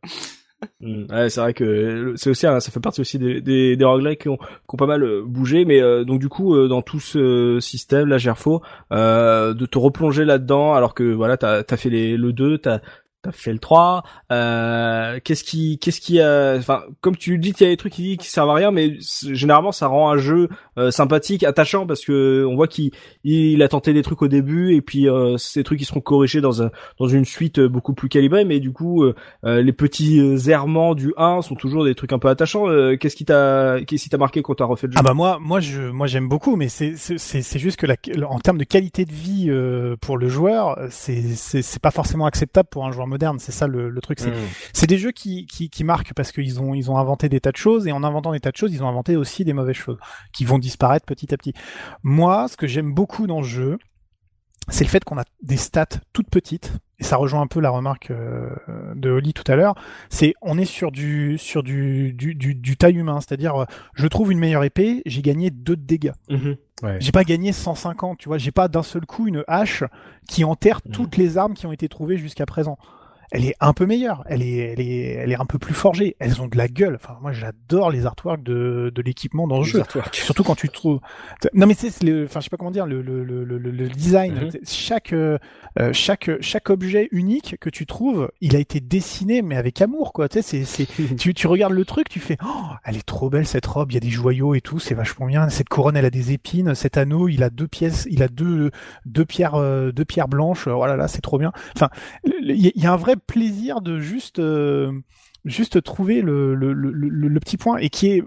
Mm. 0.80 1.04
Ouais, 1.12 1.30
c'est 1.30 1.40
vrai 1.40 1.54
que 1.54 2.14
c'est 2.16 2.30
aussi, 2.30 2.46
un- 2.46 2.58
ça 2.58 2.72
fait 2.72 2.80
partie 2.80 3.00
aussi 3.00 3.18
des, 3.18 3.40
des, 3.40 3.76
des 3.76 3.84
roguelikes 3.84 4.22
qui 4.22 4.28
ont, 4.28 4.38
qui 4.38 4.44
ont 4.72 4.76
pas 4.76 4.86
mal 4.86 5.04
euh, 5.04 5.22
bougé, 5.24 5.64
mais 5.64 5.80
euh, 5.80 6.04
donc 6.04 6.18
du 6.20 6.28
coup, 6.28 6.54
euh, 6.56 6.66
dans 6.68 6.82
tout 6.82 6.98
ce 7.00 7.58
système, 7.60 8.08
là, 8.08 8.18
Gerfo, 8.18 8.60
euh, 8.92 9.54
de 9.54 9.66
te 9.66 9.78
replonger 9.78 10.24
là-dedans, 10.24 10.72
alors 10.74 10.94
que 10.94 11.04
voilà, 11.12 11.36
t'as 11.36 11.62
as 11.68 11.76
fait 11.76 11.90
les, 11.90 12.16
le 12.16 12.32
2, 12.32 12.58
t'as 12.58 12.80
t'as 13.22 13.32
fait 13.32 13.52
le 13.52 13.58
3, 13.58 14.04
euh, 14.32 15.18
qu'est-ce 15.24 15.44
qui, 15.44 15.78
qu'est-ce 15.78 16.00
qui 16.00 16.20
a, 16.20 16.54
enfin, 16.56 16.84
comme 17.00 17.16
tu 17.16 17.38
dis, 17.38 17.50
il 17.50 17.62
y 17.62 17.66
a 17.66 17.70
des 17.70 17.76
trucs 17.76 17.92
qui, 17.92 18.16
qui 18.16 18.28
servent 18.28 18.50
à 18.50 18.54
rien, 18.54 18.70
mais 18.70 18.98
généralement, 19.32 19.72
ça 19.72 19.88
rend 19.88 20.10
un 20.10 20.18
jeu 20.18 20.48
euh, 20.78 20.90
sympathique, 20.90 21.44
attachant, 21.44 21.86
parce 21.86 22.04
que 22.04 22.44
on 22.48 22.54
voit 22.56 22.68
qu'il 22.68 22.92
il 23.24 23.62
a 23.62 23.68
tenté 23.68 23.92
des 23.92 24.02
trucs 24.02 24.22
au 24.22 24.28
début, 24.28 24.74
et 24.74 24.80
puis 24.80 25.08
euh, 25.08 25.36
ces 25.36 25.64
trucs 25.64 25.78
qui 25.78 25.84
seront 25.84 26.00
corrigés 26.00 26.40
dans 26.40 26.62
un, 26.62 26.70
dans 26.98 27.08
une 27.08 27.24
suite 27.24 27.58
euh, 27.58 27.68
beaucoup 27.68 27.94
plus 27.94 28.08
calibrée, 28.08 28.44
mais 28.44 28.60
du 28.60 28.72
coup, 28.72 29.02
euh, 29.04 29.14
euh, 29.44 29.62
les 29.62 29.72
petits 29.72 30.20
errements 30.48 30.94
du 30.94 31.12
1 31.16 31.42
sont 31.42 31.54
toujours 31.54 31.84
des 31.84 31.94
trucs 31.94 32.12
un 32.12 32.18
peu 32.18 32.28
attachants. 32.28 32.68
Euh, 32.68 32.96
qu'est-ce 32.96 33.16
qui 33.16 33.24
t'a, 33.24 33.78
qu'est-ce 33.86 34.04
qui 34.04 34.08
t'a 34.08 34.18
marqué 34.18 34.42
quand 34.42 34.54
t'as 34.54 34.64
refait 34.64 34.86
le 34.86 34.92
jeu? 34.92 34.98
Ah 35.00 35.02
bah 35.02 35.14
moi, 35.14 35.38
moi 35.40 35.60
je, 35.60 35.82
moi 35.82 36.06
j'aime 36.06 36.28
beaucoup, 36.28 36.56
mais 36.56 36.68
c'est 36.68 36.94
c'est 36.96 37.58
juste 37.58 37.78
que 37.78 37.86
la, 37.86 37.96
en 38.28 38.38
termes 38.38 38.58
de 38.58 38.64
qualité 38.64 39.04
de 39.04 39.12
vie 39.12 39.46
euh, 39.48 39.96
pour 40.00 40.18
le 40.18 40.28
joueur, 40.28 40.78
c'est 40.90 41.22
c'est 41.34 41.62
c'est 41.62 41.82
pas 41.82 41.90
forcément 41.90 42.26
acceptable 42.26 42.68
pour 42.70 42.86
un 42.86 42.92
joueur 42.92 43.06
moderne. 43.06 43.38
C'est 43.38 43.52
ça 43.52 43.66
le, 43.66 43.88
le 43.88 44.00
truc. 44.00 44.20
C'est 44.20 44.32
c'est 44.72 44.86
des 44.86 44.98
jeux 44.98 45.12
qui 45.12 45.46
qui 45.46 45.70
qui 45.70 45.84
marquent 45.84 46.14
parce 46.14 46.32
qu'ils 46.32 46.60
ont 46.60 46.74
ils 46.74 46.90
ont 46.90 46.98
inventé 46.98 47.28
des 47.28 47.40
tas 47.40 47.52
de 47.52 47.56
choses 47.56 47.86
et 47.86 47.92
en 47.92 48.04
inventant 48.04 48.32
des 48.32 48.40
tas 48.40 48.50
de 48.50 48.56
choses, 48.56 48.72
ils 48.72 48.82
ont 48.82 48.88
inventé 48.88 49.16
aussi 49.16 49.44
des 49.44 49.52
mauvaises 49.52 49.76
choses 49.76 49.98
qui 50.32 50.44
vont 50.44 50.58
disparaître 50.68 51.06
petit 51.06 51.32
à 51.32 51.36
petit. 51.36 51.54
Moi, 52.02 52.46
ce 52.48 52.56
que 52.56 52.66
j'aime 52.66 52.92
beaucoup 52.92 53.26
dans 53.26 53.40
le 53.40 53.46
jeu, 53.46 53.78
c'est 54.68 54.84
le 54.84 54.90
fait 54.90 55.02
qu'on 55.02 55.18
a 55.18 55.24
des 55.42 55.56
stats 55.56 55.86
toutes 56.12 56.28
petites. 56.30 56.72
Et 57.00 57.04
ça 57.04 57.16
rejoint 57.16 57.40
un 57.40 57.46
peu 57.46 57.60
la 57.60 57.70
remarque 57.70 58.10
euh, 58.10 58.50
de 58.96 59.08
Oli 59.08 59.32
tout 59.32 59.44
à 59.46 59.54
l'heure. 59.54 59.76
C'est 60.10 60.34
on 60.42 60.58
est 60.58 60.64
sur 60.64 60.90
du 60.90 61.38
sur 61.38 61.62
du 61.62 62.12
du 62.12 62.34
du, 62.34 62.54
du 62.56 62.76
taille 62.76 62.96
humain, 62.96 63.20
c'est-à-dire 63.20 63.54
euh, 63.54 63.64
je 63.94 64.06
trouve 64.08 64.32
une 64.32 64.40
meilleure 64.40 64.64
épée, 64.64 65.02
j'ai 65.06 65.22
gagné 65.22 65.50
2 65.50 65.76
de 65.76 65.80
dégâts. 65.82 66.12
Mhm. 66.28 66.56
Ouais. 66.82 66.96
J'ai 67.00 67.12
pas 67.12 67.22
gagné 67.24 67.52
150, 67.52 68.18
tu 68.18 68.28
vois, 68.28 68.38
j'ai 68.38 68.50
pas 68.50 68.66
d'un 68.68 68.82
seul 68.82 69.06
coup 69.06 69.28
une 69.28 69.44
hache 69.46 69.84
qui 70.28 70.42
enterre 70.44 70.80
Mhm. 70.84 70.92
toutes 70.92 71.16
les 71.16 71.38
armes 71.38 71.54
qui 71.54 71.66
ont 71.66 71.72
été 71.72 71.88
trouvées 71.88 72.16
jusqu'à 72.18 72.46
présent. 72.46 72.78
Elle 73.30 73.44
est 73.44 73.54
un 73.60 73.72
peu 73.74 73.84
meilleure, 73.86 74.24
elle 74.26 74.42
est, 74.42 74.56
elle 74.56 74.80
est, 74.80 75.10
elle 75.12 75.30
est 75.32 75.38
un 75.40 75.44
peu 75.44 75.58
plus 75.58 75.74
forgée. 75.74 76.16
Elles 76.18 76.40
ont 76.40 76.46
de 76.48 76.56
la 76.56 76.66
gueule. 76.68 76.94
Enfin, 76.94 77.18
moi, 77.20 77.32
j'adore 77.32 77.90
les 77.90 78.06
artworks 78.06 78.42
de, 78.42 78.90
de 78.94 79.02
l'équipement 79.02 79.46
dans 79.46 79.58
le 79.58 79.64
Les 79.64 79.70
jeu. 79.70 79.80
artworks. 79.80 80.14
Surtout 80.16 80.44
quand 80.44 80.54
tu 80.54 80.68
trouves. 80.70 81.00
Non, 81.52 81.66
mais 81.66 81.74
c'est, 81.74 82.02
le, 82.02 82.24
enfin, 82.24 82.40
je 82.40 82.44
sais 82.44 82.50
pas 82.50 82.56
comment 82.56 82.70
dire, 82.70 82.86
le, 82.86 83.02
le, 83.02 83.22
le, 83.24 83.44
le, 83.44 83.58
le 83.58 83.88
design. 83.88 84.34
Mhm. 84.34 84.50
Chaque, 84.66 85.12
euh, 85.12 85.38
euh, 85.78 85.92
chaque, 85.92 86.30
chaque 86.40 86.70
objet 86.70 87.08
unique 87.12 87.56
que 87.60 87.68
tu 87.70 87.84
trouves, 87.84 88.30
il 88.40 88.56
a 88.56 88.58
été 88.60 88.80
dessiné, 88.80 89.42
mais 89.42 89.56
avec 89.56 89.82
amour, 89.82 90.12
quoi. 90.14 90.28
Tu 90.30 90.40
sais, 90.42 90.64
c'est, 90.64 90.86
c'est, 90.86 91.16
tu, 91.16 91.34
tu 91.34 91.46
regardes 91.46 91.74
le 91.74 91.84
truc, 91.84 92.08
tu 92.08 92.20
fais, 92.20 92.38
oh, 92.42 92.48
elle 92.84 92.96
est 92.96 93.04
trop 93.06 93.28
belle 93.28 93.46
cette 93.46 93.66
robe. 93.66 93.92
Il 93.92 93.94
y 93.94 93.98
a 93.98 94.00
des 94.00 94.08
joyaux 94.10 94.54
et 94.54 94.60
tout, 94.62 94.78
c'est 94.78 94.94
vachement 94.94 95.26
bien. 95.26 95.48
Cette 95.50 95.68
couronne, 95.68 95.96
elle 95.96 96.06
a 96.06 96.10
des 96.10 96.32
épines. 96.32 96.74
Cet 96.74 96.96
anneau, 96.96 97.28
il 97.28 97.42
a 97.42 97.50
deux 97.50 97.68
pièces, 97.68 98.06
il 98.10 98.22
a 98.22 98.28
deux, 98.28 98.70
deux 99.04 99.24
pierres, 99.26 99.56
euh, 99.56 99.92
deux 99.92 100.04
pierres 100.06 100.28
blanches. 100.28 100.66
Voilà, 100.66 100.96
là, 100.96 101.08
c'est 101.08 101.20
trop 101.20 101.36
bien. 101.38 101.52
Enfin, 101.76 101.90
il 102.24 102.56
y, 102.56 102.68
a- 102.68 102.72
il 102.74 102.82
y 102.82 102.86
a 102.86 102.92
un 102.92 102.96
vrai 102.96 103.16
plaisir 103.18 103.80
de 103.80 103.98
juste, 103.98 104.38
euh, 104.38 104.92
juste 105.44 105.82
trouver 105.82 106.20
le, 106.22 106.54
le, 106.54 106.72
le, 106.72 107.40
petit 107.40 107.56
point 107.56 107.78
et 107.78 107.88
qui 107.88 108.08
est 108.08 108.22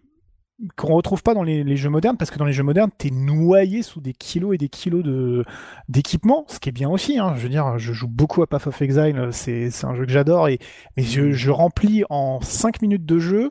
qu'on 0.76 0.94
retrouve 0.94 1.24
pas 1.24 1.34
dans 1.34 1.44
les, 1.44 1.76
jeux 1.76 1.90
modernes 1.90 2.18
parce 2.18 2.30
que 2.30 2.38
dans 2.38 2.46
les 2.46 2.54
jeux 2.54 2.64
modernes 2.64 2.92
t'es 2.96 3.10
noyé 3.10 3.82
sous 3.82 4.00
des 4.00 4.14
kilos 4.14 4.54
et 4.54 4.58
des 4.58 4.70
kilos 4.70 5.04
de 5.04 5.44
d'équipement 5.90 6.46
ce 6.48 6.60
qui 6.60 6.70
est 6.70 6.72
bien 6.72 6.90
aussi 6.90 7.18
hein. 7.18 7.34
je 7.36 7.42
veux 7.42 7.50
dire 7.50 7.80
je 7.80 7.94
joue 7.94 8.08
beaucoup 8.08 8.44
à 8.44 8.48
Path 8.48 8.68
of 8.68 8.80
Exile 8.80 9.30
c'est 9.32 9.72
c'est 9.72 9.88
un 9.88 9.96
jeu 9.96 10.06
que 10.06 10.12
j'adore 10.12 10.50
et 10.50 10.60
mais 10.98 11.04
je, 11.04 11.32
je 11.32 11.50
remplis 11.50 12.04
en 12.12 12.42
5 12.42 12.82
minutes 12.84 13.06
de 13.06 13.18
jeu 13.18 13.50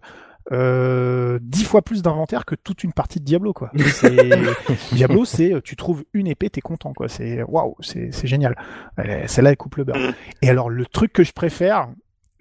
euh, 0.52 1.38
10 1.42 1.64
fois 1.64 1.82
plus 1.82 2.02
d'inventaire 2.02 2.44
que 2.44 2.54
toute 2.54 2.82
une 2.84 2.92
partie 2.92 3.20
de 3.20 3.24
Diablo 3.24 3.52
quoi 3.52 3.70
Diablo 4.92 5.24
c'est 5.24 5.52
tu 5.62 5.76
trouves 5.76 6.04
une 6.12 6.26
épée 6.26 6.50
t'es 6.50 6.60
content 6.60 6.92
quoi 6.92 7.08
c'est 7.08 7.42
waouh 7.44 7.76
c'est 7.80 8.10
c'est 8.12 8.26
génial 8.26 8.56
est- 8.98 9.26
celle-là 9.26 9.50
elle 9.50 9.56
coupe 9.56 9.76
le 9.76 9.84
beurre 9.84 10.12
et 10.42 10.48
alors 10.48 10.68
le 10.70 10.86
truc 10.86 11.12
que 11.12 11.22
je 11.24 11.32
préfère 11.32 11.88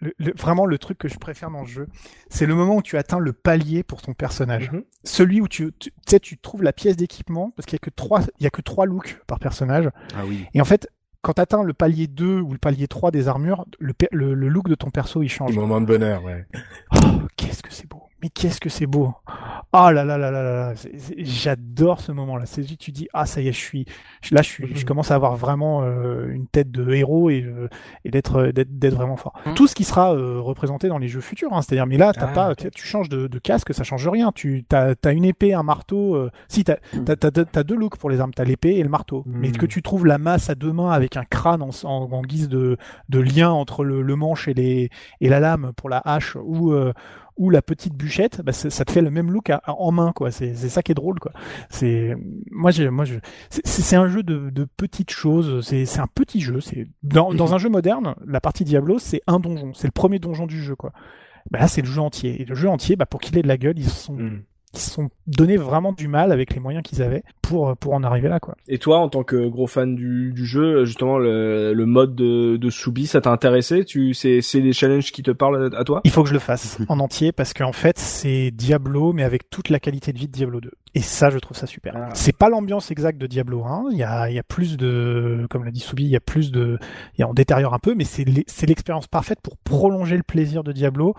le- 0.01 0.13
le- 0.17 0.33
vraiment 0.37 0.65
le 0.65 0.77
truc 0.77 0.97
que 0.97 1.09
je 1.09 1.17
préfère 1.17 1.51
dans 1.51 1.59
le 1.59 1.67
jeu, 1.67 1.87
c'est 2.29 2.45
le 2.45 2.55
moment 2.55 2.77
où 2.77 2.81
tu 2.81 2.97
atteins 2.97 3.19
le 3.19 3.33
palier 3.33 3.83
pour 3.83 4.01
ton 4.01 4.13
personnage. 4.13 4.71
Mhm. 4.71 4.83
Celui 5.03 5.41
où 5.41 5.49
tu, 5.49 5.73
tu 5.77 5.91
tu 5.91 5.93
sais, 6.07 6.21
tu 6.21 6.37
trouves 6.37 6.63
la 6.63 6.71
pièce 6.71 6.95
d'équipement 6.95 7.51
parce 7.57 7.65
qu'il 7.65 7.73
y 7.75 7.81
a 7.81 7.83
que 7.83 7.89
trois, 7.89 8.21
il 8.39 8.43
y 8.45 8.47
a 8.47 8.49
que 8.49 8.61
trois 8.61 8.85
looks 8.85 9.19
par 9.27 9.39
personnage. 9.39 9.89
Ah 10.15 10.21
oui. 10.25 10.45
Et 10.53 10.61
en 10.61 10.63
fait, 10.63 10.87
quand 11.21 11.33
tu 11.33 11.41
atteins 11.41 11.63
le 11.63 11.73
palier 11.73 12.07
2 12.07 12.39
ou 12.39 12.53
le 12.53 12.57
palier 12.57 12.87
3 12.87 13.11
des 13.11 13.27
armures, 13.27 13.65
le, 13.79 13.93
le, 14.11 14.33
le 14.33 14.47
look 14.47 14.69
de 14.69 14.75
ton 14.75 14.89
perso 14.89 15.21
il 15.21 15.29
change. 15.29 15.51
Des 15.51 15.57
moments 15.57 15.81
de 15.81 15.85
bonheur, 15.85 16.23
ouais. 16.23 16.45
Oh, 16.95 17.21
qu'est-ce 17.35 17.61
que 17.61 17.73
c'est 17.73 17.87
beau. 17.87 18.03
Mais 18.21 18.29
qu'est-ce 18.29 18.59
que 18.59 18.69
c'est 18.69 18.85
beau. 18.85 19.13
Oh 19.71 19.89
là 19.91 20.03
là 20.03 20.17
là 20.17 20.17
là 20.17 20.31
là 20.31 20.41
là. 20.43 20.73
J'adore 21.17 22.01
ce 22.01 22.11
moment-là. 22.11 22.45
C'est 22.45 22.63
tu 22.77 22.91
dis 22.91 23.07
ah 23.13 23.25
ça 23.25 23.41
y 23.41 23.47
est, 23.47 23.51
je 23.51 23.57
suis 23.59 23.85
là 24.31 24.41
je 24.41 24.47
suis 24.49 24.75
je 24.75 24.85
commence 24.85 25.11
à 25.11 25.15
avoir 25.15 25.35
vraiment 25.35 25.83
euh, 25.83 26.27
une 26.31 26.47
tête 26.47 26.71
de 26.71 26.91
héros 26.93 27.29
et 27.29 27.43
euh, 27.43 27.67
et 28.05 28.09
d'être 28.11 28.47
d'être 28.47 28.77
d'être 28.77 28.95
vraiment 28.95 29.15
fort. 29.15 29.33
Mhm. 29.45 29.53
Tout 29.55 29.67
ce 29.67 29.75
qui 29.75 29.83
sera 29.83 30.13
euh, 30.15 30.39
représenté 30.39 30.87
dans 30.87 30.97
les 30.97 31.07
jeux 31.07 31.21
futurs, 31.21 31.53
hein. 31.53 31.61
c'est-à-dire 31.61 31.85
mais 31.85 31.97
là 31.97 32.13
t'as 32.13 32.27
Ah, 32.29 32.33
pas 32.33 32.55
tu 32.55 32.85
changes 32.85 33.09
de, 33.09 33.27
de 33.27 33.39
casque, 33.39 33.73
ça 33.73 33.83
change 33.83 34.07
rien. 34.07 34.31
Tu 34.33 34.63
t'as 34.67 34.93
as 35.03 35.11
une 35.11 35.25
épée, 35.25 35.53
un 35.53 35.63
marteau. 35.63 36.15
euh, 36.15 36.31
si 36.47 36.63
t'as 36.63 36.77
t'as 37.05 37.15
t'as 37.15 37.31
deux- 37.31 37.45
t'as 37.45 37.63
deux 37.63 37.75
looks 37.75 37.97
pour 37.97 38.09
les 38.09 38.19
armes, 38.19 38.33
t'as 38.33 38.43
l'épée 38.45 38.75
et 38.77 38.83
le 38.83 38.89
marteau. 38.89 39.23
Mhm. 39.27 39.39
Mais 39.39 39.51
que 39.51 39.65
tu 39.65 39.81
trouves 39.81 40.05
la 40.05 40.17
masse 40.17 40.49
à 40.49 40.55
deux 40.55 40.73
mains 40.73 40.91
avec 40.91 41.15
un 41.15 41.23
crâne 41.25 41.61
en, 41.61 41.69
en, 41.83 42.09
en 42.11 42.21
guise 42.23 42.49
de 42.49 42.77
de 43.09 43.19
lien 43.19 43.51
entre 43.51 43.83
le, 43.83 44.01
le 44.01 44.15
manche 44.15 44.47
et 44.47 44.53
les 44.53 44.89
et 45.21 45.29
la 45.29 45.39
lame 45.39 45.71
pour 45.77 45.89
la 45.89 46.01
hache 46.03 46.35
ou 46.41 46.71
euh, 46.73 46.91
ou 47.39 47.49
la 47.49 47.63
petite 47.63 47.95
bûchette, 47.95 48.41
bah, 48.43 48.51
ça 48.51 48.85
te 48.85 48.91
fait 48.91 49.01
le 49.01 49.09
même 49.09 49.31
look 49.31 49.49
à- 49.49 49.61
à- 49.63 49.73
en 49.73 49.91
main 49.91 50.11
quoi. 50.13 50.29
C'est 50.29 50.53
ça 50.53 50.83
qui 50.83 50.91
est 50.91 50.95
drôle 50.95 51.19
quoi. 51.19 51.31
C'est 51.71 52.15
moi 52.51 52.69
j'ai 52.69 52.89
moi 52.91 53.05
je 53.05 53.15
c'est- 53.49 53.95
un 53.95 54.07
jeu 54.07 54.21
de, 54.21 54.51
de 54.51 54.65
petites 54.77 55.09
choses. 55.11 55.65
C'est 55.65 55.99
un 55.99 56.07
petit 56.13 56.41
jeu. 56.41 56.61
C'est 56.61 56.87
dans 57.01 57.33
dans 57.33 57.55
un 57.55 57.57
jeu 57.57 57.69
moderne, 57.69 58.13
la 58.27 58.39
partie 58.41 58.63
Diablo 58.65 58.99
c'est 58.99 59.21
un 59.25 59.39
donjon. 59.39 59.73
C'est 59.73 59.87
le 59.87 59.91
premier 59.91 60.19
donjon 60.19 60.45
du 60.45 60.61
jeu 60.61 60.75
quoi. 60.75 60.91
Bah 61.49 61.59
là 61.59 61.67
c'est 61.67 61.81
le 61.81 61.87
jeu 61.87 62.01
entier. 62.01 62.41
Et 62.41 62.45
le 62.45 62.53
jeu 62.53 62.69
entier, 62.69 62.95
bah 62.95 63.05
pour 63.07 63.19
qu'il 63.21 63.35
ait 63.37 63.41
de 63.41 63.47
la 63.47 63.57
gueule, 63.57 63.79
ils 63.79 63.89
se 63.89 64.03
sont 64.05 64.13
Mm. 64.15 64.43
Se 64.73 64.91
sont 64.91 65.09
donné 65.27 65.57
vraiment 65.57 65.93
du 65.93 66.07
mal 66.07 66.31
avec 66.31 66.53
les 66.53 66.59
moyens 66.59 66.83
qu'ils 66.83 67.01
avaient 67.01 67.23
pour 67.41 67.75
pour 67.77 67.93
en 67.93 68.03
arriver 68.03 68.29
là 68.29 68.39
quoi. 68.39 68.55
Et 68.67 68.77
toi, 68.77 68.99
en 68.99 69.09
tant 69.09 69.23
que 69.23 69.47
gros 69.47 69.67
fan 69.67 69.95
du, 69.95 70.31
du 70.33 70.45
jeu, 70.45 70.85
justement, 70.85 71.17
le, 71.17 71.73
le 71.73 71.85
mode 71.85 72.15
de, 72.15 72.57
de 72.57 72.69
Soubi, 72.69 73.07
ça 73.07 73.21
t'a 73.21 73.31
intéressé? 73.31 73.83
Tu, 73.85 74.13
c'est, 74.13 74.41
c'est 74.41 74.61
des 74.61 74.73
challenges 74.73 75.11
qui 75.11 75.23
te 75.23 75.31
parlent 75.31 75.69
à 75.75 75.83
toi? 75.83 76.01
Il 76.03 76.11
faut 76.11 76.23
que 76.23 76.29
je 76.29 76.33
le 76.33 76.39
fasse 76.39 76.77
en 76.87 76.99
entier 76.99 77.31
parce 77.31 77.53
qu'en 77.53 77.71
fait 77.71 77.97
c'est 77.97 78.51
Diablo 78.51 79.13
mais 79.13 79.23
avec 79.23 79.49
toute 79.49 79.69
la 79.69 79.79
qualité 79.79 80.13
de 80.13 80.19
vie 80.19 80.27
de 80.27 80.31
Diablo 80.31 80.61
2. 80.61 80.71
Et 80.95 81.01
ça 81.01 81.29
je 81.29 81.39
trouve 81.39 81.57
ça 81.57 81.67
super. 81.67 81.93
Ah. 81.95 82.09
C'est 82.13 82.35
pas 82.35 82.49
l'ambiance 82.49 82.91
exacte 82.91 83.17
de 83.17 83.27
Diablo 83.27 83.63
1, 83.63 83.85
il 83.91 83.97
y 83.97 84.03
a, 84.03 84.29
il 84.29 84.35
y 84.35 84.39
a 84.39 84.43
plus 84.43 84.77
de 84.77 85.47
comme 85.49 85.65
l'a 85.65 85.71
dit 85.71 85.79
Soubi, 85.79 86.03
il 86.03 86.09
y 86.09 86.15
a 86.15 86.21
plus 86.21 86.51
de 86.51 86.77
il 87.17 87.21
y 87.21 87.23
a, 87.23 87.27
on 87.27 87.33
détériore 87.33 87.73
un 87.73 87.79
peu 87.79 87.95
mais 87.95 88.05
c'est 88.05 88.25
l'expérience 88.67 89.07
parfaite 89.07 89.39
pour 89.41 89.57
prolonger 89.57 90.17
le 90.17 90.23
plaisir 90.23 90.63
de 90.63 90.71
Diablo 90.71 91.15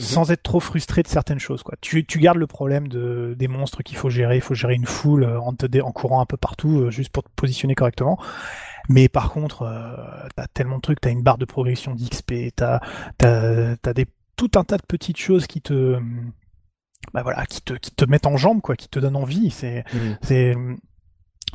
sans 0.00 0.30
être 0.30 0.42
trop 0.42 0.60
frustré 0.60 1.02
de 1.02 1.08
certaines 1.08 1.38
choses 1.38 1.62
quoi. 1.62 1.74
Tu, 1.80 2.04
tu 2.04 2.18
gardes 2.18 2.38
le 2.38 2.46
problème 2.46 2.88
de 2.88 3.34
des 3.38 3.48
monstres 3.48 3.82
qu'il 3.82 3.96
faut 3.96 4.10
gérer, 4.10 4.36
il 4.36 4.40
faut 4.42 4.54
gérer 4.54 4.74
une 4.74 4.86
foule 4.86 5.24
euh, 5.24 5.40
en, 5.40 5.52
te 5.54 5.66
dé- 5.66 5.80
en 5.80 5.92
courant 5.92 6.20
un 6.20 6.26
peu 6.26 6.36
partout 6.36 6.80
euh, 6.80 6.90
juste 6.90 7.10
pour 7.12 7.22
te 7.22 7.28
positionner 7.36 7.74
correctement. 7.74 8.18
Mais 8.88 9.08
par 9.08 9.30
contre, 9.30 9.62
euh, 9.62 9.94
t'as 10.36 10.46
tellement 10.48 10.76
de 10.76 10.82
trucs, 10.82 11.00
t'as 11.00 11.10
une 11.10 11.22
barre 11.22 11.38
de 11.38 11.44
progression 11.44 11.94
d'XP, 11.94 12.54
t'as 12.56 12.80
t'as 13.18 13.76
t'as 13.76 13.92
des 13.92 14.06
tout 14.36 14.50
un 14.56 14.64
tas 14.64 14.78
de 14.78 14.82
petites 14.86 15.18
choses 15.18 15.46
qui 15.46 15.60
te 15.60 15.98
bah 17.14 17.22
voilà, 17.22 17.46
qui 17.46 17.60
te 17.62 17.74
qui 17.74 17.90
te 17.92 18.04
mettent 18.04 18.26
en 18.26 18.36
jambe 18.36 18.60
quoi, 18.60 18.76
qui 18.76 18.88
te 18.88 18.98
donnent 18.98 19.16
envie. 19.16 19.50
C'est 19.50 19.84
Mhm. 19.94 20.16
c'est 20.22 20.54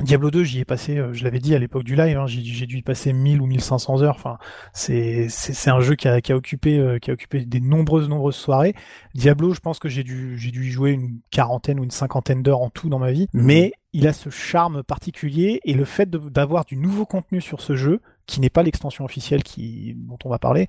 Diablo 0.00 0.30
2, 0.30 0.44
j'y 0.44 0.60
ai 0.60 0.64
passé, 0.64 0.98
euh, 0.98 1.12
je 1.14 1.24
l'avais 1.24 1.38
dit 1.38 1.54
à 1.54 1.58
l'époque 1.58 1.84
du 1.84 1.96
live, 1.96 2.18
hein, 2.18 2.26
j'ai 2.26 2.66
dû 2.66 2.76
y 2.78 2.82
passer 2.82 3.12
1000 3.12 3.40
ou 3.40 3.46
1500 3.46 4.02
heures. 4.02 4.16
Enfin, 4.16 4.38
c'est 4.72 5.28
un 5.68 5.80
jeu 5.80 5.94
qui 5.94 6.06
a 6.06 6.20
qui 6.20 6.32
a 6.32 6.36
occupé 6.36 6.78
euh, 6.78 6.98
qui 6.98 7.10
a 7.10 7.14
occupé 7.14 7.44
des 7.46 7.60
nombreuses 7.60 8.08
nombreuses 8.08 8.36
soirées. 8.36 8.74
Diablo, 9.14 9.54
je 9.54 9.60
pense 9.60 9.78
que 9.78 9.88
j'ai 9.88 10.04
dû 10.04 10.36
j'ai 10.38 10.50
dû 10.50 10.66
y 10.66 10.70
jouer 10.70 10.90
une 10.90 11.20
quarantaine 11.30 11.80
ou 11.80 11.84
une 11.84 11.90
cinquantaine 11.90 12.42
d'heures 12.42 12.60
en 12.60 12.70
tout 12.70 12.88
dans 12.88 12.98
ma 12.98 13.12
vie, 13.12 13.26
mais 13.32 13.72
il 13.94 14.06
a 14.06 14.12
ce 14.12 14.28
charme 14.28 14.82
particulier 14.82 15.60
et 15.64 15.72
le 15.72 15.86
fait 15.86 16.10
d'avoir 16.10 16.66
du 16.66 16.76
nouveau 16.76 17.06
contenu 17.06 17.40
sur 17.40 17.62
ce 17.62 17.76
jeu 17.76 18.00
qui 18.26 18.40
n'est 18.40 18.50
pas 18.50 18.62
l'extension 18.62 19.04
officielle 19.04 19.42
qui 19.42 19.94
dont 19.96 20.18
on 20.24 20.28
va 20.28 20.38
parler, 20.38 20.66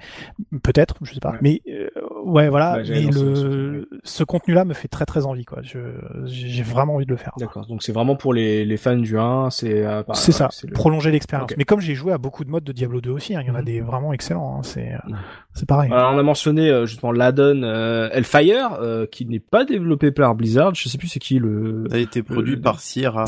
peut-être, 0.64 0.96
je 1.04 1.14
sais 1.14 1.20
pas. 1.20 1.34
Mais 1.42 1.62
euh, 1.68 1.90
ouais, 2.24 2.50
voilà. 2.50 2.78
Bah, 2.78 2.84
mais 2.88 3.02
le, 3.02 3.90
ce 4.04 4.24
contenu-là 4.24 4.64
me 4.66 4.74
fait 4.74 4.88
très 4.88 5.06
très 5.06 5.26
envie, 5.26 5.46
quoi. 5.46 5.60
Je, 5.64 5.80
j'ai 6.26 6.64
vraiment 6.64 6.96
envie 6.96 7.06
de 7.06 7.12
le 7.12 7.18
faire. 7.18 7.34
D'accord. 7.40 7.66
Donc 7.68 7.84
c'est 7.84 7.92
vraiment 7.92 8.16
pour 8.16 8.34
les, 8.34 8.64
les 8.66 8.78
fans 8.78 8.96
du 8.98 9.18
1, 9.18 9.50
c'est 9.50 9.86
euh, 9.86 10.04
bah, 10.08 10.14
c'est 10.14 10.32
ça, 10.32 10.50
le- 10.64 10.72
prolonger 10.74 11.12
l'expérience. 11.12 11.50
Mais 11.58 11.64
comme 11.64 11.80
j'ai 11.80 11.96
joué 11.96 12.14
à 12.14 12.18
beaucoup 12.18 12.44
de 12.46 12.50
modes 12.50 12.64
de 12.64 12.72
Diablo 12.72 13.02
2 13.02 13.10
aussi, 13.12 13.36
hein, 13.36 13.42
il 13.44 13.48
y 13.48 13.52
en 13.52 13.56
a 13.56 13.60
Mhm. 13.60 13.66
des 13.66 13.82
vraiment 13.82 14.14
excellents. 14.14 14.58
hein, 14.60 14.64
c'est 14.64 14.92
Mhm. 15.08 15.18
c'est 15.54 15.68
pareil. 15.68 15.92
Alors, 15.92 16.14
on 16.14 16.18
a 16.20 16.24
mentionné 16.24 16.70
euh, 16.70 16.86
justement 16.86 17.12
l'addon 17.12 17.64
euh, 17.64 18.10
Hellfire 18.12 18.78
euh, 18.80 19.06
qui 19.08 19.26
n'est 19.26 19.40
pas 19.40 19.66
développé 19.66 20.12
par 20.12 20.36
Blizzard. 20.36 20.76
Je 20.76 20.88
sais 20.90 20.98
plus 21.00 21.08
c'est 21.08 21.20
qui 21.20 21.40
le. 21.40 21.86
Ça 21.90 21.96
a 21.96 22.00
été 22.00 22.22
produit 22.24 22.56
le- 22.56 22.62
par 22.62 22.80
Sierra. 22.80 23.24
Ouais, 23.24 23.28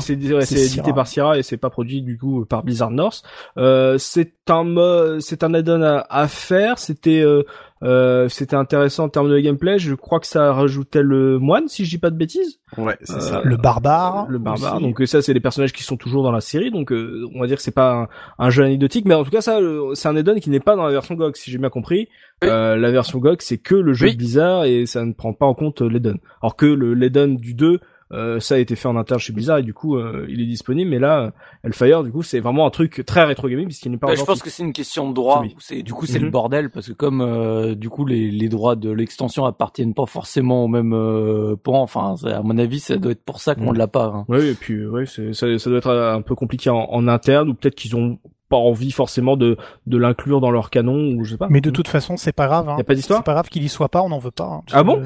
c'est 0.00 0.14
ouais, 0.14 0.64
édité 0.64 0.92
par 0.92 1.06
Sierra 1.08 1.38
et 1.38 1.42
c'est 1.42 1.56
pas 1.56 1.70
produit 1.70 2.02
du 2.02 2.16
coup 2.18 2.44
par 2.44 2.62
Blizzard 2.62 2.90
North. 2.92 3.22
Euh, 3.58 3.63
c'est 3.98 4.32
un 4.48 4.64
mo- 4.64 5.20
c'est 5.20 5.42
un 5.44 5.54
add-on 5.54 5.82
à, 5.82 6.04
à 6.10 6.28
faire. 6.28 6.78
C'était 6.78 7.20
euh, 7.22 7.42
euh, 7.82 8.28
c'était 8.28 8.56
intéressant 8.56 9.04
en 9.04 9.08
termes 9.08 9.30
de 9.30 9.38
gameplay. 9.38 9.78
Je 9.78 9.94
crois 9.94 10.18
que 10.20 10.26
ça 10.26 10.52
rajoutait 10.52 11.02
le 11.02 11.38
moine 11.38 11.68
si 11.68 11.84
je 11.84 11.90
dis 11.90 11.98
pas 11.98 12.10
de 12.10 12.16
bêtises. 12.16 12.58
Ouais, 12.78 12.96
c'est 13.02 13.16
Euh, 13.16 13.20
ça. 13.20 13.40
le 13.44 13.56
barbare. 13.56 14.26
Le 14.28 14.38
barbare. 14.38 14.74
aussi. 14.76 14.82
Donc 14.82 15.00
euh, 15.00 15.06
ça 15.06 15.22
c'est 15.22 15.34
des 15.34 15.40
personnages 15.40 15.72
qui 15.72 15.82
sont 15.82 15.96
toujours 15.96 16.22
dans 16.22 16.32
la 16.32 16.40
série. 16.40 16.70
Donc 16.70 16.92
euh, 16.92 17.26
on 17.34 17.40
va 17.40 17.46
dire 17.46 17.56
que 17.56 17.62
c'est 17.62 17.70
pas 17.74 17.92
un, 17.92 18.08
un 18.46 18.50
jeu 18.50 18.64
anecdotique, 18.64 19.04
mais 19.06 19.14
en 19.14 19.22
tout 19.24 19.30
cas 19.30 19.40
ça 19.40 19.58
euh, 19.60 19.94
c'est 19.94 20.08
un 20.08 20.16
add-on 20.16 20.38
qui 20.40 20.50
n'est 20.50 20.60
pas 20.60 20.76
dans 20.76 20.84
la 20.84 20.92
version 20.92 21.14
GOG 21.14 21.36
si 21.36 21.50
j'ai 21.50 21.58
bien 21.58 21.70
compris. 21.70 22.08
Oui. 22.42 22.48
Euh, 22.50 22.76
la 22.76 22.90
version 22.90 23.18
GOG 23.18 23.36
c'est 23.40 23.58
que 23.58 23.74
le 23.74 23.92
jeu 23.92 24.06
Oui. 24.06 24.12
de 24.12 24.18
Blizzard 24.18 24.64
et 24.64 24.86
ça 24.86 25.04
ne 25.04 25.12
prend 25.12 25.32
pas 25.32 25.46
en 25.46 25.54
compte 25.54 25.82
euh, 25.82 25.88
l'add-on. 25.88 26.16
Alors 26.42 26.56
que 26.56 26.66
le 26.66 26.94
l'add-on 26.94 27.28
du 27.34 27.54
2 27.54 27.80
euh, 28.12 28.38
ça 28.40 28.56
a 28.56 28.58
été 28.58 28.76
fait 28.76 28.86
en 28.88 28.96
interne 28.96 29.18
chez 29.20 29.32
Blizzard 29.32 29.58
et 29.58 29.62
du 29.62 29.72
coup 29.74 29.96
euh, 29.96 30.26
il 30.28 30.40
est 30.40 30.46
disponible 30.46 30.90
mais 30.90 30.98
là 30.98 31.20
euh, 31.24 31.30
Hellfire 31.64 32.02
du 32.02 32.12
coup 32.12 32.22
c'est 32.22 32.40
vraiment 32.40 32.66
un 32.66 32.70
truc 32.70 33.02
très 33.06 33.24
rétro 33.24 33.48
gaming 33.48 33.66
puisqu'il 33.66 33.90
n'est 33.90 33.96
pas 33.98 34.08
Bah, 34.08 34.14
je 34.14 34.22
pense 34.24 34.42
que 34.42 34.50
c'est 34.50 34.62
une 34.62 34.72
question 34.74 35.08
de 35.08 35.14
droit. 35.14 35.40
Oui. 35.42 35.54
C'est 35.58 35.82
du 35.82 35.92
coup 35.94 36.06
c'est 36.06 36.18
Mhm. 36.18 36.24
le 36.26 36.30
bordel 36.30 36.70
parce 36.70 36.88
que 36.88 36.92
comme 36.92 37.20
euh, 37.22 37.74
du 37.74 37.88
coup 37.88 38.04
les, 38.04 38.30
les 38.30 38.48
droits 38.48 38.76
de 38.76 38.90
l'extension 38.90 39.44
appartiennent 39.46 39.94
pas 39.94 40.06
forcément 40.06 40.64
au 40.64 40.68
même 40.68 40.92
euh, 40.92 41.56
pan. 41.56 41.80
Enfin, 41.82 42.14
à 42.24 42.42
mon 42.42 42.58
avis, 42.58 42.80
ça 42.80 42.96
doit 42.96 43.12
être 43.12 43.24
pour 43.24 43.40
ça 43.40 43.54
qu'on 43.54 43.72
Mhm. 43.72 43.78
l'a 43.78 43.88
pas. 43.88 44.06
hein. 44.14 44.24
Oui, 44.28 44.48
et 44.48 44.54
puis 44.54 44.82
c'est- 45.06 45.32
ça, 45.32 45.58
ça 45.58 45.70
doit 45.70 45.78
être 45.78 45.90
un 45.90 46.20
peu 46.22 46.34
compliqué 46.34 46.70
en, 46.70 46.76
en 46.90 47.08
interne 47.08 47.48
ou 47.48 47.54
peut-être 47.54 47.74
qu'ils 47.74 47.96
ont 47.96 48.18
pas 48.50 48.56
envie 48.56 48.90
forcément 48.92 49.36
de 49.36 49.56
de 49.86 49.96
l'inclure 49.98 50.40
dans 50.40 50.50
leur 50.50 50.70
canon 50.70 51.14
ou 51.16 51.24
je 51.24 51.32
sais 51.32 51.36
pas. 51.38 51.48
Mais 51.50 51.60
de 51.60 51.70
toute 51.70 51.88
façon, 51.88 52.16
c'est 52.16 52.32
pas 52.32 52.46
grave. 52.46 52.68
Hein. 52.68 52.76
Y 52.78 52.80
a 52.82 52.84
pas 52.84 52.94
d'histoire 52.94 53.20
C'est 53.20 53.24
pas 53.24 53.32
grave 53.32 53.48
qu'il 53.48 53.62
y 53.64 53.68
soit 53.68 53.88
pas, 53.88 54.02
on 54.02 54.08
n'en 54.10 54.18
veut 54.18 54.30
pas. 54.30 54.44
hein. 54.44 54.62
Ah 54.72 54.82
bon 54.82 55.02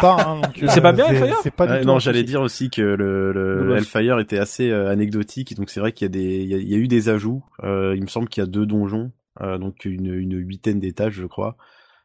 pas. 0.00 0.16
Hein, 0.26 0.40
donc, 0.42 0.58
C'est 0.70 0.80
pas 0.80 0.92
bien, 0.92 1.06
c'est- 1.08 1.16
Hellfire 1.16 1.36
C'est 1.42 1.50
pas 1.54 1.66
du 1.66 1.72
Ouais, 1.72 1.80
tout 1.80 1.86
non, 1.86 1.98
j'allais 1.98 2.22
dire 2.22 2.40
aussi 2.40 2.70
que 2.70 2.82
le, 2.82 3.32
le. 3.32 3.76
Hellfire 3.76 4.18
était 4.18 4.38
assez 4.38 4.70
euh, 4.70 4.90
anecdotique, 4.90 5.54
donc 5.56 5.70
c'est 5.70 5.80
vrai 5.80 5.92
qu'il 5.92 6.04
y 6.04 6.06
a 6.06 6.10
des, 6.10 6.42
il 6.42 6.48
y 6.48 6.54
a, 6.54 6.58
il 6.58 6.68
y 6.68 6.74
a 6.74 6.78
eu 6.78 6.88
des 6.88 7.08
ajouts. 7.08 7.42
Euh, 7.64 7.94
il 7.96 8.02
me 8.02 8.06
semble 8.08 8.28
qu'il 8.28 8.40
y 8.42 8.44
a 8.44 8.48
deux 8.48 8.66
donjons, 8.66 9.10
euh, 9.40 9.58
donc 9.58 9.84
une, 9.84 10.12
une 10.14 10.34
huitaine 10.38 10.80
d'étages, 10.80 11.14
je 11.14 11.26
crois, 11.26 11.56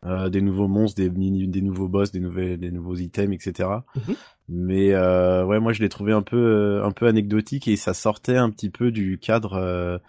euh, 0.06 0.30
des 0.30 0.42
nouveaux 0.42 0.68
monstres, 0.68 1.02
des, 1.02 1.10
des 1.10 1.62
nouveaux 1.62 1.88
boss, 1.88 2.12
des 2.12 2.20
nouvelles, 2.20 2.58
des 2.60 2.72
nouveaux 2.72 2.96
items, 2.96 3.34
etc. 3.36 3.70
Mhm. 3.96 4.16
Mais 4.50 4.92
euh, 4.94 5.46
ouais, 5.46 5.60
moi 5.60 5.72
je 5.74 5.82
l'ai 5.82 5.90
trouvé 5.90 6.12
un 6.12 6.22
peu, 6.22 6.38
euh, 6.38 6.86
un 6.86 6.92
peu 6.92 7.08
anecdotique 7.08 7.68
et 7.70 7.78
ça 7.78 7.94
sortait 7.94 8.36
un 8.36 8.50
petit 8.50 8.70
peu 8.70 8.92
du 8.92 9.18
cadre 9.18 10.00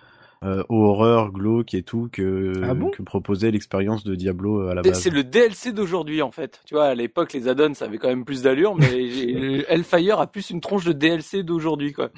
euh, 0.45 0.59
euh, 0.61 0.65
horreur, 0.69 1.33
glauque 1.33 1.75
et 1.75 1.83
tout 1.83 2.09
que 2.13 2.53
Ah 2.69 2.75
bon 2.75 2.91
que 2.91 3.03
proposait 3.03 3.51
l'expérience 3.51 4.05
de 4.05 4.15
Diablo 4.15 4.61
euh, 4.61 4.71
à 4.71 4.75
la 4.75 4.83
base. 4.83 5.01
C'est 5.01 5.11
le 5.11 5.25
DLC 5.25 5.73
d'aujourd'hui 5.73 6.23
en 6.23 6.31
fait. 6.31 6.61
Tu 6.67 6.75
vois, 6.75 6.87
à 6.87 6.95
l'époque 6.95 7.33
les 7.33 7.49
add-ons 7.49 7.75
ça 7.75 7.87
avait 7.87 7.99
quand 7.99 8.09
même 8.09 8.25
plus 8.25 8.43
d'allure, 8.43 8.75
mais 8.77 8.87
Hellfire 9.69 10.21
a 10.21 10.27
plus 10.27 10.51
une 10.51 10.61
tronche 10.61 10.85
de 10.85 10.93
DLC 10.93 11.43
d'aujourd'hui 11.43 11.93
quoi. 11.93 12.11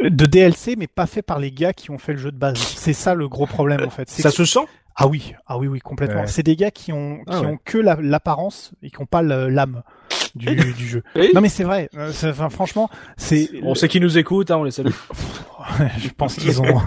De 0.00 0.26
DLC, 0.26 0.74
mais 0.76 0.86
pas 0.86 1.06
fait 1.06 1.22
par 1.22 1.38
les 1.38 1.52
gars 1.52 1.72
qui 1.72 1.90
ont 1.90 1.98
fait 1.98 2.12
le 2.12 2.18
jeu 2.18 2.32
de 2.32 2.38
base. 2.38 2.58
C'est 2.58 2.92
ça 2.92 3.14
le 3.14 3.28
gros 3.28 3.46
problème 3.46 3.82
en 3.86 3.90
fait. 3.90 4.08
Ça 4.10 4.30
que- 4.30 4.34
se 4.36 4.44
sent? 4.44 4.66
Ah 4.94 5.06
oui, 5.06 5.32
ah 5.46 5.56
oui, 5.56 5.68
oui, 5.68 5.78
complètement. 5.78 6.20
Ouais. 6.22 6.26
C'est 6.26 6.42
des 6.42 6.54
gars 6.54 6.70
qui 6.70 6.92
ont 6.92 7.18
qui 7.18 7.22
Ah 7.28 7.40
ouais. 7.40 7.46
ont 7.46 7.58
que 7.64 7.78
la- 7.78 7.96
l'apparence 8.02 8.72
et 8.82 8.90
qui 8.90 9.00
ont 9.00 9.06
pas 9.06 9.22
l'âme 9.22 9.82
du, 10.34 10.46
du 10.74 10.86
jeu. 10.86 11.02
Non 11.34 11.40
mais 11.40 11.48
c'est 11.48 11.64
vrai. 11.64 11.88
Euh, 11.96 12.10
Enfin, 12.24 12.48
franchement, 12.50 12.88
c'est. 13.16 13.50
On 13.62 13.74
sait 13.74 13.88
qui 13.88 14.00
nous 14.00 14.18
écoute, 14.18 14.50
hein, 14.50 14.56
on 14.58 14.64
les 14.64 14.70
salue. 14.70 14.90
je 15.98 16.08
pense 16.16 16.34
qu'ils 16.36 16.60
ont, 16.60 16.64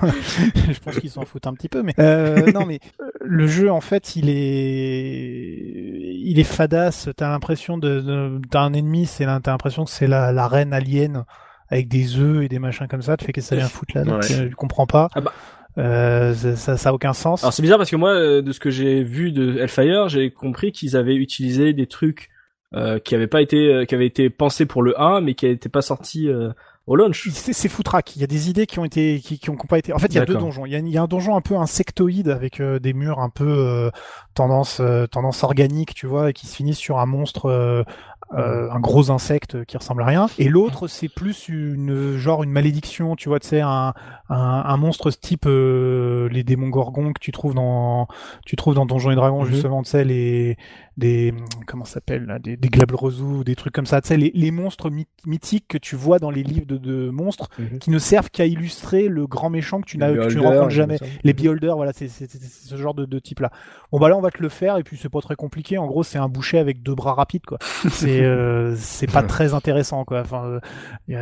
je 0.71 0.79
pense 0.79 0.97
qu'ils 0.99 1.09
s'en 1.09 1.25
foutent 1.25 1.47
un 1.47 1.53
petit 1.53 1.69
peu, 1.69 1.81
mais 1.83 1.93
euh, 1.99 2.51
non, 2.51 2.65
mais 2.65 2.79
le 3.21 3.47
jeu 3.47 3.71
en 3.71 3.81
fait, 3.81 4.15
il 4.15 4.29
est, 4.29 6.15
il 6.15 6.39
est 6.39 6.43
fadasse. 6.43 7.09
T'as 7.15 7.29
l'impression 7.29 7.77
de, 7.77 7.99
de- 8.01 8.41
t'as 8.49 8.61
un 8.61 8.73
ennemi, 8.73 9.05
c'est 9.05 9.25
là, 9.25 9.39
t'as 9.41 9.51
l'impression 9.51 9.85
que 9.85 9.91
c'est 9.91 10.07
la, 10.07 10.31
la 10.31 10.47
reine 10.47 10.73
alien 10.73 11.25
avec 11.69 11.87
des 11.87 12.17
œufs 12.17 12.43
et 12.43 12.47
des 12.47 12.59
machins 12.59 12.87
comme 12.87 13.01
ça. 13.01 13.17
Tu 13.17 13.25
fais 13.25 13.31
que 13.33 13.41
ça 13.41 13.55
vient 13.55 13.67
foutre 13.67 13.93
là, 13.95 14.03
donc, 14.03 14.21
Ouais. 14.23 14.31
euh, 14.33 14.47
je 14.49 14.55
comprends 14.55 14.87
pas. 14.87 15.09
Ah 15.15 15.21
bah. 15.21 15.33
Euh, 15.77 16.33
ça, 16.55 16.77
ça, 16.77 16.89
a 16.89 16.93
aucun 16.93 17.11
sens. 17.11 17.43
Alors 17.43 17.51
c'est 17.51 17.61
bizarre 17.61 17.77
parce 17.77 17.89
que 17.91 17.97
moi, 17.97 18.11
euh, 18.11 18.41
de 18.41 18.51
ce 18.53 18.61
que 18.61 18.69
j'ai 18.69 19.03
vu 19.03 19.33
de 19.33 19.57
Hellfire, 19.57 20.07
j'ai 20.07 20.31
compris 20.31 20.71
qu'ils 20.71 20.95
avaient 20.95 21.15
utilisé 21.17 21.73
des 21.73 21.85
trucs 21.85 22.29
qui 23.03 23.15
avaient 23.15 23.27
pas 23.27 23.41
été, 23.41 23.73
euh, 23.73 23.85
qui 23.85 23.95
avaient 23.95 24.05
été 24.07 24.29
pensés 24.29 24.65
pour 24.65 24.83
le 24.83 24.99
1, 24.99 25.21
mais 25.21 25.33
qui 25.33 25.45
n'étaient 25.47 25.69
pas 25.69 25.81
sortis 25.81 26.27
euh, 26.29 26.49
au 26.87 26.95
launch. 26.95 27.29
c'est 27.31 27.53
c'est 27.53 27.69
foutraque. 27.69 28.15
Il 28.15 28.19
y 28.21 28.23
a 28.23 28.27
des 28.27 28.49
idées 28.49 28.65
qui 28.67 28.79
ont 28.79 28.85
été, 28.85 29.19
qui, 29.19 29.39
qui 29.39 29.49
ont 29.49 29.55
pas 29.55 29.77
été. 29.77 29.93
En 29.93 29.97
fait, 29.99 30.07
il 30.07 30.15
y 30.15 30.19
a 30.19 30.25
deux 30.25 30.35
donjons. 30.35 30.65
Il 30.65 30.71
y 30.71 30.75
a, 30.75 30.79
il 30.79 30.87
y 30.89 30.97
a 30.97 31.01
un 31.03 31.07
donjon 31.07 31.35
un 31.35 31.41
peu 31.41 31.55
insectoïde 31.55 32.29
avec 32.29 32.59
euh, 32.59 32.79
des 32.79 32.93
murs 32.93 33.19
un 33.19 33.29
peu 33.29 33.47
euh, 33.47 33.89
tendance, 34.33 34.79
euh, 34.81 35.07
tendance 35.07 35.43
organique, 35.43 35.93
tu 35.93 36.05
vois, 36.05 36.29
et 36.29 36.33
qui 36.33 36.47
se 36.47 36.55
finissent 36.55 36.77
sur 36.77 36.99
un 36.99 37.05
monstre, 37.05 37.45
euh, 37.47 37.83
euh, 38.33 38.69
un 38.71 38.79
gros 38.79 39.11
insecte 39.11 39.65
qui 39.65 39.77
ressemble 39.77 40.01
à 40.01 40.05
rien. 40.05 40.27
Et 40.39 40.49
l'autre, 40.49 40.87
c'est 40.87 41.09
plus 41.09 41.47
une 41.47 42.17
genre 42.17 42.43
une 42.43 42.49
malédiction, 42.51 43.15
tu 43.15 43.29
vois, 43.29 43.39
tu 43.39 43.47
sais, 43.47 43.61
un, 43.61 43.93
un, 44.29 44.63
un 44.65 44.77
monstre 44.77 45.11
type 45.11 45.45
euh, 45.45 46.27
les 46.29 46.43
démons 46.43 46.69
gorgons 46.69 47.13
que 47.13 47.19
tu 47.19 47.31
trouves 47.31 47.53
dans, 47.53 48.07
tu 48.45 48.55
trouves 48.55 48.73
dans 48.73 48.85
Donjons 48.87 49.11
et 49.11 49.15
Dragons 49.15 49.43
Mhm. 49.43 49.49
justement, 49.51 49.83
tu 49.83 49.91
sais, 49.91 50.03
les 50.03 50.57
des 50.97 51.33
comment 51.67 51.83
ça 51.85 51.95
s'appelle 51.95 52.39
des, 52.43 52.55
des 52.57 52.69
glabrezous, 52.69 53.43
des 53.43 53.55
trucs 53.55 53.73
comme 53.73 53.85
ça, 53.85 54.01
tu 54.01 54.07
sais, 54.07 54.17
les, 54.17 54.31
les 54.33 54.51
monstres 54.51 54.89
myth- 54.89 55.07
mythiques 55.25 55.65
que 55.67 55.77
tu 55.77 55.95
vois 55.95 56.19
dans 56.19 56.29
les 56.31 56.41
livres 56.43 56.65
de, 56.65 56.77
de 56.77 57.09
monstres 57.09 57.49
Mhm. 57.59 57.79
qui 57.79 57.89
ne 57.89 57.99
servent 57.99 58.29
qu'à 58.29 58.45
illustrer 58.45 59.07
le 59.07 59.27
grand 59.27 59.49
méchant 59.49 59.81
que 59.81 59.85
tu 59.85 59.97
n'as 59.97 60.11
que 60.13 60.29
tu 60.29 60.37
ne 60.37 60.41
rencontres 60.41 60.69
jamais. 60.69 60.97
Les 61.23 61.33
beholders, 61.33 61.75
voilà, 61.75 61.91
c'est 61.93 62.07
ce 62.07 62.75
genre 62.77 62.93
de, 62.93 63.05
de 63.05 63.19
type 63.19 63.39
là. 63.41 63.51
Bon 63.91 63.99
bah 63.99 64.09
là 64.09 64.17
on 64.17 64.21
va 64.21 64.31
te 64.31 64.41
le 64.41 64.49
faire 64.49 64.77
et 64.77 64.83
puis 64.83 64.97
c'est 64.97 65.09
pas 65.09 65.21
très 65.21 65.35
compliqué. 65.35 65.77
En 65.77 65.87
gros 65.87 66.03
c'est 66.03 66.17
un 66.17 66.27
boucher 66.29 66.57
avec 66.59 66.81
deux 66.83 66.95
bras 66.95 67.13
rapides 67.13 67.45
quoi. 67.45 67.57
C'est 67.91 68.23
euh, 68.23 68.75
c'est 68.77 69.11
pas 69.11 69.23
très 69.23 69.53
intéressant 69.53 70.03
quoi. 70.05 70.21
Enfin 70.21 70.59
il 71.07 71.13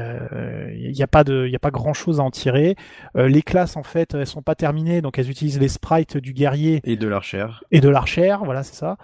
y, 0.95 1.03
a 1.03 1.07
pas 1.07 1.23
de 1.23 1.47
y 1.47 1.55
a 1.55 1.59
pas 1.59 1.71
grand 1.71 1.93
chose 1.93 2.19
à 2.19 2.23
en 2.23 2.31
tirer. 2.31 2.75
Euh, 3.17 3.27
les 3.27 3.41
classes 3.41 3.75
en 3.77 3.83
fait 3.83 4.13
elles 4.13 4.27
sont 4.27 4.41
pas 4.41 4.55
terminées 4.55 5.01
donc 5.01 5.19
elles 5.19 5.29
utilisent 5.29 5.59
les 5.59 5.67
sprites 5.67 6.17
du 6.17 6.33
guerrier 6.33 6.81
Et 6.83 6.95
de 6.95 7.07
l'archère. 7.07 7.63
et 7.71 7.81
de 7.81 7.89
l'archère, 7.89 8.43
voilà, 8.43 8.63
c'est 8.63 8.75
ça. 8.75 8.97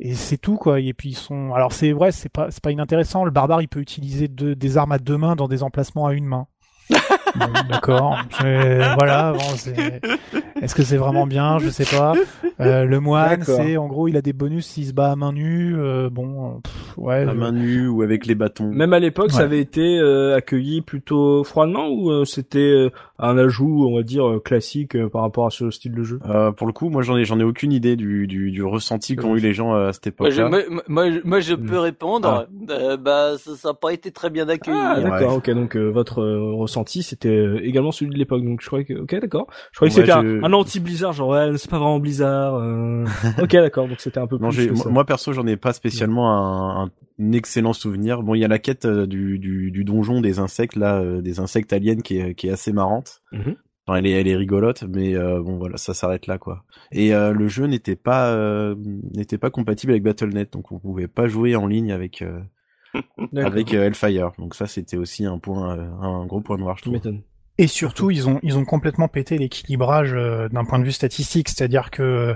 Et 0.00 0.14
c'est 0.14 0.38
tout 0.38 0.56
quoi. 0.56 0.80
Et 0.80 0.92
puis 0.94 1.10
ils 1.10 1.16
sont. 1.16 1.52
Alors 1.54 1.72
c'est 1.72 1.92
vrai, 1.92 2.12
c'est 2.12 2.28
pas 2.28 2.50
c'est 2.50 2.62
pas 2.62 2.72
inintéressant. 2.72 3.24
Le 3.24 3.30
barbare, 3.30 3.62
il 3.62 3.68
peut 3.68 3.80
utiliser 3.80 4.28
des 4.28 4.76
armes 4.76 4.92
à 4.92 4.98
deux 4.98 5.16
mains 5.16 5.36
dans 5.36 5.48
des 5.48 5.62
emplacements 5.62 6.06
à 6.06 6.14
une 6.14 6.26
main. 6.26 6.46
D'accord. 7.68 8.18
Voilà. 8.40 9.32
Bon, 9.32 9.56
c'est- 9.56 10.00
Est-ce 10.60 10.74
que 10.74 10.82
c'est 10.82 10.96
vraiment 10.96 11.26
bien? 11.26 11.58
Je 11.58 11.68
sais 11.70 11.84
pas. 11.84 12.14
Euh, 12.60 12.84
le 12.84 13.00
moine, 13.00 13.42
c'est 13.44 13.76
en 13.76 13.86
gros, 13.88 14.08
il 14.08 14.16
a 14.16 14.22
des 14.22 14.32
bonus 14.32 14.66
s'il 14.66 14.86
se 14.86 14.92
bat 14.92 15.10
à 15.12 15.16
main 15.16 15.32
nue. 15.32 15.74
Euh, 15.76 16.08
bon, 16.10 16.60
pff, 16.62 16.98
ouais. 16.98 17.26
à 17.28 17.34
main 17.34 17.52
nue 17.52 17.88
ou 17.88 18.02
avec 18.02 18.26
les 18.26 18.34
bâtons. 18.34 18.70
Même 18.70 18.92
à 18.92 18.98
l'époque, 18.98 19.32
ça 19.32 19.42
avait 19.42 19.60
été 19.60 19.98
euh, 19.98 20.36
accueilli 20.36 20.80
plutôt 20.82 21.42
froidement 21.44 21.88
ou 21.88 22.10
euh, 22.10 22.24
c'était 22.24 22.58
euh, 22.58 22.90
un 23.18 23.36
ajout, 23.38 23.86
on 23.88 23.96
va 23.96 24.02
dire, 24.02 24.28
euh, 24.28 24.38
classique 24.40 24.94
euh, 24.94 25.08
par 25.08 25.22
rapport 25.22 25.46
à 25.46 25.50
ce 25.50 25.70
style 25.70 25.94
de 25.94 26.02
jeu? 26.04 26.20
Euh, 26.28 26.52
pour 26.52 26.66
le 26.66 26.72
coup, 26.72 26.88
moi 26.90 27.02
j'en 27.02 27.16
ai 27.16 27.24
j'en 27.24 27.38
ai 27.40 27.44
aucune 27.44 27.72
idée 27.72 27.96
du 27.96 28.26
du, 28.26 28.50
du 28.50 28.62
ressenti 28.62 29.16
qu'ont 29.16 29.36
eu 29.36 29.40
les 29.40 29.54
gens 29.54 29.74
euh, 29.74 29.88
à 29.88 29.92
cette 29.92 30.08
époque-là. 30.08 30.48
moi, 30.48 30.60
moi, 30.88 31.04
moi, 31.24 31.40
je 31.40 31.54
Mm. 31.54 31.66
peux 31.66 31.78
répondre. 31.78 32.46
Euh, 32.70 32.96
bah, 32.96 33.32
ça, 33.38 33.52
ça 33.56 33.68
a 33.70 33.74
pas 33.74 33.92
été 33.92 34.10
très 34.10 34.30
bien 34.30 34.48
accueilli. 34.48 34.76
Ah 34.80 35.00
d'accord, 35.00 35.36
ok, 35.36 35.50
donc 35.50 35.76
euh, 35.76 35.88
votre 35.90 36.20
euh, 36.22 36.52
ressenti 36.54 37.02
c'était 37.02 37.21
euh, 37.28 37.60
également 37.62 37.92
celui 37.92 38.12
de 38.12 38.18
l'époque, 38.18 38.44
donc 38.44 38.60
je 38.60 38.66
croyais 38.66 38.84
que, 38.84 38.94
ok 38.94 39.20
d'accord, 39.20 39.46
je 39.72 39.76
croyais 39.78 39.90
que 39.94 40.00
c'était 40.00 40.12
un, 40.12 40.22
je- 40.22 40.44
un 40.44 40.52
anti-Blizzard, 40.52 41.12
genre 41.12 41.28
ouais, 41.30 41.56
c'est 41.56 41.70
pas 41.70 41.78
vraiment 41.78 41.98
Blizzard, 42.00 42.54
euh... 42.56 43.04
ok 43.42 43.52
d'accord, 43.52 43.88
donc 43.88 44.00
c'était 44.00 44.18
un 44.20 44.26
peu 44.26 44.38
Non, 44.38 44.48
plus 44.50 44.62
j'ai, 44.62 44.68
que 44.68 44.88
moi, 44.88 45.04
perso, 45.04 45.32
j'en 45.32 45.46
ai 45.46 45.56
pas 45.56 45.72
spécialement 45.72 46.32
un, 46.82 46.90
un 47.18 47.32
excellent 47.32 47.72
souvenir. 47.72 48.22
Bon, 48.22 48.34
il 48.34 48.40
y 48.40 48.44
a 48.44 48.48
la 48.48 48.58
quête 48.58 48.84
euh, 48.84 49.06
du, 49.06 49.38
du, 49.38 49.70
du 49.70 49.84
donjon 49.84 50.20
des 50.20 50.38
insectes 50.38 50.76
là, 50.76 51.00
euh, 51.00 51.20
des 51.20 51.40
insectes 51.40 51.72
aliens 51.72 52.00
qui 52.00 52.18
est, 52.18 52.34
qui 52.34 52.48
est 52.48 52.52
assez 52.52 52.72
marrante. 52.72 53.22
Enfin, 53.86 53.98
elle 53.98 54.06
est, 54.06 54.12
elle 54.12 54.28
est 54.28 54.36
rigolote, 54.36 54.84
mais 54.88 55.16
euh, 55.16 55.42
bon 55.42 55.58
voilà, 55.58 55.76
ça 55.76 55.92
s'arrête 55.92 56.28
là 56.28 56.38
quoi. 56.38 56.64
Et 56.92 57.12
euh, 57.14 57.32
le 57.32 57.48
jeu 57.48 57.66
n'était 57.66 57.96
pas 57.96 58.28
euh, 58.28 58.76
n'était 59.16 59.38
pas 59.38 59.50
compatible 59.50 59.90
avec 59.90 60.04
Battle.net, 60.04 60.52
donc 60.52 60.70
on 60.70 60.78
pouvait 60.78 61.08
pas 61.08 61.26
jouer 61.26 61.56
en 61.56 61.66
ligne 61.66 61.90
avec 61.90 62.22
euh. 62.22 62.38
Avec 63.36 63.74
euh, 63.74 63.84
Hellfire. 63.86 64.32
Donc 64.38 64.54
ça, 64.54 64.66
c'était 64.66 64.96
aussi 64.96 65.24
un 65.24 65.38
point, 65.38 65.76
euh, 65.76 65.90
un 66.00 66.26
gros 66.26 66.40
point 66.40 66.58
noir, 66.58 66.76
je 66.76 66.82
trouve. 66.82 66.94
m'étonnes. 66.94 67.22
Et 67.58 67.66
surtout, 67.66 68.10
ils 68.10 68.28
ont 68.28 68.40
ils 68.42 68.56
ont 68.56 68.64
complètement 68.64 69.08
pété 69.08 69.36
l'équilibrage 69.36 70.14
euh, 70.14 70.48
d'un 70.48 70.64
point 70.64 70.78
de 70.78 70.84
vue 70.84 70.92
statistique, 70.92 71.50
c'est-à-dire 71.50 71.90
que 71.90 72.34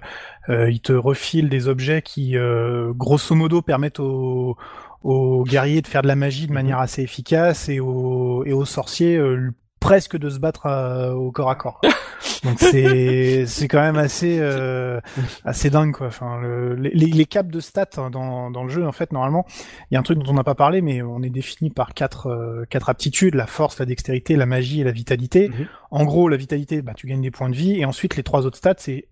euh, 0.51 0.71
ils 0.71 0.81
te 0.81 0.93
refilent 0.93 1.49
des 1.49 1.69
objets 1.69 2.03
qui, 2.03 2.37
euh, 2.37 2.93
grosso 2.93 3.35
modo, 3.35 3.63
permettent 3.63 4.01
aux 4.01 4.57
aux 5.03 5.45
guerriers 5.45 5.83
de 5.83 5.87
faire 5.87 6.03
de 6.03 6.09
la 6.09 6.17
magie 6.17 6.47
de 6.47 6.53
manière 6.53 6.81
assez 6.81 7.03
efficace 7.03 7.69
et 7.69 7.81
aux 7.81 8.45
et 8.45 8.53
aux 8.53 8.67
sorciers 8.67 9.17
euh, 9.17 9.53
presque 9.81 10.17
de 10.19 10.29
se 10.29 10.39
battre 10.39 10.67
euh, 10.67 11.13
au 11.13 11.31
corps 11.33 11.51
à 11.51 11.55
corps. 11.55 11.81
Donc 12.45 12.59
c'est 12.59 13.45
c'est 13.47 13.69
quand 13.69 13.81
même 13.81 13.97
assez 13.97 14.39
euh, 14.41 15.01
assez 15.45 15.71
dingue 15.71 15.93
quoi. 15.93 16.09
Enfin 16.09 16.41
le, 16.41 16.75
les, 16.75 16.91
les 16.91 17.25
caps 17.25 17.51
de 17.51 17.61
stats 17.61 17.87
hein, 17.97 18.11
dans 18.11 18.51
dans 18.51 18.65
le 18.65 18.71
jeu 18.71 18.87
en 18.87 18.93
fait 18.93 19.13
normalement 19.13 19.47
il 19.91 19.95
y 19.95 19.97
a 19.97 20.01
un 20.01 20.03
truc 20.03 20.19
dont 20.19 20.31
on 20.31 20.35
n'a 20.35 20.45
pas 20.45 20.55
parlé 20.55 20.83
mais 20.83 21.03
on 21.03 21.23
est 21.23 21.31
défini 21.31 21.71
par 21.71 21.95
quatre 21.95 22.29
euh, 22.29 22.65
quatre 22.69 22.89
aptitudes 22.89 23.35
la 23.35 23.47
force, 23.47 23.79
la 23.79 23.87
dextérité, 23.87 24.37
la 24.37 24.47
magie 24.47 24.81
et 24.81 24.85
la 24.85 24.93
vitalité. 24.93 25.49
Mhm. 25.49 25.67
En 25.91 26.05
gros 26.05 26.29
la 26.29 26.37
vitalité 26.37 26.83
bah 26.83 26.93
tu 26.95 27.07
gagnes 27.07 27.23
des 27.23 27.31
points 27.31 27.51
de 27.51 27.57
vie 27.57 27.79
et 27.79 27.85
ensuite 27.85 28.17
les 28.17 28.23
trois 28.23 28.47
autres 28.47 28.59
stats 28.59 28.75
c'est 28.79 29.09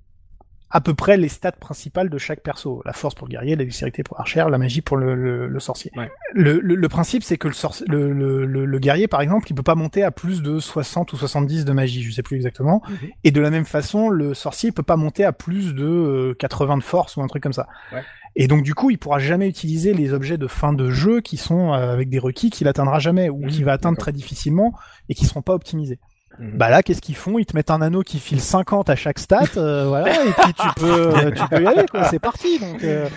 à 0.74 0.80
peu 0.80 0.92
près 0.92 1.16
les 1.16 1.28
stats 1.28 1.52
principales 1.52 2.10
de 2.10 2.18
chaque 2.18 2.40
perso. 2.42 2.82
La 2.84 2.92
force 2.92 3.14
pour 3.14 3.26
le 3.28 3.30
guerrier, 3.30 3.54
la 3.56 3.64
dextérité 3.64 4.02
pour 4.02 4.18
l'archère, 4.18 4.50
la 4.50 4.58
magie 4.58 4.82
pour 4.82 4.96
le, 4.96 5.14
le, 5.14 5.46
le 5.46 5.60
sorcier. 5.60 5.90
Ouais. 5.96 6.10
Le, 6.34 6.58
le, 6.60 6.74
le 6.74 6.88
principe, 6.88 7.22
c'est 7.22 7.38
que 7.38 7.46
le, 7.48 7.54
sorci- 7.54 7.84
le, 7.88 8.12
le, 8.12 8.44
le, 8.44 8.64
le 8.66 8.78
guerrier, 8.80 9.06
par 9.08 9.20
exemple, 9.22 9.46
il 9.50 9.54
peut 9.54 9.62
pas 9.62 9.76
monter 9.76 10.02
à 10.02 10.10
plus 10.10 10.42
de 10.42 10.58
60 10.58 11.12
ou 11.12 11.16
70 11.16 11.64
de 11.64 11.72
magie, 11.72 12.02
je 12.02 12.10
sais 12.10 12.22
plus 12.24 12.34
exactement. 12.36 12.82
Mhm. 12.88 12.96
Et 13.22 13.30
de 13.30 13.40
la 13.40 13.50
même 13.50 13.64
façon, 13.64 14.08
le 14.10 14.34
sorcier 14.34 14.72
peut 14.72 14.82
pas 14.82 14.96
monter 14.96 15.24
à 15.24 15.32
plus 15.32 15.74
de 15.74 15.84
euh, 15.86 16.34
80 16.38 16.78
de 16.78 16.82
force 16.82 17.16
ou 17.16 17.22
un 17.22 17.28
truc 17.28 17.42
comme 17.42 17.52
ça. 17.52 17.68
Ouais. 17.92 18.02
Et 18.36 18.48
donc 18.48 18.64
du 18.64 18.74
coup, 18.74 18.90
il 18.90 18.98
pourra 18.98 19.20
jamais 19.20 19.48
utiliser 19.48 19.94
les 19.94 20.12
objets 20.12 20.38
de 20.38 20.48
fin 20.48 20.72
de 20.72 20.90
jeu 20.90 21.20
qui 21.20 21.36
sont 21.36 21.72
euh, 21.72 21.92
avec 21.92 22.08
des 22.08 22.18
requis 22.18 22.50
qu'il 22.50 22.66
atteindra 22.66 22.98
jamais 22.98 23.28
ou 23.28 23.42
Mhm, 23.44 23.48
qu'il 23.48 23.64
va 23.64 23.72
atteindre 23.74 23.96
très 23.96 24.10
difficilement 24.10 24.74
et 25.08 25.14
qui 25.14 25.24
seront 25.24 25.42
pas 25.42 25.54
optimisés. 25.54 26.00
Mhm. 26.38 26.50
Bah 26.58 26.68
là, 26.70 26.82
qu'est-ce 26.82 27.00
qu'ils 27.00 27.14
font? 27.14 27.38
Ils 27.38 27.46
te 27.46 27.56
mettent 27.56 27.70
un 27.70 27.80
anneau 27.80 28.02
qui 28.02 28.18
file 28.18 28.40
50 28.40 28.90
à 28.90 28.96
chaque 28.96 29.18
stat, 29.18 29.42
euh, 29.56 29.84
voilà, 29.88 30.24
et 30.24 30.30
puis 30.32 30.52
tu 30.54 30.68
peux, 30.76 30.90
euh, 31.16 31.30
tu 31.36 31.42
peux 31.48 31.62
y 31.62 31.66
aller, 31.66 31.86
quoi. 31.90 32.04
C'est 32.04 32.18
parti. 32.18 32.58
Donc, 32.58 32.82
euh, 32.82 33.08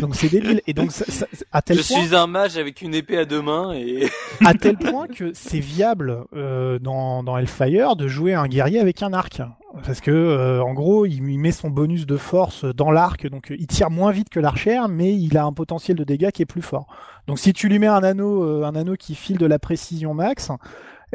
donc 0.00 0.14
c'est 0.16 0.28
débile. 0.28 0.60
Et 0.66 0.72
donc, 0.74 0.90
ça- 0.90 1.04
ça- 1.08 1.26
à 1.52 1.62
tel 1.62 1.78
Je 1.80 1.86
point, 1.86 2.02
suis 2.04 2.14
un 2.16 2.26
mage 2.26 2.56
avec 2.56 2.82
une 2.82 2.94
épée 2.94 3.18
à 3.18 3.24
deux 3.24 3.42
mains 3.42 3.72
et 3.74 4.08
à 4.44 4.54
tel 4.54 4.76
point 4.76 5.06
que 5.06 5.32
c'est 5.34 5.60
viable 5.60 6.24
euh, 6.34 6.78
dans, 6.78 7.22
dans 7.22 7.36
Hellfire 7.38 7.96
de 7.96 8.08
jouer 8.08 8.34
un 8.34 8.46
guerrier 8.48 8.80
avec 8.80 9.02
un 9.02 9.12
arc. 9.12 9.40
Parce 9.84 10.00
que 10.00 10.12
euh, 10.12 10.62
en 10.62 10.72
gros, 10.72 11.04
il, 11.04 11.14
il 11.28 11.38
met 11.38 11.50
son 11.50 11.68
bonus 11.68 12.06
de 12.06 12.16
force 12.16 12.64
dans 12.64 12.92
l'arc, 12.92 13.28
donc 13.28 13.52
il 13.56 13.66
tire 13.66 13.90
moins 13.90 14.12
vite 14.12 14.28
que 14.28 14.38
l'archère, 14.38 14.88
mais 14.88 15.12
il 15.16 15.36
a 15.36 15.44
un 15.44 15.52
potentiel 15.52 15.96
de 15.96 16.04
dégâts 16.04 16.30
qui 16.30 16.42
est 16.42 16.46
plus 16.46 16.62
fort. 16.62 16.86
Donc 17.26 17.40
si 17.40 17.52
tu 17.52 17.68
lui 17.68 17.80
mets 17.80 17.88
un 17.88 18.04
anneau, 18.04 18.44
euh, 18.44 18.64
un 18.64 18.76
anneau 18.76 18.94
qui 18.94 19.16
file 19.16 19.36
de 19.38 19.46
la 19.46 19.58
précision 19.58 20.14
max, 20.14 20.50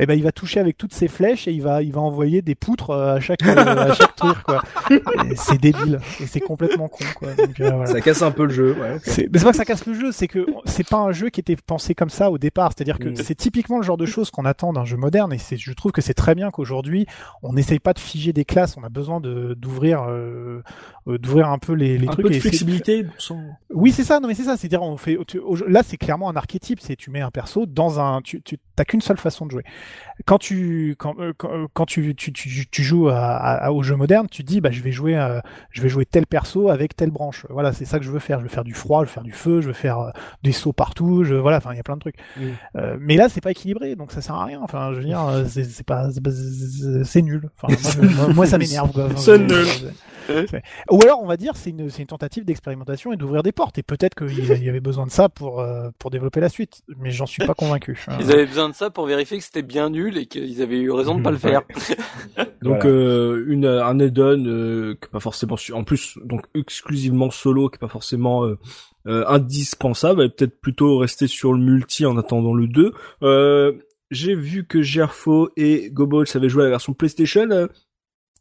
eh 0.01 0.05
ben 0.05 0.13
il 0.15 0.23
va 0.23 0.31
toucher 0.31 0.59
avec 0.59 0.77
toutes 0.77 0.93
ses 0.93 1.07
flèches 1.07 1.47
et 1.47 1.51
il 1.51 1.61
va, 1.61 1.83
il 1.83 1.91
va 1.93 2.01
envoyer 2.01 2.41
des 2.41 2.55
poutres 2.55 2.89
euh, 2.91 3.15
à 3.15 3.19
chaque, 3.19 3.43
euh, 3.45 3.55
à 3.55 3.93
chaque 3.93 4.15
tour 4.15 4.35
quoi. 4.43 4.61
Et 4.89 5.01
C'est 5.35 5.59
débile 5.59 5.99
et 6.19 6.25
c'est 6.25 6.39
complètement 6.39 6.87
con 6.87 7.03
quoi. 7.15 7.33
Donc, 7.35 7.59
euh, 7.59 7.69
voilà. 7.71 7.85
Ça 7.85 8.01
casse 8.01 8.21
un 8.21 8.31
peu 8.31 8.45
le 8.45 8.53
jeu. 8.53 8.75
Ouais. 8.79 8.97
C'est 9.03 9.29
mais 9.31 9.39
c'est 9.39 9.45
pas 9.45 9.51
que 9.51 9.57
ça 9.57 9.65
casse 9.65 9.85
le 9.85 9.93
jeu, 9.93 10.11
c'est 10.11 10.27
que 10.27 10.45
c'est 10.65 10.87
pas 10.87 10.97
un 10.97 11.11
jeu 11.11 11.29
qui 11.29 11.39
était 11.39 11.55
pensé 11.55 11.93
comme 11.95 12.09
ça 12.09 12.31
au 12.31 12.37
départ. 12.37 12.71
C'est-à-dire 12.75 12.97
que 12.97 13.09
Mm. 13.09 13.15
c'est 13.17 13.35
typiquement 13.35 13.77
le 13.77 13.83
genre 13.83 13.97
de 13.97 14.05
choses 14.05 14.31
qu'on 14.31 14.45
attend 14.45 14.73
d'un 14.73 14.85
jeu 14.85 14.97
moderne 14.97 15.33
et 15.33 15.37
c'est, 15.37 15.57
je 15.57 15.71
trouve 15.73 15.91
que 15.91 16.01
c'est 16.01 16.13
très 16.13 16.33
bien 16.35 16.49
qu'aujourd'hui 16.51 17.05
on 17.43 17.53
n'essaye 17.53 17.79
pas 17.79 17.93
de 17.93 17.99
figer 17.99 18.33
des 18.33 18.45
classes. 18.45 18.77
On 18.77 18.83
a 18.83 18.89
besoin 18.89 19.19
de 19.19 19.53
d'ouvrir 19.57 20.03
euh, 20.07 20.61
d'ouvrir 21.05 21.49
un 21.49 21.57
peu 21.57 21.73
les, 21.73 21.97
les 21.97 22.07
un 22.07 22.11
trucs. 22.11 22.25
peu 22.25 22.29
de 22.31 22.35
et 22.35 22.39
flexibilité. 22.39 23.05
Oui, 23.71 23.91
c'est 23.91 24.03
ça. 24.03 24.19
Non, 24.19 24.27
mais 24.27 24.33
c'est 24.35 24.43
ça. 24.43 24.57
C'est-à-dire 24.57 24.81
on 24.83 24.97
fait 24.97 25.17
tu- 25.27 25.39
au- 25.39 25.55
là 25.67 25.81
c'est 25.83 25.97
clairement 25.97 26.29
un 26.29 26.35
archétype. 26.35 26.79
C'est 26.81 26.95
tu 26.95 27.09
mets 27.11 27.21
un 27.21 27.31
perso 27.31 27.65
dans 27.65 27.99
un 27.99 28.21
tu 28.21 28.41
tu 28.41 28.57
t'as 28.75 28.85
qu'une 28.85 29.01
seule 29.01 29.17
façon 29.17 29.45
de 29.45 29.51
jouer. 29.51 29.63
Quand 30.25 30.37
tu 30.37 30.95
quand 30.97 31.15
euh, 31.19 31.31
quand, 31.37 31.49
euh, 31.53 31.67
quand 31.73 31.85
tu, 31.85 32.13
tu, 32.15 32.33
tu, 32.33 32.67
tu 32.67 32.83
joues 32.83 33.07
à, 33.09 33.17
à- 33.35 33.71
au 33.71 33.83
jeu 33.83 33.95
moderne, 33.95 34.27
tu 34.29 34.43
dis 34.43 34.59
bah 34.59 34.69
je 34.71 34.81
vais 34.81 34.91
jouer 34.91 35.17
euh, 35.17 35.39
je 35.71 35.81
vais 35.81 35.87
jouer 35.89 36.05
tel 36.05 36.25
perso 36.27 36.69
avec 36.69 36.95
telle 36.95 37.11
branche. 37.11 37.45
Voilà, 37.49 37.71
c'est 37.71 37.85
ça 37.85 37.99
que 37.99 38.05
je 38.05 38.11
veux 38.11 38.19
faire. 38.19 38.39
Je 38.39 38.43
veux 38.43 38.49
faire 38.49 38.65
du 38.65 38.73
froid, 38.73 39.03
je 39.03 39.07
veux 39.09 39.13
faire 39.13 39.23
du 39.23 39.31
feu, 39.31 39.61
je 39.61 39.67
veux 39.67 39.73
faire 39.73 39.99
euh, 39.99 40.09
des 40.43 40.51
sauts 40.51 40.73
partout. 40.73 41.23
Je 41.23 41.35
voilà, 41.35 41.57
enfin 41.57 41.71
il 41.73 41.77
y 41.77 41.79
a 41.79 41.83
plein 41.83 41.95
de 41.95 42.01
trucs. 42.01 42.17
Mm. 42.37 42.41
Euh, 42.75 42.97
mais 42.99 43.15
là 43.15 43.29
c'est 43.29 43.41
pas 43.41 43.51
équilibré, 43.51 43.95
donc 43.95 44.11
ça 44.11 44.21
sert 44.21 44.35
à 44.35 44.43
rien. 44.45 44.59
Enfin 44.61 44.91
je 44.93 44.97
veux 44.99 45.05
dire 45.05 45.21
c'est 45.47 45.85
pas 45.85 46.09
c'est 46.11 46.21
pas- 46.21 46.31
c'est- 46.31 47.03
c'est 47.05 47.21
nul. 47.21 47.49
Enfin 47.61 47.73
moi, 47.73 47.91
je- 48.09 48.15
moi, 48.15 48.27
moi, 48.33 48.45
ça 48.45 48.57
m'énerve. 48.57 48.89
Enfin, 48.99 49.15
C'est 49.17 49.37
je- 49.37 49.43
nul. 49.85 49.93
Ou 50.91 51.01
alors 51.03 51.21
on 51.21 51.27
va 51.27 51.37
dire 51.37 51.55
c'est 51.55 51.69
une 51.71 51.89
c'est 51.89 52.01
une 52.01 52.07
tentative 52.07 52.45
d'expérimentation 52.45 53.11
et 53.13 53.17
d'ouvrir 53.17 53.43
des 53.43 53.51
portes. 53.51 53.77
Et 53.77 53.83
peut-être 53.83 54.15
qu'il 54.15 54.63
y 54.63 54.69
avait 54.69 54.79
besoin 54.79 55.05
de 55.05 55.11
ça 55.11 55.29
pour 55.29 55.59
euh, 55.59 55.89
pour 55.99 56.09
développer 56.11 56.39
la 56.39 56.49
suite. 56.49 56.81
Mais 56.97 57.11
j'en 57.11 57.25
suis 57.25 57.45
pas 57.45 57.53
convaincu. 57.53 57.97
Enfin, 58.07 58.17
ils 58.19 58.31
avaient 58.31 58.45
besoin 58.45 58.69
de 58.69 58.75
ça 58.75 58.89
pour 58.89 59.05
vérifier 59.05 59.37
que 59.37 59.43
c'était 59.43 59.61
bien 59.61 59.89
nul 59.89 60.17
et 60.17 60.25
qu'ils 60.25 60.61
avaient 60.61 60.79
eu 60.79 60.91
raison 60.91 61.17
de 61.17 61.23
pas 61.23 61.31
le 61.31 61.37
faire. 61.37 61.61
Donc 62.61 62.81
Voilà. 62.81 62.85
euh, 62.85 63.45
une 63.47 63.65
un 63.65 63.99
add-on 63.99 64.45
euh, 64.45 64.93
qui 64.99 65.05
est 65.07 65.11
pas 65.11 65.19
forcément 65.19 65.55
en 65.73 65.83
plus 65.83 66.17
donc 66.25 66.45
exclusivement 66.55 67.31
solo 67.31 67.69
qui 67.69 67.75
est 67.75 67.79
pas 67.79 67.87
forcément 67.87 68.45
euh, 68.45 68.57
euh, 69.07 69.23
indispensable, 69.27 70.23
et 70.23 70.29
peut-être 70.29 70.59
plutôt 70.59 70.97
rester 70.97 71.27
sur 71.27 71.53
le 71.53 71.59
multi 71.59 72.05
en 72.05 72.17
attendant 72.17 72.53
le 72.53 72.67
2. 72.67 72.93
Euh, 73.23 73.71
j'ai 74.11 74.35
vu 74.35 74.65
que 74.65 74.81
Gerfo 74.81 75.49
et 75.55 75.89
Goballs 75.91 76.25
avaient 76.35 76.49
joué 76.49 76.63
à 76.63 76.65
la 76.65 76.71
version 76.71 76.93
PlayStation. 76.93 77.47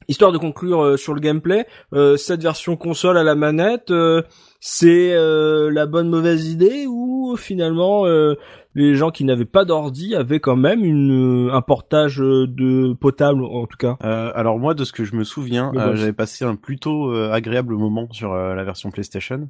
Histoire 0.09 0.33
de 0.33 0.39
conclure 0.39 0.83
euh, 0.83 0.97
sur 0.97 1.15
le 1.15 1.21
gameplay, 1.21 1.67
euh, 1.93 2.17
cette 2.17 2.43
version 2.43 2.77
console 2.77 3.19
à 3.19 3.23
la 3.23 3.35
manette, 3.35 3.91
euh, 3.91 4.23
c'est 4.61 5.15
euh, 5.15 5.71
la 5.71 5.87
bonne 5.87 6.09
mauvaise 6.09 6.49
idée 6.49 6.87
ou 6.89 7.37
finalement 7.37 8.07
euh, 8.07 8.35
les 8.75 8.95
gens 8.95 9.11
qui 9.11 9.25
n'avaient 9.25 9.45
pas 9.45 9.65
d'ordi 9.65 10.15
avaient 10.15 10.41
quand 10.41 10.57
même 10.57 10.85
une, 10.85 11.51
un 11.53 11.63
portage 11.63 12.19
de 12.19 12.95
potable 12.95 13.45
en 13.45 13.67
tout 13.67 13.77
cas? 13.77 13.97
Euh, 14.03 14.31
alors 14.35 14.59
moi, 14.59 14.75
de 14.75 14.85
ce 14.85 14.93
que 14.93 15.05
je 15.05 15.15
me 15.15 15.25
souviens, 15.25 15.73
euh, 15.75 15.95
j'avais 15.97 16.13
passé 16.13 16.45
un 16.45 16.57
plutôt 16.57 17.13
euh, 17.13 17.31
agréable 17.31 17.75
moment 17.75 18.09
sur 18.13 18.33
euh, 18.33 18.55
la 18.55 18.65
version 18.65 18.91
PlayStation. 18.91 19.49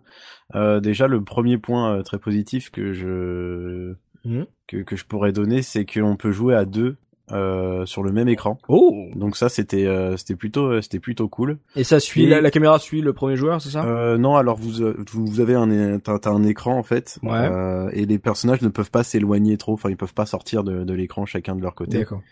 Euh, 0.55 0.81
déjà, 0.81 1.07
le 1.07 1.23
premier 1.23 1.59
point 1.59 1.95
euh, 1.95 2.03
très 2.03 2.19
positif 2.19 2.71
que 2.71 2.93
je 2.93 3.95
Mhm. 4.25 4.47
que, 4.67 4.79
que 4.79 4.97
je 4.97 5.05
pourrais 5.05 5.33
donner, 5.33 5.63
c'est 5.63 5.87
qu'on 5.87 6.17
peut 6.17 6.33
jouer 6.33 6.55
à 6.55 6.65
deux 6.65 6.97
euh, 7.33 7.85
sur 7.87 8.03
le 8.03 8.11
même 8.13 8.29
écran. 8.29 8.59
Oh 8.69 9.07
Donc 9.15 9.37
ça, 9.37 9.49
c'était 9.49 9.87
euh, 9.87 10.17
c'était 10.17 10.35
plutôt 10.35 10.67
euh, 10.67 10.81
c'était 10.81 10.99
plutôt 11.01 11.29
cool. 11.29 11.59
Et 11.77 11.85
ça 11.85 12.01
suit 12.01 12.25
Et- 12.25 12.29
la, 12.29 12.41
la 12.41 12.51
caméra 12.51 12.79
suit 12.79 13.01
le 13.03 13.13
premier 13.13 13.37
joueur, 13.37 13.61
c'est 13.61 13.71
ça? 13.71 13.85
Euh, 13.85 14.17
non, 14.19 14.37
alors 14.37 14.57
vous 14.57 14.83
euh, 14.83 14.97
vous 15.13 15.27
vous 15.27 15.41
avez 15.41 15.55
un 15.55 15.99
t'as, 15.99 16.19
t'as 16.19 16.31
un 16.31 16.43
écran 16.45 16.77
en 16.79 16.83
fait, 16.83 17.19
Ouais. 17.23 17.31
euh, 17.33 17.91
et 17.93 18.07
les 18.07 18.19
personnages 18.19 18.63
ne 18.63 18.69
peuvent 18.69 18.91
pas 18.91 19.03
s'éloigner 19.05 19.57
trop. 19.57 19.75
Enfin, 19.75 19.91
ils 19.91 19.97
peuvent 19.97 20.15
pas 20.15 20.27
sortir 20.27 20.65
de, 20.65 20.85
de 20.85 20.95
l'écran 20.95 21.27
chacun 21.27 21.55
de 21.55 21.63
leur 21.63 21.75
côté. 21.75 21.99
D'accord. 21.99 22.23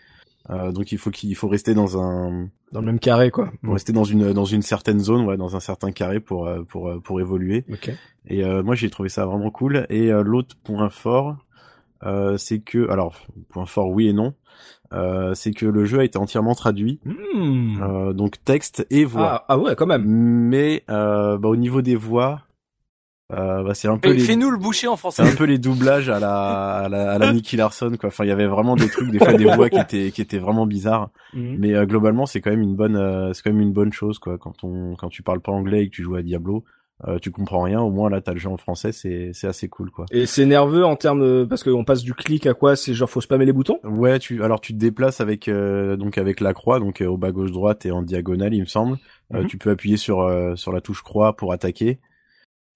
Euh, 0.49 0.71
donc 0.71 0.93
il 0.93 0.97
faut 0.97 1.11
qu'il 1.11 1.29
il 1.29 1.35
faut 1.35 1.49
rester 1.49 1.73
dans 1.73 2.01
un 2.01 2.47
Dans 2.71 2.79
le 2.79 2.85
même 2.85 2.99
carré 2.99 3.31
quoi. 3.31 3.51
pour 3.61 3.73
rester 3.73 3.91
dans 3.91 4.05
une 4.05 4.31
dans 4.31 4.45
une 4.45 4.61
certaine 4.61 4.99
zone, 4.99 5.25
ouais, 5.25 5.35
dans 5.35 5.57
un 5.57 5.59
certain 5.59 5.91
carré 5.91 6.19
pour 6.21 6.49
pour 6.69 6.89
pour 7.03 7.19
évoluer. 7.19 7.65
Ok. 7.69 7.91
Et 8.29 8.43
euh, 8.45 8.63
moi 8.63 8.73
j'ai 8.75 8.89
trouvé 8.89 9.09
ça 9.09 9.25
vraiment 9.25 9.51
cool. 9.51 9.85
Et 9.89 10.09
euh, 10.11 10.23
l'autre 10.23 10.55
point 10.63 10.89
fort, 10.89 11.35
euh, 12.03 12.37
c'est 12.37 12.59
que 12.59 12.89
alors 12.89 13.15
point 13.49 13.65
fort 13.65 13.89
oui 13.89 14.07
et 14.07 14.13
non, 14.13 14.35
euh, 14.93 15.33
c'est 15.33 15.51
que 15.51 15.65
le 15.65 15.85
jeu 15.85 15.99
a 15.99 16.03
été 16.03 16.17
entièrement 16.17 16.55
traduit, 16.55 16.99
Hmm. 17.05 17.81
euh, 17.81 18.13
donc 18.13 18.43
texte 18.43 18.85
et 18.89 19.05
voix. 19.05 19.43
Ah, 19.43 19.45
ah 19.49 19.57
ouais 19.57 19.75
quand 19.75 19.85
même. 19.87 20.03
Mais 20.05 20.83
euh, 20.89 21.37
bah, 21.37 21.49
au 21.49 21.55
niveau 21.55 21.81
des 21.81 21.95
voix, 21.95 22.41
euh, 23.33 23.61
bah, 23.63 23.73
c'est 23.73 23.89
un 23.89 23.97
peu 23.97 24.11
les 24.13 24.19
Fais-nous 24.19 24.49
le 24.49 24.57
boucher 24.57 24.87
en 24.87 24.95
c'est 24.95 24.99
français. 24.99 25.21
un 25.23 25.35
peu 25.35 25.43
les 25.43 25.57
doublages 25.57 26.07
à 26.09 26.17
la 26.19 26.75
à 26.77 26.87
la, 26.89 27.11
à 27.11 27.17
la 27.17 27.33
Nicky 27.33 27.57
Larson 27.57 27.91
quoi. 27.99 28.07
Enfin 28.07 28.23
il 28.23 28.29
y 28.29 28.31
avait 28.31 28.47
vraiment 28.47 28.75
des 28.77 28.87
trucs, 28.89 29.11
des 29.11 29.19
fois 29.19 29.33
des 29.33 29.43
voix 29.43 29.69
qui 29.69 29.77
étaient 29.79 30.11
qui 30.11 30.21
étaient 30.21 30.37
vraiment 30.39 30.65
bizarres. 30.65 31.09
Mhm. 31.33 31.57
Mais 31.59 31.73
euh, 31.75 31.85
globalement, 31.85 32.25
c'est 32.25 32.39
quand 32.39 32.51
même 32.51 32.61
une 32.61 32.75
bonne, 32.75 32.95
euh, 32.95 33.33
c'est 33.33 33.43
quand 33.43 33.51
même 33.51 33.61
une 33.61 33.73
bonne 33.73 33.91
chose 33.91 34.17
quoi. 34.19 34.37
Quand 34.37 34.63
on, 34.63 34.95
quand 34.95 35.09
tu 35.09 35.23
parles 35.23 35.41
pas 35.41 35.51
anglais 35.51 35.83
et 35.83 35.89
que 35.89 35.93
tu 35.95 36.03
joues 36.03 36.15
à 36.15 36.21
Diablo, 36.21 36.63
euh, 37.07 37.19
tu 37.19 37.31
comprends 37.31 37.61
rien. 37.61 37.79
Au 37.81 37.91
moins 37.91 38.09
là, 38.09 38.21
t'as 38.21 38.33
le 38.33 38.39
jeu 38.39 38.49
en 38.49 38.57
français, 38.57 38.91
c'est, 38.91 39.31
c'est 39.33 39.47
assez 39.47 39.67
cool 39.69 39.91
quoi. 39.91 40.05
Et 40.11 40.25
c'est 40.25 40.45
nerveux 40.45 40.83
en 40.85 40.95
termes 40.95 41.21
de... 41.21 41.45
parce 41.47 41.63
qu'on 41.63 41.83
passe 41.83 42.03
du 42.03 42.13
clic 42.13 42.47
à 42.47 42.53
quoi 42.53 42.75
C'est 42.75 42.93
genre 42.93 43.09
faut 43.09 43.21
spammer 43.21 43.45
les 43.45 43.53
boutons? 43.53 43.79
Ouais, 43.83 44.17
tu, 44.19 44.43
alors 44.43 44.61
tu 44.61 44.73
te 44.73 44.77
déplaces 44.79 45.21
avec, 45.21 45.47
euh, 45.47 45.95
donc 45.95 46.17
avec 46.17 46.39
la 46.39 46.53
croix, 46.53 46.79
donc 46.79 47.01
euh, 47.01 47.07
au 47.07 47.17
bas 47.17 47.31
gauche 47.31 47.51
droite 47.51 47.85
et 47.85 47.91
en 47.91 48.01
diagonale, 48.01 48.53
il 48.53 48.61
me 48.61 48.65
semble. 48.65 48.97
Euh, 49.33 49.41
Mhm. 49.41 49.47
tu 49.47 49.57
peux 49.57 49.69
appuyer 49.69 49.97
sur 49.97 50.21
euh, 50.21 50.55
sur 50.55 50.71
la 50.71 50.81
touche 50.81 51.01
croix 51.03 51.35
pour 51.35 51.51
attaquer. 51.53 51.99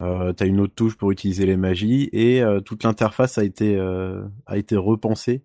Euh, 0.01 0.33
t'as 0.33 0.47
une 0.47 0.59
autre 0.59 0.73
touche 0.75 0.97
pour 0.97 1.11
utiliser 1.11 1.45
les 1.45 1.57
magies 1.57 2.09
et 2.11 2.41
euh, 2.41 2.59
toute 2.59 2.83
l'interface 2.83 3.37
a 3.37 3.43
été 3.43 3.77
euh, 3.77 4.23
a 4.47 4.57
été 4.57 4.75
repensée 4.75 5.43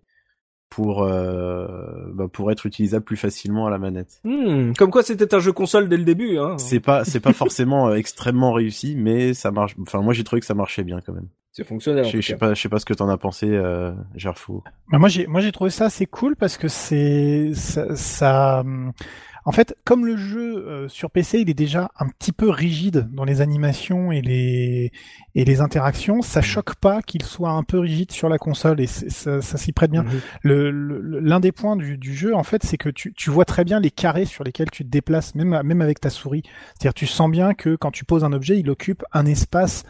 pour 0.69 1.03
euh, 1.03 1.67
bah, 2.13 2.27
pour 2.31 2.51
être 2.51 2.65
utilisable 2.65 3.05
plus 3.05 3.17
facilement 3.17 3.67
à 3.67 3.69
la 3.69 3.77
manette. 3.77 4.19
Hmm. 4.23 4.73
Comme 4.77 4.91
quoi 4.91 5.03
c'était 5.03 5.33
un 5.33 5.39
jeu 5.39 5.53
console 5.53 5.89
dès 5.89 5.97
le 5.97 6.03
début. 6.03 6.37
Hein. 6.37 6.57
C'est 6.57 6.79
pas 6.79 7.05
c'est 7.05 7.19
pas 7.19 7.33
forcément 7.33 7.89
euh, 7.89 7.95
extrêmement 7.95 8.51
réussi, 8.51 8.95
mais 8.95 9.33
ça 9.33 9.51
marche. 9.51 9.75
Enfin, 9.81 10.01
moi 10.01 10.13
j'ai 10.13 10.23
trouvé 10.23 10.39
que 10.39 10.45
ça 10.45 10.53
marchait 10.53 10.83
bien 10.83 11.01
quand 11.01 11.13
même. 11.13 11.29
C'est 11.51 11.63
fonctionnel. 11.63 12.05
Je 12.05 12.21
sais 12.21 12.35
pas, 12.35 12.53
je 12.53 12.61
sais 12.61 12.69
pas 12.69 12.79
ce 12.79 12.85
que 12.85 12.93
t'en 12.93 13.09
as 13.09 13.17
pensé, 13.17 13.47
euh, 13.49 13.91
Gerfo. 14.15 14.63
Bah, 14.91 14.99
moi 14.99 15.09
j'ai 15.09 15.25
moi 15.25 15.41
j'ai 15.41 15.51
trouvé 15.51 15.69
ça 15.69 15.85
assez 15.85 16.05
cool 16.05 16.35
parce 16.35 16.57
que 16.57 16.67
c'est 16.67 17.51
ça, 17.55 17.95
ça, 17.95 18.63
en 19.47 19.51
fait 19.53 19.75
comme 19.85 20.05
le 20.05 20.17
jeu 20.17 20.57
euh, 20.67 20.87
sur 20.89 21.09
PC 21.09 21.39
il 21.39 21.49
est 21.49 21.53
déjà 21.55 21.89
un 21.99 22.07
petit 22.09 22.31
peu 22.33 22.49
rigide 22.49 23.07
dans 23.11 23.23
les 23.23 23.41
animations 23.41 24.11
et 24.11 24.21
les 24.21 24.91
et 25.35 25.45
les 25.45 25.61
interactions 25.61 26.21
ça 26.21 26.41
choque 26.41 26.75
pas 26.75 27.01
qu'il 27.01 27.23
soit 27.23 27.51
un 27.51 27.63
peu 27.63 27.79
rigide 27.79 28.11
sur 28.11 28.27
la 28.29 28.37
console 28.37 28.81
et 28.81 28.87
ça, 28.87 29.41
ça 29.41 29.57
s'y 29.57 29.71
prête 29.71 29.89
bien 29.91 30.03
Mhm. 30.03 30.19
le 30.43 30.69
le- 30.71 31.19
l'un 31.21 31.39
des 31.39 31.51
points 31.51 31.75
du, 31.77 31.97
du 31.97 32.13
jeu 32.13 32.35
en 32.35 32.43
fait 32.43 32.63
c'est 32.63 32.77
que 32.77 32.89
tu, 32.89 33.13
tu 33.13 33.29
vois 33.29 33.45
très 33.45 33.63
bien 33.63 33.79
les 33.79 33.89
carrés 33.91 34.25
sur 34.25 34.43
lesquels 34.43 34.69
tu 34.69 34.83
te 34.83 34.89
déplaces 34.89 35.33
même 35.33 35.59
même 35.63 35.81
avec 35.81 35.99
ta 36.01 36.09
souris 36.09 36.43
c'est-à-dire 36.75 36.93
tu 36.93 37.07
sens 37.07 37.31
bien 37.31 37.53
que 37.53 37.75
quand 37.75 37.91
tu 37.91 38.03
poses 38.05 38.23
un 38.25 38.33
objet 38.33 38.59
il 38.59 38.69
occupe 38.69 39.03
un 39.13 39.25
espace 39.25 39.83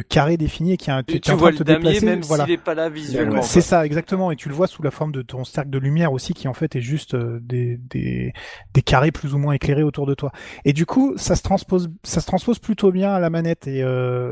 carré 0.00 0.36
défini 0.36 0.72
et 0.72 0.76
qui 0.76 0.90
a 0.90 0.96
un 0.96 1.02
tu, 1.02 1.20
tu 1.20 1.32
vois 1.32 1.50
le 1.50 1.58
damier 1.58 2.00
même 2.00 2.22
s'il 2.22 2.50
est 2.50 2.56
pas 2.56 2.74
là 2.74 2.88
visuellement. 2.88 3.42
C'est 3.42 3.60
ça 3.60 3.84
exactement 3.84 4.30
et 4.30 4.36
tu 4.36 4.48
le 4.48 4.54
vois 4.54 4.66
sous 4.66 4.82
la 4.82 4.90
forme 4.90 5.12
de 5.12 5.22
ton 5.22 5.44
cercle 5.44 5.70
de 5.70 5.78
lumière 5.78 6.12
aussi 6.12 6.34
qui 6.34 6.48
en 6.48 6.54
fait 6.54 6.76
est 6.76 6.80
juste 6.80 7.14
des, 7.16 7.78
des 7.90 8.32
des 8.74 8.82
carrés 8.82 9.12
plus 9.12 9.34
ou 9.34 9.38
moins 9.38 9.52
éclairés 9.54 9.82
autour 9.82 10.06
de 10.06 10.14
toi. 10.14 10.32
Et 10.64 10.72
du 10.72 10.86
coup, 10.86 11.14
ça 11.16 11.36
se 11.36 11.42
transpose 11.42 11.90
ça 12.02 12.20
se 12.20 12.26
transpose 12.26 12.58
plutôt 12.58 12.90
bien 12.90 13.12
à 13.12 13.20
la 13.20 13.30
manette 13.30 13.66
et 13.66 13.84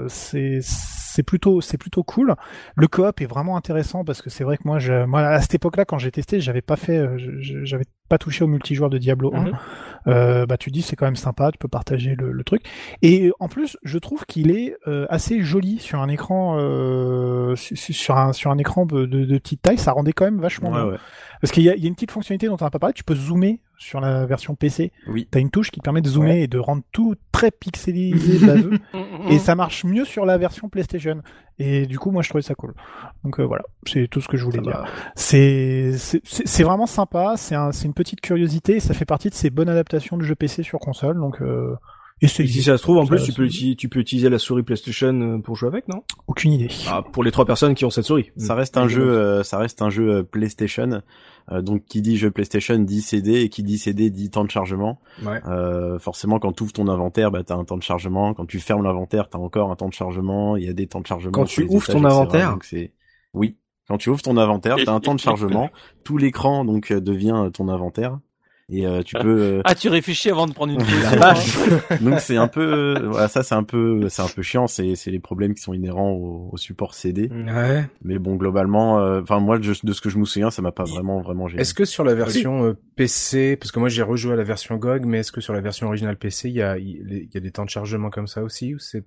c'est 0.08 0.60
c'est 0.62 1.22
plutôt 1.22 1.60
c'est 1.60 1.78
plutôt 1.78 2.02
cool. 2.02 2.34
Le 2.76 2.88
coop 2.88 3.20
est 3.20 3.26
vraiment 3.26 3.56
intéressant 3.56 4.04
parce 4.04 4.22
que 4.22 4.30
c'est 4.30 4.44
vrai 4.44 4.56
que 4.56 4.62
moi 4.64 4.78
je 4.78 5.04
moi 5.04 5.20
à 5.22 5.40
cette 5.40 5.54
époque-là 5.54 5.84
quand 5.84 5.98
j'ai 5.98 6.10
testé, 6.10 6.40
j'avais 6.40 6.62
pas 6.62 6.76
fait 6.76 7.06
j'avais 7.16 7.84
pas 8.08 8.18
touché 8.18 8.44
au 8.44 8.48
multijoueur 8.48 8.90
de 8.90 8.98
Diablo 8.98 9.34
1. 9.34 9.40
Mhm. 9.40 9.52
Euh, 10.06 10.46
bah 10.46 10.56
tu 10.56 10.70
dis 10.70 10.82
c'est 10.82 10.96
quand 10.96 11.04
même 11.04 11.16
sympa, 11.16 11.50
tu 11.52 11.58
peux 11.58 11.68
partager 11.68 12.14
le, 12.14 12.44
truc. 12.44 12.62
Et 13.02 13.30
en 13.38 13.48
plus, 13.48 13.76
je 13.82 13.98
trouve 13.98 14.24
qu'il 14.24 14.50
est 14.50 14.76
euh, 14.86 15.06
assez 15.10 15.42
joli 15.42 15.78
sur 15.78 16.00
un 16.00 16.08
écran 16.08 16.56
euh, 16.58 17.54
sur 17.56 18.16
un 18.16 18.32
sur 18.32 18.50
un 18.50 18.58
écran 18.58 18.86
de, 18.86 19.04
de, 19.04 19.38
petite 19.38 19.62
taille, 19.62 19.78
ça 19.78 19.92
rendait 19.92 20.12
quand 20.12 20.24
même 20.24 20.40
vachement 20.40 20.70
bien. 20.70 20.98
Parce 21.40 21.52
qu'il 21.52 21.62
y, 21.62 21.66
y 21.66 21.70
a, 21.70 21.74
une 21.74 21.94
petite 21.94 22.10
fonctionnalité 22.10 22.46
dont 22.46 22.56
on 22.60 22.64
n'a 22.64 22.70
pas 22.70 22.78
parlé, 22.78 22.94
tu 22.94 23.04
peux 23.04 23.14
zoomer 23.14 23.60
sur 23.80 23.98
la 23.98 24.26
version 24.26 24.54
PC. 24.54 24.92
Oui. 25.08 25.26
T'as 25.30 25.40
une 25.40 25.50
touche 25.50 25.70
qui 25.70 25.80
te 25.80 25.84
permet 25.84 26.02
de 26.02 26.08
zoomer 26.08 26.42
et 26.42 26.46
de 26.46 26.58
rendre 26.58 26.82
tout 26.92 27.14
très 27.32 27.50
pixelisé, 27.50 28.46
et 29.30 29.38
ça 29.38 29.54
marche 29.54 29.84
mieux 29.84 30.04
sur 30.04 30.26
la 30.26 30.38
version 30.38 30.68
PlayStation. 30.68 31.22
Et 31.58 31.86
du 31.86 31.98
coup, 31.98 32.10
moi, 32.10 32.22
je 32.22 32.28
trouvais 32.28 32.42
ça 32.42 32.54
cool. 32.54 32.74
Donc 33.24 33.40
euh, 33.40 33.44
voilà, 33.44 33.64
c'est 33.86 34.06
tout 34.06 34.20
ce 34.20 34.28
que 34.28 34.36
je 34.36 34.44
voulais 34.44 34.60
dire. 34.60 34.84
C'est 35.16 35.92
c'est 35.96 36.62
vraiment 36.62 36.86
sympa. 36.86 37.34
C'est 37.36 37.54
un, 37.54 37.70
une 37.70 37.94
petite 37.94 38.20
curiosité. 38.20 38.80
ça 38.80 38.94
fait 38.94 39.06
partie 39.06 39.30
de 39.30 39.34
ces 39.34 39.50
bonnes 39.50 39.68
adaptations 39.68 40.16
de 40.18 40.22
jeux 40.22 40.34
PC 40.34 40.62
sur 40.62 40.78
console. 40.78 41.18
Donc 41.18 41.40
euh, 41.40 41.74
et, 42.22 42.28
si 42.28 42.62
ça 42.62 42.76
se 42.76 42.82
trouve, 42.82 42.98
en 42.98 43.06
plus, 43.06 43.22
tu 43.22 43.32
peux, 43.32 43.44
utiliser, 43.44 43.76
tu 43.76 43.88
peux 43.88 43.98
utiliser 43.98 44.28
la 44.28 44.38
souris 44.38 44.62
PlayStation 44.62 45.18
euh, 45.20 45.38
pour 45.38 45.56
jouer 45.56 45.68
avec, 45.68 45.88
non? 45.88 46.02
Aucune 46.26 46.52
idée. 46.52 46.68
Ah, 46.86 47.02
pour 47.02 47.24
les 47.24 47.30
trois 47.30 47.46
personnes 47.46 47.74
qui 47.74 47.86
ont 47.86 47.90
cette 47.90 48.04
souris. 48.04 48.30
Ça 48.36 48.54
reste 48.54 48.76
un 48.76 48.88
jeu, 48.88 49.08
euh, 49.08 49.42
ça 49.42 49.56
reste 49.56 49.80
un 49.80 49.88
jeu 49.88 50.22
euh, 51.50 51.62
donc, 51.62 51.84
qui 51.84 52.02
dit 52.02 52.16
jeu 52.16 52.30
PlayStation 52.30 52.78
dit 52.78 53.02
CD 53.02 53.42
et 53.42 53.48
qui 53.48 53.62
dit 53.62 53.78
CD 53.78 54.10
dit 54.10 54.30
temps 54.30 54.44
de 54.44 54.50
chargement. 54.50 55.00
Ouais. 55.24 55.40
forcément, 55.98 56.38
quand 56.38 56.52
tu 56.52 56.62
ouvres 56.62 56.72
ton 56.72 56.88
inventaire, 56.88 57.30
bah 57.30 57.42
t'as 57.44 57.56
un 57.56 57.64
temps 57.64 57.76
de 57.76 57.82
chargement. 57.82 58.34
Quand 58.34 58.46
tu 58.46 58.60
fermes 58.60 58.82
l'inventaire, 58.82 59.28
t'as 59.28 59.38
encore 59.38 59.70
un 59.70 59.76
temps 59.76 59.88
de 59.88 59.94
chargement. 59.94 60.56
Il 60.56 60.64
y 60.64 60.68
a 60.68 60.72
des 60.72 60.86
temps 60.86 61.00
de 61.00 61.06
chargement. 61.06 61.32
Quand 61.32 61.44
tu 61.44 61.64
ouvres 61.64 61.86
ton 61.86 62.04
inventaire, 62.04 62.56
c'est 62.62 62.92
oui. 63.34 63.56
Quand 63.88 63.98
tu 63.98 64.08
ouvres 64.10 64.22
ton 64.22 64.36
inventaire, 64.36 64.76
t'as 64.84 64.92
un 64.92 65.00
temps 65.00 65.14
de 65.14 65.20
chargement. 65.20 65.70
Tout 66.04 66.18
l'écran 66.18 66.64
donc 66.64 66.92
devient 66.92 67.50
ton 67.52 67.68
inventaire 67.68 68.18
et 68.72 68.86
euh, 68.86 69.02
tu 69.02 69.16
peux 69.16 69.40
euh, 69.40 69.60
ah 69.64 69.74
tu 69.74 69.88
réfléchis 69.88 70.30
avant 70.30 70.46
de 70.46 70.52
prendre 70.52 70.72
une 70.72 70.78
pause. 70.78 71.98
Donc 72.00 72.20
c'est 72.20 72.36
un 72.36 72.48
peu 72.48 72.94
voilà 73.04 73.28
ça 73.28 73.42
c'est 73.42 73.54
un 73.54 73.64
peu 73.64 74.08
c'est 74.08 74.22
un 74.22 74.28
peu 74.28 74.42
chiant. 74.42 74.66
C'est 74.66 74.94
c'est 74.94 75.10
les 75.10 75.18
problèmes 75.18 75.54
qui 75.54 75.62
sont 75.62 75.74
inhérents 75.74 76.12
au, 76.12 76.56
support 76.56 76.94
CD 76.94 77.30
ouais. 77.30 77.86
mais 78.02 78.18
bon 78.18 78.36
globalement 78.36 79.00
euh, 79.00 79.22
enfin 79.22 79.40
moi 79.40 79.58
de 79.58 79.72
ce 79.72 80.00
que 80.00 80.10
je 80.10 80.18
me 80.18 80.24
souviens 80.24 80.50
ça 80.50 80.60
m'a 80.60 80.72
pas 80.72 80.84
vraiment 80.84 81.20
vraiment 81.20 81.48
gêné. 81.48 81.62
est-ce 81.62 81.72
que 81.72 81.86
sur 81.86 82.04
la 82.04 82.14
version 82.14 82.76
PC 82.96 83.56
parce 83.56 83.72
que 83.72 83.78
moi 83.78 83.88
j'ai 83.88 84.02
rejoué 84.02 84.34
à 84.34 84.36
la 84.36 84.44
version 84.44 84.76
GOG 84.76 85.06
mais 85.06 85.20
est-ce 85.20 85.32
que 85.32 85.40
sur 85.40 85.54
la 85.54 85.60
version 85.60 85.86
originale 85.86 86.16
PC 86.16 86.50
il 86.50 86.56
y 86.56 86.62
a 86.62 86.76
il 86.76 87.28
y 87.32 87.36
a 87.36 87.40
des 87.40 87.50
temps 87.50 87.64
de 87.64 87.70
chargement 87.70 88.10
comme 88.10 88.26
ça 88.26 88.42
aussi 88.42 88.74
ou 88.74 88.78
c'est 88.78 89.04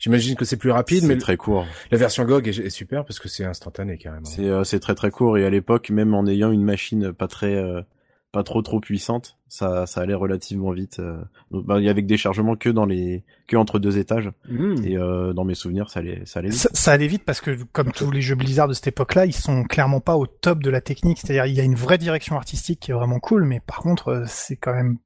J'imagine 0.00 0.34
que 0.34 0.46
c'est 0.46 0.56
plus 0.56 0.70
rapide, 0.70 1.04
mais 1.04 1.18
très 1.18 1.36
court. 1.36 1.66
La 1.90 1.98
version 1.98 2.24
GOG 2.24 2.48
est, 2.48 2.70
super 2.70 3.04
parce 3.04 3.20
que 3.20 3.28
c'est 3.28 3.44
instantané 3.44 3.98
carrément. 3.98 4.24
C'est 4.24 4.48
c'est 4.64 4.80
très 4.80 4.94
très 4.94 5.10
court. 5.10 5.36
Et 5.36 5.44
à 5.44 5.50
l'époque, 5.50 5.90
même 5.90 6.14
en 6.14 6.26
ayant 6.26 6.50
une 6.50 6.64
machine 6.64 7.12
pas 7.12 7.28
très 7.28 7.62
pas 8.32 8.42
trop 8.42 8.62
trop 8.62 8.80
puissante, 8.80 9.38
ça 9.50 9.84
ça 9.84 10.00
allait 10.00 10.14
relativement 10.14 10.70
vite. 10.70 11.00
Euh. 11.00 11.22
bah, 11.50 11.80
il 11.80 11.84
y 11.84 11.88
avait 11.88 12.02
des 12.02 12.16
chargements 12.16 12.54
que 12.54 12.70
dans 12.70 12.86
les 12.86 13.24
que 13.48 13.56
entre 13.56 13.80
deux 13.80 13.98
étages 13.98 14.30
mmh. 14.48 14.84
et 14.84 14.96
euh, 14.96 15.32
dans 15.32 15.44
mes 15.44 15.56
souvenirs 15.56 15.90
ça 15.90 15.98
allait 16.00 16.22
ça 16.24 16.38
allait 16.38 16.50
vite. 16.50 16.68
Ça, 16.72 16.92
allait 16.92 17.08
vite 17.08 17.24
parce 17.26 17.40
que 17.40 17.58
comme 17.72 17.90
tous 17.90 18.12
les 18.12 18.22
jeux 18.22 18.36
Blizzard 18.36 18.68
de 18.68 18.72
cette 18.72 18.86
époque-là, 18.86 19.26
ils 19.26 19.34
sont 19.34 19.64
clairement 19.64 20.00
pas 20.00 20.16
au 20.16 20.26
top 20.26 20.62
de 20.62 20.70
la 20.70 20.80
technique. 20.80 21.18
C'est-à-dire 21.18 21.46
il 21.46 21.54
y 21.54 21.60
a 21.60 21.64
une 21.64 21.74
vraie 21.74 21.98
direction 21.98 22.36
artistique 22.36 22.78
qui 22.80 22.92
est 22.92 22.94
vraiment 22.94 23.18
cool, 23.18 23.44
mais 23.44 23.60
par 23.60 23.78
contre 23.80 24.08
euh, 24.08 24.24
c'est 24.26 24.56
quand 24.56 24.72
même 24.72 24.98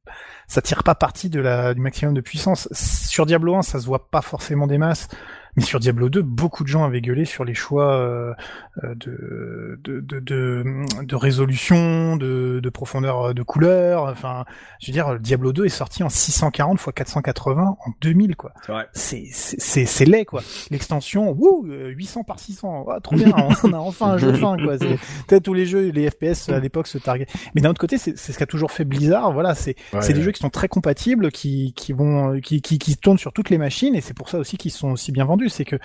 ça 0.46 0.60
tire 0.60 0.84
pas 0.84 0.94
parti 0.94 1.30
de 1.30 1.40
la 1.40 1.72
du 1.72 1.80
maximum 1.80 2.12
de 2.12 2.20
puissance. 2.20 2.68
Sur 2.72 3.24
Diablo 3.24 3.56
1, 3.56 3.62
ça 3.62 3.80
se 3.80 3.86
voit 3.86 4.10
pas 4.10 4.20
forcément 4.20 4.66
des 4.66 4.78
masses. 4.78 5.08
Mais 5.56 5.62
sur 5.62 5.78
Diablo 5.78 6.08
2, 6.08 6.22
beaucoup 6.22 6.64
de 6.64 6.68
gens 6.68 6.84
avaient 6.84 7.00
gueulé 7.00 7.24
sur 7.24 7.44
les 7.44 7.54
choix 7.54 7.94
euh, 7.94 8.34
euh, 8.82 8.94
de, 8.96 9.80
de, 9.84 10.00
de, 10.00 10.20
de, 10.20 10.64
de 11.04 11.14
résolution, 11.14 12.16
de, 12.16 12.58
de 12.60 12.70
profondeur 12.70 13.34
de 13.34 13.42
couleur. 13.42 14.04
Enfin, 14.04 14.33
je 14.80 14.88
veux 14.88 14.92
dire, 14.92 15.18
Diablo 15.18 15.52
2 15.52 15.66
est 15.66 15.68
sorti 15.68 16.02
en 16.02 16.08
640 16.08 16.80
x 16.80 16.90
480 16.94 17.62
en 17.62 17.90
2000, 18.00 18.36
quoi. 18.36 18.52
C'est 18.92 19.24
c'est 19.32 19.86
c'est 19.86 20.04
laid, 20.04 20.24
quoi. 20.24 20.42
L'extension, 20.70 21.30
wouh, 21.30 21.64
800 21.66 22.24
par 22.24 22.38
600, 22.38 22.86
trop 23.02 23.16
bien. 23.16 23.32
on 23.64 23.72
a 23.72 23.78
enfin 23.78 24.12
un 24.12 24.18
jeu 24.18 24.32
fin, 24.34 24.56
quoi. 24.56 24.76
Peut-être 25.28 25.44
tous 25.44 25.54
les 25.54 25.66
jeux, 25.66 25.90
les 25.90 26.10
FPS 26.10 26.48
à 26.48 26.60
l'époque 26.60 26.86
se 26.86 26.98
targuaient. 26.98 27.26
Mais 27.54 27.60
d'un 27.60 27.70
autre 27.70 27.80
côté, 27.80 27.98
c'est 27.98 28.16
ce 28.16 28.36
qu'a 28.36 28.46
toujours 28.46 28.70
fait 28.70 28.84
Blizzard. 28.84 29.32
Voilà, 29.32 29.54
c'est 29.54 29.76
c'est 30.00 30.12
des 30.12 30.22
jeux 30.22 30.32
qui 30.32 30.40
sont 30.40 30.50
très 30.50 30.68
compatibles, 30.68 31.30
qui 31.30 31.72
qui 31.74 31.92
vont 31.92 32.40
qui 32.40 32.60
qui, 32.60 32.78
qui 32.78 32.96
tournent 32.96 33.18
sur 33.18 33.32
toutes 33.32 33.50
les 33.50 33.58
machines, 33.58 33.94
et 33.94 34.00
c'est 34.00 34.14
pour 34.14 34.28
ça 34.28 34.38
aussi 34.38 34.56
qu'ils 34.56 34.72
sont 34.72 34.90
aussi 34.90 35.12
bien 35.12 35.24
vendus 35.24 35.44
c'est 35.54 35.64
que 35.64 35.76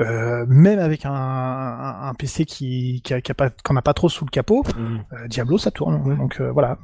euh, 0.00 0.44
même 0.48 0.78
avec 0.78 1.04
un, 1.04 1.12
un, 1.12 2.14
PC 2.14 2.44
qui 2.44 3.02
qui 3.02 3.14
a, 3.14 3.34
pas 3.34 3.50
qu'on 3.50 3.76
a 3.76 3.82
pas 3.82 3.94
trop 3.94 4.08
sous 4.08 4.24
le 4.24 4.30
capot, 4.30 4.62
mm. 4.62 4.96
euh, 5.12 5.28
Diablo 5.28 5.58
ça 5.58 5.70
tourne. 5.70 6.16
Donc 6.16 6.40
euh, 6.40 6.50
voilà, 6.50 6.78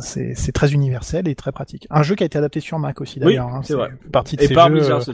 c'est 0.00 0.34
c'est 0.34 0.52
très 0.70 0.74
universel 0.74 1.28
et 1.28 1.34
très 1.34 1.52
pratique. 1.52 1.86
Un 1.90 2.02
jeu 2.02 2.14
qui 2.14 2.22
a 2.22 2.26
été 2.26 2.38
adapté 2.38 2.60
sur 2.60 2.78
Mac 2.78 3.00
aussi 3.00 3.18
d'ailleurs. 3.20 3.46
Oui, 3.46 3.52
hein, 3.56 3.60
c'est 3.62 3.74
vrai. 3.74 3.90
Partie 4.12 4.36
de 4.36 4.42
et 4.42 4.48
ces 4.48 4.54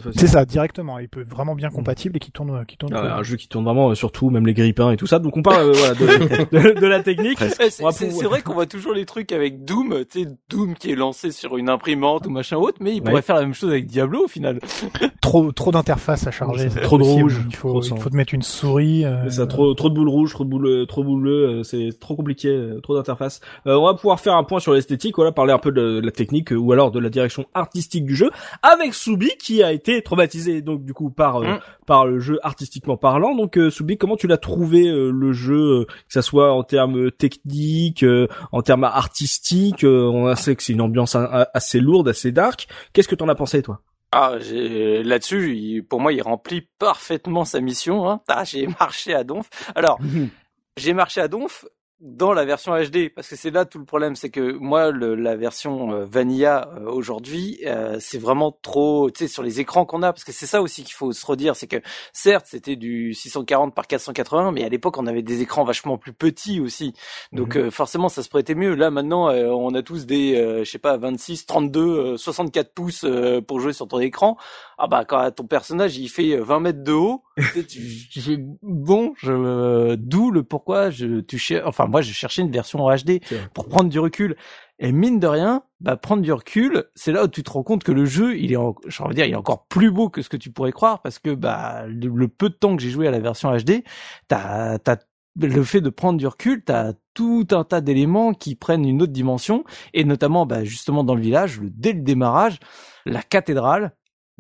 jeux. 0.01 0.11
C'est 0.17 0.27
ça 0.27 0.45
directement. 0.45 0.99
Il 0.99 1.09
peut 1.09 1.25
vraiment 1.29 1.55
bien 1.55 1.71
compatible 1.71 2.17
et 2.17 2.21
qui 2.21 2.31
tourne 2.31 2.65
qui 2.67 2.77
tourne. 2.77 2.95
un 2.95 3.23
jeu 3.23 3.37
qui 3.37 3.49
tourne 3.49 3.65
vraiment 3.65 3.95
sur 3.95 4.13
tout, 4.13 4.31
même 4.31 4.47
les 4.47 4.55
grippins 4.55 4.91
et 4.91 4.97
tout 4.97 5.07
ça. 5.07 5.19
Donc 5.19 5.37
on 5.37 5.43
parle 5.43 5.73
voilà, 5.73 5.95
de, 5.95 6.81
de, 6.81 6.87
la 6.87 7.03
technique. 7.03 7.39
C'est 7.39 8.25
vrai 8.25 8.43
qu'on 8.43 8.55
voit 8.55 8.67
toujours 8.67 8.93
les 8.93 9.05
trucs 9.05 9.33
avec 9.33 9.65
Doom, 9.65 10.05
tu 10.11 10.25
sais 10.25 10.29
Doom 10.49 10.75
qui 10.75 10.93
est 10.93 10.97
lancé 10.97 11.31
sur 11.31 11.57
une 11.57 11.69
imprimante 11.69 12.27
ou 12.27 12.31
machin 12.31 12.57
autre, 12.57 12.79
mais 12.81 12.95
il 12.95 13.03
pourrait 13.03 13.23
faire 13.23 13.37
la 13.37 13.43
même 13.43 13.55
chose 13.55 13.71
avec 13.71 13.87
Diablo 13.87 14.25
au 14.25 14.29
final. 14.29 14.61
trop 15.21 15.53
trop 15.53 15.73
d'interfaces 15.73 16.27
à 16.27 16.31
charger 16.31 16.69
trop 16.83 16.99
de 16.99 17.03
rouge. 17.03 17.41
Il 17.49 17.57
faut, 17.57 17.83
il 17.83 17.99
faut 17.99 18.11
te 18.11 18.17
mettre 18.17 18.35
une 18.35 18.43
souris. 18.43 19.05
Euh... 19.05 19.29
Ça, 19.31 19.47
trop, 19.47 19.75
trop 19.75 19.89
de 19.89 19.95
boules 19.95 20.09
rouges, 20.09 20.33
trop 20.33 20.45
de 20.45 20.49
boules, 20.49 20.67
euh, 20.67 20.87
trop 20.87 21.03
de 21.03 21.07
boules 21.07 21.23
bleues, 21.23 21.49
euh, 21.49 21.63
c'est 21.63 21.91
trop 21.99 22.17
compliqué, 22.17 22.49
euh, 22.49 22.81
trop 22.81 22.95
d'interfaces. 22.95 23.41
on 23.65 23.85
va 23.85 23.95
pouvoir 23.95 24.21
faire 24.21 24.35
un 24.35 24.45
point 24.45 24.61
sur 24.61 24.73
l'esthétique, 24.73 25.17
voilà, 25.17 25.33
parler 25.47 25.53
un 25.53 25.59
peu 25.59 25.73
de, 25.73 26.01
la 26.01 26.11
technique 26.11 26.51
ou 26.51 26.73
alors 26.73 26.91
de 26.91 26.99
la 26.99 27.09
direction 27.09 27.47
artistique 27.55 28.05
du 28.05 28.17
jeu 28.17 28.31
avec 28.63 28.95
Soubi 28.95 29.31
qui 29.39 29.63
a 29.63 29.73
été 29.73 30.03
traumatisé 30.03 30.63
donc 30.63 30.85
du 30.85 30.93
coup 30.93 31.11
par 31.11 31.41
mm. 31.41 31.61
par 31.87 32.07
le 32.07 32.19
jeu 32.19 32.39
artistiquement 32.43 32.97
parlant. 32.97 33.35
Donc 33.35 33.59
Soubi, 33.71 33.97
comment 33.97 34.17
tu 34.17 34.27
l'as 34.27 34.39
trouvé 34.39 34.85
le 34.87 35.33
jeu, 35.33 35.87
que 35.87 36.13
ça 36.13 36.23
soit 36.23 36.53
en 36.53 36.63
termes 36.63 37.11
techniques, 37.11 38.05
en 38.53 38.63
termes 38.63 38.85
artistiques, 38.85 39.85
on 39.85 40.35
sait 40.35 40.57
que 40.57 40.63
c'est 40.63 40.73
une 40.73 40.81
ambiance 40.81 41.17
assez 41.55 41.81
lourde, 41.81 42.09
assez 42.09 42.33
dark. 42.33 42.67
Qu'est-ce 42.93 43.09
que 43.09 43.15
t'en 43.15 43.29
as 43.29 43.35
pensé 43.35 43.63
toi? 43.63 43.81
Ah, 44.13 44.37
là-dessus, 44.41 45.85
pour 45.89 46.01
moi, 46.01 46.13
il 46.13 46.23
remplit 46.23 46.69
parfaitement 46.79 47.45
sa 47.45 47.61
mission. 47.61 48.09
Hein. 48.09 48.21
Ah, 48.29 48.45
j'ai 48.45 48.67
marché 48.81 49.15
à 49.15 49.25
Donf. 49.25 49.49
Alors, 49.75 49.99
j'ai 50.77 50.95
marché 50.95 51.21
à 51.21 51.29
Donf 51.29 51.67
dans 52.01 52.35
la 52.35 52.45
version 52.45 52.73
HD 52.73 53.09
parce 53.15 53.27
que 53.27 53.37
c'est 53.37 53.51
là 53.51 53.65
tout 53.65 53.79
le 53.79 53.87
problème 53.87 54.17
c'est 54.17 54.29
que 54.29 54.53
moi 54.53 54.91
le, 54.91 55.15
la 55.15 55.35
version 55.35 55.93
euh, 55.93 56.05
vanilla 56.05 56.69
euh, 56.77 56.91
aujourd'hui 56.91 57.59
euh, 57.65 57.97
c'est 58.01 58.19
vraiment 58.19 58.53
trop 58.53 59.11
tu 59.11 59.21
sais 59.25 59.29
sur 59.29 59.43
les 59.43 59.61
écrans 59.61 59.87
qu'on 59.87 60.03
a 60.03 60.13
parce 60.13 60.25
que 60.25 60.33
c'est 60.33 60.45
ça 60.45 60.61
aussi 60.61 60.85
qu'il 60.85 60.93
faut 60.93 61.13
se 61.13 61.25
redire 61.25 61.57
c'est 61.57 61.67
que 61.67 61.79
certes 62.13 62.47
c'était 62.51 62.77
du 62.77 63.15
640 63.15 63.75
par 63.75 63.87
480 63.87 64.53
mais 64.53 64.63
à 64.63 64.69
l'époque 64.69 64.99
on 64.99 65.07
avait 65.07 65.23
des 65.23 65.41
écrans 65.41 65.65
vachement 65.65 65.97
plus 65.97 66.13
petits 66.13 66.61
aussi. 66.61 66.93
Donc 67.33 67.57
mhm. 67.57 67.71
forcément 67.71 68.11
ça 68.11 68.23
se 68.23 68.29
prêtait 68.29 68.55
mieux. 68.55 68.75
Là 68.75 68.91
maintenant 68.91 69.31
on 69.31 69.75
a 69.75 69.83
tous 69.83 70.05
des 70.07 70.63
je 70.65 70.71
sais 70.71 70.79
pas 70.79 70.97
26 70.99 71.47
32 71.47 72.17
64 72.19 72.75
pouces 72.75 73.07
pour 73.47 73.61
jouer 73.61 73.73
sur 73.73 73.89
ton 73.89 74.01
écran. 74.01 74.37
Ah 74.79 74.87
bah 74.87 75.05
quand 75.07 75.31
ton 75.31 75.47
personnage 75.47 75.97
il 75.97 76.09
fait 76.09 76.37
20 76.37 76.61
mètres 76.61 76.85
de 76.85 76.93
haut 76.93 77.23
tu, 77.69 78.21
fais 78.21 78.39
bon 78.63 79.15
je 79.17 79.95
d'où 79.95 80.31
le 80.31 80.43
pourquoi 80.43 80.91
je 80.91 81.21
tu 81.21 81.41
enfin 81.65 81.86
moi, 81.89 82.01
je 82.01 82.13
cherchais 82.13 82.43
une 82.43 82.51
version 82.51 82.85
en 82.85 82.95
HD 82.95 83.21
pour 83.55 83.69
prendre 83.69 83.89
du 83.91 83.99
recul. 83.99 84.37
Et 84.79 84.93
mine 84.93 85.19
de 85.19 85.27
rien, 85.27 85.63
bah, 85.81 85.97
prendre 85.97 86.23
du 86.23 86.33
recul, 86.33 86.85
c'est 86.95 87.13
là 87.13 87.25
où 87.25 87.29
tu 87.29 87.43
te 87.43 87.51
rends 87.51 87.63
compte 87.63 87.83
que 87.83 87.93
le 87.93 88.05
jeu, 88.05 88.37
il 88.37 88.53
est, 88.53 88.59
j'ai 88.89 89.03
envie 89.03 89.15
de 89.15 89.15
dire, 89.15 89.27
il 89.27 89.33
est 89.33 89.37
encore 89.37 89.67
plus 89.69 89.91
beau 89.91 90.11
que 90.11 90.21
ce 90.21 90.29
que 90.29 90.37
tu 90.37 90.51
pourrais 90.51 90.73
croire 90.73 91.01
parce 91.01 91.19
que, 91.19 91.35
bah, 91.35 91.87
le, 91.87 92.29
peu 92.29 92.51
de 92.51 92.55
temps 92.55 92.77
que 92.77 92.83
j'ai 92.83 92.91
joué 92.91 93.09
à 93.09 93.11
la 93.11 93.21
version 93.21 93.57
HD, 93.57 93.83
t'as, 94.29 94.79
t'as 94.79 94.97
le 95.41 95.65
fait 95.65 95.81
de 95.81 95.91
prendre 95.91 96.19
du 96.19 96.27
recul, 96.27 96.63
t'as 96.63 96.93
tout 97.15 97.47
un 97.53 97.65
tas 97.65 97.81
d'éléments 97.81 98.35
qui 98.35 98.55
prennent 98.55 98.87
une 98.87 99.03
autre 99.03 99.13
dimension 99.13 99.65
et 99.95 100.05
notamment, 100.05 100.45
bah, 100.45 100.65
justement 100.65 101.05
dans 101.05 101.15
le 101.15 101.23
village, 101.23 101.59
dès 101.63 101.93
le 101.93 102.03
démarrage, 102.03 102.59
la 103.07 103.23
cathédrale, 103.23 103.93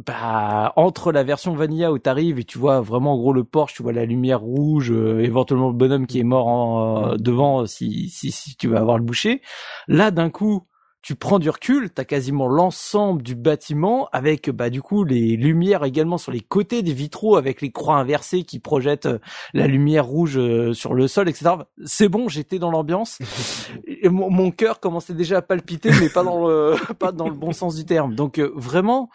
bah 0.05 0.73
entre 0.77 1.11
la 1.11 1.23
version 1.23 1.55
vanilla 1.55 1.91
où 1.91 1.99
t'arrives 1.99 2.39
et 2.39 2.45
tu 2.45 2.59
vois 2.59 2.81
vraiment 2.81 3.15
en 3.15 3.17
gros 3.17 3.33
le 3.33 3.45
Porsche, 3.45 3.75
tu 3.75 3.83
vois 3.83 3.93
la 3.93 4.05
lumière 4.05 4.41
rouge, 4.41 4.91
euh, 4.93 5.21
éventuellement 5.21 5.69
le 5.69 5.75
bonhomme 5.75 6.07
qui 6.07 6.21
est 6.21 6.25
mort 6.25 6.49
en, 6.49 7.13
euh, 7.13 7.17
devant 7.17 7.67
si, 7.67 8.11
si 8.11 8.31
si 8.31 8.57
tu 8.57 8.69
vas 8.69 8.81
avoir 8.81 8.99
le 8.99 9.05
boucher. 9.05 9.41
Là 9.89 10.11
d'un 10.11 10.29
coup, 10.29 10.67
tu 11.07 11.15
prends 11.15 11.39
du 11.39 11.49
recul, 11.51 11.91
t'as 11.91 12.03
quasiment 12.03 12.49
l'ensemble 12.49 13.23
du 13.23 13.37
bâtiment 13.37 14.09
avec 14.11 14.51
bah 14.51 14.71
du 14.71 14.83
coup 14.83 15.05
les 15.05 15.37
lumières 15.37 15.85
également 15.85 16.19
sur 16.19 16.33
les 16.33 16.41
côtés 16.41 16.83
des 16.83 16.93
vitraux 16.93 17.37
avec 17.37 17.63
les 17.63 17.71
croix 17.71 17.95
inversées 17.95 18.43
qui 18.43 18.59
projettent 18.59 19.07
euh, 19.07 19.21
la 19.55 19.69
lumière 19.69 20.05
rouge 20.05 20.37
euh, 20.37 20.73
sur 20.73 20.95
le 20.95 21.07
sol, 21.07 21.29
etc. 21.29 21.51
C'est 21.85 22.09
bon, 22.09 22.29
j'étais 22.29 22.59
dans 22.59 22.73
l'ambiance. 22.73 23.21
Et 23.87 24.09
mon, 24.09 24.31
mon 24.31 24.51
cœur 24.51 24.81
commençait 24.81 25.15
déjà 25.15 25.37
à 25.37 25.43
palpiter, 25.43 25.91
mais 26.01 26.09
pas 26.09 26.25
dans 26.25 26.45
le 26.45 26.75
pas 26.99 27.13
dans 27.13 27.29
le 27.29 27.37
bon 27.37 27.53
sens 27.53 27.77
du 27.77 27.87
terme. 27.87 28.17
Donc 28.17 28.41
euh, 28.41 28.51
vraiment, 28.57 29.09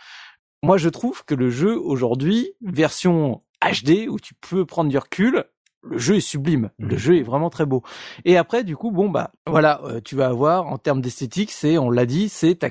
moi 0.64 0.78
je 0.78 0.90
trouve 0.90 1.24
que 1.26 1.36
le 1.36 1.50
jeu 1.50 1.78
aujourd'hui, 1.80 2.54
version 2.62 3.42
HD 3.64 4.08
où 4.10 4.20
tu 4.20 4.34
peux 4.36 4.66
prendre 4.66 4.90
du 4.90 4.98
recul, 4.98 5.46
le 5.84 5.98
jeu 5.98 6.16
est 6.18 6.20
sublime, 6.22 6.70
le 6.78 6.96
jeu 6.98 7.18
est 7.18 7.24
vraiment 7.24 7.50
très 7.50 7.66
beau. 7.66 7.82
Et 8.26 8.38
après, 8.38 8.64
du 8.64 8.76
coup, 8.76 8.92
bon 8.92 9.10
bah 9.10 9.32
voilà, 9.48 9.82
euh, 9.86 10.00
tu 10.04 10.16
vas 10.16 10.28
avoir 10.28 10.68
en 10.68 10.78
termes 10.78 11.02
d'esthétique, 11.02 11.52
c'est, 11.52 11.78
on 11.80 11.90
l'a 11.90 12.06
dit, 12.06 12.30
c'est 12.30 12.56
ta- 12.56 12.70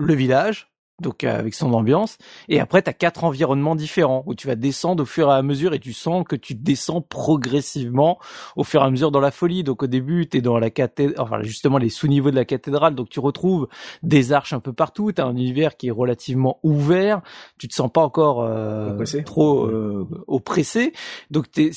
le 0.00 0.14
village, 0.14 0.70
donc 1.00 1.24
euh, 1.24 1.38
avec 1.38 1.54
son 1.54 1.72
ambiance. 1.74 2.18
Et 2.48 2.60
après, 2.60 2.82
tu 2.82 2.90
as 2.90 2.92
quatre 2.92 3.24
environnements 3.24 3.76
différents 3.76 4.22
où 4.26 4.34
tu 4.34 4.46
vas 4.46 4.56
descendre 4.56 5.02
au 5.02 5.06
fur 5.06 5.30
et 5.30 5.34
à 5.34 5.42
mesure 5.42 5.74
et 5.74 5.78
tu 5.78 5.92
sens 5.92 6.24
que 6.28 6.36
tu 6.36 6.54
descends 6.54 7.00
progressivement 7.00 8.18
au 8.56 8.64
fur 8.64 8.82
et 8.82 8.84
à 8.84 8.90
mesure 8.90 9.10
dans 9.10 9.20
la 9.20 9.30
folie. 9.30 9.64
Donc 9.64 9.82
au 9.82 9.86
début, 9.86 10.28
tu 10.28 10.38
es 10.38 10.40
dans 10.40 10.58
la 10.58 10.70
cathédrale, 10.70 11.20
enfin 11.20 11.42
justement 11.42 11.78
les 11.78 11.88
sous-niveaux 11.88 12.30
de 12.30 12.36
la 12.36 12.44
cathédrale, 12.44 12.94
donc 12.94 13.08
tu 13.08 13.20
retrouves 13.20 13.68
des 14.02 14.32
arches 14.32 14.52
un 14.52 14.60
peu 14.60 14.72
partout, 14.72 15.12
tu 15.12 15.20
as 15.20 15.24
un 15.26 15.36
univers 15.36 15.76
qui 15.76 15.88
est 15.88 15.92
relativement 15.92 16.58
ouvert, 16.62 17.22
tu 17.58 17.68
te 17.68 17.74
sens 17.74 17.90
pas 17.92 18.02
encore 18.02 18.42
euh, 18.42 18.90
Oppressé. 18.92 19.24
trop 19.24 19.66
euh, 19.66 20.06
oppressé. 20.26 20.92
Donc 21.30 21.50
tu 21.50 21.72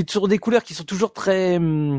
es 0.00 0.04
sur 0.10 0.28
des 0.28 0.38
couleurs 0.38 0.62
qui 0.62 0.74
sont 0.74 0.84
toujours 0.84 1.12
très 1.12 1.56
hum, 1.56 1.98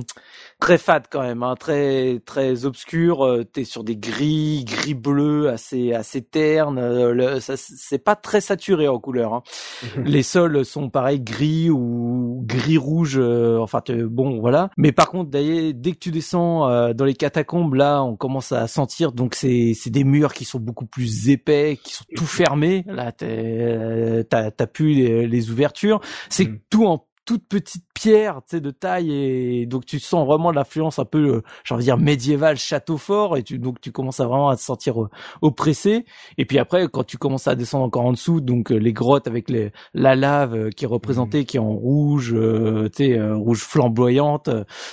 très 0.59 0.77
fades 0.77 1.05
quand 1.11 1.21
même, 1.21 1.43
hein, 1.43 1.55
très 1.59 2.19
très 2.25 2.65
obscures. 2.65 3.25
Euh, 3.25 3.43
T'es 3.43 3.63
sur 3.65 3.83
des 3.83 3.95
gris, 3.97 4.63
gris 4.65 4.93
bleu, 4.93 5.49
assez 5.49 5.93
assez 5.93 6.21
ternes. 6.21 6.77
euh, 6.79 7.13
le- 7.13 7.39
ça, 7.39 7.55
c'est 7.57 7.99
pas 8.03 8.15
très 8.15 8.41
saturé 8.41 8.87
en 8.87 8.99
couleur. 8.99 9.33
Hein. 9.33 9.43
Les 10.05 10.23
sols 10.23 10.65
sont 10.65 10.89
pareil 10.89 11.19
gris 11.19 11.69
ou 11.69 12.41
gris 12.45 12.77
rouge. 12.77 13.17
euh, 13.17 13.59
enfin 13.59 13.81
bon 14.05 14.39
voilà. 14.39 14.69
Mais 14.77 14.91
par 14.91 15.09
contre 15.09 15.29
d'ailleurs, 15.29 15.73
dès 15.75 15.91
que 15.91 15.99
tu 15.99 16.11
descends 16.11 16.67
euh, 16.69 16.93
dans 16.93 17.05
les 17.05 17.13
catacombes, 17.15 17.73
là 17.75 18.03
on 18.03 18.15
commence 18.15 18.51
à 18.51 18.67
sentir 18.67 19.11
donc 19.11 19.35
c'est 19.35 19.73
c'est 19.75 19.89
des 19.89 20.03
murs 20.03 20.33
qui 20.33 20.45
sont 20.45 20.59
beaucoup 20.59 20.85
plus 20.85 21.29
épais, 21.29 21.77
qui 21.83 21.93
sont 21.93 22.05
tout 22.15 22.25
fermés. 22.25 22.83
Là 22.87 23.11
t'es- 23.11 23.27
euh, 23.29 24.23
t'as 24.23 24.51
t'as 24.51 24.67
plus 24.67 24.93
les, 24.93 25.27
les 25.27 25.51
ouvertures. 25.51 25.99
C'est 26.29 26.45
Mhm. 26.47 26.59
tout 26.69 26.85
en 26.87 27.05
toute 27.25 27.47
petite 27.47 27.85
pierre, 27.93 28.41
tu 28.47 28.57
sais, 28.57 28.61
de 28.61 28.71
taille 28.71 29.11
et 29.11 29.65
donc 29.65 29.85
tu 29.85 29.99
sens 29.99 30.25
vraiment 30.27 30.51
l'influence 30.51 30.99
un 30.99 31.05
peu, 31.05 31.35
euh, 31.35 31.41
j'ai 31.63 31.73
envie 31.73 31.83
de 31.83 31.85
dire 31.85 31.97
médiévale, 31.97 32.57
château 32.57 32.97
fort 32.97 33.37
et 33.37 33.43
tu 33.43 33.59
donc 33.59 33.79
tu 33.81 33.91
commences 33.91 34.19
à 34.19 34.25
vraiment 34.25 34.49
à 34.49 34.55
te 34.57 34.61
sentir 34.61 35.01
euh, 35.03 35.09
oppressé. 35.41 36.05
Et 36.37 36.45
puis 36.45 36.59
après, 36.59 36.87
quand 36.89 37.03
tu 37.03 37.17
commences 37.17 37.47
à 37.47 37.55
descendre 37.55 37.85
encore 37.85 38.05
en 38.05 38.11
dessous, 38.11 38.41
donc 38.41 38.71
euh, 38.71 38.75
les 38.77 38.93
grottes 38.93 39.27
avec 39.27 39.49
les 39.49 39.71
la 39.93 40.15
lave 40.15 40.69
qui 40.71 40.85
est 40.85 40.87
représentée, 40.87 41.45
qui 41.45 41.57
est 41.57 41.61
en 41.61 41.73
rouge, 41.73 42.33
euh, 42.33 42.89
tu 42.89 43.05
sais, 43.05 43.17
euh, 43.17 43.35
rouge 43.35 43.61
flamboyante, 43.61 44.49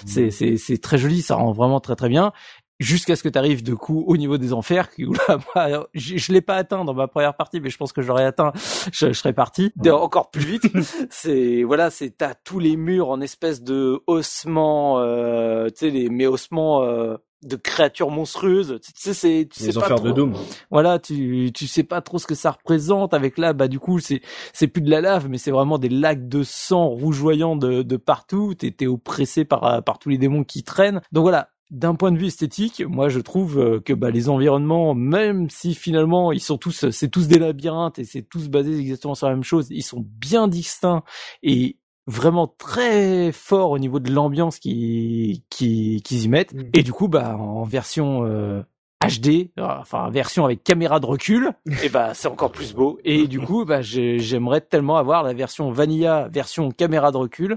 c'est 0.07 0.31
c'est 0.31 0.57
c'est 0.57 0.79
très 0.79 0.99
joli, 0.99 1.23
ça 1.23 1.37
rend 1.37 1.53
vraiment 1.53 1.81
très 1.81 1.97
très 1.97 2.09
bien. 2.09 2.33
Jusqu'à 2.81 3.15
ce 3.15 3.23
que 3.23 3.29
tu 3.29 3.39
arrives 3.39 3.63
de 3.63 3.75
coup 3.75 4.05
au 4.07 4.17
niveau 4.17 4.39
des 4.39 4.53
enfers, 4.55 4.91
qui 4.91 5.05
où 5.05 5.13
là, 5.13 5.39
moi, 5.55 5.87
je, 5.95 6.17
je 6.17 6.33
l'ai 6.33 6.41
pas 6.41 6.57
atteint 6.57 6.85
dans 6.85 6.95
ma 6.95 7.07
première 7.09 7.35
partie, 7.37 7.61
mais 7.61 7.69
je 7.71 7.77
pense 7.77 7.93
que 7.93 8.01
j'aurais 8.01 8.25
atteint, 8.25 8.53
je, 8.91 9.09
je 9.09 9.13
serais 9.13 9.35
parti 9.35 9.71
de- 9.77 9.91
encore 9.91 10.31
plus 10.31 10.45
vite. 10.47 10.63
c'est 11.11 11.63
voilà, 11.63 11.91
c'est 11.91 12.11
t'as 12.17 12.35
tous 12.35 12.59
les 12.59 12.77
murs 12.77 13.11
en 13.11 13.21
espèce 13.21 13.63
de 13.63 14.01
ossements, 14.07 14.99
euh, 14.99 15.67
tu 15.69 15.75
sais 15.77 15.91
les 15.91 16.09
mais 16.09 16.27
ossements 16.27 16.83
euh, 16.83 17.17
de 17.43 17.57
créatures 17.57 18.11
monstrueuses. 18.11 18.81
Tu 18.83 18.93
sais, 18.95 19.13
c'est 19.15 19.49
tu 19.51 19.61
sais 19.61 19.67
Les 19.69 19.73
pas 19.75 19.81
enfers 19.81 19.97
trop- 19.97 20.07
de 20.07 20.13
Doom. 20.13 20.35
voilà, 20.71 20.99
tu 20.99 21.51
tu 21.55 21.67
sais 21.67 21.83
pas 21.85 22.01
trop 22.01 22.19
ce 22.19 22.27
que 22.27 22.35
ça 22.35 22.51
représente 22.51 23.13
avec 23.15 23.37
là 23.39 23.53
bah 23.53 23.69
du 23.69 23.79
coup 23.79 23.99
c'est 23.99 24.21
c'est 24.55 24.67
plus 24.69 24.83
de 24.83 24.91
la 24.91 25.01
lave 25.03 25.29
mais 25.29 25.37
c'est 25.39 25.51
vraiment 25.51 25.77
des 25.79 25.89
lacs 25.91 26.29
de 26.29 26.43
sang 26.43 26.87
rougeoyant 26.89 27.57
de 27.57 27.83
de 27.83 27.97
partout, 27.99 28.55
t'es 28.55 28.71
t'es 28.71 28.87
oppressé 28.87 29.45
par 29.45 29.83
par 29.85 29.99
tous 29.99 30.09
les 30.09 30.19
démons 30.19 30.45
qui 30.45 30.63
traînent. 30.63 31.01
Donc 31.13 31.23
voilà, 31.23 31.51
d'un 31.71 31.95
point 31.95 32.11
de 32.13 32.19
vue 32.19 32.27
esthétique, 32.27 32.83
moi 32.87 33.09
je 33.09 33.21
trouve 33.21 33.59
euh, 33.59 33.81
que 33.81 33.93
bah 33.93 34.11
les 34.11 34.29
environnements 34.29 34.95
même 34.95 35.49
si 35.51 35.75
finalement 35.75 36.33
ils 36.33 36.41
sont 36.41 36.59
tous 36.59 36.91
c'est 36.91 37.09
tous 37.09 37.29
des 37.29 37.39
labyrinthes 37.39 37.99
et 37.99 38.05
c'est 38.05 38.23
tous 38.23 38.49
basés 38.49 38.79
exactement 38.79 39.15
sur 39.15 39.29
la 39.29 39.35
même 39.35 39.45
chose, 39.45 39.69
ils 39.71 39.83
sont 39.83 40.05
bien 40.05 40.49
distincts 40.49 41.03
et 41.43 41.77
vraiment 42.07 42.49
très 42.49 43.31
fort 43.33 43.71
au 43.71 43.79
niveau 43.79 44.01
de 44.01 44.11
l'ambiance 44.13 44.59
qui 44.59 45.45
qui 45.51 46.03
qu'ils 46.05 46.25
y 46.25 46.29
mettent 46.29 46.53
Mm. 46.55 46.63
et 46.75 46.83
du 46.83 46.93
coup 46.93 47.07
bah 47.09 47.37
en 47.37 47.63
version 47.65 48.25
euh, 48.25 48.63
HD, 49.07 49.51
euh, 49.59 49.65
enfin 49.81 50.11
version 50.11 50.45
avec 50.45 50.63
caméra 50.65 50.99
de 51.01 51.07
recul, 51.07 51.53
et 51.85 51.89
bah 51.89 52.13
c'est 52.15 52.29
encore 52.29 52.53
plus 52.53 52.75
beau. 52.75 52.99
Et 53.05 53.29
du 53.29 53.41
coup, 53.41 53.65
bah 53.65 53.81
j'ai- 53.81 54.19
j'aimerais 54.19 54.61
tellement 54.61 54.97
avoir 54.99 55.23
la 55.23 55.33
version 55.33 55.71
vanilla, 55.71 56.29
version 56.31 56.71
caméra 56.71 57.11
de 57.11 57.17
recul. 57.17 57.57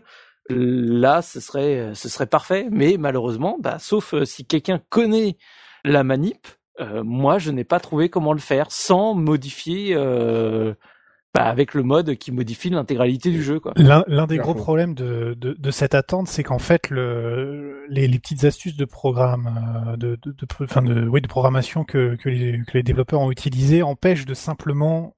Là, 0.49 1.21
ce 1.21 1.39
serait 1.39 1.91
ce 1.93 2.09
serait 2.09 2.27
parfait. 2.27 2.67
Mais 2.71 2.97
malheureusement, 2.97 3.57
bah 3.59 3.79
sauf 3.79 4.13
euh, 4.13 4.25
si 4.25 4.45
quelqu'un 4.45 4.81
connaît 4.89 5.37
la 5.85 6.03
manip, 6.03 6.47
euh, 6.79 7.03
moi 7.03 7.37
je 7.39 7.51
n'ai 7.51 7.63
pas 7.63 7.79
trouvé 7.79 8.09
comment 8.09 8.33
le 8.33 8.39
faire 8.39 8.71
sans 8.71 9.13
modifier. 9.13 9.93
Euh, 9.95 10.73
bah, 11.33 11.45
avec 11.45 11.73
le 11.73 11.81
mode 11.81 12.15
qui 12.15 12.31
modifie 12.31 12.69
l'intégralité 12.69 13.31
du 13.31 13.41
jeu, 13.41 13.59
quoi. 13.59 13.73
L'un 13.75 14.27
des 14.27 14.37
gros 14.37 14.53
problèmes 14.53 14.93
de, 14.93 15.35
de, 15.35 15.53
de 15.57 15.71
cette 15.71 15.95
attente, 15.95 16.27
c'est 16.27 16.43
qu'en 16.43 16.59
fait, 16.59 16.91
le, 16.91 17.85
les, 17.89 18.07
les 18.07 18.19
petites 18.19 18.43
astuces 18.43 18.77
de 18.77 18.85
programme, 18.85 19.49
euh, 19.87 19.97
de, 19.97 20.19
de, 20.21 20.31
de, 20.31 20.45
enfin 20.61 20.83
de, 20.83 21.07
oui, 21.07 21.21
de 21.21 21.27
programmation 21.27 21.85
que, 21.85 22.15
que, 22.17 22.29
les, 22.29 22.61
que 22.67 22.77
les 22.77 22.83
développeurs 22.83 23.19
ont 23.19 23.31
utilisées 23.31 23.81
empêchent 23.81 24.25
de 24.25 24.35
simplement 24.35 25.15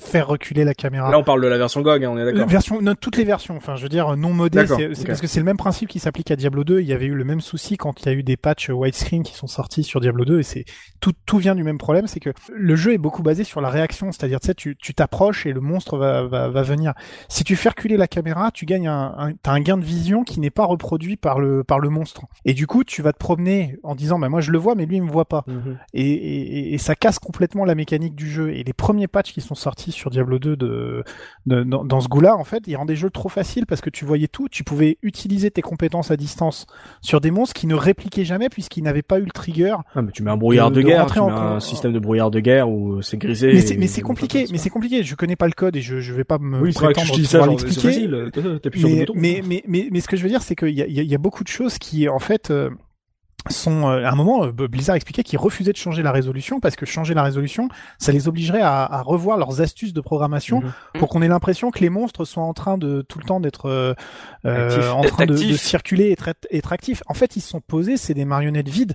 faire 0.00 0.26
reculer 0.28 0.64
la 0.64 0.74
caméra. 0.74 1.10
Là, 1.10 1.18
on 1.18 1.24
parle 1.24 1.42
de 1.42 1.46
la 1.46 1.58
version 1.58 1.80
GOG, 1.82 2.04
hein, 2.04 2.10
on 2.12 2.18
est 2.18 2.24
d'accord. 2.24 2.46
version, 2.48 2.80
non, 2.80 2.94
toutes 2.94 3.16
les 3.16 3.24
versions, 3.24 3.56
enfin, 3.56 3.76
je 3.76 3.82
veux 3.82 3.88
dire, 3.88 4.16
non 4.16 4.32
modées, 4.32 4.58
D'accord, 4.58 4.78
c'est 4.94 5.06
parce 5.06 5.20
que 5.20 5.26
c'est 5.26 5.40
le 5.40 5.44
même 5.46 5.56
principe 5.56 5.88
qui 5.88 5.98
s'applique 5.98 6.30
à 6.30 6.36
Diablo 6.36 6.64
2. 6.64 6.80
Il 6.80 6.86
y 6.86 6.92
avait 6.92 7.06
eu 7.06 7.14
le 7.14 7.24
même 7.24 7.40
souci 7.40 7.76
quand 7.76 8.02
il 8.02 8.06
y 8.06 8.08
a 8.10 8.12
eu 8.14 8.22
des 8.22 8.36
patchs 8.36 8.70
widescreen 8.70 9.22
qui 9.22 9.34
sont 9.34 9.46
sortis 9.46 9.84
sur 9.84 10.00
Diablo 10.00 10.24
2 10.24 10.40
et 10.40 10.42
c'est 10.42 10.64
tout, 11.00 11.12
tout 11.26 11.38
vient 11.38 11.54
du 11.54 11.62
même 11.64 11.78
problème, 11.78 12.06
c'est 12.06 12.20
que 12.20 12.30
le 12.54 12.76
jeu 12.76 12.92
est 12.94 12.98
beaucoup 12.98 13.22
basé 13.22 13.44
sur 13.44 13.60
la 13.60 13.70
réaction, 13.70 14.12
c'est-à-dire, 14.12 14.40
tu 14.40 14.46
sais, 14.46 14.54
tu 14.54 14.76
tu 14.76 14.94
t'approches 14.94 15.46
et 15.46 15.52
le 15.52 15.60
monstre 15.60 15.96
va, 15.98 16.22
va, 16.24 16.48
va 16.48 16.62
venir. 16.62 16.92
Si 17.28 17.44
tu 17.44 17.56
fais 17.56 17.68
reculer 17.70 17.96
la 17.96 18.06
caméra, 18.08 18.50
tu 18.52 18.64
gagnes 18.66 18.88
un, 18.88 19.14
un 19.18 19.32
t'as 19.42 19.52
un 19.52 19.60
gain 19.60 19.76
de 19.76 19.84
vision 19.84 20.24
qui 20.24 20.40
n'est 20.40 20.50
pas 20.50 20.64
reproduit 20.64 21.16
par 21.16 21.40
le, 21.40 21.64
par 21.64 21.78
le 21.78 21.88
monstre. 21.90 22.22
Et 22.44 22.54
du 22.54 22.66
coup, 22.66 22.84
tu 22.84 23.02
vas 23.02 23.12
te 23.12 23.18
promener 23.18 23.76
en 23.82 23.94
disant, 23.94 24.18
bah, 24.18 24.28
moi, 24.28 24.40
je 24.40 24.50
le 24.50 24.58
vois, 24.58 24.74
mais 24.74 24.86
lui, 24.86 24.96
il 24.96 25.02
me 25.02 25.10
voit 25.10 25.24
pas 25.26 25.44
Mhm. 25.46 25.78
et, 25.94 26.02
et, 26.10 26.74
et 26.74 26.78
ça 26.78 26.94
casse 26.94 27.18
complètement 27.18 27.64
la 27.64 27.74
mécanique 27.74 28.14
du 28.14 28.30
jeu. 28.30 28.50
Et 28.50 28.64
les 28.64 28.72
premiers 28.72 29.08
patchs 29.08 29.32
qui 29.32 29.40
sont 29.40 29.54
sortis 29.54 29.87
sur 29.92 30.10
Diablo 30.10 30.38
2 30.38 30.56
de, 30.56 31.04
de- 31.46 31.62
dans, 31.64 31.84
dans 31.84 32.00
ce 32.00 32.08
goût-là, 32.08 32.36
en 32.36 32.44
fait, 32.44 32.62
ils 32.66 32.76
rendaient 32.76 32.94
le 32.94 32.98
jeu 32.98 33.10
trop 33.10 33.28
facile 33.28 33.66
parce 33.66 33.80
que 33.80 33.90
tu 33.90 34.04
voyais 34.04 34.28
tout, 34.28 34.48
tu 34.48 34.64
pouvais 34.64 34.98
utiliser 35.02 35.50
tes 35.50 35.62
compétences 35.62 36.10
à 36.10 36.16
distance 36.16 36.66
sur 37.00 37.20
des 37.20 37.30
monstres 37.30 37.54
qui 37.54 37.66
ne 37.66 37.74
répliquaient 37.74 38.24
jamais 38.24 38.48
puisqu'ils 38.48 38.82
n'avaient 38.82 39.02
pas 39.02 39.18
eu 39.18 39.24
le 39.24 39.30
trigger. 39.30 39.76
Ah, 39.94 40.02
mais 40.02 40.12
tu 40.12 40.22
mets 40.22 40.30
un 40.30 40.36
brouillard 40.36 40.70
de- 40.70 40.76
de, 40.76 40.82
de 40.82 40.86
guerre, 40.86 41.06
tu 41.10 41.20
mets 41.20 41.30
un 41.30 41.60
système 41.60 41.92
de 41.92 41.98
brouillard 41.98 42.30
de 42.30 42.40
guerre 42.40 42.68
où 42.68 43.02
c'est 43.02 43.16
grisé. 43.18 43.52
Mais 43.52 43.60
c'est, 43.60 43.76
mais 43.76 44.02
compliqué, 44.02 44.46
mais 44.50 44.58
c'est 44.58 44.70
compliqué. 44.70 45.02
Je 45.02 45.14
connais 45.14 45.36
pas 45.36 45.46
le 45.46 45.52
code 45.52 45.76
et 45.76 45.80
je, 45.80 46.00
je 46.00 46.12
vais 46.14 46.24
pas 46.24 46.38
me 46.38 46.60
Oui, 46.60 46.72
c'est 46.72 46.80
vrai 46.80 46.92
que 46.92 47.00
prétendre 47.00 47.14
je 47.16 47.20
dis 47.20 47.26
ça, 47.26 47.38
pouvoir 47.38 47.58
genre, 47.58 47.60
c'est 47.60 47.66
l'expliquer. 47.66 47.94
facile. 47.94 48.30
t'as- 48.32 48.58
T'appuies 48.60 48.80
sur 48.80 48.88
le 48.88 48.94
mais, 48.94 49.06
mais, 49.14 49.42
mais, 49.46 49.64
mais, 49.66 49.88
mais 49.90 50.00
ce 50.00 50.08
que 50.08 50.16
je 50.16 50.22
veux 50.22 50.28
dire, 50.28 50.42
c'est 50.42 50.54
qu'il 50.56 50.70
y 50.70 50.82
a, 50.82 50.86
il 50.86 50.92
y, 50.92 51.00
a, 51.00 51.02
il 51.02 51.08
y 51.10 51.14
a 51.14 51.18
beaucoup 51.18 51.42
de 51.44 51.48
choses 51.48 51.78
qui, 51.78 52.08
en 52.08 52.18
fait, 52.18 52.50
euh, 52.50 52.70
sont 53.50 53.88
euh, 53.88 54.04
à 54.04 54.12
un 54.12 54.14
moment 54.14 54.44
euh, 54.44 54.52
Blizzard 54.52 54.96
expliquait 54.96 55.22
qu'ils 55.22 55.38
refusaient 55.38 55.72
de 55.72 55.76
changer 55.76 56.02
la 56.02 56.12
résolution 56.12 56.60
parce 56.60 56.76
que 56.76 56.84
changer 56.84 57.14
la 57.14 57.22
résolution 57.22 57.68
ça 57.98 58.12
les 58.12 58.28
obligerait 58.28 58.60
à, 58.60 58.84
à 58.84 59.00
revoir 59.00 59.38
leurs 59.38 59.60
astuces 59.60 59.92
de 59.92 60.00
programmation 60.00 60.60
Mhm. 60.60 60.72
pour 60.98 61.08
qu'on 61.08 61.22
ait 61.22 61.28
l'impression 61.28 61.70
que 61.70 61.80
les 61.80 61.90
monstres 61.90 62.24
soient 62.24 62.42
en 62.42 62.54
train 62.54 62.78
de 62.78 63.02
tout 63.02 63.18
le 63.18 63.24
temps 63.24 63.40
d'être 63.40 63.66
euh, 63.66 63.94
euh, 64.44 64.90
en 64.90 65.02
train 65.02 65.26
de, 65.26 65.36
circuler 65.36 66.04
et 66.04 66.12
être, 66.12 66.30
être 66.50 66.72
actifs. 66.72 67.02
En 67.06 67.14
fait 67.14 67.36
ils 67.36 67.40
se 67.40 67.48
sont 67.48 67.60
posés 67.60 67.96
c'est 67.96 68.14
des 68.14 68.24
marionnettes 68.24 68.68
vides 68.68 68.94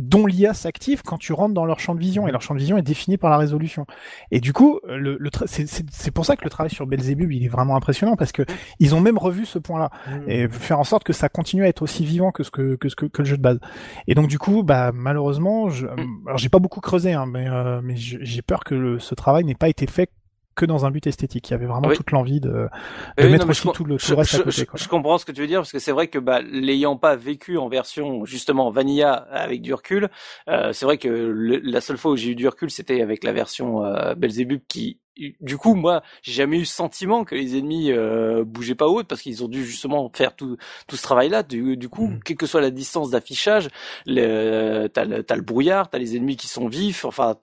dont 0.00 0.26
l'IA 0.26 0.54
s'active 0.54 1.02
quand 1.02 1.18
tu 1.18 1.32
rentres 1.32 1.54
dans 1.54 1.64
leur 1.64 1.78
champ 1.80 1.94
de 1.94 2.00
vision 2.00 2.26
et 2.26 2.32
leur 2.32 2.42
champ 2.42 2.54
de 2.54 2.58
vision 2.60 2.76
est 2.76 2.82
défini 2.82 3.16
par 3.18 3.30
la 3.30 3.36
résolution. 3.38 3.86
Et 4.30 4.40
du 4.40 4.52
coup, 4.52 4.80
le, 4.88 5.16
le 5.18 5.30
tra- 5.30 5.46
c'est- 5.46 6.10
pour 6.10 6.26
ça 6.26 6.36
que 6.36 6.44
le 6.44 6.50
travail 6.50 6.70
sur 6.70 6.86
Belzebub 6.86 7.30
il 7.32 7.44
est 7.44 7.48
vraiment 7.48 7.76
impressionnant 7.76 8.16
parce 8.16 8.32
que 8.32 8.42
ils 8.78 8.94
ont 8.94 9.00
même 9.00 9.18
revu 9.18 9.44
ce 9.46 9.58
point-là 9.58 9.90
et 10.26 10.48
faire 10.48 10.78
en 10.80 10.84
sorte 10.84 11.04
que 11.04 11.12
ça 11.12 11.28
continue 11.28 11.64
à 11.64 11.68
être 11.68 11.82
aussi 11.82 12.04
vivant 12.04 12.32
que 12.32 12.42
ce 12.42 12.50
que 12.50 12.74
que 12.76 12.88
ce 12.88 12.96
que, 12.96 13.06
que 13.06 13.22
le 13.22 13.28
jeu 13.28 13.36
de 13.36 13.42
base. 13.42 13.58
Et 14.06 14.14
donc 14.14 14.26
du 14.28 14.38
coup, 14.38 14.62
bah 14.62 14.90
malheureusement, 14.92 15.68
je, 15.68 15.86
alors 16.26 16.38
j'ai 16.38 16.48
pas 16.48 16.58
beaucoup 16.58 16.80
creusé, 16.80 17.12
hein, 17.12 17.26
mais 17.26 17.48
euh, 17.48 17.80
mais 17.82 17.96
j'ai 17.96 18.18
j'ai 18.22 18.42
peur 18.42 18.64
que 18.64 18.74
le- 18.74 18.98
ce 18.98 19.14
travail 19.14 19.44
n'ait 19.44 19.54
pas 19.54 19.68
été 19.68 19.86
fait 19.86 20.10
que 20.56 20.66
dans 20.66 20.84
un 20.84 20.90
but 20.90 21.06
esthétique. 21.06 21.48
Il 21.48 21.52
y 21.52 21.54
avait 21.54 21.66
vraiment 21.66 21.88
Oui. 21.88 21.96
toute 21.96 22.10
l'envie 22.10 22.40
de, 22.40 22.48
de 22.50 22.68
Oui, 23.18 23.30
mettre 23.30 23.44
non, 23.46 23.50
aussi 23.50 23.66
je- 23.68 23.72
tout 23.72 23.84
le, 23.84 23.96
tout 23.96 24.06
je, 24.06 24.14
reste 24.14 24.34
à 24.34 24.38
côté. 24.42 24.66
quoi. 24.66 24.78
je 24.82 24.88
comprends 24.88 25.16
ce 25.18 25.24
que 25.24 25.32
tu 25.32 25.40
veux 25.40 25.46
dire 25.46 25.60
parce 25.60 25.72
que 25.72 25.78
c'est 25.78 25.92
vrai 25.92 26.08
que 26.08 26.18
bah, 26.18 26.40
l'ayant 26.42 26.96
pas 26.96 27.16
vécu 27.16 27.56
en 27.56 27.68
version 27.68 28.24
justement 28.24 28.70
vanilla 28.70 29.12
avec 29.30 29.62
du 29.62 29.72
recul, 29.74 30.08
euh, 30.48 30.72
c'est 30.72 30.84
vrai 30.84 30.98
que 30.98 31.08
le- 31.08 31.60
la 31.62 31.80
seule 31.80 31.96
fois 31.98 32.12
où 32.12 32.16
j'ai 32.16 32.30
eu 32.30 32.34
du 32.34 32.48
recul 32.48 32.70
c'était 32.70 33.00
avec 33.00 33.24
la 33.24 33.32
version 33.32 33.84
euh, 33.84 34.14
Belzebub 34.14 34.60
qui 34.68 34.98
du 35.40 35.56
coup, 35.56 35.74
moi, 35.74 36.02
j'ai 36.22 36.32
jamais 36.32 36.58
eu 36.58 36.64
ce 36.64 36.74
sentiment 36.74 37.24
que 37.24 37.34
les 37.34 37.58
ennemis 37.58 37.92
euh, 37.92 38.44
bougeaient 38.44 38.74
pas 38.74 38.86
haut 38.86 39.04
parce 39.04 39.22
qu'ils 39.22 39.44
ont 39.44 39.48
dû 39.48 39.64
justement 39.64 40.10
faire 40.14 40.34
tout 40.34 40.56
tout 40.86 40.96
ce 40.96 41.02
travail-là. 41.02 41.42
Du, 41.42 41.76
du, 41.76 41.88
coup, 41.88 42.08
mm. 42.08 42.20
quelle 42.24 42.36
que 42.36 42.46
soit 42.46 42.60
la 42.60 42.70
distance 42.70 43.10
d'affichage, 43.10 43.68
t'as 44.06 44.12
le, 44.12 44.88
as 45.28 45.36
le 45.36 45.42
brouillard, 45.42 45.90
t'as 45.90 45.98
les 45.98 46.16
ennemis 46.16 46.36
qui 46.36 46.48
sont 46.48 46.68
vifs. 46.68 47.04
Enfin, 47.04 47.36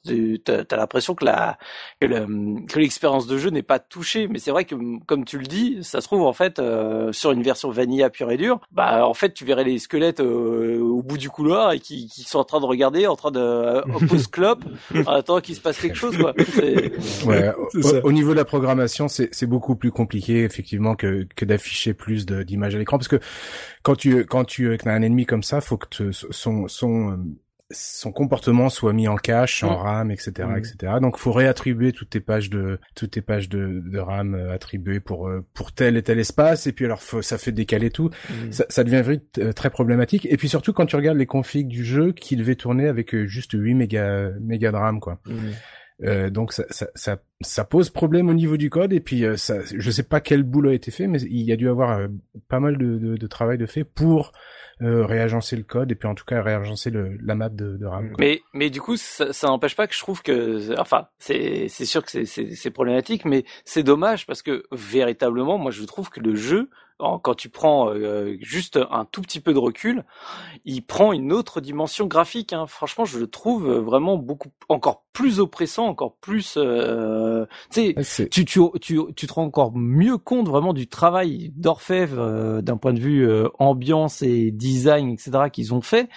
t'as 0.43 0.63
as, 0.69 0.75
l'impression 0.75 1.15
que 1.15 1.25
la 1.25 1.57
que 1.99 2.79
l'expérience 2.79 3.27
de 3.27 3.37
jeu 3.37 3.49
n'est 3.49 3.63
pas 3.63 3.79
touchée. 3.79 4.27
Mais 4.27 4.39
c'est 4.39 4.51
vrai 4.51 4.65
que, 4.65 4.75
comme 5.05 5.25
tu 5.25 5.37
le 5.37 5.45
dis, 5.45 5.79
ça 5.81 6.01
se 6.01 6.07
trouve 6.07 6.23
en 6.23 6.33
fait 6.33 6.59
euh, 6.59 7.11
sur 7.11 7.31
une 7.31 7.43
version 7.43 7.69
vanilla 7.69 8.09
pure 8.09 8.31
et 8.31 8.37
dure. 8.37 8.59
Bah, 8.71 9.07
en 9.07 9.13
fait, 9.13 9.33
tu 9.33 9.45
verrais 9.45 9.63
les 9.63 9.79
squelettes 9.79 10.19
euh, 10.19 10.79
au 10.79 11.01
bout 11.03 11.17
du 11.17 11.29
couloir 11.29 11.71
et 11.71 11.79
qui, 11.79 12.07
qui 12.07 12.23
sont 12.23 12.39
en 12.39 12.43
train 12.43 12.59
de 12.59 12.65
regarder, 12.65 13.07
en 13.07 13.15
train 13.15 13.31
de 13.31 13.39
euh, 13.39 13.81
pause 14.09 14.27
clope, 14.27 14.63
en 14.95 15.11
attendant 15.11 15.41
qu'il 15.41 15.55
se 15.55 15.61
passe 15.61 15.79
quelque 15.79 15.97
chose. 15.97 16.17
Quoi. 16.17 16.33
Ouais, 17.25 17.53
au, 18.03 18.11
niveau 18.11 18.31
de 18.31 18.37
la 18.37 18.45
programmation, 18.45 19.07
c'est 19.07 19.45
beaucoup 19.45 19.75
plus 19.75 19.91
compliqué 19.91 20.43
effectivement 20.43 20.95
que, 20.95 21.27
que 21.35 21.45
d'afficher 21.45 21.93
plus 21.93 22.25
d'images 22.25 22.75
à 22.75 22.77
l'écran 22.77 22.97
parce 22.97 23.07
que 23.07 23.19
quand 23.83 23.95
tu 23.95 24.25
quand 24.25 24.45
tu 24.45 24.73
as 24.73 24.91
un 24.91 25.01
ennemi 25.01 25.25
comme 25.25 25.43
ça, 25.43 25.61
faut 25.61 25.77
que 25.77 26.11
son 26.11 26.67
son 26.67 27.19
son 27.71 28.11
comportement 28.13 28.69
soit 28.69 28.93
mis 28.93 29.07
en 29.07 29.17
cache, 29.17 29.63
en 29.63 29.71
mm. 29.71 29.81
RAM, 29.81 30.11
etc., 30.11 30.31
mm. 30.49 30.57
etc. 30.57 30.93
Donc, 31.01 31.17
faut 31.17 31.31
réattribuer 31.31 31.91
toutes 31.91 32.09
tes 32.09 32.19
pages 32.19 32.49
de 32.49 32.79
toutes 32.95 33.11
tes 33.11 33.21
pages 33.21 33.49
de, 33.49 33.81
de 33.85 33.99
RAM 33.99 34.35
euh, 34.35 34.53
attribuées 34.53 34.99
pour 34.99 35.27
euh, 35.27 35.45
pour 35.53 35.73
tel 35.73 35.97
et 35.97 36.03
tel 36.03 36.19
espace. 36.19 36.67
Et 36.67 36.71
puis 36.71 36.85
alors, 36.85 37.01
ça 37.01 37.37
fait 37.37 37.51
décaler 37.51 37.89
tout. 37.89 38.09
Mm. 38.29 38.51
Ça, 38.51 38.65
ça, 38.69 38.83
devient 38.83 39.03
vite 39.05 39.39
euh, 39.39 39.51
très 39.51 39.69
problématique. 39.69 40.25
Et 40.29 40.37
puis 40.37 40.47
surtout 40.47 40.73
quand 40.73 40.85
tu 40.85 40.95
regardes 40.95 41.17
les 41.17 41.25
configs 41.25 41.67
du 41.67 41.83
jeu, 41.83 42.13
qui 42.13 42.35
devait 42.35 42.55
tourner 42.55 42.87
avec 42.87 43.15
juste 43.25 43.51
8 43.53 43.73
mégas 43.73 44.31
mégas 44.39 44.71
de 44.71 44.77
RAM, 44.77 44.99
quoi. 44.99 45.19
Euh, 46.03 46.29
donc 46.29 46.53
ça, 46.53 46.63
ça, 46.69 46.87
ça, 46.93 47.17
ça, 47.41 47.63
pose 47.65 47.89
problème 47.89 48.29
au 48.29 48.33
niveau 48.33 48.55
du 48.55 48.69
code 48.69 48.93
et 48.93 48.99
puis 48.99 49.25
euh, 49.25 49.35
ça, 49.35 49.55
je 49.63 49.91
sais 49.91 50.03
pas 50.03 50.21
quel 50.21 50.43
boulot 50.43 50.69
a 50.69 50.73
été 50.75 50.91
fait, 50.91 51.07
mais 51.07 51.19
il 51.21 51.41
y 51.41 51.51
a 51.51 51.55
dû 51.55 51.67
avoir 51.67 51.97
euh, 51.97 52.07
pas 52.49 52.59
mal 52.59 52.77
de, 52.77 52.97
de, 52.99 53.17
de, 53.17 53.27
travail 53.27 53.57
de 53.57 53.65
fait 53.65 53.83
pour 53.83 54.31
réagencer 54.79 55.55
le 55.55 55.63
code 55.63 55.91
et 55.91 55.95
puis 55.95 56.07
en 56.07 56.13
tout 56.13 56.23
cas 56.23 56.39
réagencer 56.39 56.91
le, 56.91 57.17
la 57.23 57.33
map 57.33 57.49
de, 57.49 57.77
de 57.77 57.85
RAM. 57.87 58.13
Mais 58.19 58.41
mais 58.53 58.69
du 58.69 58.79
coup 58.79 58.95
ça, 58.95 59.33
ça 59.33 59.47
n'empêche 59.47 59.75
pas 59.75 59.87
que 59.87 59.95
je 59.95 59.99
trouve 59.99 60.21
que 60.21 60.79
enfin 60.79 61.07
c'est 61.17 61.67
c'est 61.67 61.85
sûr 61.85 62.05
que 62.05 62.25
c'est 62.25 62.69
problématique, 62.69 63.25
mais 63.25 63.43
c'est 63.65 63.81
dommage 63.81 64.27
parce 64.27 64.43
que 64.43 64.65
véritablement 64.71 65.57
moi 65.57 65.71
je 65.71 65.83
trouve 65.83 66.11
que 66.11 66.19
le 66.19 66.35
jeu 66.35 66.69
quand 66.99 67.35
tu 67.35 67.49
prends 67.49 67.93
euh, 67.93 68.37
juste 68.41 68.79
un 68.89 69.05
tout 69.05 69.21
petit 69.21 69.39
peu 69.39 69.53
de 69.53 69.59
recul, 69.59 70.03
il 70.65 70.81
prend 70.83 71.13
une 71.13 71.31
autre 71.31 71.61
dimension 71.61 72.07
graphique. 72.07 72.53
Hein. 72.53 72.65
Franchement, 72.67 73.05
je 73.05 73.19
le 73.19 73.27
trouve 73.27 73.69
vraiment 73.69 74.17
beaucoup 74.17 74.49
encore 74.69 75.03
plus 75.17 75.39
oppressant, 75.39 75.87
encore 75.87 76.15
plus. 76.17 76.57
Euh, 76.57 77.47
tu 77.71 78.45
tu, 78.45 78.45
tu, 78.79 78.99
tu 79.15 79.27
te 79.27 79.33
rends 79.33 79.45
encore 79.45 79.71
mieux 79.75 80.19
compte 80.19 80.47
vraiment 80.47 80.73
du 80.73 80.87
travail 80.87 81.51
d'Orfèvre 81.55 82.19
euh, 82.19 82.61
d'un 82.61 82.77
point 82.77 82.93
de 82.93 82.99
vue 82.99 83.27
euh, 83.27 83.47
ambiance 83.57 84.21
et 84.21 84.51
design, 84.51 85.09
etc. 85.09 85.49
qu'ils 85.51 85.73
ont 85.73 85.81
fait. 85.81 86.07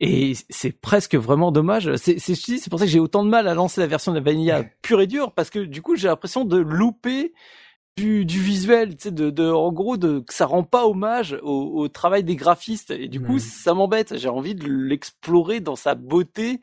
Et 0.00 0.34
c'est 0.50 0.72
presque 0.72 1.14
vraiment 1.14 1.50
dommage. 1.50 1.96
C'est 1.96 2.18
c'est 2.18 2.68
pour 2.68 2.78
ça 2.78 2.84
que 2.84 2.90
j'ai 2.90 3.00
autant 3.00 3.24
de 3.24 3.30
mal 3.30 3.48
à 3.48 3.54
lancer 3.54 3.80
la 3.80 3.86
version 3.86 4.12
de 4.12 4.18
la 4.18 4.22
Vanilla 4.24 4.64
pure 4.82 5.00
et 5.00 5.06
dure 5.06 5.32
parce 5.32 5.48
que 5.48 5.60
du 5.60 5.80
coup 5.80 5.96
j'ai 5.96 6.08
l'impression 6.08 6.44
de 6.44 6.58
louper 6.58 7.32
du, 7.96 8.24
du 8.24 8.40
visuel, 8.40 8.96
tu 8.96 9.04
sais, 9.04 9.10
de, 9.10 9.30
de, 9.30 9.44
en 9.44 9.72
gros, 9.72 9.96
de, 9.96 10.20
que 10.20 10.32
ça 10.32 10.46
rend 10.46 10.62
pas 10.62 10.86
hommage 10.86 11.38
au, 11.42 11.82
au 11.82 11.88
travail 11.88 12.24
des 12.24 12.36
graphistes. 12.36 12.90
Et 12.90 13.08
du 13.08 13.20
coup, 13.20 13.38
ça 13.38 13.74
m'embête. 13.74 14.16
J'ai 14.16 14.28
envie 14.28 14.54
de 14.54 14.66
l'explorer 14.66 15.60
dans 15.60 15.76
sa 15.76 15.94
beauté 15.94 16.60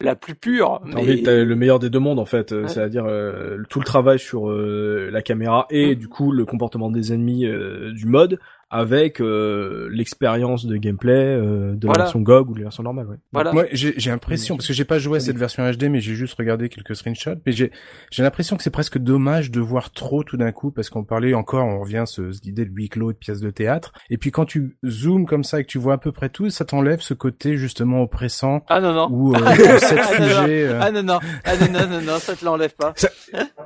la 0.00 0.16
plus 0.16 0.34
pure. 0.34 0.80
Mais... 0.84 1.04
le 1.04 1.54
meilleur 1.54 1.78
des 1.78 1.88
deux 1.88 1.98
mondes 2.00 2.18
en 2.18 2.24
fait, 2.24 2.48
c'est-à-dire 2.66 3.04
euh, 3.06 3.58
tout 3.68 3.78
le 3.78 3.84
travail 3.84 4.18
sur 4.18 4.50
euh, 4.50 5.08
la 5.12 5.22
caméra 5.22 5.66
et 5.70 5.94
du 5.94 6.08
coup 6.08 6.32
le 6.32 6.44
comportement 6.44 6.90
des 6.90 7.12
ennemis 7.12 7.46
euh, 7.46 7.92
du 7.92 8.06
mode 8.06 8.38
avec 8.72 9.20
euh, 9.20 9.90
l'expérience 9.92 10.64
de 10.64 10.78
gameplay 10.78 11.12
euh, 11.12 11.74
de 11.74 11.86
la 11.86 11.92
version 11.92 12.20
GOG 12.20 12.50
ou 12.50 12.54
de 12.54 12.60
la 12.60 12.64
version 12.64 12.82
normale. 12.82 13.06
Ouais. 13.06 13.16
Voilà. 13.30 13.52
Moi, 13.52 13.66
j'ai 13.72 13.92
l'impression 14.06 14.56
parce 14.56 14.66
que 14.66 14.72
j'ai 14.72 14.86
pas 14.86 14.98
joué 14.98 15.18
à 15.18 15.20
cette 15.20 15.36
version 15.36 15.70
HD, 15.70 15.84
mais 15.84 16.00
j'ai 16.00 16.14
juste 16.14 16.34
regardé 16.38 16.70
quelques 16.70 16.96
screenshots. 16.96 17.36
Mais 17.44 17.52
j'ai 17.52 17.70
j'ai 18.10 18.22
l'impression 18.22 18.56
que 18.56 18.62
c'est 18.62 18.70
presque 18.70 18.96
dommage 18.96 19.50
de 19.50 19.60
voir 19.60 19.92
trop 19.92 20.24
tout 20.24 20.38
d'un 20.38 20.52
coup 20.52 20.70
parce 20.70 20.88
qu'on 20.88 21.04
parlait 21.04 21.34
encore, 21.34 21.66
on 21.66 21.80
revient 21.80 22.04
ce, 22.06 22.32
cette 22.32 22.46
idée 22.46 22.64
de 22.64 22.70
huis 22.70 22.88
clos 22.88 23.12
de 23.12 23.18
pièces 23.18 23.40
de 23.40 23.50
théâtre. 23.50 23.92
Et 24.08 24.16
puis 24.16 24.30
quand 24.30 24.46
tu 24.46 24.78
zoomes 24.86 25.26
comme 25.26 25.44
ça 25.44 25.60
et 25.60 25.64
que 25.64 25.68
tu 25.68 25.78
vois 25.78 25.94
à 25.94 25.98
peu 25.98 26.10
près 26.10 26.30
tout, 26.30 26.48
ça 26.48 26.64
t'enlève 26.64 27.00
ce 27.02 27.12
côté 27.12 27.58
justement 27.58 28.02
oppressant. 28.02 28.64
Ah 28.68 28.80
non 28.80 28.94
non. 28.94 29.08
Ou 29.10 29.34
euh, 29.34 29.38
cette 29.80 29.98
ah, 29.98 30.04
figée, 30.04 30.66
euh. 30.68 30.80
ah 30.80 30.90
non 30.90 31.02
non. 31.02 31.18
Ah 31.44 31.56
non 31.58 31.70
non 31.70 31.86
non 31.88 32.00
non, 32.00 32.18
ça 32.18 32.34
te 32.34 32.42
l'enlève 32.42 32.74
pas. 32.74 32.94
Ça, 32.96 33.10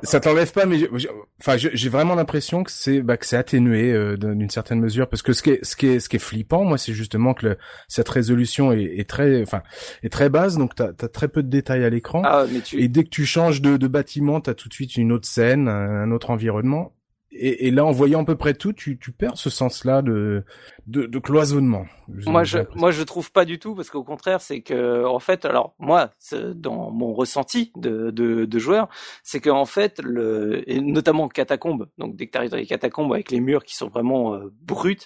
ça 0.03 0.19
t'enlève 0.19 0.51
pas, 0.51 0.65
mais 0.65 0.79
enfin 1.39 1.55
j'ai 1.55 1.89
vraiment 1.89 2.15
l'impression 2.15 2.63
que 2.63 2.71
c'est 2.71 3.01
bah, 3.01 3.15
que 3.15 3.25
c'est 3.25 3.37
atténué 3.37 4.17
d'une 4.17 4.49
certaine 4.49 4.81
mesure 4.81 4.96
parce 5.05 5.21
que 5.21 5.33
ce 5.33 5.43
qui 5.43 5.51
est 5.51 5.63
ce 5.63 5.75
qui 5.75 5.87
est 5.87 5.99
ce 5.99 6.09
qui 6.09 6.15
est 6.15 6.19
flippant 6.19 6.63
moi 6.63 6.77
c'est 6.77 6.93
justement 6.93 7.33
que 7.33 7.57
cette 7.87 8.09
résolution 8.09 8.71
est, 8.71 8.83
est, 8.83 9.07
très 9.07 9.41
enfin 9.41 9.61
est 10.01 10.11
très 10.11 10.29
basse 10.29 10.57
donc 10.57 10.73
t'as 10.73 10.89
as 10.99 11.07
très 11.09 11.27
peu 11.27 11.43
de 11.43 11.49
détails 11.49 11.83
à 11.83 11.89
l'écran. 11.89 12.23
Ah, 12.25 12.45
et 12.73 12.87
dès 12.87 13.03
que 13.03 13.09
tu 13.09 13.25
changes 13.25 13.61
de, 13.61 13.77
de 13.77 13.87
bâtiment 13.87 14.41
t'as 14.41 14.53
tout 14.53 14.69
de 14.69 14.73
suite 14.73 14.95
une 14.95 15.11
autre 15.11 15.27
scène 15.27 15.67
un 15.67 16.09
autre 16.11 16.31
environnement 16.31 16.93
et, 17.31 17.67
et, 17.67 17.71
là, 17.71 17.85
en 17.85 17.91
voyant 17.91 18.21
à 18.21 18.25
peu 18.25 18.35
près 18.35 18.53
tout, 18.53 18.73
tu, 18.73 18.97
tu 18.97 19.11
perds 19.11 19.37
ce 19.37 19.49
sens-là 19.49 20.01
de, 20.01 20.45
de, 20.87 21.05
de, 21.05 21.19
cloisonnement. 21.19 21.85
Moi, 22.07 22.43
je, 22.45 22.59
moi, 22.75 22.91
je 22.91 23.03
trouve 23.03 23.31
pas 23.31 23.43
du 23.43 23.59
tout 23.59 23.75
parce 23.75 23.89
qu'au 23.89 24.03
contraire, 24.03 24.39
c'est 24.41 24.61
que, 24.61 25.05
en 25.05 25.19
fait, 25.19 25.43
alors 25.43 25.75
moi, 25.77 26.11
dans 26.55 26.89
mon 26.89 27.13
ressenti 27.13 27.73
de, 27.75 28.11
de, 28.11 28.45
de 28.45 28.59
joueur, 28.59 28.87
c'est 29.23 29.41
qu'en 29.41 29.65
fait, 29.65 29.99
le, 30.01 30.63
et 30.71 30.79
notamment 30.79 31.27
catacombe. 31.27 31.89
Donc, 31.97 32.15
dès 32.15 32.27
que 32.27 32.31
tu 32.31 32.37
arrives 32.37 32.51
dans 32.51 32.57
les 32.57 32.65
catacombes 32.65 33.11
avec 33.11 33.29
les 33.29 33.41
murs 33.41 33.65
qui 33.65 33.75
sont 33.75 33.89
vraiment 33.89 34.33
euh, 34.33 34.53
bruts, 34.61 34.97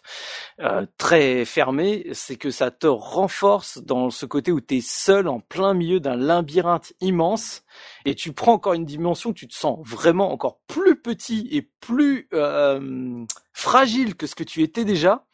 euh, 0.60 0.86
très 0.98 1.44
fermés, 1.46 2.08
c'est 2.14 2.36
que 2.36 2.52
ça 2.52 2.70
te 2.70 2.88
renforce 2.88 3.80
dans 3.84 4.12
ce 4.12 4.28
côté 4.28 4.52
où 4.52 4.62
tu 4.62 4.78
es 4.78 4.82
seul 4.82 5.28
en 5.28 5.40
plein 5.40 5.74
milieu 5.74 6.00
d'un 6.00 6.16
labyrinthe 6.16 6.94
immense 7.02 7.64
et 8.06 8.16
tu 8.16 8.34
prends 8.34 8.54
encore 8.54 8.74
une 8.74 8.86
dimension, 8.86 9.34
tu 9.34 9.48
te 9.48 9.54
sens 9.54 9.80
vraiment 9.86 10.32
encore 10.32 10.60
plus 10.68 11.00
petit 11.00 11.48
et 11.52 11.62
plus 11.80 12.28
euh, 12.34 13.26
fragile 13.54 14.16
que 14.16 14.28
ce 14.28 14.36
que 14.36 14.44
tu 14.44 14.62
étais 14.64 14.86
déjà, 14.86 15.26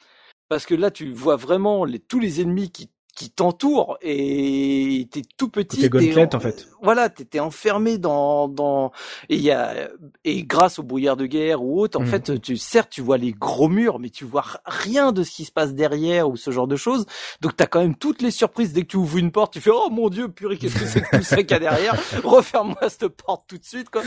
parce 0.49 0.65
que 0.65 0.75
là 0.75 0.91
tu 0.91 1.11
vois 1.11 1.35
vraiment 1.35 1.85
tous 2.07 2.19
les 2.19 2.41
ennemis 2.41 2.71
qui 2.71 2.91
qui 3.17 3.31
t'entoure 3.31 3.97
et 4.03 5.07
t'es 5.11 5.23
tout 5.37 5.49
petit. 5.49 5.89
T'es 5.89 6.35
en, 6.35 6.39
fait. 6.39 6.67
Voilà, 6.83 7.09
t'es 7.09 7.39
enfermé 7.39 7.97
dans 7.97 8.47
dans 8.47 8.91
et 9.27 9.35
il 9.35 9.41
y 9.41 9.49
a 9.49 9.89
et 10.23 10.43
grâce 10.43 10.77
au 10.77 10.83
brouillard 10.83 11.17
de 11.17 11.25
guerre 11.25 11.63
ou 11.63 11.81
autre, 11.81 11.99
en 11.99 12.03
mm. 12.03 12.07
fait, 12.07 12.39
tu 12.39 12.57
certes 12.57 12.91
tu 12.91 13.01
vois 13.01 13.17
les 13.17 13.31
gros 13.31 13.69
murs, 13.69 13.97
mais 13.97 14.11
tu 14.11 14.23
vois 14.23 14.45
rien 14.65 15.11
de 15.11 15.23
ce 15.23 15.31
qui 15.31 15.45
se 15.45 15.51
passe 15.51 15.73
derrière 15.73 16.29
ou 16.29 16.37
ce 16.37 16.51
genre 16.51 16.67
de 16.67 16.75
choses. 16.75 17.07
Donc 17.41 17.55
t'as 17.57 17.65
quand 17.65 17.79
même 17.79 17.95
toutes 17.95 18.21
les 18.21 18.29
surprises 18.29 18.71
dès 18.71 18.83
que 18.83 18.87
tu 18.87 18.97
ouvres 18.97 19.17
une 19.17 19.31
porte, 19.31 19.53
tu 19.53 19.61
fais 19.61 19.71
oh 19.73 19.89
mon 19.89 20.09
dieu 20.09 20.29
purée 20.29 20.59
qu'est-ce 20.59 20.77
que 20.77 20.85
c'est 20.85 21.01
que 21.01 21.17
tout 21.17 21.23
ça 21.23 21.37
qu'il 21.37 21.49
y 21.49 21.53
a 21.55 21.59
derrière? 21.59 21.95
Referme-moi 22.23 22.87
cette 22.89 23.07
porte 23.07 23.45
tout 23.47 23.57
de 23.57 23.65
suite 23.65 23.89
quoi. 23.89 24.03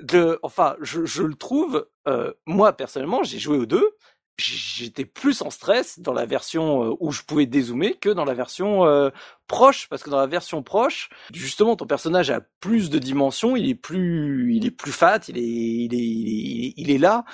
De, 0.00 0.40
enfin, 0.42 0.74
je, 0.80 1.04
je 1.04 1.22
le 1.22 1.34
trouve. 1.34 1.86
Euh, 2.08 2.32
moi 2.46 2.72
personnellement, 2.72 3.22
j'ai 3.22 3.38
joué 3.38 3.58
aux 3.58 3.66
deux 3.66 3.96
j'étais 4.40 5.04
plus 5.04 5.42
en 5.42 5.50
stress 5.50 6.00
dans 6.00 6.12
la 6.12 6.26
version 6.26 6.84
euh, 6.84 6.96
où 7.00 7.12
je 7.12 7.22
pouvais 7.22 7.46
dézoomer 7.46 7.98
que 7.98 8.08
dans 8.08 8.24
la 8.24 8.34
version 8.34 8.86
euh, 8.86 9.10
proche 9.50 9.88
parce 9.88 10.04
que 10.04 10.10
dans 10.10 10.20
la 10.20 10.28
version 10.28 10.62
proche 10.62 11.08
justement 11.34 11.74
ton 11.74 11.84
personnage 11.84 12.30
a 12.30 12.40
plus 12.60 12.88
de 12.88 13.00
dimensions 13.00 13.56
il 13.56 13.68
est 13.68 13.74
plus 13.74 14.54
il 14.54 14.64
est 14.64 14.70
plus 14.70 14.92
fat 14.92 15.18
il 15.26 15.38
est 15.38 15.42
il 15.42 15.92
est 15.92 15.98
il 15.98 16.66
est, 16.66 16.74
il 16.76 16.90
est 16.92 16.98
là 16.98 17.24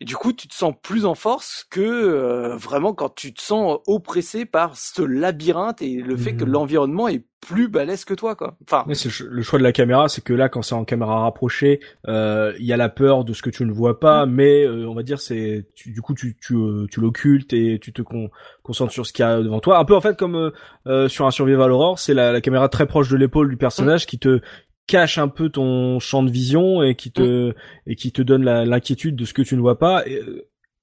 et 0.00 0.04
du 0.04 0.16
coup 0.16 0.32
tu 0.32 0.48
te 0.48 0.54
sens 0.54 0.74
plus 0.82 1.06
en 1.06 1.14
force 1.14 1.64
que 1.70 1.80
euh, 1.80 2.56
vraiment 2.56 2.92
quand 2.92 3.14
tu 3.14 3.32
te 3.32 3.40
sens 3.40 3.78
oppressé 3.86 4.46
par 4.46 4.76
ce 4.76 5.02
labyrinthe 5.02 5.80
et 5.80 6.02
le 6.02 6.16
fait 6.16 6.34
que 6.34 6.44
mhm. 6.44 6.50
l'environnement 6.50 7.06
est 7.06 7.22
plus 7.40 7.68
balèze 7.68 8.04
que 8.04 8.14
toi 8.14 8.34
quoi. 8.34 8.56
Enfin, 8.62 8.84
c'est 8.92 9.20
le 9.20 9.42
choix 9.42 9.58
de 9.58 9.64
la 9.64 9.72
caméra, 9.72 10.08
c'est 10.08 10.22
que 10.22 10.32
là 10.32 10.48
quand 10.48 10.62
c'est 10.62 10.74
en 10.74 10.84
caméra 10.84 11.20
rapprochée, 11.20 11.80
euh, 12.06 12.52
il 12.58 12.66
y 12.66 12.72
a 12.72 12.76
la 12.76 12.88
peur 12.88 13.24
de 13.24 13.32
ce 13.32 13.42
que 13.42 13.50
tu 13.50 13.64
ne 13.64 13.72
vois 13.72 13.98
pas, 13.98 14.26
mm. 14.26 14.30
mais 14.30 14.64
euh, 14.64 14.88
on 14.88 14.94
va 14.94 15.02
dire 15.02 15.20
c'est 15.20 15.66
du 15.86 16.02
coup 16.02 16.14
tu 16.14 16.36
tu, 16.40 16.54
euh, 16.54 16.86
tu 16.90 17.00
l'occultes 17.00 17.52
et 17.52 17.78
tu 17.80 17.92
te 17.92 18.02
concentres 18.62 18.92
sur 18.92 19.06
ce 19.06 19.12
qu'il 19.12 19.24
y 19.24 19.28
a 19.28 19.40
devant 19.40 19.60
toi. 19.60 19.78
Un 19.78 19.84
peu 19.84 19.94
en 19.94 20.00
fait 20.00 20.16
comme 20.16 20.52
sur 21.08 21.26
un 21.26 21.30
survival 21.30 21.70
horror, 21.72 21.98
c'est 21.98 22.14
la, 22.14 22.32
la, 22.32 22.40
caméra 22.40 22.68
très 22.68 22.86
proche 22.86 23.08
de 23.08 23.16
l'épaule 23.16 23.50
du 23.50 23.56
personnage 23.56 24.06
qui 24.06 24.18
te 24.18 24.40
cache 24.86 25.18
un 25.18 25.28
peu 25.28 25.50
ton 25.50 26.00
champ 26.00 26.22
de 26.22 26.30
vision 26.30 26.82
et 26.82 26.96
qui 26.96 27.12
te 27.12 27.50
mm. 27.50 27.54
et 27.86 27.96
qui 27.96 28.12
te 28.12 28.22
donne 28.22 28.44
l'inquiétude 28.44 29.16
de 29.16 29.24
ce 29.24 29.32
que 29.32 29.42
tu 29.42 29.56
ne 29.56 29.60
vois 29.60 29.78
pas. 29.78 30.06
Et, 30.06 30.20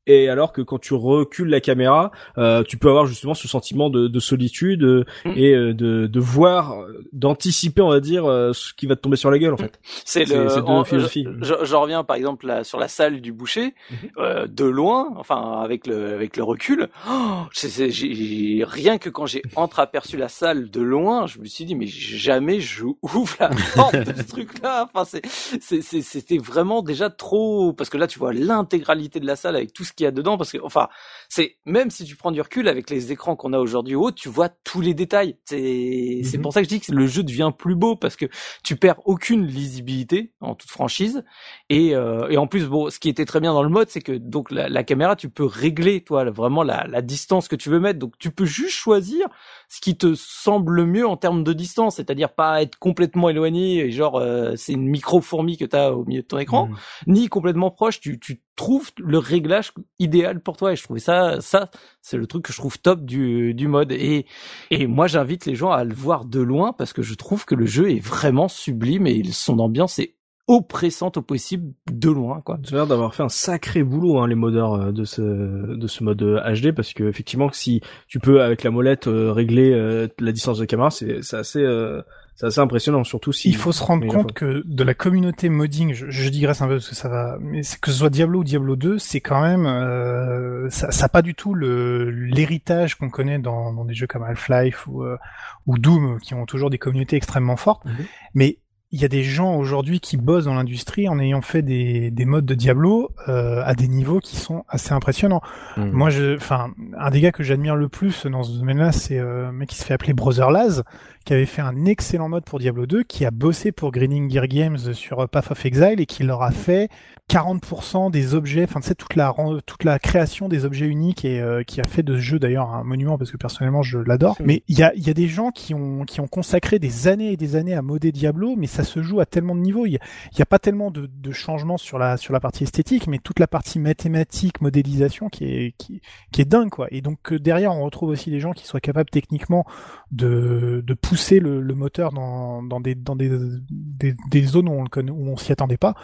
et 0.07 0.29
alors 0.29 0.51
que 0.53 0.61
quand 0.61 0.79
tu 0.79 0.93
recules 0.95 1.49
la 1.49 1.61
caméra, 1.61 2.11
euh, 2.38 2.63
tu 2.63 2.77
peux 2.77 2.89
avoir 2.89 3.05
justement 3.05 3.34
ce 3.35 3.47
sentiment 3.47 3.89
de, 3.89 4.07
de 4.07 4.19
solitude 4.19 4.84
euh, 4.84 5.03
Mm. 5.25 5.31
et 5.35 5.53
euh, 5.53 5.73
de, 5.73 6.07
de 6.07 6.19
voir, 6.19 6.81
euh, 6.81 7.03
d'anticiper, 7.13 7.81
on 7.81 7.89
va 7.89 7.99
dire, 7.99 8.25
euh, 8.25 8.51
ce 8.53 8.73
qui 8.73 8.85
va 8.88 8.95
te 8.95 9.01
tomber 9.01 9.15
sur 9.17 9.29
la 9.31 9.38
gueule 9.39 9.53
en 9.53 9.57
fait. 9.57 9.79
C'est 10.05 10.21
le. 10.25 10.49
c'est 10.49 10.55
deux 10.61 10.67
en- 10.67 10.84
philosophies. 10.84 11.25
je, 11.41 11.53
je- 11.63 11.75
reviens 11.75 12.03
par 12.03 12.15
exemple 12.15 12.47
là, 12.47 12.63
sur 12.63 12.79
la 12.79 12.88
salle 12.88 13.21
du 13.21 13.31
boucher, 13.34 13.73
Mhm. 13.91 13.97
euh, 14.17 14.47
de 14.47 14.65
loin, 14.65 15.13
enfin 15.17 15.61
avec 15.63 15.85
le 15.88 16.13
avec 16.15 16.38
le 16.38 16.43
recul. 16.43 16.88
Oh, 17.09 17.41
c'est- 17.53 17.69
c'est- 17.69 17.91
j'ai- 17.91 18.63
rien 18.65 18.97
que 18.97 19.09
quand 19.09 19.25
j'ai 19.25 19.41
entreaperçu 19.55 20.17
la 20.17 20.29
salle 20.29 20.69
de 20.69 20.81
loin, 20.81 21.27
je 21.27 21.39
me 21.39 21.45
suis 21.45 21.65
dit 21.65 21.75
mais 21.75 21.88
jamais 21.88 22.59
je 22.59 22.85
ouvre 23.01 23.35
la 23.39 23.49
porte 23.75 23.95
de 23.95 24.13
ce 24.15 24.23
truc-là. 24.27 24.89
Enfin 24.93 25.05
c'est- 25.05 25.81
c'était 25.81 26.38
vraiment 26.38 26.81
déjà 26.81 27.09
trop 27.09 27.73
parce 27.73 27.89
que 27.89 27.97
là 27.97 28.07
tu 28.07 28.19
vois 28.19 28.34
l'intégralité 28.34 29.19
de 29.19 29.25
la 29.25 29.35
salle 29.35 29.55
avec 29.55 29.73
tout 29.73 29.84
ce 29.84 29.93
qu'il 29.98 30.06
y 30.06 30.07
a 30.07 30.11
dedans 30.11 30.38
parce 30.38 30.53
que 30.53 30.60
enfin 30.64 30.88
c'est 31.30 31.57
même 31.65 31.91
si 31.91 32.06
tu 32.06 32.15
prends 32.15 32.32
du 32.32 32.40
recul 32.41 32.69
avec 32.69 32.90
les 32.90 33.11
écrans 33.11 33.36
qu'on 33.36 33.52
a 33.53 33.60
aujourd'hui 33.60 33.95
haut, 33.95 34.11
tu 34.14 34.30
vois 34.30 34.49
tous 34.49 34.80
les 34.82 34.94
détails. 34.94 35.38
C'est 35.45 36.22
c'est 36.24 36.38
Mhm. 36.38 36.44
pour 36.44 36.53
ça 36.53 36.61
que 36.61 36.65
je 36.69 36.69
dis 36.76 36.80
que 36.80 36.94
le 36.94 37.07
jeu 37.07 37.24
devient 37.24 37.52
plus 37.57 37.76
beau 37.76 37.95
parce 37.98 38.15
que 38.15 38.28
tu 38.64 38.78
perds 38.78 39.02
aucune 39.06 39.45
lisibilité 39.45 40.32
en 40.41 40.56
toute 40.56 40.72
franchise 40.72 41.24
et 41.69 41.95
euh, 41.95 42.30
et 42.30 42.38
en 42.38 42.48
plus 42.48 42.68
bon 42.68 42.90
ce 42.90 42.99
qui 42.99 43.10
était 43.10 43.26
très 43.26 43.40
bien 43.41 43.53
dans 43.53 43.64
le 43.64 43.69
mode 43.69 43.90
c'est 43.90 44.02
que 44.02 44.14
donc 44.14 44.52
la, 44.52 44.69
la 44.69 44.84
caméra 44.84 45.15
tu 45.18 45.30
peux 45.30 45.45
régler 45.45 46.02
toi 46.03 46.24
vraiment 46.32 46.64
la, 46.64 46.86
la 46.88 47.02
distance 47.02 47.48
que 47.49 47.56
tu 47.57 47.69
veux 47.69 47.80
mettre 47.80 47.99
donc 47.99 48.14
tu 48.19 48.32
peux 48.32 48.45
juste 48.45 48.72
choisir 48.76 49.28
ce 49.69 49.82
qui 49.82 49.98
te 49.98 50.14
semble 50.15 50.74
le 50.76 50.86
mieux 50.86 51.07
en 51.07 51.18
termes 51.18 51.44
de 51.44 51.53
distance 51.53 51.95
c'est-à-dire 51.98 52.34
pas 52.34 52.61
être 52.61 52.78
complètement 52.78 53.30
éloigné 53.30 53.80
et 53.80 53.91
genre 53.91 54.18
euh, 54.18 54.53
c'est 54.56 54.74
une 54.74 54.88
micro 54.88 55.22
fourmi 55.22 55.57
que 55.57 55.65
tu 55.65 55.76
as 55.76 55.94
au 55.94 56.06
milieu 56.06 56.22
de 56.22 56.28
ton 56.28 56.38
écran 56.38 56.68
Mhm. 56.69 56.78
ni 57.07 57.28
complètement 57.30 57.72
proche 57.72 57.99
tu 57.99 58.19
tu 58.19 58.41
trouves 58.57 58.91
le 58.97 59.17
réglage 59.19 59.71
idéal 59.99 60.41
pour 60.41 60.57
toi 60.57 60.73
et 60.73 60.75
je 60.75 60.84
trouvais 60.84 60.99
ça 60.99 61.39
ça 61.39 61.69
c'est 62.01 62.17
le 62.17 62.27
truc 62.27 62.43
que 62.43 62.51
je 62.51 62.57
trouve 62.57 62.77
top 62.79 63.05
du 63.05 63.53
du 63.53 63.67
mode 63.69 63.93
et 63.93 64.25
et 64.71 64.88
moi 64.88 65.07
j'invite 65.07 65.45
les 65.45 65.55
gens 65.55 65.71
à 65.71 65.85
le 65.85 65.93
voir 65.93 66.25
de 66.25 66.41
loin 66.41 66.73
parce 66.73 66.91
que 66.91 67.01
je 67.01 67.13
trouve 67.13 67.45
que 67.45 67.55
le 67.55 67.65
jeu 67.65 67.89
est 67.89 68.03
vraiment 68.03 68.49
sublime 68.49 69.07
et 69.07 69.23
son 69.31 69.59
ambiance 69.59 69.99
est 69.99 70.15
oppressante 70.47 71.17
au 71.17 71.21
possible 71.21 71.73
de 71.91 72.09
loin 72.09 72.41
quoi. 72.41 72.57
As 72.65 72.71
l'air 72.71 72.88
d'avoir 72.88 73.13
fait 73.13 73.23
un 73.23 73.29
sacré 73.29 73.84
boulot 73.84 74.19
hein, 74.19 74.27
les 74.27 74.35
modeurs 74.35 74.73
euh, 74.73 74.91
de 74.91 75.03
ce 75.03 75.21
de 75.21 75.88
ce 75.88 76.03
mode 76.03 76.21
euh, 76.23 76.53
HD 76.53 76.73
parce 76.73 76.93
que 76.93 77.03
effectivement 77.03 77.51
si 77.51 77.81
tu 78.07 78.19
peux 78.19 78.41
avec 78.41 78.63
la 78.63 78.71
molette 78.71 79.07
euh, 79.07 79.31
régler 79.31 79.71
euh, 79.73 80.07
la 80.19 80.31
distance 80.31 80.57
de 80.57 80.65
caméra 80.65 80.89
c'est 80.89 81.21
c'est 81.21 81.38
assez 81.38 81.61
euh, 81.61 82.01
c'est 82.38 82.45
assez 82.45 82.59
impressionnant 82.61 83.03
surtout 83.03 83.34
si 83.34 83.49
Il 83.49 83.55
faut 83.57 83.72
se 83.73 83.84
rendre 83.84 84.07
compte 84.07 84.31
que 84.31 84.64
de 84.65 84.84
la 84.84 84.93
communauté 84.93 85.49
modding, 85.49 85.93
je, 85.93 86.05
je 86.09 86.30
digresse 86.30 86.61
un 86.61 86.68
peu 86.68 86.76
parce 86.76 86.88
que 86.89 86.95
ça 86.95 87.09
va, 87.09 87.38
mais 87.41 87.64
c'est- 87.64 87.80
que 87.81 87.91
ce 87.91 87.97
soit 87.97 88.09
Diablo 88.09 88.39
ou 88.39 88.43
Diablo 88.45 88.76
2, 88.76 88.99
c'est 88.99 89.19
quand 89.22 89.41
même, 89.41 89.65
euh, 89.65 90.69
ça, 90.69 90.91
ça 90.91 91.05
a 91.05 91.09
pas 91.09 91.22
du 91.23 91.35
tout 91.35 91.53
le 91.53 92.09
l'héritage 92.11 92.95
qu'on 92.95 93.09
connaît 93.09 93.39
dans, 93.39 93.73
dans 93.73 93.84
des 93.85 93.93
jeux 93.93 94.07
comme 94.07 94.23
Half-Life 94.23 94.88
ou 94.88 95.03
euh, 95.03 95.18
ou 95.65 95.77
Doom, 95.77 96.19
qui 96.22 96.34
ont 96.35 96.45
toujours 96.45 96.69
des 96.69 96.77
communautés 96.77 97.15
extrêmement 97.18 97.57
fortes. 97.57 97.84
Mhm. 97.85 98.05
Mais 98.35 98.59
il 98.91 99.01
y 99.01 99.05
a 99.05 99.09
des 99.09 99.23
gens 99.23 99.55
aujourd'hui 99.55 99.99
qui 99.99 100.15
bossent 100.15 100.45
dans 100.45 100.53
l'industrie 100.53 101.09
en 101.09 101.19
ayant 101.19 101.41
fait 101.41 101.61
des, 101.61 102.09
des 102.09 102.23
modes 102.23 102.45
de 102.45 102.53
Diablo 102.55 103.09
euh, 103.27 103.61
à 103.65 103.76
des 103.76 103.89
niveaux 103.89 104.19
qui 104.22 104.38
sont 104.38 104.64
assez 104.69 104.93
impressionnants. 104.93 105.41
Mhm. 105.76 105.91
Moi, 105.91 106.09
je, 106.09 106.38
enfin, 106.38 106.69
un 106.97 107.09
des 107.09 107.19
gars 107.19 107.34
que 107.34 107.43
j'admire 107.43 107.76
le 107.76 107.89
plus 107.89 108.26
dans 108.27 108.43
ce 108.43 108.57
domaine-là, 108.57 108.93
c'est 108.93 109.19
euh, 109.19 109.49
un 109.49 109.51
mec 109.51 109.68
qui 109.69 109.76
se 109.76 109.84
fait 109.84 109.93
appeler 109.93 110.14
Brother 110.14 110.51
Laz, 110.51 110.84
qui 111.28 111.34
avait 111.34 111.45
fait 111.45 111.62
un 111.62 111.84
excellent 111.84 112.30
mode 112.30 112.45
pour 112.45 112.58
Diablo 112.58 112.86
2, 112.86 113.04
qui 113.04 113.26
a 113.26 113.32
bossé 113.32 113.74
pour 113.74 113.91
Greening 113.91 114.32
Gear 114.32 114.48
Games 114.48 114.94
sur 114.94 115.28
Path 115.28 115.52
of 115.52 115.66
Exile 115.66 115.99
et 115.99 116.06
qui 116.06 116.24
leur 116.24 116.41
a 116.41 116.52
fait 116.52 116.90
40% 117.30 118.10
des 118.10 118.34
objets, 118.34 118.64
enfin, 118.64 118.80
sais, 118.80 118.95
toute 118.95 119.16
la, 119.18 119.36
toute 119.66 119.84
la 119.84 119.99
création 119.99 120.48
des 120.48 120.64
objets 120.64 120.86
uniques 120.86 121.26
et 121.26 121.41
euh, 121.41 121.64
qui 121.64 121.82
a 121.82 121.84
fait 121.84 122.02
de 122.02 122.16
ce 122.16 122.22
jeu 122.22 122.40
d'ailleurs 122.40 122.74
un 122.74 122.86
monument 122.86 123.18
parce 123.18 123.32
que 123.32 123.36
personnellement 123.36 123.82
je 123.82 123.98
l'adore. 123.98 124.38
Mais 124.40 124.64
il 124.70 124.80
y 124.80 124.84
a, 124.84 124.95
y 124.95 125.10
a 125.10 125.14
des 125.14 125.28
gens 125.28 125.52
qui 125.52 125.74
ont, 125.74 126.06
qui 126.06 126.22
ont 126.22 126.28
consacré 126.28 126.80
des 126.80 127.10
années 127.10 127.34
et 127.34 127.38
des 127.38 127.58
années 127.58 127.74
à 127.74 127.82
modder 127.82 128.14
Diablo, 128.14 128.56
mais 128.56 128.68
ça 128.68 128.86
se 128.86 129.04
joue 129.04 129.20
à 129.20 129.26
tellement 129.26 129.56
de 129.56 129.60
niveaux. 129.60 129.86
Il 129.86 129.95
y 129.95 129.99
y 130.38 130.41
a 130.41 130.45
pas 130.45 130.60
tellement 130.60 130.91
de, 130.91 131.10
de 131.14 131.32
changements 131.34 131.78
sur 131.78 131.99
la, 131.99 132.16
sur 132.16 132.32
la 132.32 132.40
partie 132.40 132.64
esthétique, 132.64 133.08
mais 133.08 133.18
toute 133.18 133.40
la 133.40 133.48
partie 133.48 133.80
mathématique, 133.80 134.62
modélisation 134.62 135.28
qui 135.28 135.44
est, 135.44 135.76
qui, 135.78 136.02
qui 136.32 136.40
est 136.40 136.45
dingue, 136.45 136.70
quoi. 136.70 136.88
Et 136.91 137.02
donc, 137.02 137.34
euh, 137.34 137.40
derrière, 137.40 137.74
on 137.74 137.84
retrouve 137.84 138.12
aussi 138.12 138.32
des 138.32 138.40
gens 138.40 138.54
qui 138.54 138.66
soient 138.66 138.80
capables 138.80 139.10
techniquement 139.10 139.66
de, 140.12 140.82
de 140.88 140.94
pousser 140.94 141.16
le, 141.39 141.61
le 141.61 141.76
moteur 141.76 142.11
dans, 142.11 142.80
des, 142.80 142.95
des, 142.95 144.44
zones 144.45 144.69
où 144.69 144.73
on 144.73 144.85
on 145.10 145.38
s'y 145.38 145.52
attendait 145.52 145.77
pas. 145.77 145.95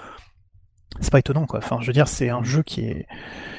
C'est 0.99 1.11
pas 1.11 1.19
étonnant, 1.19 1.45
quoi. 1.45 1.59
Enfin, 1.59 1.77
je 1.81 1.87
veux 1.87 1.93
dire, 1.93 2.07
c'est 2.07 2.29
un 2.29 2.43
jeu 2.43 2.61
qui 2.61 2.81
est, 2.81 3.07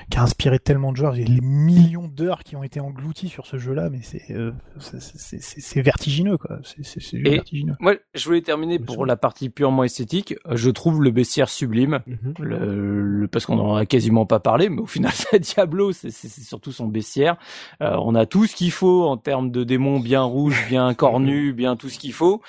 qui 0.09 0.19
a 0.19 0.23
inspiré 0.23 0.59
tellement 0.61 0.93
de 0.93 0.97
joueurs. 0.97 1.16
Il 1.16 1.28
y 1.28 1.31
a 1.31 1.35
les 1.35 1.40
millions 1.40 2.06
d'heures 2.06 2.44
qui 2.44 2.55
ont 2.56 2.62
été 2.62 2.78
engloutis 2.81 3.28
sur 3.28 3.44
ce 3.47 3.59
jeu-là, 3.59 3.90
mais 3.90 3.98
c'est, 4.02 4.23
euh, 4.31 4.52
c'est- 4.78 5.01
c'est 5.01 5.43
c'est- 5.43 5.61
c'est 5.61 5.82
vertigineux, 5.82 6.39
quoi. 6.39 6.59
C'est 6.82 7.19
vertigineux. 7.19 7.74
Moi, 7.81 7.97
je 8.15 8.24
voulais 8.24 8.40
terminer 8.40 8.78
pour 8.78 8.94
sûr. 8.94 9.06
la 9.06 9.16
partie 9.16 9.51
purement 9.51 9.82
esthétique. 9.85 10.35
Je 10.51 10.70
trouve 10.70 11.02
le 11.02 11.11
bestiaire 11.11 11.48
sublime. 11.48 12.01
Mhm. 12.06 12.35
Le, 12.39 13.02
le- 13.02 13.28
parce 13.28 13.47
qu'on 13.47 13.59
en 13.59 13.74
a 13.74 13.85
quasiment 13.85 14.27
pas 14.27 14.39
parlé, 14.40 14.69
mais 14.69 14.81
au 14.81 14.86
final, 14.86 15.12
c'est 15.12 15.39
Diablo, 15.56 15.93
c'est 15.93 16.11
c'est- 16.11 16.28
c'est 16.28 16.43
surtout 16.43 16.70
son 16.73 16.86
bestiaire. 16.86 17.36
Euh, 17.82 17.97
on 18.01 18.15
a 18.15 18.27
tout 18.27 18.47
ce 18.47 18.55
qu'il 18.55 18.70
faut 18.70 19.05
en 19.09 19.16
termes 19.16 19.51
de 19.51 19.65
démons 19.65 19.98
bien 19.98 20.23
rouges, 20.23 20.65
bien 20.69 20.94
cornus, 20.94 21.52
bien 21.56 21.74
tout 21.77 21.89
ce 21.89 21.98
qu'il 21.98 22.12
faut. 22.12 22.40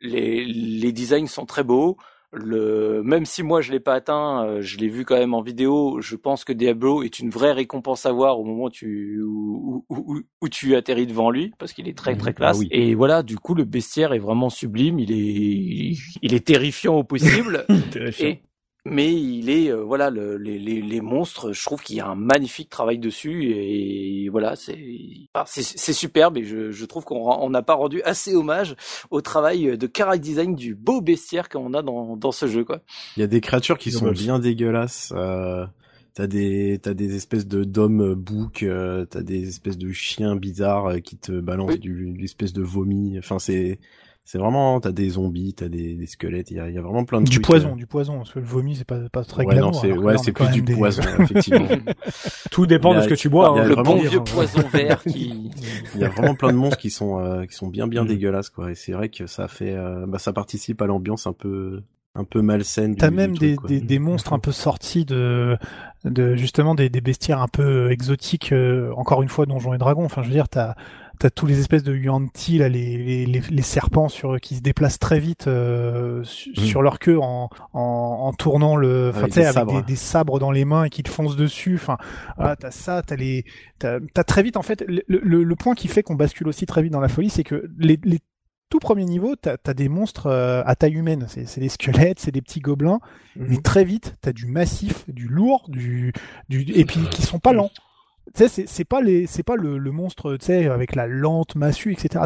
Les, 0.00 0.44
les 0.46 0.92
designs 0.92 1.26
sont 1.26 1.44
très 1.46 1.62
beaux. 1.62 1.98
Le, 2.32 3.02
même 3.02 3.24
si 3.26 3.42
moi 3.42 3.60
je 3.60 3.72
l'ai 3.72 3.80
pas 3.80 3.94
atteint, 3.94 4.44
euh, 4.46 4.62
je 4.62 4.78
l'ai 4.78 4.88
vu 4.88 5.04
quand 5.04 5.16
même 5.18 5.34
en 5.34 5.42
vidéo. 5.42 6.00
Je 6.00 6.14
pense 6.14 6.44
que 6.44 6.52
Diablo 6.52 7.02
est 7.02 7.18
une 7.18 7.28
vraie 7.30 7.50
récompense 7.52 8.06
à 8.06 8.12
voir 8.12 8.38
au 8.38 8.44
moment 8.44 8.64
où 8.66 8.70
tu 8.70 9.20
où, 9.20 9.84
où, 9.88 9.96
où- 10.14 10.20
où 10.40 10.48
tu 10.48 10.76
atterris 10.76 11.08
devant 11.08 11.30
lui, 11.30 11.52
parce 11.58 11.72
qu'il 11.72 11.88
est 11.88 11.96
très 11.98 12.14
très 12.16 12.30
Ah 12.30 12.34
classe. 12.34 12.58
oui. 12.58 12.68
Et 12.70 12.94
voilà, 12.94 13.24
du 13.24 13.36
coup 13.36 13.54
le 13.54 13.64
bestiaire 13.64 14.12
est 14.12 14.20
vraiment 14.20 14.48
sublime. 14.48 15.00
Il 15.00 15.10
est 15.10 15.96
il 16.22 16.32
est 16.34 16.46
terrifiant 16.46 16.98
au 16.98 17.02
possible. 17.04 17.66
Terrifiant. 17.90 18.28
Et 18.28 18.42
mais 18.84 19.12
il 19.14 19.50
est 19.50 19.70
euh, 19.70 19.82
voilà 19.82 20.10
le- 20.10 20.36
les, 20.38 20.58
les, 20.58 20.80
les 20.80 21.00
monstres 21.00 21.52
je 21.52 21.62
trouve 21.64 21.82
qu'il 21.82 21.96
y 21.96 22.00
a 22.00 22.06
un 22.08 22.14
magnifique 22.14 22.70
travail 22.70 22.98
dessus 22.98 23.50
et 23.52 24.28
voilà 24.30 24.56
c'est 24.56 24.78
enfin, 25.34 25.44
c'est 25.46 25.62
c'est 25.62 25.92
superbe 25.92 26.38
et 26.38 26.44
je, 26.44 26.70
je 26.70 26.84
trouve 26.86 27.04
qu'on 27.04 27.50
n'a 27.50 27.62
pas 27.62 27.74
rendu 27.74 28.02
assez 28.02 28.34
hommage 28.34 28.74
au 29.10 29.20
travail 29.20 29.76
de 29.76 29.90
character 29.94 30.20
design 30.20 30.54
du 30.54 30.74
beau 30.74 31.00
bestiaire 31.00 31.48
qu'on 31.48 31.74
a 31.74 31.82
dans 31.82 32.16
dans 32.16 32.32
ce 32.32 32.46
jeu 32.46 32.64
quoi 32.64 32.80
Il 33.16 33.20
y 33.20 33.22
a 33.22 33.26
des 33.26 33.40
créatures 33.40 33.78
qui 33.78 33.90
sont 33.90 34.06
ont- 34.08 34.12
bien 34.12 34.38
dégueulasses. 34.38 35.12
Euh, 35.16 35.66
t'as 36.14 36.26
des 36.26 36.78
t'as 36.82 36.94
des 36.94 37.14
espèces 37.16 37.46
de 37.46 37.62
d'hommes 37.64 38.14
boucs, 38.14 38.62
euh, 38.64 39.04
t'as 39.06 39.22
des 39.22 39.48
espèces 39.48 39.78
de 39.78 39.92
chiens 39.92 40.36
bizarres 40.36 40.86
euh, 40.86 40.98
qui 40.98 41.16
te 41.16 41.32
balancent 41.32 41.72
Oui. 41.74 41.78
du 41.78 42.04
une 42.04 42.20
espèce 42.24 42.52
de 42.52 42.62
vomi. 42.62 43.16
Enfin 43.18 43.38
c'est 43.38 43.78
c'est 44.24 44.38
vraiment 44.38 44.78
t'as 44.80 44.92
des 44.92 45.08
zombies, 45.10 45.54
t'as 45.54 45.68
des, 45.68 45.94
des 45.96 46.06
squelettes. 46.06 46.50
Il 46.52 46.58
y 46.58 46.60
a, 46.60 46.68
il 46.68 46.74
y 46.74 46.78
a 46.78 46.82
vraiment 46.82 47.04
plein 47.04 47.20
de 47.20 47.26
Du 47.26 47.32
trucs, 47.40 47.46
poison, 47.46 47.72
euh. 47.72 47.76
du 47.76 47.86
poison, 47.86 48.18
parce 48.18 48.32
que 48.32 48.38
le 48.38 48.44
vomi, 48.44 48.76
c'est 48.76 48.84
pas, 48.84 49.00
pas 49.10 49.24
très 49.24 49.44
Ouais 49.44 49.54
non 49.56 49.70
glamour, 49.70 49.80
c'est 49.80 49.92
ouais 49.92 50.18
c'est 50.18 50.32
plus 50.32 50.48
du 50.50 50.62
des- 50.62 50.74
poison 50.76 51.02
effectivement. 51.20 51.66
tout 52.50 52.66
dépend 52.66 52.92
a- 52.92 52.96
de 52.98 53.00
ce 53.02 53.08
que 53.08 53.14
tu 53.14 53.28
bois 53.28 53.52
il 53.54 53.58
y 53.58 53.60
a 53.60 53.64
hein, 53.64 53.68
le 53.68 53.76
bon 53.82 53.96
vieux 53.96 54.20
poison 54.24 54.62
vert 54.72 55.02
qui 55.02 55.50
Il 55.94 56.00
y 56.00 56.04
a 56.04 56.08
vraiment 56.08 56.34
plein 56.34 56.52
de 56.52 56.56
monstres 56.58 56.78
qui 56.78 56.90
sont 56.90 57.18
euh, 57.18 57.44
qui 57.46 57.54
sont 57.54 57.68
bien 57.68 57.86
bien 57.86 58.04
Mm. 58.04 58.08
dégueulasses 58.08 58.50
quoi. 58.50 58.70
Et 58.70 58.74
c'est 58.74 58.92
vrai 58.92 59.08
que 59.08 59.26
ça 59.26 59.48
fait 59.48 59.74
euh, 59.74 60.06
bah 60.06 60.18
ça 60.18 60.32
participe 60.32 60.80
à 60.82 60.86
l'ambiance 60.86 61.26
un 61.26 61.32
peu 61.32 61.82
un 62.14 62.24
peu 62.24 62.42
malsaine. 62.42 62.96
T'as 62.96 63.10
même 63.10 63.36
des, 63.36 63.56
des, 63.68 63.80
des 63.80 63.98
monstres 64.00 64.32
un 64.32 64.38
peu 64.40 64.50
sortis 64.52 65.04
de, 65.04 65.56
de 66.04 66.34
justement 66.34 66.74
des, 66.74 66.88
des 66.88 67.00
bestiaires 67.00 67.40
un 67.40 67.46
peu 67.48 67.90
exotiques, 67.92 68.50
euh, 68.52 68.90
encore 68.96 69.22
une 69.22 69.28
fois 69.28 69.46
Donjons 69.46 69.74
et 69.74 69.78
Dragons. 69.78 70.04
Enfin, 70.04 70.22
je 70.22 70.28
veux 70.28 70.34
dire, 70.34 70.48
t'as 70.48 70.74
t'as 71.20 71.30
tous 71.30 71.46
les 71.46 71.60
espèces 71.60 71.84
de 71.84 71.94
Yuan-Ti, 71.94 72.58
là, 72.58 72.68
les, 72.68 73.24
les, 73.26 73.40
les, 73.50 73.62
serpents 73.62 74.08
sur 74.08 74.40
qui 74.40 74.56
se 74.56 74.60
déplacent 74.62 74.98
très 74.98 75.20
vite 75.20 75.46
euh, 75.46 76.24
su- 76.24 76.50
Mm. 76.50 76.60
sur 76.62 76.82
leur 76.82 76.98
queue 76.98 77.18
en, 77.20 77.48
en, 77.72 77.80
en 77.80 78.32
tournant 78.32 78.74
le, 78.74 79.10
enfin, 79.10 79.20
Avec 79.20 79.32
tu 79.32 79.34
sais, 79.34 79.40
des 79.42 79.46
avec 79.46 79.54
sabres. 79.58 79.80
des, 79.80 79.82
des 79.86 79.96
sabres 79.96 80.38
dans 80.40 80.50
les 80.50 80.64
mains 80.64 80.84
et 80.84 80.90
qui 80.90 81.02
te 81.04 81.10
foncent 81.10 81.36
dessus. 81.36 81.74
Enfin, 81.76 81.98
voilà, 82.36 82.56
t'as 82.56 82.72
ça, 82.72 83.02
t'as 83.02 83.14
les, 83.16 83.44
t'as 83.78 84.00
t'as 84.12 84.24
très 84.24 84.42
vite 84.42 84.56
en 84.56 84.62
fait 84.62 84.82
le, 84.88 85.02
le, 85.06 85.44
le 85.44 85.56
point 85.56 85.74
qui 85.76 85.86
fait 85.88 86.02
qu'on 86.02 86.16
bascule 86.16 86.48
aussi 86.48 86.66
très 86.66 86.82
vite 86.82 86.92
dans 86.92 87.00
la 87.00 87.08
folie, 87.08 87.30
c'est 87.30 87.44
que 87.44 87.70
les, 87.78 87.98
les 88.02 88.18
tout 88.70 88.78
premiers 88.78 89.04
niveaux, 89.04 89.34
t'as 89.36 89.56
as 89.66 89.74
des 89.74 89.88
monstres 89.88 90.28
euh, 90.28 90.62
à 90.64 90.74
taille 90.76 90.94
humaine. 90.94 91.26
C'est 91.28 91.44
c'est 91.46 91.60
des 91.60 91.68
squelettes, 91.68 92.20
c'est 92.20 92.30
des 92.30 92.40
petits 92.40 92.60
gobelins. 92.60 93.00
Mhm. 93.36 93.46
Mais 93.50 93.56
très 93.58 93.84
vite, 93.84 94.16
t'as 94.22 94.32
du 94.32 94.46
massif, 94.46 95.04
du 95.08 95.26
lourd, 95.28 95.66
du, 95.68 96.12
du 96.48 96.60
et 96.72 96.84
puis 96.84 97.00
qui 97.10 97.22
sont 97.22 97.40
pas 97.40 97.52
lents. 97.52 97.70
Tu 98.34 98.38
sais, 98.44 98.48
c'est- 98.48 98.66
c'est 98.68 98.84
pas 98.84 99.00
les, 99.00 99.26
c'est 99.26 99.42
pas 99.42 99.56
le, 99.56 99.78
le 99.78 99.90
monstre, 99.92 100.36
tu 100.36 100.46
sais, 100.46 100.66
avec 100.68 100.94
la 100.94 101.06
lente 101.06 101.56
massue, 101.56 101.92
etc. 101.92 102.24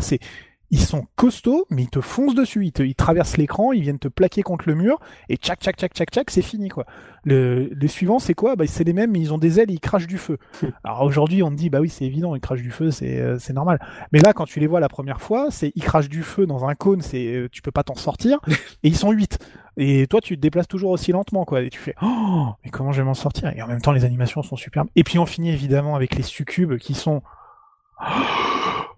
Ils 0.75 0.81
sont 0.81 1.07
costauds, 1.15 1.67
mais 1.71 1.83
ils 1.83 1.89
te 1.89 2.01
foncent 2.01 2.35
dessus, 2.35 2.67
ils, 2.67 2.73
te, 2.73 2.83
ils 2.83 2.97
traversent 2.97 3.37
l'écran, 3.37 3.71
ils 3.71 3.83
viennent 3.83 4.01
te 4.01 4.09
plaquer 4.09 4.43
contre 4.43 4.65
le 4.67 4.75
mur, 4.75 4.99
et 5.29 5.37
tchac, 5.37 5.61
tchac, 5.61 5.77
tchac, 5.77 5.95
tchac, 5.95 6.11
tchac, 6.11 6.31
c'est 6.33 6.43
fini, 6.43 6.69
quoi. 6.69 6.85
Le, 7.23 7.71
les 7.73 7.87
suivants, 7.87 8.19
c'est 8.19 8.35
quoi? 8.35 8.57
Bah, 8.57 8.67
C'est 8.67 8.83
les 8.83 8.93
mêmes, 8.93 9.13
mais 9.13 9.21
ils 9.21 9.33
ont 9.33 9.39
des 9.39 9.61
ailes, 9.61 9.71
ils 9.71 9.79
crachent 9.79 10.09
du 10.09 10.19
feu. 10.19 10.37
Alors 10.83 11.03
aujourd'hui, 11.03 11.45
on 11.45 11.51
te 11.51 11.55
dit, 11.55 11.71
bah 11.71 11.79
oui, 11.79 11.89
c'est 11.89 12.05
évident, 12.05 12.35
ils 12.35 12.41
crachent 12.41 12.61
du 12.61 12.73
feu, 12.73 12.91
c'est 12.91 13.21
euh, 13.21 13.39
c'est 13.39 13.53
normal. 13.53 13.79
Mais 14.11 14.19
là, 14.19 14.33
quand 14.33 14.47
tu 14.47 14.59
les 14.59 14.67
vois 14.67 14.81
la 14.81 14.89
première 14.89 15.21
fois, 15.21 15.53
c'est 15.53 15.71
ils 15.77 15.83
crachent 15.85 16.09
du 16.09 16.25
feu 16.25 16.45
dans 16.45 16.65
un 16.65 16.75
cône, 16.75 17.03
c'est 17.03 17.25
euh, 17.25 17.49
tu 17.53 17.63
peux 17.63 17.71
pas 17.71 17.85
t'en 17.85 17.95
sortir, 17.95 18.41
et 18.49 18.89
ils 18.89 18.97
sont 18.97 19.13
huit. 19.13 19.39
Et 19.77 20.09
toi, 20.09 20.21
tu 20.21 20.35
te 20.35 20.41
déplaces 20.41 20.67
toujours 20.67 20.91
aussi 20.91 21.13
lentement, 21.13 21.45
quoi. 21.45 21.63
Et 21.63 21.71
tu 21.71 21.79
fais, 21.79 21.95
oh, 22.03 22.49
mais 22.65 22.71
comment 22.71 22.91
je 22.91 23.01
vais 23.01 23.07
m'en 23.07 23.15
sortir? 23.15 23.53
Et 23.57 23.63
en 23.63 23.69
même 23.69 23.81
temps, 23.81 23.93
les 23.93 24.05
animations 24.05 24.43
sont 24.43 24.57
superbes. 24.57 24.89
Et 24.97 25.05
puis 25.05 25.21
on 25.21 25.27
finit 25.27 25.51
évidemment 25.51 25.95
avec 25.95 26.17
les 26.17 26.25
succubes 26.25 26.79
qui 26.79 26.95
sont 26.95 27.23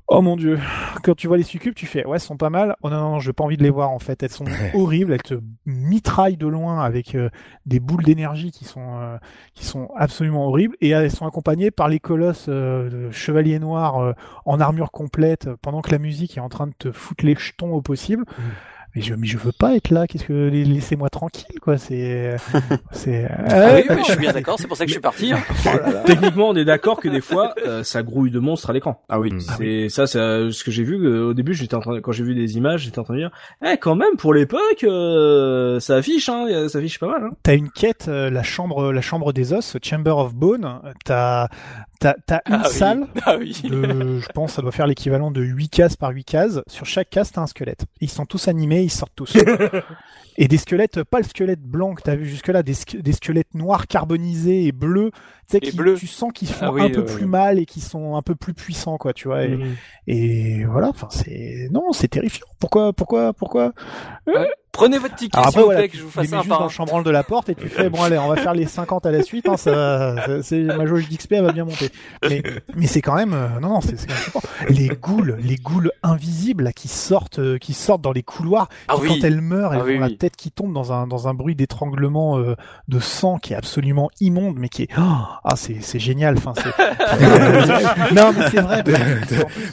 Oh 0.09 0.23
mon 0.23 0.37
dieu, 0.37 0.61
quand 1.03 1.17
tu 1.17 1.27
vois 1.27 1.37
les 1.37 1.43
succubes, 1.43 1.75
tu 1.75 1.87
fais 1.87 2.07
ouais, 2.07 2.17
elles 2.17 2.21
sont 2.21 2.37
pas 2.37 2.51
mal. 2.51 2.77
Oh 2.83 2.91
non 2.91 3.01
non, 3.01 3.11
non 3.11 3.19
j'ai 3.19 3.33
pas 3.33 3.43
envie 3.43 3.57
de 3.57 3.65
les 3.65 3.71
voir 3.71 3.91
en 3.91 3.99
fait. 3.99 4.23
Elles 4.23 4.31
sont 4.31 4.45
horribles, 4.75 5.13
elles 5.13 5.23
te 5.23 5.35
mitraillent 5.65 6.37
de 6.37 6.47
loin 6.47 6.81
avec 6.85 7.17
euh, 7.17 7.29
des 7.67 7.81
boules 7.81 8.05
d'énergie 8.05 8.53
qui 8.53 8.65
sont 8.65 9.01
euh, 9.01 9.17
qui 9.55 9.65
sont 9.65 9.91
absolument 9.97 10.47
horribles 10.47 10.77
et 10.81 10.91
elles 10.91 11.11
sont 11.11 11.27
accompagnées 11.27 11.73
par 11.73 11.89
les 11.89 11.99
colosses 11.99 12.47
euh, 12.49 13.11
chevaliers 13.11 13.59
noirs 13.59 14.15
en 14.45 14.61
armure 14.61 14.93
complète 14.93 15.49
pendant 15.61 15.83
que 15.83 15.91
la 15.91 15.99
musique 15.99 16.37
est 16.37 16.41
en 16.41 16.49
train 16.49 16.69
de 16.69 16.75
te 16.79 16.93
foutre 16.93 17.25
les 17.25 17.35
jetons 17.35 17.73
au 17.73 17.83
possible. 17.83 18.25
Mmh 18.39 18.43
mais 18.97 19.03
je 19.03 19.15
mais 19.15 19.27
je 19.27 19.37
veux 19.37 19.53
pas 19.53 19.77
être 19.77 19.91
là 19.91 20.07
qu'est-ce 20.07 20.25
que 20.25 20.49
laissez-moi 20.49 21.11
tranquille 21.11 21.61
quoi 21.61 21.77
c'est 21.77 22.37
c'est 22.93 23.29
ah 23.31 23.75
oui, 23.75 23.85
je 23.99 24.05
suis 24.05 24.17
bien 24.17 24.33
d'accord 24.35 24.57
c'est 24.59 24.67
pour 24.67 24.77
ça 24.77 24.85
que 24.85 24.89
je 24.89 24.95
suis 24.95 25.03
parti 25.03 25.33
hein. 25.33 25.41
oh 25.67 25.69
techniquement 26.07 26.49
on 26.49 26.57
est 26.57 26.65
d'accord 26.65 26.99
que 26.99 27.09
des 27.09 27.21
fois 27.21 27.55
euh, 27.67 27.85
ça 27.85 28.03
grouille 28.03 28.31
de 28.31 28.39
monstres 28.39 28.71
à 28.71 28.73
l'écran 28.73 29.05
ah 29.11 29.21
oui 29.21 29.33
c'est 29.59 29.91
ça 29.91 30.07
c'est 30.07 30.19
euh, 30.19 30.51
ce 30.51 30.65
que 30.65 30.71
j'ai 30.71 30.83
vu 30.83 30.97
euh, 30.97 31.29
au 31.29 31.35
début 31.35 31.53
j'étais 31.53 31.75
en 31.75 31.81
train 31.81 32.01
quand 32.01 32.13
j'ai 32.13 32.25
vu 32.25 32.35
des 32.35 32.57
images 32.57 32.83
j'étais 32.83 32.99
en 32.99 33.05
train 33.05 33.15
de 33.15 33.21
dire 33.21 33.31
eh 33.65 33.77
quand 33.77 33.97
même 33.97 34.17
pour 34.17 34.33
l'époque 34.33 34.83
euh, 34.85 35.79
ça 35.79 35.97
affiche 35.97 36.31
hein 36.31 36.69
ça 36.69 36.79
affiche 36.79 36.99
pas 36.99 37.09
mal 37.09 37.25
hein. 37.25 37.31
t'as 37.43 37.55
une 37.55 37.71
quête 37.71 38.07
la 38.07 38.43
chambre 38.43 38.93
la 38.93 39.03
chambre 39.03 39.35
des 39.35 39.53
os 39.53 39.77
Chamber 39.83 40.17
of 40.17 40.35
Bone 40.35 40.81
t'as 41.05 41.49
T'as 41.99 42.15
as 42.31 42.43
une 42.47 42.61
ah 42.63 42.65
salle, 42.65 43.07
ah 43.25 43.37
oui. 43.39 43.61
de, 43.65 44.21
je 44.21 44.29
pense, 44.29 44.53
ça 44.53 44.63
doit 44.63 44.73
faire 44.73 44.87
l'équivalent 44.87 45.31
de 45.31 45.43
8 45.43 45.69
cases 45.69 45.97
par 45.97 46.11
8 46.11 46.25
cases. 46.25 46.61
Sur 46.67 46.87
chaque 46.87 47.11
case, 47.11 47.33
t'as 47.33 47.43
un 47.43 47.47
squelette. 47.47 47.87
Ils 48.01 48.11
sont 48.11 48.27
tous 48.27 48.49
animés, 48.49 48.83
ils 48.83 48.91
sortent 48.91 49.15
tous. 49.15 49.37
et 50.39 50.49
des 50.49 50.59
squelettes, 50.59 51.03
pas 51.05 51.19
le 51.19 51.25
squelette 51.25 51.63
blanc 51.63 51.95
que 51.95 52.03
t'as 52.03 52.15
vu 52.15 52.27
jusque-là, 52.27 52.63
des, 52.63 52.75
des, 52.99 53.13
squelettes 53.13 53.55
noirs 53.55 53.87
carbonisés 53.87 54.67
et 54.67 54.73
bleus, 54.73 55.11
tu 55.49 55.59
sais, 55.59 55.97
tu 55.97 56.07
sens 56.07 56.33
qu'ils 56.35 56.49
font 56.49 56.77
ah 56.77 56.83
un 56.83 56.91
peu 56.91 57.05
plus 57.05 57.27
mal 57.27 57.59
et 57.59 57.67
qui 57.67 57.81
sont 57.81 58.17
un 58.17 58.23
peu 58.23 58.35
plus 58.35 58.53
puissants, 58.53 58.99
quoi, 58.99 59.13
tu 59.13 59.29
vois. 59.29 59.45
Et, 59.45 59.57
mm. 59.57 59.77
et 60.09 60.65
voilà, 60.65 60.89
enfin, 60.89 61.09
c'est, 61.11 61.69
non, 61.71 61.93
c'est 61.93 62.09
terrifiant. 62.09 62.47
Pourquoi, 62.59 62.93
pourquoi, 62.93 63.33
pourquoi? 63.33 63.73
Ouais. 64.27 64.51
Prenez 64.77 64.99
votre 64.99 65.15
ticket, 65.15 65.41
s'il 65.51 65.61
vous 65.61 65.69
plaît, 65.69 65.89
que 65.89 65.97
je 65.97 66.03
vous 66.03 66.11
fasse 66.11 66.33
un 66.33 66.45
par 66.45 66.59
dans 66.59 66.65
le 66.65 66.71
chambranle 66.71 67.03
de 67.03 67.11
la 67.11 67.23
porte 67.23 67.49
et 67.49 67.55
tu 67.55 67.69
fais, 67.69 67.89
bon, 67.89 68.03
allez, 68.03 68.19
on 68.19 68.29
va 68.29 68.37
faire 68.37 68.53
les 68.53 68.67
50 68.67 69.07
à 69.07 69.11
la 69.11 69.23
suite, 69.23 69.49
hein, 69.49 69.57
ça, 69.57 70.17
ça 70.27 70.43
c'est, 70.43 70.61
ma 70.61 70.87
jauge 70.87 71.09
d'XP, 71.09 71.35
va 71.35 71.53
bien 71.53 71.65
monter. 71.65 71.91
Mais, 72.29 72.43
mais 72.75 72.87
c'est 72.87 73.01
quand 73.01 73.15
même, 73.15 73.33
euh, 73.33 73.61
non, 73.61 73.69
non, 73.69 73.81
c'est, 73.81 73.99
c'est 73.99 74.07
quand 74.07 74.43
même 74.61 74.69
Les 74.77 74.89
ghouls, 74.89 75.37
les 75.41 75.57
ghouls 75.57 75.91
invisibles, 76.03 76.65
là, 76.65 76.73
qui 76.73 76.89
sortent, 76.89 77.39
euh, 77.39 77.59
qui 77.59 77.73
sortent 77.73 78.03
dans 78.03 78.13
les 78.13 78.23
couloirs, 78.23 78.69
ah, 78.89 78.95
qui, 78.97 79.03
oui. 79.03 79.09
quand 79.09 79.27
elles 79.27 79.41
meurent, 79.41 79.73
elles 79.73 79.81
ah, 79.81 79.87
oui, 79.87 79.97
ont 79.97 80.01
la 80.01 80.07
oui. 80.09 80.19
tête 80.19 80.37
qui 80.37 80.51
tombe 80.51 80.73
dans 80.75 80.93
un, 80.93 81.07
dans 81.07 81.29
un 81.29 81.35
bruit 81.35 81.55
d'étranglement, 81.55 82.39
euh, 82.39 82.55
de 82.89 83.01
sang 83.01 83.39
qui 83.39 83.55
est 83.55 83.57
absolument 83.57 84.11
immonde, 84.21 84.57
mais 84.59 84.69
qui 84.69 84.83
est, 84.83 84.89
oh, 84.99 85.03
ah, 85.45 85.57
c'est, 85.57 85.81
c'est 85.81 85.99
génial, 85.99 86.37
enfin, 86.37 86.53
c'est, 86.55 86.65
non, 88.15 88.33
mais 88.37 88.51
c'est 88.51 88.61
vrai. 88.61 88.85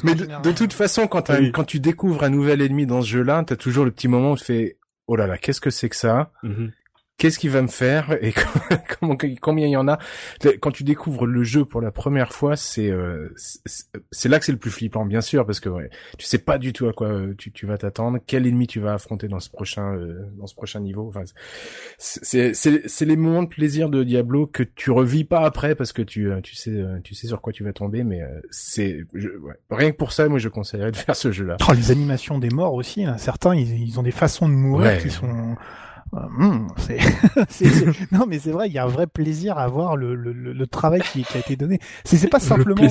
mais 0.04 0.16
de, 0.16 0.28
de, 0.42 0.52
toute 0.52 0.74
façon, 0.74 1.08
quand, 1.08 1.30
oui. 1.30 1.52
quand 1.52 1.66
tu 1.66 1.80
découvres 1.80 2.24
un 2.24 2.30
nouvel 2.30 2.62
ennemi 2.62 2.86
dans 2.86 3.02
ce 3.02 3.08
jeu-là, 3.08 3.44
t'as 3.46 3.56
toujours 3.56 3.86
le 3.86 3.92
petit 3.92 4.08
moment 4.08 4.32
où 4.32 4.38
tu 4.38 4.46
fais, 4.46 4.78
oh 5.08 5.16
là 5.16 5.28
là, 5.28 5.38
qu'est-ce 5.38 5.62
que 5.62 5.70
c'est 5.70 5.90
que 5.90 5.96
ça? 5.96 6.32
Mm 6.44 6.52
-hmm. 6.54 6.72
Qu'est-ce 7.18 7.38
qu'il 7.38 7.52
va 7.52 7.62
me 7.62 7.68
faire 7.68 8.18
et 8.22 8.34
comment, 9.00 9.16
combien 9.40 9.68
il 9.68 9.72
y 9.72 9.78
en 9.78 9.88
a? 9.88 10.00
Quand 10.62 10.72
tu 10.72 10.84
découvres 10.84 11.28
le 11.28 11.44
jeu 11.44 11.64
pour 11.64 11.80
la 11.80 11.92
première 11.92 12.34
fois, 12.34 12.56
c'est 12.56 12.90
euh, 12.90 13.34
c'est 14.12 14.30
là 14.30 14.40
que 14.40 14.46
c'est 14.46 14.52
le 14.52 14.58
plus 14.58 14.72
flippant, 14.72 15.06
bien 15.06 15.22
sûr, 15.22 15.46
parce 15.46 15.60
que 15.60 15.70
ouais, 15.70 15.90
tu 16.18 16.26
sais 16.26 16.40
pas 16.40 16.58
du 16.58 16.74
tout 16.74 16.88
à 16.88 16.94
quoi 16.94 17.08
euh, 17.08 17.36
tu, 17.38 17.52
tu 17.52 17.68
vas 17.68 17.78
t'attendre, 17.78 18.18
quel 18.26 18.48
ennemi 18.48 18.66
tu 18.66 18.80
vas 18.80 18.94
affronter 18.94 19.28
dans 19.28 19.40
ce 19.40 19.50
prochain 19.50 19.96
euh, 19.96 20.28
dans 20.38 20.48
ce 20.48 20.56
prochain 20.56 20.80
niveau? 20.80 21.08
Enfin, 21.08 21.22
c'est 21.98 22.54
c'est 22.54 23.06
les 23.06 23.16
moments 23.16 23.44
de 23.44 23.50
plaisir 23.50 23.90
de 23.90 24.04
Diablo 24.04 24.48
que 24.48 24.64
tu 24.64 24.90
revis 24.90 25.24
pas 25.24 25.46
après 25.46 25.76
parce 25.76 25.94
que 25.94 26.02
tu 26.02 26.32
tu 26.42 26.56
sais 26.56 26.84
tu 27.04 27.14
sais 27.14 27.28
sur 27.28 27.42
quoi 27.42 27.54
tu 27.54 27.64
vas 27.64 27.74
tomber, 27.74 28.04
mais 28.04 28.22
c'est 28.50 29.06
ouais. 29.14 29.54
rien 29.70 29.92
que 29.92 29.98
pour 29.98 30.14
ça, 30.14 30.28
moi 30.28 30.40
je 30.40 30.50
conseillerais 30.50 30.92
de 30.92 30.98
faire 30.98 31.16
ce 31.16 31.32
jeu-là. 31.32 31.58
Oh, 31.70 31.74
les 31.74 31.92
animations 31.92 32.40
des 32.40 32.50
morts 32.50 32.74
aussi, 32.74 33.06
hein. 33.06 33.18
certains 33.18 33.56
ils, 33.56 33.88
ils 33.88 34.00
ont 34.00 34.04
des 34.04 34.12
façons 34.12 34.50
de 34.50 34.54
mourir 34.54 34.88
ouais. 34.88 34.98
qui 34.98 35.12
sont 35.12 35.56
Mmh, 36.14 36.68
c'est, 37.50 37.70
non 38.12 38.26
mais 38.28 38.40
c'est 38.40 38.52
vrai, 38.52 38.68
il 38.68 38.74
y 38.74 38.78
a 38.78 38.84
un 38.84 38.88
vrai 38.88 39.08
plaisir 39.08 39.58
à 39.58 39.68
voir 39.68 39.96
le, 39.98 40.16
le, 40.16 40.32
le 40.32 40.68
travail 40.68 41.02
qui, 41.02 41.24
qui, 41.24 41.38
a 41.38 41.40
été 41.40 41.56
donné. 41.56 41.80
C'est, 42.04 42.18
c'est 42.18 42.28
pas 42.28 42.40
simplement. 42.40 42.88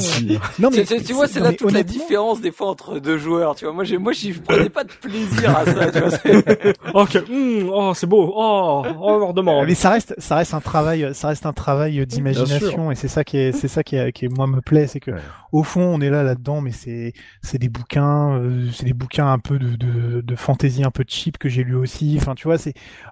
Non 0.58 0.70
mais 0.70 0.84
tu 0.84 1.12
vois, 1.12 1.28
c'est 1.28 1.40
là 1.40 1.52
toute 1.52 1.72
la 1.72 1.82
différence 1.82 2.40
des 2.40 2.50
fois 2.50 2.68
entre 2.68 2.98
deux 2.98 3.18
joueurs. 3.18 3.54
Tu 3.54 3.64
vois, 3.64 3.74
moi 3.74 3.84
j'ai, 3.84 3.98
moi 3.98 4.12
j'y 4.12 4.32
prenais 4.32 4.70
pas 4.70 4.84
de 4.84 4.92
plaisir 4.92 5.56
à 5.56 5.64
ça. 5.64 5.90
Tu 5.90 5.98
vois, 6.00 6.72
ok, 7.02 7.14
mmh, 7.28 7.70
oh 7.72 7.92
c'est 7.94 8.06
beau, 8.06 8.32
oh, 8.34 8.82
oh 9.00 9.32
demande. 9.32 9.66
Mais 9.66 9.74
ça 9.74 9.90
reste, 9.90 10.14
ça 10.18 10.36
reste 10.36 10.54
un 10.54 10.60
travail, 10.60 11.10
ça 11.14 11.28
reste 11.28 11.46
un 11.46 11.52
travail 11.52 12.04
d'imagination 12.06 12.90
et 12.90 12.94
c'est 12.94 13.08
ça 13.08 13.24
qui 13.24 13.36
est, 13.36 13.52
c'est 13.52 13.68
ça 13.68 13.82
qui, 13.82 13.96
est, 13.96 14.12
qui 14.12 14.28
moi 14.28 14.46
me 14.46 14.60
plaît, 14.60 14.86
c'est 14.86 15.00
que 15.00 15.12
ouais. 15.12 15.20
au 15.52 15.62
fond 15.62 15.82
on 15.82 16.00
est 16.00 16.10
là 16.10 16.22
là-dedans, 16.22 16.60
mais 16.60 16.72
c'est, 16.72 17.12
c'est 17.42 17.58
des 17.58 17.68
bouquins, 17.68 18.38
euh, 18.38 18.68
c'est 18.72 18.84
des 18.84 18.92
bouquins 18.92 19.30
un 19.30 19.38
peu 19.38 19.58
de, 19.58 19.76
de, 19.76 20.20
de 20.20 20.36
fantaisie 20.36 20.84
un 20.84 20.90
peu 20.90 21.04
cheap 21.06 21.38
que 21.38 21.48
j'ai 21.48 21.64
lu 21.64 21.74
aussi. 21.74 22.16
Enfin 22.20 22.34
tu 22.34 22.44
vois, 22.48 22.58
c'est 22.58 22.74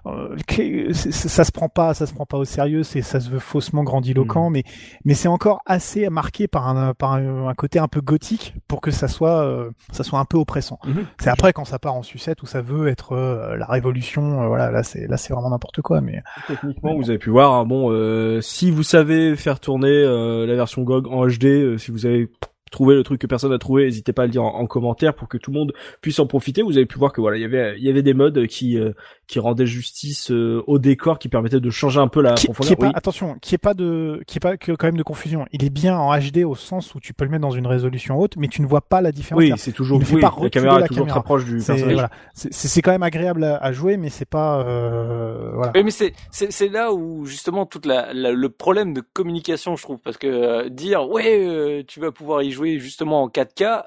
ça 0.93 1.43
se 1.43 1.51
prend 1.51 1.69
pas, 1.69 1.93
ça 1.93 2.07
se 2.07 2.13
prend 2.13 2.25
pas 2.25 2.37
au 2.37 2.45
sérieux, 2.45 2.83
c'est 2.83 3.01
ça 3.01 3.19
se 3.19 3.29
veut 3.29 3.39
faussement 3.39 3.83
grandiloquent, 3.83 4.49
mmh. 4.49 4.53
mais 4.53 4.63
mais 5.05 5.13
c'est 5.13 5.27
encore 5.27 5.61
assez 5.65 6.09
marqué 6.09 6.47
par 6.47 6.67
un 6.67 6.93
par 6.93 7.13
un, 7.13 7.47
un, 7.47 7.53
côté 7.53 7.77
un 7.77 7.87
peu 7.87 8.01
gothique 8.01 8.55
pour 8.67 8.81
que 8.81 8.89
ça 8.89 9.07
soit 9.07 9.45
euh, 9.45 9.69
ça 9.91 10.03
soit 10.03 10.19
un 10.19 10.25
peu 10.25 10.37
oppressant. 10.37 10.79
Mmh. 10.85 11.01
C'est 11.19 11.29
après 11.29 11.53
quand 11.53 11.65
ça 11.65 11.77
part 11.77 11.93
en 11.93 12.03
sucette 12.03 12.41
où 12.41 12.47
ça 12.47 12.61
veut 12.61 12.87
être 12.87 13.13
euh, 13.13 13.55
la 13.57 13.65
révolution, 13.67 14.41
euh, 14.41 14.47
voilà 14.47 14.71
là 14.71 14.83
c'est 14.83 15.07
là 15.07 15.17
c'est 15.17 15.33
vraiment 15.33 15.51
n'importe 15.51 15.81
quoi. 15.81 16.01
Mais 16.01 16.21
techniquement 16.47 16.95
vous 16.95 17.09
avez 17.09 17.19
pu 17.19 17.29
voir, 17.29 17.53
hein, 17.53 17.65
bon 17.65 17.91
euh, 17.91 18.41
si 18.41 18.71
vous 18.71 18.83
savez 18.83 19.35
faire 19.35 19.59
tourner 19.59 20.01
la 20.01 20.55
version 20.55 20.81
GOG 20.81 21.07
en 21.07 21.27
HD, 21.27 21.77
si 21.77 21.91
vous 21.91 22.05
avez 22.05 22.27
trouver 22.71 22.95
le 22.95 23.03
truc 23.03 23.21
que 23.21 23.27
personne 23.27 23.51
n'a 23.51 23.59
trouvé, 23.59 23.83
n'hésitez 23.83 24.13
pas 24.13 24.23
à 24.23 24.25
le 24.25 24.31
dire 24.31 24.43
en, 24.43 24.55
en, 24.55 24.65
commentaire 24.65 25.13
pour 25.13 25.27
que 25.27 25.37
tout 25.37 25.51
le 25.51 25.59
monde 25.59 25.73
puisse 26.01 26.17
en 26.19 26.25
profiter. 26.25 26.63
Vous 26.63 26.77
avez 26.77 26.85
pu 26.85 26.97
voir 26.97 27.11
que 27.11 27.21
voilà, 27.21 27.37
il 27.37 27.41
y 27.41 27.45
avait 27.45 27.75
il 27.77 27.83
y 27.83 27.89
avait 27.89 28.01
des 28.01 28.13
modes 28.13 28.47
qui 28.47 28.79
euh, 28.79 28.93
qui 29.31 29.39
rendaient 29.39 29.65
justice 29.65 30.29
euh, 30.29 30.61
au 30.67 30.77
décor, 30.77 31.17
qui 31.17 31.29
permettaient 31.29 31.61
de 31.61 31.69
changer 31.69 32.01
un 32.01 32.09
peu 32.09 32.21
la 32.21 32.33
qui, 32.33 32.47
profondeur. 32.47 32.67
Qui 32.67 32.73
est 32.73 32.75
pas, 32.75 32.87
oui. 32.87 32.93
Attention, 32.95 33.37
qui 33.41 33.55
est 33.55 33.57
pas 33.57 33.73
de 33.73 34.21
qui 34.27 34.37
est 34.37 34.41
pas 34.41 34.57
que, 34.57 34.73
quand 34.73 34.87
même 34.87 34.97
de 34.97 35.03
confusion. 35.03 35.45
Il 35.53 35.63
est 35.63 35.69
bien 35.69 35.97
en 35.97 36.13
HD 36.19 36.39
au 36.43 36.53
sens 36.53 36.93
où 36.95 36.99
tu 36.99 37.13
peux 37.13 37.23
le 37.23 37.31
mettre 37.31 37.43
dans 37.43 37.51
une 37.51 37.65
résolution 37.65 38.19
haute, 38.19 38.35
mais 38.35 38.49
tu 38.49 38.61
ne 38.61 38.67
vois 38.67 38.81
pas 38.81 38.99
la 38.99 39.13
différence. 39.13 39.41
Oui, 39.41 39.53
c'est 39.55 39.71
toujours 39.71 40.01
oui, 40.11 40.21
la 40.21 40.49
caméra 40.49 40.81
est 40.81 40.87
toujours 40.87 41.07
très 41.07 41.23
proche 41.23 41.45
du 41.45 41.63
personnage. 41.63 41.93
Voilà. 41.93 42.09
C'est 42.33 42.81
quand 42.81 42.91
même 42.91 43.03
agréable 43.03 43.45
à, 43.45 43.55
à, 43.55 43.71
jouer, 43.71 43.95
mais 43.95 44.09
c'est 44.09 44.25
pas 44.25 44.59
euh, 44.65 45.51
voilà. 45.53 45.71
Oui, 45.75 45.83
mais 45.85 45.91
c'est 45.91 46.13
c'est 46.29 46.67
là 46.67 46.91
où 46.91 47.25
justement 47.25 47.65
toute 47.65 47.85
la, 47.85 48.13
la, 48.13 48.33
le 48.33 48.49
problème 48.49 48.93
de 48.93 49.01
communication, 49.01 49.77
je 49.77 49.83
trouve, 49.83 49.99
parce 49.99 50.17
que 50.17 50.27
euh, 50.27 50.69
dire 50.69 51.09
ouais, 51.09 51.85
tu 51.87 52.01
vas 52.01 52.11
pouvoir 52.11 52.43
y 52.43 52.51
jouer 52.51 52.79
justement 52.79 53.23
en 53.23 53.29
4K, 53.29 53.85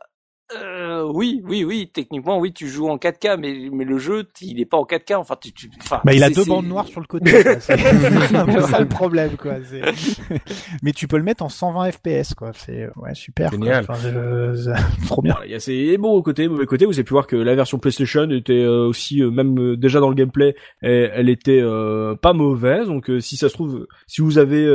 euh, 0.53 1.11
oui, 1.13 1.43
oui, 1.45 1.65
oui, 1.65 1.91
techniquement, 1.93 2.39
oui, 2.39 2.53
tu 2.53 2.69
joues 2.69 2.89
en 2.89 2.97
4K, 2.97 3.39
mais, 3.39 3.71
mais 3.73 3.85
le 3.85 3.99
jeu, 3.99 4.25
il 4.43 4.61
est 4.61 4.67
pas 4.67 4.77
en 4.77 4.85
4K. 4.85 5.17
Enfin, 5.17 5.37
tu, 5.41 5.53
tu 5.53 5.71
enfin, 5.81 6.01
bah, 6.05 6.13
il 6.13 6.23
a 6.23 6.29
deux 6.29 6.45
bandes 6.45 6.67
noires 6.67 6.87
sur 6.87 7.01
le 7.01 7.07
côté. 7.07 7.31
C'est 7.61 8.37
un 8.37 8.47
peu 8.47 8.61
ça 8.61 8.79
le 8.79 8.89
problème, 8.89 9.37
quoi. 9.37 9.55
mais 10.83 10.93
tu 10.93 11.09
peux 11.09 11.17
le 11.17 11.23
mettre 11.23 11.43
en 11.43 11.49
120 11.49 11.93
FPS, 11.93 12.35
quoi. 12.35 12.53
C'est 12.55 12.89
ouais, 12.97 13.15
super. 13.15 13.51
Génial. 13.51 13.87
Enfin, 13.89 14.07
euh, 14.07 14.55
trop 15.07 15.23
bien. 15.23 15.37
Il 15.47 15.51
y 15.51 15.55
a 15.55 15.61
ces 15.61 15.97
bons 15.97 16.21
côtés, 16.21 16.47
mauvais 16.47 16.67
côtés. 16.67 16.85
Vous 16.85 16.93
avez 16.93 17.05
pu 17.05 17.15
voir 17.15 17.27
que 17.27 17.37
la 17.37 17.55
version 17.55 17.79
PlayStation 17.79 18.29
était 18.31 18.53
euh, 18.53 18.87
aussi, 18.87 19.23
euh, 19.23 19.31
même 19.31 19.59
euh, 19.59 19.77
déjà 19.77 19.99
dans 19.99 20.11
le 20.11 20.15
gameplay, 20.15 20.55
elle, 20.83 21.11
elle 21.15 21.29
était 21.31 21.61
euh, 21.61 22.17
pas 22.17 22.35
mauvaise. 22.35 22.87
Donc, 22.89 23.11
si 23.21 23.39
ça 23.39 23.49
se 23.49 23.55
trouve, 23.55 23.87
si 24.07 24.21
vous 24.21 24.37
avez 24.37 24.69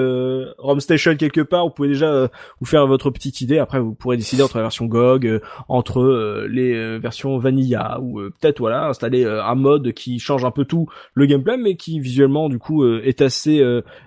ROM 0.58 0.80
Station 0.80 1.16
quelque 1.16 1.42
part, 1.42 1.66
vous 1.66 1.72
pouvez 1.72 1.90
déjà 1.90 2.30
vous 2.60 2.66
faire 2.66 2.88
votre 2.88 3.12
petite 3.12 3.42
idée. 3.42 3.60
Après, 3.60 3.80
vous 3.80 3.94
pourrez 3.94 4.18
décider 4.18 4.42
entre 4.42 4.58
la 4.58 4.64
version 4.64 4.86
GOG 4.86 5.40
entre 5.68 6.00
euh, 6.00 6.48
les 6.50 6.74
euh, 6.74 6.98
versions 6.98 7.38
vanilla 7.38 8.00
ou 8.02 8.20
euh, 8.20 8.34
peut-être 8.40 8.60
voilà 8.60 8.88
installer 8.88 9.26
un 9.26 9.56
mode 9.56 9.94
qui 9.94 10.20
change 10.20 10.46
un 10.46 10.52
peu 10.52 10.66
tout 10.66 10.88
le 11.14 11.26
gameplay 11.26 11.58
mais 11.58 11.76
qui 11.76 12.00
visuellement 12.00 12.50
du 12.50 12.60
coup 12.60 12.86
est 12.86 13.22
assez 13.22 13.62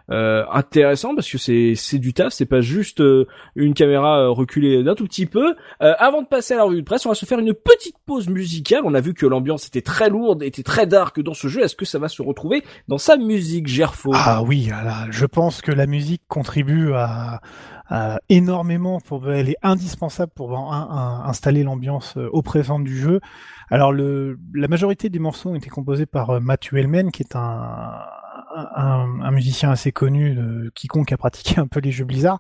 intéressant 0.08 1.14
parce 1.14 1.30
que 1.30 1.38
c'est 1.38 1.74
c'est 1.76 1.98
du 1.98 2.12
taf 2.12 2.32
c'est 2.32 2.46
pas 2.46 2.60
juste 2.60 3.02
une 3.56 3.74
caméra 3.74 4.28
reculée 4.28 4.82
d'un 4.82 4.94
tout 4.94 5.04
petit 5.04 5.26
peu. 5.26 5.54
Avant 5.80 6.22
de 6.22 6.26
passer 6.26 6.54
à 6.54 6.58
la 6.58 6.64
revue 6.64 6.80
de 6.80 6.86
presse 6.86 7.06
on 7.06 7.10
va 7.10 7.14
se 7.14 7.26
faire 7.26 7.38
une 7.38 7.54
petite 7.54 7.96
pause 8.06 8.28
musicale. 8.28 8.82
On 8.84 8.94
a 8.94 9.00
vu 9.00 9.14
que 9.14 9.26
l'ambiance 9.26 9.66
était 9.66 9.82
très 9.82 10.08
lourde 10.08 10.42
était 10.42 10.62
très 10.62 10.86
dark 10.86 11.20
dans 11.20 11.34
ce 11.34 11.48
jeu. 11.48 11.62
Est-ce 11.62 11.76
que 11.76 11.84
ça 11.84 11.98
va 11.98 12.08
se 12.08 12.22
retrouver 12.22 12.62
dans 12.88 12.98
sa 12.98 13.16
musique 13.16 13.66
Gerfo? 13.66 14.12
Ah 14.14 14.42
oui 14.42 14.70
je 15.10 15.26
pense 15.26 15.60
que 15.60 15.72
la 15.72 15.86
musique 15.86 16.22
contribue 16.28 16.92
à 16.94 17.40
euh, 17.92 18.16
énormément 18.28 19.00
pour 19.00 19.30
elle 19.30 19.50
est 19.50 19.56
indispensable 19.62 20.32
pour 20.34 20.56
installer 20.58 21.62
l'ambiance 21.62 22.16
oppressante 22.32 22.84
du 22.84 22.98
jeu. 22.98 23.20
Alors 23.70 23.92
le 23.92 24.38
la 24.54 24.68
majorité 24.68 25.08
des 25.08 25.18
morceaux 25.18 25.50
ont 25.50 25.54
été 25.54 25.68
composés 25.68 26.06
par 26.06 26.40
Matthew 26.40 26.74
Hellman 26.76 27.10
qui 27.10 27.22
est 27.22 27.36
un 27.36 27.92
un, 28.54 29.20
un, 29.22 29.30
musicien 29.30 29.70
assez 29.70 29.92
connu, 29.92 30.34
de, 30.34 30.70
quiconque 30.74 31.12
a 31.12 31.16
pratiqué 31.16 31.60
un 31.60 31.66
peu 31.66 31.80
les 31.80 31.90
jeux 31.90 32.04
Blizzard. 32.04 32.38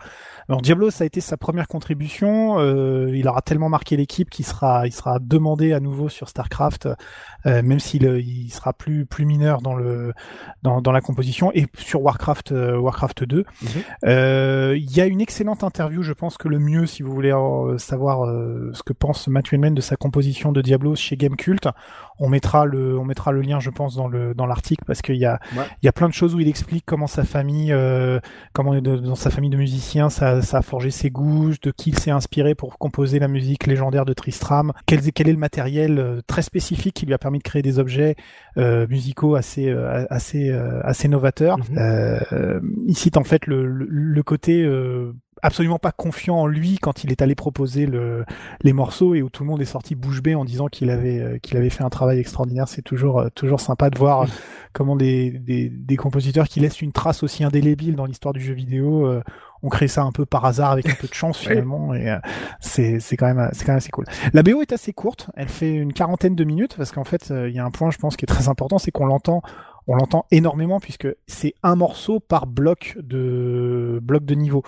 Alors 0.48 0.60
Diablo, 0.60 0.90
ça 0.90 1.04
a 1.04 1.06
été 1.06 1.20
sa 1.20 1.36
première 1.36 1.68
contribution. 1.68 2.58
Euh, 2.58 3.10
il 3.14 3.26
aura 3.28 3.42
tellement 3.42 3.68
marqué 3.68 3.96
l'équipe 3.96 4.28
qu'il 4.30 4.44
sera, 4.44 4.86
il 4.86 4.92
sera 4.92 5.18
demandé 5.20 5.72
à 5.72 5.80
nouveau 5.80 6.08
sur 6.08 6.28
Starcraft, 6.28 6.88
euh, 7.46 7.62
même 7.62 7.80
s'il 7.80 8.02
il 8.02 8.50
sera 8.50 8.72
plus 8.72 9.06
plus 9.06 9.24
mineur 9.24 9.62
dans 9.62 9.74
le 9.74 10.12
dans, 10.62 10.80
dans 10.80 10.92
la 10.92 11.00
composition 11.00 11.50
et 11.54 11.66
sur 11.78 12.02
Warcraft 12.02 12.52
euh, 12.52 12.76
Warcraft 12.76 13.24
2. 13.24 13.38
Mhm. 13.38 13.68
Euh, 14.04 14.76
il 14.76 14.96
y 14.96 15.00
a 15.00 15.06
une 15.06 15.20
excellente 15.20 15.64
interview. 15.64 16.02
Je 16.02 16.12
pense 16.12 16.36
que 16.36 16.48
le 16.48 16.58
mieux, 16.58 16.86
si 16.86 17.02
vous 17.02 17.12
voulez 17.12 17.32
savoir 17.78 18.26
ce 18.74 18.82
que 18.82 18.92
pense 18.92 19.28
Matthew 19.28 19.54
Hellman 19.54 19.74
de 19.74 19.80
sa 19.80 19.96
composition 19.96 20.52
de 20.52 20.60
Diablo 20.60 20.94
chez 20.94 21.16
Gamecult, 21.16 21.68
on 22.18 22.28
mettra 22.28 22.64
le 22.64 22.98
on 22.98 23.04
mettra 23.04 23.32
le 23.32 23.40
lien, 23.40 23.60
je 23.60 23.70
pense, 23.70 23.94
dans 23.94 24.08
le 24.08 24.34
dans 24.34 24.46
l'article 24.46 24.84
parce 24.86 25.02
qu'il 25.02 25.16
y 25.16 25.26
a 25.26 25.40
il 25.52 25.86
y 25.86 25.88
a 25.88 25.92
plein 26.02 26.08
de 26.08 26.14
choses 26.14 26.34
où 26.34 26.40
il 26.40 26.48
explique 26.48 26.84
comment 26.84 27.06
sa 27.06 27.22
famille, 27.22 27.72
euh, 27.72 28.18
comment 28.52 28.74
dans 28.80 29.14
sa 29.14 29.30
famille 29.30 29.50
de 29.50 29.56
musiciens, 29.56 30.10
ça, 30.10 30.42
ça 30.42 30.58
a 30.58 30.62
forgé 30.62 30.90
ses 30.90 31.10
goûts, 31.10 31.52
de 31.62 31.70
qui 31.70 31.90
il 31.90 31.98
s'est 31.98 32.10
inspiré 32.10 32.56
pour 32.56 32.76
composer 32.76 33.20
la 33.20 33.28
musique 33.28 33.68
légendaire 33.68 34.04
de 34.04 34.12
Tristram, 34.12 34.72
quel, 34.86 35.00
quel 35.12 35.28
est 35.28 35.32
le 35.32 35.38
matériel 35.38 36.00
euh, 36.00 36.20
très 36.26 36.42
spécifique 36.42 36.94
qui 36.94 37.06
lui 37.06 37.14
a 37.14 37.18
permis 37.18 37.38
de 37.38 37.44
créer 37.44 37.62
des 37.62 37.78
objets 37.78 38.16
euh, 38.56 38.88
musicaux 38.88 39.36
assez 39.36 39.68
euh, 39.68 40.04
assez 40.10 40.50
assez 40.82 41.06
novateurs. 41.06 41.58
Mm 41.58 41.78
il 42.88 42.96
cite 42.96 43.16
en 43.16 43.24
fait 43.24 43.46
le, 43.46 43.64
le, 43.64 43.86
le 43.88 44.22
côté 44.22 44.66
absolument 45.42 45.78
pas 45.78 45.92
confiant 45.92 46.36
en 46.36 46.46
lui 46.46 46.78
quand 46.78 47.04
il 47.04 47.10
est 47.10 47.20
allé 47.20 47.34
proposer 47.34 47.86
le, 47.86 48.24
les 48.62 48.72
morceaux 48.72 49.14
et 49.14 49.22
où 49.22 49.28
tout 49.28 49.42
le 49.42 49.50
monde 49.50 49.60
est 49.60 49.66
sorti 49.66 49.94
bouche 49.94 50.22
bée 50.22 50.34
en 50.34 50.44
disant 50.44 50.68
qu'il 50.68 50.88
avait 50.88 51.18
euh, 51.18 51.38
qu'il 51.38 51.56
avait 51.56 51.70
fait 51.70 51.82
un 51.82 51.90
travail 51.90 52.20
extraordinaire. 52.20 52.68
C'est 52.68 52.82
toujours 52.82 53.18
euh, 53.18 53.28
toujours 53.34 53.60
sympa 53.60 53.90
de 53.90 53.98
voir 53.98 54.26
comment 54.72 54.96
des, 54.96 55.30
des, 55.30 55.68
des, 55.68 55.96
compositeurs 55.96 56.48
qui 56.48 56.60
laissent 56.60 56.80
une 56.80 56.92
trace 56.92 57.22
aussi 57.22 57.44
indélébile 57.44 57.96
dans 57.96 58.06
l'histoire 58.06 58.32
du 58.32 58.40
jeu 58.40 58.54
vidéo 58.54 59.06
euh, 59.06 59.22
ont 59.64 59.68
créé 59.68 59.88
ça 59.88 60.02
un 60.02 60.12
peu 60.12 60.24
par 60.24 60.44
hasard 60.44 60.70
avec 60.70 60.88
un 60.88 60.94
peu 60.94 61.08
de 61.08 61.14
chance 61.14 61.38
finalement 61.46 61.94
et 61.94 62.16
c'est 62.60 62.98
c'est 63.00 63.16
quand 63.16 63.26
même 63.26 63.50
c'est 63.52 63.64
quand 63.64 63.72
même 63.72 63.78
assez 63.78 63.90
cool. 63.90 64.06
La 64.32 64.42
BO 64.42 64.62
est 64.62 64.72
assez 64.72 64.92
courte, 64.92 65.30
elle 65.36 65.48
fait 65.48 65.72
une 65.72 65.92
quarantaine 65.92 66.34
de 66.34 66.44
minutes 66.44 66.76
parce 66.76 66.92
qu'en 66.92 67.04
fait 67.04 67.30
il 67.30 67.54
y 67.54 67.58
a 67.58 67.64
un 67.64 67.70
point 67.70 67.90
je 67.90 67.98
pense 67.98 68.16
qui 68.16 68.24
est 68.24 68.26
très 68.26 68.48
important, 68.48 68.78
c'est 68.78 68.90
qu'on 68.90 69.06
l'entend 69.06 69.42
on 69.86 69.96
l'entend 69.96 70.26
énormément 70.30 70.80
puisque 70.80 71.08
c'est 71.26 71.54
un 71.62 71.76
morceau 71.76 72.20
par 72.20 72.46
bloc 72.46 72.96
de 73.00 73.98
bloc 74.02 74.24
de 74.24 74.34
niveau. 74.34 74.62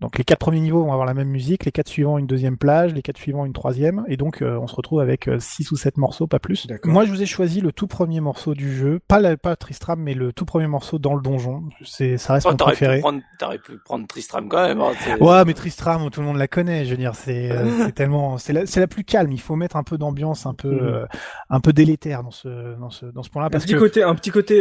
Donc 0.00 0.18
les 0.18 0.24
quatre 0.24 0.40
premiers 0.40 0.60
niveaux 0.60 0.84
vont 0.84 0.92
avoir 0.92 1.06
la 1.06 1.14
même 1.14 1.28
musique, 1.28 1.64
les 1.64 1.72
quatre 1.72 1.88
suivants 1.88 2.18
une 2.18 2.26
deuxième 2.26 2.58
plage, 2.58 2.92
les 2.92 3.00
quatre 3.00 3.16
suivants 3.16 3.46
une 3.46 3.54
troisième, 3.54 4.04
et 4.08 4.18
donc 4.18 4.42
euh, 4.42 4.58
on 4.58 4.66
se 4.66 4.74
retrouve 4.74 5.00
avec 5.00 5.26
euh, 5.26 5.38
six 5.40 5.70
ou 5.72 5.76
sept 5.76 5.96
morceaux, 5.96 6.26
pas 6.26 6.38
plus. 6.38 6.66
Moi 6.84 7.06
je 7.06 7.10
vous 7.10 7.22
ai 7.22 7.26
choisi 7.26 7.62
le 7.62 7.72
tout 7.72 7.86
premier 7.86 8.20
morceau 8.20 8.54
du 8.54 8.76
jeu, 8.76 9.00
pas 9.08 9.20
la, 9.20 9.38
pas 9.38 9.56
Tristram, 9.56 9.98
mais 9.98 10.12
le 10.12 10.32
tout 10.32 10.44
premier 10.44 10.66
morceau 10.66 10.98
dans 10.98 11.14
le 11.14 11.22
donjon. 11.22 11.64
C'est 11.82 12.18
ça 12.18 12.34
reste 12.34 12.46
oh, 12.46 12.50
mon 12.50 12.56
préféré. 12.56 13.02
T'aurais 13.38 13.58
pu 13.58 13.78
prendre 13.78 14.06
Tristram 14.06 14.48
quand 14.48 14.66
même. 14.66 14.80
Hein, 14.80 14.92
ouais, 15.20 15.44
mais 15.46 15.54
Tristram, 15.54 16.10
tout 16.10 16.20
le 16.20 16.26
monde 16.26 16.36
la 16.36 16.48
connaît. 16.48 16.84
Je 16.84 16.90
veux 16.90 16.96
dire, 16.96 17.14
c'est 17.14 17.50
euh, 17.50 17.90
tellement, 17.94 18.36
c'est 18.36 18.52
la, 18.52 18.66
c'est 18.66 18.80
la 18.80 18.86
plus 18.86 19.04
calme. 19.04 19.32
Il 19.32 19.40
faut 19.40 19.56
mettre 19.56 19.76
un 19.76 19.82
peu 19.82 19.96
d'ambiance, 19.96 20.44
un 20.44 20.54
peu 20.54 21.02
mm. 21.02 21.08
un 21.50 21.60
peu 21.60 21.72
délétère 21.72 22.22
dans 22.22 22.30
ce 22.30 22.78
dans 22.78 22.90
ce 22.90 23.06
dans 23.06 23.22
ce 23.22 23.30
point-là. 23.30 23.46
Un 23.46 23.58
petit 23.58 23.74
côté, 23.74 24.02
un 24.02 24.14
petit 24.14 24.30
côté 24.30 24.60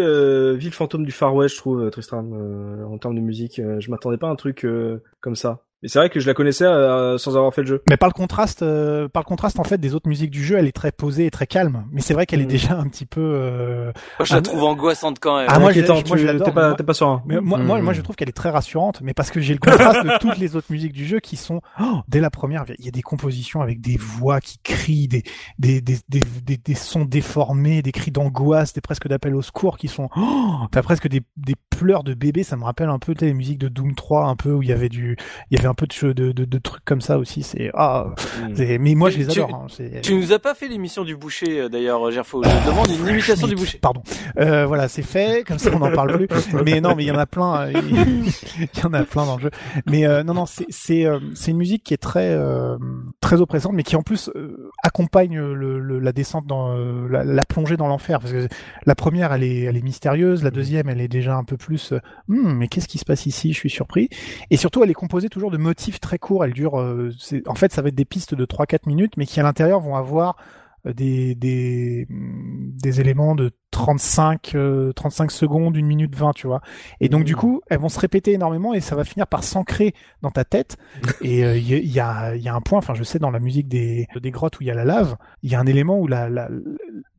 ville 0.56 0.74
fantôme 0.74 1.04
du 1.04 1.12
Far 1.12 1.36
West, 1.36 1.56
je 1.56 1.60
trouve 1.60 1.90
Tristram 1.90 2.86
en 2.90 2.98
termes 2.98 3.16
de 3.16 3.22
musique. 3.22 3.62
je 3.80 3.92
m'attendais 3.92 4.18
pas 4.18 4.28
à 4.28 4.32
un 4.32 4.36
truc 4.36 4.66
comme 5.26 5.36
ça. 5.36 5.65
Et 5.86 5.88
c'est 5.88 6.00
vrai 6.00 6.10
que 6.10 6.20
je 6.20 6.26
la 6.26 6.34
connaissais 6.34 6.66
euh, 6.66 7.20
sans 7.20 7.38
avoir 7.38 7.54
fait 7.54 7.62
le 7.62 7.68
jeu. 7.68 7.84
Mais 7.88 7.96
par 7.96 8.10
le 8.10 8.14
contraste, 8.14 8.64
euh, 8.64 9.08
par 9.08 9.22
le 9.22 9.28
contraste 9.28 9.60
en 9.60 9.64
fait 9.64 9.78
des 9.78 9.94
autres 9.94 10.10
musiques 10.10 10.32
du 10.32 10.44
jeu, 10.44 10.58
elle 10.58 10.66
est 10.66 10.72
très 10.72 10.92
posée 10.92 11.28
et 11.28 11.30
très 11.30 11.46
calme. 11.46 11.86
Mais 11.92 12.02
c'est 12.02 12.16
vrai 12.16 12.26
qu'elle 12.26 12.42
est 12.42 12.46
mm. 12.46 12.48
déjà 12.48 12.74
un 12.74 12.88
petit 12.88 13.06
peu. 13.06 13.22
Euh... 13.22 13.92
Moi, 14.18 14.26
je 14.26 14.34
la 14.34 14.42
trouve 14.42 14.64
angoissante 14.64 15.20
quand 15.20 15.38
même. 15.38 15.46
Ah 15.48 15.60
moi, 15.60 15.72
je, 15.72 15.82
moi, 15.82 16.18
je 16.18 16.44
t'es 16.44 16.52
pas, 16.52 16.74
t'es 16.74 16.84
pas 16.84 16.96
sûr. 16.96 17.22
Mais 17.28 17.40
moi, 17.40 17.60
moi, 17.60 17.80
moi, 17.84 17.94
mm. 17.94 17.98
je 17.98 18.02
trouve 18.02 18.16
qu'elle 18.16 18.30
est 18.30 18.32
très 18.32 18.50
rassurante. 18.50 19.02
Mais 19.04 19.14
parce 19.14 19.30
que 19.30 19.40
j'ai 19.40 19.54
le 19.54 19.60
contraste 19.60 20.04
de 20.04 20.18
toutes 20.18 20.40
les 20.40 20.56
autres 20.56 20.72
musiques 20.72 20.94
du 20.94 21.06
jeu 21.06 21.20
qui 21.20 21.36
sont 21.36 21.62
oh, 21.80 22.00
dès 22.08 22.20
la 22.20 22.32
première, 22.32 22.66
il 22.80 22.86
y 22.86 22.88
a 22.88 22.92
des 22.92 23.04
compositions 23.04 23.62
avec 23.62 23.80
des 23.80 23.98
voix 23.98 24.42
qui 24.42 24.58
crient, 24.64 25.08
des 25.08 25.22
des 25.60 25.82
des 25.82 26.00
des, 26.10 26.58
des, 26.58 26.74
sons 26.74 27.06
déformés, 27.06 27.84
des 27.84 27.92
cris 27.92 28.10
d'angoisse, 28.10 28.74
des 28.74 28.82
presque 28.82 29.08
d'appel 29.08 29.36
au 29.36 29.44
secours 29.44 29.78
qui 29.78 29.88
sont. 29.88 30.10
Oh, 30.18 30.62
T'as 30.72 30.82
presque 30.82 31.08
des 31.08 31.22
des 31.38 31.54
pleurs 31.70 32.04
de 32.04 32.16
bébé. 32.16 32.42
Ça 32.42 32.58
me 32.58 32.64
rappelle 32.64 32.90
un 32.90 32.98
peu 32.98 33.14
les 33.22 33.36
musiques 33.36 33.60
de 33.60 33.68
Doom 33.68 33.94
3, 33.94 34.26
un 34.26 34.36
peu 34.36 34.52
où 34.52 34.64
il 34.64 34.70
y 34.70 34.74
avait 34.74 34.90
du, 34.90 35.16
il 35.52 35.58
y 35.58 35.60
avait 35.60 35.70
un 35.70 35.75
peu 35.76 35.88
de, 35.88 36.14
de, 36.14 36.32
de, 36.32 36.46
de 36.46 36.58
trucs 36.58 36.84
comme 36.86 37.02
ça 37.02 37.18
aussi. 37.18 37.44
C'est 37.44 37.70
ah, 37.74 38.08
hmm. 38.42 38.78
mais 38.80 38.96
moi 38.96 39.10
je 39.10 39.18
les 39.18 39.30
adore. 39.30 39.54
Hein, 39.54 39.68
tu 40.02 40.16
nous 40.16 40.34
as 40.34 40.40
pas 40.40 40.56
fait 40.56 40.68
l'émission 40.68 41.04
du 41.04 41.16
boucher 41.16 41.62
euh, 41.62 41.70
d'ailleurs, 41.70 42.10
Gerfo. 42.12 42.44
Je 42.44 42.70
demande 42.70 42.88
une 42.90 43.08
imitation 43.08 43.48
du 43.48 43.56
boucher. 43.56 43.78
Pardon. 43.80 44.02
Euh, 44.40 44.66
voilà, 44.66 44.88
c'est 44.88 45.04
fait. 45.04 45.44
Comme 45.46 45.60
ça, 45.60 45.70
on 45.74 45.80
n'en 45.80 45.92
parle 45.92 46.26
plus. 46.26 46.28
Mais 46.64 46.82
non, 46.82 46.96
mais 46.96 47.04
il 47.04 47.08
y 47.08 47.12
en 47.12 47.18
a 47.18 47.26
plein. 47.26 47.68
Euh, 47.68 47.74
il 47.74 48.80
y 48.80 48.86
en 48.86 48.94
a 48.94 49.04
plein 49.04 49.26
dans 49.26 49.36
le 49.38 49.44
jeu. 49.44 49.52
Mais 49.86 50.06
euh, 50.06 50.24
non, 50.24 50.34
non, 50.34 50.46
c'est 50.46 50.66
c'est 50.70 51.06
euh, 51.06 51.20
c'est 51.34 51.52
une 51.52 51.58
musique 51.58 51.84
qui 51.84 51.94
est 51.94 51.98
très 51.98 52.38
très 53.22 53.42
oppressante, 53.42 53.74
mais 53.74 53.84
qui 53.84 53.96
en 53.96 54.02
plus 54.02 54.32
accompagne 54.84 55.38
le, 55.38 55.80
le, 55.80 56.00
la 56.00 56.12
descente 56.12 56.46
dans 56.48 56.74
la, 56.76 57.24
la, 57.24 57.44
plongée 57.46 57.78
dans 57.78 57.88
l'enfer. 57.88 58.20
Parce 58.20 58.32
que 58.32 58.48
la 58.86 58.96
première, 58.96 59.34
elle 59.34 59.44
est 59.44 59.62
elle 59.62 59.78
est 59.78 59.84
mystérieuse. 59.84 60.44
La 60.44 60.52
deuxième, 60.52 60.90
elle 60.90 61.02
est 61.02 61.08
déjà 61.08 61.36
un 61.36 61.44
peu 61.44 61.58
plus. 61.58 61.94
Hmm, 62.28 62.54
mais 62.54 62.68
qu'est-ce 62.68 62.88
qui 62.88 62.98
se 62.98 63.06
passe 63.06 63.26
ici? 63.26 63.54
Je 63.54 63.60
suis 63.60 63.70
surpris. 63.70 64.10
Et 64.50 64.58
surtout, 64.58 64.84
elle 64.84 64.90
est 64.90 64.96
composée 64.96 65.30
toujours 65.30 65.52
de 65.52 65.55
motifs 65.58 66.00
très 66.00 66.20
courts. 66.20 66.46
Elle 66.46 66.54
dure, 66.54 66.80
euh, 66.80 67.12
en 67.48 67.56
fait, 67.56 67.72
ça 67.72 67.82
va 67.82 67.90
être 67.90 67.96
des 67.96 68.06
pistes 68.06 68.36
de 68.36 68.46
3-4 68.46 68.88
minutes, 68.88 69.14
mais 69.18 69.26
qui 69.26 69.40
à 69.40 69.44
l'intérieur 69.44 69.80
vont 69.80 69.96
avoir 69.96 70.38
euh, 70.86 70.94
des, 70.94 71.36
des, 71.36 72.08
des 72.10 73.02
éléments 73.02 73.36
de 73.36 73.52
35 73.72 74.56
35 74.96 75.26
euh, 75.26 75.30
secondes, 75.30 75.76
une 75.76 75.88
minute 75.88 76.16
20, 76.16 76.34
tu 76.34 76.48
vois. 76.48 76.62
Et 77.02 77.10
donc 77.10 77.24
du 77.24 77.34
mmh. 77.34 77.38
coup, 77.38 77.62
elles 77.68 77.80
vont 77.80 77.90
se 77.90 78.00
répéter 78.00 78.34
énormément 78.34 78.74
et 78.74 78.82
ça 78.82 78.96
va 78.96 79.04
finir 79.04 79.28
par 79.28 79.44
s'ancrer 79.44 79.94
dans 80.22 80.32
ta 80.32 80.46
tête. 80.46 80.78
et 81.22 81.42
il 81.58 81.92
y, 81.92 82.00
a, 82.00 82.36
y 82.36 82.48
a 82.48 82.56
un 82.56 82.62
point, 82.62 82.78
enfin 82.78 82.94
je 82.94 83.04
sais 83.04 83.20
dans 83.20 83.32
la 83.32 83.40
musique 83.40 83.68
des, 83.68 84.08
des 84.16 84.32
grottes 84.32 84.60
où 84.60 84.64
il 84.64 84.68
y 84.68 84.72
a 84.72 84.76
la 84.76 84.86
lave, 84.86 85.18
il 85.44 85.52
y 85.52 85.56
a 85.56 85.60
un 85.60 85.66
élément 85.66 86.00
où 86.00 86.08
la, 86.08 86.30
la, 86.30 86.50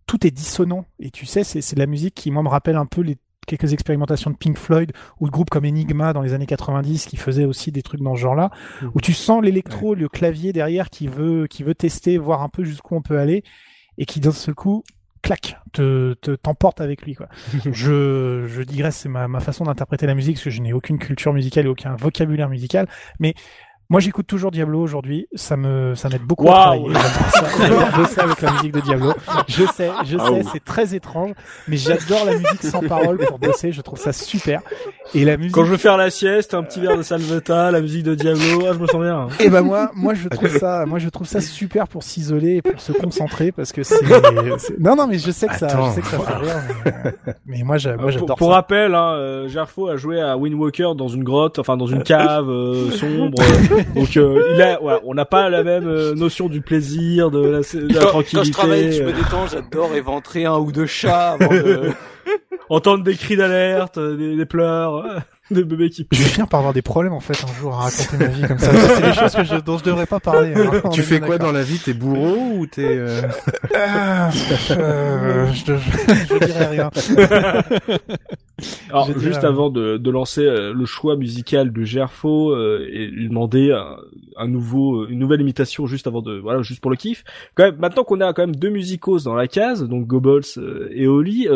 tout 0.07 0.27
est 0.27 0.31
dissonant. 0.31 0.87
Et 0.99 1.11
tu 1.11 1.27
sais, 1.27 1.45
c'est 1.45 1.75
de 1.75 1.81
la 1.81 1.87
musique 1.87 2.15
qui 2.15 2.31
moi 2.31 2.43
me 2.43 2.49
rappelle 2.49 2.77
un 2.77 2.87
peu 2.87 3.03
les 3.03 3.19
quelques 3.47 3.73
expérimentations 3.73 4.31
de 4.31 4.37
Pink 4.37 4.59
Floyd 4.59 4.93
ou 5.21 5.27
de 5.27 5.31
groupes 5.31 5.51
comme 5.51 5.65
Enigma 5.65 6.13
dans 6.13 6.23
les 6.23 6.35
années 6.35 6.47
90 6.47 7.07
qui 7.07 7.17
faisaient 7.17 7.45
aussi 7.45 7.73
des 7.73 7.83
trucs 7.83 8.03
dans 8.03 8.15
ce 8.15 8.21
genre-là, 8.21 8.51
mmh. 8.83 8.87
où 8.95 9.01
tu 9.01 9.13
sens 9.13 9.43
l'électro, 9.43 9.95
le 9.95 10.09
clavier 10.09 10.53
derrière 10.53 10.91
qui 10.91 11.07
veut, 11.07 11.47
qui 11.47 11.63
veut 11.63 11.75
tester, 11.75 12.19
voir 12.19 12.43
un 12.43 12.49
peu 12.49 12.65
jusqu'où 12.65 12.95
on 12.97 13.03
peut 13.03 13.19
aller, 13.19 13.43
et 13.99 14.05
qui 14.05 14.21
d'un 14.21 14.33
seul 14.33 14.55
coup, 14.55 14.85
clac, 15.23 15.59
te, 15.73 16.15
t'emporte 16.15 16.81
avec 16.81 17.03
lui 17.03 17.15
quoi. 17.15 17.29
je, 17.73 18.47
je 18.47 18.63
digresse, 18.63 18.97
c'est 18.97 19.09
ma, 19.09 19.29
ma 19.29 19.41
façon 19.41 19.65
d'interpréter 19.65 20.07
la 20.07 20.15
musique 20.15 20.37
parce 20.37 20.45
que 20.45 20.51
je 20.51 20.63
n'ai 20.63 20.73
aucune 20.73 20.99
culture 20.99 21.33
musicale 21.33 21.67
et 21.67 21.69
aucun 21.69 21.97
vocabulaire 21.97 22.49
musical, 22.49 22.89
mais 23.19 23.35
moi, 23.89 24.01
j'écoute 24.01 24.27
toujours 24.27 24.51
Diablo 24.51 24.81
aujourd'hui. 24.81 25.29
Ça 25.35 25.57
me, 25.57 25.95
ça 25.95 26.09
m'aide 26.09 26.23
beaucoup 26.23 26.49
à 26.49 26.75
travailler. 26.75 26.89
bosser 27.97 28.21
avec 28.21 28.41
la 28.43 28.53
musique 28.53 28.73
de 28.73 28.81
Diablo. 28.81 29.13
Je 29.47 29.65
sais, 29.67 29.91
je 30.05 30.19
sais, 30.19 30.43
c'est 30.53 30.65
très 30.65 30.95
étrange, 30.95 31.33
mais 31.69 31.77
j'adore 31.77 32.25
la 32.25 32.33
musique 32.33 32.63
sans 32.63 32.81
parole 32.81 33.19
pour 33.19 33.39
bosser. 33.39 33.71
Je 33.71 33.81
trouve 33.83 33.99
ça 33.99 34.13
super. 34.13 34.61
Et 35.15 35.25
la 35.25 35.37
musique. 35.37 35.53
Quand 35.53 35.65
je 35.65 35.71
veux 35.71 35.77
faire 35.77 35.97
la 35.97 36.11
sieste, 36.11 36.55
un 36.55 36.65
petit 36.65 36.81
verre 36.81 36.97
de 36.97 37.03
Salvetta, 37.03 37.71
la 37.71 37.81
musique 37.81 38.03
de 38.03 38.17
Diablo, 38.17 38.67
ah, 38.69 38.73
je 38.73 38.79
me 38.79 38.87
sens 38.89 39.01
bien. 39.01 39.29
Et 39.39 39.51
ben 39.51 39.63
moi, 39.63 39.93
moi 39.95 40.15
je 40.15 40.29
trouve 40.29 40.49
ça, 40.59 40.85
moi 40.85 40.99
je 40.99 41.09
trouve 41.09 41.27
ça 41.29 41.41
super 41.41 41.87
pour 41.87 42.03
s'isoler 42.03 42.57
et 42.57 42.63
pour 42.63 42.81
se 42.81 42.91
concentrer 42.93 43.53
parce 43.53 43.71
que 43.71 43.85
c'est, 43.85 44.03
non 44.81 44.97
non 44.97 45.07
mais 45.07 45.19
je 45.19 45.31
sais 45.31 45.47
que 45.47 45.57
ça, 45.57 45.69
je 45.69 45.95
sais 45.95 46.01
que 46.01 46.07
ça 46.09 46.19
fait 46.19 46.35
rire, 46.35 47.13
mais, 47.47 47.63
moi 47.63 47.79
j'adore. 47.79 48.11
Pour, 48.27 48.35
pour 48.35 48.51
rappel, 48.51 48.95
hein, 48.95 49.13
euh, 49.15 49.49
Gerfo 49.49 49.89
a 49.89 49.97
joué 49.97 50.21
à 50.21 50.37
Wind 50.37 50.55
Walker 50.55 50.93
dans 50.97 51.09
une 51.09 51.23
grotte, 51.23 51.59
enfin 51.61 51.77
dans 51.77 51.87
une 51.87 52.03
cave 52.03 52.51
euh, 52.51 52.91
sombre. 52.91 53.39
Donc 53.95 54.17
euh, 54.17 54.53
il 54.55 54.63
a, 54.63 54.83
ouais, 54.83 54.95
on 55.05 55.15
n'a 55.15 55.25
pas 55.25 55.49
la 55.49 55.63
même 55.63 55.87
euh, 55.87 56.15
notion 56.15 56.49
du 56.49 56.61
plaisir, 56.61 57.31
de 57.31 57.41
la, 57.41 57.61
de 57.61 57.95
la 57.95 58.01
tranquillité. 58.01 58.37
Quand 58.37 58.45
je 58.45 58.53
travaille, 58.53 58.93
je 58.93 59.03
me 59.03 59.13
détends, 59.13 59.47
j'adore 59.47 59.95
éventrer 59.95 60.45
un 60.45 60.59
ou 60.59 60.73
deux 60.73 60.87
chats 60.87 61.33
avant 61.33 61.49
de... 61.49 61.91
entendre 62.69 63.05
des 63.05 63.17
cris 63.17 63.37
d'alerte, 63.37 63.99
des, 63.99 64.37
des 64.37 64.47
pleurs 64.47 65.05
des 65.51 65.65
bébés 65.65 65.91
qui 65.91 66.07
Je 66.11 66.23
vais 66.23 66.29
finir 66.29 66.49
par 66.49 66.59
avoir 66.59 66.75
des 66.75 66.83
problèmes 66.83 67.13
en 67.13 67.21
fait 67.21 67.37
un 67.45 67.61
jour 67.61 67.75
à 67.75 67.85
raconter 67.85 68.17
ma 68.19 68.27
vie 68.27 68.43
comme 68.43 68.59
ça. 68.59 68.73
C'est 68.95 69.03
des 69.03 69.13
choses 69.13 69.35
que 69.35 69.45
je, 69.45 69.57
dont 69.57 69.79
je 69.79 69.85
devrais 69.85 70.07
pas 70.07 70.21
parler. 70.21 70.55
Hein. 70.55 70.83
tu 70.93 71.03
fais 71.03 71.21
quoi 71.21 71.39
dans 71.39 71.53
la 71.53 71.63
vie? 71.63 71.79
T'es 71.79 71.95
bourreau 71.95 72.59
ou 72.59 72.67
t'es 72.67 72.85
euh... 72.85 73.23
euh, 73.75 74.31
euh 74.71 75.53
je, 75.53 75.75
je, 75.77 76.35
je, 76.35 76.45
dirais 76.45 76.67
rien. 76.67 76.91
Alors 78.91 79.19
juste 79.19 79.45
avant 79.45 79.71
de, 79.71 79.99
de 79.99 80.11
lancer 80.11 80.45
euh, 80.45 80.73
le 80.73 80.87
choix 80.87 81.17
musical 81.17 81.73
de 81.73 81.85
Gerfo 81.85 82.51
euh, 82.51 82.89
et 82.91 83.07
lui 83.07 83.29
demander 83.29 83.71
un 84.37 84.49
nouveau, 84.49 85.07
une 85.07 85.19
nouvelle 85.19 85.43
imitation 85.43 85.87
juste 85.87 86.07
avant 86.07 86.23
de, 86.23 86.39
voilà, 86.39 86.63
juste 86.63 86.81
pour 86.81 86.91
le 86.91 86.97
kiff. 86.97 87.23
Quand 87.55 87.65
même, 87.65 87.77
maintenant 87.77 88.03
qu'on 88.03 88.21
a 88.21 88.33
quand 88.33 88.43
même 88.43 88.57
deux 88.57 88.71
musicos 88.71 89.25
dans 89.25 89.35
la 89.35 89.47
case, 89.47 89.87
donc 89.87 90.07
Goebbels 90.07 90.91
et 90.91 91.07
Oli, 91.07 91.47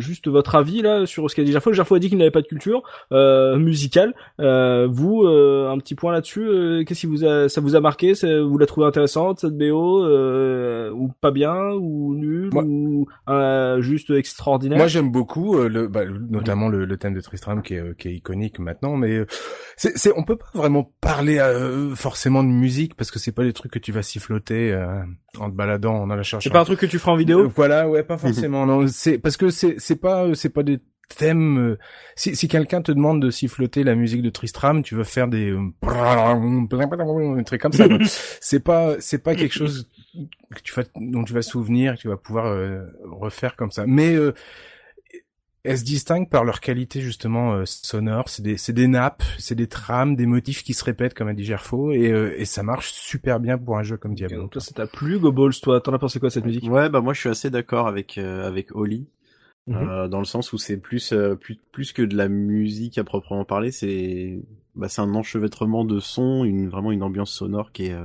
juste 0.00 0.28
votre 0.32 0.54
avis 0.54 0.82
là 0.82 1.06
sur 1.06 1.30
ce 1.30 1.36
qu'a 1.36 1.44
dit 1.44 1.52
Gerfo. 1.52 1.72
Gerfo 1.72 1.94
a 1.94 1.98
dit 1.98 2.08
qu'il 2.08 2.18
n'avait 2.18 2.30
pas 2.30 2.42
de 2.42 2.46
culture 2.46 2.82
musicale. 3.10 4.14
vous, 4.38 5.26
un 5.26 5.78
petit 5.78 5.94
point 5.94 6.12
là-dessus. 6.12 6.84
Qu'est-ce 6.86 7.00
qui 7.00 7.06
vous 7.06 7.24
a, 7.24 7.48
ça 7.48 7.60
vous 7.60 7.76
a 7.76 7.80
marqué 7.80 8.12
Vous 8.12 8.58
la 8.58 8.66
trouvez 8.66 8.86
intéressante 8.86 9.40
cette 9.40 9.56
BO 9.56 10.06
ou 10.92 11.12
pas 11.20 11.30
bien 11.30 11.72
ou 11.72 12.14
nul 12.14 12.50
ou 12.54 13.06
juste 13.80 14.10
extraordinaire? 14.10 14.78
Moi, 14.78 14.88
j'aime 14.88 15.10
beaucoup 15.10 15.56
le, 15.56 15.88
bah, 15.88 16.04
notamment 16.06 16.68
le, 16.68 16.84
le, 16.84 16.96
thème 16.96 17.14
de 17.14 17.20
Tristram 17.20 17.62
qui 17.62 17.74
est, 17.74 17.96
qui 17.96 18.08
est 18.08 18.14
iconique 18.14 18.58
maintenant, 18.58 18.96
mais 18.96 19.24
c'est, 19.76 19.96
c'est, 19.96 20.12
on 20.16 20.22
peut 20.22 20.36
pas 20.36 20.50
vraiment 20.54 20.92
parler 21.00 21.38
euh, 21.38 21.94
forcément 21.94 22.42
de 22.42 22.48
musique 22.48 22.94
parce 22.94 23.10
que 23.10 23.18
c'est 23.18 23.32
pas 23.32 23.44
des 23.44 23.52
trucs 23.52 23.72
que 23.72 23.78
tu 23.78 23.92
vas 23.92 24.02
siffloter 24.02 24.72
euh, 24.72 25.02
en 25.38 25.50
te 25.50 25.54
baladant, 25.54 25.94
en 25.94 26.10
allant 26.10 26.22
chercher. 26.22 26.48
C'est 26.48 26.52
pas 26.52 26.60
un 26.60 26.64
truc 26.64 26.80
que 26.80 26.86
tu 26.86 26.98
feras 26.98 27.12
en 27.12 27.16
vidéo? 27.16 27.40
Euh, 27.40 27.50
voilà, 27.54 27.88
ouais, 27.88 28.02
pas 28.02 28.18
forcément. 28.18 28.66
non, 28.66 28.86
c'est 28.88 29.18
parce 29.18 29.36
que 29.36 29.50
c'est, 29.50 29.76
c'est 29.78 29.96
pas, 29.96 30.21
c'est 30.34 30.50
pas 30.50 30.62
des 30.62 30.80
thèmes. 31.16 31.76
si, 32.16 32.34
si 32.36 32.48
quelqu'un 32.48 32.80
te 32.80 32.92
demande 32.92 33.20
de 33.20 33.30
siffloter 33.30 33.84
la 33.84 33.94
musique 33.94 34.22
de 34.22 34.30
Tristram, 34.30 34.82
tu 34.82 34.94
vas 34.94 35.04
faire 35.04 35.28
des, 35.28 35.54
des 37.36 37.44
trucs 37.44 37.60
comme 37.60 37.72
ça. 37.72 37.86
c'est 38.40 38.64
pas, 38.64 38.96
c'est 38.98 39.22
pas 39.22 39.34
quelque 39.34 39.52
chose 39.52 39.88
que 40.14 40.62
tu 40.62 40.72
vas, 40.74 40.84
dont 40.96 41.24
tu 41.24 41.32
vas 41.34 41.42
souvenir, 41.42 41.96
que 41.96 42.00
tu 42.00 42.08
vas 42.08 42.16
pouvoir 42.16 42.56
refaire 43.04 43.56
comme 43.56 43.70
ça. 43.70 43.84
Mais 43.86 44.16
elles 45.64 45.78
se 45.78 45.84
distinguent 45.84 46.28
par 46.28 46.44
leur 46.44 46.60
qualité 46.60 47.00
justement 47.00 47.54
euh, 47.54 47.64
sonore. 47.66 48.28
C'est 48.28 48.42
des, 48.42 48.56
c'est 48.56 48.72
des 48.72 48.88
nappes, 48.88 49.22
c'est 49.38 49.54
des 49.54 49.68
trames, 49.68 50.16
des 50.16 50.26
motifs 50.26 50.62
qui 50.64 50.74
se 50.74 50.84
répètent 50.84 51.14
comme 51.14 51.28
a 51.28 51.34
dit 51.34 51.44
Gerfo, 51.44 51.92
et, 51.92 52.10
euh, 52.10 52.34
et 52.36 52.44
ça 52.44 52.62
marche 52.62 52.92
super 52.92 53.38
bien 53.38 53.58
pour 53.58 53.78
un 53.78 53.82
jeu 53.82 53.96
comme 53.96 54.14
Diablo. 54.14 54.42
donc 54.42 54.52
toi, 54.52 54.60
ça 54.60 54.72
t'a 54.72 54.86
plu, 54.86 55.18
Goballs 55.18 55.54
Toi, 55.62 55.80
t'en 55.80 55.92
as 55.92 55.98
pensé 55.98 56.18
quoi 56.18 56.30
cette 56.30 56.44
musique? 56.44 56.64
Ouais, 56.68 56.88
bah 56.88 57.00
moi 57.00 57.14
je 57.14 57.20
suis 57.20 57.28
assez 57.28 57.50
d'accord 57.50 57.86
avec 57.86 58.18
euh, 58.18 58.46
avec 58.46 58.74
Oli. 58.74 59.06
Mhm. 59.68 60.08
dans 60.08 60.18
le 60.18 60.24
sens 60.24 60.52
où 60.52 60.58
c'est 60.58 60.76
plus, 60.76 61.14
plus 61.40 61.56
plus 61.70 61.92
que 61.92 62.02
de 62.02 62.16
la 62.16 62.28
musique 62.28 62.98
à 62.98 63.04
proprement 63.04 63.44
parler, 63.44 63.70
c'est 63.70 64.40
bah, 64.74 64.88
c'est 64.88 65.02
un 65.02 65.14
enchevêtrement 65.14 65.84
de 65.84 66.00
sons, 66.00 66.44
une 66.44 66.68
vraiment 66.68 66.90
une 66.90 67.02
ambiance 67.04 67.30
sonore 67.30 67.70
qui 67.70 67.86
est 67.86 67.96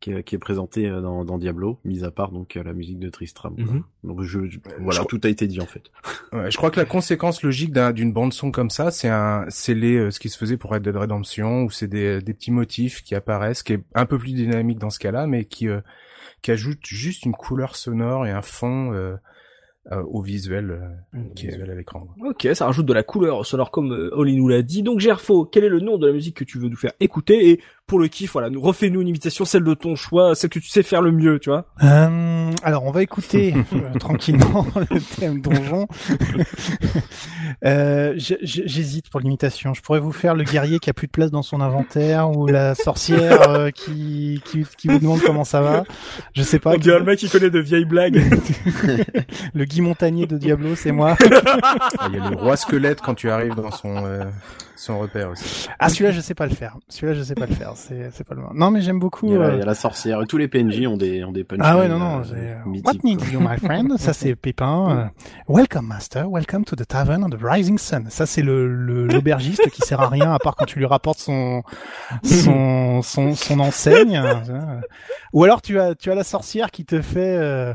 qui 0.00 0.12
est, 0.12 0.22
qui 0.22 0.34
est 0.34 0.38
présenté 0.38 0.88
euh, 0.88 1.00
dans, 1.00 1.24
dans, 1.24 1.38
Diablo, 1.38 1.78
mis 1.84 2.04
à 2.04 2.10
part 2.10 2.32
donc 2.32 2.56
euh, 2.56 2.62
la 2.62 2.72
musique 2.72 2.98
de 2.98 3.10
Tristram. 3.10 3.54
Mhm. 3.56 3.84
Donc 4.02 4.22
je, 4.22 4.40
voilà, 4.80 5.04
tout 5.04 5.20
a 5.22 5.28
été 5.28 5.46
dit 5.46 5.60
en 5.60 5.66
fait. 5.66 5.82
Ouais, 6.32 6.48
je 6.48 6.56
crois 6.56 6.70
que 6.70 6.78
la 6.78 6.86
conséquence 6.86 7.42
logique 7.42 7.72
d'une 7.72 8.12
bande 8.12 8.32
son 8.32 8.52
comme 8.52 8.70
ça, 8.70 8.92
c'est 8.92 9.08
un, 9.08 9.46
c'est 9.48 9.74
les 9.74 9.96
euh, 9.96 10.10
ce 10.12 10.20
qui 10.20 10.28
se 10.28 10.38
faisait 10.38 10.56
pour 10.56 10.70
Red 10.70 10.82
Dead 10.82 10.96
Redemption, 10.96 11.64
où 11.64 11.70
c'est 11.70 11.88
des, 11.88 12.22
des 12.22 12.34
petits 12.34 12.52
motifs 12.52 13.02
qui 13.02 13.16
apparaissent, 13.16 13.64
qui 13.64 13.74
est 13.74 13.84
un 13.94 14.06
peu 14.06 14.16
plus 14.16 14.32
dynamique 14.32 14.78
dans 14.78 14.90
ce 14.90 15.00
cas-là, 15.00 15.26
mais 15.26 15.44
qui 15.44 15.66
qui 16.42 16.50
ajoute 16.52 16.78
juste 16.84 17.26
une 17.26 17.32
couleur 17.32 17.74
sonore 17.74 18.26
et 18.26 18.30
un 18.30 18.42
fond 18.42 18.92
euh, 19.90 20.02
au 20.02 20.20
visuel, 20.20 20.70
euh, 21.14 21.20
visuel 21.34 21.70
à 21.70 21.74
l'écran. 21.74 22.06
Ok, 22.22 22.46
ça 22.52 22.66
rajoute 22.66 22.84
de 22.84 22.92
la 22.92 23.02
couleur 23.02 23.46
sonore 23.46 23.70
comme 23.70 23.92
euh, 23.92 24.14
Oli 24.14 24.36
nous 24.36 24.46
l'a 24.46 24.60
dit. 24.60 24.82
Donc 24.82 25.00
Gerfo, 25.00 25.46
quel 25.46 25.64
est 25.64 25.70
le 25.70 25.80
nom 25.80 25.96
de 25.96 26.06
la 26.06 26.12
musique 26.12 26.36
que 26.36 26.44
tu 26.44 26.58
veux 26.58 26.68
nous 26.68 26.76
faire 26.76 26.92
écouter 27.00 27.48
et 27.48 27.60
pour 27.90 27.98
le 27.98 28.06
kiff, 28.06 28.30
voilà, 28.34 28.50
nous 28.50 28.60
refais-nous 28.60 29.00
une 29.00 29.08
imitation, 29.08 29.44
celle 29.44 29.64
de 29.64 29.74
ton 29.74 29.96
choix, 29.96 30.36
celle 30.36 30.48
que 30.48 30.60
tu 30.60 30.68
sais 30.68 30.84
faire 30.84 31.02
le 31.02 31.10
mieux, 31.10 31.40
tu 31.40 31.50
vois. 31.50 31.64
Euh, 31.82 32.52
alors 32.62 32.84
on 32.84 32.92
va 32.92 33.02
écouter 33.02 33.52
tranquillement 33.98 34.64
le 34.76 35.00
thème 35.00 35.40
donjon. 35.40 35.88
J'hésite 38.14 39.10
pour 39.10 39.18
l'imitation. 39.18 39.74
Je 39.74 39.82
pourrais 39.82 39.98
vous 39.98 40.12
faire 40.12 40.36
le 40.36 40.44
guerrier 40.44 40.78
qui 40.78 40.88
a 40.88 40.92
plus 40.92 41.08
de 41.08 41.10
place 41.10 41.32
dans 41.32 41.42
son 41.42 41.60
inventaire 41.60 42.30
ou 42.30 42.46
la 42.46 42.76
sorcière 42.76 43.72
qui, 43.74 44.40
qui, 44.44 44.64
qui 44.78 44.86
vous 44.86 45.00
demande 45.00 45.20
comment 45.22 45.42
ça 45.42 45.60
va. 45.60 45.82
Je 46.32 46.44
sais 46.44 46.60
pas. 46.60 46.74
On 46.74 46.78
dirait 46.78 47.00
le 47.00 47.04
mec 47.04 47.18
qui 47.18 47.28
connaît 47.28 47.50
de 47.50 47.58
vieilles 47.58 47.86
blagues. 47.86 48.22
le 49.52 49.64
Guy 49.64 49.80
Montagnier 49.80 50.26
de 50.26 50.38
Diablo, 50.38 50.76
c'est 50.76 50.92
moi. 50.92 51.16
Ah, 51.98 52.08
il 52.08 52.18
y 52.18 52.20
a 52.20 52.30
le 52.30 52.36
roi 52.36 52.56
squelette 52.56 53.00
quand 53.00 53.16
tu 53.16 53.30
arrives 53.30 53.56
dans 53.56 53.72
son 53.72 54.06
euh, 54.06 54.26
son 54.80 54.98
repère 54.98 55.30
aussi. 55.30 55.68
Ah 55.78 55.88
celui-là 55.88 56.12
je 56.12 56.20
sais 56.20 56.34
pas 56.34 56.46
le 56.46 56.54
faire. 56.54 56.76
Celui-là 56.88 57.14
je 57.14 57.22
sais 57.22 57.34
pas 57.34 57.46
le 57.46 57.54
faire. 57.54 57.74
C'est 57.80 58.10
c'est 58.12 58.24
pas 58.26 58.34
le 58.34 58.42
Non 58.54 58.70
mais 58.70 58.82
j'aime 58.82 58.98
beaucoup. 58.98 59.26
Il 59.26 59.32
y, 59.32 59.36
a, 59.36 59.40
euh, 59.40 59.64
la 59.64 59.74
sorcière. 59.74 60.20
Tous 60.28 60.36
les 60.36 60.48
PNJ 60.48 60.86
ont 60.86 60.96
des 60.96 61.24
ont 61.24 61.32
des 61.32 61.44
punchlines. 61.44 61.66
Ah 61.66 61.78
ouais 61.78 61.88
non 61.88 61.98
non. 61.98 62.22
Euh, 62.34 62.54
What 62.84 62.94
needs 63.04 63.32
you 63.32 63.40
my 63.40 63.56
friend? 63.58 63.96
Ça 63.98 64.12
c'est 64.12 64.34
Pépin. 64.40 65.10
welcome 65.48 65.86
master. 65.86 66.30
Welcome 66.30 66.64
to 66.66 66.76
the 66.76 66.86
tavern 66.86 67.24
of 67.24 67.30
the 67.30 67.42
rising 67.42 67.78
sun. 67.78 68.06
Ça 68.10 68.26
c'est 68.26 68.42
le 68.42 68.66
l'aubergiste 69.06 69.70
qui 69.70 69.82
sert 69.82 70.00
à 70.00 70.08
rien 70.08 70.32
à 70.32 70.38
part 70.38 70.56
quand 70.56 70.66
tu 70.66 70.78
lui 70.78 70.86
rapportes 70.86 71.18
son 71.18 71.62
son 72.22 73.00
son 73.02 73.34
son 73.34 73.60
enseigne. 73.60 74.22
Ou 75.32 75.44
alors 75.44 75.62
tu 75.62 75.80
as 75.80 75.94
tu 75.94 76.10
as 76.10 76.14
la 76.14 76.24
sorcière 76.24 76.70
qui 76.70 76.84
te 76.84 77.00
fait 77.00 77.74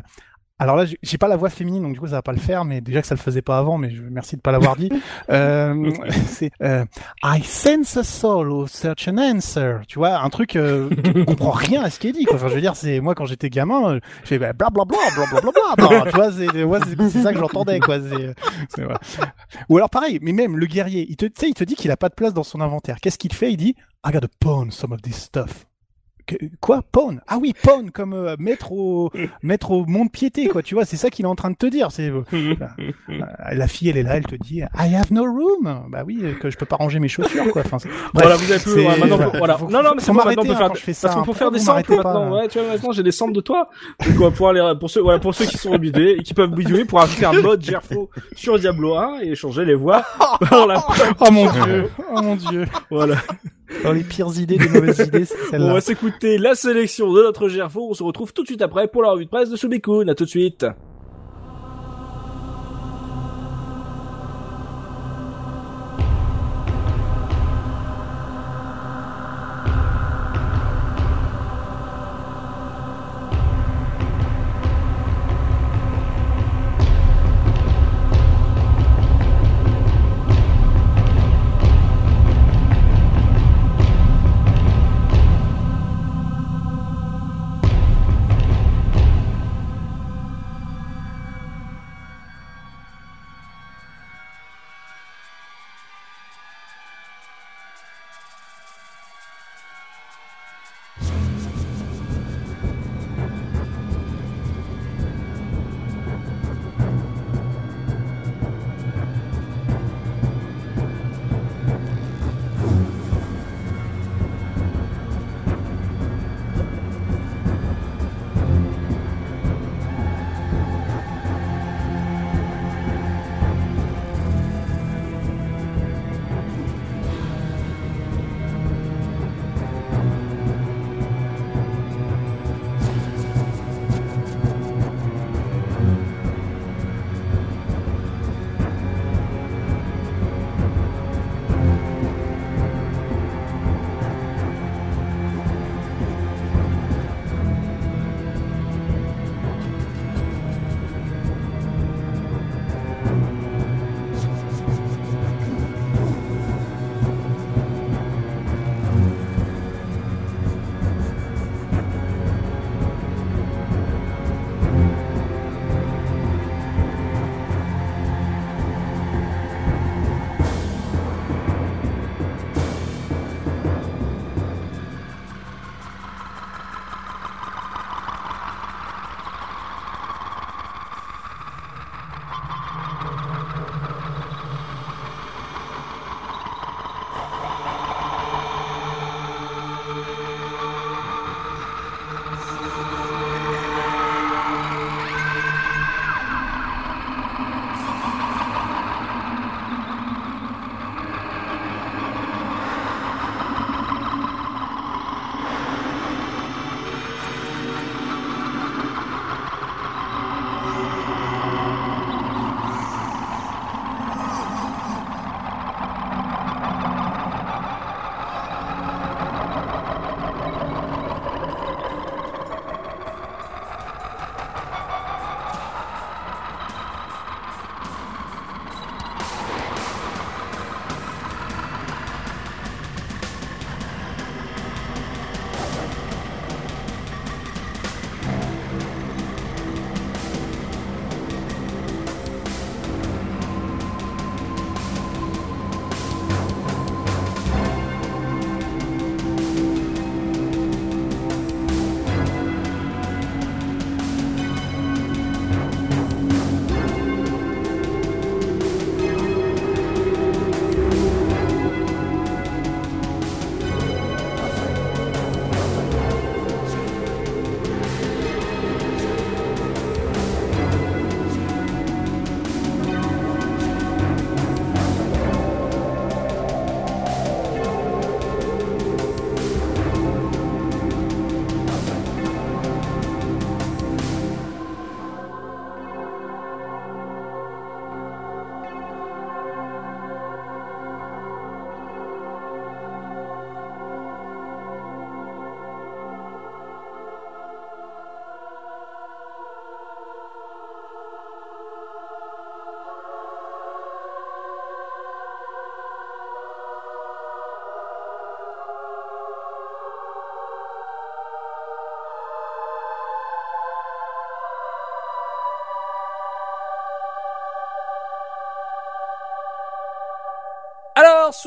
alors 0.58 0.78
là, 0.78 0.86
j'ai 0.86 1.18
pas 1.18 1.28
la 1.28 1.36
voix 1.36 1.50
féminine, 1.50 1.84
donc 1.84 1.94
du 1.94 2.00
coup 2.00 2.08
ça 2.08 2.14
va 2.14 2.22
pas 2.22 2.32
le 2.32 2.40
faire, 2.40 2.64
mais 2.64 2.80
déjà 2.80 3.02
que 3.02 3.08
ça 3.08 3.16
le 3.16 3.20
faisait 3.20 3.42
pas 3.42 3.58
avant, 3.58 3.78
mais 3.78 3.90
je 3.90 4.02
merci 4.04 4.38
de 4.38 4.42
pas 4.42 4.54
l'avoir 4.54 4.78
dit. 4.78 4.90
euh, 5.30 5.92
c'est 6.28 6.50
euh, 6.62 6.86
I 7.24 7.44
sense 7.44 7.98
a 7.98 8.04
soul 8.06 8.52
or 8.52 8.70
search 8.70 9.10
an 9.10 9.18
answer. 9.18 9.80
Tu 9.86 10.00
vois, 10.00 10.22
un 10.22 10.30
truc, 10.30 10.56
euh, 10.56 10.90
on 11.16 11.26
comprend 11.26 11.52
rien 11.52 11.84
à 11.84 11.90
ce 11.90 12.00
qui 12.00 12.08
est 12.08 12.14
dit. 12.14 12.24
Quoi. 12.24 12.36
Enfin, 12.38 12.48
je 12.48 12.56
veux 12.56 12.62
dire, 12.62 12.78
c'est 12.78 13.02
moi 13.02 13.16
quand 13.16 13.26
j'étais 13.26 13.50
gamin, 13.50 14.00
je 14.24 14.28
fais 14.28 14.38
bla 14.38 14.54
bla 14.54 14.70
bla 14.70 14.86
bla 14.86 15.26
bla 15.30 15.42
bla 15.42 15.76
bla. 15.76 16.12
tu 16.12 16.16
vois, 16.16 16.80
c'est 16.80 17.10
c'est 17.10 17.22
ça 17.22 17.34
que 17.34 17.40
j'entendais 17.40 17.82
quoi. 17.82 17.98
C'est. 18.00 18.82
Ou 19.68 19.76
alors 19.76 19.90
pareil, 19.90 20.20
mais 20.22 20.32
même 20.32 20.58
le 20.58 20.66
guerrier, 20.68 21.06
il 21.10 21.18
te, 21.18 21.26
tu 21.26 21.34
sais, 21.38 21.50
il 21.50 21.54
te 21.54 21.66
dit 21.66 21.76
qu'il 21.76 21.92
a 21.92 21.98
pas 21.98 22.08
de 22.08 22.16
place 22.16 22.34
dans 22.34 22.44
son 22.44 22.62
inventaire. 22.62 22.98
Qu'est-ce 23.02 23.18
qu'il 23.18 23.34
fait? 23.34 23.52
Il 23.52 23.58
dit 23.58 23.76
I 24.08 24.12
gotta 24.12 24.30
pawn 24.40 24.72
some 24.72 24.94
of 24.94 25.02
this 25.02 25.18
stuff 25.18 25.66
quoi 26.60 26.82
pawn? 26.92 27.22
Ah 27.28 27.38
oui 27.40 27.54
pawn 27.62 27.92
comme 27.92 28.14
euh, 28.14 28.36
mettre 28.40 28.72
au 28.72 29.12
mettre 29.44 29.72
au 29.72 29.86
mont 29.86 30.06
de 30.06 30.10
piété 30.10 30.48
quoi 30.48 30.62
tu 30.62 30.76
vois 30.76 30.86
c'est 30.86 30.98
ça 30.98 31.10
qu'il 31.10 31.26
est 31.26 31.30
en 31.30 31.36
train 31.36 31.52
de 31.52 31.56
te 31.56 31.66
dire 31.66 31.92
c'est 31.92 32.10
euh, 32.10 32.24
euh, 32.34 33.22
la 33.52 33.68
fille 33.68 33.90
elle 33.90 33.98
est 33.98 34.04
là 34.04 34.18
elle 34.18 34.26
te 34.26 34.36
dit 34.36 34.62
I 34.78 34.96
have 34.96 35.12
no 35.12 35.24
room 35.24 35.86
bah 35.90 36.04
oui 36.06 36.24
que 36.40 36.50
je 36.50 36.58
peux 36.58 36.66
pas 36.66 36.78
ranger 36.78 37.00
mes 37.00 37.08
chaussures 37.08 37.52
quoi 37.52 37.64
enfin 37.66 37.78
voilà 38.14 38.36
vous 38.36 38.52
avez 38.52 38.62
plus 38.62 38.86
maintenant 39.00 39.18
voilà. 39.38 39.58
non 39.70 39.84
non 39.84 39.92
mais 39.96 40.02
c'est 40.02 40.12
bon 40.12 40.24
maintenant 40.24 40.44
on 40.44 40.48
peut 40.48 40.56
faire 40.56 40.72
hein, 40.72 40.94
ça, 40.94 41.08
parce 41.08 41.16
qu'on 41.20 41.26
peut 41.26 41.34
faire 41.34 41.52
des 41.52 41.60
samples 41.60 41.96
maintenant 41.96 42.34
ouais 42.34 42.48
tu 42.48 42.60
vois 42.60 42.70
maintenant 42.70 42.92
j'ai 42.92 43.04
des 43.04 43.12
samples 43.12 43.34
de 43.34 43.42
toi. 43.42 43.70
Donc 44.06 44.16
on 44.20 44.24
va 44.24 44.32
pouvoir 44.32 44.54
les 44.54 44.80
pour 44.80 44.90
ceux 44.90 45.02
voilà 45.02 45.20
pour 45.20 45.34
ceux 45.34 45.46
qui 45.46 45.58
sont 45.58 45.74
obligés 45.74 46.20
et 46.20 46.24
qui 46.24 46.34
peuvent 46.34 46.52
bidouiller 46.52 46.86
pour 46.86 47.02
ajouter 47.02 47.26
un 47.26 47.42
mode 47.42 47.64
Gerfo 47.64 48.10
sur 48.36 48.60
Diablo 48.60 48.96
1 48.96 49.20
et 49.22 49.36
changer 49.36 49.66
les 49.66 49.76
voix 49.76 50.04
oh 50.52 51.32
mon 51.32 51.52
dieu 51.52 51.90
oh 52.12 52.22
mon 52.22 52.36
dieu. 52.36 52.66
Voilà 52.90 53.18
dans 53.84 53.92
les 53.92 54.04
pires 54.04 54.40
idées, 54.40 54.58
les 54.58 54.70
mauvaises 54.70 55.00
idées, 55.00 55.26
c'est 55.26 55.38
celle-là. 55.50 55.66
On 55.66 55.74
va 55.74 55.82
s'écouter 55.82 56.38
la 56.38 56.56
sélection 56.56 57.12
de 57.12 57.22
notre 57.22 57.48
GRFO. 57.48 57.90
On 57.90 57.94
se 57.94 58.04
retrouve 58.04 58.34
tout 58.34 58.44
de 58.44 58.48
suite 58.48 58.62
après 58.62 58.88
pour 58.88 59.02
la 59.04 59.12
revue 59.12 59.26
de 59.26 59.30
presse 59.30 59.50
de 59.50 59.56
Subikun. 59.56 60.08
À 60.08 60.16
tout 60.16 60.26
de 60.26 60.30
suite. 60.30 60.66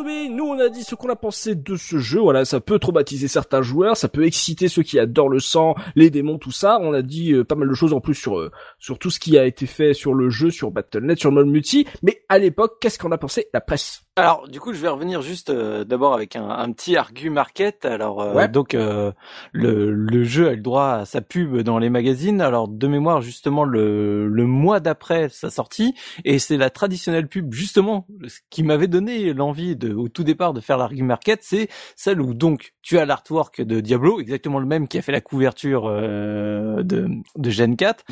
Nous 0.04 0.44
on 0.44 0.58
a 0.58 0.68
dit 0.68 0.84
ce 0.84 0.94
qu'on 0.94 1.08
a 1.08 1.16
pensé 1.16 1.54
de 1.54 1.76
ce 1.76 1.98
jeu. 1.98 2.20
Voilà, 2.20 2.44
ça 2.44 2.60
peut 2.60 2.78
traumatiser 2.78 3.28
certains 3.28 3.62
joueurs, 3.62 3.96
ça 3.96 4.08
peut 4.08 4.24
exciter 4.24 4.68
ceux 4.68 4.82
qui 4.82 4.98
adorent 4.98 5.28
le 5.28 5.40
sang, 5.40 5.74
les 5.96 6.10
démons, 6.10 6.38
tout 6.38 6.52
ça. 6.52 6.78
On 6.80 6.92
a 6.92 7.02
dit 7.02 7.32
euh, 7.32 7.44
pas 7.44 7.54
mal 7.54 7.68
de 7.68 7.74
choses 7.74 7.92
en 7.92 8.00
plus 8.00 8.14
sur 8.14 8.38
euh, 8.38 8.50
sur 8.88 8.98
tout 8.98 9.10
ce 9.10 9.20
qui 9.20 9.36
a 9.36 9.44
été 9.44 9.66
fait 9.66 9.92
sur 9.92 10.14
le 10.14 10.30
jeu, 10.30 10.50
sur 10.50 10.70
Battle.net, 10.70 11.18
sur 11.18 11.30
mode 11.30 11.46
multi. 11.46 11.86
Mais 12.02 12.22
à 12.30 12.38
l'époque, 12.38 12.78
qu'est-ce 12.80 12.98
qu'on 12.98 13.12
a 13.12 13.18
pensé 13.18 13.48
la 13.52 13.60
presse? 13.60 14.00
Alors, 14.16 14.48
du 14.48 14.60
coup, 14.60 14.72
je 14.72 14.80
vais 14.80 14.88
revenir 14.88 15.20
juste 15.20 15.50
euh, 15.50 15.84
d'abord 15.84 16.14
avec 16.14 16.34
un, 16.36 16.48
un, 16.48 16.72
petit 16.72 16.96
argu 16.96 17.28
market. 17.28 17.84
Alors, 17.84 18.34
ouais. 18.34 18.48
donc 18.48 18.72
le 18.72 19.12
le 19.90 20.24
jeu 20.24 20.48
a 20.48 20.50
le 20.52 20.60
droit 20.60 20.92
à 20.92 21.04
sa 21.04 21.20
pub 21.20 21.58
dans 21.58 21.78
les 21.78 21.90
magazines. 21.90 22.40
Alors, 22.40 22.66
de 22.66 22.86
mémoire, 22.88 23.20
justement, 23.20 23.64
le 23.64 24.26
le 24.26 24.46
mois 24.46 24.80
d'après 24.80 25.28
sa 25.28 25.50
sortie, 25.50 25.94
et 26.24 26.38
c'est 26.38 26.56
la 26.56 26.70
traditionnelle 26.70 27.28
pub 27.28 27.52
justement 27.52 28.06
ce 28.26 28.40
qui 28.50 28.62
m'avait 28.62 28.88
donné 28.88 29.34
l'envie 29.34 29.76
de 29.76 29.94
au 29.94 30.08
tout 30.08 30.24
départ 30.24 30.52
de 30.52 30.60
faire 30.60 30.78
l'argu 30.78 31.02
market, 31.02 31.40
c'est 31.42 31.68
celle 31.94 32.20
où 32.20 32.34
donc 32.34 32.72
tu 32.82 32.98
as 32.98 33.04
l'artwork 33.04 33.60
de 33.60 33.80
Diablo, 33.80 34.18
exactement 34.18 34.58
le 34.58 34.66
même 34.66 34.88
qui 34.88 34.98
a 34.98 35.02
fait 35.02 35.12
la 35.12 35.20
couverture 35.20 35.86
euh, 35.86 36.82
de 36.82 37.08
de 37.36 37.50
Gen 37.50 37.76
4. 37.76 38.04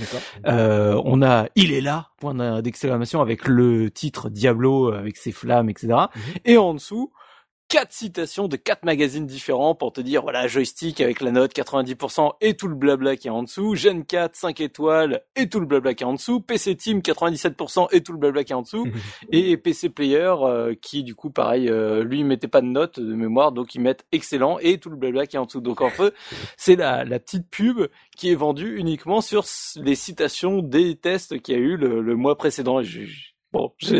Euh, 0.66 1.00
on 1.04 1.22
a 1.22 1.46
il 1.54 1.72
est 1.72 1.80
là 1.80 2.10
point 2.18 2.34
d'exclamation 2.62 3.20
avec 3.20 3.46
le 3.46 3.90
titre 3.90 4.30
Diablo 4.30 4.92
avec 4.92 5.16
ses 5.16 5.32
flammes 5.32 5.68
etc. 5.70 5.86
-hmm. 5.88 6.40
Et 6.44 6.56
en 6.58 6.74
dessous 6.74 7.12
quatre 7.68 7.92
citations 7.92 8.48
de 8.48 8.56
quatre 8.56 8.84
magazines 8.84 9.26
différents 9.26 9.74
pour 9.74 9.92
te 9.92 10.00
dire 10.00 10.22
voilà 10.22 10.46
joystick 10.46 11.00
avec 11.00 11.20
la 11.20 11.30
note 11.30 11.52
90% 11.54 12.32
et 12.40 12.54
tout 12.54 12.68
le 12.68 12.74
blabla 12.74 13.16
qui 13.16 13.28
est 13.28 13.30
en 13.30 13.42
dessous, 13.42 13.74
Gen 13.74 14.04
4 14.04 14.36
5 14.36 14.60
étoiles 14.60 15.22
et 15.34 15.48
tout 15.48 15.60
le 15.60 15.66
blabla 15.66 15.94
qui 15.94 16.04
est 16.04 16.06
en 16.06 16.14
dessous, 16.14 16.40
PC 16.40 16.76
Team 16.76 17.00
97% 17.00 17.88
et 17.92 18.02
tout 18.02 18.12
le 18.12 18.18
blabla 18.18 18.44
qui 18.44 18.52
est 18.52 18.56
en 18.56 18.62
dessous 18.62 18.86
et 19.32 19.56
PC 19.56 19.88
Player 19.88 20.34
euh, 20.40 20.74
qui 20.80 21.02
du 21.02 21.14
coup 21.14 21.30
pareil 21.30 21.68
euh, 21.68 22.04
lui 22.04 22.22
mettait 22.24 22.48
pas 22.48 22.60
de 22.60 22.66
note 22.66 23.00
de 23.00 23.14
mémoire 23.14 23.52
donc 23.52 23.74
ils 23.74 23.80
mettent 23.80 24.06
excellent 24.12 24.58
et 24.60 24.78
tout 24.78 24.90
le 24.90 24.96
blabla 24.96 25.26
qui 25.26 25.36
est 25.36 25.40
en 25.40 25.46
dessous. 25.46 25.60
Donc 25.60 25.80
en 25.80 25.90
fait, 25.90 26.14
c'est 26.56 26.76
la, 26.76 27.04
la 27.04 27.18
petite 27.18 27.48
pub 27.50 27.88
qui 28.16 28.30
est 28.30 28.34
vendue 28.34 28.76
uniquement 28.76 29.20
sur 29.20 29.44
les 29.76 29.94
citations 29.94 30.62
des 30.62 30.96
tests 30.96 31.40
qu'il 31.40 31.54
y 31.54 31.58
a 31.58 31.60
eu 31.60 31.76
le, 31.76 32.00
le 32.00 32.16
mois 32.16 32.36
précédent. 32.36 32.80
Bon, 33.52 33.72
je, 33.78 33.96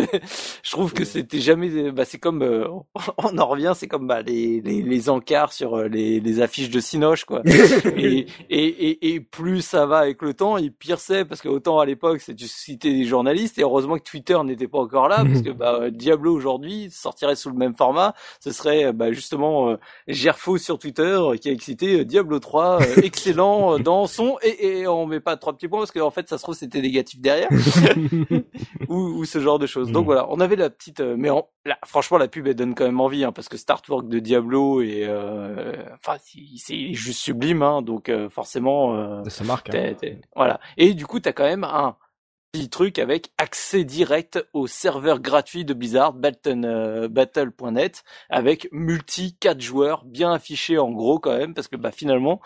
je, 0.63 0.71
trouve 0.71 0.93
que 0.93 1.05
c'était 1.05 1.39
jamais. 1.39 1.93
Bah, 1.93 2.05
c'est 2.05 2.19
comme 2.19 2.43
euh, 2.43 2.67
on 3.19 3.39
en 3.39 3.47
revient, 3.47 3.73
c'est 3.77 3.87
comme 3.87 4.07
bah, 4.07 4.23
les, 4.23 4.61
les, 4.61 4.83
les 4.83 5.09
encarts 5.09 5.53
sur 5.53 5.85
les, 5.85 6.19
les 6.21 6.41
affiches 6.41 6.69
de 6.69 6.81
Cinoche, 6.81 7.25
quoi. 7.25 7.43
et, 7.97 8.27
et, 8.51 8.67
et, 8.67 9.15
et, 9.15 9.21
plus 9.21 9.63
ça 9.63 9.87
va 9.87 9.99
avec 9.99 10.21
le 10.23 10.35
temps, 10.35 10.57
et 10.57 10.71
pire 10.71 10.99
c'est 10.99 11.25
parce 11.25 11.41
que 11.41 11.49
autant 11.49 11.79
à 11.79 11.87
l'époque, 11.87 12.21
c'est 12.21 12.35
tu 12.35 12.49
citais 12.49 12.91
des 12.93 13.05
journalistes, 13.05 13.59
et 13.59 13.63
heureusement 13.63 13.97
que 13.97 14.03
Twitter 14.03 14.37
n'était 14.45 14.67
pas 14.67 14.79
encore 14.79 15.09
là, 15.09 15.25
parce 15.25 15.43
que 15.43 15.51
bah, 15.51 15.91
Diablo 15.91 16.35
aujourd'hui 16.35 16.89
sortirait 16.91 17.37
sous 17.37 17.51
le 17.51 17.57
même 17.57 17.77
format, 17.77 18.15
ce 18.41 18.51
serait 18.51 18.93
bah, 18.93 19.13
justement 19.13 19.71
euh, 19.71 19.77
Gerfo 20.09 20.59
sur 20.59 20.79
Twitter 20.79 21.21
qui 21.41 21.49
a 21.49 21.53
excité 21.53 22.05
Diablo 22.05 22.41
3, 22.41 22.83
euh, 22.83 22.95
excellent 23.03 23.79
dans 23.79 24.09
son, 24.09 24.39
et, 24.43 24.81
et 24.81 24.89
on 24.89 25.07
met 25.07 25.21
pas 25.21 25.37
trois 25.37 25.53
petits 25.53 25.69
points 25.69 25.79
parce 25.79 25.93
qu'en 25.93 26.11
fait 26.11 26.29
ça 26.29 26.37
se 26.37 26.43
trouve 26.43 26.57
c'était 26.57 26.81
négatif 26.81 27.21
derrière, 27.21 27.49
ou, 28.89 28.97
ou 28.97 29.25
ce 29.37 29.43
genre 29.43 29.59
de 29.59 29.67
choses. 29.67 29.93
Donc 29.93 30.05
mmh. 30.05 30.07
voilà, 30.07 30.27
on 30.31 30.41
avait 30.41 30.57
la 30.57 30.71
petite, 30.71 31.01
euh, 31.01 31.15
mais 31.19 31.31
en, 31.31 31.49
là, 31.65 31.79
franchement 31.85 32.19
la 32.19 32.29
pub 32.29 32.47
elle 32.47 32.55
donne 32.55 32.75
quand 32.75 32.85
même 32.85 33.01
envie, 33.01 33.25
hein, 33.25 33.33
parce 33.33 33.49
que 33.49 33.57
Startwork 33.57 34.09
de 34.09 34.19
Diablo 34.19 34.81
et 34.81 35.05
euh, 35.07 35.75
enfin 35.95 36.17
c'est 36.57 36.95
juste 36.95 37.21
sublime, 37.21 37.63
hein, 37.63 37.83
donc 37.83 38.09
euh, 38.09 38.29
forcément 38.29 39.23
ça 39.29 39.45
marque. 39.45 39.69
Hein. 39.71 39.73
T 39.73 39.79
es, 39.79 39.95
t 39.95 40.07
es, 40.07 40.21
voilà. 40.35 40.61
Et 40.77 40.95
du 40.95 41.07
coup 41.07 41.21
t'as 41.21 41.33
quand 41.33 41.45
même 41.45 41.65
un 41.65 41.97
petit 42.53 42.71
truc 42.71 42.99
avec 42.99 43.33
accès 43.37 43.85
direct 43.85 44.43
au 44.55 44.67
serveur 44.67 45.21
gratuit 45.21 45.67
de 45.67 45.75
Blizzard, 45.75 46.15
Battle.net, 46.15 47.11
Battle 47.11 47.51
avec 48.31 48.69
multi 48.73 49.37
4 49.39 49.61
joueurs 49.61 50.05
bien 50.07 50.33
affiché 50.33 50.79
en 50.79 50.91
gros 50.91 51.19
quand 51.19 51.37
même, 51.37 51.53
parce 51.53 51.69
que 51.69 51.77
bah 51.77 51.91
finalement, 51.91 52.41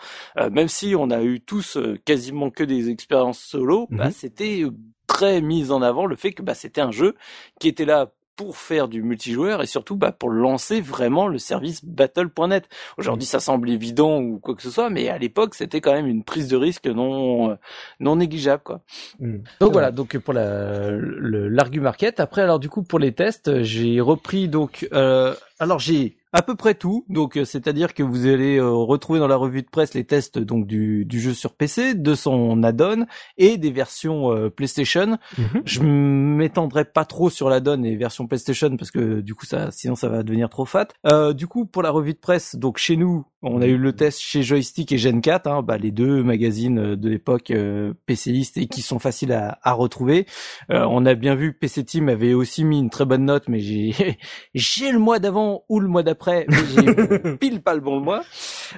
même 0.51 0.67
si 0.67 0.93
on 0.97 1.09
a 1.09 1.21
eu 1.23 1.39
tous 1.39 1.77
quasiment 2.03 2.49
que 2.49 2.65
des 2.65 2.89
expériences 2.89 3.39
solo, 3.39 3.87
mmh. 3.89 3.97
bah 3.97 4.11
c'était 4.11 4.65
très 5.13 5.41
mis 5.41 5.71
en 5.71 5.81
avant 5.81 6.05
le 6.05 6.15
fait 6.15 6.31
que 6.31 6.41
bah 6.41 6.55
c'était 6.55 6.81
un 6.81 6.91
jeu 6.91 7.15
qui 7.59 7.67
était 7.67 7.85
là 7.85 8.11
pour 8.35 8.57
faire 8.57 8.87
du 8.87 9.03
multijoueur 9.03 9.61
et 9.61 9.67
surtout 9.67 9.95
bah, 9.95 10.11
pour 10.11 10.29
lancer 10.29 10.81
vraiment 10.81 11.27
le 11.27 11.37
service 11.37 11.85
Battle.net. 11.85 12.67
Aujourd'hui, 12.97 13.27
ça 13.27 13.39
semble 13.39 13.69
évident 13.69 14.19
ou 14.19 14.39
quoi 14.39 14.55
que 14.55 14.63
ce 14.63 14.71
soit, 14.71 14.89
mais 14.89 15.09
à 15.09 15.17
l'époque, 15.17 15.53
c'était 15.53 15.81
quand 15.81 15.91
même 15.91 16.07
une 16.07 16.23
prise 16.23 16.47
de 16.47 16.57
risque 16.57 16.87
non 16.87 17.57
non 17.99 18.15
négligeable 18.15 18.63
quoi. 18.63 18.81
Mmh. 19.19 19.37
Donc 19.59 19.73
voilà, 19.73 19.91
donc 19.91 20.17
pour 20.17 20.33
la 20.33 20.91
l'argu 20.91 21.81
market. 21.81 22.19
Après, 22.19 22.41
alors 22.41 22.59
du 22.59 22.69
coup 22.69 22.83
pour 22.83 22.99
les 22.99 23.11
tests, 23.11 23.61
j'ai 23.61 24.01
repris 24.01 24.47
donc 24.47 24.87
euh, 24.93 25.35
alors 25.59 25.79
j'ai 25.79 26.15
à 26.33 26.41
peu 26.41 26.55
près 26.55 26.75
tout. 26.75 27.05
Donc, 27.09 27.37
euh, 27.37 27.45
c'est-à-dire 27.45 27.93
que 27.93 28.03
vous 28.03 28.25
allez 28.25 28.57
euh, 28.57 28.69
retrouver 28.69 29.19
dans 29.19 29.27
la 29.27 29.35
revue 29.35 29.61
de 29.61 29.69
presse 29.69 29.93
les 29.93 30.03
tests 30.03 30.39
donc 30.39 30.67
du, 30.67 31.05
du 31.05 31.19
jeu 31.19 31.33
sur 31.33 31.53
PC, 31.55 31.93
de 31.95 32.15
son 32.15 32.63
add-on 32.63 33.05
et 33.37 33.57
des 33.57 33.71
versions 33.71 34.31
euh, 34.31 34.49
PlayStation. 34.49 35.17
Mm 35.37 35.43
-hmm. 35.43 35.61
Je 35.65 35.81
m'étendrai 35.81 36.85
pas 36.85 37.05
trop 37.05 37.29
sur 37.29 37.49
l'add-on 37.49 37.83
et 37.83 37.95
version 37.95 38.27
PlayStation 38.27 38.77
parce 38.77 38.91
que 38.91 39.21
du 39.21 39.35
coup 39.35 39.45
ça, 39.45 39.71
sinon 39.71 39.95
ça 39.95 40.09
va 40.09 40.23
devenir 40.23 40.49
trop 40.49 40.65
fat. 40.65 40.87
Euh, 41.07 41.33
du 41.33 41.47
coup, 41.47 41.65
pour 41.65 41.83
la 41.83 41.91
revue 41.91 42.13
de 42.13 42.19
presse, 42.19 42.55
donc 42.55 42.77
chez 42.77 42.97
nous, 42.97 43.25
on 43.43 43.61
a 43.61 43.65
eu 43.65 43.77
le 43.77 43.93
test 43.93 44.19
chez 44.19 44.43
Joystick 44.43 44.91
et 44.91 44.99
Gen 44.99 45.19
4, 45.19 45.47
hein, 45.47 45.63
bah, 45.63 45.77
les 45.77 45.89
deux 45.89 46.21
magazines 46.23 46.95
de 46.95 47.09
l'époque 47.09 47.49
euh, 47.49 47.93
PCiste 48.05 48.57
et 48.57 48.67
qui 48.67 48.81
sont 48.83 48.99
faciles 48.99 49.33
à, 49.33 49.57
à 49.63 49.73
retrouver. 49.73 50.27
Euh, 50.69 50.85
on 50.87 51.05
a 51.07 51.15
bien 51.15 51.33
vu 51.33 51.53
PC 51.53 51.83
Team 51.83 52.07
avait 52.09 52.35
aussi 52.35 52.63
mis 52.63 52.77
une 52.77 52.91
très 52.91 53.05
bonne 53.05 53.25
note, 53.25 53.45
mais 53.47 53.59
j'ai 53.59 53.93
j'ai 54.53 54.91
le 54.91 54.99
mois 54.99 55.17
d'avant 55.17 55.63
ou 55.69 55.79
le 55.79 55.87
mois 55.87 56.03
d'après 56.03 56.20
après, 56.21 56.45
j'ai 56.75 57.37
pile 57.37 57.63
pas 57.63 57.73
le 57.73 57.79
bon 57.79 57.99
mois. 57.99 58.23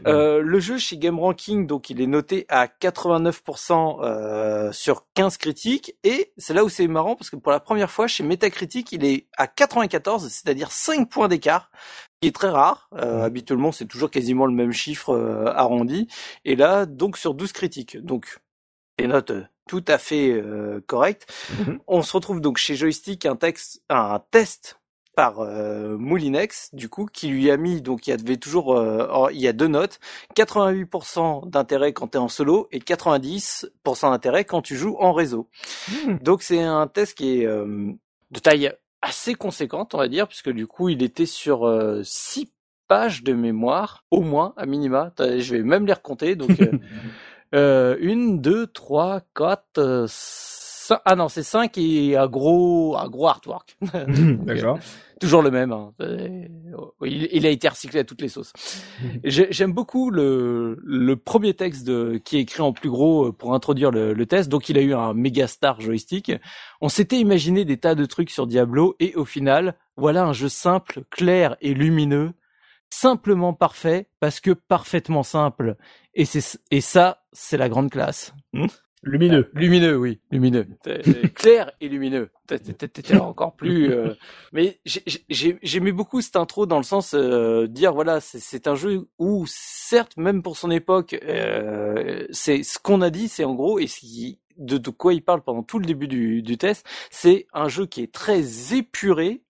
Euh, 0.08 0.40
le 0.42 0.60
jeu 0.62 0.78
chez 0.78 0.98
Game 0.98 1.20
Ranking, 1.20 1.68
donc 1.68 1.90
il 1.90 2.00
est 2.00 2.08
noté 2.08 2.46
à 2.48 2.68
89% 2.68 4.00
euh, 4.02 4.72
sur 4.72 5.06
15 5.14 5.36
critiques, 5.36 5.94
et 6.06 6.32
c'est 6.38 6.54
là 6.54 6.64
où 6.64 6.70
c'est 6.70 6.88
marrant 6.88 7.18
parce 7.18 7.30
que 7.30 7.36
pour 7.36 7.52
la 7.52 7.60
première 7.60 7.92
fois 7.92 8.08
chez 8.08 8.24
Metacritic, 8.24 8.94
il 8.94 9.04
est 9.04 9.28
à 9.36 9.48
94, 9.48 10.30
c'est-à-dire 10.30 10.72
5 10.72 11.10
points 11.10 11.28
d'écart 11.28 11.70
qui 12.22 12.30
est 12.30 12.32
très 12.32 12.50
rare. 12.50 12.88
Euh, 12.94 13.24
habituellement, 13.24 13.74
c'est 13.74 13.88
toujours 13.88 14.10
quasiment 14.10 14.46
le 14.46 14.54
même 14.54 14.72
chiffre 14.72 15.10
euh, 15.10 15.48
arrondi. 15.48 16.08
Et 16.46 16.56
là, 16.56 16.86
donc 16.86 17.18
sur 17.18 17.34
12 17.34 17.52
critiques. 17.52 17.98
Donc, 17.98 18.40
des 18.98 19.08
notes 19.08 19.34
tout 19.68 19.84
à 19.88 19.98
fait 19.98 20.32
euh, 20.32 20.82
correctes. 20.88 21.28
Mm 21.50 21.64
-hmm. 21.64 21.80
On 21.88 22.02
se 22.04 22.14
retrouve 22.14 22.40
donc 22.40 22.58
chez 22.58 22.76
Joystick 22.76 23.26
un 23.26 23.36
texte, 23.36 23.82
un 23.90 24.22
test 24.32 24.80
par 25.16 25.40
euh, 25.40 25.98
Moulinex, 25.98 26.70
du 26.74 26.90
coup, 26.90 27.06
qui 27.12 27.28
lui 27.28 27.52
a 27.52 27.58
mis, 27.58 27.82
donc 27.82 28.08
il 28.08 28.12
y 28.12 28.14
avait 28.14 28.38
toujours, 28.38 28.76
euh, 28.78 29.30
il 29.32 29.40
y 29.40 29.48
a 29.48 29.54
deux 29.54 29.68
notes, 29.68 30.00
88% 30.36 31.50
d'intérêt 31.50 31.94
quand 31.94 32.10
tu 32.10 32.18
es 32.18 32.20
en 32.20 32.28
solo 32.28 32.68
et 32.72 32.80
90% 32.80 33.70
d'intérêt 34.10 34.46
quand 34.46 34.62
tu 34.62 34.76
joues 34.76 34.96
en 35.00 35.14
réseau. 35.14 35.48
Mmh. 35.90 36.18
Donc 36.22 36.42
c'est 36.42 36.62
un 36.62 36.88
test 36.88 37.18
qui 37.18 37.42
est 37.42 37.46
euh, 37.46 37.92
de 38.32 38.40
taille 38.40 38.74
assez 39.02 39.36
conséquente, 39.36 39.94
on 39.94 40.00
va 40.00 40.08
dire, 40.08 40.28
puisque 40.28 40.52
du 40.52 40.66
coup 40.66 40.90
il 40.90 41.04
était 41.04 41.26
sur 41.26 41.68
euh, 41.68 42.02
six 42.04 42.52
pages 42.88 43.24
de 43.24 43.34
mémoire, 43.34 44.06
au 44.12 44.22
moins, 44.22 44.54
à 44.58 44.66
minima. 44.66 45.12
Je 45.20 45.56
vais 45.56 45.64
même 45.64 45.86
les 45.86 45.94
recompter, 45.94 46.36
donc 46.36 46.52
une, 47.54 48.42
deux, 48.42 48.68
trois, 48.68 49.22
quatre, 49.36 50.06
ah 51.06 51.16
non, 51.16 51.30
c'est 51.30 51.44
5 51.44 51.78
et 51.78 52.18
un 52.18 52.28
gros, 52.28 52.98
un 52.98 53.08
gros 53.08 53.28
artwork. 53.28 53.78
D'accord. 54.46 54.80
Toujours 55.20 55.42
le 55.42 55.52
même. 55.52 55.72
Hein. 55.72 55.94
Il, 57.02 57.30
il, 57.32 57.46
a 57.46 57.50
été 57.50 57.68
recyclé 57.70 58.00
à 58.00 58.04
toutes 58.04 58.22
les 58.22 58.28
sauces. 58.28 58.52
J'aime 59.24 59.72
beaucoup 59.72 60.10
le, 60.10 60.78
le 60.84 61.16
premier 61.16 61.54
texte 61.54 61.86
de, 61.86 62.20
qui 62.24 62.38
est 62.38 62.42
écrit 62.42 62.62
en 62.62 62.74
plus 62.74 62.90
gros 62.90 63.32
pour 63.32 63.54
introduire 63.54 63.92
le, 63.92 64.14
le 64.14 64.26
test. 64.26 64.50
Donc 64.50 64.70
il 64.70 64.78
a 64.78 64.82
eu 64.82 64.94
un 64.94 65.14
méga 65.14 65.48
star 65.48 65.80
joystick. 65.80 66.32
On 66.82 66.90
s'était 66.90 67.20
imaginé 67.20 67.66
des 67.66 67.78
tas 67.78 67.96
de 67.96 68.06
trucs 68.06 68.32
sur 68.32 68.48
Diablo 68.48 68.96
et 69.00 69.16
au 69.16 69.26
final, 69.26 69.76
voilà 69.96 70.26
un 70.26 70.34
jeu 70.34 70.50
simple, 70.50 71.04
clair 71.10 71.56
et 71.62 71.74
lumineux, 71.74 72.34
simplement 72.90 73.54
parfait 73.54 74.10
parce 74.20 74.40
que 74.40 74.52
parfaitement 74.52 75.24
simple. 75.24 75.78
Et 76.14 76.26
c'est 76.26 76.60
et 76.72 76.82
ça, 76.82 77.24
c'est 77.32 77.58
la 77.58 77.70
grande 77.70 77.90
classe. 77.90 78.34
Lumineux. 79.04 79.50
Euh, 79.56 79.60
lumineux, 79.60 79.98
oui, 79.98 80.20
lumineux. 80.32 80.66
Clair 81.36 81.72
et 81.82 81.90
lumineux. 81.90 82.30
T'étais 82.48 83.18
encore 83.18 83.56
plus. 83.56 83.92
Euh... 83.92 84.14
Mais 84.54 84.80
j'aimais 85.30 85.92
beaucoup 85.92 86.22
cette 86.22 86.38
intro 86.38 86.66
dans 86.66 86.78
le 86.78 86.84
sens 86.84 87.14
euh, 87.14 87.68
dire 87.68 87.94
voilà, 87.94 88.22
c'est 88.22 88.68
un 88.68 88.76
jeu 88.76 89.08
où 89.20 89.46
certes, 89.48 90.16
même 90.18 90.42
pour 90.42 90.58
son 90.58 90.72
époque, 90.72 91.20
euh, 91.24 92.26
c'est 92.32 92.64
ce 92.64 92.80
qu'on 92.80 93.02
a 93.02 93.10
dit, 93.10 93.28
c'est 93.28 93.44
en 93.44 93.54
gros 93.54 93.80
et 93.80 93.88
ce 93.88 94.06
de, 94.58 94.78
de 94.78 94.90
quoi 94.90 95.14
il 95.14 95.24
parle 95.24 95.42
pendant 95.42 95.64
tout 95.64 95.80
le 95.80 95.86
début 95.86 96.08
du, 96.08 96.42
du 96.42 96.58
test, 96.58 96.86
c'est 97.10 97.48
un 97.54 97.68
jeu 97.68 97.86
qui 97.86 98.02
est 98.04 98.14
très 98.14 98.74
épuré 98.74 99.42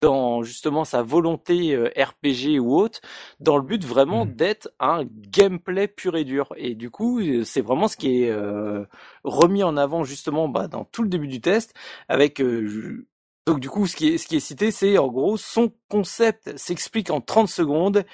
dans 0.00 0.42
justement 0.42 0.84
sa 0.84 1.02
volonté 1.02 1.74
euh, 1.74 1.90
RPG 1.96 2.58
ou 2.60 2.76
autre, 2.76 3.00
dans 3.38 3.56
le 3.56 3.62
but 3.62 3.84
vraiment 3.84 4.24
mmh. 4.24 4.32
d'être 4.32 4.70
un 4.80 5.04
gameplay 5.04 5.88
pur 5.88 6.16
et 6.16 6.24
dur. 6.24 6.52
Et 6.56 6.74
du 6.74 6.90
coup, 6.90 7.20
c'est 7.44 7.60
vraiment 7.60 7.88
ce 7.88 7.96
qui 7.96 8.22
est 8.22 8.30
euh, 8.30 8.84
remis 9.24 9.62
en 9.62 9.76
avant 9.76 10.04
justement 10.04 10.48
bah, 10.48 10.68
dans 10.68 10.84
tout 10.84 11.02
le 11.02 11.08
début 11.08 11.28
du 11.28 11.40
test, 11.40 11.74
avec 12.08 12.40
euh, 12.40 13.06
Donc 13.46 13.60
du 13.60 13.68
coup, 13.68 13.86
ce 13.86 13.96
qui 13.96 14.08
est, 14.08 14.18
ce 14.18 14.26
qui 14.26 14.36
est 14.36 14.40
cité, 14.40 14.70
c'est 14.70 14.98
en 14.98 15.08
gros 15.08 15.36
son 15.36 15.72
concept 15.88 16.56
s'explique 16.56 17.10
en 17.10 17.20
30 17.20 17.48
secondes 17.48 18.04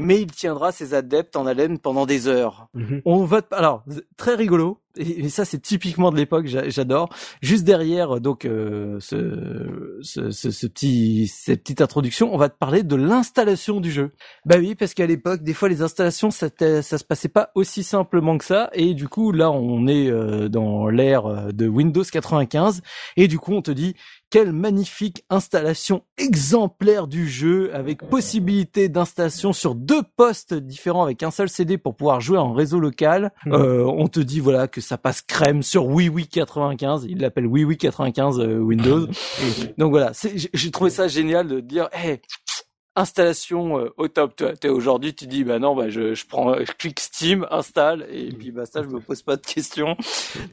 mais 0.00 0.20
il 0.20 0.32
tiendra 0.32 0.72
ses 0.72 0.94
adeptes 0.94 1.36
en 1.36 1.46
haleine 1.46 1.78
pendant 1.78 2.06
des 2.06 2.26
heures. 2.26 2.68
Mhm. 2.74 3.02
On 3.04 3.24
va 3.24 3.42
alors 3.52 3.84
très 4.16 4.34
rigolo 4.34 4.80
et, 4.96 5.28
ça 5.28 5.44
c'est 5.44 5.60
typiquement 5.60 6.10
de 6.10 6.16
l'époque, 6.16 6.46
j'adore. 6.46 7.08
Juste 7.42 7.64
derrière 7.64 8.20
donc 8.20 8.44
euh, 8.44 8.98
ce, 9.00 9.98
ce, 10.02 10.30
ce, 10.30 10.66
petit 10.66 11.28
cette 11.28 11.62
petite 11.62 11.80
introduction, 11.80 12.34
on 12.34 12.38
va 12.38 12.48
te 12.48 12.56
parler 12.56 12.82
de 12.82 12.96
l'installation 12.96 13.80
du 13.80 13.90
jeu. 13.90 14.12
Bah 14.44 14.56
oui, 14.58 14.74
parce 14.74 14.94
qu'à 14.94 15.06
l'époque, 15.06 15.42
des 15.42 15.54
fois 15.54 15.68
les 15.68 15.82
installations 15.82 16.30
ça, 16.30 16.48
ça 16.82 16.98
se 16.98 17.04
passait 17.04 17.28
pas 17.28 17.50
aussi 17.54 17.82
simplement 17.82 18.38
que 18.38 18.44
ça 18.44 18.70
et 18.72 18.94
du 18.94 19.08
coup 19.08 19.32
là 19.32 19.50
on 19.50 19.86
est 19.86 20.08
euh, 20.08 20.48
dans 20.48 20.88
l'ère 20.88 21.26
euh, 21.26 21.52
de 21.52 21.68
Windows 21.68 22.04
95 22.04 22.82
et 23.16 23.28
du 23.28 23.38
coup 23.38 23.52
on 23.52 23.62
te 23.62 23.70
dit 23.70 23.94
quelle 24.30 24.52
magnifique 24.52 25.24
installation 25.28 26.04
exemplaire 26.16 27.08
du 27.08 27.28
jeu 27.28 27.74
avec 27.74 28.08
possibilité 28.08 28.88
d'installation 28.88 29.52
sur 29.52 29.74
deux 29.74 30.02
postes 30.16 30.54
différents 30.54 31.02
avec 31.02 31.24
un 31.24 31.32
seul 31.32 31.48
CD 31.48 31.78
pour 31.78 31.96
pouvoir 31.96 32.20
jouer 32.20 32.38
en 32.38 32.52
réseau 32.52 32.78
local. 32.78 33.32
Euh, 33.48 33.84
on 33.84 34.06
te 34.06 34.20
dit 34.20 34.38
voilà 34.38 34.68
que 34.68 34.79
ça 34.80 34.98
passe 34.98 35.22
crème 35.22 35.62
sur 35.62 35.86
WiiWi 35.86 36.26
95. 36.28 37.06
Il 37.08 37.18
l'appelle 37.18 37.46
WiiWi 37.46 37.76
95 37.76 38.40
euh, 38.40 38.58
Windows. 38.58 39.06
Donc 39.78 39.90
voilà, 39.90 40.12
j'ai 40.52 40.70
trouvé 40.70 40.90
ça 40.90 41.08
génial 41.08 41.48
de 41.48 41.60
dire, 41.60 41.88
hey, 41.92 42.20
installation 43.00 43.78
euh, 43.78 43.88
au 43.96 44.08
top. 44.08 44.36
Toi, 44.36 44.56
t'es 44.56 44.68
aujourd'hui, 44.68 45.14
tu 45.14 45.26
dis 45.26 45.44
bah 45.44 45.58
non, 45.58 45.74
bah 45.74 45.88
je, 45.88 46.14
je 46.14 46.26
prends, 46.26 46.54
je 46.58 46.72
clique 46.72 47.00
Steam, 47.00 47.46
installe 47.50 48.06
et 48.10 48.28
puis 48.30 48.50
bah 48.50 48.66
ça, 48.66 48.82
je 48.82 48.88
me 48.88 49.00
pose 49.00 49.22
pas 49.22 49.36
de 49.36 49.46
questions. 49.46 49.96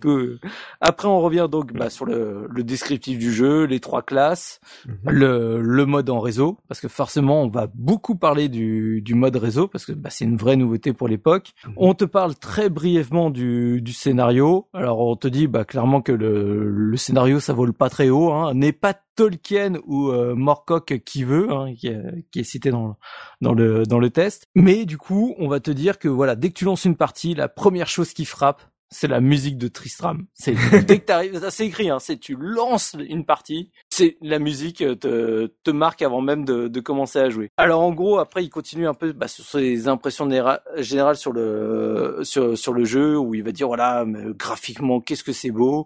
Après, 0.81 1.07
on 1.07 1.19
revient 1.19 1.47
donc 1.49 1.73
bah, 1.73 1.89
sur 1.89 2.05
le, 2.05 2.47
le 2.49 2.63
descriptif 2.63 3.19
du 3.19 3.31
jeu, 3.31 3.65
les 3.65 3.79
trois 3.79 4.01
classes, 4.01 4.59
mhm. 4.85 4.95
le, 5.11 5.61
le 5.61 5.85
mode 5.85 6.09
en 6.09 6.19
réseau, 6.19 6.57
parce 6.67 6.79
que 6.79 6.87
forcément, 6.87 7.43
on 7.43 7.49
va 7.49 7.67
beaucoup 7.73 8.15
parler 8.15 8.49
du, 8.49 9.01
du 9.01 9.13
mode 9.13 9.35
réseau 9.35 9.67
parce 9.67 9.85
que 9.85 9.91
bah, 9.91 10.09
c'est 10.09 10.25
une 10.25 10.37
vraie 10.37 10.55
nouveauté 10.55 10.93
pour 10.93 11.07
l'époque. 11.07 11.53
Mhm. 11.65 11.73
On 11.77 11.93
te 11.93 12.05
parle 12.05 12.35
très 12.35 12.69
brièvement 12.69 13.29
du, 13.29 13.81
du 13.81 13.93
scénario. 13.93 14.67
Alors, 14.73 14.99
on 14.99 15.15
te 15.15 15.27
dit 15.27 15.47
bah 15.47 15.65
clairement 15.65 16.01
que 16.01 16.11
le, 16.11 16.69
le 16.69 16.97
scénario 16.97 17.39
ça 17.39 17.53
vole 17.53 17.73
pas 17.73 17.89
très 17.89 18.09
haut, 18.09 18.31
hein, 18.31 18.53
n'est 18.53 18.71
pas 18.71 18.93
Tolkien 19.17 19.79
ou 19.85 20.11
euh, 20.11 20.35
Morcock 20.35 21.01
qui 21.03 21.23
veut, 21.23 21.51
hein, 21.51 21.73
qui, 21.75 21.87
est 21.87 22.43
cité 22.43 22.69
dans, 22.69 22.97
dans 23.41 23.53
le 23.53 23.83
dans 23.83 23.99
le 23.99 24.09
test. 24.11 24.45
Mais 24.55 24.85
du 24.85 24.97
coup, 24.97 25.35
on 25.39 25.49
va 25.49 25.59
te 25.59 25.71
dire 25.71 25.99
que 25.99 26.07
voilà, 26.07 26.35
dès 26.35 26.49
que 26.49 26.53
tu 26.53 26.65
lances 26.65 26.85
une 26.85 26.95
partie, 26.95 27.33
la 27.33 27.49
première 27.49 27.87
chose 27.87 28.13
qui 28.13 28.25
frappe, 28.25 28.61
c'est 28.89 29.07
la 29.07 29.19
musique 29.19 29.57
de 29.57 29.67
Tristram. 29.67 30.25
C'est 30.33 30.53
dès 30.85 30.99
que 30.99 31.05
t'arrives, 31.05 31.39
ça 31.39 31.51
c'est 31.51 31.67
écrit, 31.67 31.89
hein, 31.89 31.99
c'est 31.99 32.17
tu 32.17 32.35
lances 32.39 32.95
une 33.07 33.25
partie, 33.25 33.71
c'est 33.89 34.17
la 34.21 34.39
musique 34.39 34.81
euh, 34.81 34.95
te, 34.95 35.47
te 35.63 35.71
marque 35.71 36.01
avant 36.01 36.21
même 36.21 36.45
de, 36.45 36.67
de, 36.67 36.79
commencer 36.79 37.19
à 37.19 37.29
jouer. 37.29 37.49
Alors 37.57 37.81
en 37.81 37.91
gros, 37.93 38.19
après 38.19 38.43
il 38.43 38.49
continue 38.49 38.87
un 38.87 38.93
peu 38.93 39.11
bah, 39.11 39.27
sur 39.27 39.43
ses 39.43 39.87
impressions 39.87 40.29
générales 40.77 41.17
sur 41.17 41.33
le 41.33 42.19
sur 42.23 42.57
sur 42.57 42.73
le 42.73 42.85
jeu 42.85 43.17
où 43.17 43.35
il 43.35 43.43
va 43.43 43.51
dire 43.51 43.67
voilà 43.67 44.05
graphiquement 44.07 45.01
qu'est-ce 45.01 45.23
que 45.23 45.33
c'est 45.33 45.51
beau. 45.51 45.85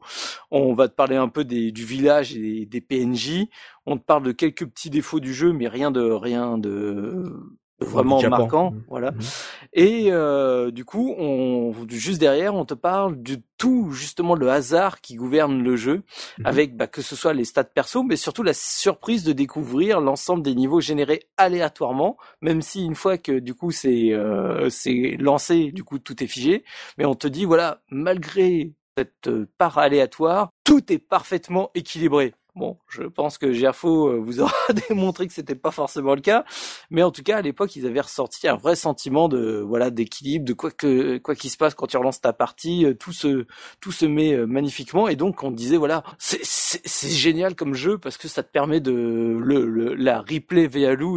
On 0.51 0.73
va 0.73 0.87
te 0.87 0.93
parler 0.93 1.15
un 1.15 1.29
peu 1.29 1.43
des, 1.43 1.71
du 1.71 1.85
village 1.85 2.35
et 2.35 2.65
des, 2.65 2.65
des 2.65 2.81
PNJ. 2.81 3.47
On 3.85 3.97
te 3.97 4.03
parle 4.03 4.23
de 4.23 4.31
quelques 4.31 4.65
petits 4.67 4.89
défauts 4.91 5.19
du 5.19 5.33
jeu, 5.33 5.53
mais 5.53 5.67
rien 5.67 5.89
de 5.91 6.01
rien 6.01 6.57
de 6.57 7.33
vraiment 7.81 8.21
marquant, 8.29 8.71
mmh. 8.71 8.83
voilà. 8.87 9.11
Mmh. 9.11 9.19
Et 9.73 10.07
euh, 10.11 10.71
du 10.71 10.85
coup, 10.85 11.13
on, 11.17 11.73
juste 11.89 12.19
derrière, 12.19 12.55
on 12.55 12.65
te 12.65 12.73
parle 12.73 13.21
du 13.21 13.41
tout 13.57 13.91
justement 13.91 14.35
le 14.35 14.49
hasard 14.49 15.01
qui 15.01 15.15
gouverne 15.15 15.61
le 15.61 15.75
jeu, 15.75 16.03
mmh. 16.39 16.45
avec 16.45 16.77
bah, 16.77 16.87
que 16.87 17.01
ce 17.01 17.15
soit 17.15 17.33
les 17.33 17.45
stats 17.45 17.63
perso, 17.63 18.03
mais 18.03 18.15
surtout 18.15 18.43
la 18.43 18.53
surprise 18.53 19.23
de 19.23 19.33
découvrir 19.33 20.01
l'ensemble 20.01 20.43
des 20.43 20.55
niveaux 20.55 20.81
générés 20.81 21.23
aléatoirement, 21.37 22.17
même 22.41 22.61
si 22.61 22.85
une 22.85 22.95
fois 22.95 23.17
que 23.17 23.39
du 23.39 23.53
coup 23.53 23.71
c'est 23.71 24.11
euh, 24.13 24.69
c'est 24.69 25.17
lancé, 25.19 25.71
du 25.71 25.83
coup 25.83 25.99
tout 25.99 26.23
est 26.23 26.27
figé, 26.27 26.63
mais 26.97 27.05
on 27.05 27.15
te 27.15 27.27
dit 27.27 27.45
voilà, 27.45 27.81
malgré 27.89 28.73
cette 28.97 29.29
part 29.57 29.77
aléatoire, 29.77 30.49
tout 30.63 30.91
est 30.91 30.99
parfaitement 30.99 31.71
équilibré. 31.75 32.33
Bon, 32.53 32.77
je 32.89 33.03
pense 33.03 33.37
que 33.37 33.53
Gerfo 33.53 34.09
euh, 34.09 34.19
vous 34.19 34.41
aura 34.41 34.51
démontré 34.89 35.25
que 35.25 35.33
c'était 35.33 35.55
pas 35.55 35.71
forcément 35.71 36.15
le 36.15 36.21
cas, 36.21 36.43
mais 36.89 37.01
en 37.01 37.09
tout 37.09 37.23
cas 37.23 37.37
à 37.37 37.41
l'époque 37.41 37.77
ils 37.77 37.85
avaient 37.85 38.01
ressorti 38.01 38.45
un 38.49 38.57
vrai 38.57 38.75
sentiment 38.75 39.29
de 39.29 39.63
voilà 39.65 39.89
d'équilibre, 39.89 40.43
de 40.43 40.51
quoi 40.51 40.69
que 40.69 41.17
quoi 41.19 41.33
qu'il 41.33 41.49
se 41.49 41.55
passe 41.55 41.75
quand 41.75 41.87
tu 41.87 41.95
relances 41.95 42.19
ta 42.19 42.33
partie, 42.33 42.85
euh, 42.85 42.93
tout 42.93 43.13
se 43.13 43.45
tout 43.79 43.93
se 43.93 44.05
met 44.05 44.33
euh, 44.33 44.45
magnifiquement. 44.47 45.07
Et 45.07 45.15
donc 45.15 45.43
on 45.43 45.51
disait 45.51 45.77
voilà 45.77 46.03
c'est 46.19 46.43
c'est 46.43 47.09
génial 47.09 47.55
comme 47.55 47.73
jeu 47.73 47.97
parce 47.97 48.17
que 48.17 48.27
ça 48.27 48.43
te 48.43 48.51
permet 48.51 48.81
de 48.81 48.91
le, 48.91 49.65
le 49.65 49.93
la 49.93 50.19
replay 50.19 50.67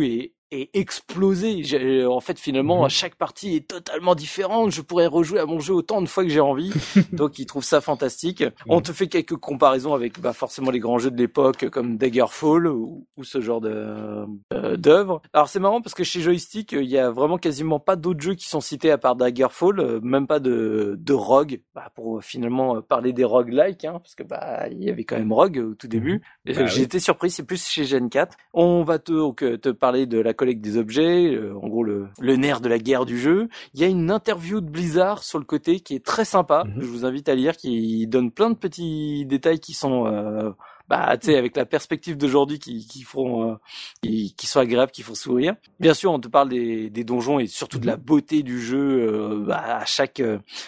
et 0.05 0.35
est 0.51 0.71
explosé. 0.75 1.63
En 2.07 2.21
fait, 2.21 2.39
finalement, 2.39 2.85
mhm. 2.85 2.89
chaque 2.89 3.15
partie 3.17 3.57
est 3.57 3.69
totalement 3.69 4.15
différente. 4.15 4.71
Je 4.71 4.83
pourrais 4.83 5.07
rejouer 5.07 5.41
à 5.41 5.47
mon 5.47 5.61
jeu 5.61 5.75
autant 5.75 6.01
de 6.03 6.07
fois 6.07 6.25
que 6.25 6.31
j'ai 6.31 6.41
envie. 6.41 6.73
Donc, 7.13 7.39
ils 7.39 7.47
trouvent 7.47 7.65
ça 7.65 7.81
fantastique. 7.81 8.45
On 8.69 8.81
te 8.81 8.93
fait 8.93 9.09
quelques 9.09 9.37
comparaisons 9.37 9.95
avec 9.95 10.21
bah, 10.21 10.33
forcément 10.33 10.71
les 10.71 10.81
grands 10.81 10.99
jeux 10.99 11.11
de 11.11 11.17
l'époque 11.17 11.69
comme 11.71 11.97
Daggerfall 11.97 12.67
ou, 12.67 13.07
ou 13.17 13.25
ce 13.25 13.41
genre 13.41 13.61
de 13.61 14.27
euh, 14.53 14.77
d'œuvres. 14.77 15.23
Alors, 15.33 15.49
c'est 15.49 15.61
marrant 15.61 15.81
parce 15.81 15.95
que 15.95 16.05
chez 16.05 16.21
Joystick, 16.21 16.73
il 16.73 16.85
y 16.85 16.99
a 16.99 17.11
vraiment 17.11 17.39
quasiment 17.39 17.81
pas 17.81 17.97
d'autres 17.97 18.21
jeux 18.21 18.35
qui 18.35 18.49
sont 18.49 18.61
cités 18.61 18.91
à 18.91 18.99
part 18.99 19.17
Daggerfall, 19.17 19.81
euh, 19.81 20.01
même 20.03 20.27
pas 20.27 20.41
de 20.41 20.97
de 20.99 21.13
Rogue, 21.13 21.61
bah, 21.75 21.91
pour 21.95 22.23
finalement 22.23 22.81
parler 22.83 23.13
des 23.13 23.25
roguelikes, 23.25 23.85
hein, 23.85 23.99
parce 24.03 24.15
que 24.15 24.23
bah 24.23 24.69
il 24.71 24.83
y 24.83 24.91
avait 24.91 25.05
quand 25.05 25.17
même 25.17 25.33
Rogue 25.33 25.59
au 25.59 25.75
tout 25.75 25.89
début. 25.89 26.23
Mhm. 26.47 26.55
Bah 26.55 26.67
j'ai 26.67 26.83
été 26.83 27.01
surpris, 27.01 27.31
c'est 27.31 27.45
plus 27.45 27.67
chez 27.67 27.85
Gen 27.85 28.09
4. 28.09 28.37
On 28.53 28.85
va 28.85 28.99
te 28.99 29.13
donc, 29.13 29.39
te 29.39 29.69
parler 29.71 30.07
de 30.07 30.19
la 30.19 30.34
collecte 30.35 30.61
des 30.61 30.77
objets, 30.77 31.35
euh, 31.35 31.57
en 31.57 31.69
gros 31.69 31.83
le, 31.83 32.09
le 32.21 32.37
nerf 32.37 32.61
de 32.61 32.69
la 32.69 32.79
guerre 32.79 33.07
du 33.07 33.19
jeu. 33.19 33.49
Il 33.73 33.81
y 33.81 33.85
a 33.85 33.87
une 33.87 34.11
interview 34.11 34.61
de 34.61 34.69
Blizzard 34.69 35.23
sur 35.23 35.39
le 35.39 35.45
côté 35.45 35.81
qui 35.81 35.95
est 35.95 36.05
très 36.05 36.25
sympa, 36.25 36.65
mhm. 36.65 36.83
je 36.83 36.87
vous 36.87 37.05
invite 37.05 37.29
à 37.29 37.35
lire, 37.35 37.57
qui 37.57 38.07
donne 38.07 38.31
plein 38.31 38.51
de 38.51 38.57
petits 38.57 39.25
détails 39.27 39.61
qui 39.61 39.73
sont 39.73 40.07
euh, 40.07 40.51
bah 40.89 41.17
tu 41.17 41.29
sais 41.29 41.37
avec 41.39 41.57
la 41.57 41.65
perspective 41.65 42.19
d'aujourd'hui 42.19 42.59
qui 42.59 42.87
qui 42.87 43.03
font 43.03 43.53
euh, 43.53 43.55
qui, 44.03 44.35
qui, 44.37 44.47
sont 44.47 44.61
agréables 44.61 44.93
qui 44.93 45.01
font 45.01 45.15
sourire 45.15 45.55
bien 45.81 45.95
sûr 45.95 46.13
on 46.13 46.21
te 46.21 46.29
parle 46.29 46.51
des, 46.51 46.91
des 46.91 47.05
donjons 47.05 47.39
et 47.39 47.47
surtout 47.47 47.79
de 47.79 47.87
la 47.87 47.97
mhm. 47.97 48.03
beauté 48.03 48.43
du 48.43 48.61
jeu 48.61 49.43
bah, 49.47 49.79
à 49.79 49.87
chaque 49.87 50.21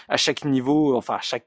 à 0.08 0.16
chaque 0.16 0.46
niveau 0.46 0.96
enfin 0.96 1.16
à 1.16 1.20
chaque 1.20 1.46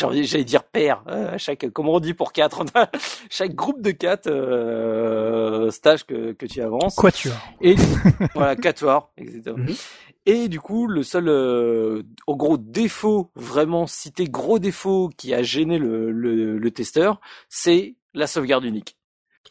j'allais 0.00 0.44
dire 0.44 0.64
paire, 0.64 1.02
euh, 1.08 1.36
chaque, 1.38 1.70
comment 1.70 1.94
on 1.94 2.00
dit 2.00 2.14
pour 2.14 2.32
quatre, 2.32 2.64
chaque 3.30 3.54
groupe 3.54 3.80
de 3.82 3.90
quatre 3.90 4.28
euh, 4.28 5.70
stages 5.70 6.04
que, 6.04 6.32
que 6.32 6.46
tu 6.46 6.60
avances. 6.60 6.96
Quatuor. 6.96 7.34
Et 7.60 7.76
voilà, 8.34 8.56
quatuor, 8.56 9.12
exactement. 9.16 9.58
Mhm. 9.58 9.74
Et 10.26 10.48
du 10.48 10.60
coup, 10.60 10.86
le 10.86 11.02
seul, 11.02 11.28
euh, 11.28 12.02
au 12.26 12.36
gros 12.36 12.58
défaut, 12.58 13.30
vraiment 13.34 13.86
cité 13.86 14.24
gros 14.24 14.58
défaut 14.58 15.10
qui 15.16 15.34
a 15.34 15.42
gêné 15.42 15.78
le, 15.78 16.10
le, 16.10 16.58
le 16.58 16.70
testeur, 16.70 17.20
c'est 17.48 17.96
la 18.14 18.26
sauvegarde 18.26 18.64
unique. 18.64 18.96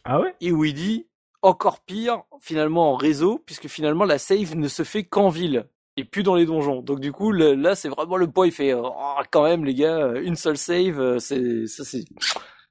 Ah 0.04 0.20
ouais? 0.20 0.34
Et 0.40 0.52
où 0.52 0.64
il 0.64 0.74
dit 0.74 1.06
encore 1.42 1.80
pire 1.80 2.22
finalement 2.40 2.92
en 2.92 2.96
réseau, 2.96 3.42
puisque 3.44 3.68
finalement 3.68 4.04
la 4.04 4.18
save 4.18 4.56
ne 4.56 4.68
se 4.68 4.82
fait 4.82 5.04
qu'en 5.04 5.28
ville 5.28 5.66
et 6.00 6.04
plus 6.04 6.22
dans 6.22 6.34
les 6.34 6.46
donjons. 6.46 6.80
Donc 6.82 7.00
du 7.00 7.12
coup 7.12 7.32
là 7.32 7.74
c'est 7.74 7.88
vraiment 7.88 8.16
le 8.16 8.30
point 8.30 8.46
il 8.46 8.52
fait 8.52 8.74
oh, 8.74 8.92
quand 9.30 9.44
même 9.44 9.64
les 9.64 9.74
gars 9.74 10.12
une 10.22 10.36
seule 10.36 10.56
save 10.56 10.98
euh, 11.00 11.18
c'est 11.18 11.66
ça 11.66 11.84
c'est 11.84 12.04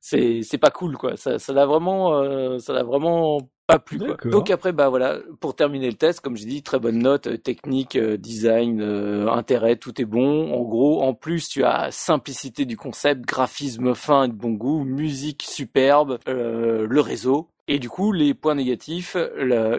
c'est 0.02 0.42
c'est 0.44 0.58
pas 0.58 0.72
cool 0.72 0.98
quoi. 0.98 1.16
Ça 1.16 1.40
ça 1.40 1.54
l'a 1.54 1.66
vraiment 1.66 2.14
euh, 2.16 2.58
ça 2.60 2.74
l'a 2.74 2.84
vraiment 2.84 3.40
pas 3.68 3.80
plu 3.80 4.00
quoi. 4.00 4.32
Donc 4.32 4.50
après 4.50 4.72
bah 4.72 4.90
voilà 4.90 5.20
pour 5.40 5.56
terminer 5.56 5.88
le 5.88 5.96
test 5.96 6.22
comme 6.22 6.36
j'ai 6.36 6.46
dit 6.46 6.64
très 6.64 6.80
bonne 6.80 7.00
note 7.00 7.28
euh, 7.28 7.38
technique 7.38 7.98
design 7.98 8.82
intérêt 9.30 9.76
tout 9.76 10.02
est 10.02 10.06
bon. 10.06 10.54
En 10.54 10.64
gros 10.64 11.02
en 11.02 11.14
plus 11.14 11.48
tu 11.48 11.64
as 11.64 11.92
simplicité 11.92 12.66
du 12.66 12.78
concept 12.78 13.22
graphisme 13.26 13.94
fin 13.94 14.24
et 14.24 14.28
de 14.28 14.34
bon 14.34 14.52
goût 14.52 14.84
musique 14.84 15.44
superbe 15.44 16.18
le 16.28 17.02
réseau 17.02 17.50
et 17.70 17.78
du 17.78 17.88
coup, 17.88 18.12
les 18.12 18.34
points 18.34 18.56
négatifs, 18.56 19.16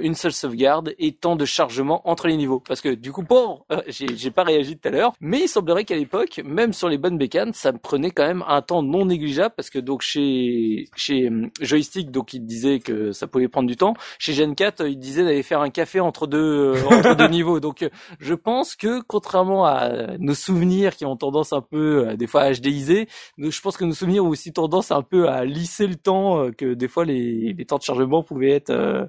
une 0.00 0.14
seule 0.14 0.32
sauvegarde 0.32 0.94
et 1.00 1.10
temps 1.10 1.34
de 1.34 1.44
chargement 1.44 2.08
entre 2.08 2.28
les 2.28 2.36
niveaux. 2.36 2.60
Parce 2.60 2.80
que 2.80 2.94
du 2.94 3.10
coup, 3.10 3.24
bon, 3.24 3.62
euh, 3.72 3.82
j'ai 3.88 4.30
pas 4.30 4.44
réagi 4.44 4.78
tout 4.78 4.86
à 4.86 4.92
l'heure, 4.92 5.12
mais 5.20 5.40
il 5.40 5.48
semblerait 5.48 5.84
qu'à 5.84 5.96
l'époque, 5.96 6.40
même 6.44 6.72
sur 6.72 6.88
les 6.88 6.98
bonnes 6.98 7.18
bécanes, 7.18 7.52
ça 7.52 7.72
me 7.72 7.78
prenait 7.78 8.12
quand 8.12 8.24
même 8.24 8.44
un 8.46 8.62
temps 8.62 8.84
non 8.84 9.06
négligeable 9.06 9.54
parce 9.56 9.70
que 9.70 9.80
donc 9.80 10.02
chez 10.02 10.88
chez 10.94 11.26
hum, 11.26 11.50
joystick, 11.60 12.12
donc 12.12 12.32
il 12.32 12.46
disait 12.46 12.78
que 12.78 13.10
ça 13.10 13.26
pouvait 13.26 13.48
prendre 13.48 13.68
du 13.68 13.76
temps. 13.76 13.94
Chez 14.20 14.34
Gen 14.34 14.54
4, 14.54 14.86
il 14.86 14.96
disait 14.96 15.24
d'aller 15.24 15.42
faire 15.42 15.60
un 15.60 15.70
café 15.70 15.98
entre 15.98 16.28
deux 16.28 16.76
euh, 16.76 16.84
entre 16.86 17.16
deux 17.16 17.28
niveaux. 17.28 17.58
Donc 17.58 17.88
je 18.20 18.34
pense 18.34 18.76
que 18.76 19.00
contrairement 19.00 19.66
à 19.66 20.16
nos 20.20 20.34
souvenirs 20.34 20.94
qui 20.94 21.06
ont 21.06 21.16
tendance 21.16 21.52
un 21.52 21.60
peu 21.60 22.06
euh, 22.06 22.16
des 22.16 22.28
fois 22.28 22.42
à 22.42 22.52
HDiser, 22.52 23.08
je 23.36 23.60
pense 23.60 23.76
que 23.76 23.84
nos 23.84 23.94
souvenirs 23.94 24.24
ont 24.24 24.28
aussi 24.28 24.52
tendance 24.52 24.92
un 24.92 25.02
peu 25.02 25.28
à 25.28 25.44
lisser 25.44 25.88
le 25.88 25.96
temps 25.96 26.50
que 26.56 26.74
des 26.74 26.86
fois 26.86 27.04
les, 27.04 27.52
les 27.52 27.64
temps 27.64 27.79
de 27.80 27.84
chargement 27.84 28.22
pouvait 28.22 28.50
être. 28.50 28.70
Euh... 28.70 29.04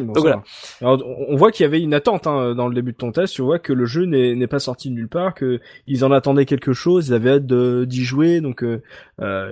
donc 0.00 0.18
voilà. 0.18 0.42
Alors, 0.80 1.02
on 1.28 1.36
voit 1.36 1.50
qu'il 1.50 1.64
y 1.64 1.66
avait 1.66 1.80
une 1.80 1.94
attente 1.94 2.26
hein, 2.26 2.54
dans 2.54 2.68
le 2.68 2.74
début 2.74 2.92
de 2.92 2.96
ton 2.96 3.12
test. 3.12 3.34
Tu 3.34 3.42
vois 3.42 3.58
que 3.58 3.72
le 3.72 3.84
jeu 3.84 4.04
n'est 4.04 4.46
pas 4.46 4.60
sorti 4.60 4.88
de 4.90 4.94
nulle 4.94 5.08
part, 5.08 5.34
que 5.34 5.60
ils 5.86 6.04
en 6.04 6.12
attendaient 6.12 6.46
quelque 6.46 6.72
chose, 6.72 7.08
ils 7.08 7.14
avaient 7.14 7.30
hâte 7.30 7.46
d'y 7.46 8.04
jouer, 8.04 8.40
donc 8.40 8.62
euh, 8.62 8.80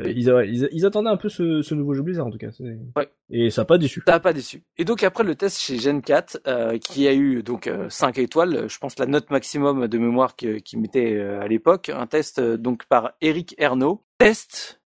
ils, 0.04 0.28
ils, 0.46 0.68
ils, 0.72 0.86
attendaient 0.86 1.10
un 1.10 1.16
peu 1.16 1.28
ce, 1.28 1.62
ce 1.62 1.74
nouveau 1.74 1.94
jeu 1.94 2.02
Blizzard 2.02 2.26
en 2.26 2.30
tout 2.30 2.38
cas. 2.38 2.48
Ouais. 2.96 3.08
Et 3.30 3.50
ça 3.50 3.62
n'a 3.62 3.66
pas 3.66 3.78
déçu. 3.78 4.02
Ça 4.06 4.12
n'a 4.12 4.20
pas 4.20 4.32
déçu. 4.32 4.62
Et 4.76 4.84
donc 4.84 5.04
après 5.04 5.24
le 5.24 5.34
test 5.34 5.60
chez 5.60 5.78
Gen 5.78 6.02
4, 6.02 6.40
euh, 6.46 6.78
qui 6.78 7.06
a 7.06 7.14
eu 7.14 7.42
donc 7.42 7.68
euh, 7.68 7.88
5 7.88 8.18
étoiles, 8.18 8.68
je 8.68 8.78
pense 8.78 8.98
la 8.98 9.06
note 9.06 9.30
maximum 9.30 9.86
de 9.86 9.98
mémoire 9.98 10.34
qui, 10.34 10.60
qui 10.62 10.76
mettait 10.76 11.14
euh, 11.14 11.40
à 11.40 11.46
l'époque, 11.46 11.90
un 11.90 12.06
test 12.06 12.40
euh, 12.40 12.56
donc 12.56 12.86
par 12.86 13.12
Eric 13.20 13.54
Ernaud. 13.58 14.02
Test 14.18 14.80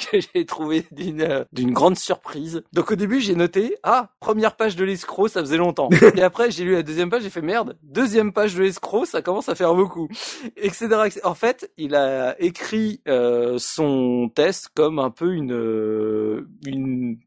que 0.10 0.18
j'ai 0.20 0.44
trouvé 0.46 0.86
d'une 0.92 1.22
euh, 1.22 1.44
d'une 1.52 1.72
grande 1.72 1.96
surprise. 1.96 2.62
Donc 2.72 2.90
au 2.90 2.96
début 2.96 3.20
j'ai 3.20 3.34
noté 3.34 3.76
ah 3.82 4.10
première 4.20 4.56
page 4.56 4.76
de 4.76 4.84
l'escroc 4.84 5.28
ça 5.28 5.40
faisait 5.40 5.56
longtemps. 5.56 5.88
Et 6.16 6.22
après 6.22 6.50
j'ai 6.50 6.64
lu 6.64 6.72
la 6.72 6.82
deuxième 6.82 7.10
page 7.10 7.22
j'ai 7.22 7.30
fait 7.30 7.42
merde 7.42 7.76
deuxième 7.82 8.32
page 8.32 8.54
de 8.54 8.62
l'escroc 8.62 9.06
ça 9.06 9.22
commence 9.22 9.48
à 9.48 9.54
faire 9.54 9.74
beaucoup 9.74 10.08
etc. 10.56 10.88
En 11.24 11.34
fait 11.34 11.70
il 11.76 11.94
a 11.94 12.40
écrit 12.40 13.00
euh, 13.08 13.56
son 13.58 14.30
test 14.34 14.70
comme 14.74 14.98
un 14.98 15.10
peu 15.10 15.32
une 15.32 16.46
une 16.66 17.18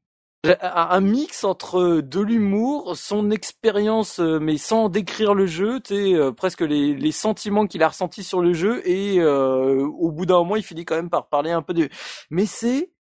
un 0.43 0.99
mix 0.99 1.45
entre 1.45 2.01
de 2.01 2.19
l'humour, 2.19 2.97
son 2.97 3.31
expérience, 3.31 4.19
euh, 4.19 4.39
mais 4.39 4.57
sans 4.57 4.89
décrire 4.89 5.33
le 5.33 5.45
jeu, 5.45 5.79
tu 5.79 5.93
euh, 5.93 6.33
presque 6.33 6.61
les, 6.61 6.93
les 6.95 7.11
sentiments 7.13 7.65
qu'il 7.65 7.81
a 7.81 7.87
ressentis 7.87 8.23
sur 8.23 8.41
le 8.41 8.53
jeu, 8.53 8.87
et 8.87 9.19
euh, 9.19 9.85
au 9.85 10.11
bout 10.11 10.25
d'un 10.25 10.39
moment, 10.39 10.57
il 10.57 10.63
finit 10.63 10.83
quand 10.83 10.95
même 10.95 11.09
par 11.09 11.29
parler 11.29 11.51
un 11.51 11.61
peu 11.61 11.73
de. 11.73 11.87
Mais 12.29 12.45
c'est 12.45 12.91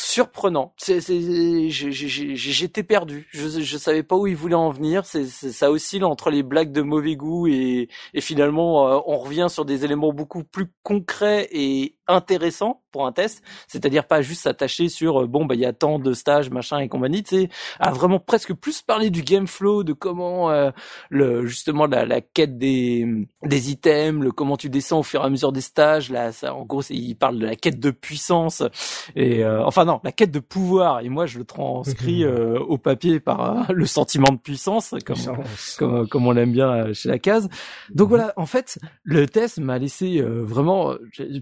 surprenant. 0.00 0.74
J'étais 0.82 2.82
perdu. 2.82 3.28
Je, 3.30 3.60
je 3.60 3.78
savais 3.78 4.02
pas 4.02 4.16
où 4.16 4.26
il 4.26 4.34
voulait 4.34 4.54
en 4.54 4.70
venir. 4.70 5.04
Ça 5.04 5.70
oscille 5.70 6.04
entre 6.04 6.30
les 6.30 6.42
blagues 6.42 6.72
de 6.72 6.80
mauvais 6.82 7.16
goût 7.16 7.46
et, 7.46 7.88
et 8.14 8.20
finalement, 8.22 9.06
on 9.08 9.18
revient 9.18 9.48
sur 9.50 9.66
des 9.66 9.84
éléments 9.84 10.12
beaucoup 10.12 10.42
plus 10.42 10.72
concrets 10.82 11.48
et 11.52 11.98
intéressant 12.10 12.82
pour 12.90 13.06
un 13.06 13.12
test, 13.12 13.42
c'est-à-dire 13.68 14.06
pas 14.06 14.22
juste 14.22 14.42
s'attacher 14.42 14.88
sur 14.88 15.22
euh, 15.22 15.26
bon 15.26 15.44
bah 15.44 15.54
il 15.54 15.60
y 15.60 15.66
a 15.66 15.72
tant 15.72 15.98
de 15.98 16.12
stages 16.12 16.50
machin 16.50 16.78
et 16.78 16.88
compagnie, 16.88 17.22
tu 17.22 17.36
sais, 17.36 17.48
à 17.78 17.92
vraiment 17.92 18.18
presque 18.18 18.52
plus 18.54 18.82
parler 18.82 19.10
du 19.10 19.22
game 19.22 19.46
flow, 19.46 19.84
de 19.84 19.92
comment 19.92 20.50
euh, 20.50 20.70
le 21.08 21.46
justement 21.46 21.86
la, 21.86 22.04
la 22.04 22.20
quête 22.20 22.58
des 22.58 23.06
des 23.44 23.70
items, 23.70 24.22
le 24.22 24.32
comment 24.32 24.56
tu 24.56 24.68
descends 24.68 25.00
au 25.00 25.02
fur 25.02 25.22
et 25.22 25.24
à 25.24 25.30
mesure 25.30 25.52
des 25.52 25.60
stages, 25.60 26.10
là 26.10 26.32
ça 26.32 26.54
en 26.54 26.64
gros 26.64 26.82
il 26.90 27.14
parle 27.14 27.38
de 27.38 27.46
la 27.46 27.56
quête 27.56 27.78
de 27.78 27.90
puissance 27.90 28.62
et 29.14 29.44
euh, 29.44 29.64
enfin 29.64 29.84
non 29.84 30.00
la 30.02 30.12
quête 30.12 30.30
de 30.30 30.40
pouvoir. 30.40 31.00
Et 31.00 31.08
moi 31.08 31.26
je 31.26 31.38
le 31.38 31.44
transcris 31.44 32.24
au 32.26 32.78
papier 32.78 33.20
par 33.20 33.72
le 33.72 33.86
sentiment 33.86 34.32
de 34.32 34.38
puissance 34.38 34.94
comme 35.06 35.16
comme, 35.78 36.08
comme 36.08 36.26
on 36.26 36.32
l'aime 36.32 36.52
bien 36.52 36.92
chez 36.92 37.08
la 37.08 37.18
case. 37.18 37.48
Donc 37.90 38.08
voilà 38.08 38.32
en 38.36 38.46
fait 38.46 38.78
le 39.04 39.26
test 39.26 39.58
m'a 39.58 39.78
laissé 39.78 40.20
vraiment 40.22 40.94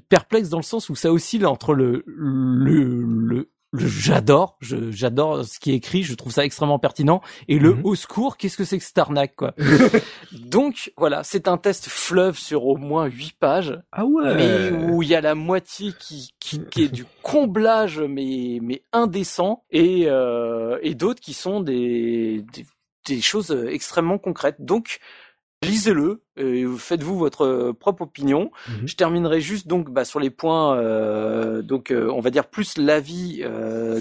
perplexe 0.08 0.48
dans 0.48 0.57
le 0.58 0.64
sens 0.64 0.88
où 0.90 0.94
ça 0.94 1.12
oscille 1.12 1.46
entre 1.46 1.74
le 1.74 2.04
le, 2.06 3.02
le 3.04 3.50
j'adore, 3.74 4.56
j'adore 4.60 5.44
ce 5.44 5.58
qui 5.58 5.72
est 5.72 5.74
écrit, 5.74 6.02
je 6.02 6.14
trouve 6.14 6.32
ça 6.32 6.44
extrêmement 6.44 6.78
pertinent. 6.78 7.20
Et 7.48 7.58
le 7.58 7.74
mhm. 7.74 7.84
au 7.84 7.94
secours, 7.94 8.36
qu'est-ce 8.36 8.56
que 8.56 8.64
c'est 8.64 8.78
que 8.78 8.84
cette 8.84 8.98
arnaque, 8.98 9.36
quoi 9.36 9.54
Donc 10.32 10.92
voilà, 10.96 11.22
c'est 11.22 11.48
un 11.48 11.58
test 11.58 11.88
fleuve 11.88 12.38
sur 12.38 12.66
au 12.66 12.76
moins 12.76 13.06
huit 13.06 13.34
pages. 13.38 13.78
Ah 13.92 14.06
ouais. 14.06 14.34
Mais 14.34 14.70
où 14.70 15.02
il 15.02 15.08
y 15.08 15.14
a 15.14 15.20
la 15.20 15.34
moitié 15.34 15.92
qui, 15.98 16.34
qui, 16.40 16.64
qui 16.70 16.84
est 16.84 16.88
du 16.88 17.04
comblage, 17.22 18.00
mais 18.00 18.58
mais 18.62 18.82
indécent, 18.92 19.64
et 19.70 20.04
euh, 20.06 20.78
et 20.82 20.94
d'autres 20.94 21.20
qui 21.20 21.34
sont 21.34 21.60
des, 21.60 22.44
des 22.54 22.66
des 23.06 23.20
choses 23.20 23.50
extrêmement 23.68 24.18
concrètes. 24.18 24.56
Donc 24.58 24.98
lisez-le, 25.62 26.22
euh, 26.38 26.76
faites-vous 26.76 27.18
votre 27.18 27.42
euh, 27.42 27.72
propre 27.72 28.02
opinion. 28.02 28.50
Mhm. 28.68 28.88
Je 28.88 28.94
terminerai 28.94 29.40
juste 29.40 29.66
donc 29.66 29.90
bah, 29.90 30.04
sur 30.04 30.20
les 30.20 30.30
points, 30.30 30.76
euh, 30.76 31.62
donc 31.62 31.90
euh, 31.90 32.10
on 32.14 32.20
va 32.20 32.30
dire 32.30 32.48
plus 32.48 32.78
l'avis 32.78 33.42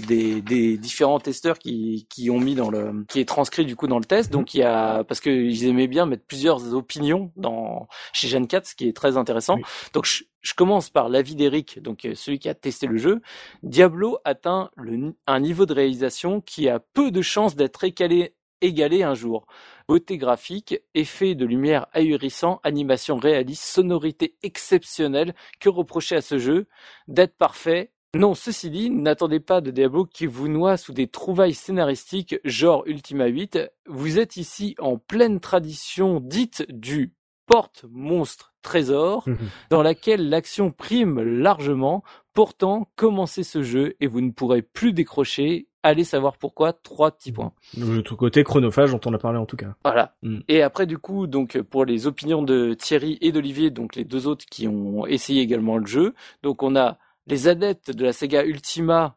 des, 0.06 0.40
des, 0.40 0.78
différents 0.78 1.18
testeurs 1.20 1.58
qui, 1.58 2.06
qui 2.08 2.30
ont 2.30 2.38
mis 2.38 2.54
dans 2.54 2.70
le, 2.70 3.04
qui 3.08 3.20
est 3.20 3.28
transcrit 3.28 3.64
du 3.64 3.76
coup 3.76 3.88
dans 3.88 3.98
le 3.98 4.04
test. 4.04 4.30
Mhm. 4.30 4.38
Donc 4.38 4.54
il 4.54 4.58
y 4.58 4.62
a 4.62 5.04
parce 5.04 5.20
qu'ils 5.20 5.66
aimaient 5.66 5.88
bien 5.88 6.06
mettre 6.06 6.24
plusieurs 6.26 6.74
opinions 6.74 7.32
dans 7.36 7.88
chez 8.12 8.28
Gen 8.28 8.46
4, 8.46 8.66
ce 8.66 8.74
qui 8.74 8.88
est 8.88 8.96
très 8.96 9.16
intéressant. 9.16 9.56
Donc 9.92 10.06
je, 10.06 10.24
je 10.40 10.54
commence 10.54 10.90
par 10.90 11.08
l'avis 11.08 11.34
d'Eric, 11.34 11.82
donc 11.82 12.06
celui 12.14 12.38
qui 12.38 12.48
a 12.48 12.54
testé 12.54 12.86
le 12.86 12.96
jeu. 12.96 13.20
Diablo 13.62 14.18
atteint 14.24 14.70
le, 14.76 15.14
un 15.26 15.40
niveau 15.40 15.66
de 15.66 15.74
réalisation 15.74 16.40
qui 16.40 16.68
a 16.68 16.78
peu 16.78 17.10
de 17.10 17.22
chances 17.22 17.56
d'être 17.56 17.82
égalé, 17.84 18.34
égalé 18.60 19.02
un 19.02 19.14
jour. 19.14 19.46
Beauté 19.88 20.18
graphique, 20.18 20.80
effet 20.94 21.34
de 21.34 21.46
lumière 21.46 21.86
ahurissant, 21.92 22.60
animation 22.62 23.16
réaliste, 23.16 23.64
sonorité 23.64 24.36
exceptionnelle, 24.42 25.34
que 25.60 25.68
reprocher 25.68 26.16
à 26.16 26.20
ce 26.20 26.38
jeu 26.38 26.66
D'être 27.06 27.36
parfait? 27.36 27.92
Non, 28.14 28.34
ceci 28.34 28.70
dit, 28.70 28.90
n'attendez 28.90 29.38
pas 29.38 29.60
de 29.60 29.70
Diablo 29.70 30.06
qui 30.06 30.26
vous 30.26 30.48
noie 30.48 30.78
sous 30.78 30.92
des 30.94 31.08
trouvailles 31.08 31.54
scénaristiques 31.54 32.36
genre 32.42 32.82
Ultima 32.86 33.26
8. 33.26 33.58
Vous 33.86 34.18
êtes 34.18 34.36
ici 34.36 34.74
en 34.78 34.96
pleine 34.96 35.40
tradition 35.40 36.18
dite 36.20 36.64
du 36.70 37.12
porte 37.46 37.84
monstre 37.90 38.54
trésor, 38.62 39.28
mhm. 39.28 39.36
dans 39.70 39.82
laquelle 39.82 40.28
l'action 40.28 40.70
prime 40.70 41.20
largement. 41.20 42.02
Pourtant, 42.34 42.88
commencez 42.96 43.42
ce 43.42 43.62
jeu 43.62 43.96
et 44.00 44.06
vous 44.06 44.20
ne 44.20 44.30
pourrez 44.30 44.62
plus 44.62 44.92
décrocher 44.92 45.68
allez 45.88 46.04
savoir 46.04 46.36
pourquoi, 46.36 46.72
trois 46.72 47.10
petits 47.10 47.32
points. 47.32 47.52
Le 47.76 48.00
tout 48.00 48.16
côté 48.16 48.44
chronophage 48.44 48.90
dont 48.90 49.00
on 49.06 49.14
a 49.14 49.18
parlé 49.18 49.38
en 49.38 49.46
tout 49.46 49.56
cas. 49.56 49.74
Voilà. 49.84 50.14
Mm. 50.22 50.38
Et 50.48 50.62
après 50.62 50.86
du 50.86 50.98
coup, 50.98 51.26
donc 51.26 51.60
pour 51.62 51.84
les 51.84 52.06
opinions 52.06 52.42
de 52.42 52.74
Thierry 52.74 53.18
et 53.20 53.32
d'Olivier, 53.32 53.70
donc 53.70 53.96
les 53.96 54.04
deux 54.04 54.26
autres 54.26 54.46
qui 54.50 54.68
ont 54.68 55.06
essayé 55.06 55.42
également 55.42 55.78
le 55.78 55.86
jeu, 55.86 56.14
donc 56.42 56.62
on 56.62 56.76
a 56.76 56.98
les 57.26 57.48
adeptes 57.48 57.90
de 57.90 58.04
la 58.04 58.12
Sega 58.12 58.44
Ultima 58.44 59.14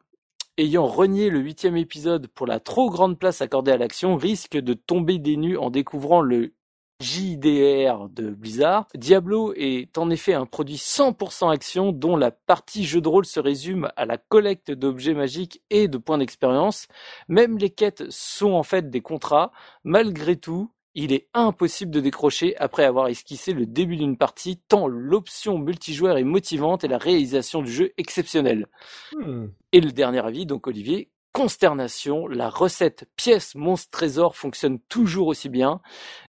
ayant 0.57 0.85
renié 0.85 1.29
le 1.29 1.39
huitième 1.39 1.77
épisode 1.77 2.27
pour 2.27 2.45
la 2.45 2.59
trop 2.59 2.89
grande 2.89 3.17
place 3.17 3.41
accordée 3.41 3.71
à 3.71 3.77
l'action, 3.77 4.15
risquent 4.15 4.59
de 4.59 4.73
tomber 4.73 5.17
des 5.17 5.37
nues 5.37 5.57
en 5.57 5.69
découvrant 5.69 6.21
le 6.21 6.53
JDR 7.01 8.09
de 8.09 8.29
Blizzard. 8.29 8.87
Diablo 8.95 9.53
est 9.55 9.97
en 9.97 10.09
effet 10.09 10.33
un 10.33 10.45
produit 10.45 10.75
100% 10.75 11.51
action 11.51 11.91
dont 11.91 12.15
la 12.15 12.31
partie 12.31 12.85
jeu 12.85 13.01
de 13.01 13.07
rôle 13.07 13.25
se 13.25 13.39
résume 13.39 13.89
à 13.95 14.05
la 14.05 14.17
collecte 14.17 14.71
d'objets 14.71 15.15
magiques 15.15 15.61
et 15.69 15.87
de 15.87 15.97
points 15.97 16.19
d'expérience. 16.19 16.87
Même 17.27 17.57
les 17.57 17.71
quêtes 17.71 18.03
sont 18.09 18.51
en 18.51 18.63
fait 18.63 18.89
des 18.89 19.01
contrats. 19.01 19.51
Malgré 19.83 20.35
tout, 20.35 20.71
il 20.93 21.13
est 21.13 21.27
impossible 21.33 21.91
de 21.91 22.01
décrocher 22.01 22.55
après 22.57 22.83
avoir 22.83 23.07
esquissé 23.07 23.53
le 23.53 23.65
début 23.65 23.97
d'une 23.97 24.17
partie 24.17 24.57
tant 24.57 24.87
l'option 24.87 25.57
multijoueur 25.57 26.17
est 26.17 26.23
motivante 26.23 26.83
et 26.83 26.87
la 26.87 26.97
réalisation 26.97 27.61
du 27.61 27.71
jeu 27.71 27.93
exceptionnelle. 27.97 28.67
Hmm. 29.13 29.47
Et 29.71 29.81
le 29.81 29.91
dernier 29.91 30.23
avis, 30.25 30.45
donc 30.45 30.67
Olivier, 30.67 31.09
consternation, 31.31 32.27
la 32.27 32.49
recette 32.49 33.09
pièce 33.15 33.55
monstre 33.55 33.89
trésor 33.91 34.35
fonctionne 34.35 34.79
toujours 34.89 35.27
aussi 35.27 35.49
bien. 35.49 35.81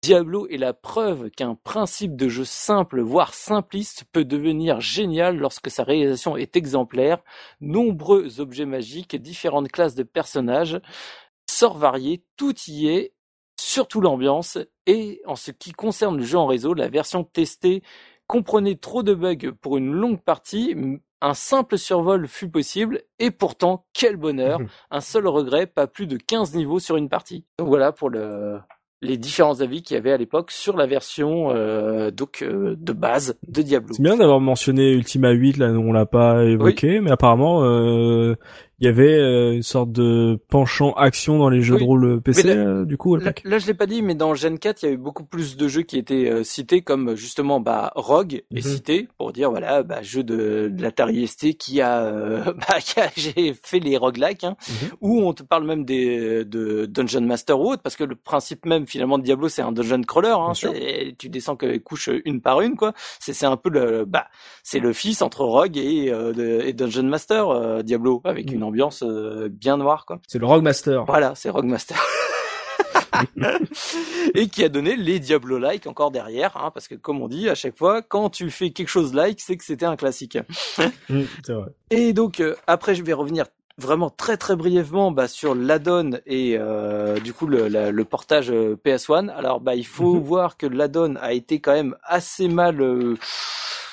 Diablo 0.01 0.47
est 0.47 0.57
la 0.57 0.73
preuve 0.73 1.29
qu'un 1.29 1.53
principe 1.53 2.15
de 2.15 2.27
jeu 2.27 2.43
simple, 2.43 3.01
voire 3.01 3.35
simpliste, 3.35 4.05
peut 4.11 4.25
devenir 4.25 4.81
génial 4.81 5.37
lorsque 5.37 5.69
sa 5.69 5.83
réalisation 5.83 6.37
est 6.37 6.55
exemplaire. 6.55 7.23
Nombreux 7.59 8.39
objets 8.39 8.65
magiques, 8.65 9.15
différentes 9.15 9.71
classes 9.71 9.93
de 9.93 10.03
personnages, 10.03 10.81
sorts 11.47 11.77
variés, 11.77 12.23
tout 12.35 12.55
y 12.67 12.87
est, 12.87 13.13
surtout 13.59 14.01
l'ambiance. 14.01 14.57
Et 14.87 15.21
en 15.27 15.35
ce 15.35 15.51
qui 15.51 15.71
concerne 15.71 16.17
le 16.17 16.23
jeu 16.23 16.39
en 16.39 16.47
réseau, 16.47 16.73
la 16.73 16.89
version 16.89 17.23
testée 17.23 17.83
comprenait 18.25 18.77
trop 18.77 19.03
de 19.03 19.13
bugs 19.13 19.51
pour 19.61 19.77
une 19.77 19.91
longue 19.91 20.21
partie, 20.21 20.75
un 21.22 21.33
simple 21.33 21.77
survol 21.77 22.27
fut 22.27 22.50
possible, 22.50 23.01
et 23.19 23.32
pourtant, 23.32 23.85
quel 23.93 24.17
bonheur! 24.17 24.59
Un 24.90 25.01
seul 25.01 25.27
regret, 25.27 25.67
pas 25.67 25.88
plus 25.88 26.08
de 26.08 26.17
15 26.17 26.56
niveaux 26.56 26.80
sur 26.80 26.98
une 26.98 27.09
partie. 27.09 27.45
Donc 27.59 27.67
voilà 27.67 27.91
pour 27.91 28.09
le, 28.09 28.59
les 29.01 29.17
différents 29.17 29.61
avis 29.61 29.82
qu'il 29.82 29.95
y 29.95 29.98
avait 29.98 30.11
à 30.11 30.17
l'époque 30.17 30.51
sur 30.51 30.77
la 30.77 30.85
version 30.85 31.51
euh, 31.51 32.11
donc 32.11 32.43
euh, 32.43 32.75
de 32.80 32.93
base 32.93 33.38
de 33.48 33.61
Diablo. 33.61 33.93
C'est 33.93 34.03
bien 34.03 34.17
d'avoir 34.17 34.40
mentionné 34.40 34.91
Ultima 34.91 35.32
8 35.32 35.58
là 35.58 35.67
on 35.72 35.91
l'a 35.91 36.06
pas 36.06 36.43
évoqué 36.45 37.01
mais 37.01 37.11
apparemment 37.11 37.64
euh, 37.64 38.35
il 38.82 38.85
y 38.85 38.88
avait 38.88 39.14
euh, 39.14 39.53
une 39.53 39.61
sorte 39.61 39.92
de 39.92 40.40
penchant 40.50 40.93
action 40.93 41.38
dans 41.38 41.50
les 41.50 41.61
jeux 41.61 41.77
de 41.77 41.84
rôle 41.84 42.19
PC 42.19 42.50
euh, 42.50 42.84
du 42.84 42.98
coup 42.98 43.16
là, 43.16 43.32
là, 43.45 43.60
je 43.60 43.68
l'ai 43.68 43.76
pas 43.76 43.85
dit 43.85 44.01
mais 44.01 44.16
dans 44.16 44.34
Gen 44.34 44.58
4 44.58 44.82
il 44.82 44.85
y 44.85 44.88
avait 44.88 44.98
beaucoup 44.98 45.24
plus 45.24 45.56
de 45.56 45.68
jeux 45.68 45.84
qui 45.84 46.00
étaient 46.00 46.27
euh, 46.32 46.43
cités 46.43 46.82
comme 46.82 47.16
justement 47.16 47.60
bah 47.60 47.92
Rogue 47.95 48.34
est 48.34 48.45
mhm. 48.51 48.61
cité 48.61 49.08
pour 49.19 49.34
dire 49.34 49.51
voilà 49.51 49.84
bah 49.84 50.01
jeu 50.01 50.24
de, 50.24 50.69
de 50.74 50.82
l'Atari 50.82 51.27
ST 51.27 51.58
qui 51.60 51.80
a 51.80 52.43
bah 52.53 52.80
qui 52.84 53.00
a 53.00 53.11
j'ai 53.16 53.53
fait 53.61 53.77
les 53.80 53.98
roguelikes 53.98 54.45
hein, 54.45 54.56
mhm. 54.68 54.90
où 55.00 55.22
on 55.22 55.34
te 55.34 55.43
parle 55.43 55.66
même 55.66 55.85
des 55.85 56.43
de 56.43 56.88
Dungeon 56.88 57.22
Master 57.22 57.60
ou 57.60 57.74
autre 57.74 57.84
parce 57.84 57.95
que 57.95 58.03
le 58.03 58.16
principe 58.16 58.66
même 58.66 58.88
finalement 58.88 59.19
de 59.19 59.24
Diablo 59.24 59.48
c'est 59.48 59.61
un 59.61 59.72
dungeon 59.72 60.01
crawler 60.01 60.35
hein, 60.35 60.53
tu 61.19 61.30
descends 61.30 61.56
que 61.56 61.77
couches 61.77 62.10
une 62.26 62.42
par 62.42 62.61
une 62.61 62.76
quoi. 62.76 62.93
C'est 63.19 63.34
c'est 63.34 63.45
un 63.45 63.58
peu 63.58 63.69
le 63.69 64.06
bah 64.06 64.26
c'est 64.64 64.80
le 64.80 64.92
fils 64.92 65.22
entre 65.22 65.43
Rogue 65.43 65.77
et, 65.77 66.08
et 66.08 66.74
Dungeon 66.74 67.03
Master 67.03 67.84
Diablo 67.84 68.22
avec 68.24 68.51
une 68.51 68.70
ambiance 68.72 69.03
euh, 69.06 69.50
bien 69.51 69.77
noire 69.77 70.06
quoi. 70.06 70.19
C'est 70.27 70.40
le 70.40 70.45
Rogue 70.45 70.64
Master. 70.64 71.03
Voilà, 71.06 71.33
c'est 71.35 71.50
Rogue 71.50 71.66
Master. 71.66 71.98
et 74.33 74.48
qui 74.48 74.64
a 74.64 74.69
donné 74.69 74.95
les 74.95 75.19
Diablo 75.19 75.58
like 75.59 75.85
encore 75.88 76.11
derrière, 76.11 76.56
hein, 76.58 76.72
parce 76.74 76.88
que 76.88 76.95
comme 76.95 77.22
on 77.22 77.27
dit 77.27 77.50
à 77.50 77.56
chaque 77.56 77.77
fois, 77.77 78.01
quand 78.01 78.30
tu 78.30 78.50
fais 78.50 78.72
quelque 78.72 78.88
chose 78.88 79.14
like, 79.14 79.41
c'est 79.41 79.58
que 79.58 79.64
c'était 79.66 79.85
un 79.85 79.95
classique. 79.95 80.38
Vrai. 80.77 81.66
Et 81.90 82.14
donc 82.14 82.40
euh, 82.40 82.56
après, 82.67 82.95
je 82.95 83.03
vais 83.03 83.14
revenir 83.14 83.45
vraiment 83.77 84.09
très 84.09 84.38
très 84.38 84.56
brièvement 84.56 85.11
bah, 85.11 85.27
sur 85.27 85.56
l'addon 85.56 86.11
et 86.25 86.56
euh, 86.58 87.19
du 87.19 87.33
coup 87.33 87.48
le, 87.48 87.67
la- 87.67 87.91
le 87.91 88.06
portage 88.06 88.51
euh, 88.51 88.75
PS1. 88.85 89.30
Alors 89.30 89.59
bah 89.59 89.75
il 89.75 89.85
faut 89.85 90.19
voir 90.19 90.58
que 90.58 90.66
l'addon 90.67 91.16
a 91.22 91.33
été 91.33 91.59
quand 91.59 91.74
même 91.74 91.95
assez 92.03 92.48
mal. 92.48 92.82
euh, 92.82 93.17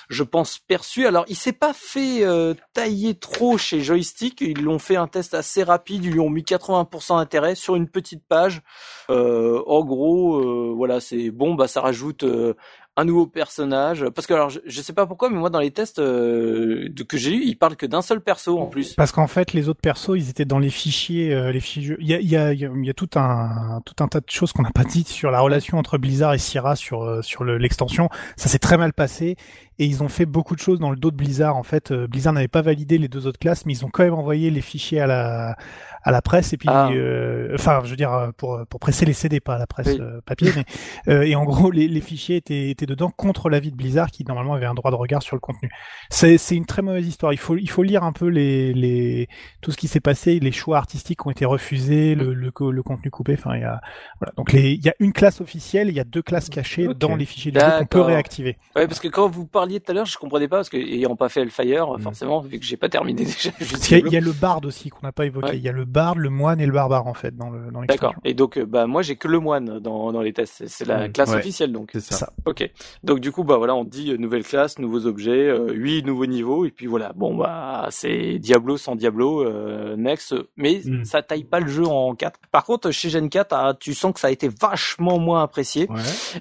je 0.08 0.22
pense 0.22 0.58
perçu. 0.58 1.06
Alors, 1.06 1.24
il 1.28 1.36
s'est 1.36 1.52
pas 1.52 1.72
fait 1.74 2.24
euh, 2.24 2.54
tailler 2.72 3.14
trop 3.14 3.58
chez 3.58 3.80
Joystick. 3.80 4.40
Ils 4.40 4.62
l'ont 4.62 4.78
fait 4.78 4.96
un 4.96 5.06
test 5.06 5.34
assez 5.34 5.62
rapide. 5.62 6.04
Ils 6.04 6.12
lui 6.12 6.20
ont 6.20 6.30
mis 6.30 6.42
80% 6.42 7.18
d'intérêt 7.18 7.54
sur 7.54 7.76
une 7.76 7.88
petite 7.88 8.22
page. 8.26 8.62
Euh, 9.10 9.62
en 9.66 9.84
gros, 9.84 10.36
euh, 10.36 10.72
voilà, 10.76 11.00
c'est 11.00 11.30
bon. 11.30 11.54
Bah, 11.54 11.68
ça 11.68 11.80
rajoute 11.80 12.24
euh, 12.24 12.54
un 12.96 13.04
nouveau 13.04 13.26
personnage. 13.26 14.06
Parce 14.14 14.26
que 14.26 14.34
alors, 14.34 14.50
je, 14.50 14.60
je 14.64 14.80
sais 14.82 14.92
pas 14.92 15.06
pourquoi, 15.06 15.30
mais 15.30 15.38
moi 15.38 15.50
dans 15.50 15.60
les 15.60 15.70
tests 15.70 15.98
euh, 15.98 16.88
que 17.08 17.16
j'ai 17.16 17.32
eu, 17.32 17.42
ils 17.44 17.56
parlent 17.56 17.76
que 17.76 17.86
d'un 17.86 18.02
seul 18.02 18.20
perso 18.20 18.58
en 18.58 18.66
plus. 18.66 18.94
Parce 18.94 19.12
qu'en 19.12 19.26
fait, 19.28 19.52
les 19.52 19.68
autres 19.68 19.80
persos, 19.80 20.16
ils 20.16 20.30
étaient 20.30 20.44
dans 20.44 20.58
les 20.58 20.70
fichiers, 20.70 21.32
euh, 21.32 21.52
les 21.52 21.60
fichiers. 21.60 21.96
Il 22.00 22.06
y 22.08 22.14
a, 22.14 22.20
il 22.20 22.28
y 22.28 22.36
a, 22.36 22.52
y 22.54 22.90
a, 22.90 22.94
tout 22.94 23.10
un, 23.14 23.80
tout 23.84 24.02
un 24.02 24.08
tas 24.08 24.20
de 24.20 24.28
choses 24.30 24.52
qu'on 24.52 24.62
n'a 24.62 24.70
pas 24.72 24.84
dites 24.84 25.08
sur 25.08 25.30
la 25.30 25.40
relation 25.40 25.78
entre 25.78 25.96
Blizzard 25.98 26.34
et 26.34 26.38
Sierra 26.38 26.76
sur, 26.76 27.02
euh, 27.04 27.22
sur 27.22 27.44
le- 27.44 27.58
l'extension. 27.58 28.08
Ça 28.36 28.48
s'est 28.48 28.58
très 28.58 28.76
mal 28.76 28.92
passé 28.92 29.36
et 29.78 29.86
ils 29.86 30.02
ont 30.02 30.08
fait 30.08 30.26
beaucoup 30.26 30.54
de 30.54 30.60
choses 30.60 30.78
dans 30.80 30.90
le 30.90 30.96
dos 30.96 31.10
de 31.10 31.16
Blizzard. 31.16 31.56
En 31.56 31.62
fait, 31.62 31.90
euh, 31.92 32.06
Blizzard 32.06 32.32
n'avait 32.32 32.48
pas 32.48 32.62
validé 32.62 32.98
les 32.98 33.08
deux 33.08 33.26
autres 33.26 33.38
classes, 33.38 33.64
mais 33.66 33.72
ils 33.72 33.84
ont 33.84 33.90
quand 33.90 34.02
même 34.04 34.14
envoyé 34.14 34.50
les 34.50 34.60
fichiers 34.60 35.00
à 35.00 35.06
la, 35.06 35.56
à 36.02 36.10
la 36.10 36.22
presse 36.22 36.52
et 36.52 36.56
puis, 36.56 36.68
Ah. 36.70 36.90
euh, 36.90 37.52
enfin, 37.54 37.80
je 37.84 37.90
veux 37.90 37.96
dire 37.96 38.12
euh, 38.12 38.30
pour 38.36 38.60
pour 38.68 38.80
presser 38.80 39.04
les 39.06 39.12
CD, 39.12 39.40
pas 39.40 39.54
à 39.54 39.58
la 39.58 39.66
presse 39.66 39.88
Oui. 39.88 39.98
euh, 40.00 40.20
papier. 40.26 40.50
Mais, 40.56 40.64
euh, 41.12 41.22
et 41.22 41.34
en 41.36 41.44
gros, 41.44 41.70
les, 41.70 41.86
les 41.88 42.00
fichiers 42.00 42.36
étaient, 42.36 42.70
étaient 42.70 42.86
dedans 42.86 43.10
contre 43.10 43.48
l'avis 43.50 43.70
de 43.70 43.76
Blizzard, 43.76 44.10
qui 44.10 44.24
normalement 44.24 44.54
avait 44.54 44.66
un 44.66 44.74
droit 44.74 44.90
de 44.90 44.96
regard 44.96 45.22
sur 45.22 45.36
le 45.36 45.40
contenu. 45.40 45.70
C'est 46.10 46.38
c'est 46.38 46.56
une 46.56 46.66
très 46.66 46.82
mauvaise 46.82 47.06
histoire. 47.06 47.32
Il 47.32 47.38
faut 47.38 47.56
il 47.56 47.70
faut 47.70 47.82
lire 47.82 48.02
un 48.04 48.12
peu 48.12 48.26
les 48.26 48.72
les 48.74 49.28
tout 49.60 49.70
ce 49.70 49.76
qui 49.76 49.88
s'est 49.88 50.00
passé, 50.00 50.38
les 50.40 50.52
choix 50.52 50.78
artistiques 50.78 51.24
ont 51.26 51.30
été 51.30 51.44
refusés, 51.44 52.14
le, 52.14 52.34
le, 52.34 52.52
le 52.70 52.82
contenu 52.82 53.10
coupé. 53.10 53.34
Enfin, 53.38 53.54
il 53.56 53.60
y 53.62 53.64
a 53.64 53.80
voilà. 54.20 54.32
Donc 54.36 54.52
les, 54.52 54.72
il 54.72 54.84
y 54.84 54.88
a 54.88 54.94
une 54.98 55.12
classe 55.12 55.40
officielle, 55.40 55.88
il 55.88 55.94
y 55.94 56.00
a 56.00 56.04
deux 56.04 56.22
classes 56.22 56.48
cachées 56.48 56.88
dans 56.98 57.14
les 57.16 57.24
fichiers 57.26 57.52
du 57.52 57.60
jeu 57.60 57.66
qu'on 57.78 57.86
peut 57.86 58.00
réactiver. 58.00 58.56
Ouais, 58.76 58.86
parce 58.86 59.00
que 59.00 59.08
quand 59.08 59.28
vous 59.28 59.46
parliez 59.68 59.80
tout 59.80 59.90
à 59.90 59.94
l'heure, 59.94 60.06
je 60.06 60.16
comprenais 60.18 60.48
pas 60.48 60.56
parce 60.56 60.68
que 60.70 60.76
ayant 60.78 61.14
pas 61.16 61.28
fait 61.28 61.42
Hellfire, 61.42 61.92
Mm. 61.98 62.00
forcément, 62.00 62.40
vu 62.40 62.58
que 62.58 62.64
j'ai 62.64 62.76
pas 62.76 62.88
terminé 62.88 63.24
déjà. 63.24 63.50
y 63.60 64.00
il 64.00 64.12
y 64.12 64.16
a 64.16 64.20
le 64.20 64.32
barde 64.32 64.64
aussi 64.66 64.88
qu'on 64.88 65.00
n'a 65.06 65.12
pas 65.12 65.26
évoqué. 65.26 65.48
Ouais. 65.50 65.56
Il 65.58 65.62
y 65.62 65.68
a 65.68 65.72
le 65.72 65.84
barde, 65.84 66.18
le 66.18 66.30
moine 66.30 66.60
et 66.60 66.66
le 66.66 66.72
barbare 66.72 67.06
en 67.06 67.14
fait 67.14 67.36
dans 67.36 67.50
le 67.50 67.70
dans 67.70 67.82
D'accord. 67.82 68.14
Et 68.24 68.34
donc, 68.34 68.56
euh, 68.58 68.64
bah 68.66 68.86
moi, 68.86 69.02
j'ai 69.02 69.16
que 69.16 69.28
le 69.28 69.38
moine 69.40 69.78
dans 69.80 70.12
dans 70.12 70.20
les 70.22 70.32
tests. 70.32 70.66
C'est- 70.66 70.84
la 70.86 71.08
Mm. 71.08 71.12
classe 71.12 71.30
Ouais. 71.30 71.36
officielle 71.36 71.72
donc. 71.72 71.90
C'est 71.92 72.00
ça. 72.00 72.16
Ça. 72.16 72.32
Ok. 72.46 72.68
Donc 73.04 73.20
du 73.20 73.30
coup, 73.32 73.44
bah 73.44 73.56
voilà, 73.58 73.74
on 73.74 73.84
dit 73.84 74.10
euh, 74.12 74.16
nouvelle 74.16 74.44
classe, 74.44 74.78
nouveaux 74.78 75.06
objets, 75.06 75.48
euh, 75.48 75.70
huit 75.72 76.02
nouveaux 76.04 76.26
niveaux, 76.26 76.64
et 76.64 76.70
puis 76.70 76.86
voilà. 76.86 77.12
Bon 77.14 77.34
bah 77.36 77.86
c'est 77.90 78.38
Diablo 78.38 78.76
sans 78.76 78.96
Diablo, 78.96 79.42
euh, 79.44 79.96
next. 79.96 80.34
Mais 80.56 80.80
Mm. 80.84 81.04
ça 81.04 81.22
taille 81.22 81.44
pas 81.44 81.60
le 81.60 81.68
jeu 81.68 81.86
en 81.86 82.14
4. 82.14 82.38
Par 82.50 82.64
contre, 82.64 82.90
chez 82.90 83.10
Gen 83.10 83.28
4, 83.28 83.52
ah, 83.52 83.74
tu 83.78 83.92
sens 83.94 84.12
que 84.14 84.20
ça 84.20 84.28
a 84.28 84.30
été 84.30 84.48
vachement 84.48 85.18
moins 85.18 85.42
apprécié. 85.42 85.88
Ouais. 85.90 85.96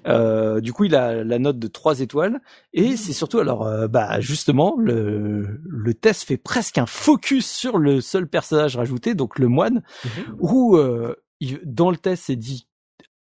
Euh, 0.07 0.61
du 0.61 0.73
coup, 0.73 0.85
il 0.85 0.95
a 0.95 1.23
la 1.23 1.39
note 1.39 1.59
de 1.59 1.67
3 1.67 1.99
étoiles. 1.99 2.39
Et 2.73 2.95
c'est 2.95 3.13
surtout, 3.17 3.39
alors, 3.39 3.65
euh, 3.65 3.87
bah 3.87 4.19
justement, 4.21 4.75
le, 4.77 5.59
le 5.63 5.93
test 5.93 6.23
fait 6.23 6.37
presque 6.37 6.77
un 6.77 6.85
focus 6.85 7.49
sur 7.49 7.77
le 7.77 8.01
seul 8.01 8.27
personnage 8.27 8.77
rajouté, 8.77 9.15
donc 9.15 9.39
le 9.39 9.47
moine, 9.47 9.83
où 10.39 10.77
euh, 10.77 11.15
dans 11.65 11.91
le 11.91 11.97
test, 11.97 12.23
c'est 12.27 12.35
dit 12.35 12.67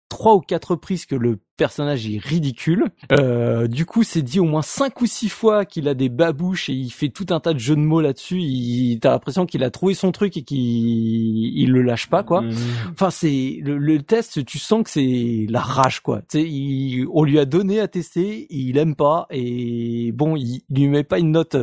trois 0.08 0.34
ou 0.34 0.40
quatre 0.40 0.72
reprises 0.72 1.06
que 1.06 1.14
le 1.14 1.38
personnage 1.56 2.08
est 2.08 2.18
ridicule. 2.18 2.86
Euh, 3.12 3.66
du 3.68 3.84
coup, 3.86 4.02
c'est 4.02 4.22
dit 4.22 4.40
au 4.40 4.44
moins 4.44 4.62
cinq 4.62 5.00
ou 5.00 5.06
six 5.06 5.28
fois 5.28 5.64
qu'il 5.64 5.86
a 5.88 5.94
des 5.94 6.08
babouches 6.08 6.68
et 6.68 6.72
il 6.72 6.90
fait 6.90 7.08
tout 7.10 7.26
un 7.30 7.40
tas 7.40 7.52
de 7.52 7.58
jeux 7.58 7.76
de 7.76 7.80
mots 7.80 8.00
là-dessus. 8.00 8.40
Il, 8.40 8.98
t'as 9.00 9.10
l'impression 9.10 9.46
qu'il 9.46 9.62
a 9.62 9.70
trouvé 9.70 9.94
son 9.94 10.12
truc 10.12 10.36
et 10.36 10.42
qu'il 10.42 10.58
il 10.58 11.70
le 11.70 11.82
lâche 11.82 12.08
pas, 12.08 12.22
quoi. 12.22 12.40
Mm. 12.42 12.52
Enfin, 12.92 13.10
c'est 13.10 13.58
le, 13.62 13.78
le 13.78 14.02
test, 14.02 14.44
tu 14.44 14.58
sens 14.58 14.82
que 14.84 14.90
c'est 14.90 15.46
la 15.48 15.60
rage, 15.60 16.00
quoi. 16.00 16.22
Il- 16.34 17.06
on 17.12 17.24
lui 17.24 17.38
a 17.38 17.44
donné 17.44 17.80
à 17.80 17.88
tester, 17.88 18.46
il 18.50 18.76
aime 18.78 18.94
pas, 18.94 19.26
et 19.30 20.10
bon, 20.12 20.36
il, 20.36 20.62
il 20.70 20.76
lui 20.76 20.88
met 20.88 21.04
pas 21.04 21.18
une 21.18 21.32
note 21.32 21.56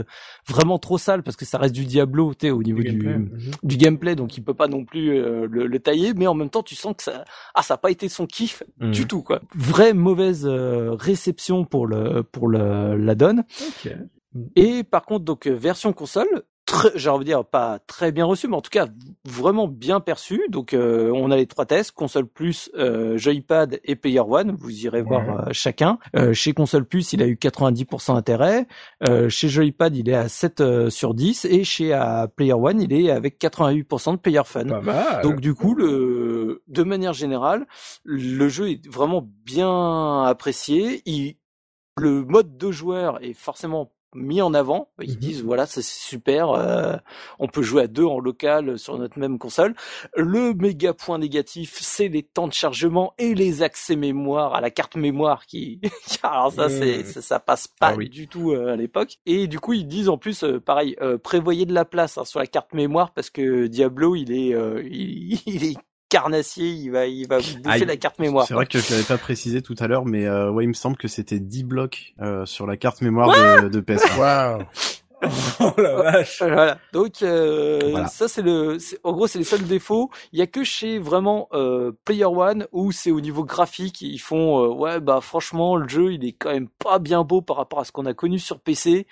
vraiment 0.48 0.78
trop 0.80 0.98
sale 0.98 1.24
parce 1.24 1.36
que 1.36 1.46
ça 1.46 1.58
reste 1.58 1.74
du 1.76 1.86
Diablo, 1.86 2.34
tu 2.34 2.48
sais, 2.48 2.52
au 2.52 2.62
niveau 2.64 2.80
du, 2.80 2.86
gameplay. 2.86 3.18
Mhm. 3.18 3.52
du 3.64 3.78
gameplay, 3.78 4.16
donc 4.16 4.38
il 4.38 4.44
peut 4.44 4.54
pas 4.54 4.68
non 4.68 4.86
plus 4.86 5.10
euh, 5.18 5.48
le, 5.50 5.68
le 5.68 5.80
tailler, 5.80 6.14
mais 6.16 6.28
en 6.28 6.34
même 6.36 6.50
temps, 6.50 6.64
tu 6.64 6.76
sens 6.76 6.94
que 6.96 7.04
ça, 7.04 7.26
ah, 7.56 7.64
ça 7.64 7.74
a 7.74 7.78
pas 7.78 7.92
été 7.92 8.08
son 8.10 8.26
kiff 8.28 8.64
Mhm. 8.80 8.92
du 8.92 9.08
tout, 9.08 9.22
quoi. 9.24 9.42
Mauvaise 9.98 10.46
euh, 10.46 10.94
réception 10.94 11.66
pour 11.66 11.88
le 11.88 12.24
pour 12.24 12.48
le 12.48 12.96
la 12.96 13.16
donne. 13.16 13.44
Et 14.56 14.84
par 14.84 15.06
contre, 15.06 15.26
donc 15.26 15.48
euh, 15.48 15.54
version 15.54 15.94
console, 15.94 16.44
très, 16.70 16.92
j'ai 16.96 17.10
envie 17.10 17.26
de 17.26 17.30
dire 17.30 17.44
pas 17.44 17.80
très 17.80 18.12
bien 18.12 18.26
reçue, 18.26 18.48
mais 18.48 18.56
en 18.56 18.62
tout 18.62 18.70
cas 18.70 18.88
vraiment 19.26 19.68
bien 19.68 20.00
perçue. 20.00 20.42
Donc 20.50 20.74
euh, 20.74 21.12
on 21.14 21.32
a 21.32 21.36
les 21.36 21.48
trois 21.48 21.66
tests, 21.66 21.92
console 21.92 22.28
plus, 22.28 22.70
euh, 22.76 23.18
joypad 23.18 23.80
et 23.84 23.96
Player 23.96 24.20
One. 24.20 24.56
Vous 24.58 24.86
irez 24.86 25.02
voir 25.02 25.22
euh, 25.22 25.50
chacun. 25.52 25.98
Euh, 26.16 26.34
chez 26.34 26.54
console 26.54 26.86
plus, 26.86 27.14
il 27.14 27.22
a 27.22 27.28
eu 27.28 27.36
90% 27.36 28.14
d'intérêt. 28.14 28.68
Euh, 29.08 29.30
chez 29.30 29.50
joypad, 29.50 29.96
il 29.96 30.10
est 30.10 30.16
à 30.16 30.30
7 30.30 30.62
euh, 30.62 30.90
sur 30.90 31.14
10 31.14 31.46
et 31.46 31.64
chez 31.64 31.94
euh, 31.94 32.28
Player 32.28 32.54
One, 32.54 32.82
il 32.82 32.94
est 32.94 33.12
avec 33.12 33.42
88% 33.42 34.14
de 34.14 34.18
Player 34.18 34.42
Fun. 34.46 34.66
Pas 34.66 34.82
mal. 34.82 35.24
Donc 35.24 35.42
du 35.42 35.54
coup, 35.54 35.74
le, 35.76 36.62
de 36.68 36.84
manière 36.84 37.14
générale, 37.14 37.66
le 38.04 38.48
jeu 38.48 38.70
est 38.70 38.88
vraiment 38.88 39.28
bien 39.44 40.24
apprécié. 40.24 41.02
Il, 41.06 41.36
le 41.98 42.24
mode 42.24 42.58
de 42.58 42.72
joueur 42.72 43.22
est 43.24 43.34
forcément 43.34 43.92
mis 44.16 44.42
en 44.42 44.54
avant. 44.54 44.90
Ils 45.02 45.18
Mhm. 45.18 45.20
disent 45.20 45.44
voilà, 45.44 45.66
ça, 45.66 45.82
c'est 45.82 46.00
super. 46.08 46.52
euh, 46.52 46.96
on 47.40 47.48
peut 47.48 47.62
jouer 47.62 47.84
à 47.84 47.88
deux 47.88 48.06
en 48.06 48.20
local 48.20 48.78
sur 48.80 48.98
notre 48.98 49.20
même 49.20 49.38
console. 49.40 49.76
Le 50.16 50.54
méga 50.54 50.94
point 50.94 51.18
négatif, 51.20 51.78
c'est 51.82 52.08
les 52.08 52.24
temps 52.24 52.48
de 52.48 52.54
chargement 52.54 53.14
et 53.18 53.36
les 53.36 53.62
accès 53.64 53.96
mémoire 53.96 54.54
à 54.56 54.62
la 54.62 54.72
carte 54.72 54.96
mémoire 54.96 55.46
qui. 55.46 55.80
Alors 56.24 56.52
ça, 56.52 56.70
c'est 56.70 57.00
Mhm. 57.00 57.04
ça, 57.04 57.22
ça 57.22 57.40
passe 57.40 57.68
pas 57.68 57.92
Ah 57.92 57.96
oui. 57.96 58.10
du 58.10 58.28
tout 58.28 58.52
euh, 58.52 58.74
à 58.74 58.76
l'époque. 58.76 59.18
Et 59.26 59.48
du 59.48 59.60
coup, 59.60 59.74
ils 59.74 59.88
disent 59.88 60.10
en 60.10 60.18
plus, 60.18 60.44
euh, 60.44 60.60
pareil, 60.60 60.96
euh, 61.02 61.18
prévoyez 61.18 61.66
de 61.66 61.74
la 61.74 61.86
place 61.86 62.18
hein, 62.18 62.26
sur 62.26 62.40
la 62.40 62.48
carte 62.48 62.74
mémoire 62.74 63.14
parce 63.14 63.30
que 63.30 63.68
Diablo, 63.68 64.16
il 64.16 64.32
est, 64.32 64.50
il, 64.92 65.40
il 65.46 65.64
est 65.66 65.76
carnassier, 66.10 66.68
il 66.70 66.90
va, 66.90 67.06
il 67.06 67.28
va 67.28 67.38
vous 67.38 67.58
bouffer 67.58 67.70
Aïe. 67.82 67.86
la 67.86 67.98
carte 67.98 68.20
mémoire. 68.20 68.46
C'est 68.48 68.54
vrai 68.56 68.66
que 68.66 68.80
je 68.80 68.92
l'avais 68.92 69.04
pas 69.04 69.18
précisé 69.18 69.62
tout 69.62 69.76
à 69.80 69.88
l'heure, 69.88 70.06
mais 70.06 70.26
euh, 70.26 70.50
ouais, 70.52 70.66
il 70.66 70.68
me 70.70 70.74
semble 70.74 70.98
que 70.98 71.08
c'était 71.08 71.40
10 71.40 71.64
blocs 71.64 72.14
euh, 72.22 72.46
sur 72.46 72.66
la 72.68 72.76
carte 72.78 73.02
mémoire 73.02 73.30
de, 73.62 73.70
de 73.70 73.80
PS1. 73.82 74.18
Waouh. 74.20 74.64
oh 75.60 75.72
la 75.78 75.96
vache. 75.96 76.40
Voilà. 76.42 76.78
Donc 76.94 77.22
euh, 77.24 77.80
Voilà. 77.92 78.08
ça 78.08 78.30
c'est 78.30 78.42
le, 78.42 78.80
c'est- 78.80 78.98
en 79.04 79.12
gros 79.12 79.28
c'est 79.28 79.38
les 79.38 79.44
seuls 79.44 79.66
défauts. 79.66 80.10
Il 80.32 80.40
y 80.40 80.42
a 80.42 80.48
que 80.48 80.64
chez 80.64 80.98
vraiment 80.98 81.50
euh, 81.52 81.92
Player 82.06 82.24
One 82.24 82.68
où 82.72 82.94
c'est 82.94 83.12
au 83.12 83.20
niveau 83.20 83.44
graphique 83.44 84.02
ils 84.02 84.18
font 84.20 84.64
euh, 84.64 84.68
ouais 84.74 85.02
bah 85.02 85.20
franchement 85.22 85.76
le 85.76 85.90
jeu 85.90 86.14
il 86.14 86.24
est 86.26 86.32
quand 86.32 86.54
même 86.54 86.70
pas 86.70 87.00
bien 87.00 87.24
beau 87.26 87.42
par 87.42 87.58
rapport 87.58 87.80
à 87.82 87.84
ce 87.84 87.92
qu'on 87.92 88.06
a 88.06 88.14
connu 88.14 88.40
sur 88.40 88.62
PC. 88.62 89.08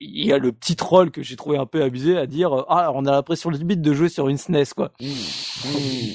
Il 0.00 0.24
y 0.26 0.32
a 0.32 0.38
le 0.38 0.52
petit 0.52 0.76
troll 0.76 1.10
que 1.10 1.22
j'ai 1.22 1.34
trouvé 1.36 1.56
un 1.58 1.66
peu 1.66 1.82
abusé 1.82 2.16
à 2.16 2.26
dire 2.26 2.52
euh, 2.52 2.64
ah 2.68 2.92
on 2.94 3.06
a 3.06 3.10
l'impression 3.10 3.50
limite 3.50 3.80
de 3.82 3.92
jouer 3.92 4.08
sur 4.08 4.28
une 4.28 4.36
SNES 4.38 4.66
quoi. 4.76 4.92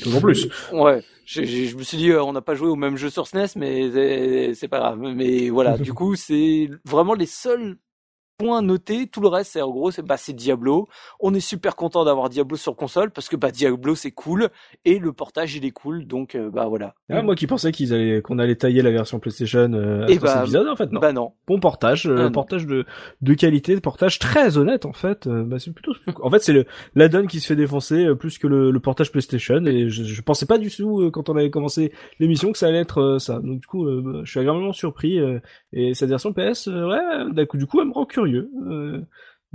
Toujours 0.01 0.21
plus. 0.21 0.47
Ouais, 0.71 1.01
je 1.25 1.75
me 1.75 1.83
suis 1.83 1.97
dit, 1.97 2.09
euh, 2.11 2.23
on 2.23 2.31
n'a 2.33 2.41
pas 2.41 2.55
joué 2.55 2.69
au 2.69 2.75
même 2.75 2.95
jeu 2.95 3.09
sur 3.09 3.27
SNES, 3.27 3.47
mais 3.57 3.91
c'est- 3.91 4.53
c'est 4.55 4.67
pas 4.67 4.79
grave. 4.79 4.99
Mais 4.99 5.49
voilà, 5.49 5.77
du 5.77 5.93
coup, 5.93 6.15
c'est 6.15 6.69
vraiment 6.85 7.13
les 7.15 7.25
seuls 7.25 7.77
points 8.39 8.61
notés. 8.61 9.07
Tout 9.07 9.21
le 9.21 9.27
reste, 9.27 9.51
c'est 9.53 9.61
en 9.61 9.69
gros, 9.69 9.91
c'est 9.91 10.01
bah, 10.01 10.17
c'est 10.17 10.33
Diablo. 10.33 10.87
On 11.19 11.33
est 11.33 11.39
super 11.39 11.75
content 11.75 12.05
d'avoir 12.05 12.29
Diablo 12.29 12.55
sur 12.57 12.75
console 12.75 13.11
parce 13.11 13.29
que 13.29 13.35
bah 13.35 13.51
Diablo 13.51 13.93
c'est 13.95 14.11
cool 14.11 14.49
et 14.85 14.97
le 14.97 15.13
portage 15.13 15.55
il 15.55 15.65
est 15.65 15.71
cool. 15.71 16.07
Donc 16.07 16.35
euh, 16.35 16.49
bah 16.49 16.67
voilà. 16.67 16.95
Ah, 17.09 17.21
moi 17.21 17.35
qui 17.35 17.45
pensais 17.47 17.71
qu'ils 17.71 17.93
allaient, 17.93 18.21
qu'on 18.21 18.39
allait 18.39 18.55
tailler 18.55 18.81
la 18.81 18.91
version 18.91 19.19
PlayStation 19.19 19.71
euh, 19.73 20.07
Et 20.07 20.15
après 20.15 20.27
bah, 20.27 20.41
épisode, 20.41 20.67
en 20.67 20.75
fait, 20.75 20.91
non. 20.91 20.99
Bah 20.99 21.11
non. 21.13 21.33
bon 21.47 21.59
portage, 21.59 22.07
euh, 22.07 22.27
Ah, 22.27 22.31
portage 22.31 22.65
de, 22.65 22.85
de 23.21 23.33
qualité, 23.33 23.79
portage 23.81 24.19
très 24.19 24.57
honnête, 24.57 24.85
en 24.85 24.93
fait. 24.93 25.27
Euh, 25.27 25.43
bah, 25.43 25.57
c'est 25.59 25.73
plutôt, 25.73 25.93
en 26.21 26.29
fait, 26.29 26.39
c'est 26.39 26.53
le, 26.53 26.65
l'addon 26.95 27.25
qui 27.27 27.39
se 27.39 27.47
fait 27.47 27.55
défoncer 27.55 28.05
euh, 28.05 28.15
plus 28.15 28.37
que 28.37 28.47
le, 28.47 28.71
le 28.71 28.79
portage 28.79 29.11
PlayStation 29.11 29.65
et 29.65 29.89
je, 29.89 30.03
je 30.03 30.21
pensais 30.21 30.45
pas 30.45 30.57
du 30.57 30.69
tout, 30.69 31.01
euh, 31.01 31.11
quand 31.11 31.29
on 31.29 31.35
avait 31.35 31.49
commencé 31.49 31.91
l'émission, 32.19 32.51
que 32.51 32.57
ça 32.57 32.67
allait 32.67 32.79
être 32.79 33.17
ça. 33.19 33.39
Donc, 33.39 33.59
du 33.59 33.67
coup, 33.67 33.85
euh, 33.85 34.01
bah, 34.03 34.19
je 34.23 34.29
suis 34.31 34.39
agréablement 34.39 34.73
surpris, 34.73 35.19
euh, 35.19 35.39
et 35.73 35.93
cette 35.93 36.09
version 36.09 36.31
PS, 36.33 36.67
ouais, 36.67 37.31
d'un 37.31 37.45
coup, 37.45 37.57
du 37.57 37.65
coup, 37.65 37.81
elle 37.81 37.87
me 37.87 37.93
rend 37.93 38.05
curieux. 38.05 38.28
Euh, 38.37 39.01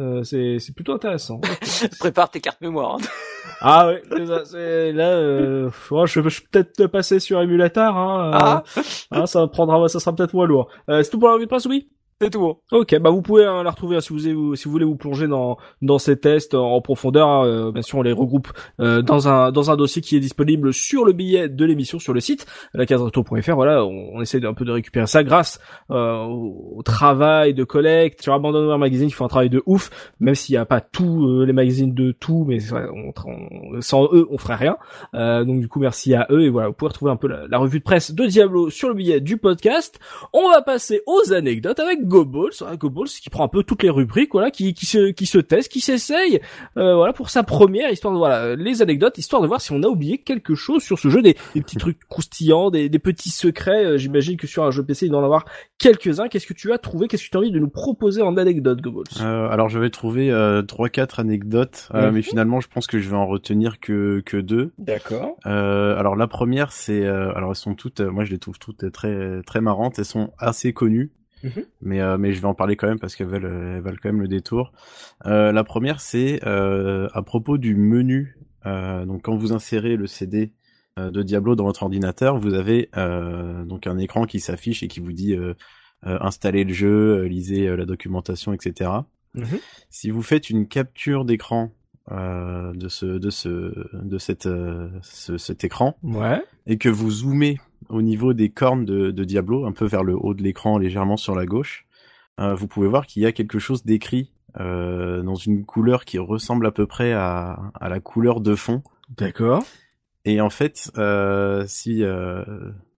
euh, 0.00 0.22
c'est, 0.24 0.58
plutôt 0.74 0.92
intéressant. 0.92 1.40
Prépare 2.00 2.30
tes 2.30 2.40
cartes 2.40 2.60
mémoire. 2.60 2.96
hein. 2.96 3.06
Ah 3.60 3.86
ouais, 3.88 4.02
ça, 4.26 4.58
là, 4.92 5.10
euh, 5.16 5.70
je, 5.90 6.06
je 6.06 6.20
vais 6.20 6.30
peut-être 6.50 6.86
passer 6.88 7.20
sur 7.20 7.40
émulateur, 7.40 7.96
hein, 7.96 8.26
euh, 8.26 8.30
Ah. 8.34 8.64
hein, 9.12 9.26
ça 9.26 9.46
prendra, 9.46 9.86
ça 9.88 10.00
sera 10.00 10.14
peut-être 10.14 10.34
moins 10.34 10.46
lourd. 10.46 10.68
Euh, 10.88 11.02
c'est 11.02 11.10
tout 11.10 11.18
pour 11.18 11.28
la 11.28 11.34
revue 11.34 11.44
de 11.44 11.50
presse, 11.50 11.66
oui 11.66 11.88
C'est 12.20 12.30
tout. 12.30 12.58
Ok, 12.70 12.96
bah 13.00 13.10
vous 13.10 13.22
pouvez 13.22 13.44
hein, 13.44 13.64
la 13.64 13.70
retrouver 13.70 13.96
hein, 13.96 14.00
si 14.00 14.12
vous 14.12 14.54
si 14.54 14.64
vous 14.64 14.70
voulez 14.70 14.84
vous 14.84 14.94
plonger 14.94 15.26
dans 15.26 15.58
dans 15.82 15.98
ces 15.98 16.16
tests 16.16 16.54
en 16.54 16.80
profondeur. 16.80 17.28
Hein, 17.28 17.44
euh, 17.44 17.72
bien 17.72 17.82
sûr, 17.82 17.98
on 17.98 18.02
les 18.02 18.12
regroupe 18.12 18.52
euh, 18.80 19.02
dans 19.02 19.26
un 19.26 19.50
dans 19.50 19.72
un 19.72 19.76
dossier 19.76 20.00
qui 20.00 20.16
est 20.16 20.20
disponible 20.20 20.72
sur 20.72 21.04
le 21.04 21.12
billet 21.12 21.48
de 21.48 21.64
l'émission 21.64 21.98
sur 21.98 22.14
le 22.14 22.20
site 22.20 22.46
la 22.72 22.84
Voilà, 22.86 23.84
on, 23.84 24.10
on, 24.14 24.22
essaie 24.22 24.44
un 24.46 24.54
peu 24.54 24.64
de 24.64 24.70
récupérer 24.70 25.08
ça 25.08 25.24
grâce 25.24 25.58
euh, 25.90 26.22
au, 26.24 26.82
travail 26.84 27.52
de 27.52 27.64
collecte 27.64 28.22
sur 28.22 28.32
Abandonware 28.32 28.78
Magazine 28.78 29.08
qui 29.08 29.14
font 29.14 29.24
un 29.24 29.28
travail 29.28 29.50
de 29.50 29.62
ouf, 29.66 29.90
même 30.20 30.36
s'il 30.36 30.52
n'y 30.52 30.58
a 30.58 30.66
pas 30.66 30.80
tous 30.80 31.44
les 31.44 31.52
magazines 31.52 31.94
de 31.94 32.12
tout, 32.12 32.44
mais 32.46 32.58
on, 32.72 33.80
sans 33.80 34.04
eux 34.14 34.28
on 34.30 34.38
ferait 34.38 34.54
rien. 34.54 34.76
donc 35.44 35.60
du 35.60 35.68
coup, 35.68 35.80
merci 35.80 36.14
à 36.14 36.28
eux 36.30 36.42
et 36.42 36.48
voilà, 36.48 36.68
vous 36.68 36.74
pouvez 36.74 36.90
retrouver 36.90 37.10
un 37.10 37.16
peu 37.16 37.26
la, 37.26 37.48
la 37.48 37.58
revue 37.58 37.80
de 37.80 37.84
presse 37.84 38.12
de 38.12 38.24
Diablo 38.26 38.70
sur 38.70 38.88
le 38.88 38.94
billet 38.94 39.20
du 39.20 39.36
podcast. 39.36 39.98
On 40.32 40.50
va 40.50 40.62
passer 40.62 41.02
aux 41.06 41.32
anecdotes 41.32 41.80
avec 41.80 42.03
GoBalls, 42.04 42.62
hein, 42.66 42.76
GoBalls 42.76 43.08
qui 43.08 43.30
prend 43.30 43.44
un 43.44 43.48
peu 43.48 43.62
toutes 43.62 43.82
les 43.82 43.90
rubriques, 43.90 44.30
voilà, 44.32 44.50
qui, 44.50 44.74
qui 44.74 44.86
se 44.86 45.10
qui 45.10 45.26
se 45.26 45.38
teste, 45.38 45.70
qui 45.70 45.80
s'essaye, 45.80 46.40
euh, 46.76 46.94
voilà, 46.94 47.12
pour 47.12 47.30
sa 47.30 47.42
première 47.42 47.90
histoire 47.90 48.12
de 48.12 48.18
voilà 48.18 48.56
les 48.56 48.82
anecdotes, 48.82 49.18
histoire 49.18 49.42
de 49.42 49.46
voir 49.46 49.60
si 49.60 49.72
on 49.72 49.82
a 49.82 49.86
oublié 49.86 50.18
quelque 50.18 50.54
chose 50.54 50.82
sur 50.82 50.98
ce 50.98 51.08
jeu, 51.08 51.22
des, 51.22 51.36
des 51.54 51.62
petits 51.62 51.76
trucs 51.76 51.98
croustillants, 52.08 52.70
des, 52.70 52.88
des 52.88 52.98
petits 52.98 53.30
secrets. 53.30 53.84
Euh, 53.84 53.98
j'imagine 53.98 54.36
que 54.36 54.46
sur 54.46 54.64
un 54.64 54.70
jeu 54.70 54.84
PC 54.84 55.06
il 55.06 55.10
doit 55.10 55.20
en 55.20 55.24
avoir 55.24 55.44
quelques-uns. 55.78 56.28
Qu'est-ce 56.28 56.46
que 56.46 56.54
tu 56.54 56.72
as 56.72 56.78
trouvé? 56.78 57.08
Qu'est-ce 57.08 57.24
que 57.24 57.30
tu 57.30 57.36
as 57.36 57.40
envie 57.40 57.50
de 57.50 57.58
nous 57.58 57.68
proposer 57.68 58.22
en 58.22 58.36
anecdote, 58.36 58.80
GoBalls 58.80 59.04
euh, 59.20 59.48
Alors 59.48 59.68
je 59.68 59.78
vais 59.78 59.90
trouver 59.90 60.30
euh, 60.30 60.62
trois 60.62 60.88
quatre 60.88 61.20
anecdotes, 61.20 61.88
euh, 61.94 62.08
mhm. 62.08 62.14
mais 62.14 62.22
finalement 62.22 62.60
je 62.60 62.68
pense 62.68 62.86
que 62.86 62.98
je 62.98 63.08
vais 63.08 63.16
en 63.16 63.26
retenir 63.26 63.80
que 63.80 64.22
que 64.24 64.36
deux. 64.36 64.72
D'accord. 64.78 65.36
alors 65.44 66.16
la 66.16 66.26
première 66.26 66.72
c'est 66.72 67.06
alors 67.06 67.50
elles 67.50 67.56
sont 67.56 67.74
toutes, 67.74 68.00
moi 68.00 68.24
je 68.24 68.30
les 68.30 68.38
trouve 68.38 68.58
toutes 68.58 68.90
très 68.92 69.42
très 69.42 69.60
marrantes, 69.60 69.98
elles 69.98 70.04
sont 70.04 70.32
assez 70.38 70.72
connues. 70.72 71.12
Mhm. 71.44 71.64
Mais 71.82 72.00
euh, 72.00 72.16
mais 72.18 72.32
je 72.32 72.40
vais 72.40 72.46
en 72.46 72.54
parler 72.54 72.74
quand 72.74 72.88
même 72.88 72.98
parce 72.98 73.14
qu'elles 73.14 73.28
veulent 73.28 73.44
elles 73.44 73.82
valent 73.82 73.98
quand 74.02 74.08
même 74.08 74.22
le 74.22 74.28
détour. 74.28 74.72
Euh, 75.26 75.52
la 75.52 75.62
première 75.62 76.00
c'est 76.00 76.40
euh, 76.46 77.08
à 77.12 77.22
propos 77.22 77.58
du 77.58 77.76
menu. 77.76 78.38
donc 78.64 79.22
quand 79.22 79.36
vous 79.36 79.52
insérez 79.52 79.96
le 79.96 80.06
CD 80.06 80.52
de 80.96 81.22
Diablo 81.22 81.54
dans 81.54 81.64
votre 81.64 81.82
ordinateur, 81.82 82.38
vous 82.38 82.54
avez 82.54 82.88
donc 83.66 83.86
un 83.86 83.98
écran 83.98 84.24
qui 84.24 84.40
s'affiche 84.40 84.82
et 84.82 84.88
qui 84.88 85.00
vous 85.00 85.12
dit 85.12 85.36
installer 86.02 86.64
le 86.64 86.72
jeu, 86.72 87.24
lisez 87.24 87.76
la 87.76 87.84
documentation, 87.84 88.54
etc. 88.54 88.90
Mhm. 89.34 89.58
Si 89.90 90.10
vous 90.10 90.22
faites 90.22 90.48
une 90.48 90.66
capture 90.66 91.26
d'écran 91.26 91.72
de 92.10 92.88
ce 92.88 93.06
de 93.06 93.30
ce 93.30 93.74
de 93.92 94.18
cette 94.18 94.48
ce, 95.02 95.36
cet 95.36 95.64
écran 95.64 95.98
ouais. 96.02 96.42
et 96.66 96.78
que 96.78 96.88
vous 96.88 97.10
zoomez 97.10 97.58
au 97.88 98.02
niveau 98.02 98.32
des 98.32 98.50
cornes 98.50 98.84
de, 98.84 99.10
de, 99.10 99.24
Diablo, 99.24 99.66
un 99.66 99.72
peu 99.72 99.86
vers 99.86 100.04
le 100.04 100.16
haut 100.16 100.34
de 100.34 100.42
l'écran, 100.42 100.78
légèrement 100.78 101.16
sur 101.16 101.34
la 101.34 101.46
gauche, 101.46 101.86
euh, 102.40 102.54
vous 102.54 102.66
pouvez 102.66 102.88
voir 102.88 103.06
qu'il 103.06 103.22
y 103.22 103.26
a 103.26 103.32
quelque 103.32 103.58
chose 103.58 103.84
d'écrit 103.84 104.32
euh, 104.60 105.22
dans 105.22 105.34
une 105.34 105.64
couleur 105.64 106.04
qui 106.04 106.18
ressemble 106.18 106.66
à 106.66 106.70
peu 106.70 106.86
près 106.86 107.12
à, 107.12 107.72
à 107.74 107.88
la 107.88 108.00
couleur 108.00 108.40
de 108.40 108.54
fond. 108.54 108.82
D'accord. 109.16 109.64
Et 110.24 110.40
en 110.40 110.50
fait, 110.50 110.90
euh, 110.96 111.64
si 111.66 112.02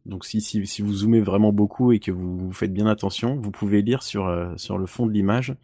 donc 0.07 0.25
si, 0.25 0.41
si, 0.41 0.65
si 0.67 0.83
vous 0.83 0.93
zoomez 0.93 1.21
vraiment 1.21 1.53
beaucoup 1.53 1.91
et 1.91 1.99
que 1.99 2.13
vous 2.13 2.53
faites 2.53 2.73
bien 2.73 2.87
attention, 2.87 3.37
vous 3.37 3.51
pouvez 3.51 3.83
lire 3.83 4.03
sur 4.03 4.55
sur 4.57 4.79
le 4.79 4.87
fond 4.87 5.07
de 5.07 5.13
l'image 5.13 5.55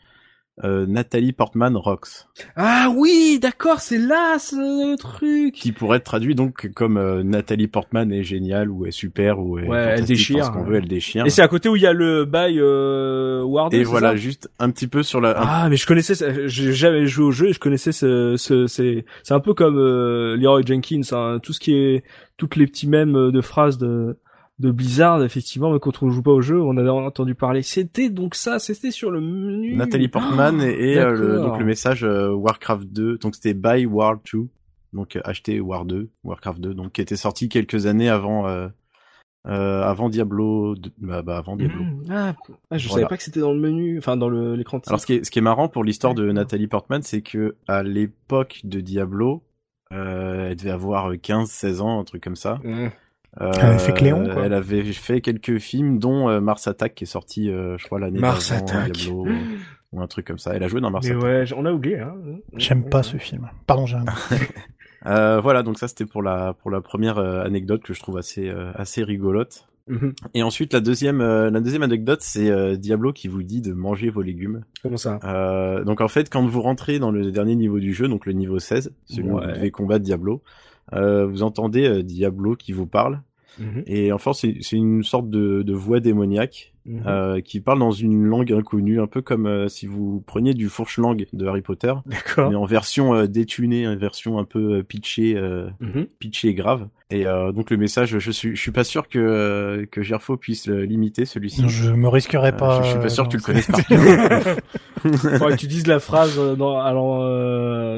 euh, 0.63 0.87
Nathalie 0.87 1.33
Portman 1.33 1.77
Rocks. 1.77 2.27
Ah 2.57 2.93
oui, 2.95 3.39
d'accord, 3.41 3.81
c'est 3.81 3.99
là 3.99 4.39
ce 4.39 4.97
truc. 4.97 5.55
Qui 5.55 5.73
pourrait 5.73 5.97
être 5.97 6.05
traduit 6.05 6.35
donc 6.35 6.71
comme 6.75 6.99
euh, 6.99 7.23
Nathalie 7.23 7.69
Portman 7.69 8.13
est 8.13 8.23
géniale 8.23 8.71
ou 8.71 8.85
est 8.85 8.91
super 8.91 9.39
ou 9.39 9.59
est 9.59 9.67
ouais, 9.67 9.79
elle 9.79 10.05
déchire. 10.05 10.45
Ce 10.45 10.51
qu'on 10.51 10.65
veut, 10.65 10.77
elle 10.77 10.89
déchire. 10.89 11.25
Et 11.25 11.31
c'est 11.31 11.43
à 11.43 11.49
côté 11.49 11.69
où 11.69 11.77
il 11.77 11.83
y 11.83 11.87
a 11.87 11.95
le 11.95 12.27
bail 12.27 12.59
euh, 12.61 13.43
Ward. 13.43 13.73
Et 13.73 13.83
voilà, 13.83 14.15
juste 14.15 14.51
un 14.59 14.71
petit 14.71 14.89
peu 14.89 15.03
sur 15.03 15.21
la. 15.21 15.35
Ah, 15.37 15.69
mais 15.71 15.77
je 15.77 15.87
connaissais, 15.87 16.49
j'ai 16.49 16.73
jamais 16.73 17.07
joué 17.07 17.25
au 17.25 17.33
jeu 17.33 17.49
et 17.49 17.53
je 17.55 17.61
connaissais 17.61 17.93
ce, 17.93 18.37
ce 18.37 18.67
c'est, 18.67 19.07
c'est 19.23 19.35
un 19.35 19.41
peu 19.41 19.55
comme 19.55 19.79
euh, 19.79 20.37
Leroy 20.37 20.63
Jenkins, 20.67 21.01
hein, 21.13 21.39
tout 21.43 21.55
ce 21.55 21.61
qui 21.61 21.75
est, 21.75 22.05
toutes 22.37 22.57
les 22.57 22.67
petits 22.67 22.89
mèmes 22.89 23.31
de 23.31 23.41
phrases 23.41 23.79
de 23.79 24.19
de 24.59 24.71
Blizzard, 24.71 25.25
effectivement, 25.25 25.73
mais 25.73 25.81
quand 25.81 26.03
on 26.03 26.11
joue 26.11 26.23
pas 26.23 26.31
au 26.31 26.41
jeu, 26.41 26.61
on 26.61 26.77
a 26.77 26.91
entendu 26.91 27.35
parler. 27.35 27.63
C'était 27.63 28.11
donc 28.11 28.35
ça, 28.35 28.59
c'était 28.59 28.91
sur 28.91 29.11
le 29.11 29.21
menu. 29.21 29.75
Nathalie 29.75 30.09
Portman 30.09 30.61
et, 30.61 30.99
euh, 30.99 31.13
le, 31.13 31.37
donc 31.41 31.59
le 31.59 31.65
message 31.65 32.05
euh, 32.05 32.31
Warcraft 32.31 32.87
2, 32.89 33.19
donc 33.19 33.35
c'était 33.35 33.55
Buy 33.55 33.87
War 33.87 34.19
2, 34.33 34.49
donc 34.93 35.17
euh, 35.17 35.21
acheter 35.25 35.61
War 35.61 35.85
2, 35.85 36.11
Warcraft 36.25 36.61
2, 36.61 36.75
donc 36.75 36.93
qui 36.93 37.01
était 37.01 37.17
sorti 37.17 37.49
quelques 37.49 37.87
années 37.87 38.09
avant 38.09 38.47
euh, 38.47 39.83
avant 39.83 40.09
Diablo, 40.09 40.77
bah, 40.99 41.23
bah, 41.23 41.39
avant 41.39 41.57
Diablo. 41.57 41.83
Mmh, 41.83 42.05
ah, 42.11 42.35
ah, 42.71 42.79
je 42.79 42.89
savais 42.89 43.07
pas 43.07 43.17
que 43.17 43.25
c'était 43.25 43.41
dans 43.41 43.53
le 43.53 43.59
menu, 43.59 43.99
enfin 43.99 44.17
dans 44.17 44.29
l'écran. 44.29 44.81
Alors 44.87 45.01
ce 45.01 45.07
qui 45.07 45.15
est 45.15 45.25
ce 45.25 45.33
qui 45.33 45.41
est 45.41 45.43
marrant 45.43 45.69
pour 45.69 45.83
l'histoire 45.83 46.15
de 46.15 46.31
Nathalie 46.31 46.69
Portman, 46.69 47.03
c'est 47.03 47.23
que 47.23 47.57
à 47.67 47.83
l'époque 47.83 48.61
de 48.63 48.81
Diablo, 48.81 49.43
elle 49.91 50.55
devait 50.55 50.71
avoir 50.71 51.13
15-16 51.13 51.81
ans, 51.81 51.99
un 51.99 52.05
truc 52.05 52.23
comme 52.23 52.37
ça. 52.37 52.61
Mmh. 52.63 52.91
Euh, 53.41 53.51
elle 53.55 53.65
avait 53.65 53.79
fait 53.79 53.93
Cléon, 53.93 54.25
quoi. 54.25 54.45
Elle 54.45 54.53
avait 54.53 54.83
fait 54.93 55.21
quelques 55.21 55.59
films, 55.59 55.99
dont 55.99 56.29
euh, 56.29 56.41
Mars 56.41 56.67
Attack, 56.67 56.95
qui 56.95 57.05
est 57.05 57.07
sorti, 57.07 57.51
euh, 57.51 57.79
je 57.79 57.87
crois, 57.87 57.99
l'année 57.99 58.19
Mars 58.19 58.53
Attack. 58.53 58.93
Diablo, 58.93 59.27
ou 59.93 60.01
un 60.01 60.07
truc 60.07 60.27
comme 60.27 60.39
ça. 60.39 60.55
Elle 60.55 60.63
a 60.63 60.69
joué 60.69 60.81
dans 60.81 60.91
Mars 60.91 61.07
Mais 61.07 61.15
Attack. 61.15 61.25
ouais, 61.25 61.45
on 61.57 61.65
a 61.65 61.73
oublié. 61.73 61.99
Hein. 62.01 62.15
J'aime 62.57 62.89
pas 62.89 63.03
ce 63.03 63.17
film. 63.17 63.49
Pardon, 63.67 63.87
j'aime. 63.87 64.05
euh, 65.07 65.41
voilà, 65.41 65.63
donc 65.63 65.79
ça 65.79 65.89
c'était 65.89 66.07
pour 66.07 66.23
la 66.23 66.55
pour 66.55 66.71
la 66.71 66.81
première 66.81 67.19
anecdote 67.19 67.83
que 67.83 67.95
je 67.95 68.01
trouve 68.01 68.19
assez 68.19 68.51
assez 68.75 69.03
rigolote. 69.03 69.69
Mhm. 69.89 70.15
Et 70.35 70.45
ensuite 70.45 70.73
la 70.73 70.81
deuxième 70.81 71.21
la 71.21 71.61
deuxième 71.61 71.83
anecdote 71.83 72.21
c'est 72.23 72.77
Diablo 72.79 73.13
qui 73.13 73.29
vous 73.29 73.43
dit 73.43 73.61
de 73.61 73.73
manger 73.75 74.09
vos 74.09 74.23
légumes. 74.23 74.65
Comment 74.83 74.97
ça? 74.97 75.19
Donc 75.85 76.01
en 76.01 76.09
fait 76.09 76.31
quand 76.31 76.47
vous 76.47 76.63
rentrez 76.63 76.99
dans 76.99 77.11
le 77.11 77.31
dernier 77.31 77.55
niveau 77.55 77.79
du 77.79 77.93
jeu, 77.93 78.09
donc 78.09 78.25
le 78.25 78.33
niveau 78.33 78.59
16, 78.59 78.95
celui 79.07 79.29
où 79.29 79.41
vous 79.41 79.47
devez 79.47 79.71
combattre 79.71 80.05
Diablo, 80.05 80.43
euh, 80.43 80.72
vous 80.91 81.43
entendez 81.43 81.87
euh, 81.87 82.03
Diablo 82.03 82.57
qui 82.57 82.73
vous 82.73 82.87
parle. 82.87 83.21
Mhm. 83.59 83.83
Et 83.87 84.13
enfin, 84.13 84.33
c'est 84.33 84.57
une 84.73 85.03
sorte 85.03 85.29
de, 85.31 85.63
de 85.63 85.73
voix 85.73 86.01
démoniaque 86.01 86.73
mhm. 86.87 87.03
euh, 87.07 87.41
qui 87.41 87.61
parle 87.61 87.79
dans 87.79 87.91
une 87.91 88.25
langue 88.25 88.53
inconnue, 88.53 89.01
un 89.01 89.07
peu 89.07 89.23
comme 89.23 89.47
euh, 89.47 89.69
si 89.69 89.87
vous 89.87 90.23
preniez 90.27 90.55
du 90.55 90.69
fourche-langue 90.69 91.27
de 91.33 91.47
Harry 91.47 91.63
Potter, 91.63 91.93
mais 92.39 92.55
en 92.55 92.65
version 92.65 93.15
euh, 93.15 93.27
détunée, 93.27 93.87
en 93.87 93.97
version 93.97 94.39
un 94.39 94.45
peu 94.45 94.79
euh, 94.79 94.83
pitchée, 94.83 95.35
mhm. 95.81 96.07
pitchée 96.19 96.49
et 96.49 96.55
grave. 96.55 96.89
Et 97.11 97.25
donc 97.25 97.71
le 97.71 97.77
message, 97.77 98.19
je 98.19 98.31
suis, 98.31 98.57
je 98.57 98.61
suis 98.61 98.71
pas 98.71 98.85
sûr 98.85 99.07
que 99.07 99.87
que 99.91 100.01
Gerfo 100.01 100.39
puisse 100.39 100.67
l'imiter 100.67 101.27
celui-ci. 101.27 101.69
Je 101.69 101.93
me 101.93 102.09
risquerai 102.09 102.57
pas. 102.57 102.83
je, 102.83 102.89
suis 102.89 102.99
pas 102.99 103.11
sûr 103.11 103.29
que 103.29 103.29
tu 103.29 103.37
le 103.37 103.43
connaisses 103.43 103.71
Faudrait 105.17 105.53
que 105.53 105.61
tu 105.61 105.67
dises 105.67 105.87
la 105.87 106.01
phrase 106.01 106.39
dans 106.57 106.79
allant 106.79 107.21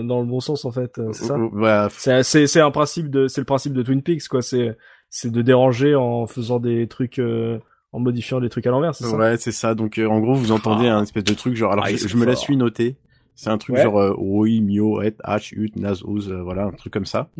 dans 0.02 0.20
le 0.20 0.26
bon 0.26 0.40
sens 0.40 0.64
en 0.64 0.72
fait, 0.72 1.00
c'est 1.12 1.24
ça. 1.24 2.22
c'est 2.22 2.46
c'est 2.46 2.60
un 2.60 2.70
principe 2.70 3.10
de, 3.10 3.28
c'est 3.28 3.40
le 3.40 3.46
principe 3.46 3.72
de 3.72 3.82
Twin 3.82 4.02
Peaks 4.02 4.28
quoi. 4.28 4.42
C'est 4.42 4.76
c'est 5.14 5.30
de 5.30 5.42
déranger 5.42 5.94
en 5.94 6.26
faisant 6.26 6.58
des 6.58 6.88
trucs 6.88 7.20
euh, 7.20 7.60
en 7.92 8.00
modifiant 8.00 8.40
des 8.40 8.48
trucs 8.48 8.66
à 8.66 8.70
l'envers, 8.70 8.96
c'est 8.96 9.04
ça 9.04 9.16
Ouais, 9.16 9.36
c'est 9.36 9.52
ça. 9.52 9.76
Donc 9.76 9.98
euh, 9.98 10.08
en 10.08 10.18
gros, 10.18 10.34
vous 10.34 10.50
entendez 10.50 10.88
ah. 10.88 10.96
un 10.96 11.04
espèce 11.04 11.22
de 11.22 11.34
truc 11.34 11.54
genre 11.54 11.70
alors 11.70 11.84
ah, 11.86 11.94
je, 11.94 12.16
me 12.16 12.24
la 12.24 12.34
suis 12.34 12.56
noté. 12.56 12.96
C'est 13.36 13.48
un 13.48 13.56
truc 13.56 13.76
genre 13.76 14.00
euh, 14.00 14.12
oui, 14.18 14.60
mio, 14.60 15.02
et, 15.02 15.14
h, 15.24 15.54
ut, 15.54 15.70
nas, 15.76 16.02
ouz, 16.04 16.32
voilà, 16.32 16.64
un 16.64 16.72
truc 16.72 16.92
comme 16.92 17.06
ça. 17.06 17.30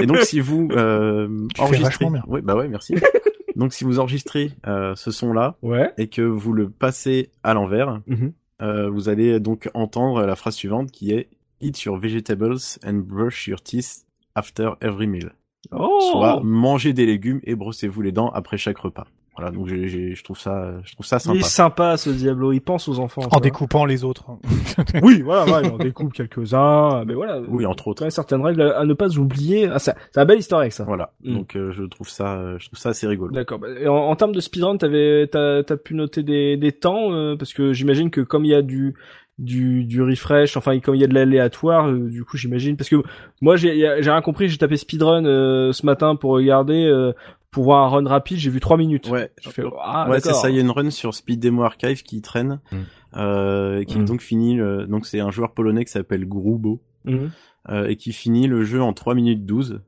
et 0.00 0.06
donc 0.06 0.18
si 0.18 0.40
vous 0.40 0.68
enregistrez, 1.58 2.06
ouais, 2.26 2.40
bah 2.42 2.56
ouais, 2.56 2.66
merci. 2.66 2.96
donc 3.54 3.74
si 3.74 3.84
vous 3.84 4.00
enregistrez 4.00 4.50
ce 4.66 5.10
son-là 5.12 5.54
ouais. 5.62 5.92
et 5.98 6.08
que 6.08 6.22
vous 6.22 6.52
le 6.52 6.68
passez 6.68 7.30
à 7.44 7.54
l'envers, 7.54 8.00
mm-hmm. 8.08 8.32
Vous 8.60 9.08
allez 9.08 9.40
donc 9.40 9.70
entendre 9.74 10.24
la 10.24 10.36
phrase 10.36 10.54
suivante 10.54 10.90
qui 10.90 11.12
est 11.12 11.28
Eat 11.62 11.82
your 11.82 11.98
vegetables 11.98 12.78
and 12.86 13.02
brush 13.04 13.46
your 13.46 13.60
teeth 13.60 14.06
after 14.34 14.70
every 14.80 15.06
meal. 15.06 15.32
Oh 15.72 15.98
soit 16.12 16.40
manger 16.42 16.92
des 16.92 17.06
légumes 17.06 17.40
et 17.44 17.54
brossez-vous 17.54 18.00
les 18.00 18.12
dents 18.12 18.30
après 18.30 18.56
chaque 18.56 18.78
repas. 18.78 19.06
Voilà, 19.40 19.56
donc 19.56 19.68
je 19.68 20.22
trouve 20.22 20.38
ça, 20.38 20.74
je 20.84 20.92
trouve 20.92 21.06
ça 21.06 21.18
sympa. 21.18 21.34
Il 21.34 21.40
est 21.40 21.44
sympa 21.44 21.96
ce 21.96 22.10
Diablo, 22.10 22.52
il 22.52 22.60
pense 22.60 22.88
aux 22.88 22.98
enfants. 22.98 23.22
En 23.30 23.40
découpant 23.40 23.86
les 23.86 24.04
autres. 24.04 24.26
oui, 25.02 25.22
voilà, 25.22 25.50
ouais, 25.50 25.70
on 25.72 25.78
découpe 25.78 26.12
quelques-uns, 26.12 27.06
mais 27.06 27.14
voilà. 27.14 27.40
Oui, 27.48 27.64
entre 27.64 27.88
autres. 27.88 28.06
certaines 28.10 28.42
règles 28.42 28.60
à 28.60 28.84
ne 28.84 28.92
pas 28.92 29.16
oublier. 29.16 29.66
Ah, 29.72 29.78
c'est 29.78 29.94
un 30.16 30.24
bel 30.26 30.38
historique 30.38 30.72
ça. 30.72 30.84
Voilà, 30.84 31.14
mm. 31.24 31.32
donc 31.32 31.56
euh, 31.56 31.72
je 31.72 31.84
trouve 31.84 32.08
ça, 32.10 32.58
je 32.58 32.66
trouve 32.66 32.78
ça 32.78 32.90
assez 32.90 33.06
rigolo. 33.06 33.32
D'accord. 33.32 33.58
Bah, 33.58 33.68
en, 33.86 34.10
en, 34.10 34.16
termes 34.16 34.32
de 34.32 34.40
speedrun, 34.40 34.76
t'avais, 34.76 35.26
t'as, 35.26 35.60
as 35.60 35.76
pu 35.76 35.94
noter 35.94 36.22
des, 36.22 36.58
des 36.58 36.72
temps 36.72 37.12
euh, 37.12 37.34
parce 37.36 37.54
que 37.54 37.72
j'imagine 37.72 38.10
que 38.10 38.20
comme 38.20 38.44
il 38.44 38.50
y 38.50 38.54
a 38.54 38.60
du 38.60 38.94
du, 39.40 39.84
du 39.84 40.02
refresh, 40.02 40.56
enfin 40.56 40.78
comme 40.80 40.94
il 40.94 41.00
y 41.00 41.04
a 41.04 41.06
de 41.06 41.14
l'aléatoire, 41.14 41.88
euh, 41.88 42.08
du 42.08 42.24
coup 42.24 42.36
j'imagine 42.36 42.76
parce 42.76 42.90
que 42.90 42.96
moi 43.40 43.56
j'ai 43.56 43.74
j'ai 43.74 44.10
rien 44.10 44.20
compris, 44.20 44.48
j'ai 44.48 44.58
tapé 44.58 44.76
speedrun 44.76 45.24
euh, 45.24 45.72
ce 45.72 45.86
matin 45.86 46.14
pour 46.14 46.32
regarder 46.32 46.84
euh, 46.84 47.12
pour 47.50 47.64
voir 47.64 47.84
un 47.84 47.88
run 47.88 48.08
rapide, 48.08 48.38
j'ai 48.38 48.50
vu 48.50 48.60
3 48.60 48.76
minutes. 48.76 49.08
Ouais. 49.08 49.30
Ah, 49.82 50.08
ouais, 50.08 50.20
c'est 50.20 50.34
ça, 50.34 50.50
il 50.50 50.56
y 50.56 50.58
a 50.58 50.62
une 50.62 50.70
run 50.70 50.90
sur 50.90 51.14
Speed 51.14 51.40
Demo 51.40 51.62
Archive 51.62 52.02
qui 52.02 52.22
traîne 52.22 52.60
mm. 52.70 52.76
euh, 53.16 53.84
qui 53.84 53.98
mm. 53.98 54.04
donc 54.04 54.20
finit 54.20 54.58
donc 54.88 55.06
c'est 55.06 55.20
un 55.20 55.30
joueur 55.30 55.52
polonais 55.52 55.84
qui 55.84 55.90
s'appelle 55.90 56.26
Grubo 56.26 56.80
mm. 57.04 57.26
et 57.88 57.96
qui 57.96 58.12
finit 58.12 58.46
le 58.46 58.64
jeu 58.64 58.82
en 58.82 58.92
3 58.92 59.14
minutes 59.14 59.44
12. 59.46 59.80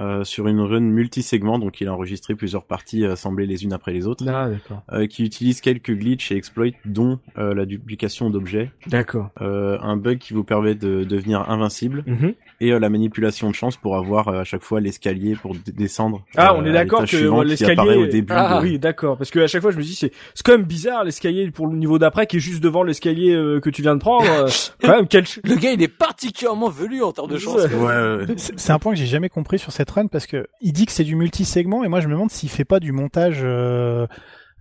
Euh, 0.00 0.24
sur 0.24 0.48
une 0.48 0.60
run 0.60 0.80
multi-segment, 0.80 1.58
donc 1.58 1.80
il 1.80 1.88
a 1.88 1.92
enregistré 1.94 2.34
plusieurs 2.34 2.64
parties 2.64 3.04
assemblées 3.04 3.46
les 3.46 3.64
unes 3.64 3.72
après 3.72 3.92
les 3.92 4.06
autres, 4.06 4.24
Ah, 4.28 4.48
d'accord. 4.48 4.82
euh, 4.92 5.06
qui 5.06 5.24
utilise 5.24 5.60
quelques 5.60 5.92
glitches 5.92 6.32
et 6.32 6.36
exploits, 6.36 6.72
dont 6.84 7.18
euh, 7.38 7.54
la 7.54 7.64
duplication 7.66 8.30
d'objets, 8.30 8.70
D'accord. 8.88 9.30
euh, 9.40 9.78
un 9.80 9.96
bug 9.96 10.18
qui 10.18 10.34
vous 10.34 10.44
permet 10.44 10.74
de 10.74 11.04
devenir 11.04 11.48
invincible, 11.50 12.02
Mhm. 12.06 12.34
et 12.60 12.72
euh, 12.72 12.78
la 12.78 12.88
manipulation 12.88 13.50
de 13.50 13.54
chance 13.54 13.76
pour 13.76 13.96
avoir 13.96 14.28
euh, 14.28 14.40
à 14.40 14.44
chaque 14.44 14.62
fois 14.62 14.80
l'escalier 14.80 15.36
pour 15.36 15.54
descendre. 15.74 16.24
Ah, 16.36 16.52
euh, 16.52 16.56
on 16.58 16.64
est 16.64 16.72
d'accord 16.72 17.04
que 17.04 17.42
l'escalier. 17.44 17.72
apparaît 17.72 17.96
au 17.96 18.06
début. 18.06 18.32
Ah, 18.34 18.58
de- 18.60 18.64
oui, 18.66 18.78
d'accord. 18.78 19.16
Parce 19.16 19.30
que 19.30 19.40
à 19.40 19.46
chaque 19.46 19.62
fois, 19.62 19.70
je 19.70 19.76
me 19.76 19.82
dis, 19.82 19.94
c'est 19.94 20.12
c'est 20.34 20.44
quand 20.44 20.52
même 20.52 20.64
bizarre 20.66 21.04
l'escalier 21.04 21.50
pour 21.50 21.66
le 21.66 21.76
niveau 21.76 21.98
d'après 21.98 22.26
qui 22.26 22.36
est 22.38 22.40
juste 22.40 22.62
devant 22.62 22.82
l'escalier 22.82 23.32
euh, 23.32 23.60
que 23.60 23.70
tu 23.70 23.82
viens 23.82 23.94
de 23.94 24.00
prendre. 24.00 24.24
euh, 24.28 24.48
quand 24.82 24.96
même, 24.96 25.06
quel. 25.08 25.26
ch- 25.26 25.40
Le 25.44 25.54
gars, 25.56 25.72
il 25.72 25.82
est 25.82 25.88
particulièrement 25.88 26.68
velu 26.68 27.02
en 27.02 27.12
termes 27.12 27.30
de 27.30 27.38
chance. 27.38 27.56
Ouais. 27.66 27.74
Ouais, 27.74 28.26
c'est 28.36 28.70
un 28.72 28.78
point 28.78 28.92
que 28.92 28.98
j'ai 28.98 29.06
jamais 29.06 29.28
compris 29.28 29.58
sur 29.58 29.72
cette 29.72 29.83
run 29.90 30.06
parce 30.08 30.26
que 30.26 30.46
il 30.60 30.72
dit 30.72 30.86
que 30.86 30.92
c'est 30.92 31.04
du 31.04 31.16
multi-segment 31.16 31.84
et 31.84 31.88
moi 31.88 32.00
je 32.00 32.08
me 32.08 32.12
demande 32.12 32.30
s'il 32.30 32.48
fait 32.48 32.64
pas 32.64 32.80
du 32.80 32.92
montage 32.92 33.40
euh, 33.42 34.06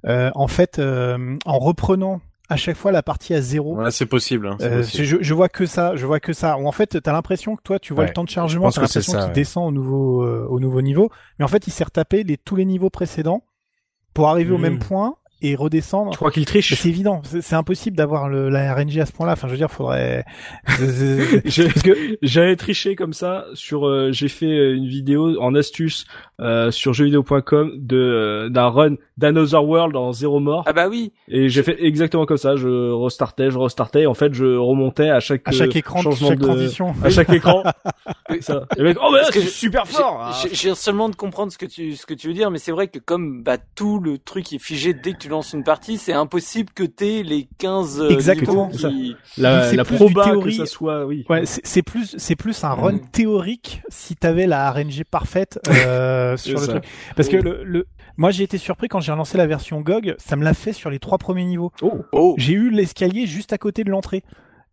euh, 0.06 0.30
en 0.36 0.48
fait 0.48 0.80
euh, 0.80 1.38
en 1.46 1.60
reprenant 1.60 2.22
à 2.50 2.58
chaque 2.58 2.76
fois 2.76 2.92
la 2.92 3.02
partie 3.02 3.34
à 3.34 3.42
zéro. 3.42 3.78
Ouais, 3.78 3.90
c'est 3.90 4.06
possible. 4.06 4.48
hein, 4.48 4.58
Euh, 4.62 4.80
possible. 4.82 5.04
je, 5.06 5.18
je 5.22 5.34
vois 5.34 5.48
que 5.50 5.66
ça, 5.66 5.96
je 5.96 6.06
vois 6.06 6.20
que 6.20 6.34
ça. 6.34 6.58
Ou 6.58 6.68
en 6.68 6.72
fait, 6.74 7.02
t'as 7.02 7.14
l'impression 7.14 7.56
que 7.56 7.62
toi, 7.64 7.80
tu 7.80 7.94
vois 7.94 8.04
Ouais. 8.04 8.10
le 8.10 8.14
temps 8.14 8.26
de 8.26 8.30
chargement, 8.30 8.70
t'as 8.70 8.82
l'impression 8.82 9.14
qu'il 9.14 9.22
ouais. 9.28 9.32
descend 9.32 9.70
au 9.70 9.72
nouveau, 9.72 10.24
euh, 10.24 10.46
au 10.50 10.60
nouveau 10.60 10.82
niveau. 10.82 11.10
Mais 11.40 11.46
en 11.46 11.48
fait, 11.48 11.66
il 11.68 11.72
s'est 11.72 11.86
retapé 11.86 12.24
les, 12.24 12.38
tous 12.38 12.56
les 12.58 12.66
niveaux 12.66 12.90
précédents 12.90 13.44
pour 14.14 14.28
arriver 14.30 14.52
au 14.52 14.58
Mhm. 14.58 14.62
même 14.62 14.80
point 14.80 15.16
et 15.44 15.56
redescendre. 15.56 16.12
Je 16.14 16.18
crois 16.18 16.32
qu'il 16.32 16.46
triche. 16.46 16.74
C'est 16.74 16.90
évident, 16.90 17.22
c'est 17.24 17.56
impossible 17.56 17.96
d'avoir 17.96 18.30
le- 18.30 18.50
la 18.50 18.74
RNG 18.74 19.00
à 19.00 19.06
ce 19.06 19.12
point-là. 19.12 19.34
Enfin, 19.34 19.48
je 19.48 19.52
veux 19.54 19.58
dire, 19.58 19.70
faudrait. 19.70 20.24
Parce 20.66 20.82
que 21.84 22.18
J'avais 22.22 22.56
triché 22.56 22.96
comme 22.96 23.14
ça 23.14 23.46
sur. 23.54 23.86
euh, 23.88 24.12
J'ai 24.12 24.30
fait 24.30 24.46
euh, 24.46 24.76
une 24.76 24.88
vidéo 24.88 25.40
en 25.42 25.54
astuce 25.56 26.06
euh, 26.44 26.72
sur 26.72 26.94
jeuxvideo.com 26.94 27.72
de 27.78 27.98
euh, 27.98 28.50
d'un 28.50 28.68
run 28.68 28.96
d'Another 29.18 29.64
World 29.64 29.96
en 29.96 30.12
zéro 30.12 30.40
mort 30.40 30.64
Ah 30.68 30.74
bah 30.74 30.88
oui. 30.90 31.12
et 31.28 31.50
j'ai 31.50 31.64
fait 31.64 31.78
exactement 31.84 32.26
comme 32.26 32.38
ça. 32.38 32.56
Je 32.56 32.92
restartais, 32.92 33.50
je 33.52 33.58
restartais. 33.58 34.02
Et 34.04 34.08
en 34.08 34.14
fait, 34.14 34.34
je 34.34 34.46
remontais 34.58 35.10
à 35.10 35.20
chaque 35.20 35.42
à 35.46 35.52
chaque 35.52 35.76
euh, 35.76 35.80
écran, 35.80 36.02
changement 36.02 36.30
chaque 36.30 36.40
de 36.40 36.44
transition. 36.46 36.94
à 37.04 37.10
chaque 37.10 37.30
écran. 37.32 37.64
ça. 38.42 38.66
Et 38.78 38.84
mec, 38.84 38.98
oh 39.02 39.14
que 39.32 39.40
c'est 39.42 39.48
super 39.48 39.88
fort. 39.88 40.32
J'ai- 40.42 40.50
viens 40.50 40.76
seulement 40.76 41.10
de 41.10 41.16
comprendre 41.16 41.52
ce 41.52 41.58
que 41.58 41.66
tu 41.66 41.96
ce 41.96 42.06
que 42.06 42.14
tu 42.14 42.28
veux 42.28 42.34
dire, 42.34 42.50
mais 42.52 42.58
c'est 42.58 42.72
vrai 42.72 42.88
que 42.88 43.00
comme 43.00 43.44
bah 43.44 43.58
tout 43.76 44.00
le 44.00 44.18
truc 44.18 44.52
est 44.54 44.60
figé 44.60 44.94
dès 44.94 45.14
que 45.14 45.18
tu 45.20 45.30
lances 45.30 45.54
une 45.54 45.64
partie, 45.64 45.98
c'est 45.98 46.14
impossible 46.14 46.70
que 46.74 46.84
t'aies 46.84 47.24
les 47.24 47.48
15 47.60 48.02
euh, 48.02 48.10
Exactement, 48.10 48.72
ça. 48.72 48.90
qui... 48.90 49.16
La, 49.38 49.64
c'est 49.70 49.76
la 49.76 49.86
proba 49.86 50.36
que 50.42 50.50
ça 50.52 50.66
soit, 50.66 51.06
oui. 51.06 51.26
Ouais, 51.30 51.44
c'est 51.46 51.82
plus, 51.84 52.16
c'est 52.18 52.36
plus 52.36 52.64
un 52.64 52.74
run 52.74 52.94
Mm. 52.94 53.00
théorique 53.12 53.82
si 53.90 54.16
t'avais 54.16 54.46
la 54.48 54.70
RNG 54.72 55.04
parfaite 55.10 55.60
euh, 55.70 56.33
sur 56.38 56.60
le 56.60 56.66
ça. 56.66 56.72
truc. 56.74 56.84
Parce 57.16 57.30
que 57.30 57.38
le, 57.38 57.64
le, 57.64 57.88
moi 58.18 58.32
j'ai 58.32 58.44
été 58.44 58.58
surpris 58.58 58.88
quand 58.88 59.00
j'ai 59.00 59.12
relancé 59.12 59.38
la 59.38 59.48
version 59.48 59.82
GOG, 59.82 60.16
ça 60.18 60.36
me 60.36 60.44
l'a 60.44 60.54
fait 60.54 60.74
sur 60.74 60.90
les 60.90 61.00
trois 61.00 61.18
premiers 61.18 61.46
niveaux. 61.46 61.72
Oh. 61.82 62.02
Oh. 62.12 62.36
J'ai 62.38 62.54
eu 62.54 62.70
l'escalier 62.70 63.26
juste 63.26 63.54
à 63.54 63.58
côté 63.58 63.84
de 63.84 63.90
l'entrée. 63.90 64.24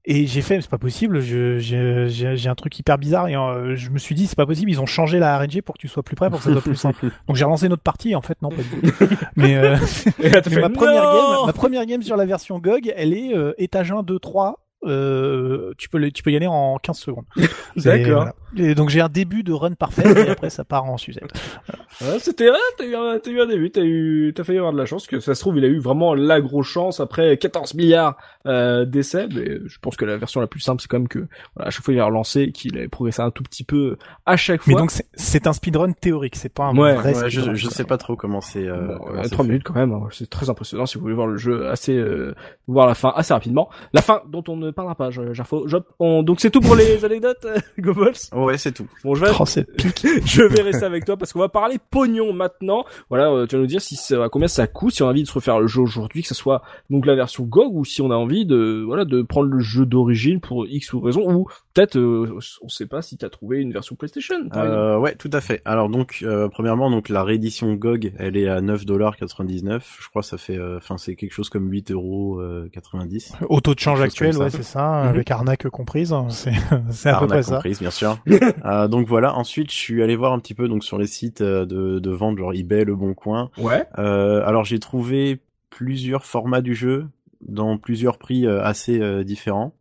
Et 0.06 0.26
j'ai 0.26 0.40
fait, 0.40 0.58
c'est 0.62 0.70
pas 0.70 0.78
possible, 0.78 1.20
j'ai 1.20 2.48
un 2.48 2.54
truc 2.54 2.78
hyper 2.78 2.96
bizarre 2.96 3.28
et 3.28 3.36
euh, 3.36 3.76
je 3.76 3.90
me 3.90 3.98
suis 3.98 4.14
dit, 4.14 4.26
c'est 4.26 4.36
pas 4.36 4.46
possible, 4.46 4.70
ils 4.70 4.80
ont 4.80 4.86
changé 4.86 5.18
la 5.18 5.38
RNG 5.38 5.60
pour 5.60 5.74
que 5.74 5.78
tu 5.78 5.88
sois 5.88 6.02
plus 6.02 6.16
près, 6.16 6.30
pour 6.30 6.38
que 6.38 6.44
ça 6.46 6.52
soit 6.52 6.62
plus 6.62 6.74
simple. 6.74 7.10
Donc 7.28 7.36
j'ai 7.36 7.44
relancé 7.44 7.68
notre 7.68 7.82
partie, 7.82 8.14
en 8.14 8.22
fait, 8.22 8.40
non, 8.40 8.48
pas 8.48 8.62
du 8.62 8.92
tout. 8.92 9.14
Mais, 9.36 9.56
euh, 9.56 9.76
Et 10.22 10.30
là, 10.30 10.40
t'as 10.40 10.48
mais 10.48 10.56
fait, 10.56 10.62
ma 10.62 10.70
première 10.70 11.02
game, 11.02 11.46
ma 11.46 11.52
première 11.52 11.84
game 11.84 12.02
sur 12.02 12.16
la 12.16 12.24
version 12.24 12.58
GOG, 12.58 12.90
elle 12.96 13.12
est 13.12 13.36
euh, 13.36 13.52
étage 13.58 13.92
1, 13.92 14.02
2, 14.02 14.18
3. 14.18 14.64
Euh, 14.84 15.74
tu 15.76 15.90
peux 15.90 16.10
tu 16.10 16.22
peux 16.22 16.32
y 16.32 16.36
aller 16.36 16.46
en 16.46 16.78
15 16.78 16.98
secondes. 16.98 17.26
D'accord. 17.76 18.28
Et 18.56 18.74
donc 18.74 18.88
j'ai 18.88 19.00
un 19.00 19.08
début 19.08 19.42
de 19.42 19.52
run 19.52 19.72
parfait 19.74 20.26
et 20.26 20.30
après 20.30 20.50
ça 20.50 20.64
part 20.64 20.84
en 20.84 20.96
suzette. 20.96 21.24
Ouais, 22.02 22.18
c'était 22.18 22.48
ouais, 22.48 22.56
t'as 22.78 22.84
eu, 22.86 22.94
un- 22.94 23.18
t'as 23.18 23.30
eu 23.30 23.40
un 23.42 23.46
début, 23.46 23.70
t'as 23.70 23.82
eu, 23.82 24.32
t'as 24.34 24.42
failli 24.42 24.56
avoir 24.58 24.72
de 24.72 24.78
la 24.78 24.86
chance 24.86 25.06
que 25.06 25.20
ça 25.20 25.34
se 25.34 25.40
trouve 25.40 25.58
il 25.58 25.64
a 25.64 25.68
eu 25.68 25.80
vraiment 25.80 26.14
la 26.14 26.40
grosse 26.40 26.68
chance 26.68 26.98
après 26.98 27.36
14 27.36 27.74
milliards 27.74 28.16
euh, 28.46 28.86
d'essais. 28.86 29.26
Mais 29.34 29.58
je 29.66 29.78
pense 29.80 29.96
que 29.96 30.06
la 30.06 30.16
version 30.16 30.40
la 30.40 30.46
plus 30.46 30.60
simple 30.60 30.80
c'est 30.80 30.88
quand 30.88 30.98
même 30.98 31.08
que 31.08 31.26
voilà, 31.56 31.68
à 31.68 31.70
chaque 31.70 31.84
fois 31.84 31.92
il 31.92 32.00
a 32.00 32.06
relancé 32.06 32.52
qu'il 32.52 32.78
avait 32.78 32.88
progressé 32.88 33.20
un 33.20 33.30
tout 33.30 33.42
petit 33.42 33.64
peu 33.64 33.98
à 34.24 34.36
chaque 34.38 34.66
Mais 34.66 34.72
fois. 34.72 34.80
donc 34.80 34.92
c'est- 34.92 35.08
c'est 35.14 35.46
un 35.46 35.52
speedrun 35.52 35.92
théorique, 35.92 36.36
c'est 36.36 36.48
pas 36.48 36.64
un 36.64 36.76
Ouais, 36.76 36.94
vrai 36.94 37.14
Ouais, 37.14 37.28
je, 37.28 37.54
je 37.54 37.68
sais 37.68 37.84
pas 37.84 37.98
trop 37.98 38.16
comment 38.16 38.40
c'est. 38.40 38.66
Euh, 38.66 38.96
Bon, 38.96 39.04
comment 39.04 39.18
euh, 39.18 39.22
c'est 39.24 39.30
3 39.30 39.44
fait. 39.44 39.50
minutes 39.50 39.64
quand 39.64 39.74
même, 39.74 39.92
hein. 39.92 40.08
c'est 40.10 40.30
très 40.30 40.48
impressionnant 40.48 40.86
si 40.86 40.94
vous 40.96 41.02
voulez 41.02 41.14
voir 41.14 41.26
le 41.26 41.36
jeu 41.36 41.68
assez, 41.68 41.96
euh, 41.98 42.34
voir 42.66 42.86
la 42.86 42.94
fin 42.94 43.12
assez 43.14 43.34
rapidement. 43.34 43.68
La 43.92 44.00
fin 44.00 44.22
dont 44.28 44.44
on 44.48 44.56
ne 44.56 44.70
parlera 44.70 44.94
pas, 44.94 45.10
Jarfo. 45.10 45.68
Job. 45.68 45.84
On- 45.98 46.22
Donc 46.22 46.40
c'est 46.40 46.50
tout 46.50 46.60
pour 46.60 46.76
les 46.76 47.04
anecdotes, 47.04 47.44
euh, 47.44 47.58
Goebbels. 47.78 48.14
Ouais, 48.44 48.58
c'est 48.58 48.72
tout. 48.72 48.86
Bon, 49.04 49.14
je 49.14 49.24
vais, 49.24 49.30
Oh, 49.40 49.46
cette 49.46 49.74
pique. 49.76 50.06
je 50.24 50.42
vais 50.42 50.62
rester 50.62 50.84
avec 50.84 51.04
toi 51.04 51.16
parce 51.16 51.32
qu'on 51.32 51.38
va 51.40 51.48
parler 51.48 51.78
pognon 51.90 52.32
maintenant. 52.32 52.84
Voilà, 53.08 53.30
euh, 53.30 53.46
tu 53.46 53.56
vas 53.56 53.60
nous 53.62 53.66
dire 53.66 53.80
si 53.80 53.96
ça, 53.96 54.28
combien 54.30 54.48
ça 54.48 54.66
coûte, 54.66 54.94
si 54.94 55.02
on 55.02 55.06
a 55.06 55.10
envie 55.10 55.22
de 55.22 55.28
se 55.28 55.32
refaire 55.32 55.60
le 55.60 55.66
jeu 55.66 55.80
aujourd'hui, 55.80 56.22
que 56.22 56.28
ce 56.28 56.34
soit 56.34 56.62
donc 56.90 57.06
la 57.06 57.14
version 57.14 57.44
GOG 57.44 57.74
ou 57.74 57.84
si 57.84 58.02
on 58.02 58.10
a 58.10 58.14
envie 58.16 58.46
de 58.46 58.82
voilà 58.86 59.04
de 59.04 59.22
prendre 59.22 59.48
le 59.48 59.60
jeu 59.60 59.86
d'origine 59.86 60.40
pour 60.40 60.66
X 60.66 60.92
ou 60.92 61.00
raison 61.00 61.30
ou 61.30 61.46
peut-être 61.74 61.96
euh, 61.96 62.38
on 62.62 62.68
sait 62.68 62.86
pas 62.86 63.02
si 63.02 63.16
t'as 63.16 63.28
trouvé 63.30 63.58
une 63.60 63.72
version 63.72 63.96
PlayStation. 63.96 64.48
Par. 64.48 64.64
Euh, 64.64 64.98
ouais, 64.98 65.14
tout 65.14 65.30
à 65.32 65.40
fait. 65.40 65.62
Alors 65.64 65.88
donc, 65.88 66.20
euh, 66.22 66.48
premièrement, 66.48 66.90
donc 66.90 67.08
la 67.08 67.22
réédition 67.24 67.72
GOG, 67.74 68.12
elle 68.18 68.36
est 68.36 68.48
à 68.48 68.60
9,99$. 68.60 69.80
Je 70.00 70.08
crois 70.08 70.22
que 70.22 70.28
ça 70.28 70.38
fait, 70.38 70.56
euh, 70.58 70.76
enfin, 70.78 70.98
c'est 70.98 71.14
quelque 71.16 71.32
chose 71.32 71.48
comme 71.48 71.70
8,90€. 71.70 73.32
Au 73.48 73.60
taux 73.60 73.74
de 73.74 73.80
change 73.80 74.00
actuel, 74.00 74.36
ouais, 74.36 74.50
ça. 74.50 74.56
c'est 74.56 74.62
ça, 74.62 75.02
Mhm. 75.02 75.08
avec 75.08 75.30
arnaque 75.30 75.68
comprise. 75.68 76.14
C'est 76.30 76.52
c'est 76.90 77.08
à 77.08 77.12
peu 77.12 77.16
Arnaque 77.24 77.28
près 77.30 77.42
ça. 77.42 77.54
comprise, 77.56 77.80
bien 77.80 77.90
sûr. 77.90 78.16
Euh, 78.64 78.88
donc 78.88 79.06
voilà. 79.06 79.34
Ensuite, 79.36 79.70
je 79.70 79.76
suis 79.76 80.02
allé 80.02 80.16
voir 80.16 80.32
un 80.32 80.38
petit 80.38 80.54
peu 80.54 80.68
donc 80.68 80.84
sur 80.84 80.98
les 80.98 81.06
sites 81.06 81.40
euh, 81.40 81.64
de, 81.64 81.98
de 81.98 82.10
vente, 82.10 82.38
genre 82.38 82.52
eBay, 82.52 82.84
Le 82.84 82.94
Bon 82.94 83.14
Coin. 83.14 83.50
Ouais. 83.58 83.86
Euh, 83.98 84.44
alors 84.46 84.64
j'ai 84.64 84.78
trouvé 84.78 85.40
plusieurs 85.70 86.24
formats 86.24 86.60
du 86.60 86.74
jeu 86.74 87.06
dans 87.40 87.78
plusieurs 87.78 88.18
prix 88.18 88.46
euh, 88.46 88.62
assez 88.62 89.00
euh, 89.00 89.24
différents. 89.24 89.74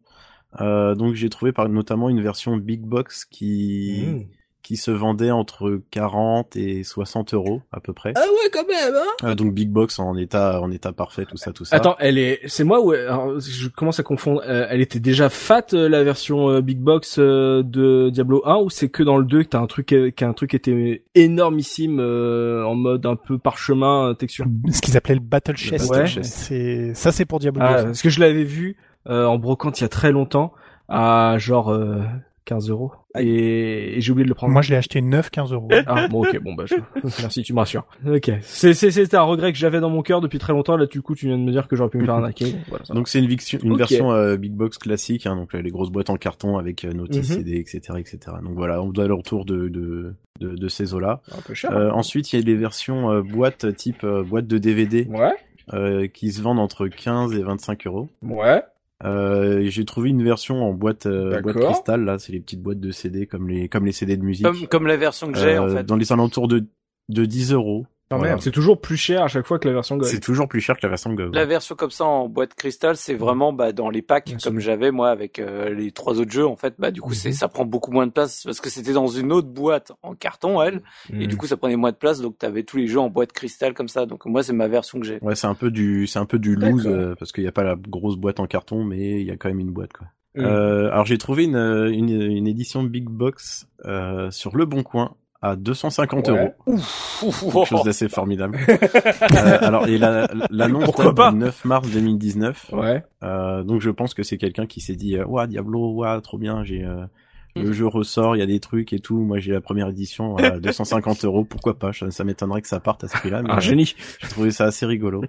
Euh, 0.62 0.96
donc 0.96 1.14
j'ai 1.14 1.30
trouvé 1.30 1.52
par, 1.52 1.70
notamment 1.70 2.10
une 2.10 2.22
version 2.22 2.58
big 2.58 2.82
box 2.82 3.26
qui 3.26 4.04
Mmh. 4.08 4.22
Qui 4.70 4.78
se 4.78 4.92
vendait 4.92 5.32
entre 5.32 5.82
40 5.90 6.56
et 6.56 6.84
60 6.84 7.34
euros 7.34 7.64
à 7.72 7.80
peu 7.80 7.92
près. 7.92 8.14
Ah 8.16 8.20
ouais, 8.22 8.52
quand 8.54 8.68
même. 8.68 8.94
Hein 8.94 9.28
Euh, 9.32 9.34
donc 9.34 9.52
big 9.52 9.72
box 9.72 9.98
en 9.98 10.16
état 10.16 10.62
en 10.62 10.70
état 10.70 10.92
parfait, 10.92 11.26
tout 11.26 11.38
ça, 11.38 11.52
tout 11.52 11.66
ça. 11.66 11.76
Attends, 11.76 11.96
elle 11.98 12.20
est, 12.20 12.40
c'est 12.46 12.64
moi 12.64 12.80
ou 12.80 12.92
alors, 12.92 13.40
je 13.40 13.68
commence 13.68 14.00
à 14.00 14.04
confondre. 14.04 14.44
Euh, 14.48 14.68
elle 14.70 14.82
était 14.82 15.00
déjà 15.00 15.30
fat 15.30 15.66
euh, 15.74 15.90
la 15.90 16.04
version 16.04 16.52
euh, 16.52 16.62
big 16.62 16.78
box 16.78 17.16
euh, 17.18 17.64
de 17.64 18.12
Diablo 18.12 18.44
1 18.46 18.58
ou 18.58 18.70
c'est 18.70 18.90
que 18.90 19.02
dans 19.02 19.18
le 19.18 19.24
2 19.24 19.42
que 19.42 19.48
t'as 19.50 19.60
un 19.60 19.66
truc, 19.66 19.92
euh, 19.92 20.12
qu'un 20.12 20.34
truc 20.34 20.54
était 20.54 21.02
énormissime 21.16 22.00
euh, 22.00 22.64
en 22.64 22.76
mode 22.76 23.08
un 23.08 23.16
peu 23.16 23.40
parchemin 23.40 24.14
texture. 24.14 24.46
Ce 24.72 24.82
qu'ils 24.82 24.98
appelaient 24.98 25.16
le 25.16 25.20
Battle 25.22 25.58
Chest. 25.58 25.92
Chest. 26.06 26.32
C'est 26.32 26.94
ça, 26.94 27.12
c'est 27.12 27.26
pour 27.26 27.40
Diablo. 27.40 27.64
Ah, 27.66 27.80
2. 27.82 27.84
parce 27.88 28.04
que 28.04 28.10
je 28.12 28.20
l'avais 28.20 28.44
vu 28.44 28.78
euh, 29.10 29.26
en 29.26 29.40
brocante 29.40 29.80
il 29.80 29.84
y 29.84 29.86
a 29.86 29.90
très 29.90 30.12
longtemps 30.12 30.54
à 30.90 31.38
genre 31.40 31.72
euh, 31.72 32.04
15 32.50 32.70
euros 32.70 32.92
et, 33.18 33.98
et 33.98 34.02
j'ai 34.02 34.12
oublié 34.12 34.24
de 34.26 34.30
le 34.30 34.36
prendre. 34.36 34.52
Moi, 34.54 34.62
je 34.62 34.72
l'ai 34.72 34.76
acheté 34.78 35.02
9, 35.02 35.30
15 35.30 35.54
euros. 35.54 35.68
Ah 35.88 36.08
bon 36.08 36.22
ok 36.24 36.40
bon 36.42 36.54
bah 36.54 36.64
je... 36.68 36.76
merci 37.22 37.44
tu 37.44 37.54
me 37.54 37.60
rassures. 37.60 37.86
Ok 38.08 38.32
c'est 38.42 38.74
c'est 38.74 38.92
c'était 38.92 39.18
un 39.18 39.22
regret 39.24 39.52
que 39.54 39.58
j'avais 39.58 39.80
dans 39.80 39.90
mon 39.90 40.02
cœur 40.02 40.20
depuis 40.22 40.40
très 40.40 40.54
longtemps 40.54 40.76
là 40.78 40.86
du 40.88 41.02
coup 41.02 41.16
tu 41.16 41.28
viens 41.28 41.38
de 41.38 41.44
me 41.44 41.52
dire 41.52 41.68
que 41.68 41.76
j'aurais 41.76 41.90
pu 41.90 41.98
me 42.00 42.06
faire 42.06 42.16
arnaquer. 42.16 42.56
Voilà. 42.70 42.84
Donc 42.90 43.08
c'est 43.08 43.20
une, 43.20 43.28
viction- 43.28 43.60
une 43.64 43.74
Ok. 43.74 43.78
version 43.78 44.12
euh, 44.12 44.36
big 44.38 44.54
box 44.54 44.78
classique, 44.78 45.26
hein, 45.28 45.36
donc 45.36 45.54
euh, 45.56 45.62
les 45.62 45.70
grosses 45.72 45.92
boîtes 45.92 46.10
en 46.10 46.16
carton 46.18 46.58
avec 46.58 46.84
euh, 46.86 46.92
notices 46.92 47.30
Mhm. 47.30 47.36
CD, 47.38 47.58
etc., 47.60 47.80
etc. 47.98 48.20
Donc 48.44 48.56
voilà, 48.56 48.82
on 48.82 48.90
doit 48.90 49.04
aller 49.06 49.14
autour 49.14 49.46
de 49.46 49.68
de 49.70 50.16
de, 50.40 50.56
de 50.56 50.68
ces 50.70 50.94
eaux-là. 50.94 51.22
un 51.38 51.42
peu 51.42 51.54
cher. 51.54 51.72
Euh, 51.76 51.92
ensuite, 51.92 52.32
il 52.34 52.38
y 52.38 52.40
a 52.40 52.44
des 52.44 52.56
versions 52.56 53.12
euh, 53.12 53.22
boîte 53.22 53.76
type 53.76 54.04
euh, 54.04 54.24
boîte 54.24 54.48
de 54.48 54.58
DVD 54.58 55.06
Ouais 55.10 55.34
euh, 55.74 56.08
qui 56.08 56.32
se 56.32 56.42
vendent 56.42 56.60
entre 56.60 56.88
15 56.88 57.34
et 57.34 57.44
25 57.44 57.86
euros. 57.88 58.08
ouais. 58.24 58.64
Euh, 59.06 59.62
J'ai 59.66 59.86
trouvé 59.86 60.10
une 60.10 60.24
version 60.24 60.64
en 60.64 60.74
boîte 60.74 61.06
euh, 61.06 61.40
boîte 61.42 61.58
cristal 61.58 62.04
là, 62.04 62.20
c'est 62.20 62.34
les 62.34 62.42
petites 62.42 62.62
boîtes 62.62 62.80
de 62.82 62.92
CD 62.92 63.28
comme 63.28 63.48
les 63.48 63.70
comme 63.70 63.86
les 63.86 63.94
CD 63.94 64.18
de 64.18 64.24
musique. 64.24 64.46
Comme, 64.46 64.68
comme 64.68 64.88
la 64.88 64.98
version 64.98 65.32
que 65.32 65.38
j'ai 65.40 65.58
en 65.58 65.68
Euh, 65.70 65.76
fait. 65.78 65.84
Dans 65.86 65.96
les 65.96 66.12
alentours 66.12 66.48
de 66.48 66.66
de 67.08 67.26
10 67.26 67.54
euros. 67.54 67.88
Quand 68.10 68.18
Voilà. 68.18 68.34
même, 68.34 68.42
c'est 68.42 68.50
toujours 68.52 68.82
plus 68.82 68.98
cher 68.98 69.22
à 69.24 69.28
chaque 69.28 69.46
fois 69.46 69.60
que 69.60 69.68
la 69.68 69.74
version 69.76 69.96
GOG. 69.96 70.08
C'est 70.08 70.20
toujours 70.20 70.48
plus 70.48 70.62
cher 70.62 70.76
que 70.78 70.82
la 70.82 70.90
version 70.90 71.14
GOG. 71.14 71.36
La 71.36 71.46
version 71.46 71.76
comme 71.76 71.92
ça 71.92 72.06
en 72.06 72.28
boîte 72.28 72.56
cristal, 72.56 72.96
c'est 72.98 73.14
vraiment 73.14 73.54
bah, 73.54 73.72
dans 73.72 73.90
les 73.92 74.02
packs 74.02 74.26
Bien 74.26 74.38
comme 74.44 74.60
j'avais 74.60 74.90
moi 74.90 75.10
avec 75.12 75.38
euh, 75.38 75.70
les 75.70 75.92
trois 75.92 76.20
autres 76.20 76.32
jeux 76.32 76.48
en 76.48 76.56
fait. 76.56 76.74
Bah 76.80 76.90
du 76.90 77.02
coup 77.02 77.14
c'est 77.14 77.30
Mhm. 77.30 77.36
ça 77.36 77.48
prend 77.50 77.66
beaucoup 77.66 77.92
moins 77.92 78.08
de 78.08 78.12
place 78.12 78.44
parce 78.46 78.62
que 78.62 78.70
c'était 78.72 78.94
dans 78.94 79.06
une 79.08 79.32
autre 79.32 79.50
boîte 79.50 79.92
en 80.02 80.16
carton 80.16 80.60
elle 80.62 80.82
et 81.14 81.28
du 81.28 81.38
coup 81.38 81.46
ça 81.46 81.56
prenait 81.56 81.76
moins 81.76 81.92
de 81.92 81.98
place 81.98 82.20
donc 82.20 82.38
t'avais 82.40 82.64
tous 82.64 82.78
les 82.78 82.88
jeux 82.88 83.00
en 83.00 83.10
boîte 83.10 83.32
cristal 83.32 83.74
comme 83.76 83.88
ça. 83.90 84.08
Donc 84.08 84.26
moi 84.26 84.42
c'est 84.42 84.54
ma 84.54 84.68
version 84.68 85.00
que 85.00 85.06
j'ai. 85.06 85.20
Ouais, 85.22 85.36
c'est 85.36 85.48
un 85.48 85.54
peu 85.56 85.70
du 85.70 86.08
c'est 86.08 86.18
un 86.20 86.26
peu 86.26 86.40
du 86.40 86.56
loose 86.56 86.88
euh, 86.88 87.14
parce 87.20 87.32
qu'il 87.32 87.44
n'y 87.44 87.48
a 87.48 87.52
pas 87.52 87.64
la 87.64 87.76
grosse 87.76 88.18
boîte 88.18 88.40
en 88.40 88.48
carton, 88.48 88.84
mais 88.84 89.22
il 89.22 89.28
y 89.28 89.32
a 89.32 89.38
quand 89.38 89.50
même 89.50 89.60
une 89.60 89.72
boîte 89.72 89.94
quoi. 89.94 90.08
Mm. 90.36 90.46
Euh, 90.46 90.92
alors 90.92 91.06
j'ai 91.06 91.18
trouvé 91.20 91.44
une, 91.44 91.56
euh, 91.56 91.92
une 91.92 92.10
une 92.10 92.48
édition 92.48 92.82
big 92.84 93.06
box 93.08 93.68
euh, 93.86 94.30
sur 94.32 94.56
le 94.56 94.66
Bon 94.66 94.82
Coin 94.84 95.16
à 95.42 95.56
250 95.56 96.28
Ouais. 96.28 96.38
euros. 96.38 96.54
Ouf, 96.66 97.24
ouf, 97.24 97.42
Quelque 97.54 97.66
chose 97.66 97.84
d'assez 97.84 98.10
formidable. 98.10 98.58
euh, 98.68 99.58
alors 99.62 99.88
et 99.88 99.98
la- 99.98 100.28
l'annonce 100.50 100.94
date 100.96 101.16
pas 101.16 101.32
du 101.32 101.38
9 101.38 101.66
mars 101.66 101.88
2019. 101.90 102.72
Ouais. 102.74 103.04
Euh, 103.24 103.64
donc 103.64 103.80
je 103.82 103.90
pense 103.90 104.14
que 104.14 104.24
c'est 104.24 104.38
quelqu'un 104.38 104.66
qui 104.66 104.82
s'est 104.82 104.96
dit 104.96 105.16
euh, 105.18 105.26
ouah 105.26 105.48
Diablo, 105.48 105.94
ouah 105.94 106.20
trop 106.22 106.38
bien, 106.38 106.64
j'ai 106.64 106.84
euh, 106.84 107.06
le 107.56 107.72
jeu 107.74 107.88
ressort, 107.88 108.36
il 108.36 108.40
y 108.40 108.42
a 108.42 108.46
des 108.46 108.60
trucs 108.60 108.94
et 108.94 109.00
tout. 109.00 109.18
Moi, 109.18 109.40
j'ai 109.40 109.52
la 109.52 109.62
première 109.62 109.90
édition 109.90 110.36
à 110.38 110.60
250 110.60 111.26
euros. 111.26 111.44
Pourquoi 111.44 111.78
pas? 111.78 111.92
Ça, 111.94 112.10
ça 112.12 112.24
m'étonnerait 112.24 112.62
que 112.62 112.68
ça 112.68 112.80
parte 112.80 113.04
à 113.04 113.08
ce 113.08 113.18
prix-là. 113.18 113.42
mais, 113.42 113.52
Un 113.52 113.58
euh, 113.58 113.60
génie. 113.60 113.96
J'ai 114.20 114.28
trouvé 114.28 114.52
ça 114.52 114.66
assez 114.66 114.86
rigolo. 114.86 115.24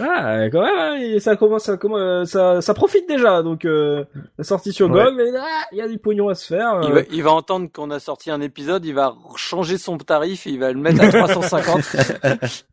Ah, 0.00 0.48
quand 0.50 0.62
même, 0.62 0.78
hein, 0.78 0.94
et 1.00 1.20
ça 1.20 1.36
commence, 1.36 1.64
ça, 1.64 1.76
commence- 1.76 2.30
ça, 2.30 2.60
ça 2.60 2.74
profite 2.74 3.08
déjà. 3.08 3.42
Donc, 3.42 3.64
euh, 3.64 4.04
la 4.38 4.44
sortie 4.44 4.72
sur 4.72 4.90
Ouais. 4.90 5.04
GOG, 5.04 5.14
mais 5.16 5.24
ah, 5.38 5.64
il 5.72 5.78
y 5.78 5.80
a 5.80 5.88
du 5.88 5.98
pognon 5.98 6.28
à 6.28 6.34
se 6.34 6.46
faire. 6.46 6.80
Il 6.82 6.90
euh. 6.90 6.94
va, 6.94 7.00
il 7.10 7.22
va 7.22 7.30
entendre 7.32 7.68
qu'on 7.72 7.90
a 7.90 7.98
sorti 8.00 8.30
un 8.30 8.40
épisode, 8.40 8.84
il 8.84 8.94
va 8.94 9.14
changer 9.36 9.78
son 9.78 9.96
tarif 9.98 10.46
et 10.46 10.50
il 10.50 10.58
va 10.58 10.72
le 10.72 10.78
mettre 10.80 11.02
à 11.02 11.08
350. 11.08 11.96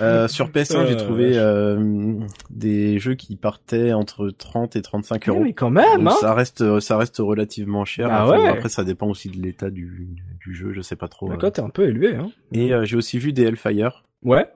Euh, 0.00 0.28
sur 0.28 0.48
PS1, 0.50 0.86
j'ai 0.86 0.94
Euh, 0.94 0.96
trouvé 0.96 1.32
euh, 1.36 2.14
des 2.50 2.98
jeux 2.98 3.14
qui 3.14 3.36
partaient 3.36 3.92
entre 3.92 4.30
30 4.30 4.76
et 4.76 4.82
35 4.82 5.22
Eh, 5.26 5.30
euros. 5.30 5.40
mais 5.40 5.52
quand 5.52 5.70
même, 5.70 6.04
Donc 6.04 6.12
hein. 6.12 6.16
ça 6.20 6.34
reste, 6.34 6.80
ça 6.80 6.96
reste 6.96 7.16
relativement 7.18 7.57
cher. 7.84 8.08
Ah 8.10 8.22
Après, 8.24 8.38
ouais. 8.38 8.48
après, 8.48 8.68
ça 8.68 8.84
dépend 8.84 9.08
aussi 9.08 9.28
de 9.30 9.36
l'état 9.40 9.70
du, 9.70 10.16
du 10.44 10.54
jeu, 10.54 10.72
je 10.72 10.80
sais 10.80 10.96
pas 10.96 11.08
trop. 11.08 11.28
La 11.28 11.36
cote 11.36 11.58
est 11.58 11.62
un 11.62 11.70
peu 11.70 11.86
élevée, 11.88 12.14
hein. 12.16 12.30
Et 12.52 12.72
euh, 12.72 12.84
j'ai 12.84 12.96
aussi 12.96 13.18
vu 13.18 13.32
des 13.32 13.44
Hellfire, 13.44 14.04
Ouais. 14.22 14.46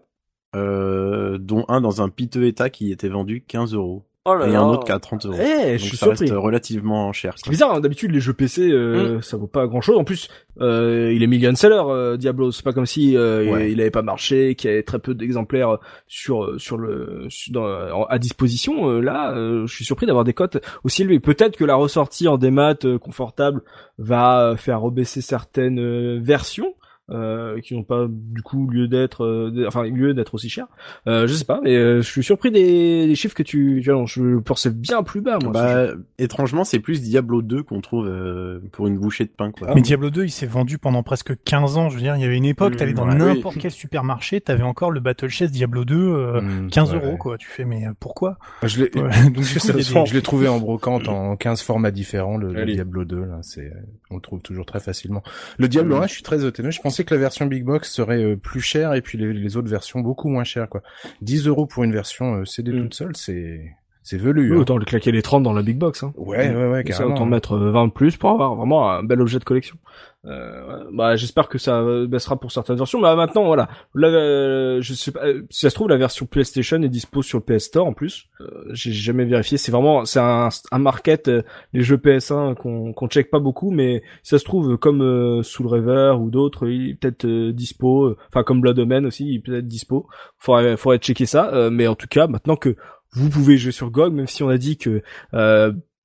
euh, 0.57 1.39
dont 1.39 1.65
un 1.69 1.81
dans 1.81 2.03
un 2.03 2.09
piteux 2.09 2.45
état 2.47 2.71
qui 2.71 2.93
était 2.93 3.09
vendu 3.09 3.43
15 3.47 3.75
euros. 3.75 4.05
Oh 4.25 4.34
là 4.36 4.47
Et 4.47 4.52
là. 4.52 4.60
un 4.60 4.68
autre 4.68 4.84
qui 4.84 4.92
a 4.92 5.01
30 5.01 5.26
euros. 5.26 5.36
Eh, 5.36 5.70
Donc 5.73 5.73
je 5.78 5.84
suis 5.84 5.97
ça 5.97 6.07
surpris. 6.07 6.26
reste 6.31 6.34
relativement 6.36 7.12
cher. 7.12 7.34
C'est 7.36 7.51
bizarre, 7.51 7.75
hein, 7.75 7.81
d'habitude 7.81 8.12
les 8.12 8.20
jeux 8.20 8.33
PC 8.34 8.70
euh, 8.70 9.20
ça 9.20 9.36
vaut 9.36 9.49
pas 9.49 9.67
grand 9.67 9.81
chose. 9.81 9.97
En 9.99 10.05
plus, 10.05 10.28
euh, 10.60 11.12
il 11.12 11.25
est 11.25 11.26
million 11.26 11.52
seller 11.57 11.83
euh, 11.89 12.17
Diablo, 12.17 12.52
c'est 12.52 12.62
pas 12.65 12.73
comme 12.73 12.86
si 12.86 13.17
euh, 13.17 13.51
Ouais. 13.51 13.67
il, 13.70 13.73
il 13.73 13.81
avait 13.81 13.91
pas 13.91 14.02
marché, 14.02 14.55
qu'il 14.55 14.70
y 14.70 14.73
avait 14.75 14.84
très 14.84 15.01
peu 15.01 15.15
d'exemplaires 15.15 15.78
sur 16.07 16.55
sur 16.60 16.78
le 16.78 17.26
sur- 17.31 17.52
dans- 17.52 18.05
à 18.05 18.18
disposition. 18.20 18.89
Euh, 18.91 19.01
là, 19.01 19.33
euh, 19.34 19.67
je 19.67 19.75
suis 19.75 19.84
surpris 19.84 20.07
d'avoir 20.07 20.23
des 20.25 20.34
cotes 20.34 20.59
aussi 20.84 21.02
élevées. 21.02 21.18
Peut-être 21.18 21.57
que 21.57 21.65
la 21.65 21.75
ressortie 21.75 22.28
en 22.28 22.39
démat 22.39 22.76
euh, 22.84 22.99
confortable 22.99 23.62
va 23.99 24.55
faire 24.57 24.81
rebaisser 24.83 25.20
certaines 25.20 25.81
euh, 25.81 26.20
versions. 26.23 26.75
Euh, 27.11 27.61
qui 27.61 27.75
n'ont 27.75 27.83
pas 27.83 28.07
du 28.09 28.43
coup 28.43 28.69
lieu 28.71 28.87
d'être, 28.87 29.25
euh, 29.25 29.65
enfin 29.67 29.83
lieu 29.83 30.15
d'être 30.15 30.35
aussi 30.35 30.49
cher. 30.49 30.67
Euh, 31.09 31.27
je 31.27 31.35
sais 31.35 31.45
pas, 31.45 31.61
mais 31.63 31.75
euh, 31.77 31.97
je 32.01 32.09
suis 32.09 32.23
surpris 32.23 32.53
des, 32.53 33.07
des 33.09 33.15
chiffres 33.17 33.35
que 33.35 33.43
tu, 33.43 33.81
tu 33.83 33.91
annonces. 33.91 34.13
Je 34.13 34.39
pensais 34.39 34.71
bien 34.71 35.03
plus 35.03 35.21
bas 35.21 35.39
moi. 35.43 35.53
ce. 35.53 35.59
Bah, 35.59 36.01
étrangement, 36.19 36.63
c'est 36.65 36.79
plus 36.79 37.03
Diablo 37.03 37.43
2 37.43 37.65
qu'on 37.65 37.81
trouve 37.81 38.07
euh, 38.07 38.61
pour 38.71 38.87
une 38.87 38.99
bouchée 38.99 39.25
de 39.25 39.31
pain, 39.31 39.51
quoi. 39.51 39.67
Ah 39.71 39.75
Mais 39.75 39.83
Diablo 39.83 40.11
2, 40.11 40.25
il 40.25 40.31
s'est 40.31 40.47
vendu 40.47 40.79
pendant 40.79 41.03
presque 41.03 41.35
15 41.45 41.77
ans. 41.77 41.89
Je 41.91 41.97
veux 41.97 42.01
dire, 42.03 42.15
il 42.17 42.23
y 42.23 42.25
avait 42.25 42.37
une 42.37 42.45
époque, 42.45 42.75
Mmh, 42.75 42.77
t'allais 42.77 42.93
dans 42.95 43.09
ouais, 43.09 43.15
n'importe 43.17 43.57
oui. 43.57 43.63
quel 43.63 43.73
supermarché, 43.73 44.41
t'avais 44.41 44.63
encore 44.63 44.93
le 44.93 45.01
Battle 45.01 45.29
Chess 45.29 45.51
Diablo 45.51 45.85
2, 45.85 45.97
euh, 45.97 46.41
Mm, 46.41 46.71
15 46.71 46.93
ouais, 46.95 47.05
euros, 47.05 47.17
quoi. 47.17 47.37
Tu 47.37 47.49
fais, 47.49 47.65
mais 47.65 47.85
euh, 47.85 47.91
pourquoi? 47.99 48.39
Je 48.63 48.85
l'ai, 48.85 48.91
Donc, 49.25 49.35
coup, 49.35 49.43
Ça 49.43 49.73
des- 49.73 49.83
vend. 49.83 50.05
je 50.07 50.15
l'ai 50.15 50.23
trouvé 50.23 50.47
en 50.47 50.61
brocante 50.61 51.09
en 51.09 51.37
15 51.37 51.63
formats 51.63 51.91
différents, 51.91 52.37
le, 52.39 52.53
le. 52.55 52.65
Diablo 52.65 53.05
2, 53.05 53.25
là, 53.25 53.39
c'est, 53.43 53.73
on 54.11 54.15
le 54.15 54.21
trouve 54.23 54.41
toujours 54.41 54.65
très 54.67 54.81
facilement. 54.81 55.23
Le 55.59 55.67
Diablo 55.69 55.97
1, 55.97 56.07
je 56.07 56.13
suis 56.15 56.23
très 56.23 56.47
étonné. 56.47 56.71
Je 56.71 56.81
pensais 56.93 57.05
que 57.05 57.15
la 57.15 57.21
version 57.21 57.47
Big 57.47 57.65
Box 57.65 57.91
serait 57.91 58.23
euh, 58.23 58.37
plus 58.37 58.61
chère 58.61 58.95
et 58.95 59.01
puis 59.03 59.19
les, 59.19 59.33
les 59.33 59.57
autres 59.57 59.69
versions 59.69 60.01
beaucoup 60.01 60.29
moins 60.29 60.45
chères, 60.45 60.69
quoi. 60.69 60.83
10 61.23 61.47
euros 61.47 61.67
pour 61.67 61.85
une 61.85 61.93
version 61.93 62.37
euh, 62.41 62.45
CD 62.45 62.73
Mm. 62.73 62.83
toute 62.83 62.95
seule, 62.95 63.17
c'est, 63.17 63.73
c'est 64.03 64.19
velu. 64.19 64.51
Oui, 64.51 64.57
hein. 64.57 64.61
autant 64.61 64.77
le 64.79 64.85
claquer 64.85 65.12
les 65.12 65.23
30 65.23 65.43
dans 65.43 65.53
la 65.53 65.62
big 65.62 65.79
box. 65.79 66.03
Hein. 66.03 66.12
Ouais, 66.17 66.55
ouais, 66.55 66.67
ouais, 66.69 66.79
Ça, 66.79 66.99
carrément. 66.99 67.15
autant 67.15 67.27
mettre 67.27 67.53
euh, 67.55 67.71
20 67.71 67.87
de 67.89 67.93
plus 67.93 68.17
pour 68.17 68.31
avoir 68.31 68.55
vraiment 68.55 68.91
un 68.91 69.03
bel 69.03 69.21
objet 69.21 69.39
de 69.39 69.45
collection. 69.45 69.77
Euh, 70.25 70.84
bah, 70.92 71.17
j'espère 71.17 71.49
que 71.49 71.59
ça 71.59 71.83
baissera 72.07 72.39
pour 72.39 72.52
certaines 72.52 72.76
versions. 72.76 73.01
Mais 73.01 73.15
maintenant, 73.17 73.44
voilà. 73.44 73.68
Là, 73.94 74.09
euh, 74.09 74.78
je 74.81 74.94
sais 74.94 75.10
pas. 75.10 75.26
euh, 75.26 75.42
Si 75.51 75.60
ça 75.60 75.70
se 75.70 75.75
trouve, 75.75 75.89
la 75.89 75.97
version 75.97 76.26
PlayStation 76.26 76.81
est 76.83 76.89
dispo 76.89 77.23
sur 77.23 77.39
le 77.39 77.44
PS 77.59 77.65
Store 77.65 77.86
en 77.86 77.92
plus. 77.92 78.26
Euh, 78.41 78.47
J'ai 78.70 78.92
jamais 78.92 79.25
vérifié. 79.25 79.59
C'est 79.59 79.73
vraiment, 79.73 80.05
c'est 80.05 80.20
un, 80.20 80.49
un 80.70 80.78
market 80.78 81.26
euh, 81.28 81.42
les 81.73 81.83
jeux 81.83 81.97
PS1 81.97 82.55
qu'on 82.55 82.92
qu'on 82.92 83.09
check 83.09 83.31
pas 83.31 83.41
beaucoup, 83.41 83.70
mais 83.73 84.02
si 84.23 84.31
ça 84.31 84.39
se 84.39 84.44
trouve 84.44 84.76
comme 84.76 85.42
Soul 85.42 85.67
River 85.67 86.15
ou 86.20 86.31
d'autres, 86.31 86.68
il 86.68 86.91
est 86.91 86.94
peut-être 86.94 87.26
dispo. 87.51 88.17
Enfin, 88.28 88.44
comme 88.44 88.60
Blood 88.60 88.78
Omen 88.78 89.07
aussi, 89.07 89.26
il 89.28 89.36
est 89.36 89.41
peut-être 89.41 89.67
dispo. 89.67 90.07
Faudrait, 90.39 90.76
faudrait 90.76 90.99
checker 90.99 91.26
ça. 91.26 91.68
mais 91.70 91.86
en 91.89 91.94
tout 91.97 92.07
cas, 92.09 92.28
maintenant 92.28 92.57
que 92.57 92.76
vous 93.15 93.28
pouvez 93.28 93.59
jouer 93.59 93.73
sur 93.73 93.91
GOG, 93.91 94.12
même 94.15 94.26
si 94.28 94.42
on 94.42 94.49
a 94.49 94.57
dit 94.57 94.76
que 94.78 95.02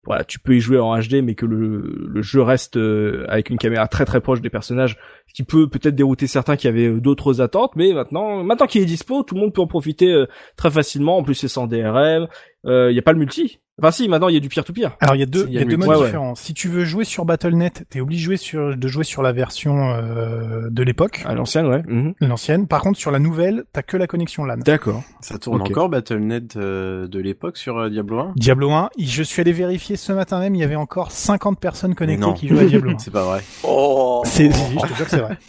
voilà, 0.07 0.23
tu 0.23 0.39
peux 0.39 0.55
y 0.55 0.61
jouer 0.61 0.79
en 0.79 0.97
HD, 0.97 1.21
mais 1.21 1.35
que 1.35 1.45
le, 1.45 2.07
le 2.07 2.21
jeu 2.21 2.41
reste 2.41 2.77
euh, 2.77 3.25
avec 3.27 3.49
une 3.49 3.57
caméra 3.57 3.89
très 3.89 4.05
très 4.05 4.21
proche 4.21 4.39
des 4.39 4.49
personnages, 4.49 4.97
qui 5.33 5.43
peut 5.43 5.67
peut-être 5.69 5.95
dérouter 5.95 6.27
certains 6.27 6.55
qui 6.55 6.69
avaient 6.69 7.01
d'autres 7.01 7.41
attentes, 7.41 7.73
mais 7.75 7.93
maintenant, 7.93 8.41
maintenant 8.41 8.67
qu'il 8.67 8.81
est 8.81 8.85
dispo, 8.85 9.23
tout 9.23 9.35
le 9.35 9.41
monde 9.41 9.53
peut 9.53 9.61
en 9.61 9.67
profiter 9.67 10.11
euh, 10.11 10.25
très 10.55 10.71
facilement. 10.71 11.17
En 11.17 11.23
plus, 11.23 11.35
c'est 11.35 11.49
sans 11.49 11.67
DRM, 11.67 12.27
il 12.65 12.93
y 12.95 12.99
a 12.99 13.01
pas 13.01 13.13
le 13.13 13.19
multi. 13.19 13.59
Enfin 13.79 13.91
si, 13.91 14.09
maintenant 14.09 14.27
il 14.27 14.33
y 14.33 14.37
a 14.37 14.39
du 14.39 14.49
peer-to-peer. 14.49 14.97
Alors 14.99 15.15
il 15.15 15.19
y 15.19 15.23
a 15.23 15.27
deux, 15.27 15.43
Il 15.49 15.49
il 15.49 15.53
y 15.53 15.59
y 15.59 15.61
a 15.61 15.65
deux 15.65 15.77
modes 15.77 15.89
ouais, 15.89 15.95
ouais. 15.97 16.05
différents. 16.05 16.33
Si 16.33 16.55
tu 16.55 16.67
veux 16.67 16.83
jouer 16.83 17.03
sur 17.05 17.25
Battle.net, 17.25 17.85
t'es 17.91 18.01
obligé 18.01 18.21
de 18.21 18.25
jouer 18.25 18.37
sur, 18.37 18.75
de 18.75 18.87
jouer 18.87 19.03
sur 19.03 19.21
la 19.21 19.31
version 19.33 19.91
euh, 19.93 20.67
de 20.71 20.81
l'époque, 20.81 21.21
À 21.25 21.35
l'ancienne, 21.35 21.67
ouais. 21.67 21.83
Mhm. 21.87 22.15
l'ancienne. 22.21 22.65
Par 22.67 22.81
contre, 22.81 22.97
sur 22.97 23.11
la 23.11 23.19
nouvelle, 23.19 23.65
t'as 23.73 23.83
que 23.83 23.95
la 23.95 24.07
connexion 24.07 24.45
LAN. 24.45 24.57
D'accord. 24.65 25.03
Ça 25.21 25.37
tourne 25.37 25.61
encore 25.61 25.89
Battle.net 25.89 26.55
euh, 26.55 27.07
de 27.07 27.19
l'époque 27.19 27.55
sur 27.57 27.77
euh, 27.77 27.89
Diablo 27.91 28.17
1 28.19 28.33
Diablo 28.35 28.71
1, 28.71 28.89
il- 28.97 29.07
je 29.07 29.21
suis 29.21 29.41
allé 29.41 29.51
vérifier 29.51 29.95
ce 29.95 30.11
matin 30.11 30.39
même, 30.39 30.55
il 30.55 30.59
y 30.61 30.63
avait 30.63 30.75
encore 30.75 31.11
50 31.11 31.59
personnes 31.59 31.93
connectées 31.93 32.25
non. 32.25 32.33
qui 32.33 32.47
jouaient 32.47 32.61
à 32.61 32.65
Diablo 32.65 32.89
1. 32.95 32.97
C'est 32.97 33.11
pas 33.11 33.25
vrai. 33.25 33.43
Oh. 33.63 34.23
C'est, 34.25 34.45
je 34.51 34.81
te 34.81 34.87
jure 34.95 35.05
que 35.05 35.09
c'est 35.11 35.19
vrai. 35.19 35.37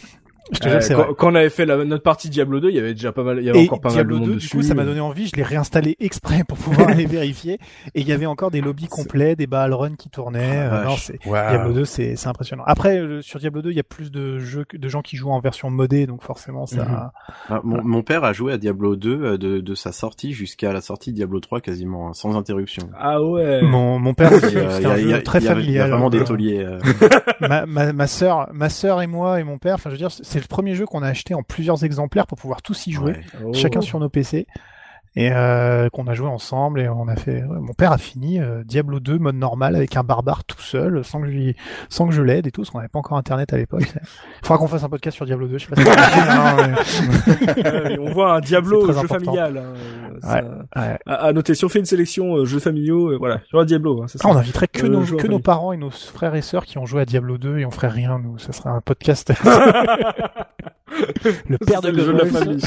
Je 0.51 0.59
te 0.59 0.67
jure 0.67 0.77
Euh, 0.77 0.81
c'est 0.81 0.93
quand, 0.95 1.03
vrai. 1.03 1.13
quand 1.17 1.31
on 1.31 1.35
avait 1.35 1.49
fait 1.49 1.65
la, 1.65 1.83
notre 1.85 2.03
partie 2.03 2.29
Diablo 2.29 2.59
2, 2.59 2.69
il 2.69 2.75
y 2.75 2.79
avait 2.79 2.93
déjà 2.93 3.11
pas 3.11 3.23
mal, 3.23 3.37
il 3.39 3.45
y 3.45 3.49
avait 3.49 3.59
Et 3.63 3.65
encore 3.67 3.81
pas 3.81 3.89
Diablo 3.89 4.15
mal 4.15 4.21
de 4.21 4.25
2, 4.25 4.31
monde 4.31 4.39
du 4.39 4.45
dessus. 4.45 4.57
coup, 4.57 4.63
ça 4.63 4.73
m'a 4.73 4.83
donné 4.83 4.99
envie, 4.99 5.27
je 5.27 5.35
l'ai 5.35 5.43
réinstallé 5.43 5.95
exprès 5.99 6.43
pour 6.47 6.57
pouvoir 6.57 6.89
aller 6.89 7.05
vérifier. 7.05 7.59
Et 7.95 8.01
il 8.01 8.07
y 8.07 8.11
avait 8.11 8.25
encore 8.25 8.49
des 8.51 8.61
lobbies 8.61 8.87
complets, 8.87 9.35
des 9.35 9.47
ball 9.47 9.73
runs 9.73 9.95
qui 9.95 10.09
tournaient. 10.09 10.57
Ah, 10.57 10.81
Euh, 10.81 10.83
non, 10.85 10.95
c'est. 10.97 11.19
Diablo 11.23 11.73
2, 11.73 11.85
c'est, 11.85 12.15
c'est 12.15 12.27
impressionnant. 12.27 12.63
Après, 12.65 12.97
euh, 12.99 13.21
sur 13.21 13.39
Diablo 13.39 13.61
2, 13.61 13.71
il 13.71 13.77
y 13.77 13.79
a 13.79 13.83
plus 13.83 14.11
de 14.11 14.39
jeux, 14.39 14.65
de 14.73 14.89
gens 14.89 15.01
qui 15.01 15.15
jouent 15.17 15.31
en 15.31 15.39
version 15.39 15.69
modée, 15.69 16.07
donc 16.07 16.23
forcément, 16.23 16.65
ça, 16.65 16.83
Mhm. 16.85 17.09
Ah, 17.49 17.61
mon, 17.63 17.83
mon 17.83 18.01
père 18.01 18.23
a 18.23 18.33
joué 18.33 18.53
à 18.53 18.57
Diablo 18.57 18.95
2 18.95 19.09
euh, 19.23 19.37
de, 19.37 19.59
de 19.59 19.75
sa 19.75 19.91
sortie 19.91 20.33
jusqu'à 20.33 20.73
la 20.73 20.81
sortie 20.81 21.11
de 21.11 21.15
Diablo 21.17 21.39
3 21.39 21.61
quasiment 21.61 22.09
hein, 22.09 22.13
sans 22.13 22.35
interruption. 22.37 22.89
Ah 22.97 23.21
ouais. 23.21 23.61
mon, 23.61 23.99
mon 23.99 24.13
père, 24.13 24.31
y 24.31 24.35
un 24.35 24.47
y 24.47 24.51
jeu 24.51 25.13
a- 25.13 25.21
très 25.21 25.41
y 25.41 25.47
a- 25.47 25.51
il 25.51 25.51
y 25.51 25.51
a 25.51 25.53
familial. 25.55 25.89
vraiment 25.91 26.09
des 26.09 26.23
tauliers. 26.23 26.63
euh. 26.65 26.79
ma, 27.41 27.65
ma, 27.65 27.93
ma 27.93 28.07
sœur, 28.07 28.49
ma 28.53 28.69
sœur 28.69 29.01
et 29.01 29.07
moi 29.07 29.39
et 29.39 29.43
mon 29.43 29.57
père, 29.57 29.75
enfin, 29.75 29.89
je 29.89 29.95
veux 29.95 29.99
dire, 29.99 30.11
c'est 30.11 30.38
le 30.39 30.47
premier 30.47 30.75
jeu 30.75 30.85
qu'on 30.85 31.03
a 31.03 31.07
acheté 31.07 31.33
en 31.33 31.43
plusieurs 31.43 31.83
exemplaires 31.83 32.27
pour 32.27 32.37
pouvoir 32.37 32.61
tous 32.61 32.87
y 32.87 32.91
jouer. 32.91 33.13
Ouais. 33.13 33.21
Oh. 33.43 33.53
chacun 33.53 33.81
sur 33.81 33.99
nos 33.99 34.09
PC 34.09 34.47
et 35.19 35.31
euh, 35.33 35.89
qu'on 35.89 36.07
a 36.07 36.13
joué 36.13 36.27
ensemble 36.27 36.79
et 36.79 36.87
on 36.87 37.07
a 37.09 37.15
fait 37.15 37.43
ouais, 37.43 37.59
mon 37.59 37.73
père 37.73 37.91
a 37.91 37.97
fini 37.97 38.39
euh, 38.39 38.63
Diablo 38.63 38.99
2 38.99 39.17
mode 39.19 39.35
normal 39.35 39.75
avec 39.75 39.97
un 39.97 40.03
barbare 40.03 40.43
tout 40.45 40.61
seul 40.61 41.03
sans 41.03 41.19
que 41.21 41.27
je 41.27 41.31
lui- 41.31 41.55
sans 41.89 42.07
que 42.07 42.13
je 42.13 42.21
l'aide 42.21 42.47
et 42.47 42.51
tout 42.51 42.61
parce 42.61 42.69
qu'on 42.69 42.77
n'avait 42.77 42.87
pas 42.87 42.99
encore 42.99 43.17
internet 43.17 43.51
à 43.51 43.57
l'époque 43.57 43.83
il 43.83 43.99
faudra 44.47 44.57
qu'on 44.57 44.67
fasse 44.67 44.83
un 44.83 44.89
podcast 44.89 45.15
sur 45.15 45.25
Diablo 45.25 45.47
2 45.47 45.57
je 45.57 45.65
sais 45.67 45.75
pas 45.75 45.81
si 45.81 46.19
hein, 46.19 46.73
Ouais, 47.57 47.97
on 47.99 48.11
voit 48.13 48.35
un 48.35 48.39
Diablo 48.39 48.85
jeu 48.85 48.97
important. 48.97 49.13
familial. 49.33 49.57
hein. 49.57 49.73
Ça- 50.21 50.41
mais- 50.41 50.81
ouais. 50.81 50.97
À, 51.05 51.13
à 51.15 51.33
noter, 51.33 51.53
si 51.55 51.65
on 51.65 51.69
fait 51.69 51.79
une 51.79 51.85
sélection 51.85 52.35
euh, 52.37 52.45
jeux 52.45 52.59
familiaux, 52.59 53.11
euh, 53.11 53.17
voilà, 53.17 53.39
sur 53.47 53.59
un 53.59 53.65
Diablo. 53.65 54.01
Hein, 54.01 54.05
c'est 54.07 54.17
ça. 54.17 54.27
Ah, 54.27 54.33
on 54.33 54.37
inviterait 54.37 54.67
que, 54.67 54.85
Euh, 54.85 54.89
nos, 54.89 55.01
que 55.17 55.27
nos 55.27 55.39
parents 55.39 55.71
et 55.73 55.77
nos 55.77 55.89
frères 55.91 56.35
et 56.35 56.41
sœurs 56.41 56.65
qui 56.65 56.77
ont 56.77 56.85
joué 56.85 57.01
à 57.01 57.05
Diablo 57.05 57.37
2 57.37 57.59
et 57.59 57.65
on 57.65 57.71
ferait 57.71 57.87
rien 57.89 58.19
nous 58.19 58.37
ça 58.37 58.51
serait 58.53 58.69
un 58.69 58.81
podcast 58.81 59.31
le 61.47 61.57
père 61.57 61.81
de 61.81 61.89
le 61.89 62.03
jeu 62.03 62.13
de 62.13 62.17
la 62.17 62.25
famille. 62.25 62.61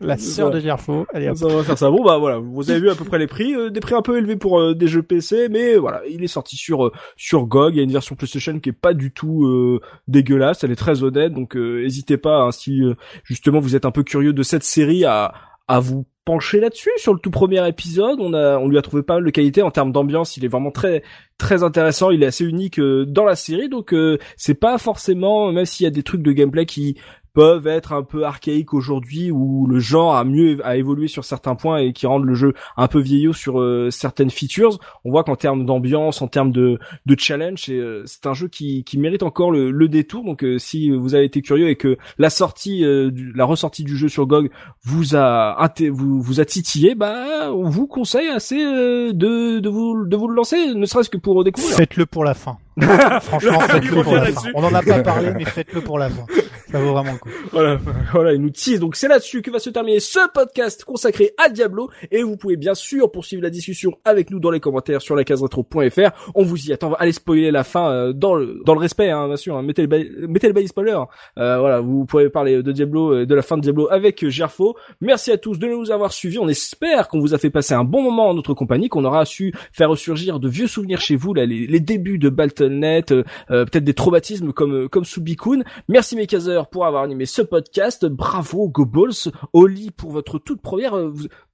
la 0.00 0.16
sœur 0.16 0.50
de 0.50 0.60
Gerfo 0.60 1.06
allez 1.12 1.28
hop. 1.28 1.36
Ça 1.36 1.48
va 1.48 1.62
faire 1.62 1.78
ça. 1.78 1.90
Bon 1.90 2.04
bah 2.04 2.18
voilà, 2.18 2.38
vous 2.38 2.70
avez 2.70 2.80
vu 2.80 2.90
à 2.90 2.94
peu 2.94 3.04
près 3.04 3.18
les 3.18 3.26
prix, 3.26 3.54
euh, 3.54 3.70
des 3.70 3.80
prix 3.80 3.94
un 3.94 4.02
peu 4.02 4.16
élevés 4.18 4.36
pour 4.36 4.60
euh, 4.60 4.74
des 4.74 4.88
jeux 4.88 5.02
PC, 5.02 5.48
mais 5.50 5.76
voilà, 5.76 6.02
il 6.10 6.22
est 6.22 6.28
sorti 6.28 6.56
sur 6.56 6.86
euh, 6.86 6.92
sur 7.16 7.46
GOG. 7.46 7.74
Il 7.74 7.76
y 7.78 7.80
a 7.80 7.84
une 7.84 7.92
version 7.92 8.16
PlayStation 8.16 8.58
qui 8.60 8.70
est 8.70 8.72
pas 8.72 8.94
du 8.94 9.12
tout 9.12 9.46
euh, 9.46 9.80
dégueulasse, 10.08 10.64
elle 10.64 10.72
est 10.72 10.76
très 10.76 11.02
honnête, 11.02 11.32
donc 11.32 11.56
euh, 11.56 11.82
n'hésitez 11.82 12.16
pas 12.16 12.42
hein, 12.42 12.52
si 12.52 12.82
euh, 12.82 12.94
justement 13.24 13.60
vous 13.60 13.76
êtes 13.76 13.84
un 13.84 13.90
peu 13.90 14.02
curieux 14.02 14.32
de 14.32 14.42
cette 14.42 14.64
série 14.64 15.04
à 15.04 15.32
à 15.68 15.80
vous 15.80 16.06
pencher 16.24 16.60
là-dessus. 16.60 16.90
Sur 16.96 17.14
le 17.14 17.20
tout 17.20 17.30
premier 17.30 17.66
épisode, 17.66 18.20
on 18.20 18.34
a 18.34 18.58
on 18.58 18.68
lui 18.68 18.76
a 18.76 18.82
trouvé 18.82 19.02
pas 19.02 19.14
mal 19.14 19.24
de 19.24 19.30
qualité 19.30 19.62
en 19.62 19.70
termes 19.70 19.92
d'ambiance. 19.92 20.36
Il 20.36 20.44
est 20.44 20.48
vraiment 20.48 20.70
très 20.72 21.02
très 21.38 21.62
intéressant. 21.62 22.10
Il 22.10 22.22
est 22.22 22.26
assez 22.26 22.44
unique 22.44 22.78
euh, 22.78 23.06
dans 23.06 23.24
la 23.24 23.36
série, 23.36 23.68
donc 23.68 23.94
euh, 23.94 24.18
c'est 24.36 24.54
pas 24.54 24.76
forcément 24.76 25.50
même 25.52 25.64
s'il 25.64 25.84
y 25.84 25.86
a 25.86 25.90
des 25.90 26.02
trucs 26.02 26.22
de 26.22 26.32
gameplay 26.32 26.66
qui 26.66 26.96
peuvent 27.36 27.66
être 27.66 27.92
un 27.92 28.02
peu 28.02 28.24
archaïques 28.24 28.72
aujourd'hui 28.72 29.30
où 29.30 29.66
le 29.66 29.78
genre 29.78 30.16
a 30.16 30.24
mieux 30.24 30.56
a 30.64 30.78
évolué 30.78 31.06
sur 31.06 31.22
certains 31.22 31.54
points 31.54 31.76
et 31.80 31.92
qui 31.92 32.06
rendent 32.06 32.24
le 32.24 32.32
jeu 32.34 32.54
un 32.78 32.88
peu 32.88 32.98
vieillot 32.98 33.34
sur 33.34 33.60
euh, 33.60 33.90
certaines 33.90 34.30
features. 34.30 34.78
On 35.04 35.10
voit 35.10 35.22
qu'en 35.22 35.36
termes 35.36 35.66
d'ambiance, 35.66 36.22
en 36.22 36.28
termes 36.28 36.50
de, 36.50 36.78
de 37.04 37.16
challenge, 37.18 37.66
euh, 37.68 38.02
c'est 38.06 38.24
un 38.26 38.32
jeu 38.32 38.48
qui, 38.48 38.84
qui 38.84 38.98
mérite 38.98 39.22
encore 39.22 39.50
le, 39.50 39.70
le 39.70 39.88
détour. 39.88 40.24
Donc 40.24 40.42
euh, 40.42 40.56
si 40.58 40.90
vous 40.90 41.14
avez 41.14 41.26
été 41.26 41.42
curieux 41.42 41.68
et 41.68 41.76
que 41.76 41.98
la 42.16 42.30
sortie, 42.30 42.86
euh, 42.86 43.10
du- 43.10 43.32
la 43.34 43.44
ressortie 43.44 43.84
du 43.84 43.98
jeu 43.98 44.08
sur 44.08 44.26
GOG 44.26 44.48
vous 44.82 45.14
a 45.14 45.70
vous, 45.90 46.22
vous 46.22 46.40
a 46.40 46.46
titillé, 46.46 46.94
bah 46.94 47.52
on 47.52 47.68
vous 47.68 47.86
conseille 47.86 48.28
assez 48.28 48.64
euh, 48.64 49.12
de, 49.12 49.58
de 49.60 49.68
vous 49.68 50.06
de 50.06 50.16
vous 50.16 50.28
le 50.28 50.34
lancer, 50.34 50.74
ne 50.74 50.86
serait-ce 50.86 51.10
que 51.10 51.18
pour 51.18 51.44
découvrir. 51.44 51.76
faites-le 51.76 52.06
pour 52.06 52.24
la 52.24 52.32
fin 52.32 52.56
Franchement, 53.22 53.60
faites-le 53.60 54.02
pour 54.02 54.14
la 54.14 54.26
fin. 54.26 54.50
On 54.54 54.60
n'en 54.60 54.74
a 54.74 54.82
pas 54.82 55.02
parlé, 55.02 55.30
mais 55.34 55.44
faites-le 55.44 55.80
pour 55.80 55.98
la 55.98 56.10
fin. 56.10 56.26
Ça 56.70 56.80
vaut 56.80 56.92
vraiment 56.92 57.12
le 57.12 57.18
coup. 57.18 57.30
Voilà, 57.52 57.78
voilà, 58.12 58.32
il 58.32 58.40
nous 58.40 58.50
tease. 58.50 58.80
Donc 58.80 58.96
c'est 58.96 59.08
là-dessus 59.08 59.40
que 59.40 59.50
va 59.50 59.60
se 59.60 59.70
terminer 59.70 60.00
ce 60.00 60.18
podcast 60.34 60.84
consacré 60.84 61.30
à 61.42 61.48
Diablo. 61.48 61.90
Et 62.10 62.22
vous 62.22 62.36
pouvez 62.36 62.56
bien 62.56 62.74
sûr 62.74 63.10
poursuivre 63.10 63.42
la 63.42 63.50
discussion 63.50 63.92
avec 64.04 64.30
nous 64.30 64.40
dans 64.40 64.50
les 64.50 64.60
commentaires 64.60 65.00
sur 65.00 65.14
la 65.14 65.22
retro.fr. 65.26 66.32
On 66.34 66.42
vous 66.42 66.66
y 66.66 66.72
attend. 66.72 66.92
Allez 66.94 67.12
spoiler 67.12 67.50
la 67.50 67.64
fin 67.64 67.90
euh, 67.90 68.12
dans 68.12 68.34
le 68.34 68.60
dans 68.64 68.74
le 68.74 68.80
respect, 68.80 69.10
hein, 69.10 69.28
bien 69.28 69.36
sûr. 69.36 69.56
Hein. 69.56 69.62
Mettez 69.62 69.86
le 69.86 70.26
mettez 70.26 70.48
le 70.48 70.52
bail 70.52 70.68
spoiler. 70.68 70.98
Euh, 71.38 71.58
voilà, 71.58 71.80
vous 71.80 72.04
pouvez 72.04 72.28
parler 72.28 72.62
de 72.62 72.72
Diablo, 72.72 73.14
euh, 73.14 73.26
de 73.26 73.34
la 73.34 73.42
fin 73.42 73.56
de 73.56 73.62
Diablo 73.62 73.88
avec 73.90 74.28
Gerfo. 74.28 74.76
Merci 75.00 75.30
à 75.30 75.38
tous 75.38 75.58
de 75.58 75.68
nous 75.68 75.90
avoir 75.92 76.12
suivis. 76.12 76.38
On 76.38 76.48
espère 76.48 77.08
qu'on 77.08 77.20
vous 77.20 77.32
a 77.32 77.38
fait 77.38 77.50
passer 77.50 77.74
un 77.74 77.84
bon 77.84 78.02
moment 78.02 78.30
en 78.30 78.34
notre 78.34 78.54
compagnie, 78.54 78.88
qu'on 78.88 79.04
aura 79.04 79.24
su 79.24 79.54
faire 79.72 79.88
ressurgir 79.90 80.40
de 80.40 80.48
vieux 80.48 80.66
souvenirs 80.66 81.00
chez 81.00 81.16
vous, 81.16 81.32
là, 81.32 81.46
les, 81.46 81.66
les 81.66 81.80
débuts 81.80 82.18
de 82.18 82.28
Battle.net, 82.66 83.12
euh, 83.12 83.24
peut-être 83.48 83.84
des 83.84 83.94
traumatismes 83.94 84.52
comme 84.52 84.88
comme 84.88 85.04
Subikun. 85.04 85.60
Merci 85.88 86.16
mes 86.16 86.26
caseurs 86.26 86.68
pour 86.68 86.86
avoir 86.86 87.02
animé 87.02 87.26
ce 87.26 87.42
podcast. 87.42 88.06
Bravo 88.06 88.68
GoBalls, 88.68 89.30
Oli 89.52 89.90
pour 89.90 90.10
votre 90.10 90.38
toute 90.38 90.60
première 90.60 90.96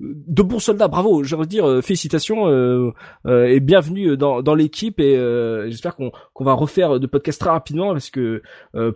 de 0.00 0.42
bons 0.42 0.58
soldats. 0.58 0.88
Bravo, 0.88 1.22
veux 1.22 1.46
dire 1.46 1.82
félicitations 1.82 2.92
et 3.26 3.60
bienvenue 3.60 4.16
dans 4.16 4.42
dans 4.42 4.54
l'équipe 4.54 5.00
et 5.00 5.16
j'espère 5.68 5.96
qu'on 5.96 6.12
qu'on 6.34 6.44
va 6.44 6.52
refaire 6.52 7.00
de 7.00 7.06
podcasts 7.06 7.40
très 7.40 7.50
rapidement 7.50 7.92
parce 7.92 8.10
que 8.10 8.42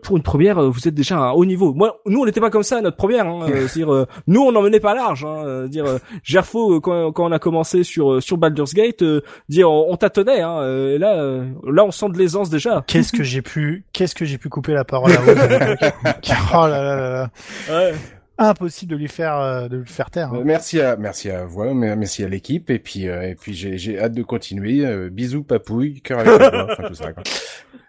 pour 0.03 0.17
une 0.17 0.23
première 0.23 0.63
vous 0.71 0.89
êtes 0.89 0.95
déjà 0.95 1.19
à 1.19 1.29
un 1.29 1.33
haut 1.33 1.45
niveau. 1.45 1.75
Moi 1.75 2.01
nous 2.07 2.21
on 2.21 2.27
n'était 2.27 2.41
pas 2.41 2.51
comme 2.51 2.63
ça 2.63 2.79
à 2.79 2.81
notre 2.81 2.97
première 2.97 3.27
hein, 3.27 3.47
dire 3.75 4.07
nous 4.27 4.41
on 4.41 4.53
n'en 4.53 4.63
menait 4.63 4.81
pas 4.81 4.95
large 4.95 5.25
hein, 5.25 5.67
dire 5.67 5.87
Gerfo 6.23 6.81
quand, 6.81 7.13
quand 7.13 7.27
on 7.27 7.33
a 7.33 7.39
commencé 7.39 7.83
sur 7.83 8.23
sur 8.23 8.37
Baldur's 8.37 8.75
Gate 8.75 9.05
dire 9.49 9.71
on, 9.71 9.97
tâtonnait 9.97 10.43
hein, 10.43 10.63
et 10.89 10.99
là 10.99 11.45
là 11.65 11.85
on 11.85 11.91
sent 11.91 12.06
de 12.09 12.19
l'aisance 12.19 12.51
déjà. 12.51 12.85
Qu'est-ce 12.87 13.13
que 13.13 13.23
j'ai 13.23 13.43
pu 13.43 13.85
qu'est-ce 13.93 14.15
que 14.15 14.25
j'ai 14.25 14.39
pu 14.39 14.49
couper 14.49 14.73
la 14.73 14.85
parole 14.85 15.13
à 15.13 15.21
oh 16.55 16.67
là 16.67 16.83
là 16.83 16.97
là. 16.97 17.31
Ouais 17.69 17.95
impossible 18.39 18.93
de 18.93 18.97
lui 18.99 19.09
faire 19.09 19.67
de 19.71 19.79
lui 19.79 19.87
faire 19.87 20.11
taire. 20.11 20.31
Hein. 20.35 20.43
Merci 20.45 20.79
à 20.79 20.97
merci 20.97 21.31
à 21.31 21.47
vous, 21.47 21.73
merci 21.73 22.23
à 22.23 22.29
l'équipe 22.29 22.69
et 22.69 22.79
puis 22.79 23.05
et 23.05 23.35
puis 23.35 23.55
j'ai 23.55 23.79
j'ai 23.79 23.99
hâte 23.99 24.13
de 24.13 24.23
continuer. 24.23 25.09
bisous 25.09 25.43
papouille, 25.43 26.03
cœur 26.03 26.19
avec 26.19 26.35
enfin 26.71 26.89
tout 26.89 26.95
ça. 26.95 27.15
Quoi. 27.15 27.23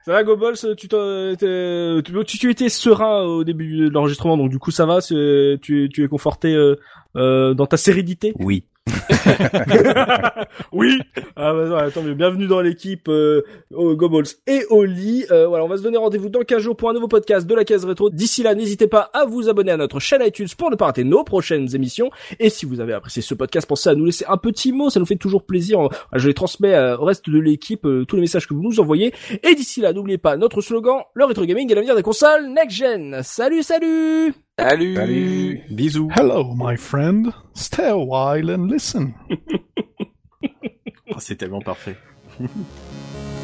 Ça 0.07 0.13
va 0.13 0.23
Gobols, 0.23 0.55
tu, 0.77 0.87
tu, 0.87 2.37
tu 2.39 2.49
étais 2.49 2.69
serein 2.69 3.23
au 3.23 3.43
début 3.43 3.75
de 3.75 3.89
l'enregistrement, 3.89 4.37
donc 4.37 4.49
du 4.49 4.57
coup 4.57 4.71
ça 4.71 4.85
va, 4.85 5.01
tu, 5.01 5.59
tu 5.61 6.01
es 6.01 6.07
conforté 6.07 6.53
euh, 6.53 6.77
euh, 7.17 7.53
dans 7.53 7.65
ta 7.65 7.75
sérénité? 7.75 8.31
Oui. 8.39 8.63
oui. 10.72 10.99
Ah 11.35 11.53
bah, 11.53 11.90
mais 12.03 12.16
bienvenue 12.16 12.48
dans 12.48 12.61
l'équipe 12.61 13.07
euh, 13.09 13.43
Goballs 13.72 14.27
et 14.48 14.64
Oli. 14.69 15.25
Euh, 15.32 15.48
voilà, 15.48 15.66
on 15.66 15.67
va 15.67 15.77
se 15.77 15.83
donner 15.83 15.98
rendez-vous 15.98 16.30
dans 16.30 16.41
15 16.41 16.61
jours 16.61 16.75
pour 16.75 16.90
un 16.90 16.93
nouveau 16.93 17.07
podcast 17.07 17.45
de 17.48 17.56
la 17.56 17.66
case 17.66 17.85
rétro. 17.85 18.09
D'ici 18.09 18.43
là, 18.43 18.56
n'hésitez 18.56 18.88
pas 18.88 19.09
à 19.14 19.25
vous 19.25 19.49
abonner 19.49 19.72
à 19.72 19.77
notre 19.77 19.99
chaîne 19.99 20.22
iTunes 20.25 20.48
pour 20.57 20.72
ne 20.72 20.75
pas 20.75 20.85
rater 20.85 21.03
nos 21.03 21.24
prochaines 21.24 21.75
émissions. 21.75 22.09
Et 22.40 22.49
si 22.49 22.66
vous 22.66 22.80
avez 22.80 22.93
apprécié 22.93 23.22
ce 23.22 23.33
podcast, 23.33 23.67
pensez 23.67 23.90
à 23.90 23.95
nous 23.95 24.06
laisser 24.06 24.25
un 24.27 24.38
petit 24.38 24.72
mot, 24.72 24.90
ça 24.90 24.99
nous 24.99 25.06
fait 25.06 25.16
toujours 25.16 25.43
plaisir. 25.43 25.88
Je 26.14 26.27
les 26.27 26.33
transmets 26.33 26.74
euh, 26.74 26.98
au 26.98 27.06
reste 27.06 27.30
de 27.30 27.40
l'équipe 27.40 27.85
euh, 27.85 28.06
tous 28.06 28.16
les 28.16 28.22
messages 28.22 28.48
que 28.48 28.53
vous 28.53 28.64
nous 28.64 28.80
envoyez. 28.80 29.14
Et 29.43 29.56
d'ici 29.56 29.82
là, 29.82 29.93
n'oubliez 29.93 30.17
pas 30.17 30.38
notre 30.38 30.61
slogan, 30.61 31.01
le 31.14 31.25
rétro 31.25 31.45
gaming 31.45 31.72
est 31.72 31.75
l'avenir 31.75 31.95
des 31.95 32.03
consoles 32.03 32.48
next 32.48 32.77
gen. 32.77 33.22
Salut, 33.24 33.64
salut. 33.64 34.47
Salut. 34.59 34.95
Salut. 34.95 35.61
Bisous. 35.69 36.09
Hello, 36.15 36.55
my 36.55 36.75
friend. 36.77 37.31
Stay 37.53 37.89
a 37.89 37.97
while 37.97 38.49
and 38.49 38.67
listen. 38.67 39.13
oh, 41.13 41.19
c'est 41.19 41.35
tellement 41.35 41.61
parfait. 41.61 41.95